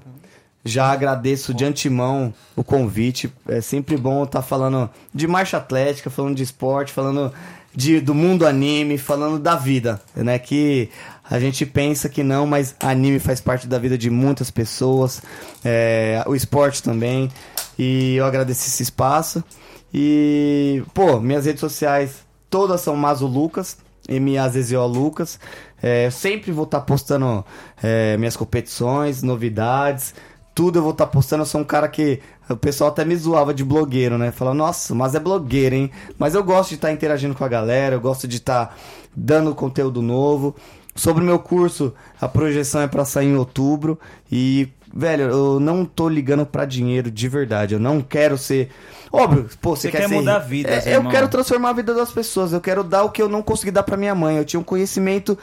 já 0.64 0.86
agradeço 0.92 1.54
de 1.54 1.64
antemão 1.64 2.32
o 2.54 2.62
convite. 2.62 3.32
É 3.48 3.60
sempre 3.60 3.96
bom 3.96 4.24
estar 4.24 4.42
falando 4.42 4.88
de 5.14 5.26
marcha 5.26 5.56
atlética, 5.56 6.10
falando 6.10 6.36
de 6.36 6.42
esporte, 6.42 6.92
falando 6.92 7.32
de, 7.74 8.00
do 8.00 8.14
mundo 8.14 8.46
anime, 8.46 8.98
falando 8.98 9.38
da 9.38 9.54
vida, 9.54 10.00
né? 10.14 10.38
Que 10.38 10.90
a 11.30 11.38
gente 11.38 11.66
pensa 11.66 12.08
que 12.08 12.22
não, 12.22 12.46
mas 12.46 12.74
anime 12.80 13.18
faz 13.18 13.40
parte 13.40 13.66
da 13.66 13.78
vida 13.78 13.98
de 13.98 14.08
muitas 14.08 14.50
pessoas, 14.50 15.22
é, 15.64 16.22
o 16.26 16.34
esporte 16.34 16.82
também. 16.82 17.30
E 17.78 18.16
eu 18.16 18.24
agradeço 18.24 18.66
esse 18.66 18.82
espaço. 18.82 19.44
E, 19.92 20.82
pô, 20.94 21.20
minhas 21.20 21.46
redes 21.46 21.60
sociais 21.60 22.26
todas 22.48 22.80
são 22.80 22.96
Mazo 22.96 23.26
Lucas, 23.26 23.76
M-A-Z-Z-O 24.08 24.86
Lucas. 24.86 25.38
É, 25.82 26.10
sempre 26.10 26.50
vou 26.50 26.64
estar 26.64 26.80
postando 26.80 27.44
é, 27.82 28.16
minhas 28.16 28.36
competições, 28.36 29.22
novidades, 29.22 30.14
tudo 30.54 30.78
eu 30.78 30.82
vou 30.82 30.92
estar 30.92 31.06
postando. 31.06 31.42
Eu 31.42 31.46
sou 31.46 31.60
um 31.60 31.64
cara 31.64 31.86
que 31.88 32.20
o 32.48 32.56
pessoal 32.56 32.90
até 32.90 33.04
me 33.04 33.14
zoava 33.14 33.54
de 33.54 33.62
blogueiro, 33.62 34.18
né? 34.18 34.32
Fala, 34.32 34.52
nossa, 34.52 34.94
mas 34.94 35.14
é 35.14 35.20
blogueiro, 35.20 35.74
hein? 35.74 35.90
Mas 36.18 36.34
eu 36.34 36.42
gosto 36.42 36.70
de 36.70 36.74
estar 36.76 36.90
interagindo 36.90 37.34
com 37.34 37.44
a 37.44 37.48
galera, 37.48 37.94
eu 37.94 38.00
gosto 38.00 38.26
de 38.26 38.38
estar 38.38 38.76
dando 39.14 39.54
conteúdo 39.54 40.02
novo. 40.02 40.56
Sobre 40.98 41.22
o 41.22 41.26
meu 41.26 41.38
curso, 41.38 41.94
a 42.20 42.26
projeção 42.28 42.80
é 42.80 42.88
para 42.88 43.04
sair 43.04 43.28
em 43.28 43.36
outubro 43.36 43.98
e 44.30 44.68
velho, 44.92 45.24
eu 45.24 45.60
não 45.60 45.84
tô 45.84 46.08
ligando 46.08 46.44
pra 46.44 46.64
dinheiro 46.64 47.08
de 47.10 47.28
verdade. 47.28 47.74
Eu 47.74 47.80
não 47.80 48.00
quero 48.00 48.36
ser. 48.36 48.70
Óbvio, 49.12 49.48
pô, 49.60 49.76
você, 49.76 49.90
Você 49.90 49.96
quer 49.96 50.08
ser... 50.08 50.14
mudar 50.14 50.38
vidas, 50.40 50.86
É, 50.86 50.90
eu 50.90 50.94
irmão. 50.96 51.12
quero 51.12 51.28
transformar 51.28 51.70
a 51.70 51.72
vida 51.74 51.94
das 51.94 52.10
pessoas. 52.10 52.52
Eu 52.52 52.60
quero 52.60 52.82
dar 52.82 53.04
o 53.04 53.10
que 53.10 53.22
eu 53.22 53.28
não 53.28 53.42
consegui 53.42 53.70
dar 53.70 53.84
pra 53.84 53.96
minha 53.96 54.14
mãe. 54.14 54.36
Eu 54.38 54.44
tinha 54.44 54.58
um 54.58 54.64
conhecimento 54.64 55.38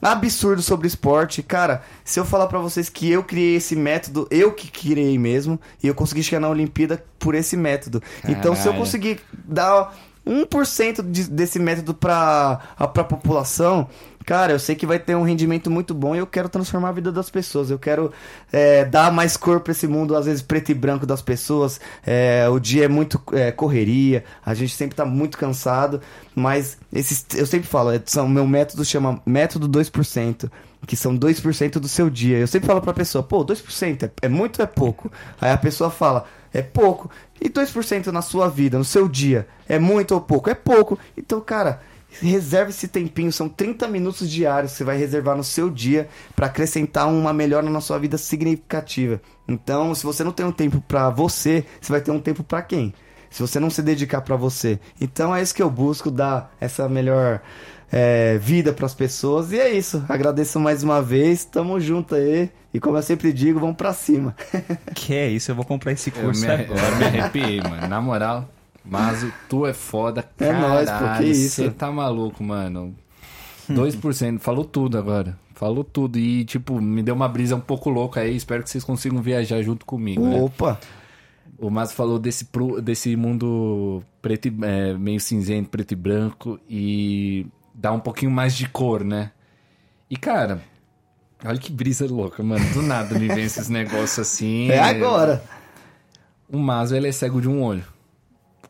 absurdo 0.00 0.62
sobre 0.62 0.86
esporte. 0.86 1.42
Cara, 1.42 1.82
se 2.04 2.20
eu 2.20 2.24
falar 2.24 2.46
pra 2.46 2.58
vocês 2.60 2.88
que 2.88 3.10
eu 3.10 3.24
criei 3.24 3.56
esse 3.56 3.74
método, 3.74 4.28
eu 4.30 4.52
que 4.52 4.70
criei 4.70 5.18
mesmo, 5.18 5.60
e 5.82 5.88
eu 5.88 5.94
consegui 5.94 6.22
chegar 6.22 6.40
na 6.40 6.48
Olimpíada 6.48 7.02
por 7.18 7.34
esse 7.34 7.56
método. 7.56 8.00
Então, 8.28 8.54
se 8.54 8.60
eu 8.60 8.64
Caralho. 8.72 8.78
conseguir 8.78 9.20
dar 9.44 9.92
1% 10.26 11.02
de, 11.10 11.24
desse 11.28 11.58
método 11.58 11.92
pra, 11.94 12.60
a- 12.78 12.86
pra 12.86 13.02
população, 13.04 13.88
cara, 14.24 14.52
eu 14.52 14.58
sei 14.58 14.74
que 14.74 14.86
vai 14.86 14.98
ter 14.98 15.14
um 15.14 15.22
rendimento 15.22 15.70
muito 15.70 15.94
bom 15.94 16.14
e 16.14 16.18
eu 16.18 16.26
quero 16.26 16.48
transformar 16.48 16.90
a 16.90 16.92
vida 16.92 17.10
das 17.10 17.30
pessoas. 17.30 17.70
Eu 17.70 17.78
quero 17.78 18.12
é, 18.52 18.84
dar 18.84 19.12
mais 19.12 19.36
cor 19.36 19.60
pra 19.60 19.72
esse 19.72 19.86
mundo, 19.86 20.16
às 20.16 20.26
vezes 20.26 20.42
preto 20.42 20.70
e 20.70 20.74
branco 20.74 21.06
das 21.06 21.22
pessoas. 21.22 21.80
É, 22.06 22.48
o 22.48 22.58
dia 22.58 22.84
é 22.84 22.88
muito 22.88 23.20
é, 23.32 23.50
correria, 23.50 24.24
a 24.44 24.54
gente 24.54 24.74
sempre 24.74 24.96
tá 24.96 25.04
muito 25.04 25.38
cansado, 25.38 26.00
mas 26.34 26.78
esses, 26.92 27.24
eu 27.34 27.46
sempre 27.46 27.68
falo, 27.68 27.90
é, 27.90 28.00
são, 28.04 28.28
meu 28.28 28.46
método 28.46 28.84
chama 28.84 29.20
método 29.24 29.68
2%. 29.68 30.50
Que 30.86 30.96
são 30.96 31.14
2% 31.14 31.72
do 31.78 31.86
seu 31.86 32.08
dia. 32.08 32.38
Eu 32.38 32.46
sempre 32.46 32.66
falo 32.66 32.80
pra 32.80 32.94
pessoa, 32.94 33.22
pô, 33.22 33.44
2% 33.44 34.02
é, 34.04 34.10
é 34.22 34.28
muito 34.30 34.60
ou 34.60 34.64
é 34.64 34.66
pouco? 34.66 35.12
Aí 35.38 35.50
a 35.50 35.58
pessoa 35.58 35.90
fala, 35.90 36.24
é 36.54 36.62
pouco. 36.62 37.10
E 37.40 37.48
2% 37.48 38.06
na 38.06 38.22
sua 38.22 38.48
vida, 38.48 38.78
no 38.78 38.84
seu 38.84 39.08
dia, 39.08 39.46
é 39.68 39.78
muito 39.78 40.14
ou 40.14 40.20
pouco? 40.20 40.48
É 40.48 40.54
pouco. 40.54 40.98
Então, 41.16 41.40
cara, 41.40 41.80
reserve 42.20 42.70
esse 42.70 42.88
tempinho, 42.88 43.32
são 43.32 43.48
30 43.48 43.86
minutos 43.88 44.30
diários 44.30 44.72
que 44.72 44.78
você 44.78 44.84
vai 44.84 44.96
reservar 44.96 45.36
no 45.36 45.44
seu 45.44 45.70
dia 45.70 46.08
pra 46.34 46.46
acrescentar 46.46 47.08
uma 47.08 47.32
melhora 47.32 47.68
na 47.68 47.80
sua 47.80 47.98
vida 47.98 48.18
significativa. 48.18 49.20
Então, 49.48 49.94
se 49.94 50.04
você 50.04 50.24
não 50.24 50.32
tem 50.32 50.46
um 50.46 50.52
tempo 50.52 50.80
pra 50.80 51.10
você, 51.10 51.64
você 51.80 51.92
vai 51.92 52.00
ter 52.00 52.10
um 52.10 52.20
tempo 52.20 52.42
pra 52.42 52.62
quem? 52.62 52.92
Se 53.30 53.40
você 53.40 53.60
não 53.60 53.70
se 53.70 53.80
dedicar 53.80 54.22
pra 54.22 54.34
você. 54.34 54.80
Então 55.00 55.34
é 55.34 55.40
isso 55.40 55.54
que 55.54 55.62
eu 55.62 55.70
busco, 55.70 56.10
dar 56.10 56.52
essa 56.60 56.88
melhor 56.88 57.40
é, 57.92 58.38
vida 58.38 58.72
pras 58.72 58.94
pessoas. 58.94 59.52
E 59.52 59.58
é 59.58 59.70
isso. 59.70 60.04
Agradeço 60.08 60.58
mais 60.58 60.82
uma 60.82 61.00
vez. 61.00 61.44
Tamo 61.44 61.78
junto 61.78 62.14
aí. 62.14 62.50
E 62.72 62.78
como 62.78 62.96
eu 62.96 63.02
sempre 63.02 63.32
digo, 63.32 63.58
vamos 63.58 63.76
pra 63.76 63.92
cima. 63.92 64.34
Que 64.94 65.14
é 65.14 65.28
isso, 65.28 65.50
eu 65.50 65.54
vou 65.54 65.64
comprar 65.64 65.92
esse 65.92 66.10
Eu 66.10 66.22
curso 66.22 66.42
me, 66.42 66.52
agora. 66.52 66.80
eu 66.80 66.96
me 66.96 67.04
arrepiei, 67.04 67.60
mano. 67.60 67.88
Na 67.88 68.00
moral, 68.00 68.48
mas 68.84 69.26
tu 69.48 69.66
é 69.66 69.72
foda, 69.72 70.20
É 70.38 70.46
caralho. 70.46 70.68
nóis, 70.68 70.90
pô, 70.90 71.18
que 71.18 71.24
isso. 71.30 71.62
Você 71.62 71.70
tá 71.70 71.90
maluco, 71.90 72.42
mano. 72.42 72.94
2%, 73.68 74.38
falou 74.40 74.64
tudo 74.64 74.98
agora. 74.98 75.38
Falou 75.54 75.84
tudo. 75.84 76.18
E, 76.18 76.44
tipo, 76.44 76.80
me 76.80 77.02
deu 77.02 77.14
uma 77.14 77.28
brisa 77.28 77.54
um 77.54 77.60
pouco 77.60 77.90
louca 77.90 78.20
aí. 78.20 78.34
Espero 78.34 78.62
que 78.62 78.70
vocês 78.70 78.82
consigam 78.82 79.20
viajar 79.22 79.62
junto 79.62 79.84
comigo, 79.86 80.26
né? 80.26 80.40
Opa! 80.40 80.80
O 81.58 81.68
Mas 81.70 81.92
falou 81.92 82.18
desse, 82.18 82.46
pro- 82.46 82.80
desse 82.80 83.14
mundo 83.16 84.02
preto 84.22 84.48
e, 84.48 84.56
é, 84.62 84.94
meio 84.94 85.20
cinzento, 85.20 85.68
preto 85.68 85.92
e 85.92 85.96
branco 85.96 86.58
e 86.68 87.46
dá 87.74 87.92
um 87.92 88.00
pouquinho 88.00 88.30
mais 88.30 88.56
de 88.56 88.66
cor, 88.68 89.04
né? 89.04 89.30
E 90.08 90.16
cara, 90.16 90.62
olha 91.44 91.58
que 91.58 91.70
brisa 91.70 92.06
louca, 92.06 92.42
mano. 92.42 92.64
Do 92.72 92.80
nada 92.82 93.18
me 93.18 93.28
vem 93.28 93.44
esses 93.44 93.68
negócios 93.70 94.18
assim. 94.20 94.70
É 94.70 94.78
agora. 94.80 95.44
O 96.50 96.58
Mazo 96.58 96.96
ele 96.96 97.08
é 97.08 97.12
cego 97.12 97.40
de 97.42 97.48
um 97.48 97.62
olho. 97.62 97.84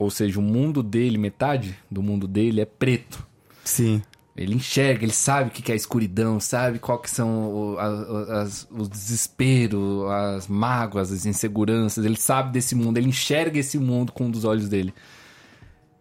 Ou 0.01 0.11
seja, 0.11 0.41
o 0.41 0.43
mundo 0.43 0.83
dele, 0.83 1.19
metade 1.19 1.77
do 1.91 2.03
mundo 2.03 2.27
dele 2.27 2.63
é 2.63 2.65
preto. 2.65 3.23
Sim. 3.63 4.01
Ele 4.35 4.55
enxerga, 4.55 5.05
ele 5.05 5.13
sabe 5.13 5.51
o 5.51 5.53
que 5.53 5.71
é 5.71 5.75
a 5.75 5.77
escuridão, 5.77 6.41
sabe 6.41 6.79
qual 6.79 6.99
que 6.99 7.11
são 7.11 7.29
o, 7.53 7.79
a- 7.79 8.41
as- 8.41 8.67
o 8.71 8.89
desespero, 8.89 10.09
as 10.09 10.49
mágoas, 10.49 11.13
as 11.13 11.27
inseguranças. 11.27 12.03
Ele 12.03 12.17
sabe 12.17 12.51
desse 12.51 12.75
mundo, 12.75 12.97
ele 12.97 13.09
enxerga 13.11 13.59
esse 13.59 13.79
mundo 13.79 14.11
com 14.11 14.25
um 14.25 14.31
dos 14.31 14.47
olhos 14.47 14.71
dele. 14.71 14.95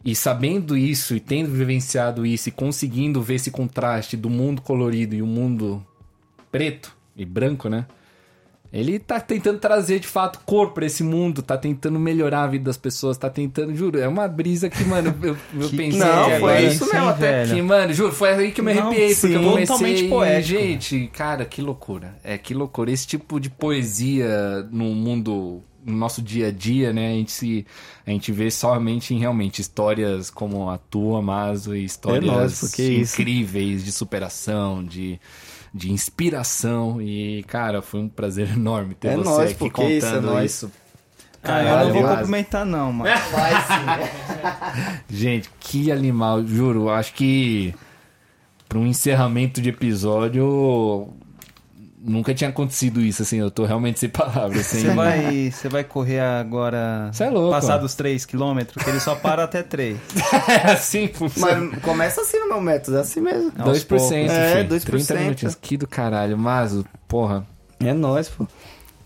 E 0.05 0.15
sabendo 0.15 0.77
isso, 0.77 1.13
e 1.13 1.19
tendo 1.19 1.49
vivenciado 1.51 2.25
isso, 2.25 2.47
e 2.47 2.53
conseguindo 2.53 3.21
ver 3.21 3.33
esse 3.35 3.51
contraste 3.51 4.15
do 4.15 4.29
mundo 4.29 4.61
colorido 4.61 5.13
e 5.13 5.21
o 5.21 5.27
mundo 5.27 5.85
preto 6.49 6.95
e 7.17 7.25
branco, 7.25 7.67
né? 7.67 7.85
Ele 8.71 8.99
tá 8.99 9.19
tentando 9.19 9.57
trazer 9.57 9.99
de 9.99 10.07
fato 10.07 10.39
cor 10.45 10.71
pra 10.73 10.85
esse 10.85 11.01
mundo, 11.03 11.41
tá 11.41 11.57
tentando 11.57 11.97
melhorar 11.99 12.43
a 12.43 12.47
vida 12.47 12.65
das 12.65 12.77
pessoas, 12.77 13.17
tá 13.17 13.27
tentando, 13.27 13.73
juro, 13.75 13.99
é 13.99 14.07
uma 14.07 14.27
brisa 14.27 14.69
que, 14.69 14.83
mano, 14.85 15.15
eu, 15.23 15.35
eu 15.59 15.69
pensei 15.69 15.99
Não, 15.99 16.25
que 16.25 16.29
foi 16.29 16.35
agora- 16.35 16.61
isso 16.61 16.85
mesmo 16.93 17.09
até. 17.09 17.45
que, 17.47 17.61
mano, 17.63 17.93
juro, 17.93 18.11
foi 18.13 18.29
aí 18.29 18.51
que 18.51 18.61
eu 18.61 18.65
me 18.65 18.73
Não, 18.75 18.87
arrepiei, 18.89 19.15
porque 19.15 19.25
eu 19.27 19.39
sim, 19.39 19.43
comecei... 19.49 19.65
totalmente 19.65 20.03
poético. 20.07 20.59
Gente, 20.59 21.07
cara, 21.11 21.45
que 21.45 21.61
loucura. 21.63 22.15
É, 22.23 22.37
que 22.37 22.53
loucura. 22.53 22.91
Esse 22.91 23.07
tipo 23.07 23.39
de 23.39 23.49
poesia 23.49 24.67
no 24.71 24.85
mundo, 24.93 25.63
no 25.83 25.97
nosso 25.97 26.21
dia 26.21 26.49
a 26.49 26.51
dia, 26.51 26.93
né? 26.93 27.07
A 27.09 27.13
gente, 27.13 27.31
se, 27.31 27.65
a 28.05 28.11
gente 28.11 28.31
vê 28.31 28.51
somente 28.51 29.15
em 29.15 29.19
realmente 29.19 29.59
histórias 29.61 30.29
como 30.29 30.69
a 30.69 30.77
tua, 30.77 31.23
e 31.75 31.83
histórias 31.83 32.31
É 32.31 32.35
nóis, 32.37 32.59
porque 32.59 32.83
isso. 32.83 33.19
incríveis 33.19 33.83
de 33.83 33.91
superação, 33.91 34.85
de... 34.85 35.19
De 35.73 35.91
inspiração 35.91 37.01
e, 37.01 37.43
cara, 37.43 37.81
foi 37.81 37.99
um 38.01 38.09
prazer 38.09 38.49
enorme 38.55 38.95
ter 38.95 39.09
É 39.09 39.15
você 39.17 39.23
nóis, 39.29 39.51
aqui 39.51 39.59
porque 39.59 39.83
isso, 39.83 40.07
é 40.07 40.09
contando 40.11 40.25
nóis. 40.33 40.51
isso. 40.51 40.71
Ah, 41.41 41.59
eu 41.59 41.63
não 41.63 41.69
Caralho, 41.71 41.93
vou 41.93 42.01
Mazo. 42.03 42.15
cumprimentar 42.15 42.65
não, 42.65 42.91
mano. 42.91 43.11
Vai 43.31 43.51
sim. 43.61 44.99
Gente, 45.15 45.49
que 45.59 45.91
animal, 45.91 46.45
juro. 46.45 46.89
Acho 46.89 47.13
que 47.13 47.73
para 48.67 48.77
um 48.77 48.85
encerramento 48.85 49.61
de 49.61 49.69
episódio 49.69 51.13
nunca 52.01 52.33
tinha 52.33 52.49
acontecido 52.49 53.01
isso, 53.01 53.21
assim. 53.21 53.37
Eu 53.37 53.51
tô 53.51 53.65
realmente 53.65 53.99
sem 53.99 54.09
palavras. 54.09 54.65
Sem... 54.65 54.81
Você 54.81 54.93
vai, 54.93 55.51
você 55.51 55.69
vai 55.69 55.83
correr 55.83 56.19
agora. 56.19 57.09
Cê 57.13 57.25
é 57.25 57.29
louco. 57.29 57.51
Passar 57.51 57.77
dos 57.77 57.93
3 57.95 58.25
km, 58.25 58.59
que 58.81 58.89
ele 58.89 58.99
só 58.99 59.15
para 59.15 59.43
até 59.43 59.61
3. 59.63 59.97
É 60.47 60.71
assim 60.71 61.07
que 61.07 61.17
funciona. 61.17 61.69
Mas 61.71 61.81
começa 61.81 62.21
assim 62.21 62.39
no 62.39 62.47
meu 62.47 62.61
método, 62.61 62.97
é 62.97 63.01
assim 63.01 63.21
mesmo. 63.21 63.51
aos 63.57 63.83
2%, 63.83 63.87
poucos. 63.87 64.11
É, 64.11 64.63
filho. 64.63 64.79
2%. 64.79 64.83
30 64.85 65.15
minutinhos. 65.15 65.55
Que 65.55 65.77
do 65.77 65.87
caralho. 65.87 66.37
Mas, 66.37 66.75
porra, 67.07 67.45
É 67.79 67.93
nóis, 67.93 68.29
pô. 68.29 68.47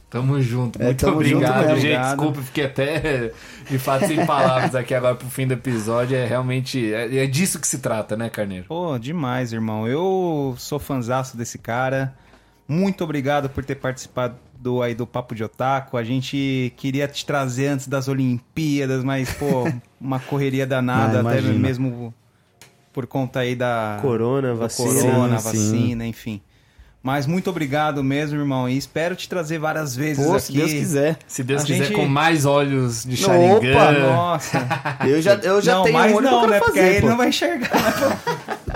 tamo 0.10 0.41
junto. 0.41 0.82
É, 0.82 0.86
Muito 0.86 0.99
tamo 1.06 1.15
obrigado, 1.15 1.41
junto 1.44 1.64
gente. 1.64 1.78
Obrigado. 1.78 2.15
Desculpa, 2.15 2.41
fiquei 2.41 2.65
até 2.65 3.32
de 3.70 3.80
fato 3.80 4.07
sem 4.07 4.26
palavras 4.26 4.76
aqui 4.76 4.94
agora 4.94 5.15
pro 5.15 5.28
fim 5.28 5.48
do 5.48 5.53
episódio. 5.53 6.15
É 6.15 6.26
realmente... 6.26 6.94
É, 6.94 7.24
é 7.24 7.28
disso 7.28 7.60
que 7.60 7.68
se 7.68 7.80
trata, 7.80 8.15
né, 8.15 8.30
Carneiro? 8.30 8.65
Pô, 8.68 8.98
demais, 8.98 9.52
irmão. 9.52 9.88
Eu 9.88 10.56
sou 10.57 10.80
fanzaço 10.80 11.36
desse 11.36 11.57
cara. 11.57 12.14
Muito 12.68 13.03
obrigado 13.03 13.49
por 13.49 13.64
ter 13.65 13.76
participado 13.76 14.35
do, 14.60 14.81
aí 14.81 14.95
do 14.95 15.06
Papo 15.06 15.35
de 15.35 15.44
Otaku. 15.44 15.98
A 15.98 16.03
gente 16.03 16.73
queria 16.77 17.07
te 17.07 17.26
trazer 17.26 17.68
antes 17.68 17.88
das 17.88 18.07
Olimpíadas, 18.07 19.03
mas, 19.03 19.30
pô, 19.34 19.68
uma 19.99 20.19
correria 20.19 20.65
danada, 20.65 21.19
Ah, 21.19 21.30
até 21.31 21.41
mesmo 21.41 22.14
por 22.94 23.06
conta 23.07 23.40
aí 23.40 23.56
da 23.56 23.98
Corona, 24.02 24.49
da 24.49 24.53
vacina. 24.53 24.90
corona, 25.02 25.40
Sim, 25.40 25.49
sim. 25.52 25.57
vacina, 25.72 26.06
enfim. 26.07 26.41
Mas 27.06 27.27
muito 27.27 27.49
obrigado 27.49 28.02
mesmo, 28.02 28.40
irmão. 28.40 28.69
E 28.69 28.77
espero 28.77 29.14
te 29.14 29.27
trazer 29.27 29.60
várias 29.60 29.94
vezes 29.94 30.26
Pô, 30.26 30.35
aqui. 30.35 30.41
se 30.45 30.53
Deus 30.53 30.72
quiser. 30.72 31.18
Se 31.27 31.44
Deus 31.44 31.64
A 31.64 31.65
quiser, 31.65 31.84
gente- 31.88 31.95
com 31.98 32.06
mais 32.06 32.45
olhos 32.45 33.03
de 33.03 33.22
Opa, 33.26 33.34
Sharingan. 33.34 33.99
Nossa. 34.15 34.68
Eu 35.06 35.22
já, 35.22 35.34
eu 35.35 35.61
já 35.61 35.73
não, 35.76 35.84
tenho 35.84 35.98
mas 35.98 36.14
um 36.14 36.15
olho 36.15 36.26
não, 36.31 36.41
né? 36.48 36.48
quero 36.53 36.64
Porque 36.65 36.80
fazer, 36.80 36.90
aí 36.91 36.98
ele 36.99 37.07
não 37.07 37.18
vai 37.18 37.27
enxergar. 37.27 37.69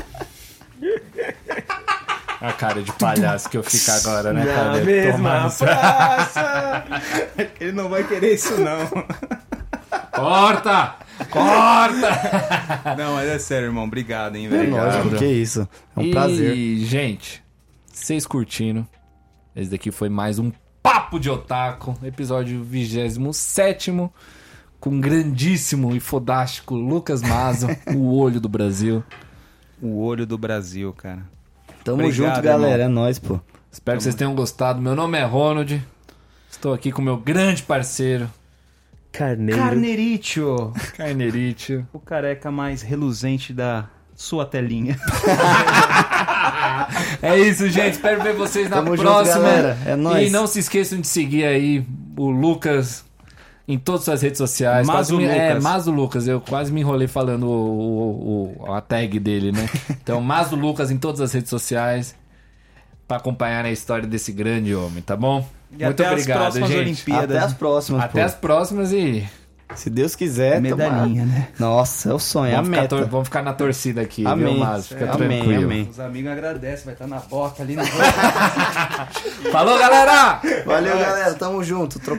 A 2.47 2.53
cara 2.53 2.81
de 2.81 2.93
palhaço 2.93 3.49
que 3.49 3.57
eu 3.57 3.63
fico 3.63 3.91
agora, 3.91 4.31
né, 4.31 4.45
Na 4.45 4.53
cara? 4.53 4.83
mesma 4.85 5.49
Praça! 5.49 6.83
Ele 7.59 7.73
não 7.73 7.89
vai 7.89 8.05
querer 8.05 8.35
isso, 8.35 8.53
não. 8.61 8.87
Corta! 10.11 10.95
Corta! 11.29 12.95
Não, 12.97 13.15
mas 13.15 13.27
é 13.27 13.37
sério, 13.37 13.65
irmão. 13.67 13.83
Obrigado, 13.83 14.37
hein, 14.37 14.45
É 14.45 14.49
velho. 14.49 14.75
Obrigado. 14.77 15.09
pô, 15.09 15.15
que 15.17 15.25
isso. 15.25 15.67
É 15.95 15.99
um 15.99 16.03
e, 16.03 16.11
prazer. 16.11 16.77
gente, 16.77 17.43
vocês 17.91 18.25
curtindo? 18.25 18.87
Esse 19.53 19.69
daqui 19.69 19.91
foi 19.91 20.07
mais 20.07 20.39
um 20.39 20.49
Papo 20.81 21.19
de 21.19 21.29
Otaku, 21.29 21.97
episódio 22.01 22.63
27 22.63 23.91
com 24.79 24.89
o 24.97 25.01
grandíssimo 25.01 25.93
e 25.93 25.99
fodástico 25.99 26.75
Lucas 26.75 27.21
Mazo, 27.21 27.67
o 27.93 28.15
olho 28.17 28.39
do 28.39 28.47
Brasil. 28.47 29.03
O 29.81 29.99
olho 29.99 30.25
do 30.25 30.37
Brasil, 30.37 30.93
cara. 30.93 31.36
Tamo 31.87 32.03
Obrigado, 32.03 32.35
junto, 32.35 32.41
galera. 32.41 32.83
irmão. 32.83 33.03
É 33.03 33.05
nóis, 33.05 33.17
pô. 33.17 33.39
Espero 33.71 33.97
que 33.97 34.03
vocês 34.03 34.13
tenham 34.13 34.35
gostado. 34.35 34.81
Meu 34.81 34.93
nome 34.93 35.17
é 35.17 35.23
Ronald. 35.23 35.81
Estou 36.51 36.73
aqui 36.73 36.91
com 36.91 37.01
meu 37.01 37.15
grande 37.15 37.63
parceiro, 37.63 38.29
Carneiro. 39.09 39.57
Carnerite. 39.57 40.41
o 41.93 41.99
careca 41.99 42.51
mais 42.51 42.81
reluzente 42.81 43.53
da 43.53 43.85
sua 44.13 44.45
telinha. 44.45 44.99
É 47.21 47.37
isso, 47.37 47.67
gente. 47.69 47.93
Espero 47.93 48.21
ver 48.21 48.33
vocês 48.33 48.69
na 48.69 48.77
Tamo 48.77 48.95
junto, 48.95 49.09
próxima. 49.09 49.39
galera. 49.39 49.77
É 49.85 49.95
nóis. 49.95 50.27
E 50.27 50.31
não 50.31 50.47
se 50.47 50.59
esqueçam 50.59 51.01
de 51.01 51.07
seguir 51.07 51.45
aí 51.45 51.85
o 52.15 52.29
Lucas 52.29 53.03
em 53.67 53.77
todas 53.77 54.01
as 54.01 54.05
suas 54.05 54.21
redes 54.21 54.37
sociais. 54.37 54.87
Mazo 54.87 55.17
me- 55.17 55.25
É, 55.25 55.47
Lucas. 55.49 55.63
Mazo 55.63 55.91
Lucas. 55.91 56.27
Eu 56.27 56.39
quase 56.39 56.71
me 56.71 56.81
enrolei 56.81 57.07
falando 57.07 57.47
o, 57.47 57.49
o- 57.49 58.65
o- 58.67 58.73
a 58.73 58.79
tag 58.81 59.19
dele, 59.19 59.51
né? 59.51 59.67
Então, 60.01 60.21
Mazo 60.21 60.55
Lucas 60.55 60.89
em 60.89 60.97
todas 60.97 61.19
as 61.19 61.33
redes 61.33 61.49
sociais 61.49 62.15
para 63.07 63.17
acompanhar 63.17 63.65
a 63.65 63.71
história 63.71 64.07
desse 64.07 64.31
grande 64.31 64.73
homem, 64.73 65.01
tá 65.01 65.15
bom? 65.17 65.45
E 65.71 65.83
Muito 65.83 66.01
até 66.01 66.05
as 66.05 66.11
obrigado, 66.13 66.37
próximas 66.39 66.69
gente. 66.69 66.79
Olimpíadas. 66.79 67.35
Até 67.37 67.45
as 67.45 67.53
próximas, 67.53 68.03
Até 68.03 68.19
pô. 68.21 68.25
as 68.25 68.33
próximas 68.35 68.91
e 68.93 69.27
Se 69.75 69.89
Deus 69.89 70.15
quiser, 70.15 70.61
Medalhinha, 70.61 71.23
tomara. 71.25 71.39
né? 71.41 71.47
Nossa, 71.59 72.09
é 72.09 72.13
o 72.13 72.19
sonho, 72.19 72.51
é 72.51 72.53
a 72.53 72.61
vamos 72.61 72.69
ficar, 72.69 72.81
meta. 72.83 72.95
tor- 72.95 73.05
vamos 73.09 73.27
ficar 73.27 73.41
na 73.43 73.53
torcida 73.53 73.99
aqui, 74.01 74.25
Amém. 74.25 74.45
viu, 74.53 74.57
Mazo? 74.63 74.87
Fica 74.87 75.11
Amém, 75.11 75.39
tranquilo. 75.41 75.63
amém. 75.65 75.87
Os 75.91 75.99
amigos 75.99 76.31
agradecem, 76.31 76.85
vai 76.85 76.93
estar 76.93 77.05
na 77.07 77.19
boca 77.19 77.61
ali 77.63 77.75
no 77.75 77.83
Falou, 79.51 79.77
galera! 79.77 80.39
Valeu, 80.65 80.97
galera. 80.97 81.33
Tamo 81.33 81.61
junto. 81.63 81.99
Trocar 81.99 82.15